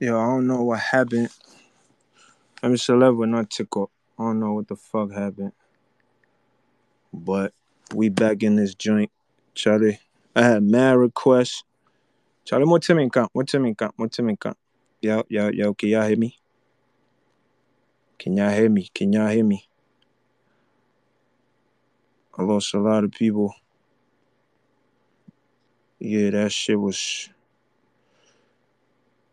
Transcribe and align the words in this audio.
Yo, 0.00 0.16
I 0.16 0.26
don't 0.26 0.46
know 0.46 0.62
what 0.62 0.78
happened. 0.78 1.28
I 2.62 2.68
mean, 2.68 2.76
Celeb 2.76 3.28
not 3.28 3.50
tick 3.50 3.76
up. 3.76 3.90
I 4.16 4.22
don't 4.22 4.38
know 4.38 4.52
what 4.52 4.68
the 4.68 4.76
fuck 4.76 5.10
happened. 5.10 5.50
But 7.12 7.52
we 7.92 8.08
back 8.08 8.44
in 8.44 8.54
this 8.54 8.76
joint. 8.76 9.10
Charlie, 9.54 9.98
I 10.36 10.42
had 10.42 10.62
mad 10.62 10.98
requests. 10.98 11.64
Charlie, 12.44 12.66
what 12.66 12.82
Timmy 12.82 13.10
count? 13.10 13.30
What 13.32 13.48
Timmy 13.48 13.74
count? 13.74 13.94
What 13.96 14.12
Timmy 14.12 14.36
count? 14.36 14.56
Yo, 15.00 15.24
yo, 15.28 15.48
yo, 15.48 15.74
can 15.74 15.88
y'all 15.88 16.06
hear 16.06 16.16
me? 16.16 16.38
Can 18.20 18.36
y'all 18.36 18.50
hear 18.50 18.70
me? 18.70 18.88
Can 18.94 19.12
y'all 19.12 19.28
hear 19.28 19.44
me? 19.44 19.68
I 22.36 22.42
lost 22.42 22.72
a 22.72 22.78
lot 22.78 23.02
of 23.02 23.10
people. 23.10 23.52
Yeah, 25.98 26.30
that 26.30 26.52
shit 26.52 26.78
was. 26.78 27.30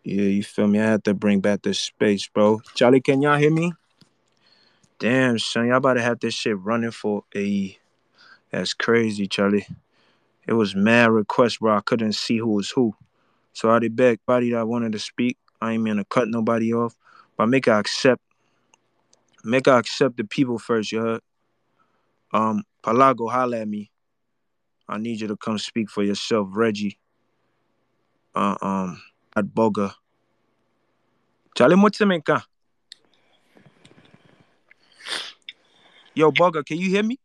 Yeah, 0.06 0.22
you 0.22 0.44
feel 0.44 0.68
me? 0.68 0.80
I 0.80 0.86
had 0.86 1.04
to 1.06 1.16
bring 1.16 1.40
back 1.40 1.64
the 1.64 1.74
space, 1.74 2.28
bro. 2.28 2.62
Charlie, 2.76 3.02
can 3.02 3.24
y'all 3.24 3.40
hear 3.40 3.52
me? 3.52 3.74
Damn, 5.00 5.40
son, 5.40 5.66
y'all 5.66 5.78
about 5.78 5.96
to 5.96 6.02
have 6.04 6.20
this 6.20 6.36
shit 6.36 6.60
running 6.60 6.92
for 6.92 7.24
a. 7.36 7.76
That's 8.52 8.76
crazy, 8.76 9.26
Charlie. 9.28 9.66
It 10.48 10.54
was 10.54 10.76
mad 10.76 11.10
requests, 11.10 11.58
bro. 11.58 11.76
I 11.76 11.82
couldn't 11.82 12.14
see 12.14 12.38
who 12.38 12.50
was 12.50 12.70
who. 12.70 12.94
So 13.54 13.72
I 13.72 13.80
did 13.80 13.96
beg 13.96 14.20
body 14.28 14.52
that 14.52 14.68
wanted 14.68 14.92
to 14.92 15.00
speak. 15.00 15.40
I 15.60 15.74
ain't 15.74 15.82
mean 15.82 15.96
to 15.96 16.06
cut 16.06 16.28
nobody 16.28 16.72
off, 16.72 16.96
but 17.36 17.48
make 17.48 17.68
I 17.68 17.80
accept, 17.80 18.22
make 19.44 19.68
I 19.68 19.80
accept 19.80 20.18
the 20.18 20.24
people 20.24 20.60
first. 20.60 20.92
You 20.92 21.02
heard? 21.02 21.22
Um, 22.32 22.64
Palago, 22.84 23.32
holla 23.32 23.62
at 23.62 23.68
me. 23.68 23.90
I 24.88 25.00
need 25.00 25.20
you 25.20 25.28
to 25.30 25.36
come 25.36 25.58
speak 25.58 25.90
for 25.90 26.04
yourself, 26.04 26.50
Reggie. 26.52 27.00
Uh, 28.36 28.56
um, 28.62 29.02
at 29.36 29.46
Boga. 29.46 29.94
Charlie, 31.56 31.76
what's 31.76 31.98
the 31.98 32.22
ka? 32.26 32.46
Yo, 36.14 36.32
Boga, 36.32 36.66
can 36.66 36.78
you 36.78 36.90
hear 36.90 37.04
me? 37.04 37.20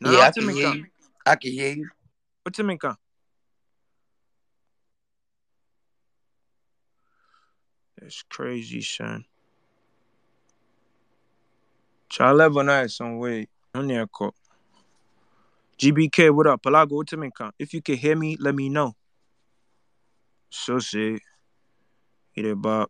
No, 0.00 0.12
yeah, 0.12 0.26
I 0.26 0.30
can 0.32 0.48
hear 0.50 0.74
you. 0.74 0.86
I 1.24 1.36
can 1.36 1.52
hear 1.52 1.74
you. 1.74 1.88
That's 7.98 8.22
crazy, 8.22 8.82
son. 8.82 9.24
Charlie, 12.08 12.38
level 12.38 12.62
night 12.62 12.90
some 12.90 13.18
way. 13.18 13.48
On 13.74 13.86
there, 13.86 14.06
call. 14.06 14.34
GBK, 15.78 16.34
what 16.34 16.46
up? 16.46 16.62
Palago, 16.62 17.04
ka? 17.34 17.50
If 17.58 17.74
you 17.74 17.82
can 17.82 17.96
hear 17.96 18.16
me, 18.16 18.36
let 18.40 18.54
me 18.54 18.70
know. 18.70 18.94
So 20.50 20.78
sick. 20.78 21.22
Get 22.34 22.46
it, 22.46 22.56
Bob. 22.60 22.88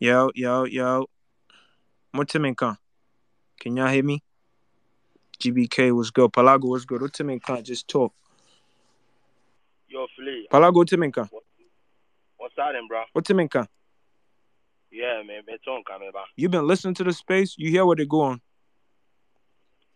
Yo, 0.00 0.30
yo, 0.34 0.64
yo. 0.64 1.06
What's 2.14 2.32
the? 2.32 2.76
Can 3.58 3.76
y'all 3.76 3.88
hear 3.88 4.04
me? 4.04 4.22
GBK 5.40 5.90
was 5.90 6.12
good. 6.12 6.32
Palago 6.32 6.68
was 6.70 6.84
good. 6.84 7.02
What's 7.02 7.18
the? 7.18 7.60
Just 7.64 7.88
talk. 7.88 8.14
Yo, 9.88 10.06
Flea, 10.14 10.46
Palago, 10.48 10.74
what's 10.76 10.90
the 10.92 11.30
what's 12.36 12.54
that, 12.56 12.72
bro? 12.88 13.02
What's 13.12 13.28
the? 13.28 13.68
Yeah, 14.92 15.22
man, 15.26 15.42
it's 15.48 15.66
on 15.66 15.82
coming 15.82 16.12
back. 16.12 16.26
You 16.36 16.48
been 16.48 16.68
listening 16.68 16.94
to 16.94 17.04
the 17.04 17.12
space? 17.12 17.56
You 17.58 17.68
hear 17.70 17.84
what 17.84 17.98
they 17.98 18.06
go 18.06 18.20
on? 18.20 18.40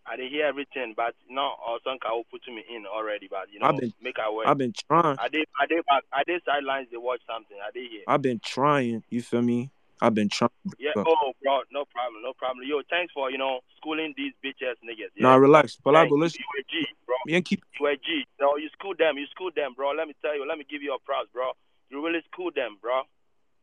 I 0.04 0.16
did 0.16 0.32
hear 0.32 0.47
everything, 0.47 0.94
but 0.97 1.14
no, 1.31 1.53
also 1.64 1.91
uh, 1.91 1.94
will 2.10 2.25
put 2.32 2.41
me 2.48 2.64
in 2.75 2.84
already, 2.84 3.28
but 3.31 3.47
you 3.53 3.60
know, 3.60 3.66
I've 3.66 3.76
been- 3.76 3.93
make 4.03 4.19
our 4.19 4.32
way. 4.32 4.44
I've 4.47 4.59
been 4.59 4.72
trying. 4.88 5.19
I 5.20 5.28
did, 5.28 5.47
I 5.60 5.66
did, 5.66 5.84
I 6.12 6.25
did 6.26 6.43
sidelines. 6.44 6.88
They 6.91 6.97
watch 6.97 7.20
something. 7.32 7.56
I 7.64 7.70
did 7.70 7.88
hear. 7.93 8.00
I've 8.09 8.22
been 8.22 8.41
trying. 8.44 9.04
You 9.09 9.22
feel 9.22 9.43
me? 9.43 9.70
I've 10.00 10.14
been 10.14 10.28
trying. 10.28 10.50
Yeah. 10.78 10.92
But- 10.94 11.06
Oh, 11.09 11.32
bro, 11.42 11.60
no 11.72 11.84
problem, 11.86 12.22
no 12.22 12.32
problem. 12.32 12.66
Yo, 12.69 12.81
thanks 12.91 13.12
for 13.12 13.31
you 13.31 13.38
know 13.38 13.60
schooling 13.76 14.14
these 14.16 14.32
bitch 14.44 14.62
ass 14.62 14.76
niggas. 14.84 15.10
Yeah? 15.16 15.22
Nah, 15.28 15.34
relax. 15.36 15.76
Thanks. 15.76 15.82
Palago, 15.84 16.19
listen. 16.19 16.41
You 16.41 16.60
a 16.60 16.62
G, 16.70 16.86
bro. 17.06 17.14
Me 17.26 17.34
and 17.34 17.44
keep. 17.44 17.62
You 17.81 17.86
a 17.86 17.97
G. 17.97 18.25
No, 18.41 18.56
you 18.56 18.69
school 18.78 18.94
them. 18.98 19.19
You 19.19 19.26
school 19.26 19.50
them, 19.54 19.75
bro. 19.76 19.91
Let 19.92 20.06
me 20.08 20.14
tell 20.22 20.34
you. 20.37 20.47
Let 20.48 20.58
me 20.58 20.64
give 20.69 20.82
you 20.82 20.94
a 20.94 20.98
props, 21.04 21.28
bro. 21.32 21.50
You 21.91 22.04
really 22.04 22.20
school 22.32 22.50
them, 22.54 22.76
bro. 22.81 23.03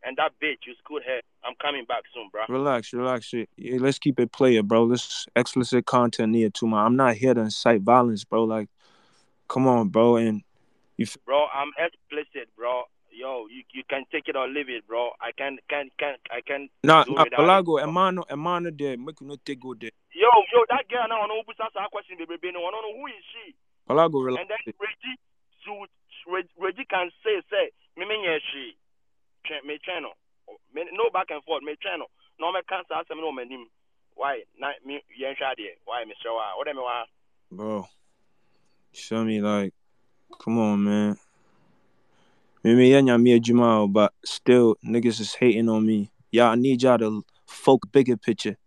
And 0.04 0.18
that 0.18 0.34
bitch, 0.42 0.68
you 0.68 0.74
schooled 0.84 1.02
her. 1.06 1.20
I'm 1.44 1.56
coming 1.60 1.84
back 1.86 2.04
soon, 2.14 2.30
bro. 2.32 2.44
Relax, 2.48 2.94
relax. 2.94 3.34
Yeah, 3.34 3.78
let's 3.80 3.98
keep 3.98 4.20
it 4.20 4.32
player, 4.32 4.62
bro. 4.62 4.84
Let's 4.84 5.26
explicit 5.36 5.86
content 5.86 6.32
near 6.32 6.50
too 6.52 6.68
much. 6.68 6.86
I'm 6.86 6.96
not 6.96 7.16
here 7.16 7.34
to 7.34 7.42
incite 7.42 7.82
violence, 7.82 8.24
bro. 8.24 8.44
Like, 8.44 8.68
come 9.48 9.68
on, 9.68 9.90
bro. 9.90 10.18
And 10.18 10.44
you. 10.98 11.08
Bro, 11.26 11.48
I'm 11.54 11.72
explicit, 11.80 12.50
bro. 12.56 12.84
Yo, 13.16 13.48
you 13.48 13.64
you 13.72 13.84
can 13.88 14.04
take 14.12 14.28
it 14.28 14.36
or 14.36 14.48
leave 14.48 14.68
it, 14.68 14.86
bro. 14.86 15.12
I 15.24 15.32
can 15.32 15.58
can 15.70 15.88
can 15.98 16.20
I 16.28 16.42
can 16.44 16.68
nah, 16.84 17.08
do 17.08 17.16
nah, 17.16 17.24
without 17.24 17.40
Palago, 17.40 17.80
it, 17.80 17.88
bro. 17.88 17.96
Emano, 17.96 18.22
Emano, 18.28 18.78
there. 18.78 18.98
Make 18.98 19.22
you 19.22 19.28
not 19.28 19.40
take 19.46 19.64
go 19.64 19.74
there. 19.74 19.96
Yo, 20.12 20.28
yo, 20.52 20.68
that 20.68 20.84
girl 20.92 21.08
now, 21.08 21.24
no, 21.24 21.40
who's 21.48 21.56
asking 21.56 21.88
question, 21.92 22.20
baby, 22.20 22.52
no, 22.52 22.68
no, 22.68 22.84
no, 22.84 22.92
who 22.92 23.08
is 23.08 23.24
she? 23.32 23.56
Palago, 23.88 24.20
relax. 24.20 24.44
And 24.44 24.52
then 24.52 24.74
Reggie, 24.76 25.16
so 25.64 25.88
Reggie 26.60 26.88
can 26.92 27.08
say, 27.24 27.40
say, 27.48 27.72
me 27.96 28.04
me 28.04 28.20
she, 28.52 28.76
me 29.64 29.80
channel, 29.80 30.12
me 30.76 30.84
no 30.92 31.08
back 31.12 31.32
and 31.32 31.44
forth, 31.44 31.64
me 31.64 31.80
channel, 31.80 32.12
no 32.40 32.52
me 32.52 32.60
can't 32.68 32.88
say 32.92 33.16
no 33.16 33.32
me 33.32 33.46
nim. 33.48 33.68
Why? 34.16 34.44
Na 34.60 34.72
me 34.86 35.04
yeah 35.18 35.36
shadi. 35.40 35.72
Why, 35.84 36.04
Mister 36.04 36.32
Wa? 36.32 36.56
What 36.56 36.68
am 36.68 36.80
I? 36.80 37.04
bro. 37.52 37.88
Feel 38.94 39.26
me? 39.26 39.42
Like, 39.42 39.74
come 40.40 40.60
on, 40.60 40.84
man. 40.84 41.18
Maybe 42.66 42.88
yeah, 42.88 42.98
yeah, 42.98 43.16
me 43.18 43.34
a 43.34 43.40
Jamal, 43.40 43.88
but 43.88 44.12
still, 44.26 44.76
niggas 44.84 45.20
is 45.20 45.36
hating 45.36 45.70
on 45.70 45.86
me. 45.86 46.10
Y'all 46.32 46.48
I 46.48 46.56
need 46.56 46.82
y'all 46.82 46.98
to 46.98 47.24
folk 47.46 47.92
bigger 47.92 48.18
picture. 48.18 48.58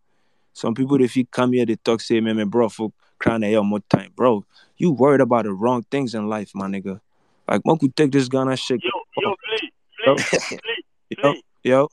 Some 0.52 0.72
people, 0.72 1.00
if 1.02 1.16
you 1.16 1.26
come 1.26 1.52
here, 1.52 1.66
they 1.66 1.74
talk, 1.74 2.00
say, 2.00 2.20
man, 2.20 2.36
man, 2.36 2.48
bro, 2.48 2.68
folk 2.68 2.94
crying 3.18 3.40
the 3.40 3.50
hell 3.50 3.64
more 3.64 3.80
time, 3.90 4.12
bro. 4.14 4.44
You 4.76 4.92
worried 4.92 5.20
about 5.20 5.46
the 5.46 5.52
wrong 5.52 5.82
things 5.90 6.14
in 6.14 6.28
life, 6.28 6.52
my 6.54 6.68
nigga. 6.68 7.00
Like, 7.48 7.62
one 7.64 7.76
could 7.76 7.96
take 7.96 8.12
this 8.12 8.28
gun 8.28 8.46
and 8.46 8.56
shit. 8.56 8.80
Yo, 8.84 8.90
yo, 9.20 9.34
flee, 9.34 9.72
Yo. 10.06 10.14
flee, 10.14 10.38
flee, 10.62 10.84
Yo, 11.10 11.32
flee. 11.32 11.42
yo, 11.64 11.88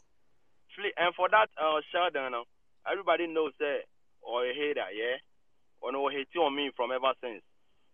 Flee. 0.76 0.94
And 0.98 1.16
for 1.16 1.28
that, 1.30 1.50
uh, 1.58 1.82
Sheldon, 1.92 2.36
uh, 2.36 2.44
everybody 2.92 3.26
knows 3.26 3.54
that, 3.58 3.80
or 4.22 4.46
a 4.46 4.54
hater, 4.54 4.86
yeah? 4.94 5.18
Or 5.82 5.92
no, 5.92 6.08
hate 6.10 6.28
on 6.40 6.56
me 6.56 6.70
from 6.78 6.92
ever 6.92 7.14
since. 7.20 7.42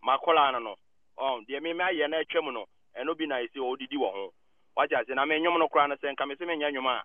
My 0.04 0.18
caller, 0.18 0.52
no, 0.52 0.60
know. 0.60 0.76
Um, 1.18 1.46
the 1.48 1.62
me, 1.62 1.72
my, 1.72 1.94
yeah, 1.96 2.08
no. 2.08 2.66
And 2.96 3.07
no 3.07 3.16
be 3.16 3.28
nice, 3.28 3.50
oh, 3.57 3.75
did 3.75 3.91
you 3.91 4.02
want? 4.02 4.34
What 4.74 4.91
I 4.94 5.03
said, 5.03 5.18
I 5.18 5.25
mean, 5.25 5.44
you 5.44 5.52
know, 5.52 5.68
crying, 5.68 5.91
and 5.91 6.18
come 6.18 6.31
and 6.31 6.40
say, 6.40 6.46
me, 6.46 6.59
you 6.59 6.81
ma. 6.81 7.02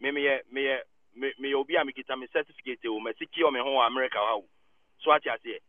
Me, 0.00 0.10
me, 0.10 0.28
me, 0.50 0.62
me, 1.16 1.28
me, 1.38 1.54
obi, 1.54 1.76
a 1.76 1.84
me, 1.84 1.92
get 1.92 2.08
me 2.18 2.26
certificate, 2.32 2.80
oh, 2.88 3.00
me, 3.00 3.12
secure 3.18 3.52
me 3.52 3.60
home, 3.60 3.80
America, 3.84 4.16
how. 4.16 4.42
So 5.04 5.10
what 5.10 5.22
I 5.28 5.36
say, 5.44 5.60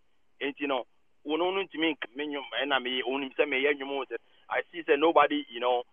ain't 0.41 0.59
you 0.59 0.67
know, 0.67 0.85
uno 1.25 1.51
no 1.51 1.63
to 1.63 1.77
me, 1.79 1.95
me, 2.15 2.37
and 2.61 2.73
I 2.73 2.79
me, 2.79 3.03
only 3.07 3.31
say, 3.37 3.45
me, 3.45 3.63
you 3.63 3.85
know, 3.85 4.05
I 4.49 4.61
see, 4.71 4.83
say, 4.87 4.95
nobody, 4.97 5.43
you 5.51 5.59
know, 5.59 5.83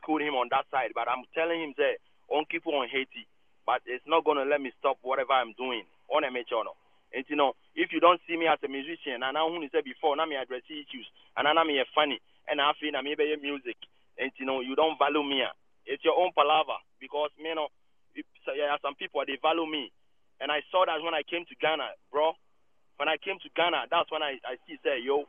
school 0.00 0.18
him 0.18 0.34
on 0.34 0.48
that 0.50 0.64
side, 0.70 0.92
but 0.94 1.08
I'm 1.08 1.28
telling 1.34 1.60
him, 1.62 1.74
say, 1.76 2.00
on 2.30 2.46
keep 2.48 2.66
on 2.66 2.88
Haiti, 2.88 3.26
but 3.66 3.82
it's 3.84 4.06
not 4.06 4.24
gonna 4.24 4.46
let 4.46 4.60
me 4.60 4.72
stop 4.78 4.96
whatever 5.02 5.34
I'm 5.34 5.52
doing. 5.58 5.84
On 6.10 6.24
a 6.24 6.30
major, 6.30 6.62
no. 6.64 6.74
And 7.12 7.26
you 7.28 7.36
know, 7.36 7.54
if 7.74 7.90
you 7.92 8.00
don't 8.00 8.22
see 8.26 8.38
me 8.38 8.46
as 8.46 8.62
a 8.62 8.70
musician, 8.70 9.22
and 9.22 9.36
I 9.36 9.42
who 9.42 9.58
said 9.70 9.84
before, 9.84 10.14
now 10.14 10.26
me 10.26 10.38
address 10.38 10.62
issues, 10.70 11.06
and 11.36 11.46
now 11.46 11.64
me 11.64 11.78
a 11.78 11.86
funny, 11.94 12.22
and 12.50 12.60
I 12.60 12.74
feel 12.82 12.90
na 12.92 13.00
me 13.00 13.14
be 13.14 13.30
music, 13.38 13.78
and 14.18 14.34
you 14.36 14.44
know, 14.44 14.60
you 14.60 14.74
don't 14.74 14.98
value 14.98 15.22
me. 15.22 15.46
It's 15.86 16.04
your 16.04 16.18
own 16.18 16.34
palaver 16.34 16.76
because 16.98 17.30
uh, 17.38 17.42
you 17.46 17.54
know, 17.54 17.70
if, 18.14 18.26
so, 18.44 18.52
yeah, 18.52 18.74
some 18.82 18.98
people 18.98 19.22
they 19.22 19.38
value 19.38 19.64
me, 19.64 19.88
and 20.42 20.50
I 20.50 20.60
saw 20.74 20.84
that 20.84 20.98
when 21.00 21.14
I 21.14 21.22
came 21.22 21.46
to 21.46 21.54
Ghana, 21.62 21.94
bro. 22.10 22.34
When 22.98 23.08
I 23.08 23.16
came 23.16 23.40
to 23.40 23.48
Ghana, 23.56 23.88
that's 23.88 24.10
when 24.12 24.20
I 24.20 24.36
I 24.44 24.60
see 24.68 24.76
say 24.84 25.00
yo, 25.00 25.24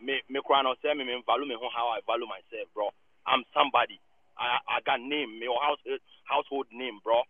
me 0.00 0.22
me 0.30 0.40
cry 0.46 0.62
no 0.62 0.72
say 0.80 0.94
me 0.94 1.04
me 1.04 1.20
value 1.26 1.44
me 1.44 1.58
how 1.58 1.92
I 1.92 2.00
value 2.06 2.30
myself, 2.30 2.70
bro. 2.72 2.88
I'm 3.26 3.44
somebody. 3.52 4.00
I 4.38 4.62
I 4.64 4.76
got 4.86 5.02
name, 5.02 5.36
me 5.36 5.50
house 5.50 5.82
eh, 5.84 6.00
household 6.24 6.70
name, 6.72 7.02
bro. 7.04 7.26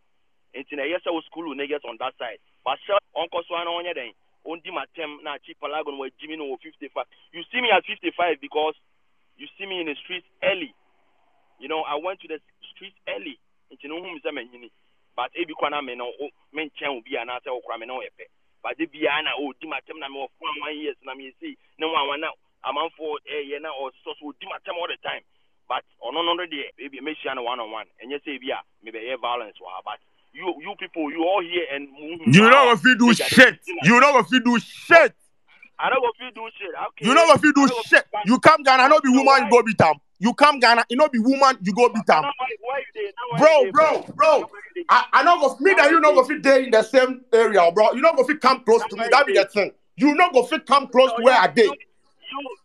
Nti 0.55 0.77
na 0.77 0.85
yes 0.87 1.03
I 1.09 1.11
was 1.11 1.25
school 1.27 1.49
niggas 1.57 1.83
on 1.89 1.99
that 1.99 2.15
side. 2.21 2.39
But 2.63 2.79
uncle 3.17 3.43
so 3.49 3.57
na 3.59 3.73
onye 3.73 3.97
den. 3.97 4.13
Ondi 4.47 4.71
my 4.71 4.87
tem 4.95 5.19
na 5.25 5.43
cheap 5.43 5.59
palagon 5.59 5.99
we 5.99 6.13
Jimmy 6.21 6.37
no 6.37 6.55
55. 6.63 6.95
You 7.33 7.43
see 7.51 7.61
me 7.61 7.75
at 7.75 7.83
55 7.83 8.39
because 8.41 8.79
you 9.39 9.47
see 9.57 9.67
me 9.67 9.81
in 9.81 9.87
the 9.87 9.95
streets 10.05 10.27
early. 10.43 10.75
You 11.59 11.69
know, 11.69 11.83
I 11.83 11.95
went 11.97 12.21
to 12.21 12.29
the 12.29 12.39
streets 12.75 12.97
early. 13.09 13.39
Nti 13.73 13.89
no 13.89 14.03
who 14.03 14.13
me 14.13 14.21
say 14.23 14.31
me 14.31 14.45
nyini. 14.45 14.71
But 15.17 15.31
ebi 15.35 15.55
kwa 15.55 15.71
na 15.71 15.81
me 15.81 15.95
no 15.95 16.11
me 16.53 16.67
nchen 16.69 16.93
obi 16.99 17.17
ana 17.17 17.41
say 17.43 17.51
okra 17.51 17.79
me 17.79 17.87
no 17.87 18.03
epe. 18.03 18.29
bade 18.63 18.87
biara 18.87 19.23
na 19.23 19.31
ɔdi 19.39 19.67
matam 19.69 19.99
na 19.99 20.09
mewɔ 20.09 20.29
four 20.39 20.49
one 20.61 20.77
years 20.77 20.97
na 21.05 21.15
meyɛsei 21.15 21.57
ne 21.79 21.87
ho 21.87 21.95
awa 21.97 22.17
na 22.19 22.29
amanfoɔ 22.65 23.19
ɛyɛ 23.27 23.61
na 23.63 23.71
ɔsɔ 23.71 23.95
so 24.19 24.27
ɔdi 24.27 24.49
matam 24.49 24.77
all 24.79 24.89
the 24.89 24.97
time 25.03 25.23
but 25.69 25.85
ɔno 26.03 26.25
no 26.25 26.35
no 26.35 26.45
deɛ 26.47 26.71
ebi 26.79 27.01
mɛhyia 27.01 27.35
no 27.35 27.43
one 27.43 27.61
on 27.61 27.71
one 27.71 27.87
ɛnyɛ 28.05 28.19
sɛ 28.25 28.35
ebi 28.39 28.51
a 28.51 28.61
mebɛyɛ 28.85 29.21
violence 29.21 29.57
wɔ 29.61 29.71
ha 29.71 29.81
but 29.85 30.01
you 30.33 30.55
you 30.61 30.75
people 30.79 31.11
you 31.11 31.25
all 31.25 31.41
here 31.43 31.67
and 31.73 31.89
You 31.99 32.51
no 32.51 32.65
go 32.67 32.77
fit 32.77 32.99
do 32.99 33.15
shit. 33.15 33.61
You 33.83 33.99
no 33.99 34.13
go 34.13 34.23
fit 34.25 34.45
do 34.45 34.59
shit. 34.59 35.15
I 35.81 35.91
don't 35.91 36.01
go 36.03 36.11
fit 36.19 36.35
do 36.35 36.49
shit. 36.59 36.71
Okay. 36.89 37.07
You 37.07 37.15
no 37.15 37.27
go 37.27 37.37
fit 37.39 37.55
do 37.55 37.69
shit. 37.87 38.05
You 38.27 38.39
come 38.41 38.63
Ghana, 38.63 38.89
no 38.89 39.01
be 39.01 39.09
woman, 39.11 39.45
you 39.45 39.51
go 39.51 39.63
beat 39.63 39.81
am. 39.81 39.95
You 40.19 40.35
come 40.35 40.59
Ghana, 40.59 40.85
you 40.89 40.97
no 40.97 41.09
be 41.09 41.19
woman, 41.21 41.57
you 41.63 41.73
go 41.73 41.89
beat 41.89 42.09
am. 42.11 42.23
Now 42.23 42.33
why- 42.37 42.47
why 42.61 42.79
you 42.79 43.03
dey? 43.03 43.13
Now 43.17 43.47
why 43.47 43.71
Bro, 43.71 43.73
bro, 43.73 44.03
bro. 44.17 44.39
Now 44.41 44.47
why 44.47 44.59
you 44.75 44.83
dey? 44.83 44.87
I, 44.89 45.05
I 45.13 45.23
no 45.23 45.39
go 45.41 45.57
me 45.61 45.75
that 45.75 45.91
you 45.91 46.01
no 46.01 46.15
go 46.15 46.25
fit 46.25 46.43
dey 46.43 46.65
in 46.65 46.71
the 46.73 46.83
same 46.83 47.23
area, 47.33 47.71
bro. 47.73 47.93
You 47.93 48.01
no 48.03 48.13
go 48.15 48.25
fit 48.25 48.41
come 48.41 48.65
close 48.65 48.83
to 48.91 48.97
me. 48.97 49.05
That 49.11 49.27
be 49.27 49.35
the 49.35 49.45
thing. 49.45 49.71
You 49.97 50.15
no 50.15 50.31
go 50.33 50.43
fit 50.45 50.67
come 50.67 50.89
close 50.89 51.13
to 51.13 51.23
where 51.23 51.35
I. 51.37 51.53
You, 51.57 51.77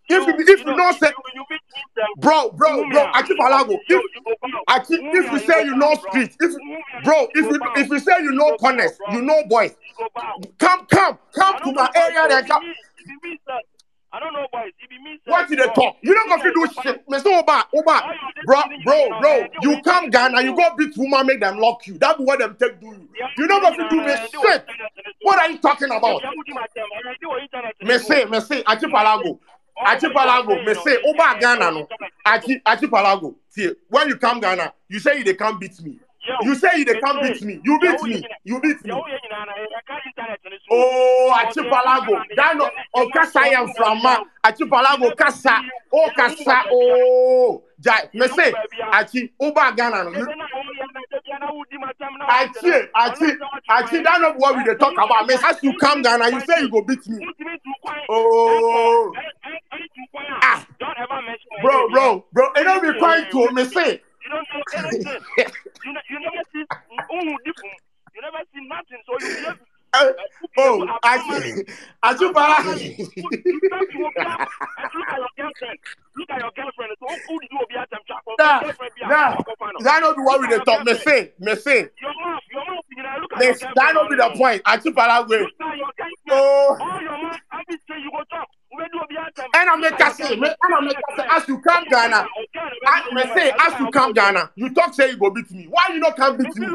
If 0.10 0.28
you- 0.28 0.36
if 0.54 0.60
you 0.60 0.66
know- 0.66 0.76
know 0.76 0.92
say- 0.92 1.08
you, 1.34 1.46
you 1.50 1.58
them. 1.96 2.06
Bro, 2.18 2.52
bro, 2.52 2.90
bro, 2.90 3.10
I 3.14 3.22
keep 3.22 3.38
alago. 3.38 3.70
Yo, 3.88 3.98
If 4.00 4.16
you 4.16 4.22
go 4.26 4.34
bow. 4.42 4.60
I 4.68 4.80
keep 4.80 5.00
if 5.02 5.32
you 5.32 5.40
say 5.40 5.64
you 5.64 5.76
know 5.78 5.94
street, 5.96 6.36
if 6.40 7.04
bro, 7.06 7.28
if 7.34 7.46
you 7.50 7.60
if 7.78 7.90
you 7.90 8.00
say 8.00 8.12
you 8.22 8.32
know 8.32 8.58
corners, 8.58 8.98
you 9.12 9.22
know 9.22 9.44
boys, 9.48 9.76
You 10.00 10.08
come, 10.60 10.86
come, 10.88 11.18
come 11.34 11.60
to 11.64 11.72
my 11.72 11.90
area 11.96 12.28
then 12.28 12.46
come. 12.46 12.64
Be 13.06 13.12
me- 13.12 13.16
it 13.16 13.22
be 13.22 13.30
me, 13.30 13.40
sir. 13.48 13.60
I 14.14 14.20
don't 14.20 14.34
know 14.34 14.46
boys. 14.52 14.72
It 14.80 14.90
be. 14.90 14.94
What 15.26 15.50
you 15.50 15.56
dey 15.56 15.64
Bro, 15.64 15.74
talk? 15.74 15.96
You 16.02 16.14
don't 16.14 16.30
go 16.30 16.38
fit 16.38 16.54
do 16.54 16.68
shit. 16.82 17.04
Say 17.24 17.40
Oba, 17.40 17.66
Oba, 17.74 18.16
bro, 18.46 18.62
bro, 18.84 19.20
bro. 19.20 19.48
You 19.62 19.82
come 19.82 20.10
Ghana, 20.10 20.42
you 20.42 20.56
go 20.56 20.76
beat 20.78 20.96
woman, 20.98 21.28
make 21.28 21.40
them 21.40 21.60
lock 21.60 21.88
you. 21.88 21.98
That 21.98 22.18
be 22.18 22.24
what 22.24 22.40
them 22.40 22.56
take 22.60 22.80
do 22.80 22.88
you. 22.88 23.08
You 23.38 23.48
don't 23.48 23.62
go 23.62 23.74
fit 23.74 23.90
do 23.90 24.02
me 24.02 24.16
shit. 24.16 24.66
What 25.22 25.40
are 25.40 25.50
you 25.50 25.58
talking 25.60 25.90
about? 25.90 26.22
Me 27.82 27.98
say, 27.98 28.26
me 28.26 28.40
say, 28.42 28.64
Achipalago, 28.64 29.40
Achipalago, 29.80 30.66
me 30.66 30.74
say, 30.76 30.98
Oba 31.08 31.40
Ghana 31.40 31.72
no, 31.72 31.88
Achipalago. 32.26 33.36
See, 33.50 33.72
when 33.90 34.10
you 34.10 34.18
come 34.18 34.40
Ghana, 34.40 34.74
you 34.90 35.00
say 35.00 35.18
you 35.18 35.24
they 35.24 35.34
can't 35.36 35.60
beat 35.60 35.82
me. 35.82 36.00
You 36.44 36.56
say 36.56 36.70
you 36.78 36.86
they 36.86 37.00
can't 37.00 37.22
beat 37.22 37.42
me. 37.44 37.60
You 37.64 37.80
beat 37.80 38.02
me. 38.04 38.24
You 38.44 38.62
beat 38.62 38.84
me. 38.86 38.92
Oh, 40.72 41.34
Achipalago. 41.46 42.22
That 42.36 42.58
no, 42.58 42.70
oh, 42.96 43.10
Kasa 43.14 43.40
I 43.42 43.48
am 43.50 43.68
from 43.74 44.02
ma. 44.02 44.24
Achipalago, 44.44 45.16
Kasa. 45.18 45.60
Oh, 45.92 46.10
Kasa. 46.16 46.64
Oh, 46.72 47.64
Jai. 47.80 48.10
Me 48.14 48.28
say, 48.30 48.54
Achi, 48.94 49.32
Oba 49.40 49.74
Ghana 49.76 50.04
no. 50.06 50.12
You, 50.12 50.28
Achi, 52.30 52.72
Achi, 52.96 53.26
Achi, 53.70 54.04
that 54.04 54.22
not 54.22 54.38
what 54.38 54.56
we 54.56 54.64
dey 54.64 54.76
talk 54.76 54.94
about. 54.94 55.28
Me, 55.28 55.36
as 55.36 55.58
you 55.62 55.74
come 55.78 56.02
Ghana, 56.02 56.30
you 56.30 56.40
say 56.42 56.62
you 56.62 56.70
go 56.70 56.82
beat 56.82 57.06
me. 57.10 57.28
Oh, 58.10 59.14
ah, 60.42 60.66
Don't 60.80 60.98
ever 60.98 61.22
mention 61.28 61.50
my 61.52 61.62
bro, 61.62 61.72
name, 61.88 61.90
yeah? 61.90 61.94
bro, 61.94 62.26
bro. 62.32 62.46
It 62.56 62.64
don't 62.64 62.82
be 62.94 63.00
quiet 63.00 63.32
to 63.32 63.52
me 63.52 63.64
say. 63.66 64.02
You 64.24 64.30
don't 64.32 64.48
know 64.54 64.64
anything. 64.80 65.20
you, 65.84 65.92
ne- 65.92 66.08
you 66.10 66.20
never 66.20 66.44
see 66.54 66.64
Umu 67.12 67.36
different. 67.44 67.80
You 68.16 68.22
never 68.24 68.40
see 68.56 68.64
nothing. 68.68 69.03
So 69.03 69.03
you 69.03 69.03
behave. 69.03 69.03
Uh, 69.03 69.03
oh, 70.58 70.88
Achi, 71.04 71.66
Achipalago. 72.04 72.74
You 72.80 73.60
talk 73.70 73.90
to 73.90 73.98
Obiara 73.98 74.48
and 74.78 74.90
look 74.96 75.08
at 75.10 75.18
your 75.20 75.30
girlfriend. 75.38 75.80
Look 76.16 76.30
at 76.30 76.40
your 76.42 76.52
girlfriend. 76.56 76.92
So 77.00 77.08
who 77.28 77.40
did 77.40 77.50
you 77.52 77.60
Obiara 77.60 77.90
them 77.90 78.00
chat? 78.08 78.18
Nah, 78.40 78.60
Girlfriend 78.62 78.92
be 78.96 79.02
nah. 79.08 79.34
a 79.34 79.44
couple 79.44 79.68
now. 79.68 79.84
That 79.84 80.00
not 80.02 80.16
be 80.16 80.22
what 80.24 80.42
we 80.42 80.48
dey 80.48 80.60
talk. 80.66 80.86
Me 80.86 80.94
say, 80.96 81.32
me 81.40 81.56
say. 81.56 81.90
Your 82.02 82.14
mouth, 82.26 82.42
your 82.52 82.66
mouth. 82.66 82.86
You 82.96 83.04
know, 83.04 83.10
look 83.22 83.34
at 83.34 83.62
your 83.62 83.72
that 83.76 83.94
not 83.94 84.10
be 84.10 84.16
the 84.16 84.30
point. 84.36 84.64
Achipalago. 84.64 85.30
Look 85.30 85.52
at 85.62 85.78
your 85.78 85.92
girlfriend. 85.98 86.32
Oh. 86.32 86.78
All 86.82 87.02
your 87.02 87.12
mouth, 87.24 87.40
every 87.54 87.78
day 87.88 88.00
you 88.04 88.12
go 88.12 88.24
talk. 88.32 88.48
Make 89.18 90.02
us 90.02 90.18
say, 90.18 90.36
me- 90.36 90.48
and 90.48 90.76
I 90.76 90.80
make 90.82 90.98
us 90.98 91.04
say, 91.18 91.26
as 91.30 91.48
you 91.48 91.60
come 91.60 91.86
Ghana, 91.90 92.26
I 92.88 93.14
me 93.14 93.24
say, 93.36 93.52
as 93.60 93.80
you 93.80 93.90
come 93.92 94.14
Ghana, 94.14 94.52
you 94.56 94.74
talk 94.74 94.94
say 94.94 95.12
you 95.12 95.18
go 95.18 95.30
beat 95.30 95.52
me. 95.52 95.66
Why 95.70 95.90
you 95.94 96.00
not 96.00 96.16
come 96.18 96.38
beat 96.38 96.56
me? 96.56 96.68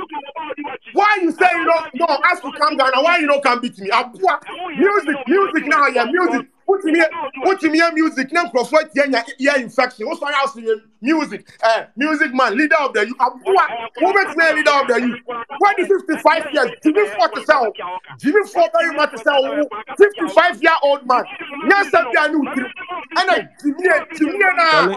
Why 0.93 1.19
you 1.23 1.33
say 1.33 1.47
you 1.55 1.65
don't 1.65 1.95
no 1.95 2.07
as 2.33 2.41
you 2.45 2.53
come 2.53 2.77
Ghana, 2.77 3.03
why 3.03 3.19
you 3.19 3.27
not 3.27 3.43
come 3.43 3.61
beat 3.61 3.79
me? 3.79 3.91
Abua, 3.91 4.41
music, 4.77 5.17
music 5.27 5.67
now, 5.69 5.87
yeah, 5.89 6.05
music. 6.05 6.49
Put 6.69 6.85
me 6.85 6.93
here, 6.97 7.09
put 7.45 7.63
me 7.63 7.79
here 7.79 7.91
music. 7.95 8.31
Now 8.31 8.51
prophet 8.51 8.91
yeah, 8.95 9.23
yeah, 9.39 9.57
infection. 9.57 10.07
What's 10.07 10.21
my 10.21 10.31
house 10.33 10.55
here? 10.55 10.77
Music, 11.01 11.49
uh, 11.65 11.85
music 11.97 12.35
man, 12.35 12.59
leader 12.59 12.77
of 12.81 12.93
the 12.93 13.07
youth. 13.07 13.17
Abua, 13.19 13.89
who 13.97 14.13
makes 14.13 14.37
me 14.37 14.45
a 14.47 14.53
leader 14.55 14.71
of 14.73 14.87
the 14.87 15.01
youth? 15.01 15.19
When 15.27 15.75
the 15.79 16.03
55 16.07 16.53
years, 16.53 16.71
Jimmy 16.83 17.09
Ford 17.17 17.31
to 17.37 17.45
sell, 17.47 17.73
Jimmy 18.21 18.47
Ford 18.53 18.71
very 18.79 18.95
much 18.95 19.13
to 19.13 19.19
sell, 19.19 19.69
55 19.97 20.63
year 20.63 20.73
old 20.83 21.07
man. 21.07 21.25
Now 21.65 21.83
something 21.85 22.33
new. 22.33 22.51
And 22.51 23.31
I 23.31 23.49
Jimmy, 23.63 23.89
Jimmy 24.19 24.39
na 24.39 24.95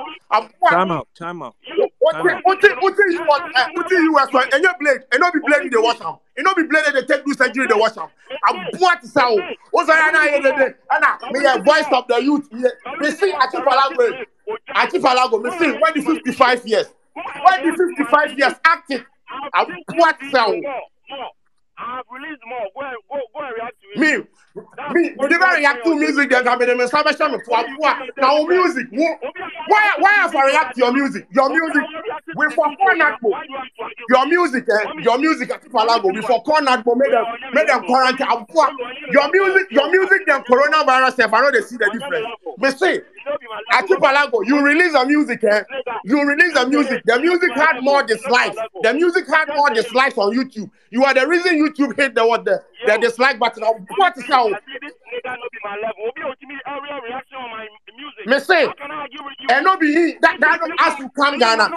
Time 0.70 0.92
Abua. 0.92 0.92
out, 0.92 1.08
time 1.16 1.42
out. 1.42 1.56
What 2.02 2.16
what 2.24 2.42
what 2.44 2.62
what 2.82 2.98
you 2.98 3.22
want? 3.28 3.56
Uh, 3.56 3.68
what 3.74 3.92
you 3.92 4.12
want? 4.12 4.34
one? 4.34 4.48
And 4.54 4.64
your 4.64 4.74
blade, 4.80 5.02
and 5.12 5.20
not 5.20 5.34
be 5.34 5.40
blade 5.46 5.62
in 5.66 5.70
the 5.70 5.80
wash 5.80 6.02
am. 6.02 6.16
And 6.36 6.44
not 6.44 6.56
be 6.56 6.64
blade 6.64 6.86
they 6.96 7.04
take 7.06 7.24
do 7.24 7.34
surgery 7.36 7.66
in 7.66 7.70
the 7.70 7.78
wash 7.78 7.96
am. 7.96 8.08
I'm 8.50 8.66
what 8.80 9.06
sound. 9.06 9.40
What's 9.70 9.88
I 9.88 10.10
na 10.10 10.22
here 10.22 10.42
today? 10.42 10.74
And 10.90 11.32
me 11.32 11.46
a 11.46 11.62
voice 11.62 11.86
of 11.94 12.08
the 12.08 12.18
youth. 12.24 12.52
Me 12.52 12.68
me 13.00 13.12
see 13.12 13.32
Achipalago. 13.32 14.26
Achipalago. 14.70 15.44
Me 15.44 15.52
see 15.60 15.78
when 15.78 15.94
the 15.94 16.02
55 16.02 16.66
years. 16.68 16.88
When 17.14 17.70
the 17.70 17.94
55 17.96 18.40
years 18.40 18.54
active. 18.66 19.06
I'm 19.54 19.68
what 19.94 20.18
sound. 20.32 20.66
I 21.78 21.98
have 21.98 22.06
released 22.12 22.42
more. 22.48 22.66
Go 22.74 22.82
and 22.82 22.98
go, 23.10 23.20
go 23.34 23.46
and 23.46 23.54
react 23.56 23.76
to 23.82 24.02
it. 24.02 24.22
Me. 24.22 24.28
Me, 24.94 25.14
we 25.18 25.28
never 25.28 25.56
react 25.56 25.84
to 25.86 25.96
music. 25.96 26.30
Come 26.30 26.62
in 26.64 26.78
the 26.78 26.88
salvation 26.88 27.40
for. 27.46 27.64
Now 28.18 28.44
music. 28.44 28.88
Why 28.92 29.96
why 30.00 30.12
have 30.14 30.36
I 30.36 30.48
react 30.48 30.76
to 30.76 30.82
your 30.82 30.94
music? 30.94 31.28
Your 31.32 31.50
music. 31.50 31.84
We 32.36 32.48
for 32.54 32.76
corner. 32.76 33.18
Your 34.10 34.26
music, 34.26 34.68
eh? 34.70 34.92
Your 35.04 35.18
music 35.18 35.52
at 35.52 35.64
Palago. 35.70 36.14
We 36.14 36.22
for. 36.22 36.44
Make 36.98 37.12
them 37.12 37.26
make 37.54 37.68
them 37.68 37.84
quarantine. 37.86 38.28
Your 39.12 39.32
music, 39.32 39.72
your 39.72 39.90
music. 39.90 40.28
Them 40.28 40.44
coronavirus. 40.44 41.20
If 41.20 41.34
I 41.34 41.42
know 41.42 41.52
they 41.52 41.62
see 41.62 41.78
the 41.78 41.90
difference. 41.94 42.28
Me 42.58 42.72
say. 42.72 43.02
Achipalago, 43.72 44.46
you 44.46 44.62
release 44.62 44.94
a 44.94 45.06
music, 45.06 45.44
eh? 45.44 45.64
You 46.04 46.28
release 46.28 46.54
the 46.54 46.68
music. 46.68 47.04
The 47.06 47.20
music 47.20 47.52
had 47.54 47.82
more 47.82 48.04
dislikes. 48.04 48.58
The 48.82 48.94
music 48.94 49.28
had 49.28 49.48
more 49.56 49.70
dislikes 49.70 50.18
on 50.18 50.36
YouTube. 50.36 50.70
You 50.90 51.06
are 51.06 51.14
the 51.14 51.28
reason 51.28 51.56
YouTube 51.56 51.96
hit 51.98 52.16
the 52.16 52.26
what 52.26 52.44
the, 52.46 52.62
the 52.88 52.98
dislike 53.00 53.40
button. 53.40 53.64
What 53.64 54.18
is 54.18 54.26
say 54.26 54.78
this 54.82 54.94
nigga 55.14 55.36
no 55.38 55.48
be 55.52 55.58
my 55.64 55.76
level. 55.76 56.08
Obi 56.08 56.22
Otimi 56.22 56.58
area 56.66 57.02
reaction 57.04 57.38
on 57.38 57.50
my 57.52 57.68
music. 57.98 58.28
Me 58.28 58.40
say, 58.40 58.64
you? 58.64 59.28
and 59.50 59.66
no 59.66 59.78
be 59.78 59.88
he. 59.94 60.18
That 60.22 60.40
that 60.40 60.60
as 60.80 61.00
you 61.00 61.10
come 61.10 61.38
Ghana, 61.40 61.70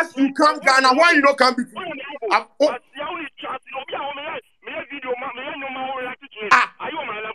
as 0.00 0.16
you 0.16 0.32
come 0.34 0.58
Ghana, 0.60 0.94
why 0.94 1.12
you 1.12 1.20
not 1.22 1.38
come 1.38 1.56
oh, 2.60 2.76
Ah. 6.52 6.70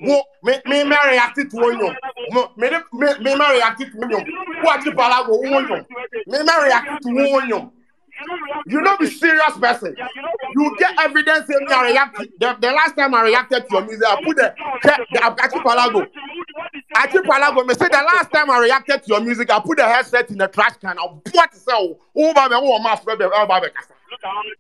wo 0.02 0.24
me 0.44 0.54
me 0.66 0.84
me 0.84 0.96
react 1.10 1.36
to 1.36 1.58
one 1.58 1.80
yo. 1.80 1.94
Mo- 2.32 2.52
Me 2.58 2.70
me 2.70 2.78
me 3.22 3.36
me 3.36 3.52
react 3.54 3.80
to 3.80 3.86
one 3.98 4.10
yo. 4.12 4.20
What 4.62 4.82
Achipalago 4.82 5.30
one 5.52 5.68
yo. 5.70 5.86
Me 6.28 6.44
me 6.44 6.54
react 6.64 7.04
to 7.04 7.10
one 7.32 7.50
yo. 7.50 7.74
You 8.66 8.82
know 8.82 8.98
be 8.98 9.08
serious 9.08 9.58
person. 9.60 9.96
You 10.56 10.76
get 10.80 11.00
evidence 11.00 11.48
saying 11.48 11.66
me 11.68 11.74
I 11.74 11.92
react. 11.92 12.18
The, 12.40 12.58
the 12.60 12.72
last 12.72 12.96
time 12.96 13.14
I 13.14 13.24
reacted 13.24 13.68
to 13.68 13.72
your 13.72 13.86
music, 13.86 14.06
I 14.08 14.24
put 14.24 14.38
the 14.38 14.54
the, 14.84 15.06
the 15.12 15.20
Achipalago. 15.20 16.08
Achipalago, 16.96 17.66
me 17.68 17.74
say 17.74 17.88
the 17.88 18.04
last 18.14 18.32
time 18.32 18.50
I 18.50 18.60
reacted 18.60 19.04
to 19.04 19.08
your 19.08 19.22
music, 19.22 19.52
I 19.52 19.60
put 19.60 19.78
the 19.78 19.86
headset 19.86 20.30
in 20.30 20.38
the 20.38 20.48
trash 20.48 20.78
can. 20.78 20.98
I 20.98 21.04
what 21.04 21.52
to 21.52 21.58
say? 21.58 21.72
Oh, 21.74 21.98
baby, 22.16 22.56
oh, 22.56 22.80
my 22.80 22.96
friend, 22.96 23.22
oh, 23.24 23.48
baby. 23.48 23.74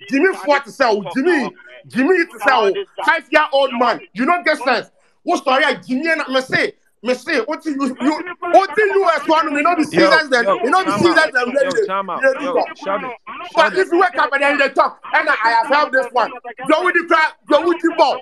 Jimmy 0.09 0.35
Ford 0.35 0.63
to 0.65 0.71
oh, 0.81 1.03
Jimmy, 1.15 1.49
Jimmy 1.87 2.25
to 2.25 2.39
oh, 2.49 2.73
five 3.05 3.27
year 3.31 3.45
old 3.51 3.71
man. 3.73 4.01
You 4.13 4.25
don't 4.25 4.45
get 4.45 4.57
sense. 4.59 4.89
What 5.23 5.41
story? 5.41 5.63
Jimmy 5.87 6.09
and 6.09 6.21
me 6.33 6.41
say, 6.41 6.73
me 7.03 7.13
say, 7.13 7.39
what 7.41 7.65
you 7.65 7.73
you 7.73 7.95
what 7.99 8.77
you 8.77 9.03
US 9.03 9.27
one? 9.27 9.53
Me 9.53 9.61
know 9.61 9.75
the 9.75 9.83
seasons 9.83 10.29
then. 10.29 10.43
yo, 10.45 10.55
You 10.63 10.69
know 10.71 10.83
the 10.83 10.91
seasons 10.97 11.17
out. 11.17 11.33
then. 11.33 11.53
Yo, 11.63 11.85
time 11.85 12.09
out. 12.09 12.21
Yo, 12.41 12.65
shut 12.77 13.03
it. 13.03 13.09
But 13.55 13.77
if 13.77 13.91
you 13.91 13.99
wake 13.99 14.17
up 14.17 14.31
and 14.33 14.41
then 14.41 14.57
they 14.57 14.69
talk, 14.69 14.99
and 15.13 15.29
I 15.29 15.35
have 15.35 15.67
helped 15.67 15.91
this 15.93 16.07
one. 16.11 16.31
Go 16.69 16.85
with 16.85 16.95
the 16.95 17.05
crowd, 17.07 17.33
go 17.47 17.67
with 17.67 17.81
the 17.81 17.93
ball. 17.97 18.19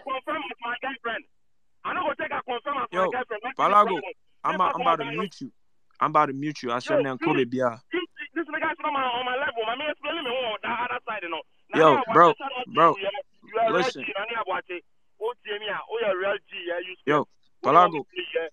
Yo, 2.91 3.11
Palago, 3.57 3.99
I'm, 4.43 4.59
a- 4.59 4.63
I'm 4.73 4.81
about 4.81 4.99
to 4.99 5.05
mute 5.05 5.35
you. 5.41 5.51
I'm 5.99 6.09
about 6.09 6.25
to 6.27 6.33
mute 6.33 6.63
you. 6.63 6.71
I 6.71 6.79
said, 6.79 7.03
now, 7.03 7.15
Kobe 7.17 7.45
Bia. 7.45 7.79
This 8.33 8.47
nigga 8.47 8.71
is 8.71 8.77
not 8.79 8.87
on 8.87 8.93
my, 8.93 9.03
on 9.03 9.25
my 9.25 9.35
level. 9.35 9.61
My 9.67 9.75
man 9.75 9.91
explaining 9.91 10.23
me 10.23 10.31
on 10.31 10.57
the 10.63 10.69
other 10.71 10.99
side, 11.05 11.19
you 11.21 11.29
know. 11.29 11.41
Yo, 11.75 11.99
bro, 12.13 12.31
to 12.33 12.43
bro, 12.73 12.95
you, 12.97 13.03
yeah. 13.03 13.09
You 13.43 13.59
are 13.59 13.67
real 13.71 13.83
listen. 13.83 14.03
G, 14.03 14.11
Nani 14.17 14.33
Abuate. 14.39 14.79
Oh, 15.21 15.33
Jamie, 15.45 15.67
oh, 15.69 15.97
you're 16.01 16.19
real 16.19 16.37
G, 16.49 16.51
Yo, 17.05 17.23
speak. 17.23 17.27
Palago, 17.63 17.99
oh, 17.99 18.05
Yeah. 18.35 18.47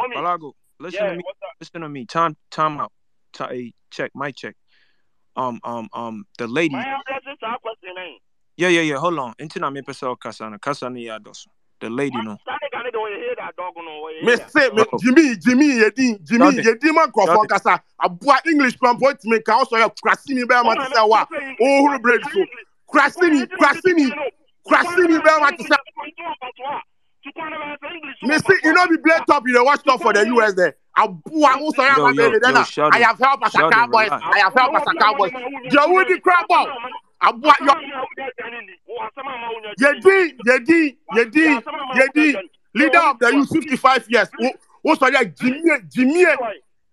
Homie, 0.00 0.14
Palago, 0.16 0.52
listen 0.78 1.04
yeah, 1.04 1.10
to 1.10 1.16
me. 1.16 1.22
what's 1.24 1.38
up? 1.42 1.50
Listen 1.60 1.80
to 1.82 1.88
me. 1.88 2.06
Time, 2.06 2.36
time 2.50 2.80
out. 2.80 2.92
Ti- 3.32 3.44
hey, 3.50 3.72
check, 3.90 4.10
my 4.14 4.30
check. 4.30 4.54
Um, 5.36 5.60
um, 5.64 5.88
um, 5.92 6.24
the 6.38 6.46
lady. 6.46 6.74
My 6.74 6.84
answer 6.84 7.30
is 7.30 7.38
a 7.42 7.58
question, 7.60 7.90
eh? 7.98 8.18
Yeah, 8.56 8.68
yeah, 8.68 8.80
yeah. 8.82 8.96
Hold 8.96 9.18
on. 9.18 9.34
Until 9.38 9.64
I'm 9.64 9.76
episode 9.76 10.18
kasana, 10.20 10.58
kasana 10.58 11.02
ya 11.02 11.18
dos. 11.18 11.46
The 11.80 11.88
lady, 11.88 12.16
no. 12.22 12.36
That 12.46 12.58
nigga 12.62 12.84
nigga 12.84 12.98
oye 13.00 13.16
hear 13.16 13.34
that 13.38 13.56
dog 13.56 13.72
no 13.76 14.04
oye 14.04 14.22
me 14.22 14.36
hear. 14.36 14.48
say 14.48 14.68
me 14.70 14.84
Oh. 14.92 14.98
jimmy 14.98 15.36
jimmy 15.36 15.66
yedin 15.80 16.22
jimmy 16.22 16.56
Shut 16.56 16.66
it. 16.66 16.80
yedin 16.80 16.94
ma 16.94 17.06
nkurɔfoɔ 17.06 17.26
Shut 17.36 17.44
it. 17.44 17.48
kasa 17.50 17.82
aboa 18.02 18.38
english 18.46 18.76
pampo 18.78 19.12
tumi 19.14 19.42
ka 19.42 19.62
ɔsɔ 19.64 19.80
yɛ 19.80 19.96
kurasini 20.02 20.42
bɛɛ 20.44 20.62
ma 20.64 20.74
ti 20.74 20.92
sɛ 20.92 21.08
wa 21.08 21.26
ohuru 21.62 22.02
break 22.02 22.20
so 22.30 22.44
kurasini 22.92 23.46
kurasini 23.48 24.12
kurasini 24.66 25.18
bɛɛ 25.24 25.40
ma 25.40 25.50
ti 25.52 25.64
sɛ 27.36 28.28
me 28.28 28.38
say 28.38 28.68
e 28.68 28.72
no 28.72 28.86
be 28.88 28.96
play 28.98 29.16
top 29.26 29.42
you 29.46 29.54
dey 29.54 29.60
watch 29.60 29.82
top 29.84 30.00
for 30.02 30.12
the 30.12 30.20
us 30.20 30.54
there 30.54 30.76
aboa 30.96 31.50
ɔsɔ 31.58 31.82
yɛ 31.88 31.96
Yo, 31.96 32.06
ama 32.06 32.14
yo, 32.22 32.30
bɛɛbi 32.30 32.40
dɛ 32.40 32.50
yo, 32.56 32.62
shut 32.64 32.90
na 32.92 32.96
it. 32.98 33.02
i 33.02 33.06
have 33.06 33.18
help 33.18 33.40
as 33.46 33.54
a 33.54 33.58
Shut 33.58 33.70
it, 33.70 33.74
cowboys 33.74 34.10
relax. 34.10 34.24
i 34.34 34.38
have 34.38 34.54
help 34.54 34.74
as 34.74 34.82
a 34.86 34.94
cowboys 34.98 35.32
jawudi 35.70 36.22
crab 36.22 36.46
ball 36.48 36.68
aboa 37.22 37.54
yɔ 37.60 37.74
yedin 39.78 40.36
yedin 40.46 40.96
yedin 41.16 41.62
yedin 41.94 42.34
leader 42.74 42.98
of 43.00 43.18
the 43.18 43.32
youth 43.32 43.50
fifty 43.52 43.76
five 43.76 44.04
years 44.08 44.28
ɔsɔ 44.86 45.10
yɛ 45.10 45.36
jimmy 45.38 45.70
jimmy. 45.88 46.26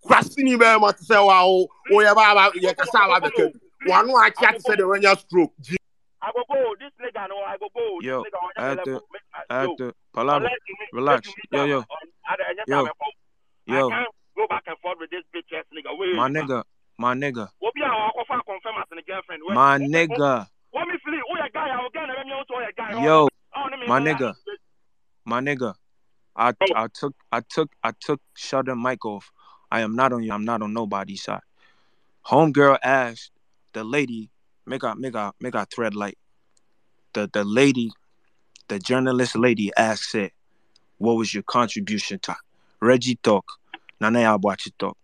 Kurasini 0.05 0.55
bɛɛ 0.57 0.79
ma 0.79 0.91
ti 0.91 1.03
sɛ 1.03 1.25
wa 1.25 1.43
o 1.45 1.67
o 1.91 1.95
yɛ 1.99 2.13
b'a 2.15 2.33
ba 2.35 2.51
yɛ 2.55 2.75
kasa 2.77 2.97
a 3.03 3.07
b'a 3.09 3.19
bɛ 3.27 3.29
kɛ 3.35 3.51
wanu 3.87 4.13
a 4.25 4.31
kí 4.31 4.45
a 4.47 4.53
ti 4.53 4.59
sɛ 4.59 4.77
de 4.77 4.83
wɛn 4.83 5.01
yɛ 5.03 5.17
stroke. 5.19 5.53
ji. 5.59 5.75
I 6.21 6.31
go 6.35 6.43
go. 6.49 6.75
This 6.79 6.91
nigga, 7.01 7.29
no, 7.29 7.37
I 7.45 7.57
go 7.57 7.67
go. 7.73 7.99
Yo, 8.01 8.23
this 8.23 8.31
nigga 8.33 8.43
on 8.43 8.51
I 8.57 8.61
your 8.61 8.69
had 8.69 8.83
to- 8.85 8.91
level. 8.91 9.07
Make- 9.13 9.21
I 9.49 9.61
have 9.61 9.75
to 9.77 9.93
Palago, 10.15 10.37
unless 10.37 10.51
you 10.67 10.75
make- 10.79 10.93
relax. 10.93 11.33
Yo, 11.51 11.63
yo, 11.65 11.79
up 11.79 11.87
on- 11.91 12.11
at 12.31 12.37
the- 12.37 12.47
anytime 12.47 12.65
yo, 13.67 13.75
yo, 13.75 13.87
I 13.89 13.91
can't 13.91 14.15
go 14.35 14.47
back 14.47 14.63
and 14.67 14.77
forth 14.79 14.97
with 14.99 15.09
this 15.11 15.23
bitch 15.33 15.51
ass 15.57 15.65
nigga. 15.73 15.97
Wait, 15.97 16.15
my 16.15 16.27
nigga, 16.29 16.63
my 16.97 17.13
nigga, 17.13 17.49
Obi 17.61 17.81
a 17.81 17.89
wakɔ 17.89 18.25
fa 18.27 18.41
confirm 18.45 18.75
as 18.81 18.87
a 18.97 19.01
girlfriend. 19.03 19.43
Wait, 19.45 19.53
my 19.55 19.77
nigga, 19.77 20.47
What 20.71 20.87
me 20.87 20.97
feel? 21.03 21.21
Oh, 21.29 21.37
your 21.37 21.49
guy, 21.49 21.69
I 21.69 21.81
will 21.81 21.89
get 21.89 22.03
a 22.03 22.07
man. 22.07 22.43
So 22.47 22.59
your 22.59 22.71
guy. 22.75 23.03
yo, 23.03 23.27
Oh, 23.55 23.69
my 23.87 23.99
nigga, 23.99 24.33
my 25.25 25.39
nigga. 25.39 25.73
I 26.35 26.49
oh. 26.49 26.65
I 26.75 26.87
took 26.87 27.15
I 27.31 27.41
took 27.41 27.71
I 27.83 27.91
took 27.99 28.21
Sheldon 28.35 28.77
Mike 28.77 29.05
off. 29.05 29.31
I 29.71 29.81
am 29.81 29.95
not 29.95 30.13
on 30.13 30.23
you. 30.23 30.31
I'm 30.31 30.45
not 30.45 30.61
on 30.61 30.71
nobody's 30.73 31.23
side. 31.23 31.41
Homegirl 32.27 32.77
asked 32.83 33.31
the 33.73 33.83
lady, 33.83 34.29
make 34.67 34.83
a 34.83 34.95
make 34.95 35.15
a 35.15 35.33
make 35.39 35.55
a 35.55 35.65
thread 35.65 35.95
like 35.95 36.17
the 37.13 37.29
the 37.31 37.43
lady, 37.43 37.91
the 38.67 38.79
journalist 38.79 39.35
lady 39.35 39.71
asked 39.77 40.13
it, 40.15 40.33
what 40.97 41.13
was 41.13 41.33
your 41.33 41.43
contribution 41.43 42.19
to 42.19 42.35
Reggie 42.81 43.15
talk? 43.23 43.53
Nana 43.99 44.19
Abuachi 44.19 44.71
talk. 44.77 44.97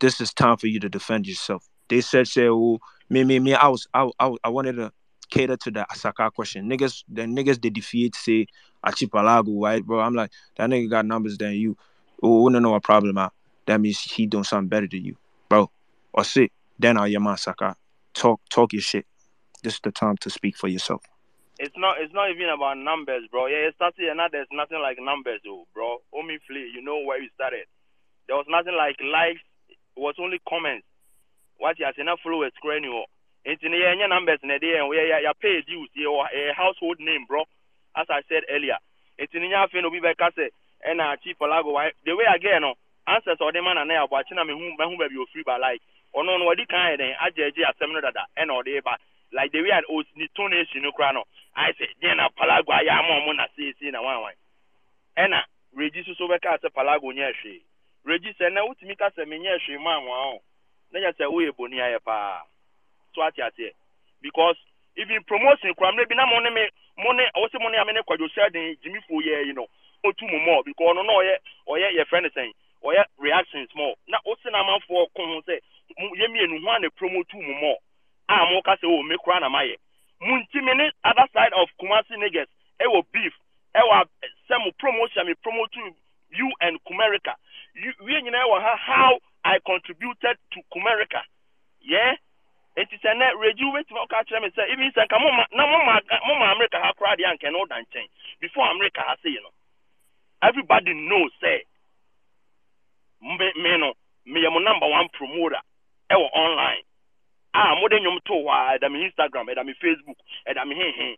This 0.00 0.20
is 0.20 0.34
time 0.34 0.56
for 0.56 0.66
you 0.66 0.80
to 0.80 0.88
defend 0.88 1.26
yourself. 1.26 1.66
They 1.88 2.00
said 2.00 2.26
say 2.26 2.48
oh 2.48 2.78
me 3.08 3.24
me 3.24 3.38
me 3.38 3.54
I 3.54 3.68
was 3.68 3.86
I 3.94 4.10
I, 4.18 4.34
I 4.44 4.48
wanted 4.48 4.76
to 4.76 4.92
cater 5.30 5.56
to 5.56 5.70
the 5.70 5.86
Asaka 5.90 6.32
question. 6.32 6.68
Niggas 6.68 7.04
the 7.08 7.22
niggas 7.22 7.62
they 7.62 7.70
defeat 7.70 8.14
say 8.14 8.46
Achipalago, 8.84 9.62
right, 9.62 9.84
bro? 9.84 10.00
I'm 10.00 10.14
like, 10.14 10.30
that 10.56 10.70
nigga 10.70 10.90
got 10.90 11.06
numbers 11.06 11.38
than 11.38 11.52
you. 11.54 11.76
Oh, 12.22 12.42
wanna 12.42 12.60
know 12.60 12.74
a 12.74 12.80
problem. 12.80 13.18
That 13.66 13.80
means 13.80 14.00
he 14.00 14.26
doing 14.26 14.44
something 14.44 14.68
better 14.68 14.86
than 14.86 15.04
you, 15.04 15.16
bro. 15.48 15.70
Or 16.12 16.24
sit, 16.24 16.52
then 16.78 16.96
I 16.96 17.06
your 17.06 17.20
man 17.20 17.36
Saka. 17.36 17.76
Talk 18.16 18.40
talk 18.48 18.72
your 18.72 18.80
shit. 18.80 19.04
This 19.62 19.74
is 19.74 19.80
the 19.84 19.92
time 19.92 20.16
to 20.24 20.30
speak 20.30 20.56
for 20.56 20.68
yourself. 20.68 21.04
It's 21.58 21.76
not. 21.76 22.00
It's 22.00 22.12
not 22.16 22.32
even 22.32 22.48
about 22.48 22.80
numbers, 22.80 23.28
bro. 23.30 23.46
Yeah, 23.46 23.68
it 23.68 23.76
started 23.76 24.08
and 24.08 24.16
now 24.16 24.32
there's 24.32 24.48
nothing 24.52 24.80
like 24.80 24.96
numbers, 24.96 25.44
bro. 25.44 26.00
Omi 26.16 26.40
flee. 26.48 26.72
You 26.72 26.80
know 26.80 27.04
where 27.04 27.20
we 27.20 27.28
started. 27.36 27.68
There 28.24 28.36
was 28.36 28.48
nothing 28.48 28.72
like 28.72 28.96
likes. 29.04 29.44
It 29.68 30.00
was 30.00 30.16
only 30.16 30.40
comments. 30.48 30.88
What 31.60 31.78
you 31.78 31.84
are 31.84 31.92
saying, 31.96 32.08
followers, 32.24 32.52
you. 32.64 33.04
It's 33.44 33.62
in 33.62 33.72
the 33.72 34.08
numbers 34.08 34.40
in 34.42 34.48
the 34.48 34.58
day, 34.58 34.80
and 34.80 34.88
we 34.88 34.96
yeah, 34.96 35.32
pay 35.40 35.60
dues. 35.64 35.92
A 35.96 36.52
household 36.56 36.96
name, 37.00 37.24
bro. 37.28 37.44
As 37.96 38.08
I 38.08 38.20
said 38.28 38.44
earlier, 38.48 38.76
it's 39.16 39.32
in 39.32 39.44
the 39.44 39.52
fin 39.72 39.84
will 39.84 39.92
be 39.92 40.00
back 40.00 40.20
and 40.20 41.00
a 41.00 41.16
cheap 41.24 41.38
palago. 41.38 41.72
The 42.04 42.16
way 42.16 42.28
again, 42.28 42.64
answers 43.08 43.40
or 43.40 43.52
the 43.52 43.62
man 43.62 43.78
and 43.78 43.92
I 43.92 44.04
watching. 44.10 44.36
I 44.36 44.44
mean, 44.44 44.58
who 44.58 44.72
who 44.76 44.96
be 44.96 45.24
free 45.32 45.44
by 45.44 45.56
like. 45.56 45.80
Or 46.16 46.24
no, 46.24 46.40
no, 46.40 46.48
what 46.48 46.56
the 46.56 46.64
kind 46.64 46.96
of 46.96 47.12
ajeje 47.28 47.60
a 47.60 47.76
seminar 47.76 48.00
that 48.00 48.32
and 48.40 48.48
or 48.48 48.64
they 48.64 48.80
but 48.80 48.96
like 49.36 49.52
the 49.52 49.60
way 49.60 49.68
I 49.68 49.84
was 49.84 50.08
the 50.16 50.24
tonation, 50.32 50.80
no 50.80 50.96
crown. 50.96 51.20
I 51.52 51.76
say, 51.76 51.92
Jena 52.00 52.32
Palago, 52.32 52.72
I 52.72 52.88
am 52.88 53.04
on 53.28 53.36
a 53.36 53.46
see 53.52 53.92
na 53.92 54.00
one 54.00 54.24
one. 54.24 54.38
Ena, 55.12 55.44
Regis 55.76 56.08
so 56.16 56.24
be 56.24 56.40
cast 56.40 56.64
a 56.64 56.72
Palago 56.72 57.12
near 57.12 57.36
she. 57.44 57.60
Regis 58.08 58.40
and 58.40 58.56
now 58.56 58.64
to 58.64 58.84
me 58.88 58.96
cast 58.96 59.20
a 59.20 59.28
minier 59.28 59.60
she, 59.60 59.76
man, 59.76 60.08
wow. 60.08 60.40
Then 60.88 61.04
I 61.04 61.12
say, 61.20 61.28
we 61.28 61.52
bonia 61.52 62.00
pa. 62.00 62.48
So 63.12 63.20
I 63.20 63.28
say, 63.36 63.76
because 64.24 64.56
even 64.96 65.20
promotion, 65.28 65.76
crime, 65.76 66.00
maybe 66.00 66.16
not 66.16 66.32
money, 66.32 66.48
money, 66.96 67.28
also 67.36 67.60
money, 67.60 67.76
I 67.76 67.84
mean, 67.84 68.00
quite 68.08 68.24
you 68.24 68.32
said, 68.32 68.56
Jimmy 68.56 69.04
for 69.04 69.20
year, 69.20 69.44
you 69.44 69.52
know, 69.52 69.68
or 70.00 70.16
two 70.16 70.32
more, 70.32 70.64
because 70.64 70.96
no, 70.96 71.04
no, 71.04 71.20
yeah, 71.20 71.36
or 71.68 71.76
yeah, 71.76 71.92
your 71.92 72.08
friend 72.08 72.24
is 72.24 72.32
saying, 72.32 72.56
or 72.80 72.96
yeah, 72.96 73.04
reaction 73.20 73.68
small. 73.68 74.00
Now, 74.08 74.24
what's 74.24 74.40
the 74.46 74.54
number 74.54 74.80
come 75.94 76.10
say, 76.14 76.22
Yemi 76.22 76.44
and 76.44 76.64
one 76.64 76.82
promote 76.96 77.28
two 77.30 77.42
more. 77.42 77.78
Ah, 78.28 78.44
mo 78.50 78.60
ka 78.62 78.76
say, 78.80 78.86
oh, 78.88 79.02
me 79.02 79.16
crown 79.22 79.44
am 79.44 79.54
I. 79.54 79.76
Muntimi 80.22 80.76
ne 80.76 80.90
other 81.04 81.28
side 81.32 81.52
of 81.54 81.68
Kumasi 81.80 82.16
niggas, 82.18 82.48
ɛwɔ 82.80 83.04
beef, 83.12 83.32
ɛwɔ 83.74 84.08
sɛ 84.50 84.58
mo 84.64 84.70
promotion, 84.78 85.26
me 85.26 85.34
promote 85.42 85.74
you 86.30 86.50
and 86.60 86.78
Kumerica. 86.84 87.34
We 88.02 88.14
nyinaa 88.14 88.48
wɔ 88.48 88.60
ha 88.62 88.76
how 88.76 89.18
I 89.44 89.58
contributed 89.64 90.38
to 90.52 90.58
Kumerica. 90.74 91.22
Yeah? 91.80 92.16
Eti 92.76 92.96
sɛ 93.00 93.14
nɛ 93.16 93.32
reju 93.40 93.72
wetin 93.72 93.96
ɔka 93.96 94.24
kyerɛ 94.28 94.42
me 94.42 94.48
sɛ 94.50 94.68
even 94.68 94.92
sɛ 94.92 95.06
nka 95.06 95.18
mo 95.20 95.32
ma 95.32 95.44
na 95.52 95.66
mo 95.66 95.78
ma 95.84 96.00
mo 96.26 96.34
ma 96.34 96.52
America 96.52 96.78
ha 96.78 96.92
koraa 96.92 97.16
deɛ 97.16 97.32
anka 97.32 97.50
no 97.50 97.64
da 97.64 97.76
nkyɛn 97.80 98.08
before 98.40 98.68
America 98.70 99.00
ha 99.00 99.16
say 99.22 99.32
no 99.40 99.48
everybody 100.42 100.92
know 100.92 101.28
say 101.40 101.64
me 103.22 103.52
me 103.56 103.76
no 103.78 103.94
me 104.26 104.42
yɛ 104.42 104.52
mo 104.52 104.58
number 104.58 104.86
one 104.88 105.08
promoter 105.08 105.60
ɛwɔ 106.10 106.28
online. 106.32 106.82
A 107.54 107.74
mode 107.80 107.92
nnwom 108.00 108.20
to 108.24 108.32
hɔ 108.32 108.50
a 108.52 108.78
ɛda 108.78 108.92
me 108.92 109.04
instagram 109.08 109.46
ɛda 109.48 109.64
me 109.64 109.72
facebook 109.74 110.18
ɛda 110.46 110.66
me 110.68 110.74
hehe 110.74 111.16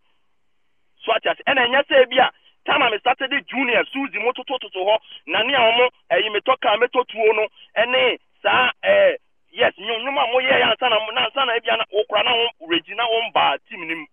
so 1.03 1.11
ate 1.15 1.25
ase 1.27 1.41
ɛna 1.47 1.65
ɛnyɛ 1.67 1.83
sɛ 1.87 2.09
bi 2.09 2.17
a 2.17 2.31
time 2.65 2.91
me 2.91 2.97
started 2.99 3.31
junior 3.47 3.83
suzy 3.91 4.19
mo 4.19 4.31
hɔ 4.31 4.97
na 5.27 5.43
ne 5.43 5.53
a 5.53 5.59
wɔn 5.59 5.89
ɛyi 6.11 6.29
metɔ 6.31 7.05
tuo 7.07 7.31
no 7.33 7.47
ɛne 7.77 8.19
saa 8.43 8.71
ɛɛ 8.83 9.17
yes 9.51 9.73
nnwom 9.77 10.17
a 10.17 10.25
moyɛ 10.31 10.59
yɛ 10.61 10.71
ansa 10.71 10.89
na 10.89 10.99
mo 10.99 11.11
na 11.11 11.25
ansa 11.27 11.45
na 11.45 11.53
ebi 11.57 11.67
na 11.77 11.85
wɔn 11.91 12.49
regi 12.69 12.93
na 12.95 13.03
wɔn 13.07 13.33
ba 13.33 13.57
team 13.69 13.87
nim 13.87 14.05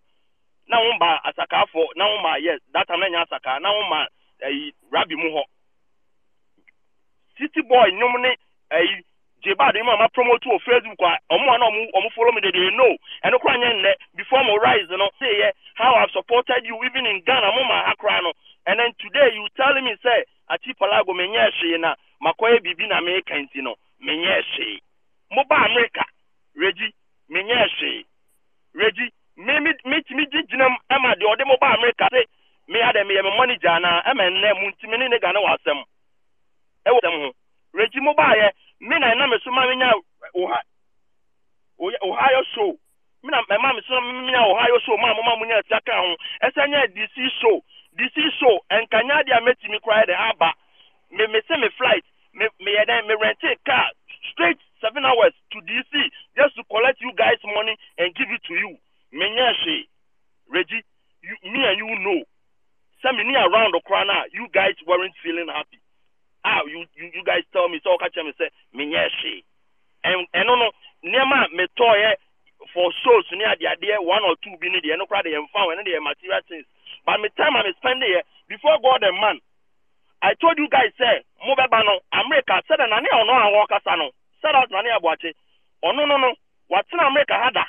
na 0.68 0.78
wɔn 0.78 0.98
ba 0.98 1.20
asakaafo 1.24 1.86
na 1.96 2.04
wɔn 2.06 2.22
ba 2.22 2.38
yes 2.40 2.60
that 2.72 2.88
na 2.88 3.06
nya 3.08 3.24
asaka 3.26 3.60
na 3.60 3.70
wɔn 3.72 3.90
ba 3.90 4.08
ɛyi 4.46 4.72
rabi 4.90 5.14
mu 5.16 5.30
hɔ 5.30 5.42
city 7.38 7.62
boy 7.62 7.90
nnwom 7.90 8.20
ne 8.22 8.36
ɛyi 8.70 9.04
jebad 9.46 9.74
mu 9.84 9.90
a 9.92 9.96
ma 9.96 10.08
promote 10.08 10.42
wɔ 10.50 10.58
facebook 10.66 11.00
a 11.06 11.12
ɔmo 11.30 11.46
a 11.54 11.58
na 11.58 11.66
ɔmo 11.70 11.90
ɔmo 11.94 12.08
follow 12.14 12.32
me 12.32 12.40
de 12.40 12.50
they 12.50 12.70
know 12.74 12.96
ɛno 13.24 13.38
kora 13.40 13.54
nyɛ 13.58 13.70
nnɛ 13.78 13.92
before 14.16 14.42
mo 14.44 14.56
rise 14.58 14.90
no 14.90 15.08
say 15.20 15.30
yɛ 15.38 15.52
how 15.74 15.94
i 15.94 16.00
have 16.00 16.10
supported 16.10 16.64
you 16.66 16.74
even 16.84 17.06
in 17.06 17.20
ghana 17.22 17.52
mo 17.52 17.62
ma 17.64 17.84
ha 17.86 17.94
kora 17.98 18.20
no 18.22 18.32
and 18.66 18.80
then 18.80 18.90
today 18.98 19.30
you 19.34 19.46
telling 19.56 19.84
me 19.84 19.94
say 20.02 20.24
ati 20.50 20.74
palago 20.74 21.14
menyɛ 21.14 21.50
hwee 21.62 21.78
na 21.78 21.94
makɔyɛ 22.22 22.58
biribi 22.60 22.88
na 22.88 23.00
meka 23.00 23.34
nti 23.38 23.62
no 23.62 23.76
menyɛ 24.02 24.42
hwee 24.56 24.80
mo 25.30 25.44
ba 25.48 25.56
america 25.70 26.04
regi 26.56 26.90
menyɛ 27.30 27.68
hwee 27.78 28.04
regi 28.74 29.12
me 29.36 29.60
me 29.60 29.70
metumi 29.84 30.26
gye 30.26 30.42
gyina 30.50 30.68
mu 30.68 30.76
ɛma 30.90 31.14
deɛ 31.14 31.26
ɔde 31.32 31.46
mo 31.46 31.56
ba 31.60 31.74
america 31.78 32.08
se 32.10 32.26
me 32.68 32.80
adɛ 32.82 33.06
meyɛ 33.06 33.22
me 33.22 33.30
manager 33.38 33.68
anaa 33.78 34.02
ɛma 34.10 34.26
nnɛ 34.26 34.60
mu 34.60 34.70
ntumi 34.74 34.98
ne 34.98 35.08
ne 35.08 35.18
ga 35.18 35.30
ne 35.32 35.38
wɔ 35.38 35.54
asɛm 35.54 35.78
ɛwɔ 36.86 36.98
asɛm 36.98 37.20
ho 37.22 37.32
regi 37.76 38.00
mo 38.00 38.14
baayɛ 38.14 38.50
me 38.80 38.98
na 38.98 39.12
ɛna 39.12 39.28
me 39.28 39.36
so 39.44 39.50
ma 39.50 39.66
menya 39.66 39.92
oha 40.34 40.60
ohio 42.02 42.42
show. 42.54 42.72
Me 43.22 43.30
na 43.30 43.42
ɛma 43.42 43.74
me 43.76 43.82
so 43.86 44.00
menya 44.00 44.40
ohio 44.48 44.78
show 44.80 44.96
ma 44.96 45.14
mo 45.14 45.22
ma 45.22 45.36
mo 45.36 45.44
nya 45.44 45.60
atia 45.60 45.80
ka 45.84 45.92
ho. 46.00 46.16
Ɛsɛ 46.42 46.66
nyɛ 46.68 46.86
dc 46.96 47.16
show. 47.40 47.64
Dc 47.98 48.16
show 48.40 48.60
ɛnkanya 48.70 49.24
deɛ 49.24 49.36
a 49.36 49.40
mɛtumi 49.40 49.80
koraa 49.80 50.06
de 50.06 50.14
aba. 50.14 50.52
Me 51.10 51.26
me 51.26 51.40
se 51.48 51.56
me 51.56 51.68
flight 51.76 52.04
me 52.34 52.48
me 52.60 52.72
yɛ 52.72 52.84
dɛn 52.86 53.06
me 53.06 53.14
rente 53.14 53.56
car 53.64 53.90
straight 54.32 54.58
seven 54.80 55.04
hours 55.04 55.32
to 55.52 55.60
dc 55.60 56.10
just 56.36 56.56
to 56.56 56.64
collect 56.64 57.00
you 57.00 57.12
guys 57.12 57.38
money 57.44 57.76
and 57.98 58.14
give 58.14 58.30
it 58.30 58.42
to 58.44 58.54
you. 58.54 58.78
Menya 59.12 59.52
hwee 59.64 59.88
reggie 60.48 60.82
you 61.22 61.36
me 61.50 61.64
and 61.64 61.78
you 61.78 61.98
know. 62.00 62.22
Sɛ 63.04 63.16
me 63.16 63.24
ni 63.24 63.36
around 63.36 63.74
koraa 63.84 64.06
na 64.06 64.24
you 64.32 64.48
guys 64.52 64.74
weren't 64.86 65.14
feeling 65.22 65.48
happy 65.48 65.78
ah 66.46 66.62
you 66.70 66.86
you, 66.94 67.10
you 67.14 67.22
guys 67.26 67.42
tell 67.52 67.68
me. 67.68 67.80
Sɛ 67.82 67.90
ɔka 67.98 68.08
kyerɛ 68.14 68.24
me 68.26 68.32
sɛ 68.38 68.46
menyɛ 68.74 69.02
hwee 69.18 69.42
ɛn 70.06 70.26
ɛno 70.34 70.54
no. 70.58 70.70
Nneɛma 71.04 71.36
a 71.44 71.48
metɔɔyɛ 71.58 72.14
for 72.72 72.92
shows 73.02 73.26
ne 73.32 73.44
adeadeɛ 73.44 73.98
one 74.04 74.22
or 74.24 74.36
two 74.42 74.54
bi 74.60 74.68
ne 74.68 74.80
deɛ 74.80 74.94
ɛno 74.96 75.08
koraa 75.08 75.22
de 75.22 76.00
material 76.00 76.40
things. 76.48 76.66
But 77.04 77.20
me 77.20 77.28
time 77.36 77.56
a 77.56 77.62
me 77.64 77.72
spend 77.78 78.02
yɛ 78.02 78.22
before 78.48 78.78
god 78.80 79.02
and 79.02 79.18
man. 79.20 79.40
I 80.22 80.34
told 80.34 80.56
you 80.58 80.68
guys 80.68 80.92
sɛ 80.98 81.22
mo 81.44 81.54
bɛba 81.54 81.84
no 81.84 81.98
america 82.12 82.62
sɛdeɛ 82.70 82.88
nane 82.88 83.06
a 83.10 83.16
ɔno 83.22 83.32
a 83.34 83.50
wɔkasa 83.66 83.98
no 83.98 84.10
sɛdeɛ 84.42 84.66
ɔtena 84.66 84.82
ne 84.84 84.90
aboakye 84.90 85.34
ɔno 85.84 86.08
no 86.08 86.16
no 86.16 86.34
watena 86.70 87.06
america 87.06 87.34
ha 87.34 87.50
da 87.50 87.64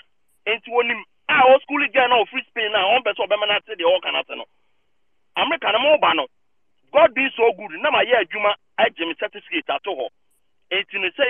nti 0.46 0.70
wɔnim 0.70 1.02
a 1.30 1.34
ɔ 1.34 1.62
school 1.62 1.88
girl 1.94 2.08
na 2.10 2.16
ɔfiri 2.24 2.46
spain 2.48 2.74
a 2.76 2.80
ɔmpɛ 2.96 3.14
sɛ 3.18 3.26
ɔbɛma 3.28 3.48
no 3.48 3.54
ate 3.56 3.76
deɛ 3.78 3.86
ɔwɔka 3.90 4.14
no 4.14 4.20
ase 4.20 4.36
no. 4.38 4.46
America 5.38 5.72
no 5.72 5.80
mo 5.80 6.28
god 6.92 7.14
being 7.14 7.30
so 7.36 7.52
good. 7.54 7.72
Na 7.82 7.92
ma 7.92 8.02
yɛ 8.02 8.24
adwuma 8.26 8.56
agye 8.78 9.06
me 9.06 9.14
certificate 9.20 9.70
ato 9.70 9.92
hɔ 9.96 10.08
enti 10.72 11.00
no 11.00 11.08
sɛ 11.10 11.26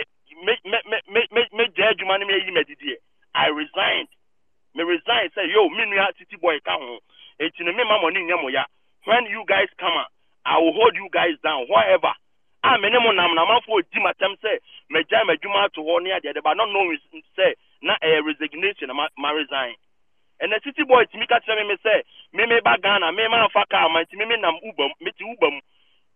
me 0.45 0.53
me 0.65 0.77
me 0.89 0.97
me 1.07 1.21
me 1.31 1.41
me 1.53 1.63
gya 1.75 1.89
adwuma 1.93 2.19
no 2.19 2.25
me 2.25 2.33
ayi 2.33 2.51
ma 2.51 2.61
didie 2.63 2.97
i 3.35 3.47
resigned. 3.47 4.09
Me 4.75 4.83
resign 4.83 5.29
say 5.35 5.45
yo 5.49 5.69
me 5.69 5.85
nua 5.85 6.13
titi 6.17 6.37
boy 6.37 6.59
ka 6.65 6.77
ho. 6.77 6.99
Enti 7.39 7.61
no 7.61 7.71
me 7.73 7.83
ma 7.83 8.01
mo 8.01 8.09
ne 8.09 8.19
nyɛ 8.21 8.41
mo 8.41 8.47
ya. 8.49 8.65
When 9.05 9.25
you 9.25 9.43
guys 9.47 9.69
come 9.79 9.93
out 9.93 10.11
i 10.45 10.57
will 10.57 10.73
hold 10.73 10.95
you 10.95 11.09
guys 11.11 11.35
down 11.43 11.67
whatever. 11.67 12.13
A 12.63 12.77
me 12.79 12.89
ne 12.89 12.99
mo 12.99 13.11
nam 13.11 13.35
na 13.35 13.45
amanfo 13.45 13.77
odi 13.77 13.99
matam 14.01 14.35
sɛ 14.43 14.57
magya 14.89 15.23
m'adwuma 15.25 15.65
ato 15.65 15.81
hɔ 15.81 16.03
ne 16.03 16.09
adeɛ 16.11 16.33
de 16.33 16.41
ba 16.41 16.55
not 16.55 16.69
knowing 16.69 16.97
sɛ 17.37 17.53
na 17.81 17.95
ɛyɛ 18.01 18.25
resignation 18.25 18.89
ma 18.95 19.07
ma 19.17 19.29
resign. 19.31 19.75
Ɛnna 20.41 20.63
city 20.63 20.83
boy 20.83 21.05
tumi 21.05 21.27
ka 21.27 21.39
kyerɛ 21.39 21.61
me 21.61 21.73
me 21.73 21.75
sɛ 21.85 22.01
me 22.33 22.45
me 22.45 22.59
ba 22.61 22.77
ghana 22.81 23.11
me 23.11 23.27
ma 23.27 23.47
nfa 23.47 23.69
kaa 23.69 23.87
ma 23.89 24.03
nti 24.03 24.17
me 24.17 24.25
me 24.25 24.37
nam 24.37 24.57
uber 24.65 24.87
mu 24.89 24.93
me 25.01 25.11
ti 25.11 25.23
uber 25.23 25.51
mu 25.51 25.61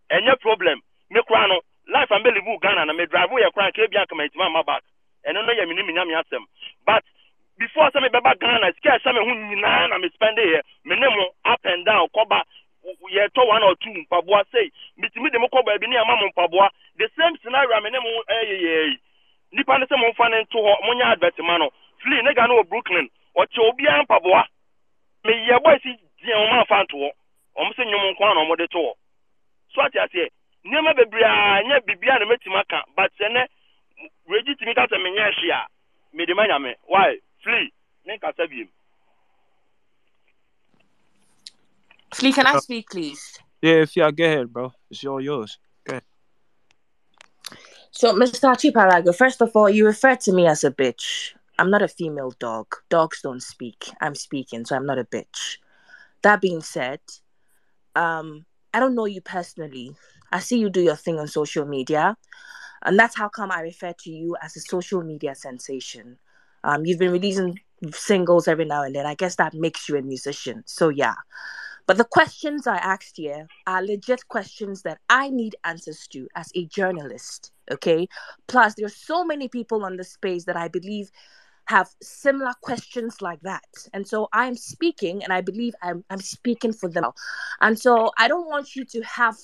ɛnyɛ 0.10 0.40
problem 0.42 0.82
me 1.12 1.22
kora 1.28 1.48
no 1.48 1.60
life 1.88 2.12
am 2.12 2.24
believe 2.24 2.60
ghana 2.62 2.86
na 2.86 2.94
me 2.94 3.06
drive 3.06 3.30
yɛ 3.30 3.52
kora 3.54 3.70
nke 3.70 3.84
ebi 3.86 3.98
akama 3.98 4.26
nti 4.26 4.38
ma 4.38 4.50
ma 4.50 4.64
back 4.64 4.84
ɛno 5.28 5.46
no 5.46 5.54
yɛ 5.54 5.68
me 5.68 5.76
ne 5.76 5.84
me 5.84 5.94
nyame 5.94 6.16
asɛm 6.16 6.44
but 6.86 7.04
before 7.60 7.92
sɛ 7.92 8.02
me 8.02 8.10
bɛba 8.10 8.40
ghana 8.40 8.74
sika 8.74 8.98
ɛhyɛ 8.98 9.14
me 9.14 9.20
ho 9.20 9.32
nyinaa 9.36 9.90
na 9.90 9.98
me 9.98 10.10
spend 10.10 10.38
yɛ 10.38 10.62
me 10.86 10.96
ne 10.96 11.08
mo 11.08 11.30
up 11.46 11.60
and 11.66 11.86
down 11.86 12.08
kɔba 12.16 12.42
yɛtɔ 13.12 13.48
one 13.48 13.64
or 13.64 13.76
two 13.76 13.94
mpaboa 13.94 14.44
sei. 14.52 14.72
Mitumi 14.98 15.32
de 15.32 15.40
mo 15.40 15.48
kɔ 15.48 15.64
baabi 15.66 15.88
ne 15.88 15.98
ama 15.98 16.16
mo 16.16 16.28
mpaboa. 16.30 16.70
The 16.98 17.10
same 17.18 17.38
scenario 17.44 17.78
a 17.78 17.82
me 17.82 17.90
ne 17.90 18.00
mo 18.00 18.10
ɛyɛ 18.30 18.56
yɛ 18.62 18.86
yi 18.90 19.00
nipa 19.52 19.78
ne 19.78 19.86
sɛ 19.86 20.00
mo 20.00 20.08
nfa 20.12 20.30
ne 20.32 20.42
nto 20.44 20.58
hɔ 20.60 20.86
mo 20.86 20.94
nyɛ 20.94 21.12
advertisement 21.12 21.60
no. 21.60 21.70
Flee 22.02 22.22
ne 22.22 22.34
ga 22.34 22.48
no 22.48 22.62
wɔ 22.62 22.70
brooklyn. 22.70 23.10
Ɔkyɛ 23.38 23.70
obiara 23.70 24.04
mpaboa. 24.06 24.46
Meyɛ 25.26 25.60
bɔ 25.62 25.76
esi 25.78 25.98
diɛ 26.24 26.36
wɔn 26.36 26.60
afa 26.62 26.84
nto 26.84 26.98
hɔ. 26.98 27.12
Wɔn 27.58 27.74
sɛ 27.76 27.84
nnwom 27.86 28.12
nko 28.16 28.34
na 28.36 28.42
wɔn 28.50 28.58
de 28.58 28.68
to 28.68 28.78
hɔ. 28.78 28.94
So 29.74 29.82
ate 29.84 29.96
aseɛ 29.96 30.30
nneɛma 30.66 30.96
bebree 30.96 31.24
a 31.24 31.64
nyɛ 31.64 31.82
biribiara 31.86 32.20
na 32.20 32.26
mɛtumi 32.32 32.60
aka 32.60 32.84
but 32.96 33.12
ɛnɛ 33.20 33.48
regi 34.28 34.56
tumi 34.56 34.76
ka 34.76 34.88
sɛ 34.88 34.98
menyɛ 34.98 35.30
ɛhye 35.30 35.52
a 35.52 35.68
mede 36.14 36.34
ma 36.36 36.46
nyame 36.48 36.76
why 36.88 37.18
flee 37.44 37.72
ne 38.06 38.18
nkasa 38.18 38.48
biem 38.48 38.70
Flea, 42.14 42.34
can 42.34 42.46
I 42.46 42.60
speak, 42.60 42.90
please? 42.90 43.40
Yeah, 43.62 43.84
if 43.84 43.96
y'all 43.96 44.12
go 44.12 44.26
ahead, 44.26 44.52
bro. 44.52 44.74
It's 44.90 45.06
all 45.06 45.22
yours. 45.22 45.58
Okay. 45.88 46.02
So, 47.92 48.14
Mr. 48.14 48.54
Achipalago, 48.54 49.16
first 49.16 49.42
of 49.42 49.52
all, 49.56 49.70
you 49.70 49.86
refer 49.86 50.16
to 50.18 50.34
me 50.34 50.48
as 50.48 50.64
a 50.64 50.72
bitch. 50.72 51.34
I'm 51.58 51.70
not 51.70 51.82
a 51.82 51.88
female 51.88 52.34
dog. 52.40 52.68
Dogs 52.90 53.22
don't 53.22 53.42
speak. 53.42 53.92
I'm 54.02 54.16
speaking, 54.16 54.66
so 54.66 54.76
I'm 54.76 54.86
not 54.86 55.00
a 55.00 55.06
bitch. 55.06 55.58
That 56.24 56.42
being 56.42 56.62
said, 56.62 57.00
um, 57.96 58.46
I 58.74 58.80
don't 58.80 58.96
know 58.96 59.06
you 59.06 59.22
personally. 59.22 59.96
I 60.32 60.40
see 60.40 60.60
you 60.60 60.70
do 60.70 60.82
your 60.82 60.96
thing 60.96 61.20
on 61.20 61.28
social 61.28 61.66
media, 61.66 62.16
and 62.84 62.98
that's 62.98 63.18
how 63.18 63.30
come 63.30 63.52
I 63.52 63.62
refer 63.62 63.94
to 64.00 64.10
you 64.10 64.36
as 64.42 64.56
a 64.56 64.62
social 64.62 65.04
media 65.04 65.36
sensation. 65.36 66.18
Um, 66.64 66.86
you've 66.86 67.00
been 67.00 67.12
releasing 67.12 67.60
singles 67.92 68.48
every 68.48 68.66
now 68.66 68.84
and 68.84 68.96
then. 68.96 69.06
I 69.06 69.16
guess 69.16 69.36
that 69.38 69.54
makes 69.54 69.90
you 69.90 69.98
a 69.98 70.02
musician. 70.02 70.64
So 70.66 70.90
yeah. 70.90 71.16
But 71.88 71.98
the 71.98 72.06
questions 72.06 72.68
I 72.68 72.78
asked 72.78 73.18
here 73.18 73.48
are 73.66 73.84
legit 73.84 74.28
questions 74.28 74.84
that 74.84 75.00
I 75.10 75.30
need 75.30 75.56
answers 75.64 76.08
to 76.10 76.28
as 76.36 76.52
a 76.56 76.66
journalist. 76.68 77.52
Okay. 77.72 78.08
Plus, 78.48 78.76
there's 78.76 78.96
so 78.96 79.26
many 79.26 79.48
people 79.48 79.84
on 79.84 79.98
the 79.98 80.04
space 80.04 80.46
that 80.46 80.56
I 80.56 80.68
believe 80.68 81.10
have 81.66 81.90
similar 82.02 82.54
questions 82.62 83.22
like 83.22 83.42
that. 83.42 83.66
And 83.94 84.08
so 84.08 84.30
I'm 84.32 84.56
speaking, 84.56 85.24
and 85.24 85.34
I 85.34 85.42
believe 85.42 85.74
I'm, 85.82 86.04
I'm 86.10 86.22
speaking 86.22 86.74
for 86.74 86.90
them. 86.90 87.12
And 87.62 87.78
so 87.78 88.12
I 88.18 88.28
don't 88.28 88.48
want 88.48 88.76
you 88.76 88.86
to 88.86 89.02
have 89.02 89.36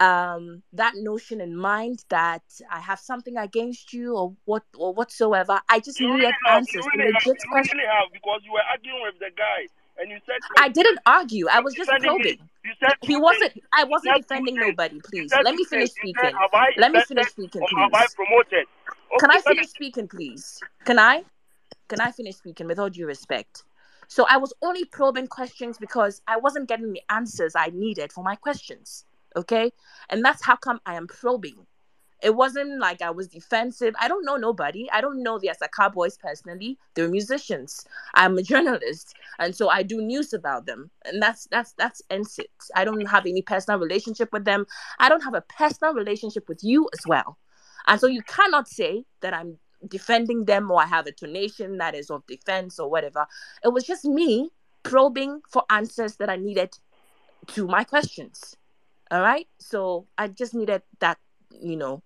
um 0.00 0.62
that 0.72 0.92
notion 0.96 1.40
in 1.40 1.56
mind 1.56 2.04
that 2.10 2.42
I 2.70 2.80
have 2.80 2.98
something 3.00 3.36
against 3.36 3.92
you 3.92 4.14
or 4.16 4.34
what 4.44 4.62
or 4.76 4.92
whatsoever. 4.92 5.60
I 5.68 5.80
just 5.80 5.98
you 6.00 6.08
needed 6.08 6.24
really 6.24 6.34
have, 6.46 6.56
answers 6.58 6.84
you 6.84 6.90
really 7.00 7.12
legit 7.12 7.26
you 7.26 7.48
questions. 7.50 7.74
really 7.74 7.88
have 7.88 8.12
because 8.12 8.40
you 8.44 8.52
were 8.52 8.66
arguing 8.70 9.00
with 9.04 9.18
the 9.18 9.30
guy 9.36 9.66
and 9.98 10.10
you 10.10 10.18
said 10.26 10.36
I 10.58 10.68
didn't 10.68 10.98
argue. 11.06 11.46
I 11.50 11.60
was 11.60 11.74
just 11.74 11.90
probing. 11.90 12.38
You 12.64 12.72
said 12.80 12.94
He 13.02 13.16
wasn't. 13.16 13.52
things. 13.54 13.66
I 13.72 13.84
wasn't 13.84 14.16
defending 14.16 14.56
nobody. 14.56 15.00
Please 15.00 15.32
let 15.42 15.54
me 15.54 15.64
finish 15.64 15.90
things. 15.90 16.14
You 16.14 16.14
said 16.20 16.32
speaking. 16.32 16.38
I 16.52 16.70
Let 16.76 16.92
me 16.92 17.00
finish 17.02 17.28
speaking, 17.28 17.62
have 17.62 17.94
I 17.94 18.04
please. 18.06 18.14
promoted? 18.14 18.66
Can 19.18 19.30
I 19.30 19.40
finish 19.40 19.68
speaking, 19.68 20.08
please? 20.08 20.60
Can 20.84 20.98
I? 20.98 21.24
Can 21.88 22.00
I 22.00 22.10
finish 22.10 22.36
speaking 22.36 22.66
with 22.66 22.78
all 22.78 22.90
due 22.90 23.06
respect? 23.06 23.62
So 24.08 24.26
I 24.28 24.36
was 24.36 24.52
only 24.62 24.84
probing 24.84 25.26
questions 25.26 25.78
because 25.78 26.20
I 26.26 26.36
wasn't 26.36 26.68
getting 26.68 26.92
the 26.92 27.02
answers 27.10 27.54
I 27.56 27.70
needed 27.72 28.12
for 28.12 28.22
my 28.22 28.36
questions. 28.36 29.04
Okay, 29.36 29.70
and 30.08 30.24
that's 30.24 30.44
how 30.44 30.56
come 30.56 30.80
I 30.86 30.94
am 30.94 31.06
probing. 31.06 31.66
It 32.22 32.34
wasn't 32.34 32.80
like 32.80 33.02
I 33.02 33.10
was 33.10 33.28
defensive. 33.28 33.94
I 34.00 34.08
don't 34.08 34.24
know 34.24 34.36
nobody. 34.36 34.88
I 34.90 35.02
don't 35.02 35.22
know 35.22 35.38
the 35.38 35.48
Asaka 35.48 35.92
boys 35.92 36.16
personally. 36.16 36.78
They're 36.94 37.10
musicians. 37.10 37.84
I'm 38.14 38.38
a 38.38 38.42
journalist, 38.42 39.14
and 39.38 39.54
so 39.54 39.68
I 39.68 39.82
do 39.82 40.00
news 40.00 40.32
about 40.32 40.64
them. 40.66 40.90
And 41.04 41.22
that's 41.22 41.46
that's 41.50 41.72
that's 41.72 42.00
ends 42.08 42.38
it. 42.38 42.50
I 42.74 42.84
don't 42.84 43.04
have 43.06 43.26
any 43.26 43.42
personal 43.42 43.78
relationship 43.78 44.32
with 44.32 44.46
them. 44.46 44.66
I 44.98 45.08
don't 45.10 45.22
have 45.22 45.34
a 45.34 45.42
personal 45.42 45.92
relationship 45.92 46.48
with 46.48 46.64
you 46.64 46.88
as 46.94 47.06
well. 47.06 47.38
And 47.86 48.00
so 48.00 48.06
you 48.06 48.22
cannot 48.22 48.68
say 48.68 49.04
that 49.20 49.34
I'm 49.34 49.58
defending 49.86 50.46
them 50.46 50.70
or 50.70 50.82
I 50.82 50.86
have 50.86 51.06
a 51.06 51.12
tonation 51.12 51.78
that 51.78 51.94
is 51.94 52.10
of 52.10 52.26
defense 52.26 52.78
or 52.78 52.90
whatever. 52.90 53.26
It 53.62 53.68
was 53.68 53.84
just 53.84 54.04
me 54.04 54.50
probing 54.82 55.42
for 55.48 55.64
answers 55.70 56.16
that 56.16 56.30
I 56.30 56.36
needed 56.36 56.76
to 57.48 57.66
my 57.66 57.84
questions. 57.84 58.56
All 59.10 59.20
right. 59.20 59.46
So 59.58 60.06
I 60.18 60.28
just 60.28 60.54
needed 60.54 60.82
that, 61.00 61.18
you 61.50 61.76
know, 61.76 62.02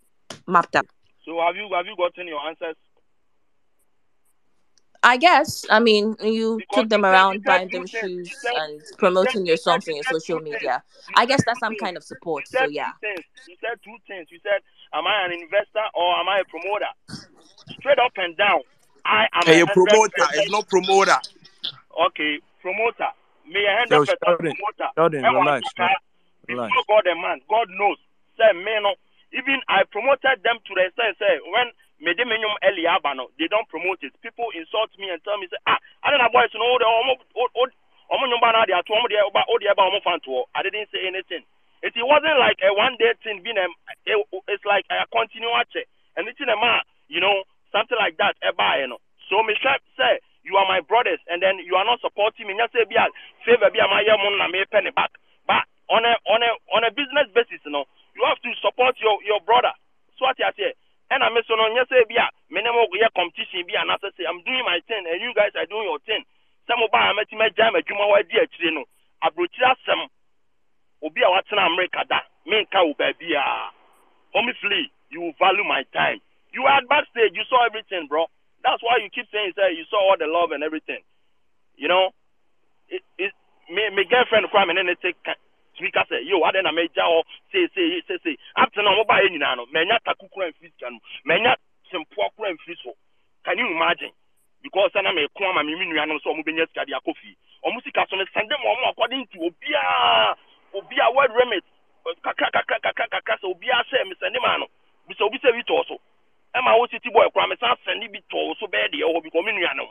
mapped 0.46 0.76
out. 0.76 0.86
So 1.24 1.40
have 1.40 1.56
you 1.56 1.68
have 1.74 1.86
you 1.86 1.96
gotten 1.96 2.26
your 2.28 2.40
answers? 2.46 2.76
I 5.02 5.16
guess. 5.16 5.64
I 5.70 5.80
mean, 5.80 6.14
you 6.22 6.58
Because 6.58 6.82
took 6.82 6.88
them 6.90 7.06
around 7.06 7.34
you 7.34 7.40
said 7.40 7.46
buying 7.46 7.68
them 7.68 7.86
things. 7.86 7.90
Shoes 7.90 8.36
said- 8.42 8.52
and 8.54 8.82
promoting 8.98 9.46
your 9.46 9.54
you 9.54 9.56
songs 9.56 9.88
on 9.88 9.94
your 9.94 10.04
social 10.04 10.40
media. 10.40 10.82
I 11.16 11.24
guess 11.24 11.42
that's 11.46 11.58
some 11.60 11.74
kind 11.76 11.96
of 11.96 12.04
support. 12.04 12.46
So 12.48 12.64
yeah. 12.66 12.90
You 13.48 13.56
said 13.62 13.78
two 13.82 13.96
things. 14.06 14.26
You 14.30 14.38
said, 14.42 14.60
"Am 14.92 15.06
I 15.06 15.24
an 15.24 15.32
investor 15.32 15.84
or 15.94 16.16
am 16.20 16.28
I 16.28 16.40
a 16.40 16.44
promoter?" 16.44 16.92
Straight 17.78 17.98
up 17.98 18.12
and 18.16 18.36
down, 18.36 18.60
I 19.06 19.26
am 19.32 19.42
Hey, 19.46 19.60
a 19.60 19.64
a 19.64 19.66
promoter. 19.68 20.10
percent- 20.16 20.34
It's 20.34 20.50
not 20.50 20.68
promoter. 20.68 21.16
Okay, 22.08 22.38
promoter. 22.60 23.08
Me 23.46 23.60
a 23.60 23.70
Yo, 23.70 23.76
hundred 23.78 23.98
percent 24.00 24.18
Sheldon, 24.26 24.54
promoter. 24.54 24.92
Sheldon, 24.96 25.24
And 25.24 25.34
relax, 25.36 25.62
one 25.78 25.88
man. 26.48 26.70
Before. 26.70 26.86
God 26.88 27.04
and 27.10 27.20
man, 27.20 27.38
God 27.48 27.68
knows. 27.76 27.98
Say 28.38 28.52
me 28.56 28.72
no. 28.80 28.94
Even 29.36 29.62
I 29.70 29.86
promoted 29.86 30.42
them 30.42 30.58
to 30.58 30.72
the 30.74 30.90
extent 30.90 31.18
say 31.20 31.38
when 31.52 31.70
Mediminium 32.00 32.56
Eliabano, 32.64 33.28
they 33.36 33.46
don't 33.46 33.68
promote 33.68 34.00
it. 34.00 34.16
People 34.24 34.48
insult 34.56 34.90
me 34.96 35.12
and 35.12 35.20
tell 35.22 35.36
me 35.36 35.46
say 35.52 35.60
ah 35.68 35.78
I 36.02 36.10
don't 36.10 36.18
know 36.18 36.32
boys 36.32 36.50
no 36.56 36.66
the 36.80 36.88
omo 36.88 37.20
omo 38.10 38.24
nyumba 38.26 38.52
na 38.52 38.66
dia 38.66 38.82
to 38.82 38.92
omo 38.96 39.06
dia 39.06 39.22
oba 39.26 39.44
odi 39.52 39.68
eba 39.68 39.84
omo 39.86 40.00
fan 40.02 40.18
to. 40.24 40.44
I 40.54 40.62
didn't 40.64 40.88
say 40.90 41.06
anything. 41.06 41.44
It, 41.82 41.96
it 41.96 42.04
wasn't 42.04 42.36
like 42.40 42.60
a 42.60 42.72
one 42.74 42.96
day 43.00 43.12
thing 43.24 43.40
being 43.40 43.56
a, 43.56 43.64
it, 44.04 44.18
it's 44.48 44.64
like 44.68 44.84
a 44.90 45.08
continuous. 45.08 45.72
And 46.16 46.28
it's 46.28 46.40
in 46.40 46.52
a 46.52 46.58
man, 46.58 46.84
you 47.08 47.20
know, 47.22 47.44
something 47.72 47.96
like 47.96 48.18
that 48.18 48.36
eba 48.42 48.80
you 48.82 48.88
know. 48.90 49.00
So 49.30 49.42
me 49.46 49.54
say 49.62 50.18
you 50.42 50.56
are 50.56 50.66
my 50.66 50.80
brothers 50.80 51.20
and 51.28 51.38
then 51.40 51.60
you 51.62 51.76
are 51.76 51.84
not 51.84 52.00
supporting 52.00 52.48
me. 52.48 52.56
Just 52.58 52.72
say 52.72 52.84
be 52.88 52.96
a 52.96 53.06
favor 53.46 53.70
be 53.70 53.78
a 53.78 53.86
my 53.86 54.02
me 54.50 54.64
penny 54.72 54.90
back. 54.90 55.12
But 55.46 55.64
on 55.90 56.06
a 56.06 56.14
on 56.30 56.40
a 56.40 56.50
on 56.72 56.82
a 56.86 56.90
business 56.94 57.28
basis, 57.34 57.60
you 57.66 57.74
know, 57.74 57.84
you 58.14 58.22
have 58.24 58.38
to 58.46 58.50
support 58.62 58.94
your 59.02 59.18
your 59.26 59.42
brother. 59.42 59.74
So 60.16 60.24
what 60.30 60.38
you 60.38 60.46
say? 60.54 60.72
And 61.10 61.26
I'm 61.26 61.34
so 61.42 61.58
no 61.58 61.66
say 61.90 62.06
be 62.06 62.14
a 62.14 62.30
minimum 62.54 62.86
competition 63.18 63.66
be 63.66 63.74
and 63.74 63.90
say 64.14 64.24
I'm 64.24 64.38
doing 64.46 64.62
my 64.62 64.78
thing 64.86 65.02
and 65.02 65.18
you 65.18 65.34
guys 65.34 65.50
are 65.58 65.66
doing 65.66 65.90
your 65.90 65.98
thing. 66.06 66.22
Some 66.70 66.78
I'm 66.86 67.18
at 67.18 67.26
my 67.34 67.50
jam 67.58 67.74
at 67.74 67.82
Juma 67.90 68.06
wa 68.06 68.22
dia 68.22 68.46
chire 68.54 68.70
no. 68.70 68.86
Abrochira 69.26 69.74
sem 69.82 69.98
obi 71.02 71.20
a 71.26 71.28
watena 71.28 71.66
America 71.66 72.06
da. 72.06 72.22
Me 72.46 72.62
nka 72.62 72.86
wo 72.86 72.94
baby 72.94 73.34
a. 73.34 73.74
Homie 74.30 74.54
flee, 74.62 74.86
you 75.10 75.34
value 75.42 75.66
my 75.66 75.82
time. 75.90 76.22
You 76.54 76.62
were 76.62 76.70
at 76.70 76.86
backstage, 76.86 77.34
you 77.34 77.42
saw 77.50 77.66
everything, 77.66 78.06
bro. 78.06 78.30
That's 78.62 78.78
why 78.86 79.02
you 79.02 79.10
keep 79.10 79.26
saying 79.34 79.58
say 79.58 79.74
you 79.74 79.82
saw 79.90 79.98
all 79.98 80.18
the 80.18 80.30
love 80.30 80.54
and 80.54 80.62
everything. 80.62 81.02
You 81.74 81.88
know, 81.90 82.14
it, 82.86 83.02
it 83.18 83.34
me 83.66 83.90
me 83.90 84.06
girlfriend 84.06 84.46
cry 84.54 84.62
me 84.62 84.78
ne 84.78 84.94
take 85.02 85.18
speaker 85.80 86.04
say 86.08 86.20
yo 86.28 86.44
ade 86.44 86.60
na 86.62 86.72
meja 86.72 87.08
o 87.08 87.24
say 87.52 87.64
say 87.74 88.02
say 88.06 88.18
say 88.22 88.36
after 88.56 88.82
na 88.84 88.92
mo 88.92 89.04
ba 89.08 89.16
nyina 89.24 89.56
no 89.56 89.64
menya 89.72 89.96
takukura 90.04 90.48
mfiri 90.52 90.70
sika 90.76 90.90
no 90.90 91.00
menya 91.24 91.56
sempo 91.90 92.22
akura 92.22 92.52
mfiri 92.52 92.76
so. 92.84 92.92
Can 93.42 93.56
you 93.56 93.66
imagine? 93.72 94.12
Because 94.62 94.92
na 94.94 95.12
me 95.12 95.26
ko 95.32 95.48
ama 95.48 95.64
me 95.64 95.72
nua 95.72 96.06
no 96.06 96.20
so 96.20 96.34
mo 96.34 96.42
benya 96.44 96.66
sika 96.68 96.84
de 96.84 96.92
akofi 96.92 97.32
omo 97.64 97.80
sika 97.80 98.04
so 98.10 98.16
no 98.16 98.24
send 98.34 98.50
them 98.50 98.60
omo 98.60 98.92
according 98.92 99.26
to 99.32 99.38
obia 99.40 100.36
obia 100.76 101.08
word 101.16 101.32
remit 101.32 101.64
kakra 102.22 102.50
kakra 102.52 102.76
kakra 102.80 103.08
kakra 103.08 103.36
so 103.40 103.48
obia 103.48 103.80
say 103.90 104.04
me 104.04 104.14
send 104.20 104.36
ma 104.42 104.58
no. 104.58 104.66
Bi 105.08 105.14
so 105.16 105.24
obi 105.24 105.40
say 105.40 105.50
bi 105.52 105.64
to 105.64 105.80
so. 105.88 105.96
E 106.54 106.60
ma 106.60 106.76
wo 106.76 106.86
city 106.92 107.08
boy 107.08 107.24
kura 107.32 107.48
me 107.48 107.56
san 107.58 107.72
send 107.88 108.04
bi 108.12 108.20
to 108.28 108.54
so 108.60 108.66
be 108.68 108.78
de 108.92 109.02
o 109.02 109.20
because 109.24 109.44
me 109.44 109.52
nua 109.56 109.72
no 109.74 109.88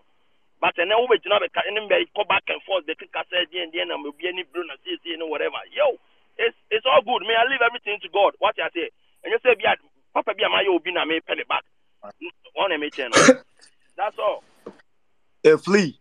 but 0.62 0.76
ɛnɛ 0.76 0.94
wo 1.00 1.08
bɛgyina 1.08 1.40
bɛka 1.40 1.62
ɛne 1.68 1.80
mbɛ 1.88 2.08
kɔ 2.16 2.28
back 2.28 2.44
and 2.50 2.62
forth 2.64 2.86
bɛkeka 2.86 3.24
sɛ 3.32 3.46
deɛ 3.52 3.72
deɛ 3.74 3.88
na 3.88 3.96
obi 3.96 4.28
ani 4.28 4.44
bro 4.44 4.64
na 4.64 4.76
siesie 4.86 5.18
no 5.18 5.28
whatever 5.28 5.60
yo 5.72 5.98
it's 6.38 6.58
it's 6.72 6.86
all 6.86 7.00
all 7.00 7.02
good 7.02 7.28
may 7.28 7.36
i 7.36 7.44
leave 7.46 7.62
everything 7.62 8.00
to 8.00 8.10
god 8.10 8.34
what 8.40 8.58
i 8.60 8.70
say 8.74 8.90
and 9.24 9.32
you 9.32 9.40
say 9.44 9.56
bi 9.56 9.76
papa 10.14 10.34
bi 10.34 10.44
ama 10.46 10.64
yɛ 10.64 10.76
obi 10.76 10.92
na 10.92 11.06
me 11.06 11.20
pɛ 11.20 11.38
ne 11.38 11.44
back 11.44 11.64
wɔn 12.58 12.70
na 12.70 12.78
me 12.78 12.90
kyɛn 12.90 13.10
no 13.12 13.42
that's 14.00 14.18
all. 14.18 14.44
Hey, 15.44 15.58
flee. 15.58 16.00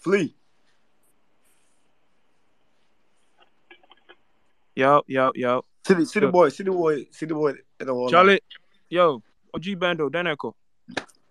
Flee. 0.00 0.34
Yo, 4.74 5.02
yo, 5.06 5.30
yo. 5.34 5.64
City, 5.86 6.04
city 6.06 6.26
boy, 6.26 6.48
city 6.48 6.70
boy, 6.70 7.06
city 7.12 7.32
boy. 7.34 7.52
in 7.78 7.86
the 7.86 7.94
wall. 7.94 8.08
Charlie, 8.08 8.40
yo, 8.90 9.22
OG 9.54 9.78
Bando, 9.78 10.08
then 10.10 10.26
echo. 10.26 10.54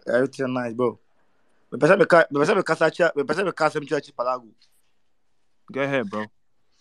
Everything 0.08 0.54
nice, 0.54 0.74
bro. 0.74 0.98
Go 5.72 5.82
ahead, 5.82 6.10
bro. 6.10 6.26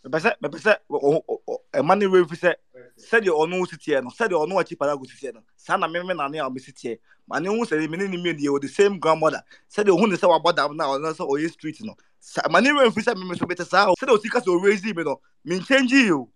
Me 0.04 0.10
pese, 0.10 0.34
me 0.40 0.48
pese, 0.50 0.76
e 1.74 1.82
mani 1.82 2.06
we 2.06 2.24
fi 2.28 2.36
se, 2.36 2.54
se 2.94 3.20
de 3.20 3.30
ono 3.30 3.64
si 3.64 3.78
tie 3.78 4.02
no, 4.02 4.10
se 4.10 4.28
de 4.28 4.34
ono 4.34 4.58
achi 4.58 4.76
palago 4.76 5.06
si 5.06 5.16
tie 5.16 5.32
no. 5.32 5.40
Sa 5.56 5.78
na 5.78 5.88
me 5.88 6.02
me 6.02 6.12
na 6.12 6.28
ne 6.28 6.38
a 6.40 6.50
me 6.50 6.60
si 6.60 6.72
tie. 6.72 6.98
Ma 7.26 7.38
ne 7.40 7.48
hu 7.48 7.64
se 7.64 7.74
me 7.88 7.96
ne 7.96 8.06
ni 8.08 8.18
me 8.18 8.32
the 8.34 8.68
same 8.68 8.98
grandmother. 8.98 9.42
Se 9.66 9.82
de 9.82 9.90
hu 9.90 10.06
ne 10.06 10.16
se 10.16 10.26
wa 10.26 10.38
boda 10.38 10.68
na 10.74 10.90
ono 10.90 11.12
se 11.14 11.22
oye 11.22 11.48
street 11.48 11.80
no. 11.80 11.96
Sa 12.20 12.42
ma 12.50 12.60
ne 12.60 12.72
we 12.72 12.90
fi 12.90 13.00
se 13.00 13.14
me 13.14 13.24
me 13.24 13.34
so 13.34 13.46
bete 13.46 13.64
sa. 13.64 13.94
Se 13.98 14.04
de 14.04 14.12
o 14.12 14.18
sika 14.18 14.42
so 14.42 14.54
raise 14.56 14.84
me 14.84 15.02
no. 15.02 15.18
Me 15.42 15.58
change 15.60 15.92
you. 15.92 16.28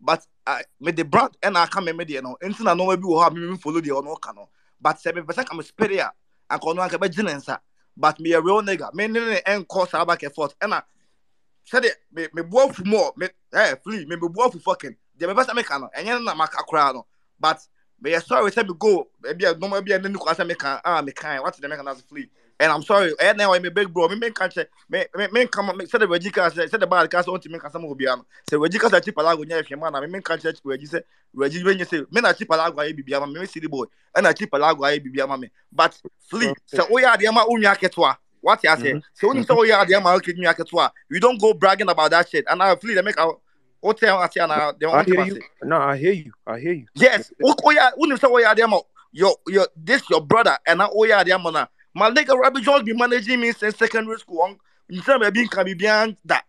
But 0.00 0.26
I 0.44 0.64
me 0.80 0.90
the 0.90 1.04
brand 1.04 1.36
and 1.40 1.56
I 1.56 1.66
come 1.66 1.96
me 1.96 2.04
the 2.04 2.20
no. 2.20 2.36
Enti 2.42 2.64
na 2.64 2.74
no 2.74 2.86
bi 2.96 3.06
wo 3.06 3.20
ha 3.20 3.30
me 3.30 3.38
me 3.48 3.56
follow 3.56 3.80
the 3.80 3.92
ono 3.92 4.16
ka 4.16 4.32
no. 4.32 4.48
But 4.80 4.98
se 4.98 5.12
me 5.12 5.22
pese 5.22 5.46
ka 5.46 5.54
me 5.54 5.62
spirit 5.62 6.00
a. 6.00 6.12
Anka 6.50 6.66
ono 6.66 6.82
anka 6.82 6.98
be 7.00 7.08
gine 7.08 7.32
nsa. 7.36 7.60
But 7.96 8.20
me 8.20 8.32
a 8.32 8.40
real 8.40 8.62
nigga. 8.62 8.92
Me 8.94 9.06
ne 9.06 9.20
ne 9.20 9.40
enko 9.46 9.88
sa 9.88 10.04
back 10.04 10.22
and 10.22 10.34
forth. 10.34 10.54
And 10.60 10.74
I 10.74 10.82
sɛdeɛ 11.70 11.90
me 12.12 12.28
me 12.34 12.42
bu 12.42 12.56
afu 12.58 12.84
mu 12.84 12.98
me 13.16 13.28
ɛɛ 13.52 13.82
flee 13.82 14.04
me 14.06 14.16
me 14.16 14.28
bu 14.28 14.40
afu 14.40 14.60
fucking. 14.60 14.96
Deɛ 15.18 15.34
mebɛ 15.34 15.44
sɛ 15.46 15.54
meka 15.54 15.80
no 15.80 15.90
ɛnyɛ 15.96 16.18
no 16.18 16.20
na 16.20 16.34
maka 16.34 16.58
koraa 16.58 16.94
no. 16.94 17.06
But 17.38 17.60
meyɛ 18.02 18.22
sorry 18.24 18.50
sɛ 18.50 18.66
me 18.68 18.74
go. 18.78 19.08
Ebi 19.24 19.50
a 19.50 19.54
nɔɔma 19.54 19.84
bi 19.84 19.92
a 19.94 19.98
ne 19.98 20.08
ne 20.08 20.18
kɔ 20.18 20.34
asɛ 20.34 20.46
meka 20.50 20.80
a 20.84 21.02
meka 21.02 21.42
wate 21.42 21.56
deɛ 21.60 21.70
meka 21.70 21.84
na 21.84 21.94
so 21.94 22.02
flee 22.02 22.30
and 22.60 22.72
i'm 22.72 22.82
sorry 22.82 23.12
ɛyɛ 23.14 23.36
na 23.36 23.44
ɛwɔ 23.44 23.62
me 23.62 23.68
big 23.68 23.92
bro 23.92 24.08
me 24.08 24.16
me 24.16 24.28
nka 24.30 24.48
kyɛ 24.48 24.66
me 24.88 25.04
me 25.14 25.26
me 25.32 25.44
nka 25.44 25.64
ma 25.64 25.72
me 25.72 25.84
sɛdeɛ 25.84 26.08
wagyi 26.08 26.32
ka 26.32 26.48
sɛ 26.50 26.68
sɛdeɛ 26.68 26.88
baal 26.88 27.08
ka 27.08 27.22
sɛ 27.22 27.28
ɔnti 27.28 27.50
me 27.50 27.58
nkasa 27.58 27.80
ma 27.80 27.88
obiara 27.88 28.16
no 28.16 28.26
sɛ 28.50 28.58
wagyi 28.60 28.80
ka 28.80 28.88
sɛ 28.88 29.00
akyi 29.00 29.12
palago 29.12 29.44
nyɛ 29.44 29.62
ahwɛ 29.62 29.78
ma 29.78 29.90
na 29.90 30.00
me 30.00 30.06
me 30.06 30.18
nka 30.20 30.38
kyerɛ 30.38 30.60
wagyi 30.64 30.88
sɛ 30.88 31.02
wagyi 31.34 31.62
bɛnyɛ 31.64 31.84
sɛ 31.86 32.06
me 32.10 32.20
na 32.20 32.28
akyi 32.32 32.46
palago 32.46 32.76
ayɛ 32.76 32.92
biribi 32.96 33.14
ama 33.16 33.26
me 33.26 33.46
city 33.46 33.66
boy 33.66 33.86
ɛna 34.16 34.32
akyi 34.32 34.46
palago 34.48 34.80
ayɛ 34.84 35.00
biribi 35.04 35.22
ama 35.22 35.38
me 35.38 35.50
but 35.72 35.98
flee 36.28 36.52
sɛ 36.72 36.88
woyɛ 36.88 37.06
oh, 37.12 37.16
adeɛ 37.16 37.32
ma 37.34 37.44
onua 37.44 37.76
ketewa 37.76 38.16
what 38.46 38.62
you 38.62 38.70
say? 38.76 38.92
Mm-hmm. 38.92 38.98
So 39.12 39.28
when 39.28 39.38
you 39.38 39.42
say 39.42 39.54
oh 39.54 39.62
yeah, 39.64 39.84
the 39.84 40.00
man 40.00 40.20
kicking 40.20 40.44
you 40.44 40.88
you 41.10 41.20
don't 41.20 41.40
go 41.40 41.52
bragging 41.52 41.88
about 41.88 42.12
that 42.12 42.28
shit. 42.28 42.44
And 42.48 42.62
I 42.62 42.76
feel 42.76 42.94
they 42.94 43.02
make 43.02 43.16
oh, 43.18 43.40
tell 43.92 44.18
I 44.18 44.28
say 44.28 44.46
now? 44.46 44.72
They 44.78 44.86
I 44.86 45.02
hear 45.02 45.24
you. 45.24 45.40
No, 45.64 45.78
I 45.78 45.96
hear 45.96 46.12
you. 46.12 46.32
I 46.46 46.60
hear 46.60 46.72
you. 46.72 46.86
Yes. 46.94 47.32
Oh 47.42 47.54
oh. 47.64 47.90
When 47.96 48.10
you 48.10 48.16
say 48.16 48.28
oh 48.30 48.38
yeah, 48.38 48.54
the 48.54 48.68
man, 48.68 48.80
your 49.10 49.34
your 49.48 49.66
this 49.76 50.08
your 50.08 50.20
brother 50.20 50.56
and 50.64 50.78
now 50.78 50.90
oh 50.94 51.04
yeah, 51.04 51.24
the 51.24 51.36
man. 51.36 51.66
My 51.96 52.10
nigga 52.10 52.38
Rabbi 52.38 52.60
Jones 52.60 52.82
be 52.82 52.92
managing 52.92 53.40
me 53.40 53.52
since 53.52 53.74
secondary 53.74 54.18
school. 54.18 54.54
You 54.86 55.00
say 55.00 55.16
me 55.16 55.30
being 55.30 55.48
can 55.48 55.64
be 55.64 55.72
beyond 55.72 56.18
that. 56.26 56.44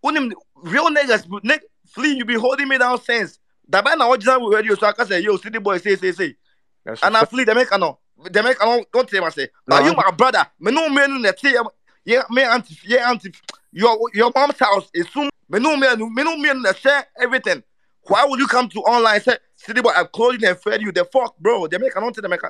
When 0.00 0.16
him 0.16 0.32
real 0.54 0.88
niggas, 0.90 1.26
nigga, 1.26 1.62
flee, 1.88 2.14
you 2.14 2.24
be 2.24 2.34
holding 2.34 2.68
me 2.68 2.78
down 2.78 3.00
since. 3.00 3.40
That 3.68 3.84
man 3.84 3.98
now 3.98 4.12
original 4.12 4.48
radio, 4.48 4.76
so 4.76 4.86
I 4.86 4.92
can 4.92 5.04
say 5.08 5.18
yo, 5.18 5.38
city 5.38 5.58
boy, 5.58 5.78
say 5.78 5.96
say 5.96 6.12
say. 6.12 6.36
That's 6.84 7.02
And 7.02 7.16
I 7.16 7.24
flee, 7.24 7.42
they 7.42 7.52
make 7.52 7.72
a 7.72 7.78
no. 7.78 7.98
They 8.30 8.40
make 8.42 8.62
a 8.62 8.64
no. 8.64 8.84
Don't 8.92 9.08
tell 9.08 9.24
me 9.24 9.30
say. 9.32 9.48
Now 9.66 9.84
you 9.84 9.92
my 9.92 10.08
brother. 10.12 10.46
Me 10.60 10.70
no 10.70 10.88
man 10.88 11.10
in 11.16 11.22
the 11.22 11.32
tea. 11.32 11.58
Yeah, 12.04 12.22
me 12.30 12.42
auntie, 12.44 12.78
yeah 12.84 13.10
auntie. 13.10 13.34
Your 13.72 13.98
your 14.14 14.30
mom's 14.32 14.56
house 14.56 14.88
is 14.94 15.08
soon. 15.12 15.30
Me 15.48 15.58
no 15.58 15.76
man, 15.76 15.98
me 15.98 16.22
no 16.22 16.36
man 16.36 16.62
that 16.62 16.78
share 16.78 17.04
everything. 17.20 17.60
Why 18.02 18.24
would 18.24 18.38
you 18.38 18.46
come 18.46 18.68
to 18.68 18.78
online 18.82 19.20
say, 19.20 19.36
city 19.56 19.80
boy, 19.80 19.90
I've 19.96 20.12
called 20.12 20.40
you 20.40 20.46
and 20.48 20.56
fed 20.56 20.80
you? 20.80 20.92
The 20.92 21.04
fuck, 21.06 21.36
bro. 21.40 21.66
They 21.66 21.76
make 21.78 21.96
an 21.96 22.12
to 22.12 22.20
the 22.20 22.28
make. 22.28 22.40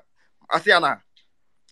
I 0.50 0.60
say 0.60 0.72
Anna. 0.72 1.00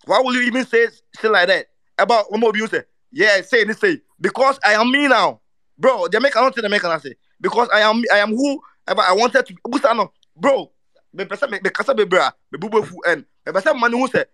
Why 0.06 0.20
will 0.20 0.34
you 0.34 0.42
even 0.42 0.64
say 0.66 0.86
shit 1.20 1.30
like 1.30 1.48
that 1.48 1.66
about 1.98 2.26
you 2.54 2.66
say? 2.66 2.82
Yeah, 3.10 3.40
say 3.42 3.64
this 3.64 3.78
say 3.78 4.00
because 4.20 4.58
I 4.64 4.74
am 4.74 4.90
me 4.90 5.08
now, 5.08 5.40
bro. 5.78 6.08
They 6.08 6.18
make 6.18 6.36
an 6.36 6.52
to 6.52 6.60
the 6.62 6.68
make 6.68 6.84
I 6.84 6.98
say 6.98 7.14
because 7.40 7.68
I 7.72 7.80
am 7.80 8.02
I 8.12 8.18
am 8.18 8.30
who 8.30 8.60
ever 8.88 9.00
I 9.00 9.12
wanted 9.12 9.46
to. 9.46 9.54
That 9.82 9.96
no, 9.96 10.12
bro? 10.36 10.70
Me 11.12 11.24
person 11.24 11.50
me 11.50 11.60
me 11.62 11.70
kasa 11.70 11.94
be 11.94 12.04
bra 12.04 12.30
me 12.50 12.58
bubu 12.58 12.84
fu 12.84 13.00
en 13.06 13.24
me 13.46 13.52
person 13.52 13.78
man 13.78 13.92
who 13.92 14.08
say 14.08 14.24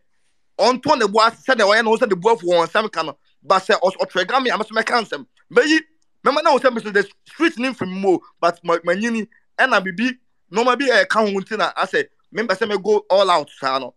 on 0.58 0.80
to 0.80 0.96
the 0.98 1.06
boy 1.06 1.28
said 1.42 1.58
the 1.58 1.66
way 1.66 1.82
no 1.82 1.94
say 1.96 2.06
the 2.06 2.16
boy 2.16 2.34
fu 2.34 2.52
on 2.54 2.68
some 2.68 2.88
kind 2.88 3.10
but 3.42 3.60
say 3.60 3.74
or 3.82 3.92
trigger 4.06 4.40
me 4.40 4.50
I 4.50 4.56
must 4.56 4.72
make 4.72 4.90
answer. 4.90 5.18
Me 5.50 5.62
yi 5.66 5.80
me 6.24 6.32
man 6.32 6.58
say 6.58 6.70
me 6.70 6.80
say 6.80 6.90
the 6.90 7.06
street 7.28 7.58
name 7.58 7.74
from 7.74 8.00
mo 8.00 8.20
but 8.40 8.58
my 8.64 8.78
my 8.82 8.94
yini 8.94 9.28
and 9.58 9.74
I 9.74 9.80
be 9.80 10.12
no 10.50 10.64
ma 10.64 10.74
be 10.74 10.88
a 10.88 11.04
count 11.06 11.28
until 11.28 11.62
I 11.62 11.84
say 11.84 12.06
me 12.32 12.44
person 12.46 12.70
me 12.70 12.78
go 12.78 13.04
all 13.10 13.30
out 13.30 13.50
sa 13.58 13.78
no. 13.78 13.94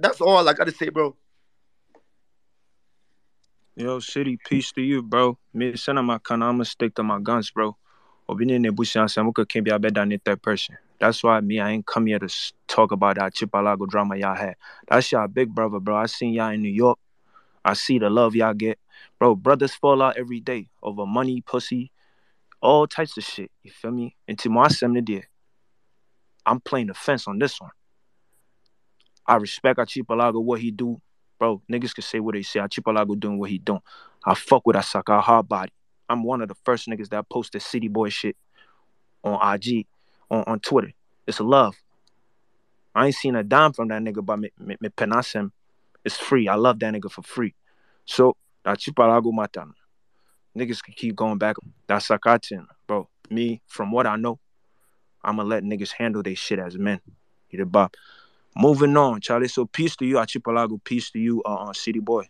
That's 0.00 0.20
all 0.20 0.48
I 0.48 0.52
gotta 0.52 0.70
say, 0.70 0.90
bro. 0.90 1.16
Yo, 3.74 3.98
city, 3.98 4.38
peace 4.48 4.70
to 4.72 4.82
you, 4.82 5.02
bro. 5.02 5.38
Me, 5.52 5.74
my 6.02 6.18
kind, 6.18 6.44
I'ma 6.44 6.64
stick 6.64 6.94
to 6.96 7.02
my 7.02 7.20
guns, 7.20 7.50
bro. 7.50 7.76
Obi 8.28 8.44
ne 8.44 8.70
busi 8.70 9.00
ansem 9.00 9.24
muka 9.24 9.44
can't 9.46 9.64
be 9.64 9.70
better 9.70 9.90
than 9.90 10.18
third 10.24 10.42
person. 10.42 10.76
That's 11.00 11.22
why 11.24 11.40
me, 11.40 11.60
I 11.60 11.70
ain't 11.70 11.86
come 11.86 12.06
here 12.06 12.18
to 12.18 12.28
talk 12.66 12.92
about 12.92 13.16
that 13.16 13.34
Chipalago 13.34 13.88
drama 13.88 14.16
y'all 14.16 14.34
had. 14.36 14.56
That's 14.88 15.10
y'all 15.10 15.26
big 15.28 15.54
brother, 15.54 15.80
bro. 15.80 15.96
I 15.96 16.06
seen 16.06 16.32
y'all 16.32 16.50
in 16.50 16.62
New 16.62 16.68
York. 16.68 16.98
I 17.64 17.74
see 17.74 17.98
the 17.98 18.10
love 18.10 18.34
y'all 18.36 18.54
get. 18.54 18.78
Bro, 19.18 19.36
brothers 19.36 19.74
fall 19.74 20.02
out 20.02 20.16
every 20.16 20.40
day 20.40 20.68
over 20.82 21.06
money, 21.06 21.40
pussy, 21.40 21.90
all 22.60 22.86
types 22.86 23.16
of 23.16 23.24
shit. 23.24 23.50
You 23.62 23.70
feel 23.70 23.90
me? 23.90 24.16
And 24.26 24.38
to 24.40 24.50
my 24.50 24.68
seven 24.68 25.02
there, 25.06 25.28
I'm 26.44 26.60
playing 26.60 26.88
the 26.88 26.94
fence 26.94 27.26
on 27.26 27.38
this 27.38 27.60
one. 27.60 27.70
I 29.28 29.36
respect 29.36 29.78
Achipalago, 29.78 30.42
what 30.42 30.60
he 30.60 30.70
do. 30.70 31.00
Bro, 31.38 31.62
niggas 31.70 31.94
can 31.94 32.02
say 32.02 32.18
what 32.18 32.34
they 32.34 32.42
say. 32.42 32.60
Achipalago 32.60 33.18
doing 33.20 33.38
what 33.38 33.50
he 33.50 33.58
doing. 33.58 33.82
I 34.24 34.34
fuck 34.34 34.66
with 34.66 34.74
Asaka 34.74 35.22
hard 35.22 35.48
body. 35.48 35.70
I'm 36.08 36.24
one 36.24 36.40
of 36.40 36.48
the 36.48 36.56
first 36.64 36.88
niggas 36.88 37.10
that 37.10 37.28
posted 37.28 37.60
city 37.60 37.88
boy 37.88 38.08
shit 38.08 38.36
on 39.22 39.54
IG, 39.54 39.86
on, 40.30 40.44
on 40.46 40.60
Twitter. 40.60 40.92
It's 41.26 41.38
a 41.38 41.44
love. 41.44 41.76
I 42.94 43.06
ain't 43.06 43.14
seen 43.14 43.36
a 43.36 43.44
dime 43.44 43.74
from 43.74 43.88
that 43.88 44.02
nigga, 44.02 44.24
but 44.24 44.38
me, 44.38 44.50
me, 44.58 44.76
me 44.80 44.88
penas 44.88 45.32
him. 45.32 45.52
It's 46.04 46.16
free. 46.16 46.48
I 46.48 46.54
love 46.54 46.78
that 46.80 46.94
nigga 46.94 47.10
for 47.10 47.22
free. 47.22 47.54
So, 48.06 48.34
Achipalago 48.64 49.32
matan. 49.32 49.74
Niggas 50.56 50.82
can 50.82 50.94
keep 50.94 51.14
going 51.14 51.36
back. 51.38 51.56
That's 51.86 52.08
Sakatin, 52.08 52.64
bro. 52.86 53.08
Me, 53.30 53.60
from 53.66 53.92
what 53.92 54.06
I 54.06 54.16
know, 54.16 54.40
I'ma 55.22 55.42
let 55.42 55.62
niggas 55.62 55.92
handle 55.92 56.22
they 56.22 56.34
shit 56.34 56.58
as 56.58 56.78
men. 56.78 57.00
You 57.50 57.58
the 57.58 57.66
bop. 57.66 57.94
Moving 58.60 58.96
on, 58.96 59.20
Charlie. 59.20 59.46
So 59.46 59.66
peace 59.66 59.94
to 59.96 60.04
you, 60.04 60.16
Achipalago. 60.16 60.82
Peace 60.82 61.12
to 61.12 61.20
you, 61.20 61.40
uh, 61.44 61.68
uh 61.68 61.72
City 61.72 62.00
Boy. 62.00 62.28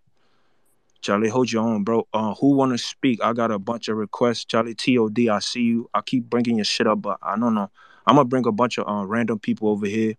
Charlie, 1.00 1.30
hold 1.30 1.50
your 1.50 1.62
own, 1.62 1.84
bro. 1.84 2.06
Uh, 2.12 2.34
who 2.34 2.54
wanna 2.54 2.76
speak? 2.76 3.18
I 3.24 3.32
got 3.32 3.50
a 3.50 3.58
bunch 3.58 3.88
of 3.88 3.96
requests. 3.96 4.44
Charlie, 4.44 4.74
Tod, 4.74 5.18
I 5.18 5.38
see 5.38 5.62
you. 5.62 5.88
I 5.94 6.02
keep 6.02 6.28
bringing 6.28 6.56
your 6.56 6.66
shit 6.66 6.86
up, 6.86 7.00
but 7.00 7.16
I 7.22 7.38
don't 7.38 7.54
know. 7.54 7.70
I'm 8.06 8.16
gonna 8.16 8.26
bring 8.26 8.46
a 8.46 8.52
bunch 8.52 8.76
of 8.76 8.86
uh, 8.86 9.06
random 9.06 9.38
people 9.38 9.70
over 9.70 9.86
here. 9.86 10.16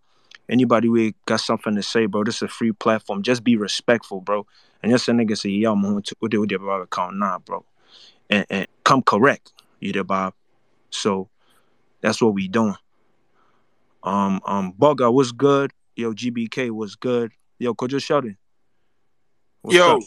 Anybody 0.50 0.88
who 0.88 1.12
got 1.26 1.41
something 1.41 1.76
to 1.76 1.84
say, 1.84 2.08
bro? 2.08 2.24
This 2.24 2.38
is 2.38 2.41
a 2.43 2.48
free 2.48 2.72
platform. 2.72 3.22
Just 3.22 3.43
be 3.43 3.56
respectful, 3.56 4.19
bro. 4.19 4.48
And 4.82 4.91
just 4.91 5.08
a 5.10 5.12
nigga 5.12 5.38
say, 5.38 5.63
on 5.65 6.02
to 6.02 6.15
what 6.19 6.32
they 6.32 6.56
about 6.56 6.82
account, 6.82 7.17
nah, 7.17 7.38
bro. 7.38 7.63
And, 8.32 8.48
and 8.50 8.67
come 8.84 9.04
correct, 9.04 9.54
you 9.80 9.93
the 9.93 10.04
Bob. 10.04 10.34
So 10.89 11.30
that's 12.02 12.19
what 12.19 12.34
we 12.34 12.48
doing. 12.48 12.76
Um, 14.02 14.41
um, 14.45 14.74
Bugger 14.74 15.13
what's 15.13 15.32
good. 15.32 15.72
Yo, 16.00 16.14
GBK 16.14 16.70
was 16.72 16.96
good. 16.96 17.34
Yo, 17.60 17.74
Kojo 17.74 18.02
Sheldon. 18.02 18.38
What's 19.62 19.76
Yo, 19.76 19.98
up? 19.98 20.04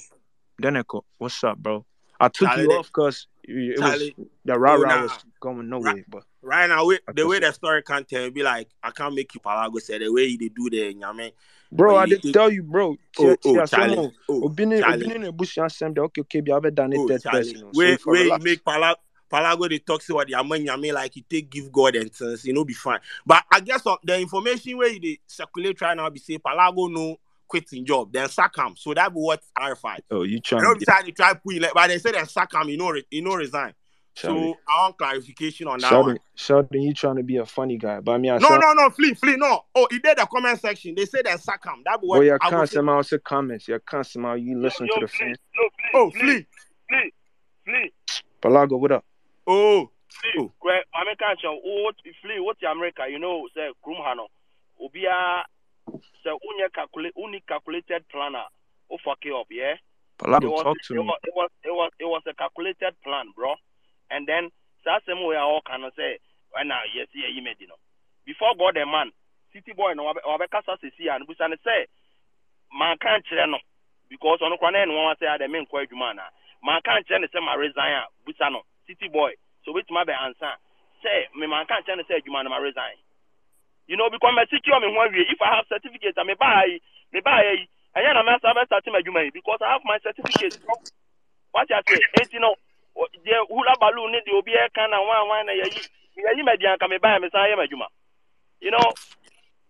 Deneko, 0.63 1.03
what's 1.19 1.45
up, 1.45 1.59
bro? 1.59 1.85
I 2.19 2.29
took 2.29 2.49
Charlie, 2.49 2.63
you 2.63 2.69
that- 2.71 2.79
off 2.79 2.87
because 2.87 3.27
it 3.45 3.79
was 3.79 4.11
the 4.47 4.59
rah 4.59 4.75
oh, 4.77 4.81
rah 4.81 4.89
nah. 4.97 5.03
was 5.03 5.25
going 5.39 5.69
nowhere, 5.69 6.03
but 6.09 6.23
right 6.41 6.67
now, 6.67 6.87
we, 6.87 6.99
the 7.15 7.27
way 7.27 7.41
the 7.41 7.53
story 7.53 7.83
can 7.83 8.05
tell, 8.05 8.31
be 8.31 8.43
like, 8.43 8.69
I 8.83 8.91
can't 8.91 9.15
make 9.15 9.35
you 9.35 9.41
Palago 9.41 9.79
say 9.83 9.99
the 9.99 10.11
way 10.11 10.35
they 10.37 10.49
do 10.49 10.71
the 10.71 10.95
nyame. 10.95 11.33
bro, 11.71 11.91
But 11.93 11.97
I 11.97 12.05
you 12.05 12.09
did 12.15 12.23
think- 12.23 12.35
tell 12.35 12.51
you, 12.51 12.63
bro. 12.63 12.97
Oh, 13.19 13.37
oh, 13.45 13.67
Charlie. 13.67 14.13
Oh, 14.31 14.45
obi 14.45 14.65
ne 14.65 14.81
Charlie. 14.81 15.05
obi 15.05 15.19
ne 15.19 15.27
n'abusua 15.31 15.65
asɛm 15.67 15.93
de 15.95 16.01
okay 16.01 16.23
okay 16.23 16.41
bi 16.41 16.53
abɛda 16.53 16.89
ne 16.89 16.97
Oh, 16.97 17.07
dead 17.07 17.23
Charlie. 17.23 17.53
person 17.53 17.57
o. 17.67 17.73
So 17.73 17.79
Where, 17.79 17.99
for 17.99 18.13
where 18.13 18.21
you 18.23 18.25
relax. 18.29 18.45
make 18.45 18.65
Palago, 18.65 18.95
Palago 19.33 19.69
they 19.69 19.79
talk 19.79 20.03
to 20.03 20.15
what 20.15 20.29
the 20.29 20.35
aman 20.35 20.67
nyame 20.67 20.93
like 20.93 21.17
you 21.17 21.23
take 21.29 21.49
give 21.51 21.73
God 21.73 21.97
and 21.97 22.13
things, 22.13 22.45
you 22.45 22.53
know, 22.53 22.65
be 22.65 22.75
fine. 22.75 23.01
But 23.25 23.45
I 23.51 23.61
guess 23.61 23.87
uh, 23.87 23.97
the 24.05 24.21
information 24.21 24.77
where 24.77 24.89
you 24.91 25.01
dey 25.01 25.19
circulate 25.27 25.81
right 25.81 25.97
now 25.97 26.11
be 26.11 26.19
say 26.21 26.39
Palago 26.39 26.93
no 26.93 27.17
quitting 27.49 27.85
job, 27.85 28.13
then 28.13 28.29
sack 28.29 28.57
him. 28.57 28.75
So 28.77 28.93
that 28.95 29.09
be 29.13 29.19
what 29.21 29.43
clarified. 29.55 30.03
Oh, 30.11 30.23
you 30.23 30.37
I 30.39 30.41
trying 30.41 30.63
know 30.65 30.75
to 30.75 30.79
get 30.81 30.87
beside 30.87 31.07
they 31.07 31.11
try 31.13 31.35
put 31.35 31.61
like, 31.63 31.73
but 31.75 31.87
they 31.89 31.99
say 31.99 32.13
then 32.13 32.27
sack 32.27 32.53
him, 32.55 32.69
you 32.69 32.77
know, 32.77 32.91
re- 32.91 33.07
you 33.11 33.23
know, 33.23 33.35
resign. 33.35 33.73
Charlie. 34.15 34.53
So 34.53 34.59
I 34.69 34.83
want 34.83 34.99
clarification 34.99 35.69
on 35.69 35.79
that 35.81 35.89
Sheldon, 35.89 36.13
one. 36.13 36.19
Sheldon, 36.35 36.83
you 36.83 36.93
trying 36.93 37.17
to 37.17 37.23
be 37.23 37.39
a 37.39 37.47
funny 37.47 37.79
guy, 37.79 38.01
but 38.01 38.13
I 38.13 38.19
mean, 38.19 38.31
I 38.33 38.37
No, 38.37 38.49
saw, 38.49 38.59
no, 38.59 38.73
no, 38.75 38.91
flee, 38.91 39.15
flee, 39.15 39.37
no. 39.37 39.65
Oh, 39.75 39.87
he 39.91 39.99
did 40.01 40.19
the 40.19 40.27
comment 40.27 40.61
section. 40.61 40.95
They 40.95 41.07
said 41.07 41.25
they 41.25 41.35
sack 41.39 41.65
him. 41.65 41.83
That 41.87 41.99
be 41.99 42.07
what 42.07 42.19
Boy, 42.19 42.27
you 42.27 42.35
I 42.35 42.39
can't 42.39 42.61
would 42.61 42.69
say. 42.69 42.75
send 42.75 42.91
out 42.91 43.07
the 43.09 43.19
comments. 43.21 43.69
You 43.69 43.79
can't 43.89 44.07
send 44.07 44.27
out. 44.27 44.35
You 44.41 44.59
listen 44.61 44.87
to 44.87 45.01
the 45.01 45.09
fans. 45.09 45.39
No, 45.57 45.69
Oh, 45.95 46.11
flee, 46.11 46.21
flee. 46.21 46.47
please, 46.91 47.13
please. 47.67 48.23
Palago, 48.43 48.79
what 48.79 48.93
up? 48.93 49.05
Oh, 49.47 49.91
Flee, 50.21 50.41
kwe, 50.61 50.75
maame 50.95 51.17
ka 51.19 51.35
kyerɛ 51.37 51.55
wo 51.65 51.85
wo- 51.85 52.13
flee 52.23 52.41
wote 52.41 52.63
america 52.65 53.09
you 53.09 53.19
know 53.19 53.49
sɛ 53.57 53.73
kurom 53.85 54.03
ha 54.05 54.15
no 54.15 54.29
obiara 54.81 55.45
sɛ 56.25 56.33
wonyɛ 56.41 56.73
calculate 56.75 57.15
wonni 57.17 57.41
calculated 57.47 58.09
plan 58.09 58.35
a 58.37 58.47
wo 58.91 58.99
fuck 59.05 59.25
it 59.27 59.33
up 59.35 59.47
yeah? 59.51 59.77
It 60.41 60.47
Palago, 60.47 60.49
was, 60.49 60.65
talk 60.65 60.77
it 60.77 60.83
to 60.83 60.95
me. 60.95 61.09
was 61.09 61.21
it 61.25 61.35
was 61.35 61.51
it 61.65 61.71
was 61.75 61.93
it 62.01 62.05
was 62.07 62.23
a 62.29 62.35
calculated 62.35 62.95
plan 63.05 63.33
bro. 63.37 63.55
And 64.11 64.27
then 64.29 64.51
saa 64.85 65.01
asɛm 65.01 65.27
wei 65.27 65.37
a 65.37 65.41
wɔka 65.41 65.81
no 65.81 65.91
sɛ 65.99 66.19
ɛna 66.59 66.77
yɛsi 66.97 67.25
yɛyi 67.25 67.41
mɛdi 67.43 67.69
no 67.69 67.77
before 68.27 68.55
god 68.59 68.77
and 68.77 68.91
man 68.91 69.13
city 69.53 69.73
boy 69.73 69.95
no 69.95 70.05
wabɛkasa 70.13 70.79
sesi 70.83 71.09
a 71.15 71.19
no 71.19 71.27
busa 71.27 71.49
ne 71.51 71.57
sɛ 71.57 71.87
manka 72.73 73.09
nkyerɛ 73.21 73.51
no. 73.51 73.59
Because 74.11 74.41
ɔno 74.41 74.59
kora 74.59 74.73
na 74.73 74.79
ɛne 74.85 74.93
wɔn 74.93 75.17
sɛ 75.21 75.27
adɛ 75.39 75.47
menkɔ 75.51 75.87
adwuma 75.87 76.11
ana 76.11 76.31
manka 76.63 76.91
nkyerɛ 77.01 77.21
ne 77.23 77.27
sɛ 77.29 77.43
ma 77.45 77.55
resign 77.55 77.93
a 77.95 78.07
busa 78.27 78.53
no 78.53 78.63
city 78.93 79.09
boy. 79.09 79.33
So 79.65 79.73
obetumi 79.73 80.05
abɛ 80.05 80.13
ansa 80.13 80.61
sɛ 81.03 81.33
me 81.37 81.47
manka 81.47 81.81
nkyerɛ 81.81 81.97
ne 81.97 82.03
sɛ 82.05 82.21
adwuma 82.21 82.45
no 82.45 82.61
resign. 82.61 82.97
You 83.87 83.97
know 83.97 84.11
because 84.11 84.35
mɛ 84.37 84.49
secure 84.51 84.81
me 84.81 84.93
ho 84.93 85.01
awie 85.01 85.25
if 85.33 85.41
i 85.41 85.57
have 85.57 85.67
certificate 85.69 86.17
a 86.19 86.25
me 86.25 86.35
baa 86.35 86.63
yi 86.65 86.81
me 87.13 87.21
baa 87.21 87.41
yi 87.41 87.69
ɛnyɛ 87.97 88.15
na 88.15 88.23
mɛ 88.23 88.41
sa 88.41 88.53
bɛ 88.55 88.67
start 88.67 88.87
yi 88.87 89.31
because 89.33 89.61
i 89.63 89.73
have 89.73 89.83
my 89.85 89.99
certificate 89.99 90.55
wate 91.55 91.71
ase 91.71 91.99
eti 92.21 92.39
no. 92.39 92.55
Deɛ 93.25 93.49
hula 93.49 93.77
balloon 93.81 94.13
ne 94.13 94.21
deɛ 94.21 94.35
obi 94.37 94.53
ɛka 94.53 94.91
na 94.91 95.01
wan 95.01 95.29
wan 95.29 95.47
na 95.47 95.53
yɛyi 95.53 95.83
yɛyi 96.17 96.43
mɛ 96.45 96.59
di 96.59 96.67
anka 96.67 96.89
me 96.89 96.99
baa 96.99 97.15
yi 97.15 97.21
me 97.21 97.29
san 97.31 97.49
yɛ 97.49 97.57
mɛ 97.57 97.67
adwuma 97.69 97.87
you 98.61 98.71
know 98.71 98.95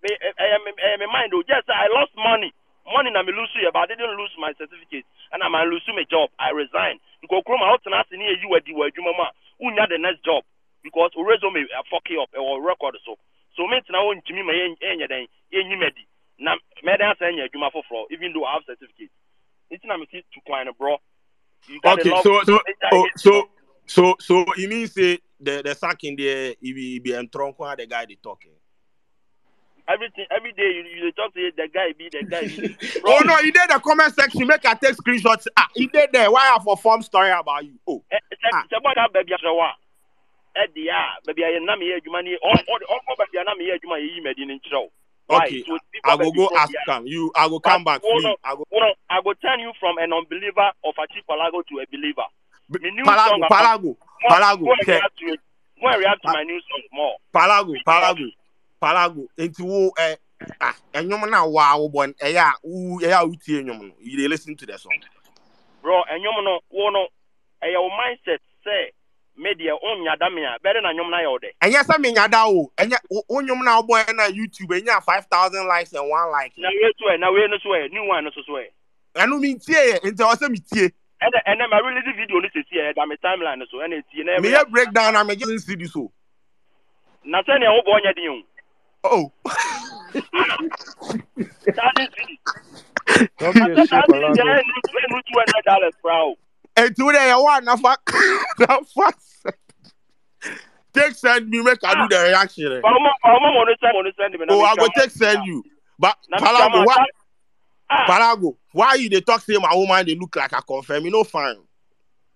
me 0.03 0.11
ɛyɛ 0.11 0.65
me 0.65 0.73
ɛyɛ 0.73 0.99
me 0.99 1.07
mind 1.07 1.35
o 1.35 1.43
just 1.43 1.67
say 1.67 1.73
i 1.73 1.87
lost 1.89 2.13
money. 2.17 2.53
Money 2.93 3.11
na 3.11 3.23
me 3.23 3.33
lose 3.33 3.55
yɛ 3.55 3.73
but 3.73 3.87
i 3.91 3.95
didn't 3.95 4.17
lose 4.19 4.35
my 4.39 4.53
certificate. 4.59 5.07
Ɛna 5.33 5.51
ma 5.51 5.63
lose 5.63 5.87
my 5.95 6.05
job. 6.11 6.31
I 6.39 6.51
resign 6.51 6.99
because 7.23 7.43
kurom 7.47 7.63
a 7.63 7.71
wotena 7.73 8.03
ase 8.03 8.19
ne 8.19 8.27
yɛyi 8.27 8.51
wɔ 8.51 8.65
di 8.65 8.73
wɔ 8.75 8.91
adwuma 8.91 9.17
mu 9.17 9.23
a 9.23 9.33
wunya 9.63 9.89
the 9.89 9.99
next 9.99 10.25
job. 10.25 10.45
Because 10.83 11.13
o 11.17 11.23
resume 11.23 11.57
it 11.57 11.71
up 11.79 11.87
ɛwɔ 11.89 12.65
record 12.67 12.99
so. 13.07 13.17
So 13.57 13.67
me 13.67 13.81
tena 13.87 14.03
hɔ 14.03 14.21
ntumi 14.21 14.45
ma 14.45 14.53
yɛn 14.53 14.77
yɛnyɛ 14.83 15.07
dɛn 15.09 15.27
yɛnyi 15.55 15.77
mɛ 15.79 15.95
di. 15.95 16.05
Na 16.39 16.57
mɛ 16.85 16.99
dɛn 16.99 17.15
asɛn 17.15 17.39
nyɛ 17.39 17.49
adwuma 17.49 17.73
foforɔ 17.73 18.11
even 18.11 18.33
though 18.35 18.45
i 18.45 18.53
have 18.55 18.65
certificate. 18.67 19.11
Nti 19.71 19.87
na 19.87 19.97
me 19.97 20.07
ti 20.07 20.23
tu 20.35 20.41
kwan 20.45 20.67
no 20.67 20.99
gotta 21.83 22.01
Okay, 22.01 22.11
love 22.11 22.23
so 22.23 22.43
so 22.45 22.61
oh, 22.93 23.07
so 23.17 23.49
so 23.87 24.15
so 24.19 24.45
it 24.57 24.69
means 24.69 24.93
say 24.93 25.19
the 25.41 25.63
the 25.65 25.75
sacking 25.75 26.17
there 26.17 26.55
he 26.61 26.73
be 26.73 26.93
he 26.93 26.99
be 26.99 27.11
entronko 27.11 27.77
the 27.77 27.87
guy 27.87 28.05
they 28.07 28.17
talking. 28.23 28.53
Everything 29.88 30.27
every 30.31 30.53
day 30.53 30.71
you, 30.77 30.83
you 30.95 31.01
dey 31.11 31.12
talk 31.12 31.33
say 31.35 31.51
the 31.57 31.68
guy 31.73 31.92
be 31.99 32.09
the 32.11 32.23
guy 32.25 32.42
be. 32.47 32.77
Oh 33.05 33.21
no, 33.25 33.37
he 33.38 33.51
did 33.51 33.68
the 33.68 33.81
comment 33.81 34.14
section 34.14 34.47
make 34.47 34.64
I 34.64 34.75
take 34.75 34.97
screenshots. 34.97 35.47
Ah, 35.57 35.68
he 35.75 35.87
did 35.87 36.11
there. 36.12 36.31
Why 36.31 36.55
I 36.57 36.62
for 36.62 36.77
form 36.77 37.03
story 37.03 37.31
about 37.31 37.64
you? 37.64 37.75
Oh, 37.87 38.03
ẹ 38.12 38.18
Ah. 38.53 38.64
sẹ 38.71 38.77
bọ́dà 38.85 39.09
bẹ̀bí 39.14 39.33
aṣọ 39.35 39.57
wa 39.57 39.71
ẹ 40.57 40.66
di 40.75 40.88
a 40.88 41.01
bẹ̀bí 41.27 41.42
ayé 41.45 41.59
nam 41.64 41.81
yẹ 41.81 41.97
adwuma 42.01 42.23
ni 42.23 42.35
ọ 42.37 42.51
ọ 42.53 42.75
ọ 43.11 43.14
bẹ̀bí 43.18 43.40
a 43.40 43.45
nam 43.45 43.59
yẹ 43.61 43.75
adwuma 43.79 43.99
yẹ 43.99 44.07
yi 44.14 44.21
mẹ̀dí 44.21 44.47
ni 44.47 44.55
nkyerɛw. 44.59 44.88
okay. 45.29 45.64
I 46.05 46.16
go 46.16 46.31
go 46.33 46.51
ask 46.59 46.73
him. 46.87 47.07
You, 47.07 47.31
I 47.37 47.49
go 47.49 47.59
come 47.61 47.85
back. 47.85 48.03
Oh, 48.05 48.16
Me, 48.16 48.23
no. 48.25 48.37
I 48.45 48.55
go. 48.55 48.64
You 48.73 48.81
know, 48.81 48.92
I 49.09 49.21
go 49.23 49.33
turn 49.35 49.61
you 49.61 49.73
from 49.81 49.97
an 49.99 50.12
unbeliever 50.12 50.68
of 50.85 50.95
Achi 50.99 51.23
Palago 51.31 51.62
to 51.64 51.79
a 51.81 51.87
believer. 51.90 52.27
Me 52.68 52.90
new 52.90 53.05
Palago, 53.05 53.29
song 53.29 53.42
about- 53.47 53.81
Palago, 53.81 53.83
Go- 53.97 54.29
Palago, 54.29 54.64
Go 54.64 54.73
and 54.73 54.81
okay. 54.83 54.92
react 54.99 55.16
to 55.18 55.25
it. 55.33 55.40
Go 55.81 55.88
and 55.88 55.99
react 56.01 56.23
to 56.23 56.29
my 56.33 56.42
new 56.42 56.61
song 56.61 56.83
more. 56.92 57.16
Palago, 57.33 57.73
Palago, 57.87 58.27
Palago. 58.83 59.29
Into 59.38 59.64
wo 59.64 59.92
eh 59.97 60.16
ah 60.61 60.75
enyom 60.92 61.31
na 61.31 61.45
wa 61.45 61.77
wo 61.77 61.88
bon 61.88 62.12
eh 62.21 62.35
ya 62.35 62.53
wo 62.64 62.99
eh 63.01 63.11
ya 63.11 63.23
utie 63.25 63.62
enyom 63.62 63.79
no. 63.88 63.95
You 64.01 64.16
dey 64.18 64.29
listen 64.29 64.57
to 64.57 64.66
the 64.66 64.77
song. 64.77 64.99
Bro, 65.83 66.03
and 66.11 66.23
you 66.23 66.31
know, 66.42 66.61
wo 66.71 66.90
no, 66.90 67.07
eh, 67.62 67.71
your 67.71 67.90
mindset 67.90 68.38
say, 68.62 68.92
media 69.37 69.75
on 69.75 70.07
yadamia, 70.07 70.62
better 70.62 70.81
than 70.83 70.95
you 70.95 71.11
na 71.11 71.18
yode. 71.23 71.55
Enya 71.62 71.85
sa 71.85 71.99
me 71.99 72.12
nyada 72.12 72.47
o. 72.47 72.73
Enya 72.77 72.99
onyom 73.31 73.64
na 73.64 73.77
wo 73.81 73.83
boy 73.83 74.03
na 74.14 74.29
YouTube 74.29 74.75
enya 74.79 75.01
5000 75.03 75.66
likes 75.68 75.92
and 75.92 76.09
one 76.09 76.31
like. 76.31 76.53
Na 76.59 76.68
we 76.68 76.92
to 76.99 77.18
na 77.18 77.31
we 77.31 77.47
no 77.47 77.59
so 77.62 77.73
eh, 77.73 77.88
new 77.90 78.05
one 78.09 78.25
no 78.25 78.31
so 78.35 78.42
so 78.47 78.57
eh. 78.57 78.71
Enu 79.14 79.38
mi 79.38 79.55
tie 79.59 79.75
ye, 79.75 79.99
nti 80.11 80.23
o 80.23 80.35
se 80.35 80.49
mi 80.49 80.59
tie. 80.59 80.90
And 81.21 81.35
and 81.47 81.61
then 81.61 81.71
my 81.71 81.79
release 81.79 82.16
video 82.16 82.40
no 82.40 82.49
see 82.53 82.79
eh, 82.79 82.92
that 82.95 83.07
my 83.07 83.16
timeline 83.23 83.59
no 83.59 83.66
so 83.71 83.81
and 83.81 83.92
it's 83.92 84.09
you 84.12 84.25
Me 84.25 84.51
know. 84.51 84.59
ye 84.59 84.64
breakdown 84.71 85.14
na 85.14 85.23
me 85.25 85.37
just 85.37 85.66
see 85.66 85.77
this 85.77 85.97
o. 85.97 86.11
Na 87.25 87.42
say 87.42 87.59
na 87.59 87.73
wo 87.73 87.83
bo 87.85 87.99
nya 87.99 88.14
din 88.14 88.29
o. 88.29 88.42
Oh. 89.05 89.33
That 90.15 91.93
is 91.99 92.09
it. 92.17 93.31
Talk 93.38 93.55
your 93.57 93.77
shit, 93.77 93.91
That 93.91 94.05
is 94.05 94.15
Palago. 94.15 94.33
it. 94.33 94.67
two 95.27 95.38
hundred 95.38 95.65
dollars 95.67 95.93
proud. 96.03 96.35
Enti 96.77 97.03
wo 97.05 97.12
dey 97.12 97.29
ya 97.29 97.38
wa 97.41 97.61
na 97.61 97.77
fa 97.77 97.97
na 98.59 98.81
fa. 98.83 99.12
Take 100.95 101.15
send 101.15 101.49
me 101.49 101.62
make 101.62 101.83
I 101.85 101.95
do 101.95 102.09
the 102.17 102.23
reaction. 102.25 102.73
eh. 102.73 102.81
But 102.83 102.88
I'm 102.88 103.07
I'm 103.25 103.43
on 103.43 103.67
the 103.67 103.77
send 103.81 103.97
on 103.97 104.05
the 104.05 104.12
send 104.19 104.35
me. 104.35 104.47
Oh, 104.49 104.62
I 104.62 104.75
go 104.77 104.87
take 104.97 105.11
send 105.11 105.45
you. 105.47 105.62
But 105.99 106.17
Na 106.31 106.38
me 106.38 106.47
Palago, 106.47 106.71
chama- 106.73 106.87
why, 106.87 107.07
Ah, 107.91 108.07
Palago, 108.09 108.57
why 108.73 108.95
you 108.95 109.09
dey 109.11 109.21
talk 109.21 109.41
say 109.43 109.57
my 109.59 109.75
woman 109.75 110.05
dey 110.07 110.15
look 110.15 110.35
like 110.37 110.53
a 110.53 110.62
confirm? 110.62 111.05
You 111.05 111.11
know 111.11 111.25
fine. 111.25 111.57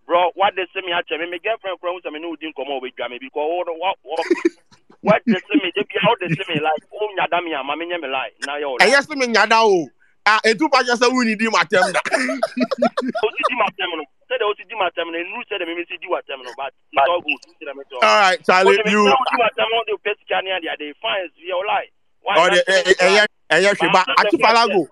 bro, 0.07 0.31
what 0.35 0.53
they 0.57 0.67
say 0.75 0.81
me 0.87 0.93
actually, 0.93 1.31
me 1.31 1.39
girlfriend 1.43 1.79
friend 1.81 2.01
say 2.05 2.11
me 2.11 2.21
no 2.21 2.37
din 2.37 2.53
come 2.57 2.69
over 2.69 2.83
with 2.83 2.95
me 3.11 3.19
because 3.21 3.65
what 3.67 3.69
what 3.79 3.97
what 4.03 4.27
what 5.07 5.23
they 5.27 5.39
say 5.39 5.57
me 5.63 5.71
they 5.75 5.83
be 5.87 5.97
how 6.03 6.15
they 6.21 6.29
say 6.35 6.45
me 6.51 6.59
like 6.61 6.83
oh 6.93 7.09
nyada 7.19 7.39
me 7.45 7.55
ama 7.55 7.77
me 7.77 7.87
nya 7.87 7.99
me 8.03 8.09
like 8.09 8.35
na 8.47 8.57
yo. 8.59 8.77
Ẹyẹ 8.83 9.01
sí 9.07 9.15
mi 9.17 9.27
nyada 9.27 9.63
o. 9.63 9.89
Ah, 10.27 10.41
etu 10.43 10.67
pa 10.69 10.83
jẹ 10.83 10.97
sẹ 10.99 11.07
wúni 11.07 11.39
di 11.39 11.47
ma 11.49 11.63
tẹm 11.71 11.87
da. 11.95 12.01
O 13.23 13.29
ti 13.31 13.43
di 13.49 13.55
ma 13.55 13.67
tem 13.79 13.91
no. 13.95 14.03
Say 14.29 14.37
the 14.39 14.45
o 14.45 14.53
ti 14.59 14.65
di 14.69 14.75
ma 14.75 14.91
tem 14.91 15.07
no. 15.07 15.19
Nu 15.19 15.39
say 15.49 15.59
the 15.59 15.67
me 15.67 15.75
me 15.79 15.85
si 15.89 15.97
di 16.03 16.09
wa 16.11 16.19
tem 16.27 16.43
no, 16.43 16.51
but 16.59 16.75
it's 16.91 17.07
all 17.09 17.21
good. 17.23 17.39
Say 17.59 17.65
the 17.67 17.75
me 17.75 17.83
to. 17.91 17.95
All 18.03 18.21
right, 18.21 18.39
Charlie, 18.45 18.75
O 18.75 18.91
you. 18.91 19.05
di 19.07 19.37
ma 19.39 19.49
tem 19.55 19.67
no 19.71 19.79
the 19.87 19.95
pet 20.03 20.19
can 20.27 20.47
ya 20.47 20.59
they 20.79 20.93
fine 21.01 21.31
you 21.39 21.63
lie. 21.67 21.87
Why? 22.27 22.35
Or 22.43 22.51
the 22.51 22.59
not 22.59 22.67
say 22.67 22.83
me 22.83 22.95
ẹyẹ 22.99 23.23
lie? 23.23 23.27
ẹyẹ 23.55 23.73
ṣe 23.79 23.87
ba 23.95 24.03
But 24.03 24.19
I'm 24.19 24.27
Ati 24.27 24.37
not 24.37 24.47
Palago. 24.51 24.83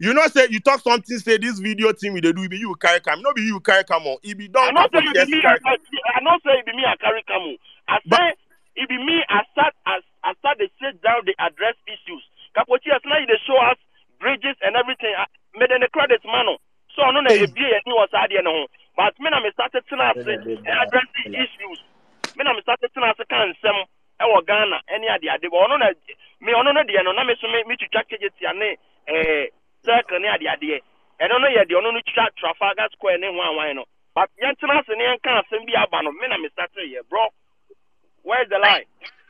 You 0.00 0.14
know 0.14 0.26
say 0.28 0.46
you 0.48 0.60
talk 0.60 0.80
something 0.80 1.18
say 1.18 1.36
this 1.36 1.58
video 1.58 1.92
team 1.92 2.14
we 2.14 2.20
dey 2.22 2.32
do 2.32 2.42
e 2.44 2.48
be 2.48 2.56
you 2.56 2.74
carry 2.80 3.00
cam. 3.00 3.20
No 3.20 3.34
be 3.34 3.42
you 3.42 3.60
carry 3.60 3.84
cam 3.84 4.06
o. 4.06 4.16
E 4.22 4.32
be 4.32 4.44
I 4.44 4.48
don 4.48 4.74
not 4.74 4.90
say 4.92 5.00
for 5.00 5.04
it 5.04 5.12
be 5.12 5.18
just 5.20 5.30
me. 5.30 5.42
carry. 5.42 5.58
I 6.16 6.20
not 6.22 6.40
say 6.42 6.56
it 6.56 6.64
be 6.64 6.72
me. 6.72 6.84
I 6.88 6.96
carry 6.96 7.22
camo. 7.28 7.52
I 7.88 7.98
But- 8.06 8.16
say 8.18 8.34
be 8.86 8.98
me. 8.98 9.24
I 9.28 9.42
start 9.52 9.74
as 9.86 10.02
I 10.22 10.34
start 10.38 10.58
they 10.62 10.70
sit 10.78 11.02
down. 11.02 11.26
They 11.26 11.34
address 11.38 11.74
issues. 11.88 12.22
Kapochi 12.54 12.92
as 12.94 13.02
now 13.08 13.18
they 13.18 13.40
show 13.48 13.58
us 13.58 13.78
bridges 14.20 14.56
and 14.62 14.76
everything. 14.76 15.14
Made 15.58 15.72
in 15.74 15.82
the 15.82 15.90
credit 15.90 16.22
man. 16.28 16.46
So 16.94 17.02
I 17.02 17.10
know 17.10 17.22
that 17.26 17.54
be 17.54 17.64
any 17.66 17.94
was 17.94 18.12
idea 18.14 18.42
no. 18.44 18.68
But 18.94 19.18
me 19.18 19.30
na 19.30 19.40
me 19.42 19.50
started 19.54 19.82
to 19.88 19.94
address 19.98 21.08
the 21.18 21.24
issues. 21.34 21.78
Me 22.36 22.42
na 22.46 22.54
me 22.54 22.62
started 22.62 22.90
to 22.94 23.24
can 23.26 23.54
some. 23.64 23.88
ɛwɔ 24.20 24.38
ghana 24.46 24.78
ɛne 24.92 25.06
ade 25.14 25.28
ade 25.30 25.46
bɔ 25.48 25.58
ɔno 25.64 25.78
na 25.78 25.90
me 26.40 26.52
ɔno 26.52 26.74
no 26.74 26.82
deɛ 26.82 27.04
no 27.04 27.12
na 27.12 27.24
me 27.24 27.34
so 27.40 27.48
me 27.48 27.62
metwitwa 27.64 28.02
kegetia 28.08 28.52
ne 28.54 28.76
ɛɛ 29.08 29.48
circle 29.84 30.18
ne 30.18 30.28
ade 30.28 30.46
adeɛ 30.46 30.80
ɛno 31.20 31.40
no 31.40 31.46
yɛ 31.48 31.62
deɛ 31.66 31.78
ɔno 31.78 31.92
no 31.94 32.00
twitwa 32.00 32.30
trafalgar 32.36 32.88
square 32.92 33.18
ne 33.18 33.26
ho 33.28 33.40
awan 33.42 33.76
no 33.76 33.84
but 34.14 34.30
yɛntena 34.42 34.78
ase 34.80 34.88
ne 34.96 35.04
yɛnka 35.04 35.30
asɛm 35.42 35.66
bi 35.66 35.74
aba 35.76 36.02
no 36.02 36.12
me 36.12 36.26
na 36.28 36.36
me 36.38 36.48
start 36.48 36.70
yɛ 36.74 37.00
bro 37.08 37.28
where's 38.28 38.48
the 38.50 38.58
line 38.58 38.84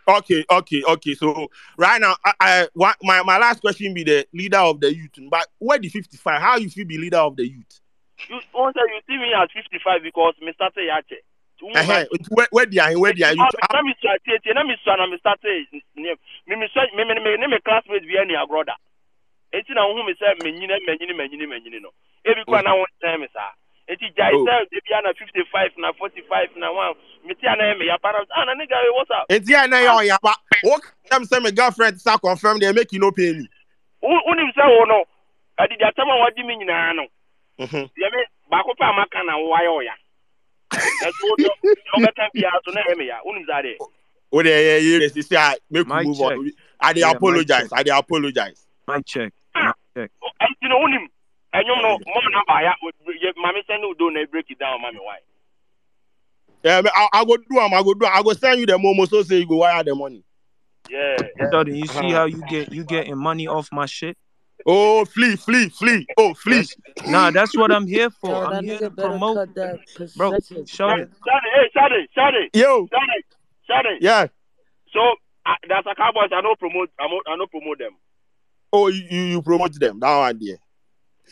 Okay, 0.09 0.43
okay, 0.51 0.83
okay. 0.89 1.13
So 1.13 1.51
right 1.77 2.01
now, 2.01 2.17
I, 2.25 2.33
I 2.41 2.69
my 3.03 3.23
my 3.25 3.37
last 3.37 3.61
question 3.61 3.93
be 3.93 4.05
the 4.05 4.27
leader 4.33 4.57
of 4.57 4.81
the 4.81 4.89
youth. 4.89 5.11
But 5.29 5.47
where 5.59 5.79
the 5.79 5.91
fifty 5.91 6.17
five? 6.17 6.41
How 6.41 6.57
you 6.57 6.71
feel 6.71 6.87
be 6.87 6.97
leader 6.97 7.19
of 7.19 7.37
the 7.37 7.47
youth? 7.47 7.81
you 8.27 8.41
won't 8.55 8.75
say 8.75 8.83
you 8.91 9.01
see 9.07 9.19
me 9.19 9.31
at 9.35 9.51
55 9.53 10.03
because 10.03 10.35
me 10.43 10.53
start 10.55 10.75
yache 10.77 11.23
Uh-huh. 11.59 12.05
Where 12.31 12.49
where 12.51 12.67
the 12.67 12.79
where 12.99 13.13
the 13.13 13.35
youth? 13.35 13.55
na 13.75 13.83
me 13.83 13.95
sua 14.01 14.15
tie 14.23 14.39
tie 14.43 14.55
na 14.55 14.63
me 14.63 14.77
sua 14.83 14.97
na 14.97 15.07
me 15.07 15.19
start 15.19 15.43
me 15.43 15.67
me 15.99 16.15
me 16.55 17.15
me 17.15 17.37
me 17.37 17.47
me 17.47 17.59
classmate 17.67 18.07
bi 18.07 18.19
ani 18.19 18.35
agroda 18.35 18.75
enti 19.53 19.75
na 19.75 19.83
hu 19.83 20.03
me 20.07 20.15
sɛ 20.15 20.39
menyine 20.43 20.79
menyine 20.87 21.15
menyine 21.19 21.47
menyine 21.51 21.79
no 21.83 21.91
ebi 22.25 22.45
kwa 22.45 22.63
na 22.63 22.75
won 22.75 22.87
tɛn 23.03 23.21
me 23.21 23.29
saa 23.35 23.51
enti 23.89 24.09
jai 24.17 24.33
Oh. 24.35 24.45
sɛ 24.45 24.69
de 24.71 24.81
bia 24.87 25.01
na 25.03 25.13
55 25.13 25.77
na 25.79 25.93
45 25.93 26.57
na 26.57 26.73
one 26.73 26.95
me 27.25 27.35
tia 27.35 27.57
na 27.57 27.75
me 27.75 27.87
ya 27.87 27.97
para 27.99 28.21
ah 28.37 28.45
na 28.45 28.55
nigga 28.55 28.77
hey, 28.77 28.91
what's 28.97 29.11
up 29.11 29.27
It's 29.29 29.49
yeah, 29.49 29.67
now 29.67 29.81
you're 29.81 30.05
yeah, 30.05 30.17
but 30.23 30.37
what 30.63 30.83
them 31.11 31.25
say 31.25 31.39
my 31.41 31.51
girlfriend 31.51 32.01
start 32.01 32.21
confirm 32.21 32.59
they 32.59 32.73
make 32.73 32.93
you 32.93 33.01
no 33.01 33.11
pay 33.13 33.33
me. 33.33 33.49
unim 34.03 34.51
sɛ 34.57 34.65
wo 34.69 34.85
no 34.85 35.05
adidi 35.59 35.85
atam 35.87 36.09
a 36.11 36.17
wadi 36.19 36.43
me 36.43 36.57
nyinaa 36.57 36.95
no 36.97 37.07
Mm-hmm. 37.61 37.85
deɛ 37.97 38.09
me 38.13 38.21
baako 38.53 38.73
pɛ 38.79 38.85
a 38.91 38.93
maka 38.93 39.25
na 39.25 39.37
wo 39.39 39.55
ayɛ 39.57 39.71
ɔya 39.81 39.95
ɛso 41.07 41.23
wo 41.23 41.37
ɔbɛka 41.97 42.29
bia 42.35 42.51
so 42.65 42.71
na 42.73 42.83
ɛyɛ 42.83 42.97
me 42.99 43.07
ya 43.07 43.19
unim 43.25 43.47
saa 43.47 43.63
deɛ 43.63 43.77
Oh, 44.31 44.43
yeah, 44.43 44.61
yeah, 44.61 44.77
yeah. 44.77 44.99
Yes, 45.09 45.27
see, 45.27 45.35
I 45.39 45.57
make 45.71 45.87
Mic 45.89 46.03
you 46.03 46.09
move 46.09 46.19
check. 46.19 46.37
on. 46.37 46.51
I 46.81 46.93
dey 46.93 47.01
Yeah, 47.01 47.07
mic 47.13 47.17
apologize. 47.17 47.63
check. 47.71 47.73
I 47.73 47.83
dey 47.83 47.91
apologize. 47.97 48.67
Mic 48.87 49.07
check. 49.07 49.33
Mic 49.57 49.75
check. 49.97 50.11
ɛnti 50.43 50.69
no 50.69 50.77
wonim 51.55 51.65
ɛnwom 51.69 51.83
no 51.83 51.99
mom 52.07 52.25
na 52.33 52.43
baaya 52.49 52.75
mame 53.37 53.63
sɛ 53.69 53.81
ne 53.81 53.95
don't 53.99 54.31
break 54.31 54.51
it 54.51 54.59
down 54.59 54.81
ma 54.81 54.91
me 54.91 54.99
why 54.99 55.19
Yeah, 56.65 56.81
me- 56.83 56.91
I, 56.93 57.09
I 57.13 57.25
go 57.25 57.37
do 57.37 57.61
am. 57.61 57.73
I 57.73 57.83
go 57.83 57.95
do. 57.95 58.05
am. 58.05 58.13
I 58.15 58.23
go 58.23 58.33
send 58.33 58.59
you 58.59 58.67
the 58.67 58.73
momo 58.73 59.09
so 59.09 59.23
say 59.23 59.39
you 59.39 59.47
go 59.47 59.59
wire 59.59 59.85
the 59.85 59.95
money. 59.95 60.25
yeah 60.91 61.17
Jordan, 61.53 61.77
you 61.77 61.87
see 61.87 62.11
how 62.11 62.25
you 62.25 62.43
get 62.49 62.73
you 62.73 62.85
getting 62.85 63.17
money 63.17 63.47
off 63.47 63.69
my 63.71 63.87
shit? 63.87 64.17
Oh, 64.67 65.05
flee, 65.05 65.37
flee, 65.37 65.69
flee. 65.69 66.07
Oh, 66.19 66.35
flee. 66.35 66.67
Nah, 67.07 67.31
that's 67.31 67.57
what 67.57 67.71
I'm 67.71 67.87
here 67.87 68.11
for. 68.11 68.31
Yo, 68.31 68.43
I'm 68.45 68.65
here 68.65 68.79
to 68.81 68.91
nigga 68.91 68.97
better 68.97 69.09
promote. 69.09 69.37
cut 69.37 69.55
that 69.55 69.79
Bro, 70.17 70.31
percentage. 70.33 70.69
show 70.71 70.89
bro. 70.89 70.97
it. 70.97 71.11
Shadi, 71.27 71.49
hey, 71.55 71.71
Shadi, 71.77 72.07
Shadi, 72.17 72.61
Yo, 72.61 72.87
Shadi, 72.87 73.71
Shadi. 73.71 73.97
yeah. 74.01 74.27
So 74.93 75.01
uh, 75.47 75.55
that's 75.69 75.87
a 75.87 75.95
Cowboys. 75.95 76.31
I 76.37 76.41
don't 76.43 76.59
promote. 76.59 76.91
I 76.99 77.09
don't, 77.09 77.29
I 77.29 77.37
don't 77.37 77.51
promote 77.51 77.79
them. 77.79 77.93
Oh, 78.73 78.89
you, 78.89 79.05
you 79.09 79.21
you 79.23 79.43
promote 79.43 79.79
them. 79.79 80.01
That 80.01 80.19
one 80.19 80.39
there. 80.43 80.59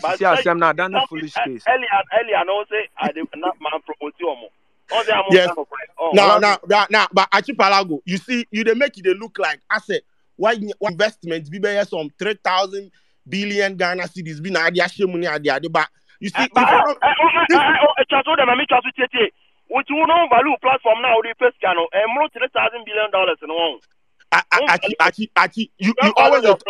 But 0.01 0.19
See, 0.19 0.25
I 0.25 0.37
say- 0.37 0.43
say 0.43 0.51
I'm 0.51 0.59
not 0.59 0.77
done 0.77 0.93
the 0.93 0.99
Now, 0.99 1.07
foolish 1.07 1.37
eh, 1.37 1.45
case. 1.45 1.65
Earlier, 1.69 1.89
earlier, 2.21 2.37
I 2.37 2.45
know 2.45 2.65
say 2.71 2.89
I 2.99 3.13
did 3.13 3.27
not 3.37 3.57
man 3.61 3.81
promote 3.85 4.15
you 4.21 4.27
more. 4.27 4.49
Oh, 4.93 5.03
they 5.05 5.13
are 5.13 5.19
more 5.23 5.29
Yes. 5.33 5.47
kind 5.49 5.59
of 5.59 5.69
friend. 5.69 5.89
Oh, 5.99 6.11
Now, 6.13 6.29
well, 6.29 6.41
now, 6.41 6.59
now, 6.69 6.87
now, 6.91 7.07
but 7.13 7.31
Achipalago, 7.33 8.01
you 8.05 8.19
see, 8.19 8.47
you 8.51 8.63
they 8.65 8.75
make 8.75 8.97
it 8.99 9.03
they 9.05 9.15
look 9.15 9.39
like 9.39 9.61
I 9.71 9.79
said, 9.81 10.03
why 10.37 10.55
what 10.79 10.93
investment 10.93 11.51
be 11.51 11.59
there 11.59 11.85
some 11.85 12.11
three 12.19 12.35
thousand 12.43 12.91
billion 13.29 13.75
Ghana 13.77 14.07
cities 14.09 14.41
be 14.41 14.51
na 14.51 14.67
adia 14.67 14.87
money 15.09 15.27
adia 15.27 15.59
but 15.71 15.89
you 16.21 16.29
see 16.29 16.35
Eh, 16.39 16.45
if 16.45 16.51
but, 16.53 16.61
you 16.61 16.67
eh, 16.77 16.81
don't- 16.85 16.99
eh, 17.03 17.15
oh, 17.21 17.29
eh, 17.29 17.57
eh, 17.57 17.77
oh, 17.83 17.93
eh, 17.99 18.05
transfer 18.09 18.37
them, 18.37 18.49
I 18.51 18.55
mean, 18.55 18.67
transfer 18.69 18.91
TT. 18.93 19.33
What 19.69 19.85
you 19.91 19.97
know, 20.07 20.27
value 20.31 20.55
platform 20.63 21.03
now, 21.03 21.19
the 21.23 21.35
first 21.41 21.59
channel, 21.61 21.89
and 21.93 22.07
more 22.15 22.29
three 22.31 22.47
thousand 22.55 22.85
billion 22.85 23.11
dollars 23.11 23.39
in 23.43 23.49
one. 23.49 23.81
I- 24.31 24.43
I- 24.53 24.75
Achi, 24.75 24.95
Achi, 25.01 25.31
Achi, 25.37 25.71
you, 25.79 25.89
you 25.89 25.95
Don't 26.01 26.19
always 26.19 26.43
value 26.43 26.55
dey 26.55 26.63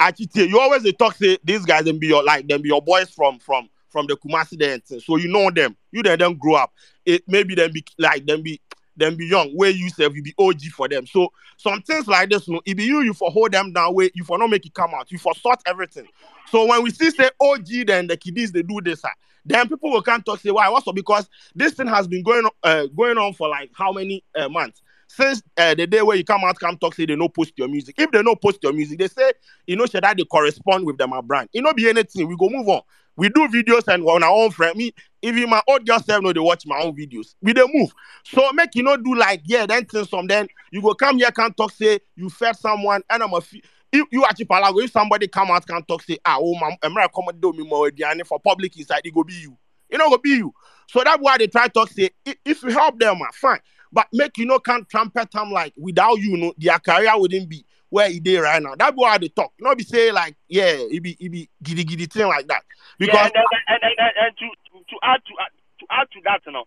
your 0.00 0.14
platform. 0.16 0.26
Achi, 0.26 0.26
tey, 0.26 0.48
you 0.48 0.60
always 0.60 0.82
they 0.82 0.92
talk 0.92 1.14
say 1.16 1.38
these 1.44 1.64
guys 1.64 1.84
them 1.84 1.98
be 1.98 2.08
your 2.08 2.22
like 2.24 2.48
them 2.48 2.62
be 2.62 2.68
your 2.68 2.82
boys 2.82 3.10
from 3.10 3.38
from 3.38 3.68
from 3.90 4.06
the 4.06 4.16
Kumasi 4.16 4.58
thing. 4.86 5.00
so 5.00 5.16
you 5.16 5.28
know 5.28 5.50
them. 5.50 5.76
You 5.92 6.02
then 6.02 6.18
them 6.18 6.36
grow 6.38 6.56
up. 6.56 6.72
It 7.04 7.22
maybe 7.26 7.54
them 7.54 7.72
be 7.72 7.84
like 7.98 8.26
them 8.26 8.42
be 8.42 8.60
them 8.96 9.16
be 9.16 9.26
young. 9.26 9.50
Where 9.56 9.70
you 9.70 9.90
say 9.90 10.04
you 10.04 10.22
be 10.22 10.34
OG 10.38 10.62
for 10.74 10.88
them. 10.88 11.06
So 11.06 11.32
some 11.56 11.82
things 11.82 12.06
like 12.06 12.30
this, 12.30 12.48
you 12.48 12.54
know, 12.54 12.62
it 12.64 12.76
be 12.76 12.84
you 12.84 13.02
you 13.02 13.14
for 13.14 13.30
hold 13.30 13.52
them 13.52 13.72
down. 13.72 13.94
Where 13.94 14.10
you 14.14 14.24
for 14.24 14.38
not 14.38 14.50
make 14.50 14.66
it 14.66 14.74
come 14.74 14.92
out. 14.94 15.10
You 15.10 15.18
for 15.18 15.34
sort 15.34 15.60
everything. 15.66 16.06
So 16.50 16.66
when 16.66 16.82
we 16.82 16.90
see 16.90 17.10
say 17.10 17.30
OG, 17.40 17.86
then 17.86 18.06
the 18.06 18.16
kiddies 18.16 18.52
they 18.52 18.62
do 18.62 18.80
this. 18.82 19.04
ah, 19.04 19.10
Then 19.44 19.68
people 19.68 19.90
will 19.90 20.02
come 20.02 20.22
talk 20.22 20.40
say 20.40 20.50
why? 20.50 20.66
Up? 20.68 20.84
Because 20.94 21.28
this 21.54 21.74
thing 21.74 21.88
has 21.88 22.06
been 22.06 22.22
going 22.22 22.44
on, 22.44 22.50
uh, 22.62 22.86
going 22.86 23.18
on 23.18 23.32
for 23.34 23.48
like 23.48 23.70
how 23.74 23.92
many 23.92 24.24
uh, 24.36 24.48
months 24.48 24.82
since 25.12 25.42
uh, 25.56 25.74
the 25.74 25.86
day 25.88 26.02
where 26.02 26.16
you 26.16 26.22
come 26.22 26.44
out, 26.44 26.58
come 26.60 26.76
talk 26.78 26.94
say 26.94 27.04
they 27.04 27.16
no 27.16 27.28
post 27.28 27.52
your 27.56 27.66
music. 27.66 27.96
If 27.98 28.12
they 28.12 28.22
no 28.22 28.36
post 28.36 28.60
your 28.62 28.72
music, 28.72 29.00
they 29.00 29.08
say 29.08 29.32
you 29.66 29.74
know 29.74 29.86
should 29.86 30.04
that 30.04 30.16
they 30.16 30.24
correspond 30.24 30.86
with 30.86 30.98
them 30.98 31.12
a 31.12 31.20
brand. 31.20 31.48
It 31.52 31.62
no 31.62 31.72
be 31.72 31.88
anything. 31.88 32.28
We 32.28 32.36
go 32.36 32.48
move 32.48 32.68
on. 32.68 32.82
We 33.16 33.28
do 33.28 33.48
videos 33.48 33.92
and 33.92 34.04
on 34.04 34.22
our 34.22 34.30
own 34.30 34.52
friend. 34.52 34.76
Me, 34.76 34.94
even 35.20 35.50
my 35.50 35.60
old 35.66 35.84
girl 35.84 35.98
self 35.98 36.22
know 36.22 36.32
they 36.32 36.38
watch 36.38 36.64
my 36.64 36.78
own 36.80 36.96
videos. 36.96 37.34
We 37.42 37.52
they 37.52 37.64
move. 37.72 37.90
So 38.24 38.52
make 38.52 38.74
you 38.76 38.84
not 38.84 39.02
do 39.02 39.16
like 39.16 39.42
yeah, 39.46 39.66
then 39.66 39.84
things 39.84 40.10
some 40.10 40.28
then 40.28 40.46
you 40.70 40.80
go 40.80 40.94
come 40.94 41.18
here 41.18 41.32
can 41.32 41.52
talk 41.54 41.72
say 41.72 41.98
you 42.14 42.30
fed 42.30 42.56
someone 42.56 43.02
and 43.10 43.22
I'm 43.22 43.34
a 43.34 43.40
fee. 43.40 43.64
If 43.92 44.06
you 44.12 44.24
actually 44.24 44.44
palago, 44.44 44.84
if 44.84 44.92
somebody 44.92 45.26
come 45.26 45.50
out 45.50 45.66
can 45.66 45.82
talk 45.82 46.02
say 46.04 46.18
ah 46.24 46.38
oh 46.40 46.54
my 46.54 46.76
America 46.84 47.14
come 47.16 47.36
do 47.40 47.52
me 47.52 47.64
more 47.64 47.90
and 48.04 48.26
for 48.28 48.38
public 48.38 48.76
inside 48.78 49.00
it 49.04 49.12
go 49.12 49.24
be 49.24 49.34
you. 49.34 49.58
It 49.88 49.98
no 49.98 50.08
go 50.08 50.18
be 50.18 50.30
you. 50.30 50.54
So 50.88 51.02
that's 51.04 51.18
why 51.20 51.36
they 51.38 51.48
try 51.48 51.66
to 51.66 51.72
talk 51.72 51.90
say 51.90 52.10
if, 52.24 52.36
if 52.44 52.62
you 52.62 52.70
help 52.70 52.98
them, 53.00 53.18
ah, 53.22 53.30
fine. 53.34 53.58
But 53.92 54.06
make 54.12 54.38
you 54.38 54.46
know 54.46 54.58
can 54.58 54.86
trumpet 54.88 55.30
them 55.32 55.50
like 55.50 55.74
without 55.76 56.18
you, 56.18 56.36
know, 56.36 56.54
their 56.56 56.78
career 56.78 57.12
wouldn't 57.18 57.48
be 57.48 57.64
where 57.90 58.08
it 58.08 58.26
is 58.26 58.40
right 58.40 58.62
now. 58.62 58.74
That's 58.78 58.94
why 58.94 59.18
they 59.18 59.28
talk. 59.28 59.52
Not 59.58 59.76
be 59.76 59.84
say 59.84 60.12
like, 60.12 60.36
yeah, 60.48 60.78
it 60.78 61.02
be 61.02 61.16
it 61.18 61.30
be 61.30 61.50
giddy 61.62 61.84
giddy 61.84 62.06
thing 62.06 62.28
like 62.28 62.46
that. 62.46 62.62
Because 62.98 63.14
yeah, 63.14 63.26
and, 63.26 63.34
and, 63.34 63.44
and, 63.68 63.82
and, 63.82 63.94
and, 63.98 64.14
and 64.16 64.32
to, 64.38 64.46
to, 64.78 64.96
add 65.02 65.20
to, 65.26 65.32
to 65.34 65.84
add 65.90 66.06
to 66.12 66.20
that, 66.24 66.40
you 66.46 66.52
know, 66.52 66.64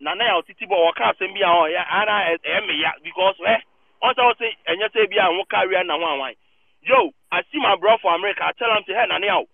Nana 0.00 0.24
ya 0.24 0.40
titi 0.42 0.66
bo 0.66 0.86
waka 0.86 1.12
asem 1.12 1.34
bi 1.34 1.42
a 1.44 1.50
o 1.50 1.66
ya 1.66 1.84
ana 1.90 2.32
e 2.32 2.60
me 2.66 2.80
ya 2.80 2.92
because 3.02 3.36
eh 3.44 3.60
on 4.00 4.14
say 4.14 4.32
say 4.38 4.72
enye 4.72 4.88
say 4.94 5.06
bi 5.10 5.20
a 5.20 5.28
career 5.50 5.84
na 5.84 5.98
wan 5.98 6.18
wan. 6.18 6.34
Yo, 6.80 7.10
I 7.30 7.42
see 7.52 7.60
my 7.60 7.76
bro 7.76 7.98
for 8.00 8.14
America. 8.14 8.40
I 8.48 8.52
tell 8.56 8.72
him 8.72 8.80
to 8.86 8.94
hey 8.94 9.04
Nana 9.10 9.44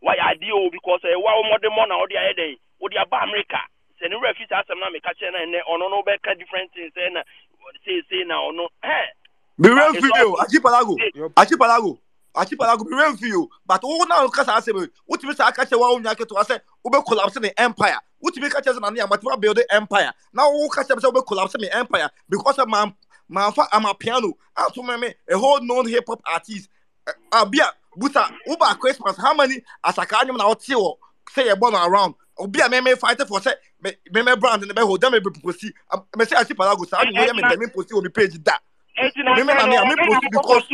why 0.00 0.16
I 0.16 0.34
deal 0.40 0.70
because 0.72 1.04
eh 1.04 1.18
wa 1.18 1.36
wo 1.36 1.42
mo 1.44 1.58
de 1.60 1.68
mo 1.68 1.84
na 1.84 1.98
wo 1.98 2.06
de 2.06 2.16
aye 2.16 2.32
den. 2.32 2.56
Wo 2.80 2.88
de 4.02 4.08
aba 4.08 4.08
America. 4.08 4.08
Say 4.08 4.08
ni 4.08 4.16
refuse 4.16 4.50
asem 4.50 4.80
na 4.80 4.90
me 4.90 5.00
ka 5.00 5.12
che 5.18 5.30
na 5.30 5.44
ne 5.46 5.62
ono 5.70 5.88
no 5.88 6.02
be 6.02 6.12
ka 6.24 6.34
different 6.34 6.72
things 6.74 6.92
say 6.94 7.08
na 7.12 7.22
say 7.86 8.02
say 8.10 8.24
na 8.26 8.40
ono 8.42 8.68
eh 8.82 9.06
Be 9.58 9.68
real 9.68 9.90
it's 9.94 10.00
for 10.00 10.18
you, 10.18 10.36
all- 10.36 10.44
Achipalago. 10.46 10.96
Yup. 11.14 11.34
Achipalago. 11.34 11.98
Achipalago 12.34 12.84
be 12.88 12.96
real 12.96 13.16
for 13.16 13.26
you. 13.26 13.50
But 13.66 13.82
who 13.82 14.04
now 14.08 14.26
kasa 14.28 14.56
ase 14.56 14.68
me? 14.68 14.88
What 15.06 15.22
me 15.22 15.34
say 15.34 15.44
akache 15.44 15.78
wa 15.78 15.92
onya 15.94 16.14
keto 16.14 16.40
ase 16.40 16.58
ube 16.84 17.04
collapse 17.04 17.34
the 17.34 17.52
empire. 17.60 17.98
What 18.18 18.36
me 18.36 18.48
kache 18.48 18.72
na 18.80 18.90
na 18.90 19.06
matwa 19.06 19.40
build 19.40 19.56
the 19.58 19.66
empire. 19.74 20.12
Now 20.32 20.50
who 20.50 20.68
kache 20.70 20.88
say 20.88 21.08
ube 21.08 21.24
collapse 21.26 21.56
me 21.58 21.68
empire 21.70 22.10
because 22.28 22.58
of 22.58 22.68
man 22.68 22.94
man 23.28 23.52
fa 23.52 23.66
am 23.72 23.84
a 23.84 23.94
piano. 23.94 24.32
And 24.56 24.74
to 24.74 24.82
me 24.82 24.96
me 24.96 25.14
a 25.30 25.38
whole 25.38 25.60
known 25.60 25.86
hip 25.88 26.04
hop 26.08 26.22
artist. 26.26 26.68
Abia 27.30 27.68
buta 27.98 28.30
uba 28.48 28.74
Christmas 28.80 29.16
how 29.18 29.34
many 29.34 29.60
asaka 29.84 30.20
anyum 30.22 30.38
na 30.38 30.48
oti 30.48 30.74
wo 30.74 30.98
say 31.30 31.50
e 31.50 31.54
born 31.54 31.74
around. 31.74 32.14
Obi 32.42 32.60
a 32.60 32.68
me 32.70 32.82
me 32.82 32.96
fight 32.96 33.20
for 33.28 33.40
say 33.42 33.54
me 33.82 33.92
me 34.12 34.22
me 34.22 34.36
brand 34.36 34.62
ne 34.68 34.74
be 34.74 34.82
hold 34.82 35.00
them 35.02 35.12
be 35.12 35.20
posti. 35.20 35.72
Me 36.16 36.26
say 36.26 36.36
Achipalago 36.36 36.86
say 36.88 36.98
me 37.14 37.26
me 37.34 37.56
me 37.58 37.66
posti 37.68 37.94
on 37.96 38.04
me 38.04 38.10
page 38.10 38.34
that. 38.44 38.62
enti 39.00 39.22
na 39.24 39.32
Me 39.36 39.44
me 39.44 39.54
na 39.54 39.66
me, 39.66 39.78
I 39.78 39.84
me 39.86 39.96
post 40.04 40.22
because- 40.30 40.64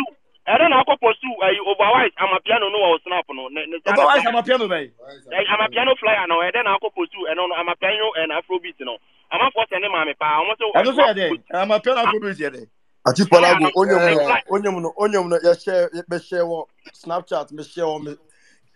I 0.49 0.59
don't 0.59 0.71
know 0.75 0.83
how 0.83 0.97
pursue 0.99 1.37
uh, 1.39 1.55
otherwise 1.71 2.13
I'm 2.19 2.35
a 2.35 2.41
piano 2.43 2.67
no 2.73 2.79
or 2.83 2.99
snap 3.07 3.27
no. 3.31 3.49
Ne- 3.49 3.67
ne- 3.71 3.83
Otherwise 3.87 4.25
I'm 4.27 4.35
a 4.37 4.43
piano 4.43 4.69
man. 4.69 4.91
Like, 5.31 5.47
I'm 5.51 5.63
a 5.63 5.69
piano 5.71 5.95
flyer 6.01 6.27
now, 6.29 6.41
and 6.43 6.53
then 6.55 6.67
I'll 6.67 6.81
go 6.83 6.91
pursue, 6.91 7.27
and 7.31 7.39
I'm 7.41 7.69
a 7.69 7.77
piano 7.79 8.11
and 8.19 8.33
Afrobeat, 8.33 8.77
you 8.81 8.87
know. 8.87 8.99
I'm 9.33 9.41
a 9.45 9.51
force 9.55 9.69
and 9.73 9.85
I'm 9.85 9.95
a 9.95 10.15
pa. 10.19 10.41
I'm 10.43 10.51
also. 10.51 10.67
ɛno 10.77 10.95
so 10.95 11.03
yɛ 11.03 11.15
dɛ 11.15 11.45
ama 11.55 11.81
piano 11.81 12.01
afrobeat 12.07 12.39
yɛ 12.39 12.51
dɛ 12.57 12.69
Achipalago, 13.07 13.71
Yeah, 13.71 13.71
onyom 13.77 14.05
yeah. 14.11 14.15
no, 14.15 14.43
onyom 14.51 14.83
no, 14.83 14.95
onyom 14.99 15.29
no, 15.31 15.39
yɛhyɛ 15.41 15.91
yɛbɛhyɛ 15.95 16.41
wɔ 16.47 16.67
Snapchat, 16.93 17.53
mehyɛ 17.53 17.85
wɔ 17.85 18.05
me 18.05 18.17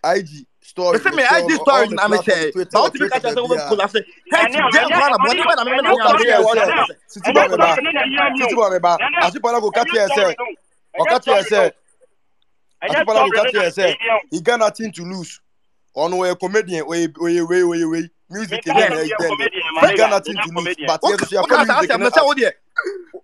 IG 0.03 0.45
story. 0.61 0.97
mese 0.99 1.05
me 1.15 1.23
mehyɛ 1.23 1.39
ig 1.39 1.49
wɔ 1.49 1.61
story 1.61 1.81
all 1.83 1.87
me 1.87 1.95
na 1.95 2.07
mehyɛ 2.07 2.23
platform, 2.23 2.51
Twitter, 2.51 2.71
ba 2.71 2.79
wotumi 2.83 3.09
ka 3.09 3.19
Twitter, 3.19 3.19
kyerɛ 3.19 3.33
sɛ 3.33 3.41
baabiara. 3.43 3.69
wobɛkola 3.69 3.85
sɛ 3.93 3.99
Ɛne 4.33 4.55
a- 4.55 4.63
hɛgye 4.63 4.79
ɛne 4.79 4.83
a- 4.83 4.89
nkwa 4.89 5.09
na 5.09 5.17
bɔne 5.17 5.41
bɛ 5.43 5.55
na 5.55 5.63
ɛne 5.63 5.65
meme 5.65 5.77
a- 5.79 5.83
na 5.83 5.93
Ɔka 5.93 6.11
kyerɛ 6.19 6.39
wɔ 6.43 6.51
Ɛne 6.53 6.61
a- 6.63 6.87
sɛ, 6.87 6.95
Titi 7.13 7.31
ba 7.31 7.47
me 7.47 7.57
ba, 7.57 7.75
Titi 8.37 8.55
ba 8.55 8.69
me 8.71 8.79
ba, 8.79 8.97
Ɛne 8.97 9.17
a- 9.17 9.25
Achipalago 9.27 9.73
ka 9.73 9.83
kyerɛ 9.85 10.09
sɛ, 10.09 10.35
ɔka 10.99 11.17
kyerɛ 11.23 11.43
sɛ, 11.51 11.71
Achipalago 12.83 13.31
ka 13.33 13.43
kyerɛ 13.45 13.69
sɛ, 13.71 13.95
he 14.31 14.41
got 14.41 14.59
nothing 14.59 14.91
to 14.91 15.03
lose. 15.03 15.39
Ɔno 15.95 16.15
ɔyɛ 16.25 16.39
comedian, 16.39 16.83
ɔyɛ 16.85 17.07
ɔyɛ 17.13 17.47
wei, 17.47 17.61
ɔyɛ 17.61 17.91
wei. 17.91 18.09
Music 18.29 18.63
Yeah, 18.65 18.73
ɛnyɛ 18.73 18.79
yeah, 18.79 18.89
na 18.89 18.95
yeah, 18.95 19.15
ɛyɛ 19.15 19.27
comedian, 19.29 19.61
dɛ. 19.61 19.73
my 19.75 19.81
He 19.91 19.93
got 19.93 20.07
nigga, 20.07 20.09
nothing 20.09 20.35
yeah, 20.35 20.41
to 20.43 20.49
lose. 20.49 20.57
comedian. 20.57 20.87
But 20.87 21.01
yɛ 21.03 21.19
so 21.19 21.41
woka 21.43 21.55
yɛfa 21.55 21.65
saa 21.67 21.79
music 21.79 21.89
asɛm 21.91 21.99
no 21.99 22.03
no 22.05 22.09
sɛ 22.09 22.21
wodeɛ 22.35 22.51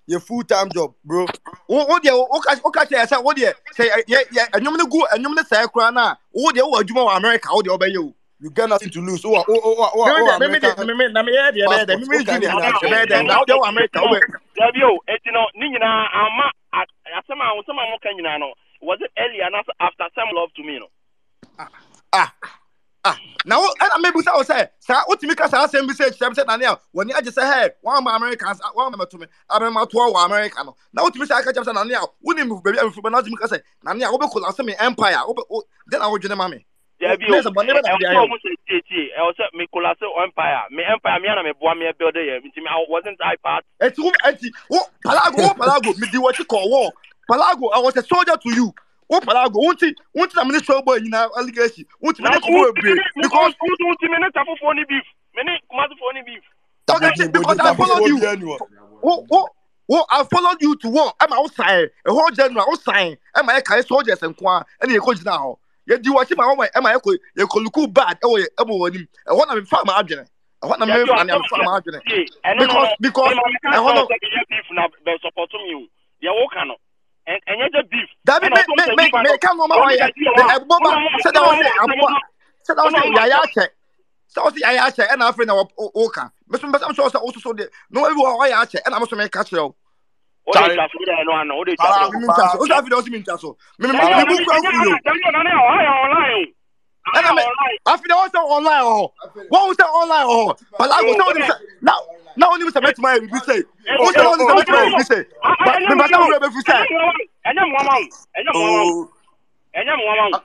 yɛ 0.09 0.21
full 0.23 0.43
time 0.43 0.69
job, 0.71 0.93
bro. 1.03 1.25
wo- 1.67 1.85
wodeɛ 1.87 2.29
woka 2.29 2.61
woka 2.61 2.85
kyerɛ 2.85 3.05
sɛ 3.07 3.23
wodeɛ 3.23 3.53
sɛ 3.75 3.89
ɛ- 3.89 4.05
yɛ- 4.05 4.29
yɛ- 4.29 4.49
ɛnwom 4.51 4.77
no 4.77 4.85
gu 4.85 4.99
ɛnwom 5.13 5.35
no 5.35 5.41
sɛe 5.41 5.65
koraa 5.71 5.91
no 5.93 6.15
a 6.39 6.53
wodeɛ 6.53 6.61
wowɔ 6.71 6.81
adwuma 6.83 7.05
wɔ 7.11 7.17
america 7.17 7.49
wodeɛ 7.49 7.77
wobɛyɛ 7.79 7.97
o 8.05 8.15
You 8.41 8.51
got 8.51 8.69
nothing 8.69 8.89
to 8.91 9.01
lose. 9.01 9.25
Oh, 9.25 9.35
oh, 9.35 9.43
oh, 9.49 9.75
oh, 9.79 9.91
oh, 9.95 10.01
Meme 10.05 10.23
oh, 10.23 10.31
deɛ- 10.31 10.39
meme 10.39 10.59
deɛ- 10.59 10.77
American 10.77 10.87
meme- 10.87 11.13
na 11.13 11.23
meyɛ 11.23 11.51
deɛ 11.53 11.67
ɛbɛyɛ 11.67 11.85
dɛ 11.87 11.95
passport. 11.95 11.99
meme 11.99 12.23
Okay, 12.23 12.25
junior 12.25 12.49
nyinaa 12.49 12.73
kyerɛ. 12.73 12.89
ɛbɛyɛ 12.89 13.05
dɛ 13.11 13.25
na 13.27 13.39
wodeɛ 13.41 13.55
wɔ 13.61 13.69
america 13.69 13.99
wobɛ 13.99 14.21
Dabi 14.57 14.83
o, 14.83 14.99
eti 15.07 15.31
no, 15.31 15.47
ne 15.55 15.69
nyinaa 15.69 16.09
ama 16.13 16.51
a- 16.73 16.85
asɛm 17.19 17.41
a 17.41 17.47
asɛm 17.61 17.79
a 17.79 17.85
moka 17.91 18.09
nyinaa 18.13 18.39
no, 18.39 18.53
was 18.81 18.99
it 19.01 19.11
earlier 19.17 19.49
na 19.51 19.61
after 19.81 20.07
some 20.15 20.29
love 20.33 20.53
to 20.55 20.63
me 20.63 20.79
no? 20.79 20.87
ah 21.59 21.69
ah 22.13 22.33
na 23.45 23.57
wo 23.59 23.67
ɛna 23.81 23.97
mebusa 24.03 24.33
wo 24.35 24.43
sɛ 24.43 24.69
saa 24.79 25.03
wotumi 25.07 25.35
ka 25.35 25.47
saa 25.47 25.65
asɛm 25.65 25.87
bi 25.87 25.93
sɛ 25.93 26.11
kyerɛm 26.17 26.33
sɛ 26.35 26.45
nane 26.47 26.65
a 26.65 26.77
wɔne 26.95 27.11
agye 27.15 27.31
sɛ 27.31 27.43
hɛ 27.43 27.69
wɔama 27.85 28.15
americans 28.15 28.59
wɔama 28.75 28.95
mɛto 28.95 29.19
me 29.19 29.25
abɛmatoa 29.49 30.11
wɔ 30.13 30.25
america 30.25 30.63
no. 30.63 30.75
Na 30.93 31.03
wotumi 31.03 31.25
sɛ 31.25 31.39
aka 31.39 31.53
kyerɛm 31.53 31.65
sɛ 31.65 31.73
nane 31.73 31.91
a 31.95 32.01
wonim 32.25 32.49
baabi 32.61 32.77
a 32.77 32.83
mefiri 32.83 33.01
bɛ 33.03 33.11
na 33.11 33.21
wotumi 33.21 33.37
ka 33.39 33.47
sɛ 33.47 33.61
nane 33.83 34.03
a 34.03 34.07
wobɛkola 34.11 34.51
sɛ 34.55 34.65
me 34.65 34.75
empire 34.79 35.15
dɛn 35.91 35.99
na 35.99 36.09
wodwene 36.09 36.37
ma 36.37 36.47
me. 36.47 36.65
Dabi 37.01 37.25
o, 37.29 37.31
Ne 37.31 37.41
sɛ 37.41 37.49
bɔne 37.55 37.71
bɛ 37.71 37.81
na 37.81 37.93
mede 37.95 38.05
ɛwɔ 38.05 38.11
ayɛ. 38.11 38.13
sɛ 38.13 38.27
ɔmo 38.27 38.37
sɛ 38.43 38.49
tietie, 38.67 39.07
ɛwɔ 39.17 39.31
sɛ 39.39 39.43
me 39.53 39.67
kola 39.73 39.95
sɛ 39.95 40.23
empire, 40.23 40.61
me 40.71 40.83
empire, 40.83 41.19
me 41.21 41.27
ana 41.29 41.43
me 41.43 41.53
build 41.97 42.15
yɛ, 42.15 42.43
nti 42.43 42.59
wasn't 42.89 43.17
I 43.23 43.35
part. 43.37 43.63
eti 43.81 43.99
wo 44.03 44.11
eti 44.27 44.51
wo 44.69 44.79
palago 45.05 45.37
wo 45.47 45.53
palago 45.55 45.95
medi 45.97 46.17
wɔkyi 46.17 46.43
kɔ 46.45 46.59
wɔ 46.67 46.91
palago 47.31 47.71
I 47.73 47.79
was 47.79 47.95
a 47.95 48.03
soldier 48.03 48.35
to 48.35 48.49
you 48.53 48.73
wo 49.09 49.19
palago 49.21 49.59
wonti 49.59 49.93
wonti 50.15 50.35
na 50.35 50.43
mene 50.45 50.63
show 50.63 50.81
boy 50.81 50.99
nyinaa 50.99 51.29
allegation 51.37 51.85
wonti 52.01 52.21
mene 52.21 52.37
kɔmɔ 52.37 52.73
bebree 52.73 52.99
because 53.21 53.53
who 53.59 53.67
who 53.79 54.09
me 54.09 54.17
ne 54.19 54.27
tafo 54.35 54.73
ni 54.75 54.83
beef, 54.85 55.03
me 55.35 55.43
ne 55.43 55.59
kumasi 55.71 55.97
fo 55.99 56.11
ni 56.13 56.21
beef. 56.23 56.43
okay 56.89 57.27
because 57.27 57.59
I 57.59 57.73
followed 57.75 58.07
you. 58.07 58.17
wo 59.01 59.25
wo 59.29 59.49
wo 59.87 60.05
I 60.09 60.23
followed 60.23 60.61
you 60.61 60.75
to 60.75 60.89
war. 60.89 61.13
Ɛma 61.21 61.37
wo 61.39 61.47
sign 61.47 61.87
ɛhɔ 62.07 62.35
general 62.35 62.65
wo 62.67 62.75
sign 62.75 63.17
ɛma 63.35 63.57
yɛ 63.57 63.63
kae 63.63 63.81
soldiers 63.85 64.19
nko 64.19 64.45
a 64.47 64.65
ɛna 64.85 64.95
yɛ 64.95 64.99
kɔ 64.99 65.13
gyina 65.15 65.37
hɔ 65.39 65.57
yɛdi 65.89 66.09
wɔkyi 66.15 66.37
ma 66.37 66.43
wɔn 66.55 66.71
ɛma 66.71 66.93
yɛ 66.93 67.01
kɔ 67.01 67.17
yɛ 67.37 67.45
kɔ 67.45 67.63
luku 67.65 67.87
bad. 67.93 68.19
Ɛwɔ 68.21 68.39
yɛ 68.43 68.47
ɛma 68.59 68.73
wɔn 68.79 68.87
anim 68.95 69.07
ɛhɔ 69.27 69.47
na 69.47 69.55
mefa 69.55 69.85
ma 69.85 69.93
adwene 70.01 70.25
ɛhɔ 70.63 70.79
na 70.79 70.85
Dabi 70.85 71.09
o, 71.09 71.13
mefa 71.13 71.25
na 71.25 71.33
asɛm- 71.33 71.41
mefa 71.41 71.63
ma 71.65 71.79
adwene 71.79 72.01
Yeah, 72.05 72.51
ɛno 72.51 72.57
no, 72.57 72.65
because 72.65 72.87
no, 72.89 72.95
because 73.01 73.29
me 73.29 73.35
ma 73.35 73.41
me 73.49 73.57
ka 73.63 73.69
ɛhɔ 73.79 73.95
no 73.95 74.01
sɛ 74.05 74.13
ɔsɛ 74.13 74.29
yɛ 74.29 74.41
beef 74.49 74.67
na 74.71 74.87
bɛ 75.05 75.21
support 75.21 75.53
me 75.53 75.75
o. 75.75 75.87
Deɛ 76.21 76.31
woka 76.35 76.67
no, 76.67 76.73
ɛ- 76.75 76.77
ɛnyɛ 77.49 77.65
gye 77.73 77.81
beef. 77.91 78.09
dabi 78.27 78.45
Ɛna 78.47 78.55
me 78.55 78.61
ɔsɛ 78.61 78.75
me 78.77 78.83
sɛ 78.83 78.95
me 78.97 79.03
nipa 79.03 79.17
me 79.23 79.29
no- 79.29 79.37
ka 79.37 79.49
nneɛma 79.53 79.75
ɔmo 79.75 79.85
wɔyɛ 79.85 79.97
yɛ 79.99 80.07
di 80.15 80.23
de 80.23 80.29
ɔmo 80.29 80.49
a- 80.49 80.59
ɛbɔ 80.59 80.75
ba 80.83 80.89
ɔmo 80.89 81.07
a- 81.09 81.21
sɛdeɛ 81.23 81.41
wɔsɛ 81.47 81.65
ɔmo 81.69 81.79
a- 81.79 81.83
aboa 81.83 82.19
sɛdeɛ 82.67 82.81
wɔsɛ 82.85 82.99
ɔmo 82.99 83.17
a- 83.17 83.27
yaya 83.27 83.37
akyɛ 83.45 83.65
sɛ 84.33 84.39
wɔsɛ 84.45 84.59
yaya 84.59 84.81
akyɛ 84.87 85.03
ɛna 85.13 85.23
afei 85.29 85.45
na 85.45 85.53
wɔ- 85.53 85.71
wo- 85.77 85.91
woka 85.95 86.31
meso 86.49 86.65
mbɛsɛ 86.67 86.85
sɛ 86.95 87.01
wɔsɛ 87.05 87.19
wososo 87.25 87.53
deɛ 87.53 87.67
na 87.91 88.01
wɔbi 88.01 88.15
wɔ 88.15 88.29
ɔyɛ 88.41 88.55
akyɛ 88.63 88.79
ɛna 88.85 88.99
meso 89.01 89.15
meka 89.17 89.43
kyerɛ 89.47 89.61
wo 89.63 89.75
o 90.47 90.51
de 90.53 90.75
twa 90.75 90.87
so 90.89 90.97
o 90.99 91.05
de 91.05 91.11
ɛno 91.11 91.31
ano 91.41 91.53
o 91.59 91.63
de 91.63 91.75
twa 91.75 91.85
Para- 91.89 92.05
so. 92.05 92.11
mi 92.19 92.25
ntwa 92.27 92.49
so 92.51 92.57
o 92.59 92.65
sɛ 92.65 92.73
afei 92.79 92.89
de 92.89 92.95
ɔsi 92.95 93.09
mi 93.11 93.19
ntwa 93.21 93.39
so 93.39 93.57
mi 93.79 93.87
mi 93.87 93.93
mi 93.93 93.99
Ɛnyɛ 93.99 94.25
bu 94.27 94.35
kura 94.45 94.57
fun 94.61 94.73
yi 94.73 94.87
o 94.87 94.97
ɔnane 95.29 95.51
ɔyɛ 95.53 95.89
online. 96.03 96.47
ɛna 97.15 97.29
mi 97.35 97.41
afei 97.85 98.07
de 98.09 98.13
wɔn 98.13 98.29
sɛ 98.33 98.39
online 98.57 98.83
wɔ 98.83 98.93
hɔ 98.97 99.49
wɔn 99.51 99.73
sɛ 99.77 99.85
online 100.01 100.25
wɔ 100.25 100.37
hɔ 100.45 100.51
palago 100.79 101.11
sɛ 101.13 101.23
wɔn 101.27 101.43
sɛ 101.49 101.55
na 101.81 101.93
na 102.39 102.47
wɔn 102.49 102.59
nim 102.59 102.69
sɛ 102.69 102.81
mɛtuma 102.81 103.09
yɛ 103.15 103.21
bibi 103.21 103.39
sɛ 103.39 103.55
wɔn 103.99 104.13
sɛ 104.15 104.23
wɔn 104.23 104.37
nim 104.39 104.47
sɛ 104.47 104.53
mɛtuma 104.59 104.79
yɛ 104.83 104.89
bibi 104.89 105.03
sɛ 105.11 105.19
mi 105.87 105.95
ba 105.95 106.07
sɛ 106.07 106.17
wɔn 106.17 106.39
bɛ 106.39 106.49
fi 106.53 106.61
sɛ 106.71 106.77
ɛnyɛ 107.47 107.63
mmoama 107.67 107.93
wo 107.99 108.07
ɛnyɛ 108.37 108.51
mmoama 108.55 108.81
wo 108.87 108.93
ooo 108.93 109.09
ɛnyɛ 109.75 109.93
mmoama 109.97 110.25
wo 110.31 110.37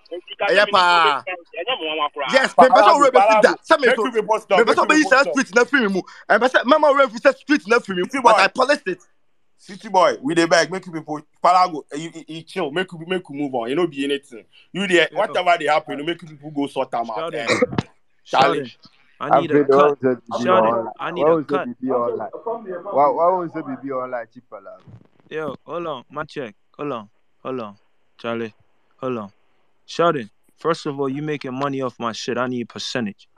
Ɛyɛ 0.48 0.70
paa. 0.70 1.24
ɛnyɛ 1.58 1.72
mmoama 1.78 2.06
koraa 2.14 2.32
yes 2.34 2.54
mi 2.58 2.68
ba 2.70 2.80
sɛ 2.82 2.90
wɔn 2.94 3.10
bɛ 3.12 3.22
fi 3.28 3.36
da 3.36 3.54
sɛ 3.70 3.80
mi 3.80 3.86
Make 3.86 3.96
so 3.96 4.04
you 4.04 4.12
be 4.12 4.22
post 4.22 4.52
up, 4.52 4.58
mi 4.58 4.64
ba 4.64 4.72
make 4.72 4.74
sɛ 4.74 4.82
you 4.82 4.88
be 4.88 4.96
ɔbɛyi 4.96 5.04
sɛ 5.04 5.20
post 5.20 5.26
up. 5.26 5.32
street 5.32 5.54
na 5.54 5.64
firi 5.64 5.82
mi 5.88 5.94
mu 5.94 6.02
ɛbɛ 6.30 6.48
sɛ 6.50 6.62
mɛma 6.64 6.92
wɔn 6.94 7.10
fi 7.12 7.18
sɛ 7.18 7.36
street 7.36 7.66
na 7.68 7.78
firi 7.78 7.96
mi 7.96 8.02
mu 8.02 8.22
but 8.22 8.38
I 8.38 8.48
polished 8.48 8.86
it. 8.88 9.02
City 9.58 9.88
boy, 9.88 10.16
we 10.22 10.34
the 10.34 10.46
beg, 10.46 10.70
make 10.70 10.86
you 10.86 10.92
people 10.92 11.20
Palago, 11.42 11.84
you, 11.94 12.10
you, 12.14 12.24
you 12.28 12.42
chill, 12.42 12.70
make 12.70 12.92
you 12.92 12.98
make 13.06 13.22
you 13.28 13.36
move 13.36 13.54
on. 13.54 13.68
You 13.70 13.76
know, 13.76 13.86
be 13.86 14.04
anything. 14.04 14.44
You 14.72 14.86
there, 14.86 15.08
Yeah. 15.10 15.20
whatever 15.20 15.56
they 15.58 15.66
happen, 15.66 15.98
you 15.98 16.04
make 16.04 16.20
you 16.22 16.28
people 16.28 16.50
go 16.50 16.66
sort 16.66 16.90
them 16.90 17.10
out. 17.10 17.26
Sheldon, 17.32 17.40
Eh, 17.42 17.60
Sheldon, 18.24 18.62
Charlie, 18.62 18.72
I 19.20 19.30
need 19.30 19.50
a 19.52 19.64
cut. 19.66 19.68
why 19.68 19.84
won't 19.86 20.00
say 20.02 20.42
Sheldon. 20.44 20.92
I 20.98 21.10
need 21.10 21.22
Why 21.22 21.30
a 21.30 21.34
won't 21.34 21.48
say 21.48 21.56
cut. 21.56 21.68
BB 21.82 21.90
online? 21.90 22.28
Why 22.92 23.08
why 23.08 23.26
won't 23.30 23.52
say 23.52 23.60
BB 23.60 23.90
online 23.90 24.26
cheaper 24.32 24.60
like? 24.60 24.84
Yo, 25.30 25.54
hold 25.64 25.86
on, 25.86 26.04
my 26.10 26.24
check. 26.24 26.54
Hold 26.76 26.92
on, 26.92 27.10
hold 27.42 27.60
on, 27.60 27.76
Charlie, 28.18 28.54
hold 28.98 29.18
on. 29.18 29.32
Sheldon, 29.86 30.30
first 30.58 30.86
of 30.86 30.98
all, 31.00 31.08
you 31.08 31.22
making 31.22 31.54
money 31.54 31.80
off 31.82 31.98
my 31.98 32.12
shit. 32.12 32.38
I 32.38 32.46
need 32.48 32.68
percentage. 32.68 33.28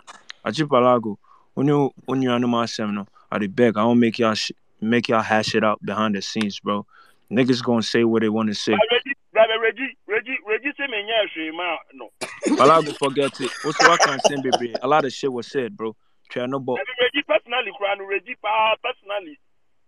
Achipalago, 0.45 1.17
when 1.55 1.67
you 1.69 1.91
when 2.07 2.23
you 2.23 2.31
under 2.33 2.49
my 2.49 2.67
seminar, 2.67 3.07
I 3.31 3.39
did 3.39 3.55
beg. 3.57 3.77
I 3.77 3.83
don't 3.83 4.01
make 4.01 4.19
y'all 4.19 4.35
sh- 4.35 4.53
make 4.81 5.09
y'all 5.09 5.23
hash 5.23 5.55
it 5.55 5.65
out 5.65 5.81
behind 5.85 6.15
the 6.15 6.23
scenes, 6.23 6.61
bro. 6.61 6.87
Niggas 7.31 7.63
gonna 7.63 7.83
say 7.83 8.05
what 8.05 8.23
they 8.23 8.29
want 8.29 8.49
to 8.49 8.55
say. 8.55 8.77
Reggie, 9.37 9.49
brother 9.49 9.61
Reggie, 9.61 9.97
Reggie, 10.07 10.39
Reggie 10.47 10.73
say 10.77 10.87
me 10.89 11.03
nyɛ 11.05 11.29
hwee 11.35 11.57
ma 11.57 11.77
no. 11.95 12.11
Palago, 12.57 12.97
forget 12.97 13.33
it. 13.41 13.53
What's 13.61 13.81
what 13.81 14.01
can 14.03 14.21
say, 14.21 14.37
baby? 14.37 14.77
A 14.81 14.89
lot 14.89 15.05
of 15.05 15.13
shit 15.13 15.33
was 15.33 15.47
said, 15.51 15.77
bro. 15.77 15.95
Try 16.31 16.47
no 16.47 16.59
but 16.59 16.79
Reggie 17.01 17.23
personally 17.27 17.73
koraa 17.79 17.99
no 17.99 18.07
Reggie 18.07 18.37
paa 18.43 18.75
personally 18.83 19.39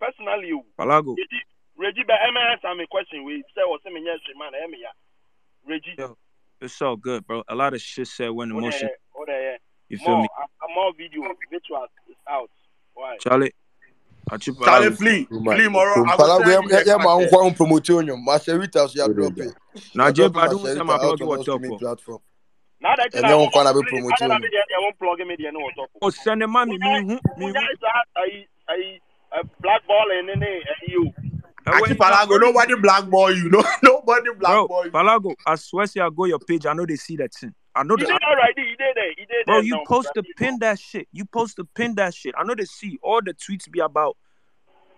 personally 0.00 0.52
o. 0.52 0.64
Palago, 0.78 1.16
Reggie 1.16 1.44
Reggie 1.76 2.04
bɛ 2.04 2.14
ɛmɛ 2.28 2.52
answer 2.52 2.74
me 2.74 2.86
question 2.90 3.24
wey 3.24 3.42
sɛ 3.56 3.62
ɔsɛ 3.64 3.92
me 3.92 4.00
nyɛ 4.00 4.14
hwee 4.14 4.36
ma 4.36 4.50
na 4.50 4.58
ɛmɛ 4.58 4.78
ya. 4.80 4.90
Reggie, 5.66 5.94
Yo, 5.98 6.16
it's 6.60 6.80
all 6.82 6.96
good, 6.96 7.26
bro. 7.26 7.42
A 7.48 7.54
lot 7.54 7.74
of 7.74 7.80
shit 7.80 8.06
said 8.06 8.30
when 8.30 8.50
emotion. 8.50 8.88
yɛ 8.88 8.92
o 9.16 9.24
de 9.24 9.32
yɛ. 9.32 9.56
You 9.88 9.96
feel 9.98 10.08
More 10.08 10.22
me, 10.22 10.28
uh, 10.38 10.68
more 10.74 10.92
video 10.94 11.22
visuals 11.50 11.88
is 12.08 12.16
out. 12.28 12.50
Why? 12.94 13.16
Charlie? 13.20 13.52
Charlie, 14.64 14.90
flee, 14.90 15.24
flee, 15.24 15.68
Moro. 15.68 16.04
I 16.04 16.16
Palago 16.16 16.44
go 16.44 16.50
yɛ 16.50 16.54
send 16.54 16.64
you 16.64 16.70
yɛ 16.70 16.84
the 16.84 16.90
yɛ 16.90 16.98
maa 16.98 17.28
card, 17.28 17.52
eh. 17.52 17.56
promote 17.56 17.84
onyom 17.84 18.24
Marcelita 18.26 18.88
so 18.88 19.08
yɛ 19.08 19.14
drop 19.14 19.38
it. 19.38 19.54
Now, 19.94 20.10
Yɛ 20.10 20.36
I 20.36 20.48
don't 20.48 20.66
say 20.66 20.80
Marcelita 20.80 20.86
my 20.86 20.98
plug 20.98 21.12
on 21.12 21.18
you 21.18 21.30
all 21.36 21.44
top 21.44 21.62
platform. 21.78 22.18
Now 22.80 22.94
that 22.96 23.12
Ɛnyɛ 23.12 23.38
wo 23.38 23.46
nkwa 23.48 23.64
na 23.64 23.72
bɛ 23.72 23.88
promote 23.88 24.12
I 24.22 24.80
won't 24.80 24.98
plug 24.98 25.18
me 25.26 25.36
there 25.38 25.52
no 25.52 25.60
top. 25.76 25.90
Oh, 26.02 26.10
send 26.10 26.42
them 26.42 26.50
mommy, 26.50 26.78
me 26.78 27.00
who, 27.00 27.20
me 27.38 27.52
I 28.16 28.44
I 28.68 28.98
I 29.32 29.42
black 29.60 29.86
ball 29.86 30.06
and 30.18 30.28
then 30.28 30.42
and 30.42 30.62
you. 30.86 31.12
Achi 31.66 31.94
Palago, 31.94 32.40
nobody 32.40 32.74
blackball 32.76 33.34
you. 33.34 33.50
No, 33.50 33.62
nobody 33.82 34.30
blackball 34.38 34.84
you. 34.84 34.90
Palago, 34.90 35.34
I 35.46 35.54
swear 35.56 35.86
to 35.86 35.92
you, 35.96 36.04
I 36.04 36.10
go 36.14 36.24
your 36.26 36.38
page. 36.38 36.66
I 36.66 36.72
know 36.72 36.86
they 36.86 36.96
see 36.96 37.16
that 37.16 37.32
thing. 37.34 37.54
I 37.78 37.84
know 37.84 37.96
that. 37.96 38.20
alright. 38.28 38.54
He 38.56 38.74
did 38.76 38.96
it. 38.96 39.18
He 39.18 39.24
did 39.24 39.46
Bro, 39.46 39.60
you 39.60 39.80
post 39.86 40.10
to 40.14 40.22
pin 40.36 40.58
that 40.58 40.80
shit. 40.80 41.06
You 41.12 41.24
post 41.24 41.56
to 41.56 41.64
pin 41.64 41.94
that 41.94 42.12
shit. 42.12 42.34
I 42.36 42.42
know 42.42 42.54
they 42.56 42.64
see 42.64 42.98
all 43.02 43.20
the 43.22 43.32
tweets 43.32 43.70
be 43.70 43.78
about. 43.78 44.16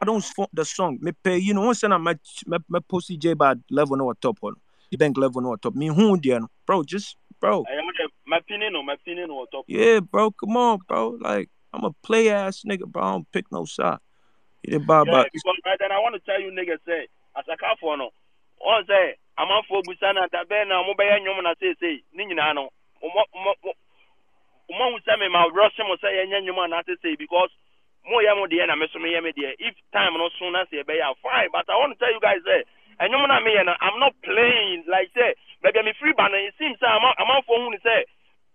I 0.00 0.06
don't 0.06 0.24
fo- 0.24 0.48
the 0.54 0.64
song. 0.64 0.98
Me 1.02 1.12
pay, 1.12 1.36
you 1.36 1.52
know, 1.52 1.66
once 1.66 1.84
I 1.84 1.88
my 1.88 2.16
my 2.46 2.78
posty 2.88 3.18
J 3.18 3.34
bad 3.34 3.62
level 3.70 3.96
no 3.96 4.12
top 4.14 4.38
on. 4.40 4.54
The 4.90 4.96
bank 4.96 5.18
level 5.18 5.42
no 5.42 5.56
top. 5.56 5.74
Me 5.74 5.88
who 5.88 6.18
there, 6.18 6.40
bro? 6.66 6.82
Just 6.82 7.16
bro. 7.38 7.66
I 7.68 7.74
am 7.74 7.84
the- 7.98 8.08
my 8.26 8.38
opinion 8.38 8.76
on 8.76 8.86
my 8.86 8.94
opinion 8.94 9.30
on 9.30 9.46
top. 9.52 9.66
Yeah, 9.68 10.00
bro. 10.00 10.30
Come 10.30 10.56
on, 10.56 10.78
bro. 10.88 11.18
Like 11.20 11.50
I'm 11.74 11.84
a 11.84 11.92
play 12.02 12.30
ass 12.30 12.62
nigga, 12.66 12.86
bro. 12.86 13.02
I 13.02 13.12
don't 13.12 13.30
pick 13.30 13.52
no 13.52 13.66
side. 13.66 13.98
You 14.62 14.72
didn't 14.72 14.86
buy, 14.86 15.04
Yeah, 15.06 15.24
because 15.32 15.56
right 15.66 15.76
then 15.78 15.92
I 15.92 15.98
want 15.98 16.14
to 16.14 16.20
tell 16.20 16.40
you 16.40 16.50
niggas 16.50 16.78
say 16.86 17.08
as 17.36 17.44
a 17.52 17.56
car 17.58 17.76
for 17.78 17.96
no. 17.98 18.10
On 18.60 18.84
say 18.86 19.16
amanfo 19.38 19.82
busa 19.82 20.12
na 20.14 20.26
da 20.28 20.44
bɛn 20.44 20.68
na 20.68 20.82
mo 20.82 20.94
bɛyɛ 20.94 21.20
nnwom 21.20 21.42
na 21.42 21.54
sei 21.60 21.74
sei 21.80 22.02
ne 22.12 22.24
nyinaa 22.24 22.54
no. 22.54 22.70
Mo 23.02 23.08
mo 23.34 23.54
mo 23.64 23.72
mo 24.70 24.90
hu 24.92 24.98
sɛ 25.06 25.18
me 25.18 25.28
ma 25.28 25.44
rush 25.52 25.78
mo 25.78 25.96
sɛ 25.96 26.08
yɛnyɛ 26.10 26.42
nnwom 26.42 26.64
ana 26.64 26.82
sei 26.86 26.96
sei 27.02 27.16
because 27.16 27.50
mo 28.06 28.18
yɛ 28.18 28.36
mo 28.36 28.46
deɛ 28.46 28.66
na 28.66 28.74
me 28.76 28.88
so 28.92 28.98
me 28.98 29.12
yɛ 29.12 29.22
me 29.22 29.32
deɛ. 29.32 29.54
If 29.58 29.74
time 29.92 30.14
no 30.14 30.28
so 30.38 30.50
na 30.50 30.64
sɛ 30.64 30.84
ɛbɛyɛ 30.84 31.10
a 31.10 31.14
fine. 31.22 31.48
But 31.52 31.68
I 31.70 31.76
want 31.76 31.98
tell 31.98 32.12
you 32.12 32.20
guys 32.20 32.42
say 32.44 32.64
nnwom 33.00 33.28
na 33.28 33.40
me 33.40 33.52
yɛ 33.56 33.66
no 33.66 33.76
I'm 33.80 33.98
not 34.00 34.14
playing 34.22 34.84
like 34.88 35.10
say 35.14 35.34
baabi 35.62 35.80
a 35.80 35.82
me 35.84 35.92
free 36.00 36.12
ba 36.12 36.28
it 36.32 36.54
seems 36.58 36.78
sɛ 36.78 36.88
ama 36.88 37.14
amanfo 37.18 37.56
hu 37.56 37.76
sɛ 37.78 38.04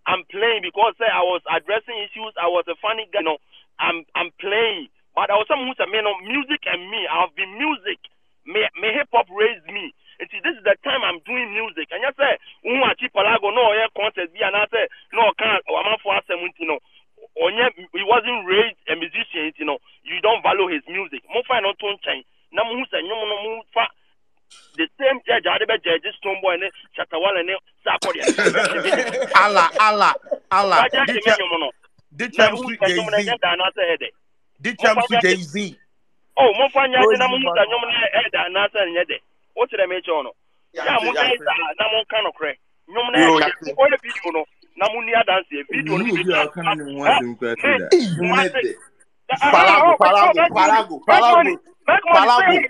I'm 0.07 0.23
playing 0.29 0.61
because 0.61 0.93
say 0.97 1.09
I 1.09 1.21
was 1.25 1.41
addressing 1.49 1.97
issues. 2.05 2.33
I 2.37 2.47
was 2.47 2.65
a 2.69 2.77
funny 2.81 3.09
guy 3.11 3.19
you 3.21 3.25
know. 3.25 3.37
I'm 3.79 4.05
I'm 4.15 4.31
playing. 4.39 4.87
But 5.17 5.31
I 5.31 5.35
was 5.39 5.47
someone 5.49 5.73
who 5.73 6.01
no 6.01 6.13
music 6.21 6.61
and 6.69 6.89
me 6.89 7.07
I've 7.09 7.33
been 7.35 7.57
music. 7.57 7.99
Me 8.45 8.61
me 8.77 8.93
hip 8.93 9.09
hop 9.11 9.27
raised 9.33 9.65
me 9.67 9.93
and 10.19 10.27
see 10.31 10.39
this 10.43 10.55
is 10.57 10.63
the 10.63 10.75
time 10.83 11.01
I'm 11.03 11.19
doing 11.27 11.51
music. 11.51 11.91
And 11.91 12.01
you 12.03 12.11
say 12.15 12.33
who 12.63 12.73
achi 12.87 13.07
palago 13.11 13.51
no 13.53 13.73
yeah 13.75 13.89
concert 13.95 14.31
bi 14.33 14.43
and 14.45 14.55
I 14.55 14.65
say 14.71 14.87
no 15.13 15.31
can 15.37 15.59
or 15.67 15.79
am 15.83 15.97
for 16.03 16.15
asem 16.15 16.39
you 16.59 16.67
know. 16.67 16.79
Onye 17.41 17.67
he 17.75 18.03
wasn't 18.07 18.47
raised 18.47 18.79
a 18.87 18.95
musician 18.95 19.51
you 19.59 19.65
know. 19.65 19.79
You 20.03 20.21
don't 20.21 20.41
value 20.43 20.67
his 20.71 20.83
music. 20.87 21.23
Mo 21.33 21.41
find 21.47 21.65
out 21.65 21.77
to 21.79 21.91
chain 22.03 22.23
na 22.53 22.63
mo 22.63 22.75
hu 22.79 22.83
say 22.91 23.01
nyom 23.03 23.19
no 23.27 23.35
mo 23.43 23.61
fa. 23.73 23.87
The 24.77 24.87
same 24.99 25.19
judge 25.27 25.47
ade 25.49 25.67
be 25.67 25.75
judge 25.83 26.07
Stonebwoy 26.21 26.59
ne 26.61 26.69
Shatta 26.95 27.17
Wale 27.19 27.43
ne 27.43 27.55
Sarkodie 27.83 28.23
Allah, 29.35 29.69
Allah, 29.79 30.13
Allah. 30.51 30.77
Raja 30.85 31.03
Ditch 31.07 31.23
ke 31.25 31.33
nyom 31.35 31.59
no. 31.59 31.69
ditch 32.15 32.37
na 32.37 32.47
him 32.47 32.55
hu 32.55 32.63
to 32.71 32.77
say 32.87 32.93
nyom 32.95 33.09
na 33.11 33.17
Jay-Z. 33.17 33.27
nya 33.27 33.37
da 33.41 33.55
na 33.55 33.67
say 33.75 33.97
de 33.99 34.09
Ditch 34.61 34.81
him 34.81 34.95
to 34.95 35.15
Jay-Z. 35.21 35.75
oh 36.37 36.51
mo 36.55 36.69
fa 36.71 36.87
nya 36.87 37.01
Oh, 37.03 37.11
de 37.11 37.17
na 37.17 37.27
mo 37.27 37.35
you 37.37 37.49
hu 37.49 37.55
say 37.57 37.65
nyom 37.67 37.83
na 37.83 38.07
e 38.21 38.29
da 38.31 38.47
na 38.49 38.63
say 39.55 39.77
nya 39.77 39.87
de 39.87 39.87
o 39.87 39.87
tire 39.87 39.87
me 39.87 40.01
cho 40.01 40.21
no 40.21 40.31
ya 40.73 40.99
mo 40.99 41.13
dai 41.13 41.37
sa 41.37 41.53
na 41.79 41.87
mo 41.91 42.03
ka 42.09 42.21
no 42.21 42.31
kre. 42.31 42.57
Nyom 42.87 43.11
na 43.11 43.19
Yo, 43.19 43.37
e 43.37 43.41
yate. 43.41 43.75
ko 43.75 43.83
le 43.87 43.97
video 44.03 44.31
no 44.31 44.45
na 44.77 44.85
mo 44.93 45.01
ni 45.01 45.13
adanse 45.13 45.63
video 45.71 45.97
no 45.97 46.03
Obi 46.03 46.23
bi 46.23 46.33
a 46.33 46.45
ɔka 46.45 46.61
no 46.63 46.73
ne 46.75 46.83
ho 46.83 47.03
asɛm 47.05 47.35
koraa 47.39 47.55
to 47.55 47.67
da. 47.77 47.87
Wo 48.19 48.35
ne 48.35 48.49
de. 48.49 48.75
Palago, 49.25 49.97
Palago, 49.97 50.33
Palago, 50.53 50.99
Palago, 51.07 51.55
Palago. 51.85 52.65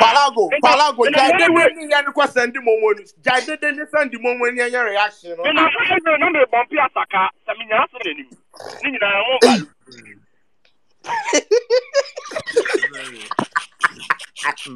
Palago, 0.00 0.50
Palago, 0.60 1.02
Jade 1.08 1.48
ni 1.76 1.88
yan 1.90 2.12
ko 2.12 2.26
send 2.26 2.54
mo 2.62 2.72
mo 2.80 2.92
ni. 2.92 3.04
Jade 3.24 3.56
de 3.60 3.72
ni 3.72 3.84
send 3.90 4.12
mo 4.20 4.34
mo 4.34 4.44
ni 4.50 4.60
yan 4.60 4.84
reaction 4.84 5.36
no. 5.36 5.42
Mena 5.44 5.70
ɛna 5.70 6.18
na 6.18 6.30
me 6.30 6.44
bɔmpi 6.52 6.76
asaka 6.84 7.30
sɛ 7.46 7.52
menya 7.58 7.84
ase 7.84 7.96
n'anim 8.04 8.28
ne 8.82 8.90
nyinaa 8.90 9.22
mo 9.24 9.38
ba 9.40 9.52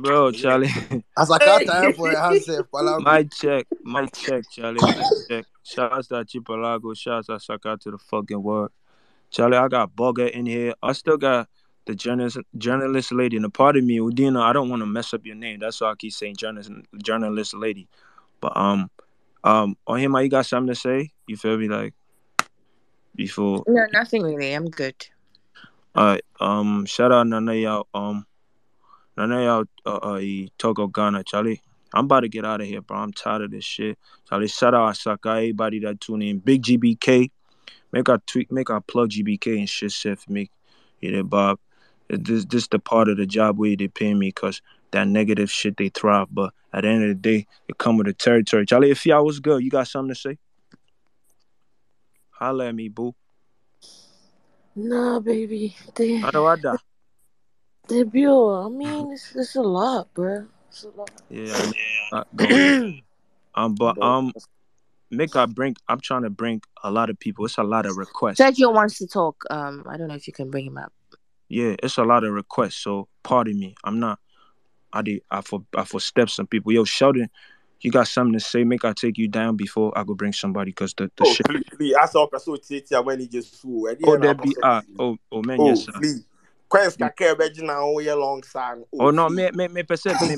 bro, 0.00 0.30
Charlie. 0.30 0.70
As 1.18 1.30
I 1.30 1.38
got 1.38 1.66
time 1.66 1.92
for 1.94 2.10
a 2.10 2.20
handset, 2.20 2.64
Palago. 2.72 3.02
My 3.02 3.22
check, 3.24 3.66
my 3.82 4.06
check, 4.06 4.44
Charlie. 4.50 4.80
My 4.80 5.04
check. 5.28 5.44
Shouts 5.62 6.08
to 6.08 6.16
Chipalago. 6.24 6.96
Shouts 6.96 7.28
to 7.28 7.40
Saka 7.40 7.78
to 7.82 7.90
the 7.92 7.98
fucking 7.98 8.42
world. 8.42 8.70
Charlie, 9.30 9.56
I 9.56 9.68
got 9.68 9.94
Bugger 9.96 10.30
in 10.30 10.46
here. 10.46 10.74
I 10.82 10.92
still 10.92 11.16
got 11.16 11.48
the 11.86 11.94
journalist 11.94 12.38
journalist 12.56 13.12
lady. 13.12 13.36
And 13.36 13.44
a 13.46 13.50
part 13.50 13.76
of 13.76 13.84
me, 13.84 13.98
Udina, 13.98 14.40
I 14.40 14.52
don't 14.52 14.68
want 14.68 14.82
to 14.82 14.86
mess 14.86 15.14
up 15.14 15.26
your 15.26 15.36
name. 15.36 15.60
That's 15.60 15.80
why 15.80 15.90
I 15.90 15.94
keep 15.96 16.12
saying 16.12 16.36
journalist 16.36 16.70
journalist 17.02 17.54
lady. 17.54 17.88
But 18.40 18.56
um 18.56 18.90
um 19.42 19.76
on 19.86 19.98
him, 19.98 20.14
you 20.16 20.28
got 20.28 20.46
something 20.46 20.74
to 20.74 20.80
say? 20.80 21.10
You 21.26 21.36
feel 21.36 21.56
me? 21.56 21.68
Like 21.68 21.94
before 23.14 23.64
No, 23.66 23.86
nothing 23.92 24.22
really. 24.22 24.52
I'm 24.52 24.68
good. 24.68 24.94
Alright, 25.96 26.24
um, 26.40 26.86
shout 26.86 27.12
out 27.12 27.28
none 27.28 27.48
of 27.48 27.54
y'all, 27.54 27.86
um, 27.94 28.26
none 29.16 29.32
of 29.32 29.42
y'all, 29.42 29.64
uh, 29.86 30.14
uh, 30.14 30.46
Togo 30.58 30.86
Ghana, 30.86 31.24
Charlie. 31.24 31.60
I'm 31.92 32.06
about 32.06 32.20
to 32.20 32.28
get 32.28 32.44
out 32.44 32.60
of 32.60 32.66
here, 32.66 32.80
bro. 32.80 32.98
I'm 32.98 33.12
tired 33.12 33.42
of 33.42 33.50
this 33.52 33.64
shit. 33.64 33.98
Charlie, 34.28 34.48
shout 34.48 34.74
out 34.74 34.94
Asaka, 34.94 35.36
everybody 35.36 35.78
that 35.80 36.00
tune 36.00 36.22
in. 36.22 36.38
Big 36.38 36.62
GBK, 36.62 37.30
make 37.92 38.08
our 38.08 38.18
tweet, 38.26 38.50
make 38.50 38.70
our 38.70 38.80
plug 38.80 39.10
GBK 39.10 39.58
and 39.58 39.68
shit 39.68 39.92
set 39.92 40.18
for 40.18 40.32
me. 40.32 40.50
You 41.00 41.12
know, 41.12 41.22
Bob. 41.22 41.58
This, 42.08 42.44
this 42.44 42.68
the 42.68 42.78
part 42.78 43.08
of 43.08 43.16
the 43.16 43.26
job 43.26 43.58
where 43.58 43.74
they 43.76 43.88
pay 43.88 44.12
me 44.12 44.28
because 44.28 44.60
that 44.90 45.08
negative 45.08 45.50
shit 45.50 45.76
they 45.76 45.88
thrive. 45.88 46.28
But 46.30 46.52
at 46.72 46.82
the 46.82 46.88
end 46.88 47.02
of 47.02 47.08
the 47.08 47.14
day, 47.14 47.46
it 47.68 47.78
come 47.78 47.96
with 47.96 48.06
the 48.06 48.12
territory. 48.12 48.66
Charlie, 48.66 48.90
if 48.90 49.06
y'all 49.06 49.24
was 49.24 49.40
good, 49.40 49.62
you 49.62 49.70
got 49.70 49.88
something 49.88 50.14
to 50.14 50.20
say? 50.20 50.38
Holla 52.30 52.68
at 52.68 52.74
me, 52.74 52.88
boo. 52.88 53.14
Nah, 54.76 55.20
baby. 55.20 55.76
They, 55.94 56.16
How 56.16 56.30
do 56.30 56.44
I 56.46 56.56
die? 56.56 56.76
They 57.89 58.03
bill. 58.03 58.66
I 58.66 58.68
mean, 58.68 59.12
it's, 59.12 59.35
it's 59.35 59.57
a 59.57 59.62
lot, 59.62 60.12
bro. 60.14 60.47
It's 60.68 60.85
a 60.85 60.91
lot. 60.91 61.11
Yeah, 61.28 61.70
I 62.12 62.16
know. 62.16 62.24
Go. 62.37 62.93
Um, 63.57 63.74
but 63.76 64.03
um, 64.03 64.32
make 65.11 65.37
I 65.37 65.47
bring. 65.47 65.76
I'm 65.89 66.01
trying 66.01 66.22
to 66.22 66.30
bring 66.30 66.61
a 66.82 66.91
lot 66.91 67.11
of 67.11 67.18
people. 67.18 67.45
It's 67.45 67.59
a 67.59 67.62
lot 67.62 67.87
of 67.87 67.97
requests. 67.97 68.41
Sergio 68.41 68.72
wants 68.72 68.99
to 68.99 69.07
talk. 69.07 69.45
Um, 69.51 69.85
I 69.89 69.97
don't 69.97 70.09
know 70.09 70.14
if 70.14 70.26
you 70.26 70.32
can 70.32 70.51
bring 70.51 70.66
him 70.66 70.76
up. 70.76 70.93
Yeah, 71.49 71.76
it's 71.82 71.99
a 71.99 72.05
lot 72.05 72.24
of 72.24 72.32
requests. 72.32 72.76
So 72.76 73.09
pardon 73.22 73.59
me. 73.59 73.74
I'm 73.85 74.01
not. 74.01 74.18
I 74.93 75.03
did. 75.03 75.22
I 75.30 75.41
for 75.41 75.64
I 75.76 75.85
for 75.85 76.01
step 76.01 76.30
some 76.30 76.47
people. 76.47 76.72
Yo, 76.72 76.85
Sheldon, 76.85 77.28
you 77.80 77.91
got 77.91 78.09
something 78.09 78.32
to 78.32 78.41
say? 78.41 78.64
Make 78.64 78.85
I 78.85 78.93
take 78.93 79.18
you 79.18 79.28
down 79.28 79.57
before 79.57 79.97
I 79.97 80.03
go 80.05 80.14
bring 80.14 80.32
somebody 80.32 80.70
because 80.72 80.95
the 80.95 81.11
the 81.16 81.24
Oh, 81.24 81.35
shit. 81.35 81.47
flee, 81.47 81.62
flee. 81.76 81.95
I 81.95 82.07
saw 82.07 82.26
person 82.26 82.55
tietia 82.55 83.05
when 83.05 83.20
he 83.20 83.28
just 83.28 83.55
flew. 83.57 83.89
Oh, 84.05 84.16
then 84.16 84.24
I 84.24 84.32
that 84.32 84.43
be 84.43 84.57
ah. 84.62 84.82
Oh, 84.99 85.16
oh 85.30 85.43
man, 85.43 85.61
Oh, 85.61 85.66
yes 85.68 85.85
sir. 85.85 85.93
flee. 85.93 86.24
Quest 86.75 86.99
kaka 86.99 87.37
beji 87.37 87.62
na 87.62 87.79
oh 87.79 88.01
yeah 88.01 88.14
long 88.14 88.43
sang. 88.43 88.85
Oh 88.99 89.11
no, 89.11 89.29
me 89.29 89.49
me 89.53 89.68
me 89.68 89.85
per 89.85 89.95
se 89.95 90.12
me 90.20 90.37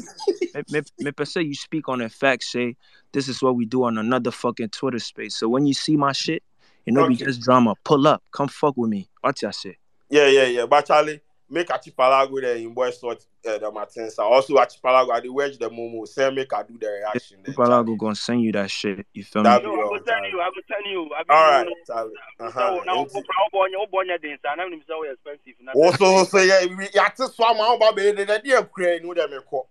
me 0.55 0.63
me, 0.69 0.81
me 0.99 1.11
per 1.11 1.25
se 1.25 1.41
you 1.41 1.55
speak 1.55 1.89
on 1.89 2.03
a 2.03 2.11
fact. 2.11 2.45
Say 2.45 2.77
this 3.13 3.27
is 3.27 3.41
what 3.43 3.57
we 3.57 3.65
do 3.65 3.85
on 3.85 3.97
another 3.97 4.31
fucking 4.31 4.69
Twitter 4.69 4.99
space. 4.99 5.35
So 5.35 5.49
when 5.49 5.67
you 5.67 5.73
see 5.73 5.97
my 5.97 6.13
shit, 6.13 6.43
you 6.85 6.93
know 6.93 7.05
Okay. 7.05 7.15
just 7.15 7.41
drama. 7.41 7.75
Pull 7.85 8.07
up, 8.07 8.23
come 8.33 8.49
fuck 8.49 8.77
with 8.77 8.91
me. 8.91 9.09
What 9.23 9.41
you 9.41 9.51
say? 9.51 9.79
Yeah, 10.11 10.27
yeah, 10.27 10.45
yeah. 10.45 10.67
But 10.67 10.85
Charlie, 10.85 11.23
make 11.49 11.69
Achipalago 11.69 12.41
there 12.41 12.57
in 12.57 12.73
boy 12.75 12.91
sort 12.91 13.25
uh, 13.49 13.59
the 13.59 13.71
Martins. 13.71 14.19
Also 14.19 14.55
Achipalago, 14.55 15.13
I 15.13 15.21
dey 15.21 15.29
wedge 15.29 15.59
the 15.59 15.69
Momo. 15.71 16.07
Say 16.07 16.31
make 16.31 16.53
I 16.53 16.63
do 16.63 16.77
the 16.79 16.87
reaction 16.89 17.39
there, 17.45 17.55
Charlie. 17.55 17.93
Palago 17.95 17.99
gonna 17.99 18.15
send 18.15 18.43
you 18.43 18.53
that 18.53 18.71
shit. 18.71 19.07
You 19.13 19.25
feel 19.25 19.43
me? 19.43 19.49
That 19.49 19.63
be 19.63 19.69
No, 19.69 19.75
I 19.75 19.83
all, 19.83 19.89
go 19.91 19.99
tell 19.99 20.15
Charlie. 20.15 20.31
you, 20.31 20.41
I 20.41 20.51
go 20.51 20.61
tell 20.69 20.91
you. 20.91 21.11
I 21.15 21.23
be 21.23 21.31
All 21.31 21.45
you 21.47 21.51
right, 21.53 21.67
know, 21.67 21.75
Charlie. 21.87 22.15
so 22.39 22.47
Uh-huh. 22.47 22.85
now 22.85 23.05
Enti- 23.05 23.23
Obonya 23.53 23.87
Obonya 23.87 24.21
den 24.23 24.39
sa 24.43 24.55
na 24.55 24.65
nim 24.67 24.81
say 24.87 24.95
we 25.01 25.11
expensive 25.11 25.55
na. 25.63 25.73
Also, 25.73 26.25
so 26.25 26.39
yeah, 26.39 26.65
we 26.77 26.89
ya 26.95 27.09
te 27.09 27.27
so 27.27 27.45
ama 27.45 27.79
ba 27.79 27.93
be 27.95 28.13
de 28.13 28.25
de 28.25 28.39
dey 28.43 28.63
kura 28.73 28.99
ni 29.01 29.15
dem 29.15 29.41
ko. 29.49 29.69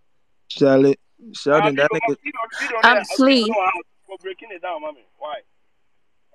Charlie, 0.48 0.98
Sheldon, 1.34 1.76
that 1.76 1.90
nigga. 1.92 2.16
I'm 2.84 3.04
Flea. 3.06 3.50
For 4.06 4.18
breaking 4.22 4.50
it 4.52 4.62
down, 4.62 4.82
mommy. 4.82 5.02
Why? 5.18 5.42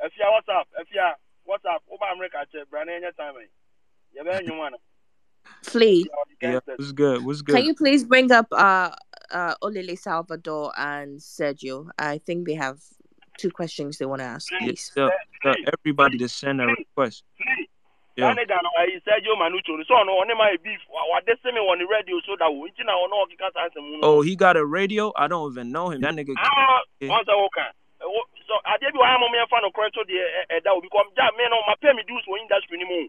If 0.03 0.12
you 0.18 0.26
what's 0.32 0.49
up? 0.49 0.66
If 0.80 0.88
you 0.93 1.01
what's 1.45 1.64
up? 1.64 1.82
Oba 1.93 2.07
America 2.12 2.38
che 2.51 2.64
brand 2.68 2.91
any 2.91 3.07
time. 3.16 3.34
You 4.12 4.24
be 4.24 4.45
you 4.45 4.59
wanna. 4.59 4.76
Flea, 5.62 6.07
Yeah, 6.41 6.61
what's 6.64 6.93
good? 6.93 7.24
What's 7.24 7.43
can 7.43 7.57
good? 7.57 7.66
you 7.66 7.74
please 7.74 8.05
bring 8.05 8.32
up 8.32 8.47
uh 8.53 8.91
uh 9.30 9.55
Olele 9.62 9.99
Salvador 9.99 10.72
and 10.76 11.20
Sergio? 11.20 11.88
I 11.99 12.18
think 12.18 12.47
they 12.47 12.55
have 12.55 12.80
two 13.38 13.51
questions 13.51 13.99
they 13.99 14.07
want 14.07 14.20
to 14.20 14.26
ask, 14.26 14.51
Yeah, 14.53 14.59
please. 14.61 14.91
tell, 14.95 15.11
tell 15.43 15.55
everybody 15.72 16.18
to 16.18 16.28
send 16.28 16.61
a 16.61 16.66
request. 16.66 17.24
Yeah. 18.16 18.34
That 18.34 18.36
nigga 18.36 18.57
no 18.61 18.68
I 18.76 19.01
said 19.05 19.22
you 19.24 19.36
manucho. 19.38 19.76
So 19.86 19.95
no 20.05 20.20
on 20.20 20.28
my 20.36 20.57
beef. 20.64 20.80
What 20.88 21.24
they 21.26 21.36
say 21.45 21.53
me 21.53 21.61
on 21.61 21.78
the 21.78 21.86
radio 21.86 22.20
so 22.26 22.36
that 22.38 22.51
we 22.51 22.72
na 22.84 22.97
ono 22.97 23.24
kika 23.30 23.49
sanse 23.55 23.76
mu. 23.80 24.01
Oh, 24.03 24.20
he 24.22 24.34
got 24.36 24.57
a 24.57 24.64
radio? 24.64 25.12
I 25.16 25.28
don't 25.28 25.53
even 25.53 25.70
know 25.72 25.91
him. 25.91 26.01
That 26.01 26.14
nigga. 26.14 26.34
Ah, 26.36 26.80
Yeah. 27.01 27.09
once 27.09 27.28
I 27.30 27.36
walk 27.36 27.55
So 28.49 28.55
I 28.66 28.76
did 28.82 28.93
be 28.93 28.99
why 28.99 29.14
I'm 29.14 29.20
me 29.30 29.38
fan 29.49 29.64
of 29.64 29.72
credit 29.72 29.95
to 29.95 30.05
the 30.05 30.18
that 30.64 30.72
will 30.74 30.82
become 30.82 31.07
ja 31.16 31.30
me 31.38 31.45
no 31.49 31.61
my 31.68 31.76
pay 31.80 31.93
me 31.95 32.03
dues 32.09 32.24
for 32.26 32.36
industry 32.36 32.76
ni 32.82 33.09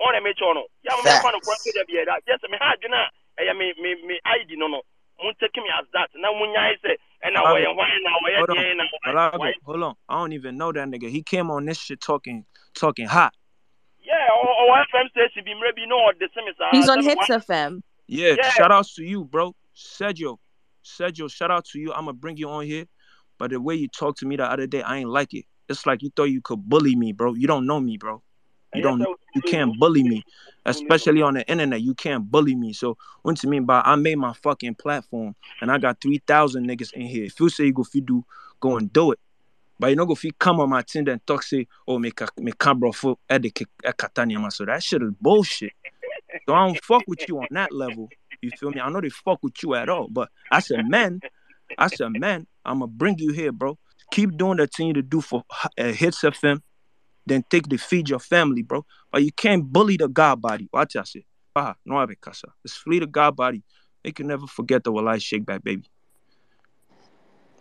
mu. 0.00 0.06
On 0.06 0.14
a 0.14 0.20
make 0.22 0.36
no. 0.40 0.64
Yeah, 0.84 0.96
me 0.96 1.10
fan 1.10 1.34
of 1.34 1.42
credit 1.42 1.86
to. 1.86 2.20
Yes, 2.26 2.40
me 2.50 2.56
had 2.60 2.76
you 2.82 2.88
na. 2.88 3.06
Eh 3.38 3.52
me 3.52 3.72
me 3.80 3.94
me 4.06 4.20
ID 4.24 4.56
no 4.56 4.66
no. 4.68 4.80
Mun 5.22 5.34
take 5.40 5.56
me 5.56 5.68
as 5.78 5.86
that. 5.92 6.08
Now 6.16 6.32
mun 6.32 6.48
nyai 6.54 6.76
say 6.82 6.96
and 7.22 7.34
now 7.34 7.44
why 7.44 7.60
why 7.74 7.88
now 8.04 8.16
why 8.22 8.32
Hold 8.36 8.50
on. 8.50 8.56
yeah 8.56 8.74
now 8.74 8.84
Palago, 9.06 9.38
why 9.38 9.52
hold 9.64 9.82
on. 9.82 9.94
I 10.08 10.18
don't 10.20 10.32
even 10.32 10.56
know 10.56 10.72
that 10.72 10.88
nigga. 10.88 11.08
He 11.08 11.22
came 11.22 11.50
on 11.50 11.64
this 11.66 11.78
shit 11.78 12.00
talking 12.00 12.44
talking 12.74 13.06
hot. 13.06 13.32
yeah 14.04 14.28
or, 14.36 14.48
or 14.48 14.76
FM 14.92 15.08
station 15.10 15.42
be 15.44 15.54
maybe 15.54 15.86
no 15.86 15.96
the 16.20 16.28
same 16.34 16.48
as 16.48 16.54
He's 16.72 16.88
on 16.88 17.02
Hitz 17.02 17.28
FM. 17.28 17.80
Yeah, 18.06 18.34
Yeah. 18.38 18.50
shout 18.50 18.70
outs 18.70 18.94
to 18.94 19.02
you, 19.04 19.24
bro. 19.24 19.54
Sergio. 19.74 20.38
Sergio, 20.84 21.30
shout 21.30 21.50
out 21.50 21.64
to 21.66 21.78
you. 21.78 21.92
I'm 21.92 22.04
gonna 22.04 22.12
bring 22.12 22.36
you 22.36 22.48
on 22.48 22.64
here. 22.64 22.84
But 23.38 23.50
the 23.50 23.60
way 23.60 23.74
you 23.74 23.88
talked 23.88 24.18
to 24.20 24.26
me 24.26 24.36
the 24.36 24.44
other 24.50 24.66
day, 24.66 24.82
I 24.82 24.98
ain't 24.98 25.10
like 25.10 25.34
it. 25.34 25.44
It's 25.68 25.84
like 25.84 26.02
you 26.02 26.10
thought 26.14 26.24
you 26.30 26.40
could 26.40 26.68
bully 26.68 26.94
me, 26.94 27.12
bro. 27.12 27.34
You 27.34 27.46
don't 27.46 27.66
know 27.66 27.80
me, 27.80 27.96
bro. 27.98 28.22
You 28.74 28.82
don't 28.82 29.00
you 29.34 29.42
can't 29.42 29.78
bully 29.78 30.02
me. 30.02 30.24
Especially 30.64 31.22
on 31.22 31.34
the 31.34 31.46
internet. 31.48 31.80
You 31.80 31.94
can't 31.94 32.28
bully 32.30 32.54
me. 32.54 32.72
So 32.72 32.96
what 33.22 33.42
you 33.42 33.48
mean 33.48 33.64
by 33.64 33.80
I 33.84 33.94
made 33.96 34.16
my 34.16 34.32
fucking 34.32 34.74
platform 34.74 35.34
and 35.60 35.70
I 35.70 35.78
got 35.78 36.00
three 36.00 36.22
thousand 36.26 36.68
niggas 36.68 36.92
in 36.92 37.02
here. 37.02 37.24
If 37.24 37.38
you 37.40 37.48
say 37.48 37.66
you 37.66 37.72
go 37.72 37.82
if 37.82 37.94
you 37.94 38.00
do, 38.00 38.24
go 38.60 38.76
and 38.76 38.92
do 38.92 39.12
it. 39.12 39.20
But 39.78 39.88
you 39.88 39.96
know, 39.96 40.10
if 40.10 40.24
you 40.24 40.32
come 40.32 40.60
on 40.60 40.70
my 40.70 40.82
Tinder 40.82 41.12
and 41.12 41.26
talk, 41.26 41.42
say, 41.42 41.66
oh, 41.86 41.98
me 41.98 42.10
me 42.38 42.52
cabro 42.52 42.94
for 42.94 43.16
Catania, 43.28 44.50
so 44.50 44.64
that 44.64 44.82
shit 44.82 45.02
is 45.02 45.12
bullshit. 45.20 45.72
So 46.46 46.54
I 46.54 46.66
don't 46.66 46.82
fuck 46.82 47.02
with 47.06 47.28
you 47.28 47.38
on 47.38 47.48
that 47.50 47.72
level. 47.72 48.08
You 48.40 48.50
feel 48.58 48.70
me? 48.70 48.80
I 48.80 48.88
know 48.90 49.00
they 49.00 49.10
fuck 49.10 49.42
with 49.42 49.62
you 49.62 49.74
at 49.74 49.88
all, 49.88 50.08
but 50.08 50.30
as 50.50 50.70
a 50.70 50.82
man, 50.82 51.20
as 51.78 52.00
a 52.00 52.10
man, 52.10 52.46
I'ma 52.64 52.86
bring 52.86 53.18
you 53.18 53.32
here, 53.32 53.52
bro. 53.52 53.78
Keep 54.10 54.36
doing 54.36 54.58
the 54.58 54.66
thing 54.66 54.88
you 54.88 54.92
to 54.94 55.02
do 55.02 55.20
for 55.20 55.44
uh, 55.50 55.84
Hitz 55.92 56.22
FM, 56.22 56.62
then 57.26 57.44
take 57.50 57.68
the 57.68 57.76
feed 57.76 58.08
your 58.08 58.18
family, 58.18 58.62
bro. 58.62 58.84
But 59.10 59.24
you 59.24 59.32
can't 59.32 59.64
bully 59.64 59.96
the 59.96 60.08
God 60.08 60.40
body. 60.40 60.68
Watch 60.72 60.96
I 60.96 61.04
say. 61.04 61.24
Ah, 61.54 61.74
no 61.84 61.96
habe 61.96 62.14
casa. 62.20 62.48
It's 62.64 62.76
flee 62.76 63.00
the 63.00 63.06
God 63.06 63.34
body. 63.34 63.62
They 64.04 64.12
can 64.12 64.26
never 64.26 64.46
forget 64.46 64.84
the 64.84 64.92
Walai 64.92 65.20
shake 65.20 65.44
back, 65.44 65.64
baby. 65.64 65.90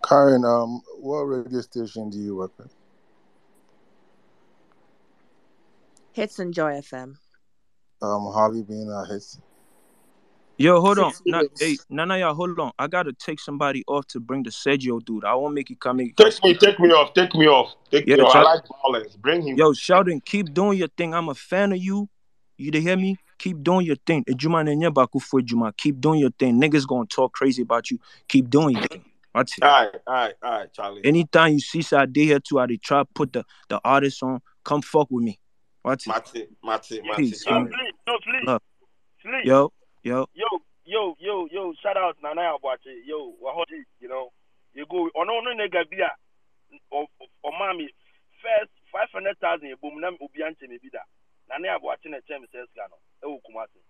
Karen, 0.08 0.46
um, 0.46 0.82
what 1.00 1.22
radio 1.24 1.62
station 1.62 2.10
do 2.10 2.20
you 2.20 2.36
work 2.36 2.52
at? 2.60 2.68
Hits 6.12 6.40
and 6.40 6.54
Joy 6.54 6.74
FM. 6.74 7.16
Um, 8.02 8.32
Harvey 8.32 8.62
being 8.62 8.92
a 8.92 9.12
hits. 9.12 9.40
Yo, 10.58 10.80
hold 10.80 11.00
on. 11.00 11.12
Six 11.12 11.22
Nah, 11.26 11.44
hey, 11.60 11.78
nah, 11.90 12.06
nah, 12.06 12.16
y'all, 12.16 12.34
hold 12.34 12.58
on. 12.60 12.72
I 12.80 12.88
gotta 12.88 13.12
take 13.12 13.40
somebody 13.40 13.84
off 13.88 14.08
to 14.08 14.20
bring 14.20 14.44
the 14.44 14.52
Sergio 14.52 15.04
dude. 15.04 15.26
I 15.26 15.36
won't 15.36 15.54
make 15.54 15.70
you 15.70 15.76
come. 15.76 15.98
Make 15.98 16.16
Take 16.16 16.42
me, 16.44 16.54
take 16.56 16.80
me 16.80 16.90
off, 16.92 17.14
take 17.14 17.36
me 17.36 17.48
off, 17.48 17.74
take 17.92 18.08
Yeah, 18.08 18.18
me 18.18 18.22
off. 18.24 18.36
I 18.36 18.42
like 18.42 18.62
violence. 18.84 19.16
Bring 19.18 19.42
him. 19.42 19.58
Yo, 19.58 19.74
Sheldon, 19.74 20.22
keep 20.22 20.54
doing 20.54 20.78
your 20.78 20.88
thing. 20.88 21.14
I'm 21.14 21.30
a 21.30 21.36
fan 21.36 21.74
of 21.74 21.78
you. 21.78 22.08
You 22.58 22.72
to 22.72 22.80
hear 22.80 22.96
me? 22.96 23.18
Keep 23.38 23.64
doing 23.64 23.86
your 23.86 23.98
thing. 24.08 24.24
Ejuma 24.24 24.64
nenye 24.64 24.94
baku 24.94 25.20
for 25.20 25.42
Juma. 25.42 25.74
Keep 25.78 26.00
doing 26.00 26.20
your 26.20 26.32
thing. 26.40 26.60
Niggas 26.60 26.88
gonna 26.88 27.06
talk 27.06 27.34
crazy 27.34 27.64
about 27.64 27.92
you. 27.92 28.00
Keep 28.30 28.50
doing 28.50 28.78
your 28.78 28.88
thing. 28.88 29.04
Watch 29.34 29.58
it. 29.58 29.64
All 29.66 29.70
right, 29.70 29.96
all 30.08 30.14
right, 30.14 30.34
all 30.42 30.52
right, 30.52 30.74
Charlie. 30.74 31.02
Anytime 31.04 31.54
you 31.54 31.60
see 31.60 31.82
Sade 31.82 32.16
here 32.16 32.40
too, 32.40 32.60
I 32.60 32.68
try 32.82 33.00
to 33.02 33.06
put 33.14 33.34
the, 33.34 33.44
the 33.68 33.82
artist 33.84 34.24
on. 34.24 34.40
Come 34.64 34.82
fuck 34.82 35.08
with 35.12 35.26
me. 35.26 35.38
Watch 35.84 36.08
it. 36.08 36.14
Mate, 36.34 36.50
mate, 36.64 37.04
mate, 37.04 37.18
Peace, 37.18 37.46
Yo, 37.46 37.52
Charlie. 37.52 37.70
Flea, 37.72 37.92
no 38.08 38.18
Flea. 38.24 38.46
Love. 38.46 38.62
Flea. 39.22 39.42
Yo, 39.44 39.74
yo. 40.06 40.30
yo, 40.34 40.50
yo, 40.86 41.16
yo, 41.20 41.48
yo, 41.52 41.74
shout 41.82 41.98
out 41.98 42.16
Nana 42.22 42.54
Abuache, 42.54 42.94
yo, 43.06 43.34
Wahoti, 43.42 43.82
you 44.00 44.08
know, 44.08 44.30
you 44.74 44.86
go, 44.86 45.10
on 45.18 45.28
no 45.28 45.42
nigga 45.50 45.90
bia, 45.90 46.12
or, 46.92 47.08
mommy, 47.58 47.90
first 48.38 48.72
500,000 48.94 49.72
a 49.72 49.78
boom, 49.78 50.00
nam 50.00 50.18
ubianche 50.22 50.70
me 50.70 50.78
bida. 50.78 51.02
Nana 51.50 51.80
Abuache 51.80 52.06
na 52.06 52.22
chem 52.28 52.46
says 52.54 52.70
gano, 52.76 53.02
e 53.24 53.26
ukumase. 53.26 53.82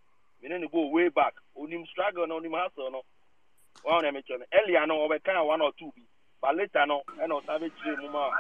Me 0.41 0.47
no 0.47 0.68
go 0.72 0.88
way 0.88 1.09
back, 1.09 1.34
onim 1.59 1.86
struggle 1.91 2.28
no, 2.28 2.39
onim 2.39 2.55
hustle 2.55 2.91
no. 2.91 3.01
Wa 3.84 3.99
na 4.01 4.11
me 4.11 4.24
chone. 4.24 4.45
Earlier 4.55 4.88
no, 4.88 5.07
we 5.09 5.20
kind 5.20 5.45
one 5.45 5.61
or 5.61 5.72
two 5.78 5.91
bi. 5.95 6.03
But 6.41 6.55
later 6.55 6.86
no, 6.88 7.01
e 7.20 7.28
no 7.28 7.41
sabe 7.45 7.68
chire 7.84 7.99
mu 7.99 8.09
ma. 8.09 8.32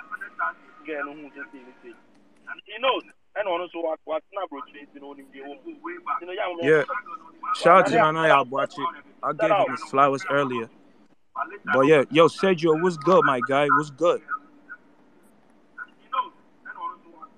Get 0.85 1.03
no 1.03 1.11
hu 1.11 1.27
say 1.35 1.59
say. 1.83 1.93
He 2.63 2.79
knows. 2.79 3.03
And 3.37 3.47
also 3.47 3.79
what 3.79 3.99
what 4.05 4.23
na 4.33 4.47
bro 4.49 4.61
chire 4.61 4.87
no 5.01 5.13
onim 5.13 5.31
de 5.33 5.41
wo. 5.41 5.55
You 6.21 6.27
know, 6.27 6.33
yeah. 6.61 6.83
Shout 7.55 7.79
out 7.79 7.87
to 7.87 7.95
Nana 7.95 8.19
Yabuachi. 8.19 8.85
I 9.21 9.33
gave 9.33 9.49
him 9.51 9.71
his 9.71 9.83
flowers 9.89 10.23
earlier. 10.29 10.69
But 11.73 11.81
yeah, 11.81 12.03
yo, 12.11 12.27
Sergio, 12.27 12.81
what's 12.81 12.97
good, 12.97 13.23
my 13.25 13.41
guy? 13.47 13.67
What's 13.67 13.89
good? 13.89 14.21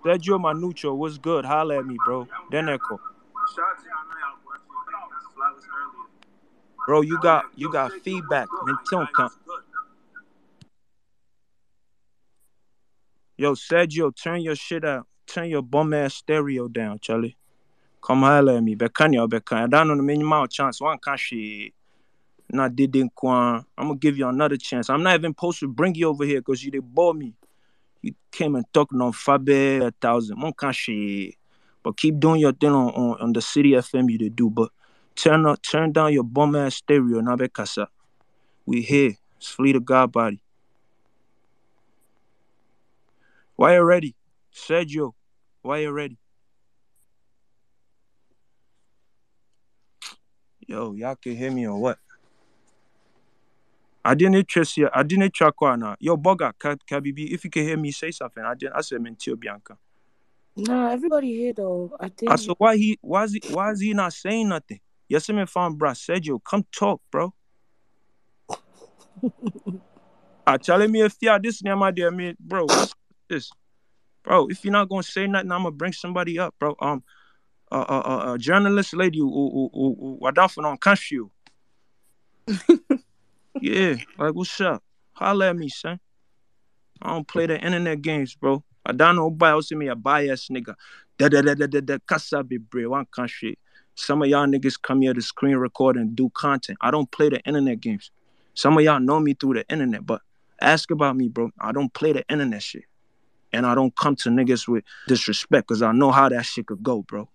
Sergio 0.06 0.40
Manucho, 0.40 0.96
what's 0.96 1.18
good? 1.18 1.46
Holla 1.46 1.80
at 1.80 1.86
me, 1.86 1.98
bro. 2.06 2.28
Then 2.52 2.70
echo. 2.70 3.00
Bro, 6.86 7.02
you 7.02 7.20
got 7.22 7.46
you 7.56 7.72
got 7.72 7.92
feedback. 8.04 8.48
Menton 8.64 9.08
come. 9.16 9.32
Yo, 13.38 13.54
Sergio, 13.54 14.16
turn 14.16 14.42
your 14.42 14.56
shit 14.56 14.86
out. 14.86 15.08
Turn 15.28 15.50
your 15.50 15.62
bum 15.62 15.94
ass 15.94 16.16
stereo 16.16 16.70
down, 16.70 17.00
Charlie. 17.00 17.36
Come 18.02 18.22
holla 18.22 18.56
at 18.56 18.64
me. 18.64 18.76
Bekanya 18.76 19.28
Bekanya. 19.28 19.66
I 19.66 19.68
don't 19.68 19.90
know 19.90 19.98
the 19.98 20.04
minimum 20.04 20.48
chance. 20.48 20.80
One 20.80 20.98
can't 20.98 21.20
shit. 21.20 21.74
Not 22.50 22.76
did 22.76 22.96
in 22.96 23.10
Kwan. 23.10 23.66
I'm 23.78 23.88
gonna 23.88 24.00
give 24.00 24.18
you 24.18 24.28
another 24.28 24.56
chance. 24.56 24.90
I'm 24.90 25.04
not 25.04 25.16
even 25.16 25.32
supposed 25.32 25.60
to 25.60 25.68
bring 25.68 25.96
you 25.96 26.08
over 26.08 26.24
here 26.24 26.40
because 26.40 26.64
you 26.64 26.72
did 26.72 26.96
bore 26.96 27.14
me. 27.14 27.36
You 28.02 28.14
came 28.32 28.56
and 28.56 28.66
talking 28.74 29.02
on 29.02 29.12
Fabe 29.12 29.86
a 29.86 29.92
thousand. 30.00 30.40
One 30.42 30.54
can't 30.54 30.74
shit. 30.74 31.36
But 31.84 31.98
keep 31.98 32.20
doing 32.20 32.40
your 32.40 32.54
thing 32.54 32.72
on, 32.72 32.94
on, 32.94 33.22
on 33.22 33.34
the 33.34 33.42
city 33.42 33.72
FM 33.72 34.10
you 34.10 34.18
did 34.18 34.36
do. 34.38 34.50
But 34.50 34.70
turn 35.16 35.46
up, 35.46 35.62
turn 35.62 35.92
down 35.92 36.14
your 36.14 36.24
bum 36.24 36.56
ass 36.56 36.76
stereo, 36.76 37.20
Nabe 37.20 37.52
Casa. 37.52 37.90
We 38.66 38.82
here. 38.82 39.16
It's 39.36 39.50
Fleet 39.50 39.76
of 39.76 39.84
God 39.84 40.14
body. 40.14 40.42
Why 43.58 43.76
you 43.76 43.82
ready? 43.82 44.16
Sergio, 44.54 45.14
why 45.68 45.80
are 45.80 45.82
you 45.82 45.92
ready? 45.92 46.18
Yo, 50.66 50.94
y'all 50.94 51.16
can 51.16 51.36
hear 51.36 51.52
me 51.52 51.68
or 51.68 51.78
what? 51.80 51.98
I 54.04 54.16
didn't 54.16 54.48
trust 54.48 54.78
you. 54.78 54.90
I 54.94 55.04
didn't 55.04 55.34
track 55.34 55.60
one 55.60 55.82
now. 55.82 55.92
Uh, 55.92 55.96
yo, 56.00 56.16
Boga, 56.16 56.54
Kabibi, 56.54 57.34
if 57.34 57.44
you 57.44 57.50
can 57.50 57.64
hear 57.64 57.78
me 57.78 57.92
say 57.92 58.12
something, 58.12 58.44
I 58.44 58.56
didn't. 58.56 58.74
I 58.76 58.82
said, 58.82 59.00
Mentio 59.00 59.38
Bianca. 59.38 59.78
Nah, 60.56 60.92
everybody 60.92 61.36
here 61.36 61.54
though. 61.54 61.96
I 62.00 62.10
think 62.10 62.32
I 62.32 62.38
said, 62.38 62.56
why 62.58 62.78
he 62.78 62.98
why 63.02 63.26
is 63.26 63.34
he 63.34 63.44
why 63.46 63.72
is 63.72 63.82
he 63.82 63.94
not 63.94 64.14
saying 64.14 64.50
nothing? 64.50 64.80
Yes, 65.10 65.30
I'm 65.30 65.46
found 65.46 65.78
bro. 65.78 65.94
Said 65.94 66.26
yo, 66.26 66.40
come 66.40 66.66
talk, 66.72 67.02
bro. 67.12 67.34
I 68.52 68.56
ah, 70.48 70.58
telling 70.58 70.92
me 70.92 71.02
if 71.02 71.16
y'all 71.22 71.40
this 71.40 71.62
name 71.62 71.80
my 71.80 71.92
dear 71.92 72.10
me, 72.10 72.34
bro. 72.40 72.66
What's 72.66 72.94
this? 73.30 73.52
Bro, 74.28 74.48
if 74.50 74.66
you're 74.66 74.74
not 74.74 74.90
gonna 74.90 75.04
say 75.04 75.26
nothing, 75.26 75.54
I'm 75.54 75.64
gonna 75.64 75.72
bring 75.72 75.94
somebody 75.94 76.38
up, 76.38 76.54
bro. 76.60 76.76
Um 76.82 77.02
uh 77.72 77.86
uh 77.88 78.02
uh, 78.06 78.18
uh 78.18 78.38
journalist 78.38 78.94
lady 78.94 79.20
who 79.20 79.70
who 79.74 80.20
who 80.22 80.66
on 80.66 80.78
country. 80.80 81.22
yeah, 83.62 83.96
like 84.18 84.34
what's 84.34 84.60
up? 84.60 84.84
Holla 85.14 85.50
at 85.50 85.56
me, 85.56 85.70
son. 85.70 85.98
I 87.02 87.12
don't 87.12 87.26
play 87.26 87.46
the 87.46 87.58
internet 87.58 88.02
games, 88.02 88.36
bro. 88.36 88.66
I 88.86 88.92
don't 88.92 89.16
know 89.16 89.30
why 89.30 89.52
else 89.52 89.72
me 89.72 89.88
a 89.88 89.96
bias 89.96 90.50
nigga. 90.50 90.76
Da 91.18 91.30
da 91.30 91.42
da 91.42 91.54
da 91.54 91.68
da 91.68 91.80
da 91.80 91.98
casa 92.06 92.44
be 92.44 92.58
brave 92.58 92.90
one 92.90 93.06
country. 93.06 93.58
Some 93.96 94.22
of 94.22 94.28
y'all 94.28 94.46
niggas 94.46 94.76
come 94.82 95.04
here 95.04 95.14
to 95.14 95.22
screen 95.22 95.56
record 95.56 95.96
and 95.96 96.18
do 96.18 96.30
content. 96.32 96.78
I 96.82 96.92
don't 96.92 97.10
play 97.10 97.30
the 97.30 97.40
internet 97.46 97.80
games. 97.80 98.12
Some 98.56 98.78
of 98.78 98.84
y'all 98.84 99.00
know 99.00 99.22
me 99.22 99.36
through 99.36 99.54
the 99.54 99.70
internet, 99.70 100.06
but 100.06 100.22
ask 100.60 100.92
about 100.92 101.16
me, 101.16 101.30
bro. 101.30 101.52
I 101.62 101.72
don't 101.72 101.94
play 101.94 102.12
the 102.12 102.26
internet 102.30 102.62
shit. 102.62 102.84
And 103.58 103.66
I 103.66 103.74
don't 103.74 103.96
come 103.96 104.16
to 104.18 104.30
niggas 104.30 104.68
with 104.68 104.84
disrespect 105.08 105.68
because 105.68 105.82
I 105.82 105.92
know 105.92 106.12
how 106.12 106.30
that 106.30 106.46
shit 106.46 106.68
could 106.68 106.84
go, 106.84 107.02
bro. 107.02 107.28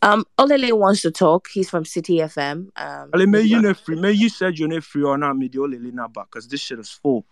Um, 0.00 0.24
Olele 0.38 0.72
wants 0.78 1.02
to 1.02 1.10
talk. 1.10 1.48
He's 1.52 1.68
from 1.68 1.84
City 1.84 2.18
FM. 2.18 2.68
Um, 2.76 3.10
Ale, 3.12 3.26
may 3.26 3.42
you 3.42 3.60
not 3.60 3.78
free. 3.78 4.00
May 4.00 4.12
you 4.12 4.28
said 4.28 4.58
you're 4.58 4.68
not 4.68 4.84
free 4.84 5.02
or 5.02 5.18
not 5.18 5.36
me 5.36 5.48
the 5.48 5.58
Olele 5.58 5.92
not 5.92 6.14
back 6.14 6.26
because 6.26 6.46
this 6.46 6.60
shit 6.60 6.78
is 6.78 6.90
full. 6.90 7.26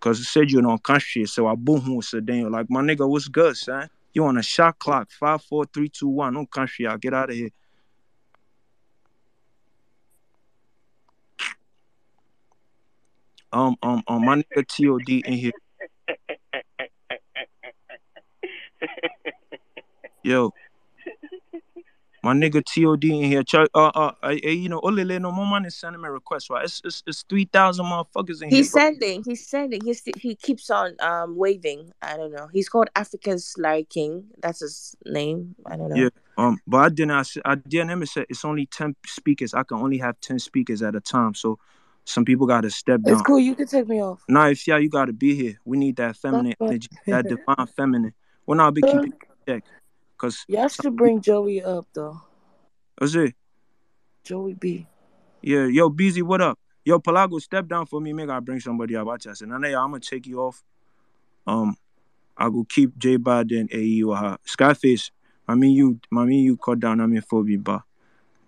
Because 0.00 0.20
it 0.20 0.24
said 0.24 0.50
you're 0.50 0.66
on 0.66 0.78
country, 0.78 1.26
so 1.26 1.46
I 1.46 1.54
boom 1.54 1.80
who 1.82 2.00
said 2.00 2.26
then 2.26 2.50
like 2.50 2.70
my 2.70 2.80
nigga, 2.80 3.06
what's 3.06 3.28
good, 3.28 3.56
son? 3.56 3.90
You 4.14 4.24
on 4.24 4.38
a 4.38 4.42
shot 4.42 4.78
clock, 4.78 5.10
five, 5.10 5.42
four, 5.42 5.66
three, 5.66 5.90
two, 5.90 6.08
one. 6.08 6.32
No 6.32 6.46
country, 6.46 6.86
I'll 6.86 6.96
get 6.96 7.12
out 7.12 7.28
of 7.28 7.36
here. 7.36 7.50
Um, 13.52 13.76
um, 13.82 14.02
um, 14.08 14.24
my 14.24 14.36
nigga 14.36 14.66
TOD 14.66 15.26
in 15.26 15.34
here. 15.34 15.52
Yo, 20.24 20.52
my 22.22 22.34
nigga 22.34 22.62
TOD 22.64 23.04
in 23.04 23.24
here. 23.24 23.42
Ch- 23.42 23.54
uh, 23.54 23.66
uh, 23.74 24.12
uh, 24.22 24.28
you 24.28 24.68
know, 24.68 24.80
Olele, 24.80 25.20
no 25.20 25.32
more 25.32 25.46
money 25.46 25.70
sending 25.70 26.00
me 26.00 26.08
a 26.08 26.12
request, 26.12 26.50
right? 26.50 26.64
It's, 26.64 26.80
it's, 26.84 27.02
it's 27.06 27.24
3,000 27.28 27.84
motherfuckers 27.84 28.42
in 28.42 28.50
He's 28.50 28.66
here. 28.66 28.70
bro. 28.70 28.80
sending. 28.80 29.24
He's 29.24 29.48
sending. 29.48 29.80
He's 29.84 30.02
he 30.16 30.36
keeps 30.36 30.70
on 30.70 30.94
um 31.00 31.36
waving. 31.36 31.92
I 32.00 32.16
don't 32.16 32.32
know. 32.32 32.48
He's 32.52 32.68
called 32.68 32.90
Africa's 32.94 33.54
Larry 33.58 33.84
King. 33.84 34.26
That's 34.40 34.60
his 34.60 34.96
name. 35.04 35.56
I 35.66 35.76
don't 35.76 35.88
know. 35.88 35.96
Yeah. 35.96 36.08
Um, 36.38 36.60
but 36.66 36.78
I 36.78 36.88
didn't. 36.88 37.38
I, 37.44 37.54
didn't 37.56 38.06
say 38.06 38.24
it's 38.28 38.44
only 38.44 38.66
ten 38.66 38.94
speakers. 39.06 39.52
I 39.52 39.64
can 39.64 39.78
only 39.78 39.98
have 39.98 40.20
ten 40.20 40.38
speakers 40.38 40.80
at 40.82 40.94
a 40.94 41.00
time. 41.00 41.34
So 41.34 41.58
some 42.04 42.24
people 42.24 42.46
got 42.46 42.62
to 42.62 42.70
step 42.70 43.02
down. 43.02 43.14
it's 43.14 43.22
cool. 43.22 43.40
You 43.40 43.54
can 43.54 43.66
take 43.66 43.88
me 43.88 44.00
off. 44.00 44.22
Nah, 44.28 44.46
if 44.46 44.66
yeah, 44.66 44.76
you 44.76 44.88
got 44.88 45.06
to 45.06 45.12
be 45.12 45.34
here. 45.34 45.58
We 45.64 45.76
need 45.76 45.96
that 45.96 46.16
feminine 46.16 46.54
energy, 46.60 46.88
that 47.06 47.26
divine 47.28 47.66
feminine. 47.76 48.14
We're 48.46 48.56
not 48.56 48.74
be 48.74 48.82
keeping 48.82 49.12
check. 49.46 49.64
Cause 50.18 50.44
Y'all 50.48 50.68
should 50.68 50.96
bring 50.96 51.20
Joey 51.20 51.62
up 51.62 51.86
though. 51.92 52.20
what's 52.98 53.14
it? 53.14 53.34
Joey 54.24 54.54
B. 54.54 54.86
Yeah, 55.40 55.66
yo, 55.66 55.88
busy. 55.88 56.22
What 56.22 56.40
up? 56.40 56.58
Yo, 56.84 56.98
Palago, 57.00 57.40
step 57.40 57.66
down 57.66 57.86
for 57.86 58.00
me. 58.00 58.12
Make 58.12 58.30
I 58.30 58.40
bring 58.40 58.60
somebody 58.60 58.94
up. 58.96 59.08
I 59.08 59.16
said, 59.18 59.48
nah, 59.48 59.58
nah, 59.58 59.82
I'm 59.82 59.90
gonna 59.90 60.00
take 60.00 60.26
you 60.26 60.40
off. 60.40 60.62
Um, 61.46 61.76
I 62.36 62.48
go 62.48 62.64
keep 62.68 62.96
J 62.98 63.18
Biden 63.18 63.72
AE 63.72 64.02
or. 64.04 64.38
Skyface. 64.46 65.10
I 65.48 65.54
mean 65.54 65.72
you. 65.72 66.00
I 66.16 66.24
mean 66.24 66.44
you 66.44 66.56
cut 66.56 66.80
down. 66.80 67.00
I 67.00 67.06
mean 67.06 67.20
phobia, 67.20 67.58
but. 67.58 67.82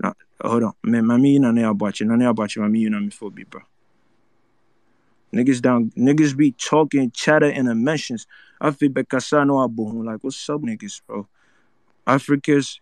Nah, 0.03 0.12
hold 0.40 0.64
on. 0.64 0.72
Man, 0.84 1.11
I 1.11 1.16
mean 1.16 1.42
you 1.42 1.53
know 1.53 1.70
about 1.70 1.99
you. 2.01 2.07
Nah, 2.07 2.30
about 2.30 2.55
you. 2.55 2.62
I 2.62 2.68
mean 2.68 2.82
you 2.82 2.90
know 2.90 3.01
me 3.01 3.11
phobia, 3.11 3.47
bro. 3.47 3.62
Niggas 5.34 5.61
down, 5.61 5.90
niggas 5.97 6.36
be 6.36 6.53
talking, 6.53 7.11
chatter 7.11 7.49
in 7.49 7.66
the 7.66 7.74
mentions. 7.74 8.26
I 8.64 8.70
feel 8.70 8.88
because 8.88 9.30
I 9.34 9.44
like, 10.06 10.24
what's 10.24 10.48
up, 10.48 10.62
niggas, 10.62 11.02
bro? 11.06 11.28
Africans, 12.06 12.80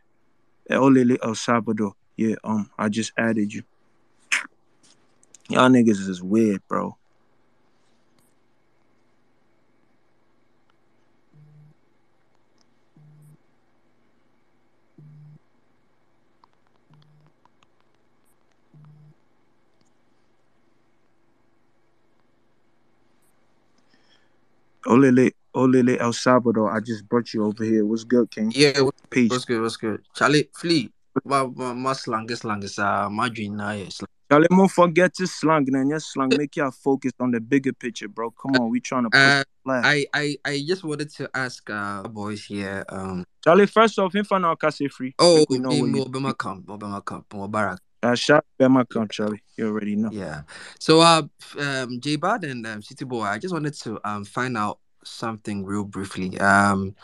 Olele 0.71 1.19
El 1.21 1.35
Salvador. 1.35 1.95
Yeah, 2.17 2.37
um, 2.45 2.71
I 2.79 2.89
just 2.89 3.13
added 3.17 3.53
you. 3.53 3.65
Y'all 5.49 5.69
niggas 5.69 6.09
is 6.09 6.23
weird, 6.23 6.63
bro. 6.69 6.97
Olele, 24.87 25.33
Olele 25.55 25.99
El 25.99 26.13
Salvador. 26.13 26.71
I 26.75 26.81
just 26.81 27.09
brought 27.09 27.33
you 27.33 27.45
over 27.45 27.65
here. 27.65 27.85
What's 27.85 28.05
good, 28.05 28.31
King? 28.31 28.53
Yeah, 28.55 28.81
what's 28.81 29.01
Peace. 29.11 29.45
good? 29.45 29.61
What's 29.63 29.77
good? 29.77 30.03
Charlie, 30.15 30.49
Flea, 30.55 30.91
my 31.25 31.45
my 31.45 31.73
my 31.73 31.93
slang 31.93 32.29
is 32.31 32.41
slang 32.41 32.63
is 32.63 32.79
uh 32.79 33.09
my 33.11 33.29
dream 33.29 33.57
now 33.57 33.71
is 33.71 34.01
Y'all 34.31 34.43
don't 34.49 34.69
forget 34.69 35.13
to 35.15 35.27
slang, 35.27 35.67
man. 35.69 35.91
Your 35.91 36.01
slang 36.01 36.31
make 36.39 36.57
y'all 36.57 36.71
focus 36.71 37.13
on 37.21 37.33
the 37.33 37.41
bigger 37.41 37.75
picture, 37.75 38.09
bro. 38.09 38.31
Come 38.31 38.57
on, 38.57 38.71
we 38.71 38.81
trying 38.81 39.05
to 39.05 39.11
push 39.11 39.21
Uh. 39.21 39.45
I 39.67 40.07
I 40.15 40.37
I 40.45 40.65
just 40.67 40.85
wanted 40.85 41.11
to 41.11 41.29
ask 41.35 41.69
uh 41.69 42.03
boys 42.09 42.45
here 42.45 42.85
um 42.89 43.25
Charlie, 43.45 43.67
first 43.67 43.99
off, 43.99 44.15
if 44.15 44.33
I 44.33 44.39
know 44.39 44.57
Kase 44.57 44.91
free, 44.91 45.15
oh 45.19 45.45
we 45.51 45.59
know 45.59 45.69
me 45.71 45.81
what 45.81 45.87
you 45.87 45.97
more 45.97 46.09
Bema 46.09 46.35
camp 46.35 46.67
more 46.67 46.79
Bema 46.79 47.03
camp 47.03 47.27
more 47.35 47.49
Barak 47.49 47.79
uh, 48.03 48.15
shout 48.15 48.45
out 48.61 48.71
my 48.71 48.85
come, 48.85 49.09
Charlie. 49.09 49.43
You 49.57 49.69
already 49.69 49.97
know. 49.97 50.11
yeah 50.13 50.43
so 50.79 51.01
uh 51.01 51.23
um 51.59 52.01
J 52.01 52.17
Bad 52.17 52.45
and 52.45 52.67
um, 52.67 52.83
City 52.83 53.05
Boy 53.05 53.23
I 53.23 53.39
just 53.39 53.55
wanted 53.55 53.75
to 53.75 54.01
um 54.05 54.25
find 54.25 54.57
out 54.57 54.79
something 55.05 55.65
real 55.65 55.85
briefly 55.85 56.39
um 56.39 56.95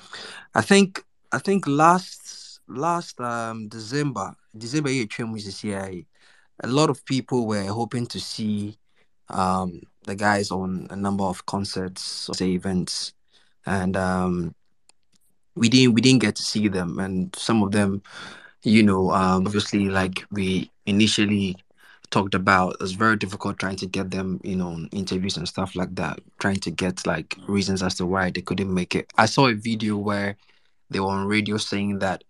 I 0.54 0.62
think 0.62 1.04
I 1.32 1.38
think 1.38 1.66
last 1.66 2.60
last 2.68 3.20
um 3.20 3.68
December 3.68 4.34
December 4.56 4.90
year 4.90 5.06
which 5.20 5.46
is 5.46 5.60
here 5.60 6.02
a 6.62 6.66
lot 6.66 6.90
of 6.90 7.04
people 7.04 7.46
were 7.46 7.64
hoping 7.66 8.06
to 8.06 8.20
see 8.20 8.76
um 9.28 9.80
the 10.04 10.14
guys 10.14 10.50
on 10.50 10.86
a 10.90 10.96
number 10.96 11.24
of 11.24 11.44
concerts 11.46 12.28
or 12.28 12.34
say 12.34 12.50
events 12.50 13.12
and 13.66 13.96
um 13.96 14.54
we 15.54 15.68
didn't 15.68 15.94
we 15.94 16.00
didn't 16.00 16.20
get 16.22 16.36
to 16.36 16.42
see 16.42 16.68
them 16.68 16.98
and 16.98 17.34
some 17.36 17.62
of 17.62 17.72
them 17.72 18.02
you 18.62 18.82
know 18.82 19.10
um 19.10 19.46
obviously 19.46 19.88
like 19.88 20.24
we 20.30 20.70
initially 20.88 21.56
talked 22.10 22.34
about 22.34 22.74
it 22.74 22.80
was 22.80 22.92
very 22.92 23.16
difficult 23.16 23.58
trying 23.58 23.76
to 23.76 23.86
get 23.86 24.10
them 24.10 24.40
you 24.42 24.56
know 24.56 24.86
interviews 24.92 25.36
and 25.36 25.46
stuff 25.46 25.76
like 25.76 25.94
that 25.94 26.18
trying 26.38 26.56
to 26.56 26.70
get 26.70 27.06
like 27.06 27.36
reasons 27.46 27.82
as 27.82 27.94
to 27.94 28.06
why 28.06 28.30
they 28.30 28.40
couldn't 28.40 28.72
make 28.72 28.94
it 28.94 29.12
i 29.18 29.26
saw 29.26 29.48
a 29.48 29.54
video 29.54 29.96
where 29.96 30.36
they 30.90 31.00
were 31.00 31.08
on 31.08 31.26
radio 31.26 31.58
saying 31.58 31.98
that 31.98 32.24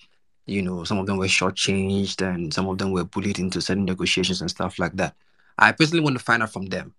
you 0.47 0.63
know 0.63 0.83
some 0.83 0.99
of 0.99 1.07
them 1.07 1.17
were 1.17 1.27
shortchanged 1.27 2.21
and 2.27 2.53
some 2.53 2.69
of 2.69 2.79
them 2.79 2.91
were 2.91 3.05
bullied 3.05 3.39
into 3.39 3.61
certain 3.61 3.85
negotiations 3.85 4.41
and 4.41 4.51
stuff 4.51 4.79
like 4.79 4.97
that 4.97 5.15
i 5.59 5.71
personally 5.71 6.03
want 6.03 6.19
to 6.19 6.25
find 6.25 6.43
out 6.43 6.53
from 6.53 6.67
them 6.67 6.93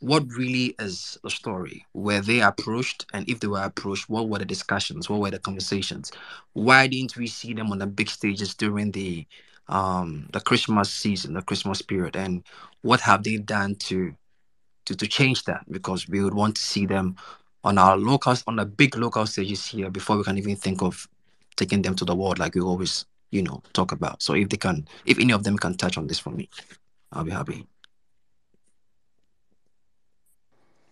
what 0.00 0.24
really 0.36 0.74
is 0.78 1.18
the 1.22 1.30
story? 1.30 1.86
Were 1.94 2.20
they 2.20 2.40
approached? 2.40 3.06
And 3.14 3.28
if 3.28 3.40
they 3.40 3.46
were 3.46 3.62
approached, 3.62 4.08
what 4.10 4.28
were 4.28 4.38
the 4.38 4.44
discussions? 4.44 5.08
What 5.08 5.20
were 5.20 5.30
the 5.30 5.38
conversations? 5.38 6.12
Why 6.52 6.86
didn't 6.86 7.16
we 7.16 7.26
see 7.26 7.54
them 7.54 7.72
on 7.72 7.78
the 7.78 7.86
big 7.86 8.10
stages 8.10 8.54
during 8.54 8.92
the 8.92 9.26
um 9.68 10.28
the 10.32 10.40
Christmas 10.40 10.90
season, 10.90 11.34
the 11.34 11.42
Christmas 11.42 11.82
period? 11.82 12.16
And 12.16 12.42
what 12.82 13.00
have 13.00 13.24
they 13.24 13.36
done 13.38 13.74
to 13.76 14.14
to, 14.86 14.94
to 14.96 15.06
change 15.06 15.44
that? 15.44 15.64
Because 15.70 16.08
we 16.08 16.22
would 16.22 16.34
want 16.34 16.56
to 16.56 16.62
see 16.62 16.86
them 16.86 17.16
on 17.64 17.78
our 17.78 17.96
locals 17.96 18.44
on 18.46 18.56
the 18.56 18.64
big 18.64 18.96
local 18.96 19.26
stages 19.26 19.66
here 19.66 19.90
before 19.90 20.16
we 20.16 20.24
can 20.24 20.38
even 20.38 20.56
think 20.56 20.82
of 20.82 21.08
taking 21.56 21.82
them 21.82 21.94
to 21.96 22.04
the 22.04 22.14
world 22.14 22.38
like 22.38 22.54
we 22.54 22.60
always, 22.60 23.06
you 23.32 23.42
know, 23.42 23.62
talk 23.72 23.92
about. 23.92 24.22
So 24.22 24.34
if 24.34 24.48
they 24.48 24.56
can 24.56 24.86
if 25.04 25.18
any 25.18 25.32
of 25.32 25.42
them 25.44 25.56
can 25.58 25.76
touch 25.76 25.98
on 25.98 26.06
this 26.06 26.18
for 26.18 26.30
me, 26.30 26.48
I'll 27.12 27.24
be 27.24 27.32
happy. 27.32 27.66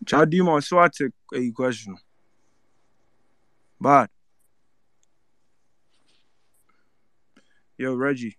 Chadima, 0.05 0.62
so 0.62 0.79
I 0.79 0.89
take 0.89 1.12
a 1.35 1.51
question. 1.53 1.97
But 3.81 4.11
yo, 7.79 7.95
Reggie, 7.95 8.37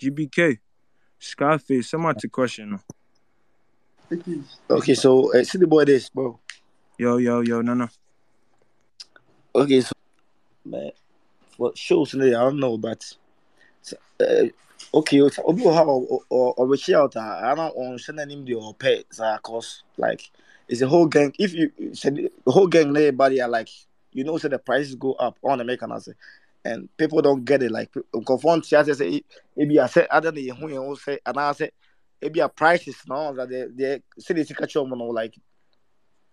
GBK, 0.00 0.58
Scarface, 1.18 1.90
someone 1.90 2.14
to 2.16 2.28
question. 2.28 2.80
Okay, 4.70 4.94
so 4.94 5.32
uh, 5.38 5.44
see 5.44 5.58
the 5.58 5.66
boy 5.66 5.84
this, 5.84 6.08
bro. 6.08 6.40
Yo, 6.96 7.18
yo, 7.18 7.40
yo, 7.40 7.60
no, 7.60 7.74
no. 7.74 7.88
Okay, 9.54 9.82
so 9.82 9.92
man, 10.64 10.90
what 11.58 11.76
shows 11.76 12.10
today? 12.10 12.34
I 12.34 12.40
don't 12.40 12.58
know, 12.58 12.78
but 12.78 13.04
uh, 14.20 14.46
okay, 14.94 15.20
obi 15.20 15.62
wɔ 15.62 15.74
ha 15.74 15.82
or 16.30 16.96
out. 16.96 17.16
I 17.16 17.54
don't 17.54 17.76
understand 17.76 18.32
him 18.32 18.44
the 18.44 18.54
or 18.54 18.74
pay, 18.74 19.04
cause 19.42 19.82
like 19.98 20.30
it's 20.66 20.80
a 20.80 20.88
whole 20.88 21.06
gang. 21.06 21.34
If 21.38 21.52
you 21.52 21.70
said 21.92 22.16
the 22.16 22.50
whole 22.50 22.66
gang, 22.66 22.88
everybody 22.96 23.42
are 23.42 23.48
like 23.48 23.68
you 24.12 24.24
know, 24.24 24.38
say 24.38 24.48
the 24.48 24.58
prices 24.58 24.94
go 24.94 25.12
up 25.14 25.38
on 25.42 25.60
American 25.60 25.92
answer. 25.92 26.16
And 26.64 26.88
people 26.96 27.22
don't 27.22 27.44
get 27.44 27.62
it. 27.62 27.70
Like 27.70 27.90
confront 28.26 28.66
say 28.66 28.82
say 28.82 29.22
maybe 29.56 29.80
I 29.80 29.86
say 29.86 30.06
other 30.10 30.30
than 30.30 30.48
who 30.56 30.68
you 30.68 30.96
say 30.96 31.18
and 31.24 31.38
I 31.38 31.52
say 31.52 31.70
maybe 32.20 32.40
a 32.40 32.48
prices 32.48 32.96
now 33.08 33.32
that 33.32 33.48
they 33.48 33.66
they 33.74 34.02
they 34.28 34.44
catch 34.44 34.76
on 34.76 34.90
like 34.90 35.34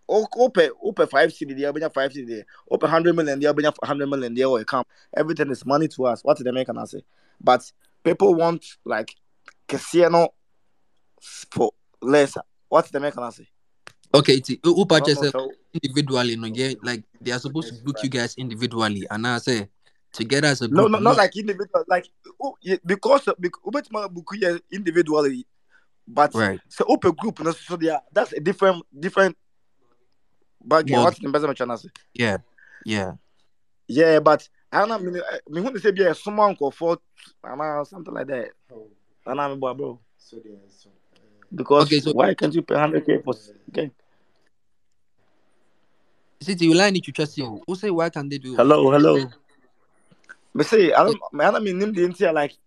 open 0.10 0.72
open 0.82 1.08
five 1.08 1.34
city 1.34 1.54
there, 1.54 1.70
open 1.70 1.90
five 1.90 2.12
city 2.12 2.26
there, 2.26 2.46
open 2.70 2.90
hundred 2.90 3.16
million 3.16 3.40
there, 3.40 3.50
open 3.50 3.72
hundred 3.84 4.08
million 4.08 4.34
there, 4.34 4.48
or 4.48 4.64
come. 4.64 4.84
Everything 5.16 5.50
is 5.50 5.66
money 5.66 5.88
to 5.90 6.06
us. 6.06 6.24
What 6.24 6.38
did 6.38 6.48
American 6.48 6.86
say? 6.88 7.04
But 7.42 7.72
people 8.04 8.36
want 8.36 8.66
like 8.86 9.16
casino 9.68 10.30
for 11.22 11.72
lesser. 12.02 12.42
What 12.70 12.86
did 12.86 12.96
American 12.96 13.32
say? 13.32 13.48
Okay, 14.14 14.36
it's 14.36 14.50
who 14.50 14.56
I 14.56 14.64
don't 14.64 14.88
purchase 14.88 15.34
know. 15.34 15.52
Individually, 15.74 16.36
no, 16.38 16.48
yeah, 16.48 16.74
like 16.82 17.04
they 17.20 17.32
are 17.32 17.40
supposed 17.40 17.68
to 17.70 17.84
book 17.84 18.02
you 18.02 18.10
guys 18.10 18.36
individually, 18.38 19.06
and 19.10 19.28
I 19.28 19.38
say 19.40 19.68
together 20.18 20.48
as 20.48 20.62
a 20.62 20.68
group. 20.68 20.78
no, 20.78 20.86
I'm 20.86 20.92
not 20.92 21.04
not 21.04 21.18
like 21.18 21.38
individual. 21.38 21.84
Like 21.88 22.08
oh, 22.42 22.56
yeah, 22.62 22.78
because 22.86 23.28
because 23.40 23.62
Ubet 23.66 24.14
book 24.14 24.30
you 24.34 24.60
individually, 24.72 25.46
but 26.08 26.34
right. 26.34 26.60
so 26.68 26.86
open 26.88 27.12
group. 27.12 27.40
no, 27.40 27.52
So 27.52 27.76
they 27.78 27.90
are, 27.90 28.02
that's 28.12 28.34
a 28.34 28.40
different 28.40 28.84
different 29.00 29.38
bag. 30.64 30.90
Well, 30.92 31.04
What's 31.04 31.20
the 31.20 31.30
best 31.30 31.46
I'm 31.46 31.56
trying 31.56 31.70
to 31.70 31.78
say? 31.78 31.90
yeah, 32.14 32.38
yeah. 32.86 33.14
Yeah, 33.88 34.20
but 34.20 34.48
I 34.72 34.86
don't 34.86 34.90
know. 34.90 34.96
I 34.96 35.00
mean, 35.00 35.64
me 35.64 35.72
who 35.72 35.80
say 35.80 35.92
be 35.92 36.04
a 36.04 36.14
someone 36.14 36.56
called 36.56 36.76
for, 36.76 36.98
and 37.44 37.88
something 37.88 38.14
like 38.14 38.28
that. 38.28 38.50
And 39.26 39.40
I'm 39.40 39.60
bro. 39.60 40.00
Because 41.54 41.86
Okay, 41.86 42.00
so 42.02 42.12
why 42.12 42.34
can't 42.34 42.54
you 42.54 42.62
pay 42.62 42.76
hundred 42.76 43.06
k 43.06 43.22
for 43.24 43.34
okay? 43.70 43.92
City, 46.42 46.66
you 46.66 46.74
line 46.74 46.96
it 46.96 47.04
to 47.04 47.12
trust 47.12 47.38
you. 47.38 47.62
Who 47.66 47.76
say 47.76 47.90
why 47.90 48.10
can 48.10 48.28
they 48.30 48.38
do? 48.38 48.56
Hello, 48.56 48.92
hello. 48.92 49.30
Me 50.58 50.64
say 50.64 50.92
I 50.92 51.04
don't. 51.04 51.22
I 51.40 51.52
don't 51.52 51.64
mean 51.64 51.78
name 51.78 51.94
the 51.94 52.04
entire 52.04 52.34
like 52.34 52.58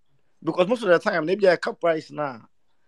because 0.44 0.68
most 0.68 0.84
of 0.84 0.88
the 0.90 0.98
time 1.00 1.26
maybe 1.26 1.44
a 1.46 1.56
cup 1.56 1.80
price 1.80 2.12
now. 2.12 2.40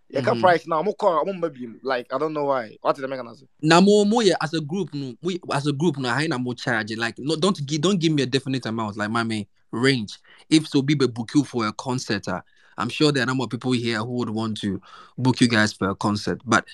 Yeah, 0.09 0.21
cup 0.21 0.35
Mm-hmm. 0.35 0.43
price 0.43 0.67
now. 0.69 0.79
I'm 0.79 0.93
call. 0.93 1.29
I'm 1.29 1.41
maybe 1.41 1.69
like 1.83 2.07
I 2.15 2.19
don't 2.19 2.33
know 2.33 2.45
why. 2.45 2.77
What 2.83 3.03
I 3.03 3.07
make 3.09 3.19
an 3.19 3.27
answer? 3.27 3.47
Now 3.61 3.81
more 3.81 4.07
more 4.07 4.23
yeah, 4.23 4.37
as 4.41 4.55
a 4.55 4.61
group, 4.61 4.95
no, 4.95 5.17
we 5.21 5.41
as 5.53 5.67
a 5.67 5.73
group, 5.73 5.99
no, 5.99 6.09
how 6.09 6.21
na 6.21 6.39
more 6.39 6.55
charge. 6.55 6.95
Like 6.97 7.17
no, 7.19 7.35
don't 7.35 7.67
give 7.67 7.81
don't 7.81 7.99
give 7.99 8.13
me 8.13 8.23
a 8.23 8.27
definite 8.27 8.65
amount, 8.65 8.97
like 8.97 9.11
my 9.11 9.25
main 9.25 9.47
range. 9.73 10.17
If 10.49 10.69
so 10.69 10.83
be 10.83 10.95
be 10.95 11.09
book 11.09 11.31
you 11.35 11.43
for 11.43 11.67
a 11.67 11.73
concert, 11.73 12.29
uh, 12.29 12.43
I'm 12.79 12.89
sure 12.89 13.11
there 13.11 13.23
are 13.23 13.25
a 13.25 13.27
number 13.27 13.43
of 13.43 13.51
people 13.51 13.73
here 13.73 13.99
who 13.99 14.13
would 14.19 14.31
want 14.31 14.61
to 14.61 14.81
book 15.19 15.41
you 15.41 15.49
guys 15.49 15.73
for 15.73 15.89
a 15.89 15.97
concert. 15.97 16.41
But 16.45 16.65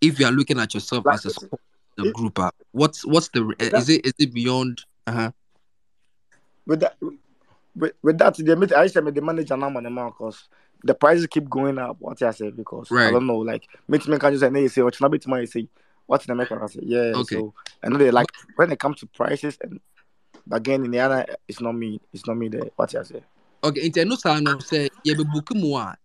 if 0.00 0.20
you 0.20 0.26
are 0.26 0.32
looking 0.32 0.60
at 0.60 0.72
yourself 0.72 1.04
Like 1.04 1.16
as 1.16 1.36
a 1.36 1.48
the 1.96 2.12
group, 2.12 2.38
uh, 2.38 2.52
what's 2.70 3.04
what's 3.04 3.28
the 3.30 3.42
uh, 3.42 3.70
that 3.70 3.74
is 3.74 3.88
it 3.88 4.06
is 4.06 4.14
it 4.20 4.32
beyond? 4.32 4.82
Uh 5.08 5.12
huh. 5.12 5.30
with 6.66 6.78
that 6.78 6.96
with, 7.74 7.92
with 8.02 8.18
that 8.18 8.34
the 8.36 8.56
meet 8.56 8.72
I 8.72 8.86
said 8.86 9.04
the 9.04 9.20
manager 9.20 9.56
now 9.56 9.70
money 9.70 9.90
man 9.90 10.08
because 10.08 10.48
the 10.84 10.94
prices 10.94 11.26
keep 11.26 11.48
going 11.48 11.78
up. 11.78 11.96
What 12.00 12.22
I 12.22 12.30
say 12.32 12.50
because 12.50 12.90
I 12.92 13.10
don't 13.10 13.26
know 13.26 13.38
like 13.38 13.66
meet 13.88 14.06
me 14.08 14.18
can 14.18 14.32
just 14.32 14.40
say 14.42 14.50
"Hey, 14.52 14.68
say 14.68 14.82
what 14.82 15.00
not 15.00 15.26
my 15.26 15.44
say 15.44 15.68
what's 16.06 16.26
the 16.26 16.34
make 16.34 16.50
I 16.52 16.66
say 16.66 16.80
yeah 16.82 17.12
Okay. 17.14 17.36
so 17.36 17.54
I 17.82 17.88
know 17.88 17.98
they 17.98 18.10
like 18.10 18.28
when 18.56 18.72
it 18.72 18.78
comes 18.78 19.00
to 19.00 19.06
prices 19.06 19.58
and 19.60 19.80
again 20.50 20.84
in 20.84 20.90
the 20.90 21.00
other 21.00 21.24
it's 21.48 21.60
not 21.60 21.72
me 21.72 22.00
it's 22.12 22.26
not 22.26 22.36
me 22.36 22.48
there 22.48 22.70
what 22.76 22.94
I 22.94 23.02
say 23.02 23.22
Okay, 23.64 23.92
in 23.94 24.08
no 24.08 24.16
no 24.40 24.58
say 24.58 24.90
yeah, 25.04 25.14
but 25.16 25.30
book. 25.30 25.48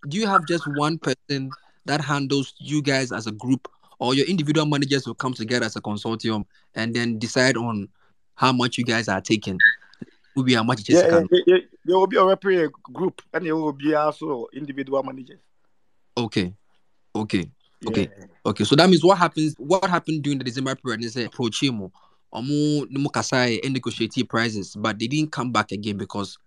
Do 0.08 0.18
you 0.18 0.28
have 0.28 0.46
just 0.46 0.68
one 0.68 1.00
person 1.00 1.50
that 1.86 2.02
handles 2.02 2.54
you 2.60 2.84
guys 2.84 3.12
as 3.12 3.26
a 3.26 3.32
group, 3.32 3.68
or 3.98 4.14
your 4.14 4.28
individual 4.28 4.68
managers 4.68 5.08
will 5.08 5.16
come 5.16 5.34
together 5.34 5.66
as 5.66 5.76
a 5.76 5.82
consortium 5.82 6.46
and 6.76 6.94
then 6.96 7.18
decide 7.18 7.58
on 7.58 7.90
how 8.36 8.52
much 8.52 8.78
you 8.78 8.84
guys 8.84 9.08
are 9.08 9.22
taking? 9.22 9.58
Will 10.38 10.44
be 10.44 10.54
it 10.54 10.90
is 10.90 11.04
yeah, 11.04 11.24
yeah, 11.48 11.58
there 11.84 11.98
will 11.98 12.06
be 12.06 12.16
a 12.16 12.24
referee 12.24 12.70
group 12.94 13.24
and 13.34 13.44
there 13.44 13.56
will 13.56 13.74
be 13.74 13.96
also 13.96 14.46
individual 14.54 15.02
managers 15.02 15.40
Okay, 16.16 16.54
okay, 17.16 17.50
yeah 17.82 17.90
okay, 17.90 18.10
okay. 18.46 18.64
So 18.64 18.76
that 18.76 18.88
means 18.88 19.04
what 19.04 19.18
happens? 19.18 19.56
What 19.58 19.90
happened 19.90 20.22
during 20.22 20.38
the 20.38 20.44
December 20.44 20.76
period? 20.76 21.04
is 21.04 21.18
eh, 21.18 21.22
they 21.22 21.22
say 21.22 21.26
approach 21.26 21.62
him, 21.64 21.92
omo 22.32 22.88
mo 22.92 23.10
kasai 23.10 23.56
and 23.64 23.66
eh, 23.66 23.70
negotiate 23.70 24.30
prices, 24.30 24.76
but 24.76 25.00
they 25.00 25.08
didn't 25.08 25.32
come 25.32 25.52
back 25.52 25.72
again 25.72 25.98
because 25.98 26.38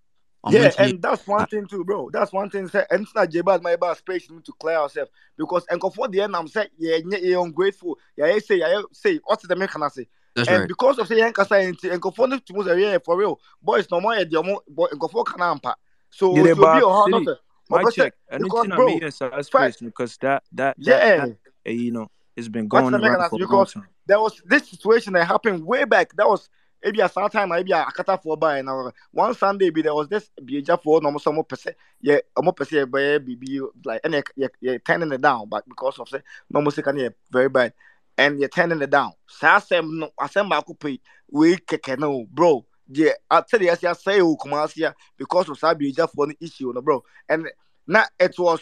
Yeah, 0.49 0.71
and 0.79 1.03
that's 1.03 1.27
one 1.27 1.47
thing 1.47 1.67
too, 1.67 1.85
bro. 1.85 2.11
That's 2.13 2.33
one 2.33 2.49
thing. 2.49 2.69
Say, 2.69 2.85
and 2.91 3.03
it's 3.03 3.15
not 3.15 3.31
Jebad 3.31 3.63
my 3.63 3.75
bad 3.75 3.97
space 3.97 4.31
need 4.31 4.45
to 4.45 4.53
clear 4.53 4.77
ourselves 4.79 5.11
because 5.37 5.67
and 5.69 5.81
for 5.81 6.09
the 6.09 6.21
end, 6.21 6.37
I'm 6.37 6.49
saying, 6.49 6.69
yeah, 6.79 6.99
yeah, 7.09 7.19
yeah, 7.21 7.43
ungrateful. 7.43 7.99
Yeah, 8.17 8.27
yeah, 8.27 8.39
say, 8.39 8.57
yeah, 8.57 8.83
say, 8.93 9.19
what's 9.25 9.47
the 9.47 9.91
say? 9.93 10.07
That's 10.35 10.49
And 10.49 10.59
right. 10.59 10.69
because 10.69 10.99
of 10.99 11.09
say, 11.09 11.19
yeah, 11.19 11.27
and 11.27 11.85
and 11.85 12.03
for 12.15 12.29
to 12.29 12.53
move 12.53 12.79
yeah, 12.79 12.99
for 13.05 13.17
real, 13.17 13.41
boys, 13.63 13.91
no 13.91 14.01
more, 14.01 14.15
yeah, 14.17 14.25
boy, 14.69 14.87
and 14.91 15.01
for 15.11 15.25
canampa. 15.25 15.75
So, 16.11 16.35
Get 16.35 16.47
so 16.47 16.55
it, 16.65 16.73
be 16.73 16.79
Bob 16.79 16.83
a 16.83 16.89
hard 16.89 17.11
City. 17.13 17.25
not 17.25 17.39
My 17.69 17.85
because 17.85 17.95
check. 17.95 18.15
because 18.37 18.67
Anything 18.67 18.73
I 18.73 18.77
bro, 18.77 18.87
mean, 18.87 19.01
yes, 19.01 19.21
I 19.23 19.43
fact, 19.43 19.83
because 19.83 20.17
that 20.19 20.43
that 20.53 20.77
that 20.85 21.07
yeah. 21.07 21.17
that 21.17 21.31
eh, 21.67 21.73
you 21.73 21.93
know 21.93 22.11
it's 22.37 22.49
been 22.49 22.69
What's 22.71 22.89
going 22.89 22.93
the 22.93 22.99
American 22.99 23.21
around 23.21 23.31
for 23.31 23.37
a 23.43 23.47
long 23.47 23.67
Because 23.67 23.73
time. 23.75 23.89
there 24.07 24.21
was 24.21 24.41
this 24.47 24.69
situation 24.69 25.13
that 25.15 25.27
happened 25.27 25.65
way 25.65 25.85
back. 25.85 26.15
That 26.17 26.29
was 26.29 26.49
maybe 26.83 27.01
a 27.01 27.09
sometime 27.09 27.49
maybe 27.51 27.73
a 27.73 27.85
kata 27.87 28.19
for 28.23 28.37
by 28.37 28.63
now. 28.63 28.93
One 29.13 29.35
Sunday 29.35 29.71
be 29.71 29.83
there 29.83 29.95
was 29.95 30.09
this 30.09 30.31
be 30.45 30.63
just 30.63 30.83
for 30.83 31.01
no 31.01 31.17
some 31.19 31.43
percent 31.45 31.77
yeah 32.01 32.19
almost 32.37 32.57
percent 32.57 32.91
by 32.91 33.19
be 33.19 33.61
like 33.85 34.01
and 34.05 34.23
yeah 34.37 34.49
yeah 34.61 34.79
turning 34.85 35.13
it 35.13 35.21
down 35.21 35.49
but 35.49 35.69
because 35.69 35.99
of 35.99 36.09
say 36.09 36.21
no 36.51 36.61
music 36.61 36.85
can 36.85 36.97
yeah 36.97 37.09
very 37.31 37.49
bad 37.49 37.73
and 38.21 38.39
you're 38.39 38.51
turning 38.51 38.83
it 38.83 38.91
down. 38.91 39.13
So 39.27 39.49
I 39.49 39.59
said 39.61 39.85
no 39.85 40.11
I 40.19 40.27
said 40.29 40.43
my 40.43 40.63
pay 40.79 41.01
we 41.31 41.57
keke 41.57 41.99
no 41.99 42.27
bro. 42.31 42.65
Yeah, 42.93 43.13
I 43.31 43.43
tell 43.49 43.63
you, 43.63 43.71
I 43.71 43.75
say, 43.77 44.21
oh, 44.21 44.37
come 44.37 44.53
here 44.75 44.95
because 45.17 45.49
of 45.49 45.57
Sabi 45.59 45.93
just 45.93 46.13
for 46.15 46.27
the 46.27 46.37
issue, 46.41 46.73
no, 46.75 46.83
bro. 46.83 47.03
And 47.29 47.49
now 47.87 48.05
it 48.19 48.35
was 48.37 48.61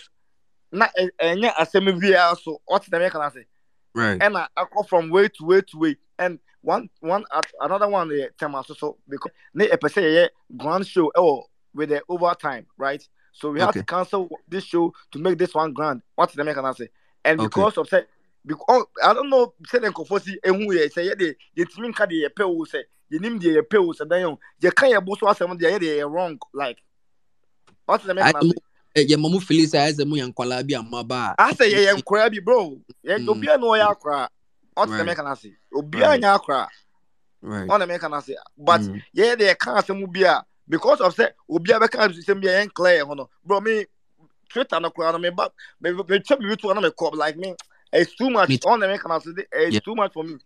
not 0.71 0.91
and 1.19 1.41
yeah, 1.41 1.55
I 1.59 1.65
said 1.65 1.83
maybe 1.83 2.15
also 2.15 2.59
what's 2.67 2.89
the 2.89 2.97
American 2.97 3.21
I 3.21 3.31
say? 3.31 3.47
Right. 3.95 4.23
and 4.23 4.37
I, 4.37 4.47
I 4.57 4.65
go 4.73 4.83
from 4.85 5.11
way 5.11 5.29
to 5.29 5.45
way 5.45 5.63
to 5.63 5.79
way. 5.79 5.97
And 6.19 6.39
one 6.61 6.89
one 7.01 7.25
at 7.35 7.47
another 7.61 7.89
one 7.89 8.09
the 8.09 8.31
time 8.39 8.55
also 8.55 8.75
so 8.75 8.99
because 9.09 9.33
ne 9.55 9.69
a 9.71 10.29
grand 10.57 10.87
show 10.87 11.11
oh 11.17 11.45
with 11.75 11.89
the 11.89 12.03
overtime, 12.09 12.67
right? 12.77 13.03
So 13.33 13.51
we 13.51 13.61
had 13.61 13.71
Okay. 13.71 13.81
to 13.81 13.87
cancel 13.87 14.29
this 14.47 14.65
show 14.65 14.93
to 15.13 15.19
make 15.19 15.39
this 15.39 15.55
one 15.55 15.73
grand. 15.73 16.03
What's 16.15 16.35
the 16.35 16.43
American 16.43 16.65
I 16.65 16.73
say? 16.75 16.89
And 17.25 17.41
Okay. 17.41 17.49
because 17.49 17.79
of 17.79 17.89
say 17.89 18.05
because 18.49 18.87
I 19.03 19.13
don't 19.13 19.29
know 19.29 19.53
say 19.67 19.79
them 19.79 19.93
confosi 19.93 20.37
and 20.43 20.57
who 20.57 20.73
say 20.89 21.05
yeah 21.05 21.15
they 21.17 21.35
the 21.55 21.65
team 21.67 21.93
can 21.93 22.09
the 22.09 22.31
pay 22.35 22.45
will 22.45 22.65
say 22.67 22.85
you 23.11 23.21
name 23.21 23.39
the 23.39 23.63
pay 23.63 23.79
will 23.79 23.93
say 23.93 24.05
then 24.09 24.37
you 24.61 24.71
can't 24.73 24.93
you 24.93 25.01
boss 25.01 25.21
was 25.23 25.37
some 25.37 25.57
they 25.59 25.79
they 25.79 26.03
wrong 26.05 26.39
like 26.55 26.79
what's 27.85 28.05
the 28.05 28.11
I 28.11 28.13
American 28.13 28.37
I 28.37 28.51
say? 28.51 28.55
eh, 28.97 29.05
yeah, 29.07 29.17
mamu 29.17 29.39
Felisa 29.41 29.75
as 29.87 29.99
a 29.99 30.05
mu 30.07 30.17
yankwala 30.17 30.67
bi 30.67 30.75
amaba. 30.75 31.35
I 31.39 31.53
say 31.53 31.71
yeah 31.71 31.93
yeah 31.93 32.01
crabby 32.01 32.41
bro. 32.41 32.81
Yeah, 33.03 33.19
Mm, 33.19 33.29
obi 33.29 33.47
no 33.59 33.75
ya 33.75 33.95
cry. 33.95 34.27
What's 34.75 34.91
the 34.91 34.97
right, 34.97 35.03
American 35.03 35.27
I 35.27 35.35
say? 35.35 35.53
Obi 35.75 36.01
right, 36.01 36.25
anya 36.25 36.39
cry. 36.39 36.67
right. 37.43 37.71
on 37.71 37.83
American 37.83 38.15
I 38.15 38.21
say, 38.21 38.37
but 38.57 38.81
Mm, 38.81 39.03
yeah, 39.13 39.35
they 39.35 39.55
can't 39.55 39.87
say 39.87 39.95
mubia 39.95 40.43
because 40.69 41.01
of 41.01 41.15
say 41.15 41.29
ubia 41.51 41.81
be 41.81 41.89
can't 41.89 42.15
say 42.15 42.35
me 42.35 42.49
ain't 42.49 42.73
clear, 42.75 43.05
hono. 43.05 43.29
Bro, 43.45 43.61
me 43.61 43.85
Twitter 44.49 44.81
no 44.81 44.91
crowd 44.91 45.21
me 45.21 45.31
but 45.31 45.53
me 45.81 45.93
me 45.93 46.21
check 46.21 46.41
me 46.41 46.57
to 46.57 46.71
another 46.71 46.91
cop 46.91 47.15
like 47.15 47.37
me. 47.37 47.55
It's 47.93 48.15
too 48.15 48.31
much 48.31 48.49
me 48.49 48.59
on 48.67 48.83
American 48.83 49.11
I 49.11 49.19
say 49.19 49.31
it's 49.53 49.75
Yeah, 49.75 49.81
too 49.81 49.95
much 49.95 50.13
for 50.13 50.25
me. 50.25 50.35
I 50.35 50.37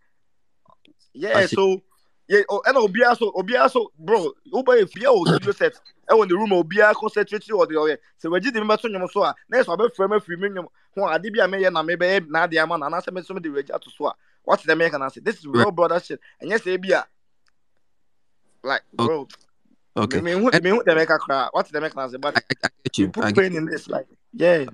Yeah, 1.14 1.46
so 1.46 1.82
yeah, 2.28 2.42
oh, 2.48 2.62
and 2.64 2.76
Obia 2.76 3.16
so 3.16 3.32
Obia 3.32 3.70
so 3.70 3.92
bro, 3.98 4.32
Uber 4.46 4.76
if 4.76 4.96
you 4.96 5.26
studio 5.26 5.52
set, 5.52 5.74
I 6.08 6.14
want 6.14 6.30
the 6.30 6.36
room 6.36 6.50
Obia 6.50 6.94
concentrate 6.94 7.50
or 7.50 7.66
the 7.66 7.80
other. 7.80 7.98
So 8.18 8.30
we 8.30 8.40
did 8.40 8.54
remember 8.54 8.76
to 8.76 8.88
nyom 8.88 9.10
so 9.10 9.32
next 9.50 9.68
one 9.68 9.78
be 9.78 9.88
frame 9.94 10.20
free 10.20 10.36
me 10.36 10.48
nyom. 10.48 10.66
Ho 10.96 11.08
ade 11.08 11.32
bia 11.32 11.48
me 11.48 11.68
na 11.68 11.82
me 11.82 11.96
be 11.96 12.20
na 12.28 12.46
de 12.46 12.58
ama 12.58 12.78
na 12.78 12.88
na 12.88 13.00
say 13.00 13.10
me 13.10 13.22
so 13.22 13.34
me 13.34 13.40
the 13.40 13.50
regia 13.50 13.78
to 13.78 13.90
so. 13.90 14.12
What's 14.44 14.62
the 14.62 14.72
American 14.72 15.02
I 15.02 15.08
say? 15.08 15.20
This 15.20 15.38
is 15.38 15.46
real 15.46 15.70
brother 15.70 16.00
shit. 16.00 16.20
And 16.40 16.50
yes, 16.50 16.62
they 16.62 16.76
be 16.76 16.92
a 16.92 17.04
like 18.62 18.82
bro. 18.94 19.28
Me 19.96 20.04
Okay. 20.04 20.20
me 20.20 20.32
who 20.32 20.50
And 20.50 20.64
me 20.64 20.70
who 20.70 20.82
the 20.84 20.92
American 20.92 21.18
cry. 21.18 21.48
What's 21.52 21.70
the 21.70 21.78
American 21.78 21.98
I 22.00 22.08
say? 22.08 22.14
I, 22.14 22.18
But 22.18 22.36
I, 22.36 22.40
I 22.64 22.68
get 22.84 22.98
we 22.98 23.04
you. 23.04 23.08
put 23.08 23.24
I 23.24 23.32
get 23.32 23.42
pain 23.42 23.56
in 23.56 23.66
this 23.66 23.88
like 23.88 24.06
yeah. 24.32 24.64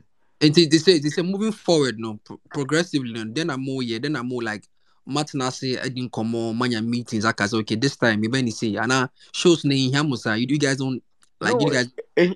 And 0.40 0.54
they, 0.54 0.66
they 0.66 0.78
say 0.78 0.98
they 0.98 1.08
say 1.08 1.22
moving 1.22 1.52
forward, 1.52 1.98
no, 1.98 2.18
pro- 2.24 2.40
progressively, 2.50 3.12
no, 3.12 3.24
then 3.26 3.50
I'm 3.50 3.64
more 3.64 3.82
yeah, 3.82 3.98
then 3.98 4.16
I'm 4.16 4.28
more 4.28 4.42
like 4.42 4.64
Martin 5.04 5.40
say 5.50 5.78
I 5.78 5.88
didn't 5.88 6.12
come 6.12 6.34
on 6.34 6.58
many 6.58 6.80
meetings. 6.80 7.24
I 7.24 7.32
can 7.32 7.48
say 7.48 7.56
okay, 7.58 7.74
this 7.76 7.96
time 7.96 8.20
maybe 8.20 8.38
any 8.38 8.50
say 8.50 8.76
and 8.76 8.92
I 8.92 9.08
shows 9.32 9.64
na 9.64 9.74
hiamusa. 9.74 10.38
You 10.38 10.46
do 10.46 10.54
you 10.54 10.60
guys 10.60 10.76
don't 10.76 11.02
like 11.40 11.60
you 11.60 11.70
guys. 11.70 11.88
eh, 12.16 12.32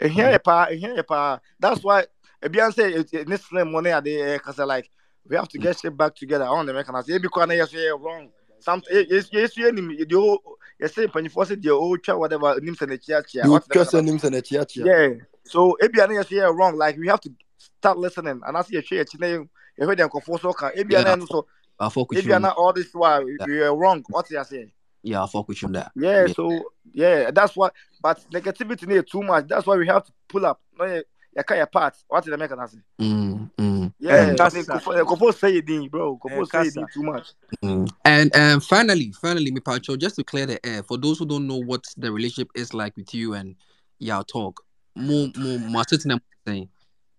eh, 0.00 0.08
here 0.08 0.26
Mhm. 0.26 0.34
a 0.34 0.38
pa, 0.38 0.64
eh, 0.70 0.74
here 0.76 0.98
a 0.98 1.02
pa. 1.02 1.40
That's 1.58 1.82
why 1.82 2.04
eh, 2.42 2.48
Beyonce 2.48 2.94
it, 2.94 3.12
it 3.14 3.28
needs 3.28 3.44
slim 3.44 3.72
money 3.72 3.90
at 3.90 4.04
the 4.04 4.34
because 4.34 4.58
like 4.58 4.90
we 5.26 5.36
have 5.36 5.48
to 5.48 5.58
get 5.58 5.78
shit 5.78 5.96
back 5.96 6.14
together 6.14 6.44
on 6.44 6.66
the 6.66 6.72
American. 6.72 6.94
I 6.94 7.00
say 7.02 7.18
because 7.18 7.48
yes, 7.50 7.72
yeah, 7.72 7.90
wrong. 7.98 8.28
Some 8.60 8.82
eh, 8.90 9.04
yes, 9.08 9.28
yes, 9.32 9.56
you 9.56 9.68
enemy. 9.68 10.04
The 10.04 10.38
you 10.80 10.88
say 10.88 11.06
when 11.06 11.24
you 11.24 11.30
force 11.30 11.50
it, 11.50 11.62
the 11.62 11.70
old 11.70 12.02
chat 12.02 12.18
whatever 12.18 12.60
names 12.60 12.82
and 12.82 12.92
the 12.92 12.98
chia 12.98 13.22
chia. 13.22 13.44
You 13.44 13.50
What's 13.52 13.66
the 13.66 13.74
trust 13.74 13.94
American? 13.94 14.14
him 14.18 14.20
and 14.24 14.34
a 14.34 14.42
chia 14.42 14.64
chia. 14.64 14.84
Yeah. 14.84 15.14
So 15.48 15.76
Ebiana 15.82 16.14
yes, 16.14 16.30
yeah, 16.30 16.50
wrong. 16.52 16.76
Like 16.76 16.96
we 16.96 17.08
have 17.08 17.20
to 17.22 17.30
start 17.58 17.98
listening. 17.98 18.40
And 18.46 18.56
I 18.56 18.62
see 18.62 18.76
a 18.76 18.82
share. 18.82 19.04
You 19.20 19.48
heard 19.86 19.98
them 19.98 20.08
confuse 20.08 20.40
so 20.40 20.52
can 20.52 20.72
Yeah, 20.74 20.82
Ebiana 20.82 21.26
so 21.28 21.46
I 21.78 21.88
fuck 21.88 22.10
with 22.10 22.24
you. 22.24 22.34
All 22.34 22.72
this 22.72 22.92
while 22.92 23.24
we 23.24 23.38
we 23.46 23.60
are 23.62 23.76
wrong. 23.76 24.04
What 24.08 24.30
you 24.30 24.42
say? 24.44 24.72
Yeah, 25.02 25.22
I 25.22 25.26
fuck 25.28 25.48
with 25.48 25.62
you 25.62 25.66
on 25.66 25.72
that. 25.72 25.92
Yeah, 25.94 26.26
Yeah. 26.26 26.32
so 26.34 26.72
yeah, 26.92 27.30
that's 27.30 27.56
what. 27.56 27.72
But 28.02 28.20
negativity 28.32 28.86
need 28.86 29.06
too 29.10 29.22
much. 29.22 29.46
That's 29.48 29.66
why 29.66 29.76
we 29.76 29.86
have 29.86 30.04
to 30.04 30.12
pull 30.28 30.46
up. 30.46 30.60
No, 30.78 30.84
yeah, 30.84 31.00
yeah, 31.34 31.42
kind 31.42 31.62
of 31.62 31.70
part. 31.70 31.96
What 32.08 32.24
did 32.24 32.32
I 32.34 32.36
make 32.36 32.50
an 32.50 32.68
say? 32.68 32.78
Mm, 33.00 33.50
mm, 33.56 33.92
Yeah, 33.98 34.34
that's 34.34 34.54
I 34.54 34.58
mean, 34.58 34.66
Kasa. 34.66 34.90
Kofo 34.92 35.04
Kofo 35.04 35.34
say 35.34 35.56
it, 35.56 35.90
bro. 35.90 36.18
Eh, 36.30 36.44
say 36.44 36.80
it 36.80 36.92
too 36.92 37.02
much. 37.02 37.28
mm. 37.62 37.88
And 38.04 38.34
um, 38.36 38.60
finally, 38.60 39.12
finally, 39.12 39.50
me 39.50 39.60
Pacho, 39.60 39.96
just 39.96 40.16
to 40.16 40.24
clear 40.24 40.46
the 40.46 40.64
air, 40.66 40.82
for 40.82 40.96
those 40.96 41.18
who 41.18 41.26
don't 41.26 41.46
know 41.46 41.58
what 41.58 41.84
the 41.96 42.10
relationship 42.12 42.50
is 42.54 42.74
like 42.74 42.96
with 42.96 43.14
you 43.14 43.34
and 43.34 43.56
your 43.98 44.22
Talk, 44.24 44.62
mo 44.98 45.30
mo 45.36 45.58
ma 45.70 45.82
sitting 45.88 46.08
there 46.10 46.20
saying, 46.46 46.68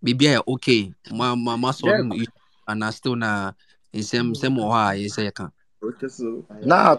maybe 0.02 0.30
I 0.36 0.42
okay, 0.48 0.94
ma 1.12 1.36
ma 1.36 1.58
ma 1.58 1.72
so 1.72 1.88
Yeah. 1.88 1.98
no 2.02 2.16
issue, 2.16 2.92
still 2.92 3.16
na 3.16 3.54
in 3.94 4.04
same 4.04 4.36
same 4.36 4.60
or 4.60 4.72
how 4.74 4.92
you 4.92 5.10
say 5.10 5.26
you 5.26 5.32
can. 5.32 5.52
Okay, 5.82 6.08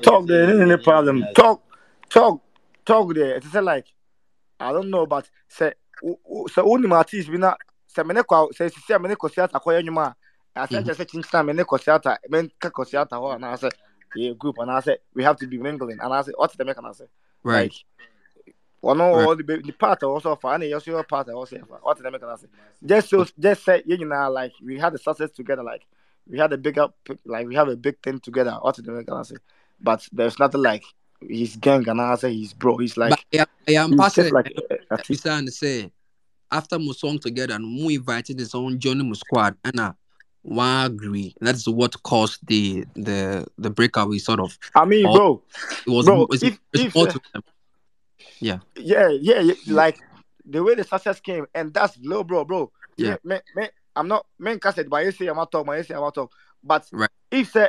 talk 0.02 0.26
there 0.26 0.50
ain't 0.50 0.62
any 0.62 0.82
problem. 0.82 1.24
Talk, 1.34 1.62
talk, 2.08 2.42
talk 2.84 3.14
there. 3.14 3.36
It's 3.36 3.50
just 3.50 3.64
like 3.64 3.86
I 4.58 4.72
don't 4.72 4.90
know, 4.90 5.06
but 5.06 5.28
say 5.48 5.74
so 6.48 6.70
only 6.70 6.88
my 6.88 6.96
artist 6.96 7.30
be 7.30 7.38
not 7.38 7.58
say 7.86 8.02
me 8.02 8.14
ne 8.14 8.22
kwa 8.22 8.48
say 8.52 8.68
say 8.68 8.98
me 8.98 9.08
ne 9.08 9.14
ko 9.14 9.28
theater 9.28 9.58
ko 9.58 9.70
yanyuma. 9.70 10.14
I 10.56 10.66
said 10.66 10.82
Mhm. 10.82 10.86
just 10.86 10.98
say 10.98 11.04
chinchina 11.04 11.46
me 11.46 11.52
ne 11.52 11.64
ko 11.64 11.76
theater, 11.76 12.18
me 12.28 12.50
ka 12.58 12.70
ko 12.70 12.84
theater 12.84 13.16
ho 13.16 13.30
and 13.32 13.44
I 13.44 13.56
say 13.56 13.70
yeah 14.14 14.32
group 14.32 14.58
and 14.58 14.70
I 14.70 14.80
we 15.14 15.22
have 15.24 15.36
to 15.38 15.46
be 15.46 15.58
mingling 15.58 15.98
and 16.00 16.12
I 16.12 16.22
say 16.22 16.32
what 16.36 16.52
the 16.56 16.64
make 16.64 16.76
and 16.76 16.86
Right. 17.42 17.72
like 17.72 17.72
one 18.80 18.98
Right. 18.98 19.10
all 19.10 19.36
the 19.36 19.42
the 19.42 19.72
part 19.72 20.02
also 20.02 20.36
for 20.36 20.54
and 20.54 20.72
also 20.74 20.90
your 20.90 21.04
part 21.04 21.28
also 21.28 21.58
for 21.66 21.78
what 21.82 21.98
the 21.98 22.10
make 22.10 22.22
and 22.22 22.30
I 22.30 22.36
say 22.36 22.46
just 22.84 23.10
so 23.10 23.26
just 23.38 23.64
say 23.64 23.82
you 23.86 24.04
know 24.04 24.30
like 24.30 24.52
we 24.62 24.78
had 24.78 24.94
the 24.94 24.98
success 24.98 25.30
together 25.30 25.62
like 25.62 25.82
we 26.26 26.38
had 26.38 26.52
a 26.52 26.58
bigger 26.58 26.88
like 27.24 27.46
we 27.46 27.54
have 27.54 27.68
a 27.68 27.76
big 27.76 28.00
thing 28.02 28.20
together 28.20 28.56
what 28.60 28.76
the 28.76 28.90
make 28.90 29.08
and 29.10 29.26
say 29.26 29.36
but 29.80 30.06
there's 30.12 30.38
nothing 30.38 30.62
like 30.62 30.84
he's 31.26 31.56
gang 31.56 31.86
and 31.88 32.00
I 32.00 32.14
say 32.16 32.32
he's 32.32 32.52
bro 32.52 32.78
he's 32.78 32.94
But 32.94 33.10
like 33.10 33.26
I, 33.34 33.46
I 33.68 33.72
am 33.82 33.90
he's 33.90 34.00
passing 34.00 34.24
just 34.24 34.34
like 34.34 34.52
a, 34.90 34.94
a 34.94 34.98
we 35.08 35.16
saying 35.16 35.46
to 35.46 35.52
say 35.52 35.92
after 36.50 36.78
my 36.78 36.92
song 36.92 37.18
together 37.18 37.54
and 37.54 37.84
we 37.84 37.96
invited 37.96 38.38
his 38.38 38.54
own 38.54 38.78
Johnny 38.78 39.04
Mu 39.04 39.14
squad 39.14 39.56
and 39.64 39.78
uh, 39.78 39.92
one 40.42 40.86
agree. 40.86 41.34
That's 41.40 41.68
what 41.68 42.02
caused 42.02 42.46
the 42.46 42.84
the 42.94 43.46
the 43.58 43.70
breakaway 43.70 44.18
sort 44.18 44.40
of. 44.40 44.58
I 44.74 44.84
mean 44.84 45.06
Or 45.06 45.14
bro 45.14 45.42
it 45.86 45.90
was 45.90 46.06
bro 46.06 46.26
it's, 46.30 46.42
if 46.42 46.60
it's 46.72 46.84
if 46.84 46.94
more 46.94 47.08
uh, 47.08 47.12
to 47.12 47.20
them. 47.34 47.42
Yeah. 48.40 48.58
yeah, 48.76 49.08
yeah, 49.08 49.40
yeah, 49.40 49.54
like 49.68 49.98
the 50.44 50.62
way 50.62 50.74
the 50.74 50.84
success 50.84 51.20
came, 51.20 51.46
and 51.54 51.72
that's 51.72 51.98
low, 52.02 52.24
bro, 52.24 52.44
bro. 52.44 52.70
Yeah. 52.96 53.16
Me, 53.24 53.36
me, 53.36 53.62
me, 53.62 53.68
I'm 53.96 54.08
not 54.08 54.26
main 54.38 54.58
cassette, 54.58 54.88
but 54.88 55.04
you 55.04 55.12
say 55.12 55.26
I'm 55.26 55.36
not 55.36 55.50
talk, 55.52 55.66
but 55.66 55.76
you 55.76 55.84
say 55.84 55.94
I'm 55.94 56.00
not 56.00 56.14
talk. 56.14 56.32
But 56.62 56.86
Right. 56.92 57.10
if 57.30 57.50
say 57.52 57.68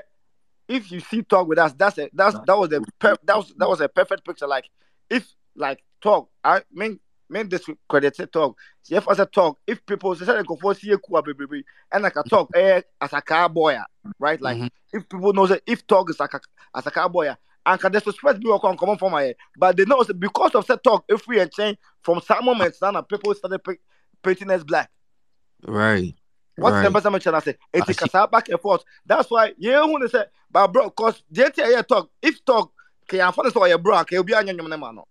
if 0.68 0.92
you 0.92 1.00
see 1.00 1.22
talk 1.24 1.48
with 1.48 1.60
us, 1.60 1.74
that's 1.74 1.98
a 1.98 2.10
that's 2.14 2.38
that 2.46 2.58
was 2.58 2.72
a 2.72 2.82
per, 3.00 3.18
that 3.24 3.36
was 3.36 3.54
that 3.58 3.70
was 3.70 3.82
a 3.82 3.90
perfect 3.90 4.26
picture. 4.26 4.48
Like 4.48 4.70
if 5.10 5.34
like 5.56 5.84
talk, 6.02 6.30
I 6.44 6.62
mean 6.72 7.00
mean 7.30 7.50
this 7.50 7.66
credit 7.90 8.18
talk. 8.32 8.58
See 8.84 8.96
if 8.96 9.08
I 9.08 9.14
say 9.16 9.26
talk, 9.34 9.60
if 9.68 9.86
people 9.86 10.16
say 10.16 10.26
they 10.26 10.44
go 10.44 10.56
for 10.56 10.74
see 10.76 10.92
a 10.92 11.22
baby, 11.22 11.64
and 11.92 12.04
like 12.04 12.16
a 12.16 12.24
talk 12.24 12.52
eh, 12.56 12.82
as 13.00 13.14
a 13.14 13.22
cowboy, 13.22 13.78
right? 14.20 14.42
Like 14.42 14.58
Mhm. 14.58 14.70
if 14.94 15.10
people 15.10 15.34
know 15.34 15.48
that 15.48 15.62
if 15.66 15.86
talk 15.88 16.10
is 16.10 16.20
like 16.20 16.34
a, 16.34 16.42
as 16.76 16.86
a 16.88 16.92
cowboy, 16.92 17.34
and 17.66 17.80
can 17.80 17.92
disrespect 17.92 18.40
people 18.40 18.60
come 18.60 18.78
come 18.78 18.98
from 18.98 19.12
my 19.12 19.24
eh? 19.24 19.28
head, 19.28 19.36
but 19.58 19.78
they 19.78 19.86
know 19.86 20.04
because 20.18 20.56
of 20.56 20.66
that 20.68 20.84
talk, 20.84 21.06
if 21.08 21.28
we 21.28 21.40
and 21.40 21.52
change 21.52 21.78
from 22.02 22.22
some 22.22 22.44
moments 22.46 22.82
now, 22.82 23.02
people 23.02 23.34
started 23.36 23.62
painting 24.24 24.50
us 24.52 24.64
black. 24.64 24.90
Right. 25.68 26.16
What's 26.58 26.76
the 26.78 26.84
Right. 26.84 26.94
best 26.94 27.06
I'm 27.06 27.20
trying 27.20 27.42
to 27.42 27.42
say? 27.42 27.58
It's 27.74 27.98
see. 27.98 28.10
a 28.14 28.28
back 28.28 28.50
and 28.50 28.60
forth. 28.60 28.84
That's 29.06 29.30
why 29.30 29.54
yeah, 29.58 29.82
who 29.82 30.08
say, 30.08 30.26
but 30.50 30.68
bro, 30.68 30.90
cause 30.90 31.24
the 31.32 31.46
entire 31.46 31.84
talk, 31.84 32.10
if 32.22 32.44
talk, 32.46 32.72
can 33.08 33.20
you 33.20 33.32
find 33.32 33.70
your 33.70 33.78
bro, 33.78 34.04
can 34.04 34.18
you 34.18 34.24
be 34.24 34.34
on 34.34 34.48
your 34.48 34.56
man? 34.68 34.80
Mm. 34.80 35.04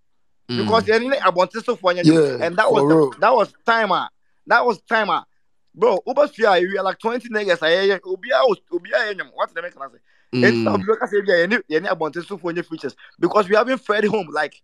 Because 0.64 0.84
Mm. 0.84 1.02
you 1.02 1.10
need 1.10 1.18
I 1.20 1.30
want 1.30 1.50
to 1.52 1.60
so 1.60 1.76
for 1.76 1.92
you, 1.92 2.02
Yeah, 2.04 2.44
and 2.44 2.56
that 2.56 2.70
was 2.70 2.82
the, 2.82 3.18
that 3.20 3.34
was 3.34 3.52
timer. 3.64 3.94
Ah. 3.94 4.08
That 4.46 4.66
was 4.66 4.80
timer. 4.82 5.12
Ah. 5.14 5.24
Bro, 5.74 6.00
Uber 6.06 6.26
Sphere, 6.26 6.60
we 6.68 6.76
are 6.78 6.82
like 6.82 6.98
20 6.98 7.28
niggas. 7.28 7.58
I 7.62 7.98
Ubia 8.00 8.42
was 8.48 8.58
Ubia. 8.72 9.30
What's 9.34 9.52
the 9.52 9.62
make 9.62 9.76
I 9.76 9.86
say? 9.86 9.98
It's 10.32 10.56
not 10.58 10.80
Mm. 10.80 10.86
because 10.86 11.12
you 11.12 11.46
need 11.48 11.62
you 11.68 11.80
need 11.80 11.88
I 11.88 11.92
want 11.94 12.14
so 12.14 12.38
for 12.38 12.52
features 12.62 12.94
because 13.18 13.48
we 13.48 13.56
haven't 13.56 13.78
fed 13.78 14.04
home 14.04 14.28
like. 14.32 14.60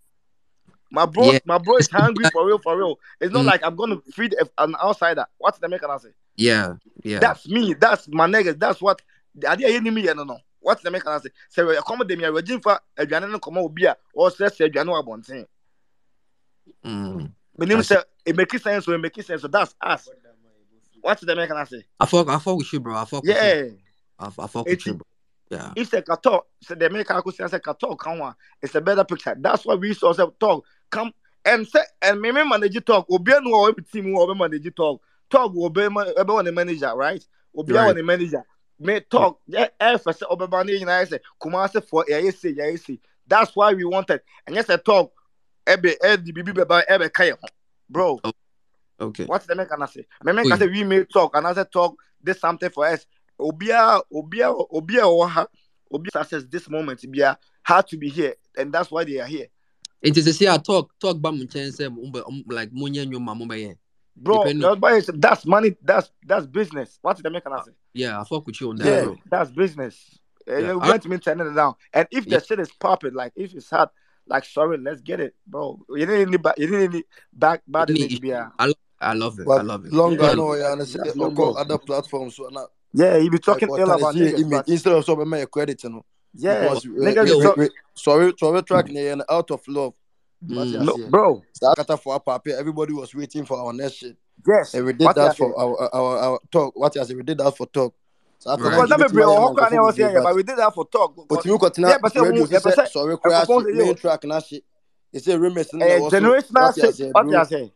My 0.88 1.04
bro, 1.04 1.32
Yeah. 1.32 1.38
my 1.44 1.58
bro 1.58 1.78
is 1.78 1.90
hungry 1.90 2.24
for 2.32 2.46
real, 2.46 2.58
for 2.58 2.76
real. 2.78 2.96
It's 3.20 3.32
not 3.32 3.42
Mm. 3.42 3.46
like 3.46 3.64
I'm 3.64 3.74
gonna 3.74 4.00
feed 4.12 4.36
an 4.58 4.76
outsider. 4.76 5.26
What's 5.38 5.58
the 5.58 5.66
I 5.66 5.96
say? 5.98 6.10
Yeah. 6.36 6.74
Yeah. 7.02 7.18
That's 7.18 7.48
me. 7.48 7.74
That's 7.74 8.06
my 8.08 8.26
niggas. 8.28 8.58
That's 8.58 8.80
what 8.80 9.02
the 9.34 9.48
idea 9.48 9.68
you 9.70 9.80
me 9.82 10.02
no 10.02 10.22
no. 10.22 10.38
What's 10.60 10.82
the 10.82 10.90
make 10.90 11.06
I 11.06 11.18
say? 11.18 11.30
Say 11.48 11.64
we 11.64 11.76
accommodate 11.76 12.18
me 12.18 12.24
a 12.24 12.32
regime 12.32 12.60
for 12.60 12.78
aduane 12.98 13.30
no 13.30 13.38
come 13.40 13.58
obi 13.58 13.84
a 13.84 13.96
or 14.14 14.30
say 14.30 14.48
say 14.48 14.70
wa 14.74 15.02
bonten. 15.02 15.46
Mm. 16.84 17.32
Me 17.58 17.66
nim 17.66 17.82
say 17.82 17.96
it 18.24 18.36
make 18.36 18.56
sense 18.58 18.84
so 18.84 18.92
it 18.92 18.98
make 18.98 19.20
sense 19.22 19.42
so 19.42 19.48
that's 19.48 19.74
us. 19.80 20.08
What's 21.00 21.22
the 21.22 21.34
make 21.34 21.50
I 21.50 21.64
say? 21.64 21.84
I 21.98 22.06
fuck 22.06 22.28
I 22.28 22.38
fuck 22.38 22.58
with 22.58 22.72
you, 22.72 22.80
bro. 22.80 22.96
I 22.96 23.04
fuck 23.04 23.22
with 23.24 23.30
you. 23.30 23.42
Yeah. 23.42 23.68
I, 24.18 24.26
I 24.26 24.46
fuck 24.46 24.66
with 24.66 24.86
you, 24.86 24.94
bro. 24.94 25.06
Yeah. 25.48 25.72
if 25.76 25.90
the 25.90 26.02
kato 26.02 26.44
say 26.60 26.74
the 26.74 26.90
make 26.90 27.10
I 27.10 27.20
say 27.30 27.46
say 27.46 27.60
kato 27.60 27.94
come 27.94 28.20
on. 28.20 28.34
It's 28.60 28.74
a 28.74 28.80
better 28.80 29.04
picture. 29.04 29.36
That's 29.38 29.64
why 29.64 29.74
we 29.76 29.94
saw 29.94 30.12
say 30.12 30.24
talk 30.40 30.64
come 30.90 31.12
and 31.44 31.66
say 31.66 31.80
and 32.02 32.20
me 32.20 32.32
manage 32.32 32.84
talk. 32.84 33.06
Obi 33.10 33.32
no 33.42 33.54
o 33.54 33.72
team 33.72 34.16
o 34.16 34.34
manage 34.34 34.74
talk. 34.74 35.00
Talk 35.30 35.54
will 35.54 35.70
be 35.70 35.82
ebe 35.82 36.30
on 36.30 36.44
the 36.44 36.52
manager, 36.52 36.92
right? 36.96 37.24
Obi 37.56 37.72
Right. 37.74 37.90
on 37.90 37.94
the 37.96 38.02
manager. 38.02 38.44
Me 38.80 39.00
talk. 39.00 39.40
Yeah, 39.46 39.68
eh, 39.78 39.96
first 39.98 40.24
obi 40.28 40.46
bani 40.48 40.84
na 40.84 41.04
say 41.04 41.20
Kumasi 41.40 41.84
for 41.86 42.04
yeah 42.08 42.28
say. 42.30 42.98
That's 43.26 43.54
why 43.54 43.72
we 43.72 43.84
wanted. 43.84 44.20
And 44.46 44.56
yes, 44.56 44.68
I 44.68 44.76
talk. 44.76 45.12
Ebe 45.66 45.96
edi 46.04 46.32
bibi 46.32 46.52
ebe 46.52 47.12
kaya. 47.12 47.36
Bro, 47.88 48.20
Okay. 49.00 49.24
what's 49.26 49.46
the 49.46 49.54
make 49.54 49.68
I 49.70 49.86
say? 49.86 50.06
Me 50.24 50.32
make 50.32 50.50
I 50.50 50.58
say 50.58 50.66
we 50.66 50.82
may 50.82 51.04
talk 51.04 51.36
and 51.36 51.46
I 51.46 51.54
say 51.54 51.64
talk. 51.72 51.96
This 52.22 52.40
something 52.40 52.70
for 52.70 52.86
us. 52.86 53.06
Obia, 53.40 54.00
Obia, 54.12 54.68
Obia, 54.72 55.06
or 55.06 55.28
ha- 55.28 55.46
Obia 55.92 56.10
success 56.12 56.44
this 56.48 56.68
moment. 56.68 57.00
Obia 57.02 57.36
had 57.62 57.86
to 57.88 57.96
be 57.96 58.08
here, 58.08 58.34
and 58.56 58.72
that's 58.72 58.90
why 58.90 59.04
they 59.04 59.18
are 59.20 59.26
here. 59.26 59.46
It 60.02 60.16
is 60.16 60.26
a 60.26 60.32
say 60.32 60.48
I 60.48 60.58
talk 60.58 60.92
talk 61.00 61.16
about 61.16 61.36
my 61.36 61.44
chance 61.46 61.80
um, 61.80 61.98
um, 62.26 62.44
like 62.48 62.70
money 62.72 62.98
your 63.04 63.20
mama 63.20 63.56
yeah. 63.56 63.72
Bro, 64.18 64.44
Depending- 64.44 65.20
that's 65.20 65.44
money. 65.44 65.76
That's 65.82 66.10
that's 66.26 66.46
business. 66.46 66.98
What's 67.02 67.20
the 67.20 67.30
make 67.30 67.46
I 67.46 67.62
say? 67.62 67.72
Yeah, 67.92 68.20
I 68.20 68.24
fuck 68.24 68.46
with 68.46 68.60
you 68.60 68.70
on 68.70 68.76
that, 68.76 68.86
Yeah, 68.86 69.04
bro. 69.04 69.16
that's 69.30 69.50
business. 69.50 70.18
Uh, 70.48 70.56
Yeah, 70.56 70.72
you 70.72 70.80
I- 70.80 70.88
went 70.90 71.02
to 71.02 71.08
me 71.08 71.18
turning 71.18 71.46
it 71.46 71.54
down. 71.54 71.74
And 71.92 72.08
if 72.10 72.24
the 72.26 72.40
shit 72.40 72.60
is 72.60 72.70
popping, 72.72 73.14
like 73.14 73.32
if 73.36 73.52
it's 73.54 73.68
hot, 73.68 73.92
like 74.26 74.44
sorry, 74.44 74.78
let's 74.78 75.00
get 75.02 75.20
it, 75.20 75.34
bro. 75.46 75.84
You 75.90 76.06
didn't 76.06 76.30
need 76.30 76.42
ba- 76.42 76.54
you 76.56 76.66
didn't 76.66 76.92
need 76.94 77.04
back 77.32 77.62
bad 77.68 77.90
Any 77.90 78.00
image 78.00 78.12
issue. 78.12 78.20
be 78.22 78.30
a- 78.30 78.52
I 78.58 78.66
love 78.66 78.74
I 78.98 79.12
love 79.12 79.38
it. 79.38 79.42
I 79.42 79.44
But 79.44 79.66
love 79.66 79.84
it. 79.84 79.92
long 79.92 80.12
Yeah. 80.18 80.32
ago, 80.32 80.54
yeah, 80.54 80.72
and 80.72 80.86
say 80.88 80.98
That's 81.04 81.16
or 81.16 81.28
logo. 81.28 81.52
other 81.52 81.76
platforms. 81.78 82.36
So 82.36 82.48
now, 82.50 82.68
Yeah, 82.92 83.16
you 83.18 83.30
be 83.30 83.38
talking 83.38 83.68
what 83.68 83.80
ill 83.80 83.90
about 83.90 84.14
see 84.14 84.20
niggas, 84.20 84.38
image 84.40 84.50
but 84.50 84.68
instead 84.68 84.92
of 84.94 85.04
so 85.04 85.16
make 85.16 85.50
credit, 85.50 85.82
you 85.84 85.90
know. 85.90 86.04
yeah, 86.34 86.60
Because 86.62 86.86
uh, 86.86 86.88
niggas 86.88 87.26
Yo, 87.28 87.32
be 87.32 87.36
we, 87.38 87.42
talk- 87.44 87.56
we, 87.56 87.70
sorry, 87.94 88.32
sorry, 88.38 88.62
track 88.62 88.88
near 88.88 89.12
and 89.12 89.22
out 89.28 89.50
of 89.50 89.60
love. 89.68 89.94
What 90.40 90.68
Mm. 90.68 90.72
you 90.72 90.78
no, 90.80 90.96
say? 90.96 91.08
bro. 91.08 91.42
Sakata 91.62 92.00
for 92.00 92.12
our 92.14 92.20
papi, 92.20 92.52
everybody 92.52 92.92
was 92.92 93.14
waiting 93.14 93.44
for 93.46 93.58
our 93.58 93.72
next 93.72 93.94
shit. 93.94 94.16
Yes, 94.46 94.74
And 94.74 94.84
we 94.84 94.92
did 94.92 95.04
what 95.04 95.16
that 95.16 95.36
for 95.36 95.58
our, 95.58 95.94
our 95.94 96.18
our 96.18 96.40
talk. 96.52 96.72
What 96.76 96.94
you 96.94 97.04
say? 97.04 97.14
We 97.14 97.22
did 97.22 97.38
that 97.38 97.56
for 97.56 97.66
talk. 97.66 97.94
So 98.38 98.50
I 98.50 98.54
Right. 98.56 98.62
Because 98.70 98.88
that 98.90 98.98
give 98.98 99.06
it 99.06 99.08
be 99.12 99.16
to 99.16 99.24
bro, 99.24 99.26
my 99.54 99.62
how 99.70 99.76
I 99.76 99.80
was 99.80 99.96
here, 99.96 100.08
Bebe, 100.08 100.20
but 100.22 100.34
we 100.36 100.42
did 100.42 100.58
that 100.58 100.74
for 100.74 100.86
talk. 100.86 101.26
But 101.26 101.44
you 101.46 101.58
got 101.58 101.78
yeah, 101.78 101.96
but 102.00 102.12
say, 102.12 102.20
radio. 102.20 102.44
yeah, 102.44 102.58
Say 102.58 102.60
but 102.64 102.74
say, 102.76 102.86
sorry, 102.92 103.16
crash 103.18 103.48
main 103.48 103.94
track 103.96 104.24
and 104.24 104.32
that 104.32 104.44
shit. 104.44 104.62
It's 105.10 105.26
a 105.26 105.38
remix. 105.38 105.72
and 105.72 105.82
Uh, 105.82 105.86
that 105.86 106.00
also- 106.02 106.20
generational 106.20 106.52
what 106.52 106.74
shit. 106.96 107.14
What 107.14 107.26
you 107.26 107.44
say? 107.46 107.72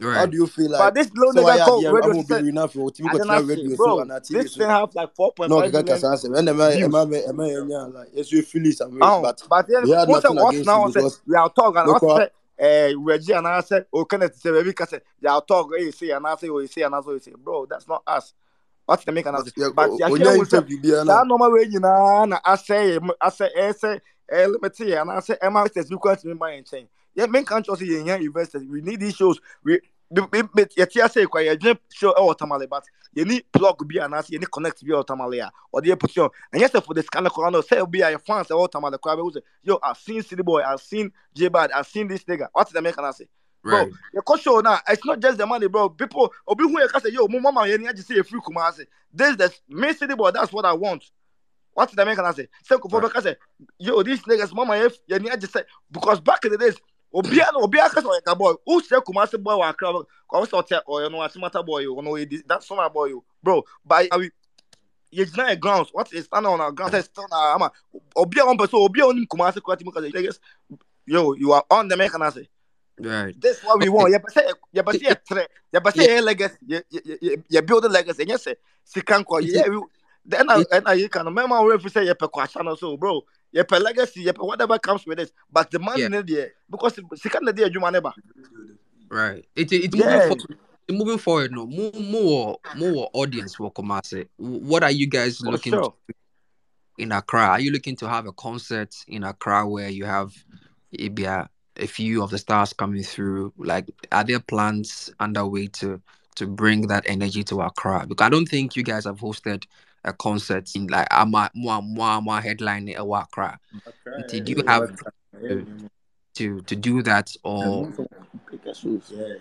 How 0.00 0.08
Right. 0.08 0.30
do 0.30 0.36
you 0.36 0.46
feel 0.46 0.70
like? 0.70 0.80
But 0.80 0.94
this 0.94 1.12
little 1.14 1.32
so 1.32 1.42
why 1.42 1.56
nigga 1.56 1.60
are 1.60 1.64
called 1.66 1.82
there? 1.84 1.94
radio 1.94 2.10
I'm 2.10 2.24
say, 2.24 2.42
be 2.42 2.48
enough 2.48 2.72
for 2.72 2.90
team 2.90 3.06
I 3.06 3.12
got 3.12 3.18
did 3.18 3.26
now 3.28 3.34
not 3.34 3.46
radio 3.46 3.70
say, 3.70 3.76
so 3.76 3.84
bro. 3.84 3.98
and 4.00 4.10
that 4.10 4.24
This 4.28 4.44
TV 4.44 4.58
thing 4.58 4.62
so. 4.62 4.68
have 4.68 4.94
like 4.94 5.14
four 5.14 5.32
point 5.32 5.50
No, 5.50 5.56
five 5.56 5.72
kaka 5.72 5.84
million 5.84 6.00
kasa 6.00 6.16
say 6.18 6.28
when 6.28 6.48
am 6.48 6.60
I 6.60 6.70
views. 6.72 6.84
am 6.84 6.94
I 6.94 7.00
am 7.02 7.40
I 7.40 7.48
am 7.48 7.94
like 7.94 8.08
yes 8.12 8.32
you 8.32 8.42
feel 8.42 8.66
it 8.66 8.76
some 8.76 8.90
way, 8.92 8.98
Oh, 9.02 9.22
but 9.22 9.42
but 9.48 9.68
then 9.68 9.82
we 9.84 9.90
had 9.90 10.08
once 10.08 10.24
nothing 10.24 10.36
what 10.38 10.48
against 10.48 10.66
now 10.66 10.86
you 10.86 10.90
say 10.90 11.00
because 11.00 11.20
we 11.26 11.36
are 11.36 11.50
talking 11.50 11.78
and 11.78 11.86
look 11.86 12.02
what 12.02 12.02
what 12.02 12.32
say 12.58 12.92
uh 12.92 12.98
Reggie 12.98 13.32
and 13.32 13.46
I 13.46 13.60
said 13.60 13.86
oh 13.92 14.04
can 14.04 14.22
it 14.22 14.34
say 14.34 14.50
baby 14.50 14.72
cause 14.72 14.92
you 15.20 15.28
are 15.28 15.40
talk 15.42 15.70
you 15.78 15.92
say 15.92 16.10
and 16.10 16.26
I 16.26 16.34
say 16.36 16.48
oh 16.48 16.58
you 16.58 16.66
say 16.66 16.82
and 16.82 16.94
I 16.94 17.00
say 17.00 17.10
you 17.12 17.18
say 17.20 17.32
bro 17.38 17.66
that's 17.66 17.86
not 17.88 18.02
us. 18.06 18.34
What's 18.86 19.04
the 19.04 19.12
make 19.12 19.26
and 19.26 19.36
I 19.36 19.40
but 19.40 19.46
say 19.46 19.52
yeah, 19.56 19.68
but 19.74 19.90
you 19.98 20.06
when 20.06 20.22
hear 20.22 20.32
you 20.32 20.38
we 20.38 20.44
say 20.44 20.58
interview 20.58 20.80
be 20.80 20.90
that 20.90 21.04
na 21.04 21.22
normal 21.24 21.52
way 21.52 21.66
you 21.70 21.80
know 21.80 22.24
na 22.26 22.38
I 22.44 22.56
say 22.56 22.98
I 23.20 23.28
say 23.30 23.50
I 23.58 23.72
say 23.72 24.00
eh 24.30 24.46
let 24.46 24.60
me 24.62 24.68
tell 24.68 24.88
you 24.88 24.96
and 24.98 25.10
I 25.10 25.20
say 25.20 25.36
Emma 25.40 25.66
says 25.72 25.90
you 25.90 25.98
can't 25.98 26.24
me 26.24 26.34
my 26.34 26.52
Yeah, 27.14 27.26
men 27.26 27.44
can't 27.44 27.64
just 27.64 27.80
say 27.80 27.86
yeah 27.86 28.16
investors 28.16 28.64
we 28.68 28.80
need 28.80 29.00
these 29.00 29.14
shows. 29.14 29.40
We 29.62 29.80
yɛte 30.14 31.02
ase 31.04 31.26
kwa 31.26 31.40
yɛdwene 31.40 31.78
show 31.92 32.12
oh, 32.16 32.28
ɛwɔ 32.28 32.38
tamale 32.38 32.66
but 32.68 32.84
yɛni 33.16 33.42
plug 33.52 33.86
bi 33.88 33.96
anaasɛ 34.00 34.30
yɛni 34.30 34.50
connect 34.50 34.84
bi 34.84 34.90
ɛwɔ 34.92 35.06
tamale 35.06 35.38
a 35.40 35.50
ɔde 35.74 35.86
yɛ 35.86 35.96
pusi 35.96 36.22
on 36.22 36.30
ɛnyɛ 36.54 36.68
sɛ 36.70 36.84
for 36.84 36.94
the 36.94 37.02
scanner 37.02 37.30
koraa 37.30 37.50
no 37.50 37.60
sɛ 37.62 37.80
obi 37.80 38.00
a 38.02 38.12
yɛ 38.12 38.20
fans 38.20 38.48
ɛwɔ 38.48 38.70
tamale 38.70 38.98
koraa 38.98 39.16
bɛhu 39.16 39.34
sɛ 39.34 39.42
yo 39.62 39.78
i've 39.82 39.96
seen 39.98 40.22
city 40.22 40.42
boy 40.42 40.62
i've 40.62 40.80
seen 40.80 41.10
j 41.34 41.48
bad 41.48 41.70
i've 41.72 41.86
seen 41.86 42.06
this 42.06 42.24
nigga. 42.24 42.48
What 42.52 42.70
the 42.70 42.78
american 42.78 43.04
ase 43.04 43.22
bro 43.62 43.78
Right. 43.78 43.92
yɛkɔ 44.16 44.38
show 44.40 44.60
now 44.60 44.78
it's 44.88 45.04
not 45.04 45.20
just 45.20 45.38
the 45.38 45.46
money 45.46 45.68
bro. 45.68 45.88
People 45.88 46.32
obi 46.46 46.64
yɛ 46.64 46.88
ka 46.88 47.00
sɛ 47.00 47.12
yo 47.12 47.26
mama 47.28 47.60
yɛni 47.62 47.88
agye 47.90 48.04
sɛ 48.04 48.18
yɛ 48.18 48.26
free 48.26 48.40
kumase 48.40 48.86
this 49.12 49.30
is 49.30 49.36
the 49.36 49.52
me 49.68 49.92
city 49.94 50.14
boy 50.14 50.30
that's 50.30 50.52
what 50.52 50.64
i 50.64 50.72
want. 50.72 51.04
What 51.72 51.90
did 51.90 51.98
American 51.98 52.32
say? 52.34 52.46
Say 52.62 52.76
say, 53.20 53.36
yo, 53.80 54.00
these 54.04 54.22
niggas, 54.22 54.54
mama, 54.54 54.76
if 54.76 54.96
you 55.08 55.18
need 55.18 55.40
to 55.40 55.46
say 55.48 55.64
because 55.90 56.20
back 56.20 56.44
in 56.44 56.52
the 56.52 56.58
days, 56.58 56.76
Obia 57.14 57.52
no 57.52 57.60
Obia 57.60 57.88
kasa 57.88 58.08
oyeka 58.08 58.36
boy. 58.36 58.54
Who 58.66 58.80
say 58.82 58.96
Kumasi 58.96 59.42
boy 59.42 59.56
wa 59.56 59.68
akra? 59.68 59.92
Kwa 60.26 60.40
wasa 60.40 60.56
ote 60.56 60.80
or 60.86 61.02
you 61.02 61.10
know 61.10 61.18
Atimata 61.18 61.64
boy 61.64 61.80
you 61.80 62.02
know 62.02 62.18
that's 62.46 62.66
summer 62.66 62.90
boy 62.90 63.06
you. 63.06 63.24
Bro, 63.42 63.64
by 63.84 64.08
I 64.10 64.30
you 65.10 65.26
not 65.36 65.52
a 65.52 65.56
grounds. 65.56 65.90
What 65.92 66.12
is 66.12 66.24
standing 66.24 66.52
on 66.52 66.60
our 66.60 66.72
grounds? 66.72 66.94
It's 66.94 67.06
still 67.06 67.26
na 67.30 67.54
ama. 67.54 67.70
Obia 68.16 68.44
one 68.46 68.58
person. 68.58 68.80
Obia 68.80 69.04
only 69.04 69.26
Kumasi 69.26 69.60
kwa 69.60 69.76
timu 69.76 69.92
kasa. 69.92 70.08
Niggas, 70.10 70.38
yo, 71.06 71.34
you 71.34 71.52
are 71.52 71.64
on 71.70 71.88
the 71.88 71.94
American 71.94 72.30
say. 72.32 72.48
Right. 72.98 73.34
That's 73.40 73.62
what 73.64 73.80
we 73.80 73.88
want. 73.88 74.12
Yeah, 74.12 74.18
but 74.18 74.32
say, 74.32 74.48
yeah, 74.72 74.82
but 74.82 74.94
say, 74.94 75.14
tre- 75.28 75.46
yeah, 75.72 75.80
but 75.80 75.96
say, 75.96 76.20
legacy. 76.20 76.56
Yeah, 76.66 76.80
yeah, 76.90 77.14
yeah, 77.20 77.36
yeah, 77.48 77.60
build 77.60 77.84
a 77.84 77.88
legacy. 77.88 78.22
And 78.22 78.30
yes, 78.30 78.46
si 78.84 79.00
can 79.00 79.24
call. 79.24 79.40
Yeah, 79.40 79.68
we, 79.68 79.82
then 80.24 80.48
I, 80.48 80.64
and 80.70 80.88
I, 80.88 80.92
you 80.94 81.08
can 81.08 81.26
remember 81.26 81.60
when 81.60 81.82
we 81.82 81.90
say, 81.90 82.04
yeah, 82.04 82.14
per 82.14 82.28
question 82.28 82.76
so, 82.76 82.96
bro. 82.96 83.24
Yeah, 83.54 83.62
per 83.62 83.78
legacy, 83.78 84.22
yeah, 84.22 84.32
per 84.32 84.42
whatever 84.42 84.76
comes 84.80 85.06
with 85.06 85.20
it. 85.20 85.30
But 85.50 85.70
the 85.70 85.78
money 85.78 86.00
Yeah. 86.00 86.06
in 86.06 86.26
there 86.26 86.52
because 86.68 86.98
second 87.14 87.54
day 87.54 87.70
you 87.72 87.78
man 87.80 87.94
ever. 87.94 88.12
Right. 89.08 89.46
It 89.54 89.72
it 89.72 89.94
Yeah. 89.94 90.06
moving 90.06 90.28
forward. 90.28 90.58
Moving 90.90 91.18
forward, 91.18 91.52
no 91.52 91.66
more 91.66 91.92
more 91.94 92.58
more 92.74 93.10
audience 93.14 93.58
will 93.60 93.70
come 93.70 93.92
what 94.36 94.82
are 94.82 94.90
you 94.90 95.06
guys 95.06 95.38
For 95.38 95.52
looking 95.52 95.72
sure. 95.72 95.94
to 96.08 96.14
in 96.98 97.12
Accra? 97.12 97.46
Are 97.46 97.60
you 97.60 97.70
looking 97.70 97.96
to 97.96 98.08
have 98.08 98.26
a 98.26 98.32
concert 98.32 98.94
in 99.06 99.22
Accra 99.22 99.66
where 99.68 99.88
you 99.88 100.04
have 100.04 100.34
maybe 100.92 101.24
a, 101.24 101.48
a 101.76 101.86
few 101.86 102.22
of 102.22 102.30
the 102.30 102.38
stars 102.38 102.72
coming 102.72 103.04
through? 103.04 103.52
Like, 103.56 103.86
are 104.10 104.24
there 104.24 104.40
plans 104.40 105.14
underway 105.20 105.68
to 105.78 106.02
to 106.34 106.46
bring 106.48 106.88
that 106.88 107.04
energy 107.06 107.44
to 107.44 107.60
Accra? 107.62 108.06
Because 108.08 108.26
I 108.26 108.30
don't 108.30 108.46
think 108.48 108.74
you 108.74 108.82
guys 108.82 109.04
have 109.04 109.20
hosted 109.20 109.64
a 110.04 110.12
concert 110.12 110.70
in 110.74 110.86
like 110.86 111.06
Ama 111.10 111.50
Mwa 111.56 111.82
Mwa 111.82 112.22
Mwa 112.24 112.42
headline 112.42 112.88
in 112.88 112.96
Accra. 112.96 113.58
Did 114.28 114.48
you 114.48 114.62
have 114.66 114.90
to, 115.48 115.66
to 116.34 116.60
to 116.62 116.76
do 116.76 117.02
that 117.02 117.34
or 117.42 117.92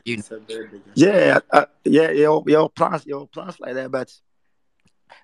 you 0.05 0.17
know? 0.17 0.23
Yeah, 0.95 1.39
uh, 1.51 1.65
yeah, 1.83 2.11
your 2.11 2.43
your 2.47 2.69
plans, 2.69 3.05
your 3.05 3.27
plans 3.27 3.59
like 3.59 3.73
that, 3.75 3.91
but 3.91 4.13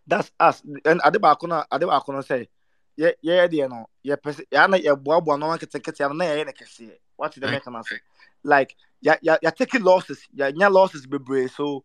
that's 0.07 0.31
us. 0.39 0.61
And 0.85 1.01
ade 1.05 1.15
baako 1.15 1.47
na 1.47 1.63
ade 1.71 1.83
baako 1.83 2.13
no 2.13 2.21
say, 2.21 2.49
yeah, 2.97 3.11
yeah, 3.21 3.47
deɛ 3.47 3.69
no, 3.69 3.85
yeah, 4.03 4.15
pɛsɛ, 4.15 4.43
yeah, 4.51 4.65
na 4.67 4.77
yɛ 4.77 4.95
boaboa 5.01 5.39
no 5.39 5.47
nkete 5.47 5.79
nkete 5.79 6.05
ano 6.05 6.15
na 6.15 6.25
yɛ 6.25 6.45
ne 6.45 6.51
kɛseɛ. 6.51 6.95
What 7.15 7.33
the 7.33 7.41
Right. 7.41 7.51
make 7.53 7.67
na 7.67 7.81
say? 7.81 7.99
Like, 8.43 8.75
yeah, 9.01 9.17
yeah, 9.21 9.37
yeah, 9.41 9.51
taking 9.51 9.83
losses, 9.83 10.25
yeah, 10.33 10.51
yeah, 10.55 10.67
losses 10.67 11.05
bebree. 11.05 11.49
So, 11.49 11.83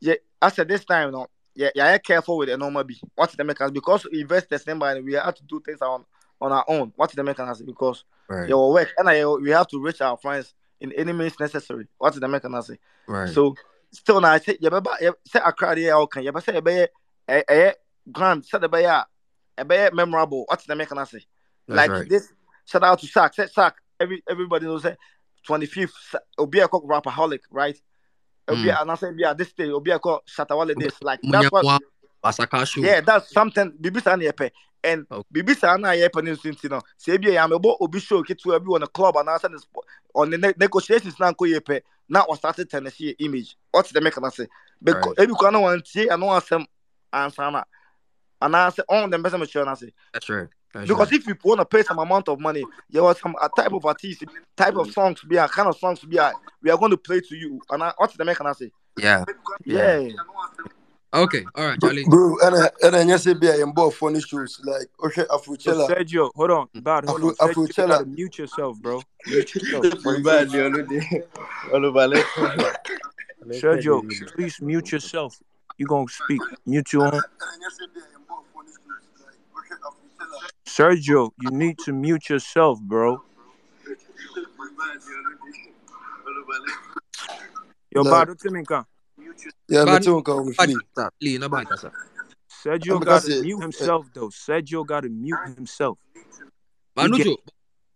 yeah, 0.00 0.14
I 0.42 0.50
said 0.50 0.68
this 0.68 0.84
time, 0.84 1.12
no, 1.12 1.26
yeah, 1.54 1.70
yeah, 1.74 1.98
careful 1.98 2.38
with 2.38 2.48
the 2.48 2.56
normal 2.56 2.84
be. 2.84 3.00
What 3.14 3.30
the 3.30 3.44
make 3.44 3.58
because 3.72 4.06
investors, 4.12 4.66
remember, 4.66 5.00
we 5.02 5.12
have 5.14 5.34
to 5.34 5.42
do 5.44 5.60
things 5.60 5.80
on 5.80 6.04
on 6.40 6.52
our 6.52 6.64
own. 6.68 6.92
What 6.96 7.12
the 7.12 7.54
say? 7.54 7.64
Because 7.64 8.04
Right. 8.28 8.48
your 8.48 8.72
work 8.72 8.90
and 8.96 9.08
I, 9.08 9.24
we 9.26 9.50
have 9.50 9.68
to 9.68 9.82
reach 9.82 10.00
our 10.00 10.16
friends 10.16 10.54
in 10.80 10.92
any 10.92 11.12
means 11.12 11.38
necessary. 11.38 11.86
What 11.98 12.14
the 12.14 12.26
make 12.26 12.42
say? 12.62 12.78
Right. 13.06 13.28
So 13.28 13.54
still 13.92 14.20
now 14.20 14.32
I 14.32 14.38
say 14.38 14.56
you 14.60 14.70
better 14.70 15.14
say 15.26 15.40
Accra 15.44 15.74
there 15.74 15.94
okay. 15.96 16.22
You 16.22 16.32
better 16.32 16.52
say 16.52 16.56
a 17.48 17.74
grand 18.10 18.44
say 18.46 18.58
the 18.58 18.68
be 18.68 18.82
a 18.84 19.90
memorable. 19.92 20.44
What's 20.48 20.64
the 20.64 20.74
make 20.74 20.88
say? 20.88 21.20
Like 21.68 21.90
right. 21.90 22.08
this 22.08 22.32
shout 22.64 22.82
out 22.82 22.98
to 23.00 23.06
Sack. 23.06 23.34
Say 23.34 23.46
Sack. 23.46 23.76
Every 24.00 24.22
everybody 24.28 24.66
knows 24.66 24.84
eh, 24.84 24.90
that 24.90 24.98
25th 25.46 26.14
Obi 26.38 26.60
a 26.60 26.68
cock 26.68 26.84
Rapperholic, 26.84 27.40
right? 27.50 27.78
Obi 28.48 28.60
Mm. 28.68 28.80
and 28.82 28.90
I 28.90 28.94
say 28.96 29.12
be 29.12 29.24
this 29.36 29.52
day 29.52 29.70
Obi 29.70 29.90
a 29.90 29.98
cock 29.98 30.26
Shatta 30.26 30.56
Wale 30.56 30.74
this 30.76 31.00
like 31.02 31.20
Munya 31.22 31.32
that's 31.42 31.52
what 31.52 31.64
Mwa 31.64 31.78
Asaka 32.24 32.66
show. 32.66 32.80
yeah, 32.82 33.00
that's 33.00 33.30
something. 33.32 33.72
Bibi 33.80 34.00
sa 34.00 34.16
na 34.16 34.24
yepe. 34.24 34.50
And 34.82 35.06
Okay. 35.10 35.22
Bibi 35.32 35.54
sa 35.54 35.76
na 35.76 35.90
yepe 35.92 36.22
ni 36.22 36.30
nsinti 36.32 36.70
no. 36.70 36.80
Se 36.96 37.16
bi 37.18 37.30
ya 37.32 37.46
mebo 37.48 37.76
obi 37.80 38.00
show 38.00 38.22
ketu 38.22 38.48
bi 38.64 38.72
on 38.74 38.80
the 38.80 38.86
club 38.86 39.16
and 39.16 39.28
answer 39.28 39.48
the 39.48 39.58
sport 39.58 39.86
on 40.14 40.30
the 40.30 40.38
ne- 40.38 40.54
negotiations 40.58 41.18
na 41.20 41.32
nko 41.32 41.46
yepe. 41.52 41.80
Na 42.08 42.24
o 42.28 42.34
started 42.34 42.68
Tennessee 42.70 43.14
image. 43.18 43.56
What's 43.70 43.92
the 43.92 44.00
make 44.00 44.20
na 44.20 44.28
say? 44.30 44.46
Because 44.82 45.14
Right. 45.18 45.28
ebi 45.28 45.34
kwa 45.36 45.50
na 45.52 45.60
wan 45.60 45.82
tie 45.82 46.08
ano 46.08 46.26
asem 46.28 46.66
answer 47.12 47.50
na. 47.50 47.64
And 48.42 48.54
I 48.56 48.68
say 48.70 48.82
on 48.88 49.08
the 49.10 49.18
person 49.18 49.40
mature 49.40 49.64
na 49.64 49.74
say. 49.74 49.92
That's 50.74 50.88
Because 50.88 51.12
if 51.12 51.26
you 51.26 51.36
want 51.44 51.60
to 51.60 51.64
pay 51.64 51.82
some 51.82 51.98
amount 52.00 52.28
of 52.28 52.40
money, 52.40 52.64
there 52.90 53.02
was 53.02 53.20
some 53.20 53.36
a 53.40 53.48
type 53.48 53.72
of 53.72 53.84
artist, 53.86 54.24
type 54.56 54.74
of 54.74 54.90
songs 54.90 55.22
be 55.22 55.36
a 55.36 55.46
kind 55.46 55.68
of 55.68 55.78
songs 55.78 56.00
be 56.00 56.16
a 56.16 56.32
we 56.62 56.70
are 56.70 56.76
going 56.76 56.90
to 56.90 56.96
play 56.96 57.20
to 57.20 57.36
you. 57.36 57.60
And 57.70 57.82
I, 57.82 57.92
what's 57.96 58.16
the 58.16 58.24
make 58.24 58.42
na 58.42 58.52
say? 58.52 58.72
Yeah. 58.98 59.24
Yeah. 59.64 59.98
Yeah. 59.98 60.12
Okay. 61.14 61.44
All 61.54 61.66
right, 61.66 61.80
Charlie. 61.80 62.04
Bro, 62.04 62.38
and 62.42 62.56
I 62.56 62.70
and 62.82 62.96
I 62.96 63.06
just 63.06 63.22
say 63.22 63.34
be 63.34 63.46
a 63.46 63.64
bought 63.66 63.94
funny 63.94 64.20
shoes 64.20 64.60
like 64.64 64.88
okay, 65.04 65.24
So 65.28 65.38
Afrochella, 65.38 65.88
Sergio, 65.88 66.30
hold 66.34 66.50
on, 66.50 66.68
Bad, 66.74 67.04
hold 67.04 67.20
Afro 67.20 67.28
on. 67.28 67.34
Sergio, 67.36 67.56
you 67.56 67.68
Afrochella. 67.68 67.88
gotta 67.88 68.06
mute 68.06 68.38
yourself, 68.38 68.80
bro. 68.80 69.00
Mute 69.26 69.54
yourself. 69.54 69.84
Mbali 70.02 70.60
olude. 70.60 71.02
Sergio, 73.50 74.02
please 74.34 74.60
mute 74.60 74.90
yourself. 74.90 75.40
You 75.78 75.86
gonna 75.86 76.08
speak. 76.08 76.40
Mute 76.66 76.92
your 76.92 77.14
own. 77.14 77.22
Sergio, 80.66 81.30
you 81.40 81.50
need 81.50 81.78
to 81.84 81.92
mute 81.92 82.28
yourself, 82.28 82.80
bro. 82.80 83.22
Yo, 87.94 88.02
Like, 88.02 88.10
Bad, 88.10 88.28
what's 88.28 88.44
in 88.44 88.64
come? 88.64 88.86
yeah, 89.68 89.84
But 89.84 89.92
but 89.92 90.06
you 90.06 90.22
can 90.22 90.46
with 90.46 90.58
me. 90.66 90.76
Lee, 91.20 91.38
no 91.38 91.48
bad, 91.48 91.66
sir. 91.78 91.92
Sergio 92.64 92.96
I'm 92.96 93.00
gonna 93.00 93.04
gotta 93.04 93.26
say, 93.26 93.40
mute 93.42 93.60
himself 93.60 94.06
though. 94.14 94.28
Sergio 94.28 94.86
gotta 94.86 95.08
mute 95.08 95.38
himself. 95.54 95.98
We 96.96 97.08
get 97.10 97.26
Manucho, 97.26 97.36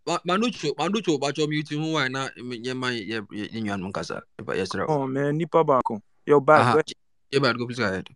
Ma- 0.06 0.18
Manucho, 0.26 0.74
Manucho, 0.76 1.18
but 1.18 1.36
your 1.38 1.48
mute 1.48 1.68
who 1.70 1.96
are 1.96 2.08
not 2.08 2.32
yeah, 2.36 2.74
my 2.74 2.90
yeah, 2.90 3.20
in 3.30 3.64
your 3.66 3.76
Munkasa. 3.76 4.22
But 4.36 4.56
yes, 4.56 4.70
sir. 4.70 4.84
on, 4.86 5.12
man. 5.12 5.36
Nipa 5.36 5.64
bako. 5.64 6.00
Yo, 6.26 6.40
Bad, 6.40 6.56
go 6.56 6.62
Aha. 6.62 6.70
Eh. 6.70 6.72
ahead. 6.72 6.84
Yeah, 7.30 7.38
bad, 7.40 7.58
go 7.58 7.66
please 7.66 7.78
go 7.78 7.84
ahead. 7.86 8.08
Yeah, 8.08 8.14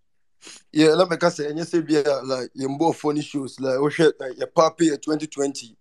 let 0.72 1.10
me 1.10 1.30
say, 1.30 1.48
and 1.48 1.58
you 1.58 1.64
say 1.64 1.80
be 1.80 2.02
like 2.02 2.50
you 2.54 2.68
bought 2.78 2.96
funny 2.96 3.22
shoes 3.22 3.58
like 3.60 3.76
okay, 3.76 4.10
like 4.18 4.38
your 4.38 4.48
papi 4.48 4.92
at 4.92 5.02
2020. 5.02 5.76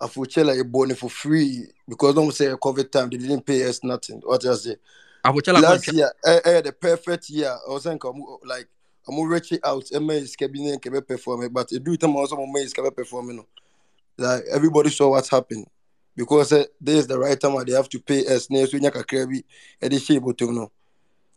Afrochella 0.00 0.54
you 0.54 0.64
born 0.64 0.94
for 0.94 1.10
free 1.10 1.66
because 1.88 2.14
don't 2.14 2.32
say 2.32 2.46
COVID 2.46 2.90
time 2.90 3.10
they 3.10 3.16
didn't 3.16 3.44
pay 3.44 3.68
us 3.68 3.82
nothing. 3.82 4.20
What 4.24 4.46
I 4.46 4.54
say? 4.54 4.76
I 5.24 5.30
will 5.30 5.40
tell 5.40 5.60
Last 5.60 5.92
year, 5.92 6.12
eh, 6.24 6.40
eh, 6.44 6.60
the 6.60 6.72
perfect 6.72 7.28
year. 7.30 7.50
I 7.50 7.72
was 7.72 7.82
saying, 7.82 7.98
come 7.98 8.22
like 8.44 8.68
I'm 9.08 9.20
reaching 9.28 9.58
out. 9.64 9.84
Emma 9.92 10.12
is 10.12 10.36
cabin 10.36 10.68
and 10.68 10.82
can 10.82 11.00
perform 11.02 11.48
but 11.52 11.72
it 11.72 11.82
do 11.82 11.96
time 11.96 12.14
also 12.14 12.36
my 12.36 12.60
is 12.60 12.72
can 12.72 12.88
perform. 12.92 13.30
You 13.30 13.34
know, 13.36 13.46
like 14.18 14.44
everybody 14.52 14.90
saw 14.90 15.10
what 15.10 15.26
happened 15.28 15.66
because 16.14 16.52
uh, 16.52 16.64
this 16.80 17.00
is 17.00 17.06
the 17.06 17.18
right 17.18 17.38
time 17.38 17.54
where 17.54 17.64
they 17.64 17.72
have 17.72 17.88
to 17.88 18.00
pay 18.00 18.26
us. 18.26 18.50
Next 18.50 18.72
week, 18.72 18.82
nyaka 18.82 19.04
krebi, 19.04 19.42
and 19.80 19.92
they 19.92 19.98
share 19.98 20.16
you 20.16 20.52
know 20.52 20.70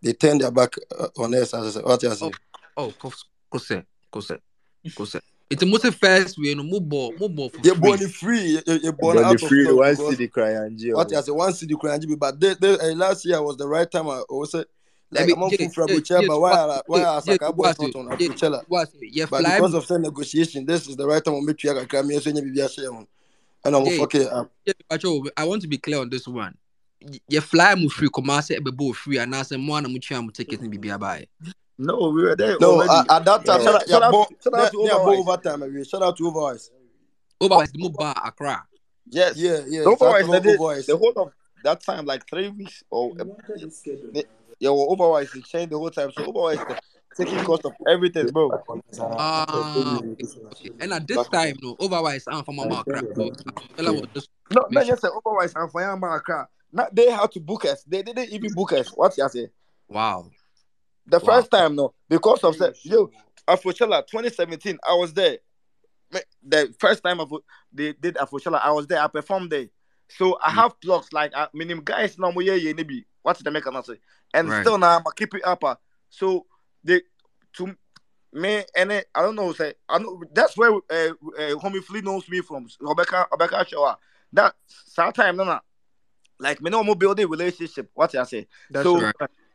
they 0.01 0.13
turn 0.13 0.37
their 0.37 0.51
back 0.51 0.75
uh, 0.99 1.07
on 1.17 1.33
us. 1.33 1.53
As 1.53 1.77
I 1.77 1.79
say, 1.79 1.85
what 1.85 2.03
I 2.03 2.13
say? 2.13 2.25
Oh, 2.25 2.31
oh, 2.77 2.91
kose, 2.99 3.23
kose, 3.51 3.83
kose, 4.11 4.37
kose. 4.95 5.19
It's 5.49 5.61
a 5.61 5.65
most 5.65 5.85
first 5.95 6.37
way, 6.39 6.53
no 6.55 6.63
more 6.63 6.79
ball, 6.79 7.13
more 7.19 7.29
ball 7.29 7.49
for 7.49 7.61
You're 7.61 7.75
free. 7.75 7.81
born 7.81 8.07
free. 8.07 8.61
You're, 8.65 8.77
you're 8.77 8.93
born 8.93 9.17
out 9.17 9.33
of 9.33 9.41
free 9.41 9.65
luck 9.65 9.75
one 9.75 9.91
because 9.91 10.11
city 10.15 10.27
cry 10.29 10.51
and 10.51 10.79
what 10.93 11.13
I 11.13 11.21
say 11.21 11.31
one 11.33 11.53
city 11.53 11.75
crying 11.75 12.15
but 12.17 12.39
they, 12.39 12.53
they, 12.53 12.79
uh, 12.79 12.95
last 12.95 13.25
year 13.25 13.41
was 13.41 13.57
the 13.57 13.67
right 13.67 13.89
time. 13.89 14.07
I 14.07 14.19
also 14.29 14.59
Let 14.59 14.67
like 15.11 15.27
me, 15.27 15.33
I'm 15.33 15.43
on 15.43 15.49
Jay, 15.49 15.67
full 15.67 15.99
Jay, 15.99 16.15
but 16.25 16.33
to 16.35 16.39
why 16.39 16.51
what, 16.51 16.59
are- 16.59 16.83
why 16.87 16.97
Jay, 16.99 17.03
are 17.03 17.21
Jay, 17.21 17.37
to 17.37 17.39
Saka 17.43 17.53
boys 17.53 17.79
not 17.79 17.95
on 17.95 18.17
Jay, 18.17 18.29
Afrochella? 18.29 18.63
But 19.29 19.43
because 19.43 19.73
of 19.73 19.87
the 19.87 19.99
negotiation, 19.99 20.65
this 20.65 20.87
is 20.87 20.95
the 20.95 21.05
right 21.05 21.23
time 21.23 21.35
to 21.35 21.41
make 21.45 21.61
you 21.63 21.71
a 21.71 21.85
Grammy. 21.85 22.21
So 22.21 22.29
you 22.29 22.41
be 22.53 22.61
a 22.61 22.69
share 22.69 22.93
on, 22.93 23.05
and 23.65 23.75
I'm 23.75 23.83
Jay, 23.85 23.97
fuck 23.97 24.15
it 24.15 24.27
up. 24.31 24.51
I 25.37 25.43
want 25.43 25.61
to 25.63 25.67
be 25.67 25.77
clear 25.77 25.99
on 25.99 26.09
this 26.09 26.27
one. 26.27 26.57
Y- 27.01 27.19
You 27.27 27.41
fly 27.41 27.75
mu 27.75 27.89
free, 27.89 28.09
come 28.13 28.29
out 28.29 28.45
say 28.45 28.57
be 28.59 28.71
bo 28.71 28.93
free, 28.93 29.17
and 29.17 29.35
I 29.35 29.41
say 29.41 29.57
more 29.57 29.81
na 29.81 29.89
mu 29.89 29.99
chia 29.99 30.21
mu 30.21 30.31
ticket 30.31 30.61
ni 30.61 30.69
bibi 30.69 30.89
abaye. 30.89 31.27
No, 31.81 32.09
we 32.09 32.21
were 32.23 32.35
there 32.35 32.57
No, 32.59 32.73
already. 32.81 33.09
at, 33.09 33.17
at 33.17 33.25
that 33.25 33.45
time, 33.45 33.61
Shout 33.61 33.63
yeah, 33.63 33.69
out, 33.73 33.87
yeah, 33.87 33.93
shout 33.93 34.03
out, 34.03 34.11
bo, 34.11 34.27
shout 34.43 34.53
out 34.53 34.59
yeah, 34.59 34.69
to 34.69 34.77
Overwise. 34.77 35.17
overtime. 35.17 35.63
eh, 35.63 35.83
Shout 35.83 36.03
out 36.03 36.17
to 36.17 36.23
Overwise. 36.23 36.69
Otherwise, 37.41 37.71
the 37.71 37.79
more 37.79 37.89
bar 37.91 38.21
Accra. 38.23 38.63
Yes. 39.09 39.35
Yeah, 39.35 39.61
yeah, 39.67 39.83
The 39.83 39.97
shout 39.97 40.01
out 40.03 40.21
Overwise, 40.21 40.25
to 40.25 40.39
they 40.39 40.57
Overwise. 40.57 40.85
the 40.85 40.97
whole 40.97 41.13
of 41.15 41.33
that 41.63 41.81
time, 41.81 42.05
like 42.05 42.29
three 42.29 42.49
weeks 42.49 42.83
or 42.91 43.13
they, 44.13 44.23
yeah, 44.59 44.69
well, 44.69 44.95
Overwise 44.95 45.31
they 45.33 45.41
changed 45.41 45.71
the 45.71 45.77
whole 45.79 45.89
time. 45.89 46.11
So 46.11 46.31
Overwise 46.31 46.59
the 46.67 46.77
taking 47.15 47.43
cost 47.43 47.65
of 47.65 47.73
everything, 47.89 48.27
bro. 48.27 48.51
Ah, 49.01 49.45
okay, 49.97 50.15
okay. 50.51 50.69
And 50.79 50.93
at 50.93 51.07
this 51.07 51.27
time, 51.29 51.55
no, 51.63 51.75
otherwise, 51.79 52.25
I'm 52.27 52.43
from 52.43 52.59
Accra. 52.59 53.01
So, 53.15 53.31
Fela 53.75 54.13
just 54.13 54.29
No, 54.51 54.67
make 54.69 54.83
no, 54.83 54.91
just 54.91 55.01
say 55.01 55.07
Overwise 55.07 55.53
and 55.59 55.71
for 55.71 55.81
America. 55.81 56.47
Not 56.71 56.93
they 56.95 57.09
had 57.09 57.31
to 57.31 57.39
book 57.39 57.65
us. 57.65 57.83
They 57.83 58.03
didn't 58.03 58.29
even 58.29 58.53
book 58.53 58.73
us. 58.73 58.89
What 58.89 59.17
you 59.17 59.27
say? 59.29 59.49
Wow, 59.89 60.29
The 61.05 61.19
wow. 61.19 61.27
first 61.33 61.51
time, 61.51 61.75
no, 61.75 61.93
because 62.09 62.43
of 62.43 62.57
the 62.57 62.73
yo 62.83 63.11
Afrochella 63.47 64.05
2017, 64.07 64.77
I 64.87 64.93
was 64.95 65.13
there. 65.13 65.39
The 66.43 66.73
first 66.79 67.03
time 67.03 67.19
they 67.71 67.93
did 67.93 68.15
Afrochella, 68.15 68.59
I 68.61 68.71
was 68.71 68.87
there. 68.87 69.01
I 69.01 69.07
performed 69.07 69.51
there. 69.51 69.67
So 70.09 70.37
I 70.43 70.51
Mm, 70.51 70.63
have 70.63 70.79
blogs 70.79 71.13
like 71.13 71.31
I 71.35 71.47
mean 71.53 71.81
guys 71.83 72.17
now 72.19 72.31
yeah 72.39 72.53
yeah 72.53 72.73
maybe 72.73 73.05
what's 73.21 73.41
the 73.41 73.51
make 73.51 73.63
say 73.85 73.99
and 74.33 74.49
Right. 74.49 74.61
still 74.61 74.77
now 74.77 74.97
I 74.99 75.01
keep 75.15 75.33
it 75.35 75.45
up. 75.45 75.63
uh, 75.63 75.75
So 76.09 76.45
they 76.83 77.01
to 77.53 77.75
me 78.33 78.63
and 78.75 78.91
I 78.91 79.03
don't 79.21 79.35
know. 79.35 79.53
Say 79.53 79.73
I 79.87 79.99
know 79.99 80.21
that's 80.33 80.57
where 80.57 80.71
uh, 80.73 80.75
uh, 80.89 81.11
homie 81.61 81.83
Flea 81.83 82.01
knows 82.01 82.27
me 82.29 82.41
from. 82.41 82.67
Rebecca 82.81 83.27
Rebecca 83.31 83.65
Shaw. 83.67 83.95
That 84.33 84.55
time 85.15 85.37
no 85.37 85.43
no. 85.45 85.59
Like 86.39 86.61
me 86.61 86.69
no 86.69 86.83
more 86.83 86.95
building 86.95 87.29
relationship. 87.29 87.89
What 87.93 88.13
I 88.15 88.23
say. 88.23 88.47
That's 88.69 88.83
so 88.83 88.95
right. 88.95 89.13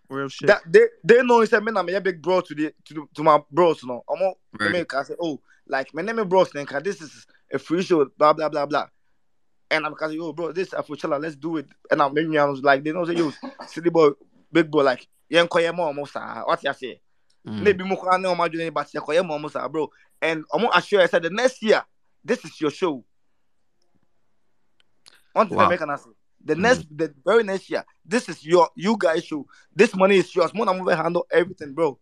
Real 0.09 0.29
shit. 0.29 0.47
that 0.47 0.61
they 0.67 0.87
they 1.03 1.23
know 1.23 1.41
he 1.41 1.47
said 1.47 1.63
man 1.65 1.77
I'm 1.77 1.89
a 1.89 2.01
big 2.01 2.23
bro 2.23 2.41
to 2.41 2.55
the 2.55 2.73
to, 2.85 2.95
the, 2.95 3.07
to 3.15 3.23
my 3.23 3.41
bros 3.51 3.83
no. 3.85 4.05
I'm 4.09 4.23
all 4.23 4.39
Right. 4.59 4.73
make 4.73 4.95
I 4.95 5.03
say 5.03 5.15
oh 5.21 5.41
like 5.67 5.93
my 5.95 6.03
name 6.03 6.19
is 6.19 6.27
bros 6.27 6.51
then 6.51 6.67
this 6.83 7.03
is 7.03 7.27
a 7.53 7.59
free 7.59 7.83
show 7.83 8.05
blah 8.17 8.33
blah 8.33 8.49
blah 8.49 8.67
blah. 8.67 8.87
And 9.71 9.85
I'm 9.85 9.93
because 9.93 10.15
yo 10.15 10.33
bro 10.33 10.53
this 10.53 10.73
a 10.73 10.83
free 10.83 10.97
Afrochella 10.97 11.21
let's 11.21 11.37
do 11.37 11.57
it. 11.59 11.67
And 11.91 12.01
I'm 12.01 12.15
maybe 12.15 12.39
I 12.39 12.45
was 12.45 12.63
like 12.63 12.85
they 12.85 12.93
know 12.93 13.05
say 13.05 13.15
yo 13.15 13.33
city 13.67 13.91
boy 13.91 14.11
big 14.53 14.71
bro 14.71 14.83
like 14.83 15.07
yen 15.29 15.49
koye 15.49 15.75
mo 15.75 15.85
almost 15.85 16.15
what 16.15 16.63
you 16.63 16.73
say. 16.73 17.01
Mm. 17.47 17.63
Maybe 17.63 17.85
mo 17.85 17.97
kwa 17.97 18.19
ne 18.19 18.29
omo 18.29 18.49
adwene 18.49 18.73
but 18.73 18.87
koye 18.87 19.27
mo 19.27 19.35
almost 19.35 19.57
bro. 19.71 19.91
And 20.23 20.45
I'm 20.53 20.65
assure 20.75 21.03
I 21.03 21.07
said 21.07 21.23
the 21.25 21.31
next 21.31 21.63
year 21.63 21.85
this 22.25 22.45
is 22.45 22.61
your 22.61 22.71
show. 22.71 23.05
Thing 25.35 25.49
Wow. 25.51 25.67
I 25.67 25.69
make 25.69 25.81
an 25.81 25.91
answer. 25.91 26.11
The 26.47 26.55
next, 26.55 26.87
the 26.97 27.13
very 27.25 27.43
next 27.43 27.69
year, 27.69 27.85
this 28.05 28.29
is 28.29 28.45
your 28.45 28.69
you 28.77 28.97
guys 28.99 29.25
show. 29.25 29.47
This 29.75 29.95
money 29.95 30.17
is 30.19 30.35
yours. 30.35 30.55
More 30.55 30.65
than 30.67 30.87
handle 30.87 31.27
everything, 31.31 31.73
bro. 31.75 31.99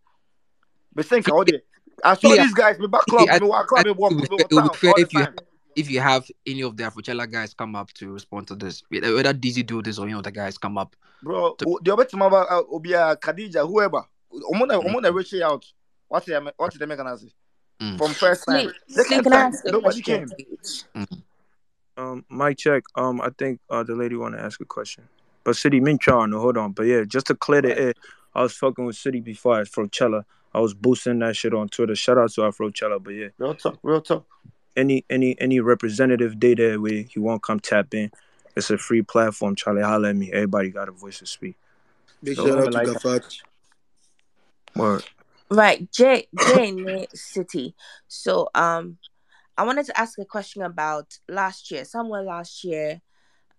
But 0.93 1.05
think 1.07 1.27
all 1.29 1.43
day. 1.43 1.61
I 2.03 2.13
saw 2.15 2.33
Yeah. 2.33 2.43
these 2.43 2.53
guys. 2.53 2.77
Me 2.79 2.87
back 2.87 3.01
club. 3.09 3.27
I- 3.29 3.39
Me 3.39 3.47
walk 3.47 3.67
club. 3.67 3.85
I 3.85 3.89
Me 3.89 3.95
walk. 3.97 4.11
Me 4.11 4.23
it 4.23 4.29
would 4.29 4.39
walk 4.41 4.49
be 4.49 4.55
town 4.55 4.63
would 4.63 4.71
be 4.73 4.77
fair 4.77 4.89
all 4.91 4.95
the 4.95 5.01
if 5.01 5.13
you 5.13 5.23
time. 5.25 5.35
if 5.75 5.89
you 5.91 5.99
have 5.99 6.29
any 6.45 6.61
of 6.61 6.77
the 6.77 6.83
Afrochella 6.83 7.29
guys 7.29 7.53
come 7.53 7.75
up 7.75 7.91
to 7.93 8.11
respond 8.13 8.47
to 8.47 8.55
this, 8.55 8.83
whether 8.89 9.33
Dizzy 9.33 9.63
do 9.63 9.81
this 9.81 9.97
or 9.97 10.05
any 10.07 10.13
know 10.13 10.21
the 10.21 10.31
guys 10.31 10.57
come 10.57 10.77
up. 10.77 10.95
Bro, 11.23 11.55
the 11.83 11.91
other 11.93 12.05
time 12.05 12.21
about 12.21 12.47
uh, 12.51 12.61
Obia, 12.71 13.17
Khadija, 13.19 13.67
whoever. 13.67 14.03
Omona, 14.51 14.81
Omona, 14.83 15.13
reach 15.13 15.33
out. 15.41 15.65
What's 16.07 16.27
the 16.27 16.53
what's 16.57 16.77
the 16.77 16.85
mechanism? 16.85 17.31
Mm. 17.81 17.97
From 17.97 18.11
first 18.13 18.45
time. 18.45 18.69
Sleep, 18.69 18.75
Second 18.87 19.05
sleep, 19.07 19.23
can 19.23 19.33
I 19.33 19.49
time, 19.51 19.53
nobody 19.65 20.01
came. 20.01 20.27
please? 20.29 20.85
Um, 21.97 22.25
mic 22.29 22.57
check. 22.57 22.83
Um, 22.95 23.21
I 23.21 23.29
think 23.37 23.59
uh 23.69 23.83
the 23.83 23.95
lady 23.95 24.15
want 24.15 24.35
to 24.35 24.41
ask 24.41 24.59
a 24.61 24.65
question. 24.65 25.07
But 25.43 25.55
City 25.55 25.79
Minchar, 25.79 26.29
no, 26.29 26.39
hold 26.39 26.57
on. 26.57 26.71
But 26.73 26.83
yeah, 26.87 27.03
just 27.03 27.27
to 27.27 27.35
clear 27.35 27.61
the 27.61 27.77
air, 27.77 27.93
I 28.33 28.41
was 28.41 28.53
fucking 28.57 28.85
with 28.85 28.95
City 28.95 29.19
before 29.21 29.61
Afrochella. 29.61 30.23
I 30.53 30.59
was 30.59 30.73
boosting 30.73 31.19
that 31.19 31.35
shit 31.35 31.53
on 31.53 31.69
Twitter. 31.69 31.95
Shout 31.95 32.17
out 32.17 32.31
to 32.31 32.41
Afrochella. 32.41 33.01
But 33.03 33.11
yeah, 33.11 33.27
Real 33.37 33.53
talk, 33.55 33.77
real 33.83 34.01
talk. 34.01 34.25
any 34.75 35.05
any 35.09 35.39
any 35.39 35.59
representative 35.59 36.39
day 36.39 36.55
there 36.55 36.79
where 36.81 37.03
he 37.03 37.19
won't 37.19 37.43
come 37.43 37.59
tap 37.59 37.93
in. 37.93 38.11
It's 38.55 38.69
a 38.69 38.77
free 38.77 39.01
platform. 39.01 39.55
Charlie, 39.55 39.81
holla 39.83 40.09
at 40.09 40.15
me. 40.15 40.31
Everybody 40.31 40.69
got 40.69 40.87
a 40.89 40.91
voice 40.93 41.19
to 41.19 41.25
speak. 41.25 41.55
Big 42.23 42.37
So, 42.37 42.47
shout 42.47 42.57
out 42.59 42.65
to 42.65 42.71
like- 42.71 42.87
Gafat. 42.87 43.41
Word. 44.75 45.03
Right, 45.49 45.89
Jay, 45.91 46.27
Jay 46.39 46.69
in 46.69 47.05
City. 47.13 47.75
So, 48.07 48.49
um, 48.55 48.97
I 49.57 49.63
wanted 49.63 49.85
to 49.87 49.99
ask 49.99 50.19
a 50.19 50.25
question 50.25 50.61
about 50.61 51.17
last 51.29 51.71
year. 51.71 51.85
Somewhere 51.85 52.23
last 52.23 52.63
year, 52.63 53.01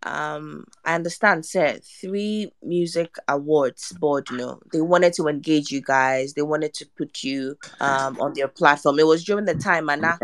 um, 0.07 0.65
I 0.85 0.95
understand 0.95 1.45
sir 1.47 1.79
three 2.01 2.53
music 2.63 3.17
awards 3.29 3.93
board. 3.93 4.31
You 4.31 4.37
know, 4.39 4.61
they 4.73 4.81
wanted 4.81 5.13
to 5.15 5.29
engage 5.29 5.71
you 5.71 5.81
guys. 5.83 6.35
They 6.35 6.43
wanted 6.43 6.75
to 6.75 6.87
put 6.97 7.23
you 7.25 7.57
um 7.81 8.19
on 8.21 8.33
their 8.35 8.49
platform. 8.49 8.99
It 9.01 9.07
was 9.07 9.25
during 9.25 9.47
the 9.47 9.55
time, 9.55 9.89
and 9.91 10.03
now, 10.03 10.19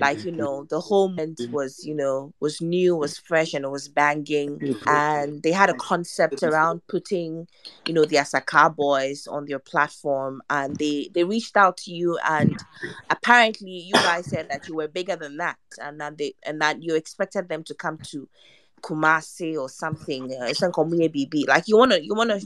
like 0.00 0.24
you 0.24 0.32
know, 0.32 0.64
the 0.70 0.80
whole 0.80 1.08
moment 1.08 1.46
was 1.50 1.84
you 1.84 1.94
know 1.94 2.34
was 2.40 2.60
new, 2.60 2.96
was 2.96 3.18
fresh, 3.18 3.54
and 3.54 3.64
it 3.64 3.70
was 3.70 3.88
banging. 3.88 4.60
And 4.86 5.42
they 5.42 5.52
had 5.52 5.70
a 5.70 5.74
concept 5.74 6.42
around 6.42 6.82
putting 6.88 7.48
you 7.86 7.94
know 7.94 8.04
the 8.04 8.16
Asaka 8.16 8.74
boys 8.74 9.26
on 9.26 9.46
their 9.46 9.58
platform 9.58 10.42
and 10.50 10.78
they 10.78 11.10
they 11.14 11.24
reached 11.24 11.56
out 11.56 11.76
to 11.78 11.92
you 11.92 12.18
and 12.28 12.64
apparently 13.10 13.70
you 13.70 14.00
guys 14.00 14.28
said 14.28 14.48
that 14.50 14.68
you 14.68 14.74
were 14.76 14.88
bigger 14.88 15.16
than 15.16 15.36
that 15.38 15.58
and 15.80 16.00
that 16.00 16.18
they 16.18 16.34
and 16.44 16.60
that 16.60 16.82
you 16.82 16.94
expected 16.94 17.48
them 17.48 17.62
to 17.64 17.74
come 17.74 17.98
to 18.02 18.28
Kumasi 18.82 19.56
or 19.58 19.68
something 19.68 20.24
uh, 20.32 20.46
it's 20.46 20.62
in 20.62 20.72
Komuye 20.72 21.08
BB 21.14 21.46
like 21.48 21.68
you 21.68 21.76
want 21.78 21.92
to 21.92 22.04
you 22.04 22.14
want 22.14 22.30
to 22.30 22.40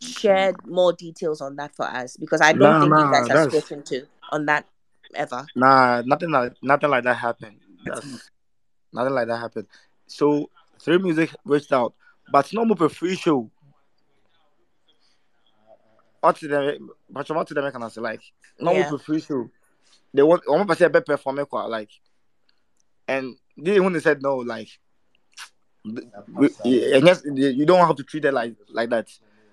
share 0.00 0.52
more 0.66 0.92
details 0.92 1.40
on 1.40 1.56
that 1.56 1.74
for 1.74 1.84
us 1.86 2.16
because 2.16 2.40
I 2.40 2.52
don't 2.52 2.60
Nah, 2.60 2.80
think 2.80 2.98
you 2.98 3.10
guys 3.10 3.28
have 3.28 3.36
that's- 3.38 3.64
spoken 3.64 3.82
to 3.84 4.06
on 4.30 4.46
that 4.46 4.66
ever 5.14 5.46
Nah, 5.56 6.02
nothing 6.04 6.30
like 6.30 6.52
nothing 6.62 6.90
like 6.90 7.04
that 7.04 7.16
happened. 7.16 7.58
That's 7.84 8.30
nothing 8.92 9.14
like 9.14 9.26
that 9.28 9.38
happened. 9.38 9.66
So 10.06 10.50
three 10.80 10.98
music 10.98 11.30
reached 11.44 11.72
out, 11.72 11.94
but 12.30 12.52
no 12.52 12.64
more 12.64 12.88
free 12.88 13.16
show. 13.16 13.50
What 16.20 16.36
to 16.36 16.48
them? 16.48 16.90
But 17.10 17.28
what 17.30 17.46
to 17.48 17.54
them 17.54 17.70
can 17.70 17.82
I 17.82 17.88
say 17.88 18.00
like 18.00 18.22
no 18.60 18.72
Yeah. 18.74 18.88
more 18.90 18.98
free 18.98 19.20
show. 19.20 19.50
They 20.12 20.22
want 20.22 20.42
one 20.46 20.66
person 20.66 20.90
better 20.92 21.04
perform 21.16 21.44
like, 21.68 21.90
and 23.08 23.36
they 23.56 23.80
when 23.80 23.92
they 23.92 24.00
said 24.00 24.22
no 24.22 24.36
like, 24.36 24.68
we, 25.84 26.50
and 26.94 27.06
yes 27.06 27.22
you 27.24 27.66
don't 27.66 27.86
have 27.86 27.96
to 27.96 28.02
treat 28.02 28.24
it 28.24 28.32
like 28.32 28.54
like 28.70 28.90
that. 28.90 29.08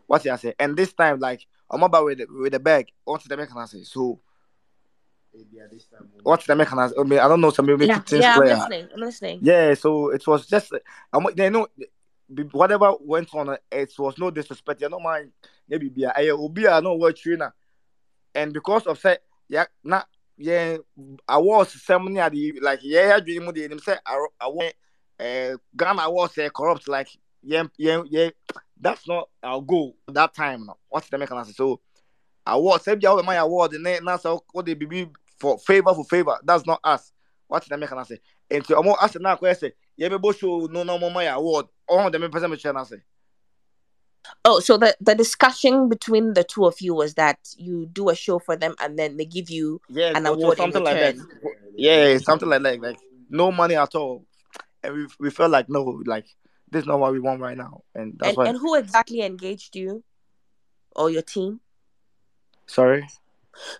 What 0.08 0.26
I 0.28 0.36
say? 0.38 0.54
And 0.60 0.76
this 0.78 0.94
time 0.94 1.20
like 1.20 1.46
I'm 1.70 1.84
about 1.84 2.06
with 2.06 2.18
the, 2.20 2.28
with 2.30 2.54
the 2.54 2.60
bag. 2.60 2.92
What 3.04 3.24
the 3.24 3.36
them 3.36 3.48
can 3.48 3.58
I 3.58 3.66
say? 3.66 3.84
So. 3.84 4.20
What's 6.24 6.46
the 6.46 6.56
mechanism? 6.56 7.00
I 7.00 7.04
mean, 7.04 7.20
I 7.20 7.28
don't 7.30 7.40
know. 7.40 7.52
Some 7.52 7.66
maybe 7.66 7.86
yeah, 7.86 8.00
teams 8.00 8.22
yeah 8.22 8.34
I'm 8.34 8.42
player. 8.42 8.56
listening 8.56 8.88
I'm 8.94 9.00
listening 9.00 9.40
Yeah, 9.42 9.74
so 9.76 10.10
it 10.10 10.28
was 10.28 10.46
just 10.46 10.74
um, 11.14 11.26
they 11.36 11.50
know 11.50 11.68
whatever 12.52 12.94
went 13.00 13.34
on. 13.34 13.58
It 13.72 13.94
was 13.98 14.18
no 14.18 14.30
disrespect. 14.30 14.82
You 14.82 14.90
know, 14.90 15.00
mind 15.00 15.32
maybe 15.70 15.88
be 15.88 16.04
a 16.04 16.36
will 16.36 16.50
be 16.50 16.66
a 16.66 16.82
no 16.82 16.96
word 16.96 17.16
trainer, 17.16 17.54
and 18.36 18.52
because 18.52 18.86
of 18.88 19.02
that, 19.04 19.24
yeah, 19.48 19.66
not 19.84 20.08
yeah, 20.38 20.78
I 21.28 21.38
was 21.38 21.82
ceremony 21.82 22.20
at 22.20 22.34
the 22.34 22.60
like 22.62 22.80
yeah, 22.84 23.14
I 23.16 23.20
dream 23.22 23.46
with 23.46 23.56
them 23.56 23.80
say 23.80 23.96
I 24.06 24.26
I 24.40 24.48
want 24.48 24.74
uh 25.22 25.58
Ghana 25.78 26.10
was 26.10 26.38
uh, 26.38 26.50
corrupt 26.50 26.88
like 26.88 27.10
yeah 27.44 27.64
yeah 27.78 28.02
yeah. 28.10 28.30
That's 28.80 29.08
not 29.08 29.30
our 29.44 29.62
goal 29.62 29.96
that 30.08 30.34
time. 30.34 30.66
No. 30.66 30.78
What's 30.90 31.08
the 31.10 31.18
mechanism? 31.18 31.54
So 31.54 31.80
award, 32.46 32.82
say 32.82 32.96
the 32.96 33.24
my 33.24 33.36
award, 33.36 33.74
and 33.74 33.86
then 33.86 34.04
that's 34.06 34.24
how 34.24 34.42
what 34.52 34.66
they 34.66 34.74
be 34.74 35.08
for 35.40 35.60
favor 35.60 35.94
for 35.94 36.04
favor. 36.06 36.38
That's 36.44 36.66
not 36.66 36.80
us. 36.84 37.12
What's 37.48 37.68
the 37.68 37.78
mechanism? 37.78 38.18
And 38.50 38.66
so 38.66 38.80
I'm 38.80 38.88
asking 39.02 39.22
now 39.22 39.36
question. 39.36 39.72
Yeah, 39.98 40.10
me 40.10 40.18
both 40.18 40.38
show 40.40 40.68
no 40.72 40.84
no 40.84 40.98
more 40.98 41.12
my 41.12 41.26
award. 41.26 41.68
All 41.88 42.06
of 42.06 42.12
them 42.12 42.30
person 42.32 42.50
me 42.50 42.58
channel 42.58 42.86
say. 42.86 43.02
oh 44.46 44.60
so 44.60 44.78
the 44.78 44.96
the 45.02 45.16
discussion 45.16 45.90
between 45.90 46.34
the 46.34 46.44
two 46.44 46.66
of 46.66 46.80
you 46.80 46.94
was 46.96 47.14
that 47.16 47.38
you 47.58 47.88
do 47.92 48.10
a 48.10 48.16
show 48.16 48.40
for 48.40 48.56
them 48.56 48.74
and 48.80 48.98
then 48.98 49.18
they 49.18 49.26
give 49.26 49.50
you 49.50 49.82
Yeah, 49.90 50.14
an 50.16 50.26
award 50.26 50.58
in 50.60 50.64
something 50.64 50.84
like 50.84 51.00
that. 51.00 51.16
return. 51.16 51.28
Yeah, 51.76 52.18
something 52.18 52.50
like 52.50 52.64
that. 52.64 52.82
Like 52.82 52.98
no 53.30 53.52
money 53.52 53.76
at 53.76 53.94
all, 53.96 54.26
and 54.84 54.94
we 54.94 55.08
we 55.20 55.30
felt 55.30 55.52
like 55.52 55.70
no, 55.70 56.02
like 56.06 56.26
this 56.70 56.82
is 56.82 56.88
not 56.88 57.00
what 57.00 57.12
we 57.12 57.20
want 57.20 57.42
right 57.42 57.58
now, 57.58 57.84
and 57.96 58.18
that's 58.18 58.30
and, 58.30 58.38
why. 58.38 58.46
and 58.48 58.58
who 58.58 58.76
exactly 58.76 59.22
engaged 59.22 59.76
you 59.76 60.04
or 60.96 61.10
your 61.10 61.22
team 61.22 61.60
Sorry, 62.66 63.08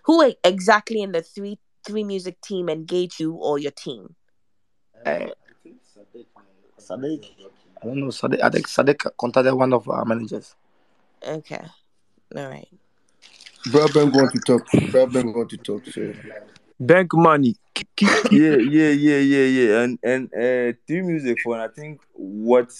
who 0.04 0.34
exactly 0.44 1.02
in 1.02 1.12
the 1.12 1.22
three 1.22 1.58
three 1.84 2.04
music 2.04 2.40
team 2.40 2.68
engaged 2.68 3.20
you 3.20 3.32
or 3.34 3.58
your 3.58 3.72
team 3.72 4.14
uh, 5.04 5.26
Sadiq. 6.78 7.24
I 7.82 7.86
don't 7.86 7.96
know. 7.96 8.06
Sadiq. 8.06 8.40
I 8.42 8.50
think 8.50 8.68
Sadiq 8.68 9.10
contacted 9.18 9.54
one 9.54 9.72
of 9.72 9.88
our 9.88 10.04
managers. 10.04 10.54
okay 11.26 11.64
all 12.36 12.48
right 12.48 12.68
Bro, 13.70 13.88
Ben 13.94 14.10
want 14.10 14.32
to 14.32 14.40
talk. 14.40 14.66
Bro, 14.90 15.06
Ben 15.06 15.32
want 15.32 15.50
to 15.50 15.56
talk. 15.56 15.86
So. 15.86 16.12
Bank 16.80 17.10
money. 17.14 17.54
Yeah, 18.00 18.56
yeah, 18.56 18.90
yeah, 18.90 19.18
yeah, 19.18 19.44
yeah. 19.44 19.80
And 19.82 19.98
and 20.02 20.34
uh 20.34 20.76
three 20.86 21.02
music 21.02 21.40
for 21.42 21.60
I 21.60 21.68
think 21.68 22.00
what 22.12 22.72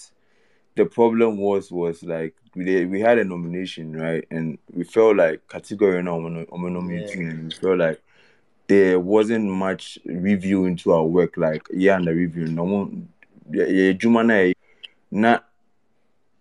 the 0.75 0.85
problem 0.85 1.37
was 1.37 1.71
was 1.71 2.03
like 2.03 2.35
we 2.55 2.85
we 2.85 2.99
had 2.99 3.17
a 3.17 3.23
nomination, 3.23 3.95
right? 3.95 4.25
And 4.31 4.57
we 4.71 4.83
felt 4.83 5.17
like 5.17 5.47
category 5.47 6.01
no 6.03 6.19
nominating 6.19 7.29
and 7.29 7.43
we 7.45 7.51
felt 7.51 7.79
like 7.79 8.01
there 8.67 8.99
wasn't 8.99 9.45
much 9.45 9.99
review 10.05 10.65
into 10.65 10.93
our 10.93 11.03
work, 11.03 11.37
like 11.37 11.67
yeah, 11.71 11.97
and 11.97 12.07
the 12.07 12.13
review. 12.13 12.47
No 12.47 12.63
one 12.63 13.09
yeah, 13.51 13.91
Jumana 13.93 14.53
not 15.11 15.45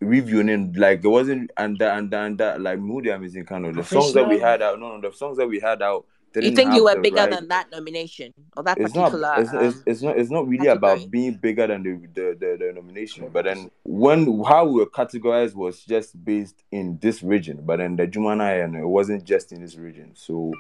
reviewing 0.01 0.73
like 0.75 1.03
there 1.03 1.11
wasn't 1.11 1.51
and 1.57 1.79
that 1.79 1.97
and 1.97 2.11
that 2.11 2.27
and 2.27 2.39
that 2.39 2.61
like 2.61 2.79
moody 2.79 3.11
amazing 3.11 3.45
kind 3.45 3.67
of 3.67 3.75
the 3.75 3.85
songs 3.85 4.13
that 4.15 4.29
we 4.29 4.39
had 4.39 4.61
out 4.61 4.81
no 4.81 4.97
no 4.97 5.09
the 5.11 5.17
songs 5.17 5.37
that 5.37 5.47
we 5.47 5.61
had 5.61 5.81
out 5.81 6.05
you 6.41 6.53
think 6.53 6.75
you 6.75 6.85
were 6.85 7.01
bigger 7.01 7.17
right 7.17 7.31
than 7.31 7.49
that 7.49 7.71
nomination? 7.71 8.33
Or 8.57 8.63
that 8.63 8.79
it's 8.79 8.95
not 8.95 9.11
particular 9.11 9.35
it's, 9.39 9.53
it's, 9.53 9.77
um 9.77 9.83
it's 9.87 10.03
not 10.03 10.19
it's 10.19 10.31
not 10.31 10.47
really 10.47 10.67
category. 10.67 10.93
about 10.93 11.11
being 11.11 11.35
bigger 11.35 11.67
than 11.67 11.83
the, 11.83 12.09
the 12.15 12.37
the 12.39 12.57
the 12.59 12.73
nomination 12.73 13.29
but 13.33 13.45
then 13.45 13.71
when 13.85 14.43
how 14.45 14.65
we 14.67 14.81
were 14.81 14.87
categorized 14.87 15.55
was 15.55 15.85
just 15.85 16.23
based 16.25 16.63
in 16.71 16.99
this 17.01 17.23
region 17.23 17.61
but 17.63 17.79
then 17.79 17.97
the 17.97 18.07
Jumana 18.07 18.65
and 18.65 18.77
it 18.77 18.87
wasn't 18.87 19.25
just 19.25 19.53
in 19.53 19.61
this 19.61 19.77
region 19.77 20.13
so 20.15 20.53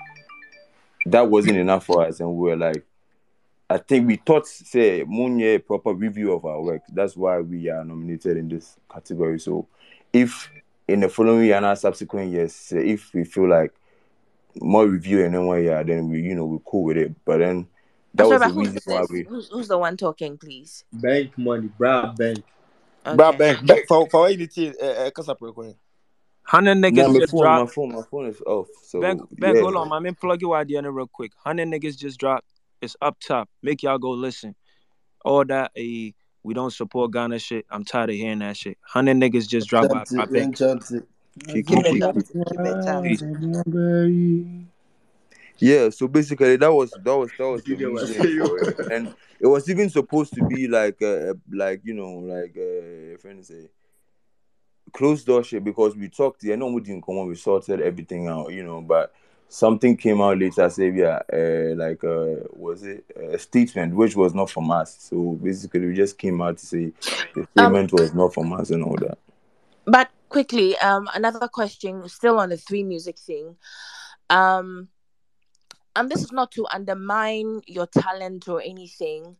that 1.06 1.28
wasn't 1.28 1.56
enough 1.56 1.86
for 1.86 2.06
us 2.06 2.20
and 2.20 2.28
we 2.34 2.50
were 2.50 2.56
like 2.56 2.84
I 3.70 3.78
think 3.78 4.06
we 4.06 4.16
thought 4.16 4.46
say 4.46 5.02
Munye 5.04 5.64
proper 5.64 5.94
review 5.94 6.34
of 6.34 6.44
our 6.44 6.60
work. 6.60 6.82
That's 6.92 7.16
why 7.16 7.40
we 7.40 7.70
are 7.70 7.82
nominated 7.82 8.36
in 8.36 8.46
this 8.46 8.76
category. 8.92 9.40
So 9.40 9.66
if 10.12 10.50
in 10.86 11.00
the 11.00 11.08
following 11.08 11.46
year 11.46 11.56
and 11.56 11.64
our 11.64 11.76
subsequent 11.76 12.32
years 12.32 12.70
if 12.72 13.14
we 13.14 13.24
feel 13.24 13.48
like 13.48 13.72
more 14.60 14.86
review 14.86 15.24
and 15.24 15.34
then 15.34 15.46
one 15.46 15.64
yeah, 15.64 15.82
then 15.82 16.08
we 16.08 16.20
you 16.22 16.34
know 16.34 16.44
we're 16.44 16.58
cool 16.60 16.84
with 16.84 16.96
it. 16.96 17.14
But 17.24 17.38
then 17.38 17.68
that 18.14 18.24
I'm 18.24 18.30
was 18.30 18.40
the 18.40 18.46
but 18.48 18.52
who's 18.54 18.68
reason 18.68 18.82
why 18.84 19.04
we 19.10 19.24
Who's, 19.24 19.48
who's 19.48 19.68
the 19.68 19.78
one 19.78 19.96
talking, 19.96 20.36
please? 20.38 20.84
Bank 20.92 21.36
money, 21.38 21.68
bra 21.68 22.12
bank. 22.12 22.44
Bra 23.04 23.32
Okay. 23.32 23.38
bank 23.38 23.66
bank 23.66 23.86
for 23.88 24.08
for 24.10 24.20
what 24.20 24.38
you 24.38 24.46
need 24.56 24.76
uh 24.80 25.10
kasa 25.10 25.34
pre 25.34 25.52
ko. 25.52 25.74
Hundred 26.44 26.76
Nah, 26.76 26.88
niggas 26.90 27.12
my 27.14 27.20
just 27.20 27.30
phone, 27.30 27.40
my 27.40 27.66
dropped. 27.66 27.74
phone, 27.74 27.92
my 27.92 28.02
phone 28.02 28.26
is 28.26 28.40
off. 28.42 28.68
So 28.84 29.00
Bank, 29.00 29.22
bank, 29.38 29.56
yeah. 29.56 29.62
hold 29.62 29.76
on, 29.76 30.02
man. 30.02 30.14
Plug 30.14 30.40
your 30.42 30.56
idea 30.56 30.78
in 30.80 30.86
real 30.86 31.06
quick. 31.06 31.32
Hundred 31.42 31.68
niggas 31.68 31.96
just 31.96 32.18
dropped. 32.18 32.46
It's 32.80 32.96
up 33.00 33.16
top. 33.20 33.48
Make 33.62 33.82
y'all 33.82 33.98
go 33.98 34.10
listen. 34.10 34.54
All 35.24 35.44
that, 35.44 35.70
eh, 35.76 36.10
we 36.42 36.52
don't 36.54 36.72
support 36.72 37.12
Ghana 37.12 37.38
shit. 37.38 37.64
I'm 37.70 37.84
tired 37.84 38.10
of 38.10 38.16
hearing 38.16 38.40
that 38.40 38.56
shit. 38.56 38.76
Hundred 38.82 39.16
niggas 39.16 39.48
just 39.48 39.68
dropped 39.68 39.90
by, 39.90 40.04
Chanty, 40.04 40.16
by 40.16 40.26
yan 40.34 40.52
Bank. 40.52 40.60
it 40.90 41.08
keep, 41.48 41.70
up. 41.70 41.84
keep. 41.84 42.26
Keep 42.26 42.60
it 42.60 42.88
up. 42.88 43.04
Peace. 43.04 43.22
Yeah, 45.58 45.90
so 45.90 46.08
basically 46.08 46.56
that 46.56 46.72
was 46.72 46.90
that 46.90 47.16
was 47.16 47.30
that 47.38 47.48
was 47.48 47.62
the 47.62 47.74
Video 47.74 47.90
reason 47.90 48.46
for 48.46 48.58
it, 48.58 48.92
and 48.92 49.14
it 49.38 49.46
was 49.46 49.68
even 49.70 49.90
supposed 49.90 50.34
to 50.34 50.44
be 50.46 50.66
like 50.66 51.00
uh, 51.00 51.34
like 51.52 51.82
you 51.84 51.94
know 51.94 52.14
like 52.14 52.56
uh, 52.56 53.16
friends 53.18 53.48
say 53.48 53.68
closed 54.92 55.26
door 55.26 55.44
shit 55.44 55.62
because 55.62 55.96
we 55.96 56.08
talked. 56.08 56.42
Yeah, 56.42 56.56
no, 56.56 56.66
we 56.68 56.80
didn't 56.80 57.04
come 57.04 57.18
on. 57.18 57.28
We 57.28 57.36
sorted 57.36 57.80
everything 57.80 58.26
out, 58.26 58.52
you 58.52 58.64
know, 58.64 58.80
but 58.80 59.14
something 59.48 59.96
came 59.96 60.20
out 60.20 60.38
later. 60.38 60.68
Say 60.68 60.90
yeah, 60.90 61.20
uh, 61.32 61.76
like 61.76 62.02
uh, 62.02 62.42
was 62.52 62.82
it 62.82 63.04
a 63.16 63.38
statement 63.38 63.94
which 63.94 64.16
was 64.16 64.34
not 64.34 64.50
from 64.50 64.70
us. 64.70 64.96
So 64.98 65.38
basically, 65.42 65.86
we 65.86 65.94
just 65.94 66.18
came 66.18 66.42
out 66.42 66.58
to 66.58 66.66
say 66.66 66.92
the 67.34 67.42
Um, 67.42 67.46
statement 67.52 67.92
was 67.92 68.12
not 68.14 68.34
from 68.34 68.52
us 68.52 68.70
and 68.70 68.82
all 68.82 68.96
that. 68.96 69.18
but 69.84 70.10
quickly, 70.32 70.76
um, 70.78 71.08
another 71.14 71.46
question, 71.46 72.08
still 72.08 72.40
on 72.40 72.48
the 72.48 72.56
three 72.56 72.82
music 72.82 73.18
thing. 73.18 73.56
Um, 74.30 74.88
and 75.94 76.10
this 76.10 76.22
is 76.22 76.32
not 76.32 76.50
to 76.52 76.66
undermine 76.72 77.60
your 77.66 77.86
talent 77.86 78.48
or 78.48 78.62
anything, 78.62 79.36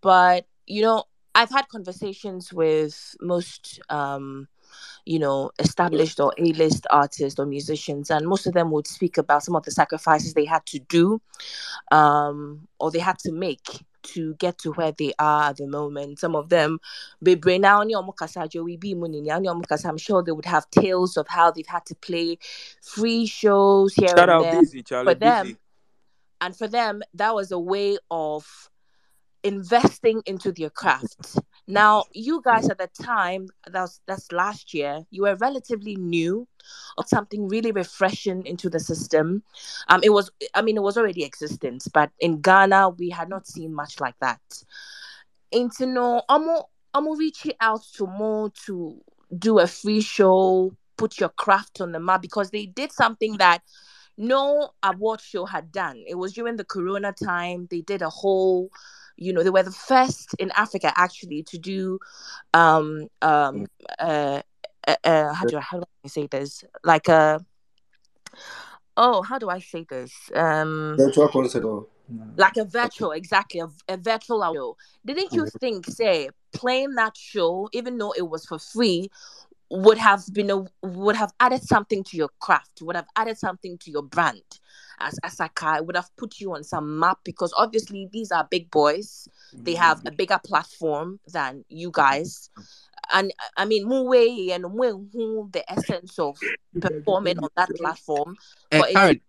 but 0.00 0.46
you 0.66 0.82
know, 0.82 1.04
I've 1.36 1.50
had 1.50 1.68
conversations 1.68 2.52
with 2.52 3.14
most 3.20 3.80
um 3.88 4.48
you 5.04 5.18
know, 5.18 5.50
established 5.58 6.18
or 6.18 6.32
A-list 6.38 6.86
artists 6.90 7.38
or 7.38 7.46
musicians, 7.46 8.10
and 8.10 8.26
most 8.26 8.46
of 8.46 8.54
them 8.54 8.70
would 8.70 8.86
speak 8.86 9.18
about 9.18 9.42
some 9.44 9.54
of 9.54 9.62
the 9.62 9.70
sacrifices 9.70 10.34
they 10.34 10.46
had 10.46 10.64
to 10.66 10.78
do, 10.78 11.20
um, 11.92 12.66
or 12.80 12.90
they 12.90 12.98
had 12.98 13.18
to 13.20 13.30
make 13.30 13.84
to 14.04 14.34
get 14.34 14.58
to 14.58 14.72
where 14.72 14.92
they 14.92 15.12
are 15.18 15.50
at 15.50 15.56
the 15.56 15.66
moment. 15.66 16.18
Some 16.18 16.36
of 16.36 16.48
them, 16.48 16.78
bebree 17.24 17.60
na 17.60 17.80
only 17.80 17.94
omo 17.94 18.14
kasa 18.16 18.48
Joey 18.48 18.76
B 18.76 18.94
Money, 18.94 19.20
na 19.20 19.36
only 19.36 19.48
I'm 19.48 19.98
sure 19.98 20.22
they 20.22 20.32
would 20.32 20.44
have 20.44 20.70
tales 20.70 21.16
of 21.16 21.26
how 21.28 21.50
they've 21.50 21.66
had 21.66 21.84
to 21.86 21.94
play 21.96 22.38
free 22.80 23.26
shows 23.26 23.94
here 23.94 24.08
Shout 24.08 24.18
and 24.20 24.30
out 24.30 24.42
there. 24.42 24.60
Busy, 24.60 24.82
Charlie. 24.82 25.12
For 25.12 25.18
them, 25.18 25.46
Busy. 25.46 25.58
and 26.40 26.56
for 26.56 26.68
them, 26.68 27.02
that 27.14 27.34
was 27.34 27.50
a 27.52 27.58
way 27.58 27.98
of 28.10 28.70
investing 29.42 30.22
into 30.26 30.52
their 30.52 30.70
craft. 30.70 31.38
Now, 31.66 32.04
you 32.12 32.42
guys 32.44 32.68
at 32.68 32.78
the 32.78 32.88
time, 33.02 33.48
that's 33.70 34.00
that's 34.06 34.30
last 34.32 34.74
year, 34.74 35.04
you 35.10 35.22
were 35.22 35.34
relatively 35.36 35.96
new, 35.96 36.46
or 36.98 37.06
something 37.06 37.48
really 37.48 37.72
refreshing 37.72 38.44
into 38.46 38.68
the 38.68 38.80
system. 38.80 39.42
Um, 39.88 40.00
it 40.02 40.10
was, 40.10 40.30
I 40.54 40.62
mean, 40.62 40.76
it 40.76 40.82
was 40.82 40.98
already 40.98 41.24
existence, 41.24 41.88
but 41.88 42.10
in 42.20 42.40
Ghana, 42.40 42.90
we 42.90 43.10
had 43.10 43.28
not 43.28 43.46
seen 43.46 43.74
much 43.74 44.00
like 44.00 44.18
that. 44.20 44.40
Into 45.50 45.86
no, 45.86 46.22
I'm 46.28 46.48
I'm 46.92 47.18
reaching 47.18 47.54
out 47.60 47.82
to 47.94 48.06
more 48.06 48.50
to 48.66 49.00
do 49.36 49.58
a 49.58 49.66
free 49.66 50.00
show, 50.00 50.76
put 50.96 51.18
your 51.18 51.30
craft 51.30 51.80
on 51.80 51.92
the 51.92 52.00
map 52.00 52.22
because 52.22 52.50
they 52.50 52.66
did 52.66 52.92
something 52.92 53.36
that 53.38 53.62
no 54.16 54.70
award 54.82 55.20
show 55.20 55.44
had 55.44 55.72
done. 55.72 56.02
It 56.06 56.14
was 56.14 56.32
during 56.32 56.56
the 56.56 56.64
Corona 56.64 57.12
time. 57.12 57.66
They 57.70 57.80
did 57.80 58.02
a 58.02 58.10
whole, 58.10 58.70
you 59.16 59.32
know, 59.32 59.42
they 59.42 59.50
were 59.50 59.62
the 59.62 59.70
first 59.70 60.34
in 60.38 60.50
Africa 60.52 60.92
actually 60.96 61.42
to 61.44 61.58
do, 61.58 61.98
um, 62.52 63.08
um, 63.22 63.66
uh, 63.98 64.42
uh, 64.86 64.96
uh 65.04 65.32
how 65.32 65.46
do 65.46 65.56
I 65.56 65.60
how 65.60 65.78
do 65.78 65.84
I 66.04 66.08
say 66.08 66.26
this? 66.26 66.64
Like 66.82 67.08
a, 67.08 67.44
oh, 68.96 69.22
how 69.22 69.38
do 69.38 69.48
I 69.48 69.60
say 69.60 69.86
this? 69.88 70.12
Um, 70.34 70.96
Virtual 70.98 71.28
concert 71.28 71.64
or 71.64 71.86
like 72.36 72.56
a 72.56 72.64
virtual, 72.64 73.12
exactly 73.12 73.60
a, 73.60 73.68
a 73.88 73.96
virtual 73.96 74.42
show. 74.52 74.76
Didn't 75.04 75.32
you 75.32 75.46
think, 75.58 75.86
say, 75.86 76.28
playing 76.52 76.94
that 76.96 77.16
show, 77.16 77.68
even 77.72 77.98
though 77.98 78.12
it 78.16 78.28
was 78.28 78.44
for 78.44 78.58
free, 78.58 79.10
would 79.70 79.98
have 79.98 80.22
been 80.32 80.50
a 80.50 80.64
would 80.82 81.16
have 81.16 81.32
added 81.40 81.62
something 81.62 82.04
to 82.04 82.16
your 82.16 82.28
craft, 82.40 82.82
would 82.82 82.96
have 82.96 83.08
added 83.16 83.38
something 83.38 83.78
to 83.78 83.90
your 83.90 84.02
brand 84.02 84.42
as 85.00 85.18
Asaka, 85.24 85.78
it 85.78 85.86
would 85.86 85.96
have 85.96 86.10
put 86.16 86.40
you 86.40 86.54
on 86.54 86.64
some 86.64 86.98
map 86.98 87.18
because 87.24 87.52
obviously 87.56 88.08
these 88.12 88.30
are 88.32 88.46
big 88.50 88.70
boys. 88.70 89.28
They 89.52 89.74
have 89.74 90.02
a 90.06 90.10
bigger 90.10 90.40
platform 90.44 91.20
than 91.32 91.64
you 91.68 91.90
guys. 91.92 92.50
And 93.12 93.32
I 93.56 93.64
mean, 93.64 93.86
Muwe 93.86 94.50
and 94.50 94.64
Mwe 94.64 95.08
who 95.12 95.48
the 95.52 95.70
essence 95.70 96.18
of 96.18 96.38
performing 96.80 97.38
on 97.38 97.50
that 97.56 97.70
platform. 97.76 98.36
Uh, 98.72 98.78
But 98.78 98.90
it 98.90 98.94
Karen, 98.94 99.20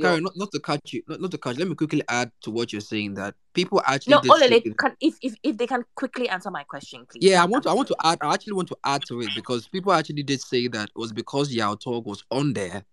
Karen, 0.00 0.22
not, 0.22 0.36
not 0.36 0.50
to 0.52 0.60
cut 0.60 0.92
you, 0.92 1.02
not, 1.08 1.20
not 1.20 1.30
to 1.30 1.38
cut 1.38 1.56
you. 1.56 1.60
Let 1.60 1.68
me 1.68 1.74
quickly 1.74 2.02
add 2.08 2.30
to 2.42 2.50
what 2.50 2.72
you're 2.72 2.80
saying 2.80 3.14
that 3.14 3.34
people 3.54 3.82
actually 3.86 4.12
no, 4.12 4.20
Olele, 4.20 4.76
can 4.76 4.96
if, 5.00 5.16
if 5.22 5.34
if 5.42 5.56
they 5.56 5.66
can 5.66 5.84
quickly 5.94 6.28
answer 6.28 6.50
my 6.50 6.62
question, 6.64 7.06
please. 7.10 7.22
Yeah, 7.22 7.42
I 7.42 7.46
want 7.46 7.64
to. 7.64 7.70
I 7.70 7.72
want 7.72 7.88
to 7.88 7.96
add. 8.04 8.18
I 8.20 8.34
actually 8.34 8.54
want 8.54 8.68
to 8.68 8.76
add 8.84 9.02
to 9.06 9.20
it 9.20 9.30
because 9.34 9.68
people 9.68 9.92
actually 9.92 10.22
did 10.22 10.40
say 10.40 10.68
that 10.68 10.90
it 10.90 10.96
was 10.98 11.12
because 11.12 11.52
Yao 11.52 11.74
Talk 11.74 12.06
was 12.06 12.24
on 12.30 12.52
there, 12.52 12.84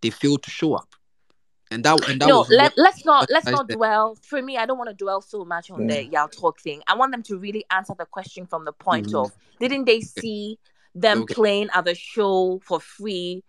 they 0.00 0.10
failed 0.10 0.42
to 0.44 0.50
show 0.50 0.74
up, 0.74 0.94
and 1.74 1.84
that 1.84 2.08
and 2.08 2.20
that 2.20 2.26
no 2.28 2.38
was 2.38 2.50
let, 2.50 2.72
let's 2.76 3.04
not 3.04 3.28
let's 3.30 3.46
not 3.46 3.68
dwell 3.68 4.16
for 4.22 4.40
me 4.40 4.56
i 4.56 4.64
don't 4.64 4.78
want 4.78 4.88
to 4.88 4.94
dwell 4.94 5.20
so 5.20 5.44
much 5.44 5.70
on 5.70 5.86
the 5.86 6.04
yao 6.06 6.26
talk 6.28 6.60
thing. 6.60 6.82
I 6.86 6.94
want 6.96 7.12
them 7.12 7.22
to 7.24 7.36
really 7.36 7.64
answer 7.70 7.94
the 7.98 8.06
question 8.06 8.46
from 8.46 8.64
the 8.64 8.72
point 8.72 9.08
Mhm. 9.08 9.24
of 9.24 9.32
didn't 9.58 9.84
they 9.84 10.00
see 10.00 10.58
them 10.94 11.22
Okay. 11.22 11.34
playing 11.34 11.68
at 11.74 11.84
the 11.84 11.94
show 11.94 12.60
for 12.64 12.80
free 12.80 13.42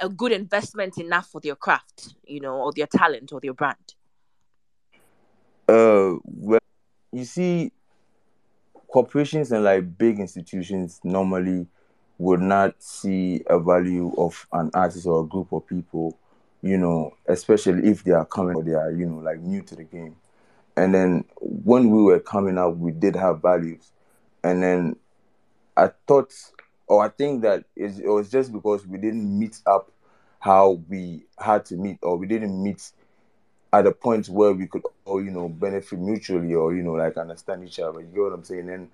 a 0.00 0.08
good 0.08 0.32
investment 0.32 0.98
enough 0.98 1.26
for 1.26 1.40
their 1.40 1.56
craft 1.56 2.14
you 2.24 2.40
know 2.40 2.54
or 2.56 2.72
their 2.72 2.86
talent 2.86 3.32
or 3.32 3.40
their 3.40 3.54
brand? 3.54 3.94
Uh, 5.68 6.16
well, 6.24 6.60
you 7.12 7.24
see, 7.24 7.72
corporations 8.88 9.52
and 9.52 9.64
like 9.64 9.98
big 9.98 10.18
institutions 10.18 11.00
normally 11.04 11.66
would 12.18 12.40
not 12.40 12.74
see 12.82 13.42
a 13.48 13.58
value 13.58 14.12
of 14.16 14.46
an 14.52 14.70
artist 14.74 15.06
or 15.06 15.22
a 15.22 15.26
group 15.26 15.52
of 15.52 15.66
people, 15.66 16.16
you 16.62 16.76
know, 16.76 17.14
especially 17.26 17.88
if 17.88 18.04
they 18.04 18.12
are 18.12 18.24
coming 18.24 18.56
or 18.56 18.62
they 18.62 18.74
are, 18.74 18.90
you 18.90 19.06
know, 19.06 19.18
like 19.18 19.40
new 19.40 19.62
to 19.62 19.76
the 19.76 19.84
game. 19.84 20.16
And 20.76 20.94
then 20.94 21.24
when 21.40 21.90
we 21.90 22.02
were 22.02 22.20
coming 22.20 22.58
up, 22.58 22.76
we 22.76 22.92
did 22.92 23.16
have 23.16 23.42
values. 23.42 23.90
And 24.44 24.62
then 24.62 24.96
I 25.76 25.90
thought, 26.06 26.32
or 26.86 27.04
I 27.04 27.08
think 27.08 27.42
that 27.42 27.64
it 27.76 28.06
was 28.06 28.30
just 28.30 28.52
because 28.52 28.86
we 28.86 28.98
didn't 28.98 29.38
meet 29.38 29.58
up 29.66 29.90
how 30.40 30.82
we 30.88 31.24
had 31.38 31.64
to 31.66 31.76
meet, 31.76 31.98
or 32.02 32.16
we 32.16 32.26
didn't 32.26 32.62
meet 32.62 32.90
at 33.72 33.86
a 33.86 33.92
point 33.92 34.28
where 34.28 34.52
we 34.52 34.66
could 34.66 34.82
all, 35.04 35.22
you 35.22 35.30
know, 35.30 35.48
benefit 35.48 35.98
mutually 35.98 36.54
or, 36.54 36.74
you 36.74 36.82
know, 36.82 36.92
like 36.92 37.16
understand 37.16 37.64
each 37.64 37.78
other. 37.80 38.00
You 38.00 38.06
get 38.06 38.20
what 38.20 38.32
I'm 38.32 38.44
saying? 38.44 38.70
And 38.70 38.88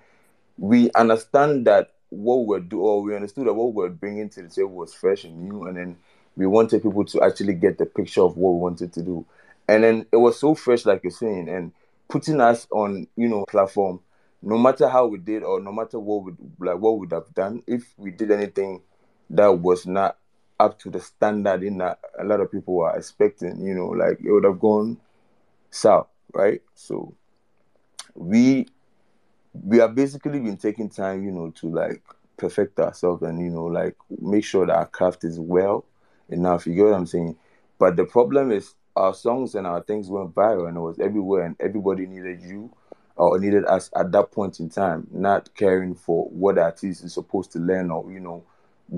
we 0.59 0.91
understand 0.93 1.67
that 1.67 1.93
what 2.09 2.47
we're 2.47 2.61
doing, 2.61 2.83
or 2.83 3.03
we 3.03 3.15
understood 3.15 3.47
that 3.47 3.55
what 3.55 3.75
we're 3.75 3.89
bringing 3.89 4.29
to 4.31 4.43
the 4.43 4.49
table 4.49 4.71
was 4.71 4.95
fresh 4.95 5.25
and 5.25 5.49
new. 5.49 5.65
And 5.67 5.77
then 5.77 5.97
we 6.37 6.47
wanted 6.47 6.83
people 6.83 7.05
to 7.05 7.23
actually 7.23 7.55
get 7.55 7.79
the 7.79 7.87
picture 7.87 8.23
of 8.23 8.37
what 8.37 8.53
we 8.53 8.59
wanted 8.59 8.93
to 8.93 9.03
do. 9.03 9.25
And 9.69 9.85
then 9.85 10.07
it 10.13 10.17
was 10.17 10.39
so 10.39 10.55
fresh, 10.55 10.85
like 10.85 11.03
you're 11.05 11.11
saying, 11.11 11.49
and 11.49 11.73
putting 12.09 12.41
us 12.41 12.67
on, 12.71 13.07
you 13.17 13.29
know, 13.29 13.45
platform, 13.47 14.01
no 14.43 14.59
matter 14.59 14.89
how 14.89 15.07
we 15.07 15.19
did 15.19 15.43
or 15.43 15.61
no 15.61 15.73
matter 15.73 15.99
what 15.99 16.25
we 16.25 16.33
like 16.59 16.79
what 16.79 16.99
we'd 16.99 17.13
have 17.13 17.33
done, 17.35 17.63
if 17.67 17.95
we 17.97 18.11
did 18.11 18.31
anything 18.31 18.83
that 19.31 19.59
was 19.59 19.87
not 19.87 20.19
up 20.61 20.79
to 20.81 20.91
the 20.91 21.01
standard 21.01 21.63
in 21.63 21.79
that 21.79 21.99
a 22.19 22.25
lot 22.25 22.41
of 22.41 22.53
people 22.53 22.75
were 22.75 22.97
expecting, 22.97 23.65
you 23.65 23.75
know, 23.75 23.89
like 23.89 24.19
it 24.23 24.31
would 24.31 24.45
have 24.45 24.61
gone 24.61 24.99
south, 25.71 26.09
right? 26.33 26.61
So 26.75 27.15
we 28.15 28.67
we 29.55 29.79
have 29.79 29.95
basically 29.95 30.41
been 30.41 30.57
taking 30.57 30.91
time, 30.91 31.25
you 31.25 31.31
know, 31.31 31.51
to 31.51 31.69
like 31.69 32.03
perfect 32.37 32.79
ourselves 32.81 33.23
and 33.23 33.41
you 33.41 33.51
know, 33.51 33.65
like 33.65 33.97
make 34.21 34.45
sure 34.45 34.67
that 34.67 34.77
our 34.77 34.87
craft 34.87 35.25
is 35.25 35.41
well 35.41 35.87
enough. 36.29 36.67
You 36.67 36.75
get 36.75 36.85
what 36.87 36.95
I'm 36.95 37.07
saying? 37.07 37.37
But 37.79 37.97
the 37.97 38.05
problem 38.05 38.53
is 38.53 38.75
our 38.97 39.15
songs 39.15 39.55
and 39.55 39.67
our 39.67 39.83
things 39.83 40.09
went 40.09 40.35
viral 40.35 40.69
and 40.69 40.77
it 40.77 40.81
was 40.81 40.99
everywhere 40.99 41.45
and 41.45 41.57
everybody 41.61 42.07
needed 42.07 42.41
you 42.43 42.71
or 43.17 43.39
needed 43.39 43.65
us 43.65 43.91
at 43.97 44.13
that 44.13 44.33
point 44.33 44.61
in 44.61 44.69
time, 44.69 45.07
not 45.13 45.55
caring 45.55 45.95
for 45.95 46.27
what 46.27 46.59
artist 46.59 47.05
is 47.05 47.15
supposed 47.15 47.53
to 47.53 47.59
learn 47.59 47.91
or, 47.91 48.11
you 48.11 48.21
know, 48.21 48.45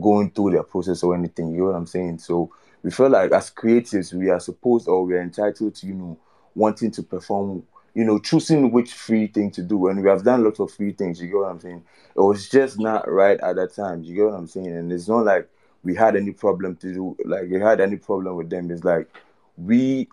going 0.01 0.31
through 0.31 0.51
their 0.51 0.63
process 0.63 1.03
or 1.03 1.15
anything. 1.15 1.53
You 1.53 1.59
know 1.59 1.65
what 1.67 1.77
I'm 1.77 1.87
saying? 1.87 2.19
So 2.19 2.53
we 2.83 2.91
feel 2.91 3.11
like 3.11 3.33
as 3.33 3.51
creatives, 3.51 4.13
we 4.13 4.31
are 4.31 4.41
supposed 4.41 4.89
or 4.89 5.05
we 5.05 5.15
are 5.15 5.23
entitled 5.23 5.75
to, 5.77 5.87
you 5.87 5.95
know, 5.95 6.19
wanting 6.55 6.91
to 6.93 7.03
perform, 7.03 7.63
you 7.95 8.05
know, 8.05 8.19
choosing 8.19 8.71
which 8.71 8.93
free 8.93 9.27
thing 9.27 9.51
to 9.53 9.63
do. 9.63 9.89
And 9.89 10.03
we 10.03 10.09
have 10.09 10.25
done 10.25 10.45
lots 10.45 10.61
of 10.61 10.73
free 10.73 10.93
things. 10.93 11.21
You 11.21 11.29
get 11.29 11.37
what 11.37 11.51
I'm 11.51 11.61
saying? 11.61 11.85
It 12.15 12.21
was 12.21 12.49
just 12.49 12.79
not 12.79 13.11
right 13.11 13.39
at 13.41 13.57
that 13.57 13.75
time. 13.75 14.03
You 14.03 14.15
get 14.15 14.27
what 14.27 14.35
I'm 14.35 14.47
saying? 14.47 14.69
And 14.75 14.93
it's 14.93 15.09
not 15.09 15.25
like 15.25 15.49
we 15.87 15.95
had 15.95 16.17
any 16.17 16.33
problem 16.33 16.75
to 16.75 16.93
do 16.93 17.17
like 17.25 17.49
we 17.49 17.61
had 17.61 17.81
any 17.81 17.97
problem 17.97 18.35
with 18.35 18.51
them. 18.51 18.73
It's 18.73 18.83
like 18.83 19.09
we 19.57 20.09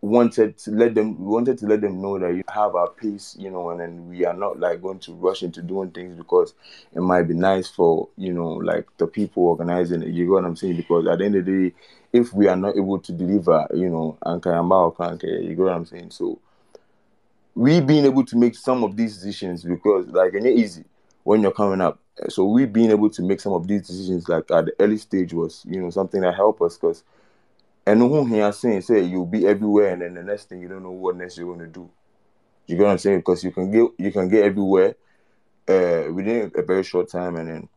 wanted 0.00 0.56
to 0.58 0.70
let 0.70 0.94
them 0.94 1.18
we 1.18 1.26
wanted 1.26 1.58
to 1.58 1.66
let 1.66 1.82
them 1.82 2.00
know 2.00 2.18
that 2.18 2.34
you 2.34 2.42
have 2.48 2.74
our 2.74 2.88
peace 2.88 3.36
you 3.38 3.50
know, 3.50 3.68
and 3.68 3.80
then 3.80 4.08
we 4.08 4.24
are 4.24 4.32
not 4.32 4.58
like 4.58 4.80
going 4.80 4.98
to 5.00 5.12
rush 5.12 5.42
into 5.42 5.60
doing 5.60 5.90
things 5.90 6.16
because 6.16 6.54
it 6.94 7.00
might 7.00 7.24
be 7.24 7.34
nice 7.34 7.68
for, 7.68 8.08
you 8.16 8.32
know, 8.32 8.48
like 8.48 8.86
the 8.96 9.06
people 9.06 9.42
organizing 9.44 10.02
it. 10.02 10.08
You 10.08 10.24
know 10.24 10.32
what 10.32 10.46
I'm 10.46 10.56
saying? 10.56 10.76
Because 10.76 11.06
at 11.06 11.18
the 11.18 11.24
end 11.26 11.36
of 11.36 11.44
the 11.44 11.68
day, 11.68 11.74
if 12.14 12.32
we 12.32 12.48
are 12.48 12.56
not 12.56 12.74
able 12.74 12.98
to 12.98 13.12
deliver, 13.12 13.66
you 13.74 13.90
know, 13.90 14.16
Ankara 14.24 15.22
you 15.22 15.54
know 15.54 15.64
what 15.64 15.72
I'm 15.74 15.84
saying? 15.84 16.12
So 16.12 16.38
we 17.54 17.82
being 17.82 18.06
able 18.06 18.24
to 18.24 18.36
make 18.38 18.54
some 18.54 18.82
of 18.84 18.96
these 18.96 19.18
decisions 19.18 19.64
because 19.64 20.06
like 20.08 20.32
and 20.32 20.46
it's 20.46 20.58
easy 20.58 20.84
when 21.24 21.42
you're 21.42 21.52
coming 21.52 21.82
up. 21.82 21.98
So 22.28 22.44
we 22.44 22.66
being 22.66 22.90
able 22.90 23.10
to 23.10 23.22
make 23.22 23.40
some 23.40 23.52
of 23.52 23.66
these 23.66 23.86
decisions 23.86 24.28
like 24.28 24.50
at 24.50 24.66
the 24.66 24.72
early 24.78 24.98
stage 24.98 25.32
was, 25.32 25.64
you 25.68 25.80
know, 25.80 25.90
something 25.90 26.20
that 26.20 26.34
helped 26.34 26.60
us 26.62 26.76
because 26.76 27.02
and 27.86 28.00
who 28.00 28.24
he 28.26 28.38
has 28.38 28.58
saying 28.58 28.80
say 28.82 29.02
you'll 29.02 29.26
be 29.26 29.46
everywhere 29.46 29.92
and 29.92 30.02
then 30.02 30.14
the 30.14 30.22
next 30.22 30.48
thing 30.48 30.60
you 30.60 30.68
don't 30.68 30.82
know 30.82 30.90
what 30.90 31.16
next 31.16 31.36
you're 31.36 31.52
gonna 31.52 31.68
do. 31.68 31.90
You 32.66 32.76
get 32.76 32.84
what 32.84 32.92
I'm 32.92 32.98
saying? 32.98 33.18
Because 33.18 33.44
you 33.44 33.52
can 33.52 33.70
get 33.70 33.90
you 33.98 34.12
can 34.12 34.28
get 34.28 34.44
everywhere 34.44 34.94
uh 35.68 36.12
within 36.12 36.52
a 36.54 36.62
very 36.62 36.82
short 36.82 37.10
time 37.10 37.36
and 37.36 37.48
then 37.48 37.68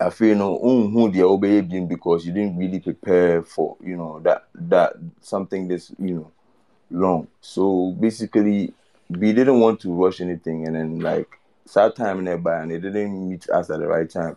I 0.00 0.10
feel 0.10 0.28
you 0.28 0.34
know 0.36 0.58
who 0.58 1.10
the 1.10 1.22
obey 1.22 1.60
because 1.60 2.24
you 2.24 2.32
didn't 2.32 2.56
really 2.56 2.78
prepare 2.78 3.42
for 3.42 3.76
you 3.84 3.96
know 3.96 4.20
that 4.20 4.46
that 4.54 4.94
something 5.20 5.66
this 5.66 5.90
you 5.98 6.14
know 6.14 6.30
long. 6.90 7.28
So 7.40 7.96
basically 7.98 8.72
we 9.10 9.32
didn't 9.32 9.60
want 9.60 9.80
to 9.80 9.92
rush 9.92 10.20
anything 10.20 10.66
and 10.66 10.76
then 10.76 11.00
like 11.00 11.28
start 11.68 11.96
time 11.96 12.24
nearby 12.24 12.62
and 12.62 12.72
it 12.72 12.80
didn't 12.80 13.28
meet 13.28 13.48
us 13.50 13.70
at 13.70 13.80
the 13.80 13.86
right 13.86 14.08
time. 14.08 14.36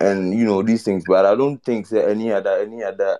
And 0.00 0.32
you 0.32 0.44
know 0.44 0.62
these 0.62 0.82
things, 0.82 1.04
but 1.06 1.26
I 1.26 1.34
don't 1.34 1.62
think 1.62 1.88
that 1.90 2.08
any 2.08 2.32
other 2.32 2.58
any 2.58 2.82
other 2.82 3.18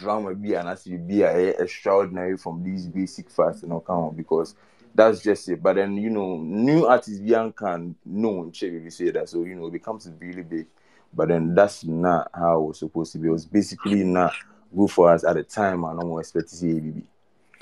drama 0.00 0.34
be 0.34 0.54
and 0.54 0.68
as 0.68 0.86
you 0.86 0.98
be 0.98 1.22
a 1.22 1.50
extraordinary 1.50 2.36
from 2.36 2.64
these 2.64 2.86
basic 2.86 3.30
facts 3.30 3.62
you 3.62 3.68
know 3.68 3.80
come 3.80 4.16
because 4.16 4.54
that's 4.96 5.20
just 5.20 5.48
it. 5.48 5.62
But 5.62 5.76
then 5.76 5.96
you 5.96 6.10
know, 6.10 6.38
new 6.38 6.86
artists 6.86 7.20
beyond 7.20 7.56
can 7.56 7.94
know 8.04 8.42
and 8.42 8.52
check 8.52 8.72
if 8.72 8.82
you 8.82 8.90
say 8.90 9.10
that. 9.10 9.28
So 9.28 9.44
you 9.44 9.54
know, 9.54 9.66
it 9.66 9.72
becomes 9.72 10.10
really 10.18 10.42
big. 10.42 10.66
But 11.12 11.28
then 11.28 11.54
that's 11.54 11.84
not 11.84 12.30
how 12.34 12.58
it 12.58 12.66
was 12.66 12.78
supposed 12.80 13.12
to 13.12 13.18
be. 13.18 13.28
It 13.28 13.32
was 13.32 13.46
basically 13.46 14.02
not 14.02 14.32
good 14.76 14.90
for 14.90 15.10
us 15.12 15.24
at 15.24 15.36
the 15.36 15.42
time 15.42 15.84
and 15.84 16.00
I 16.00 16.02
don't 16.02 16.18
expect 16.18 16.48
to 16.48 16.56
see 16.56 16.76
ABB. 16.76 17.02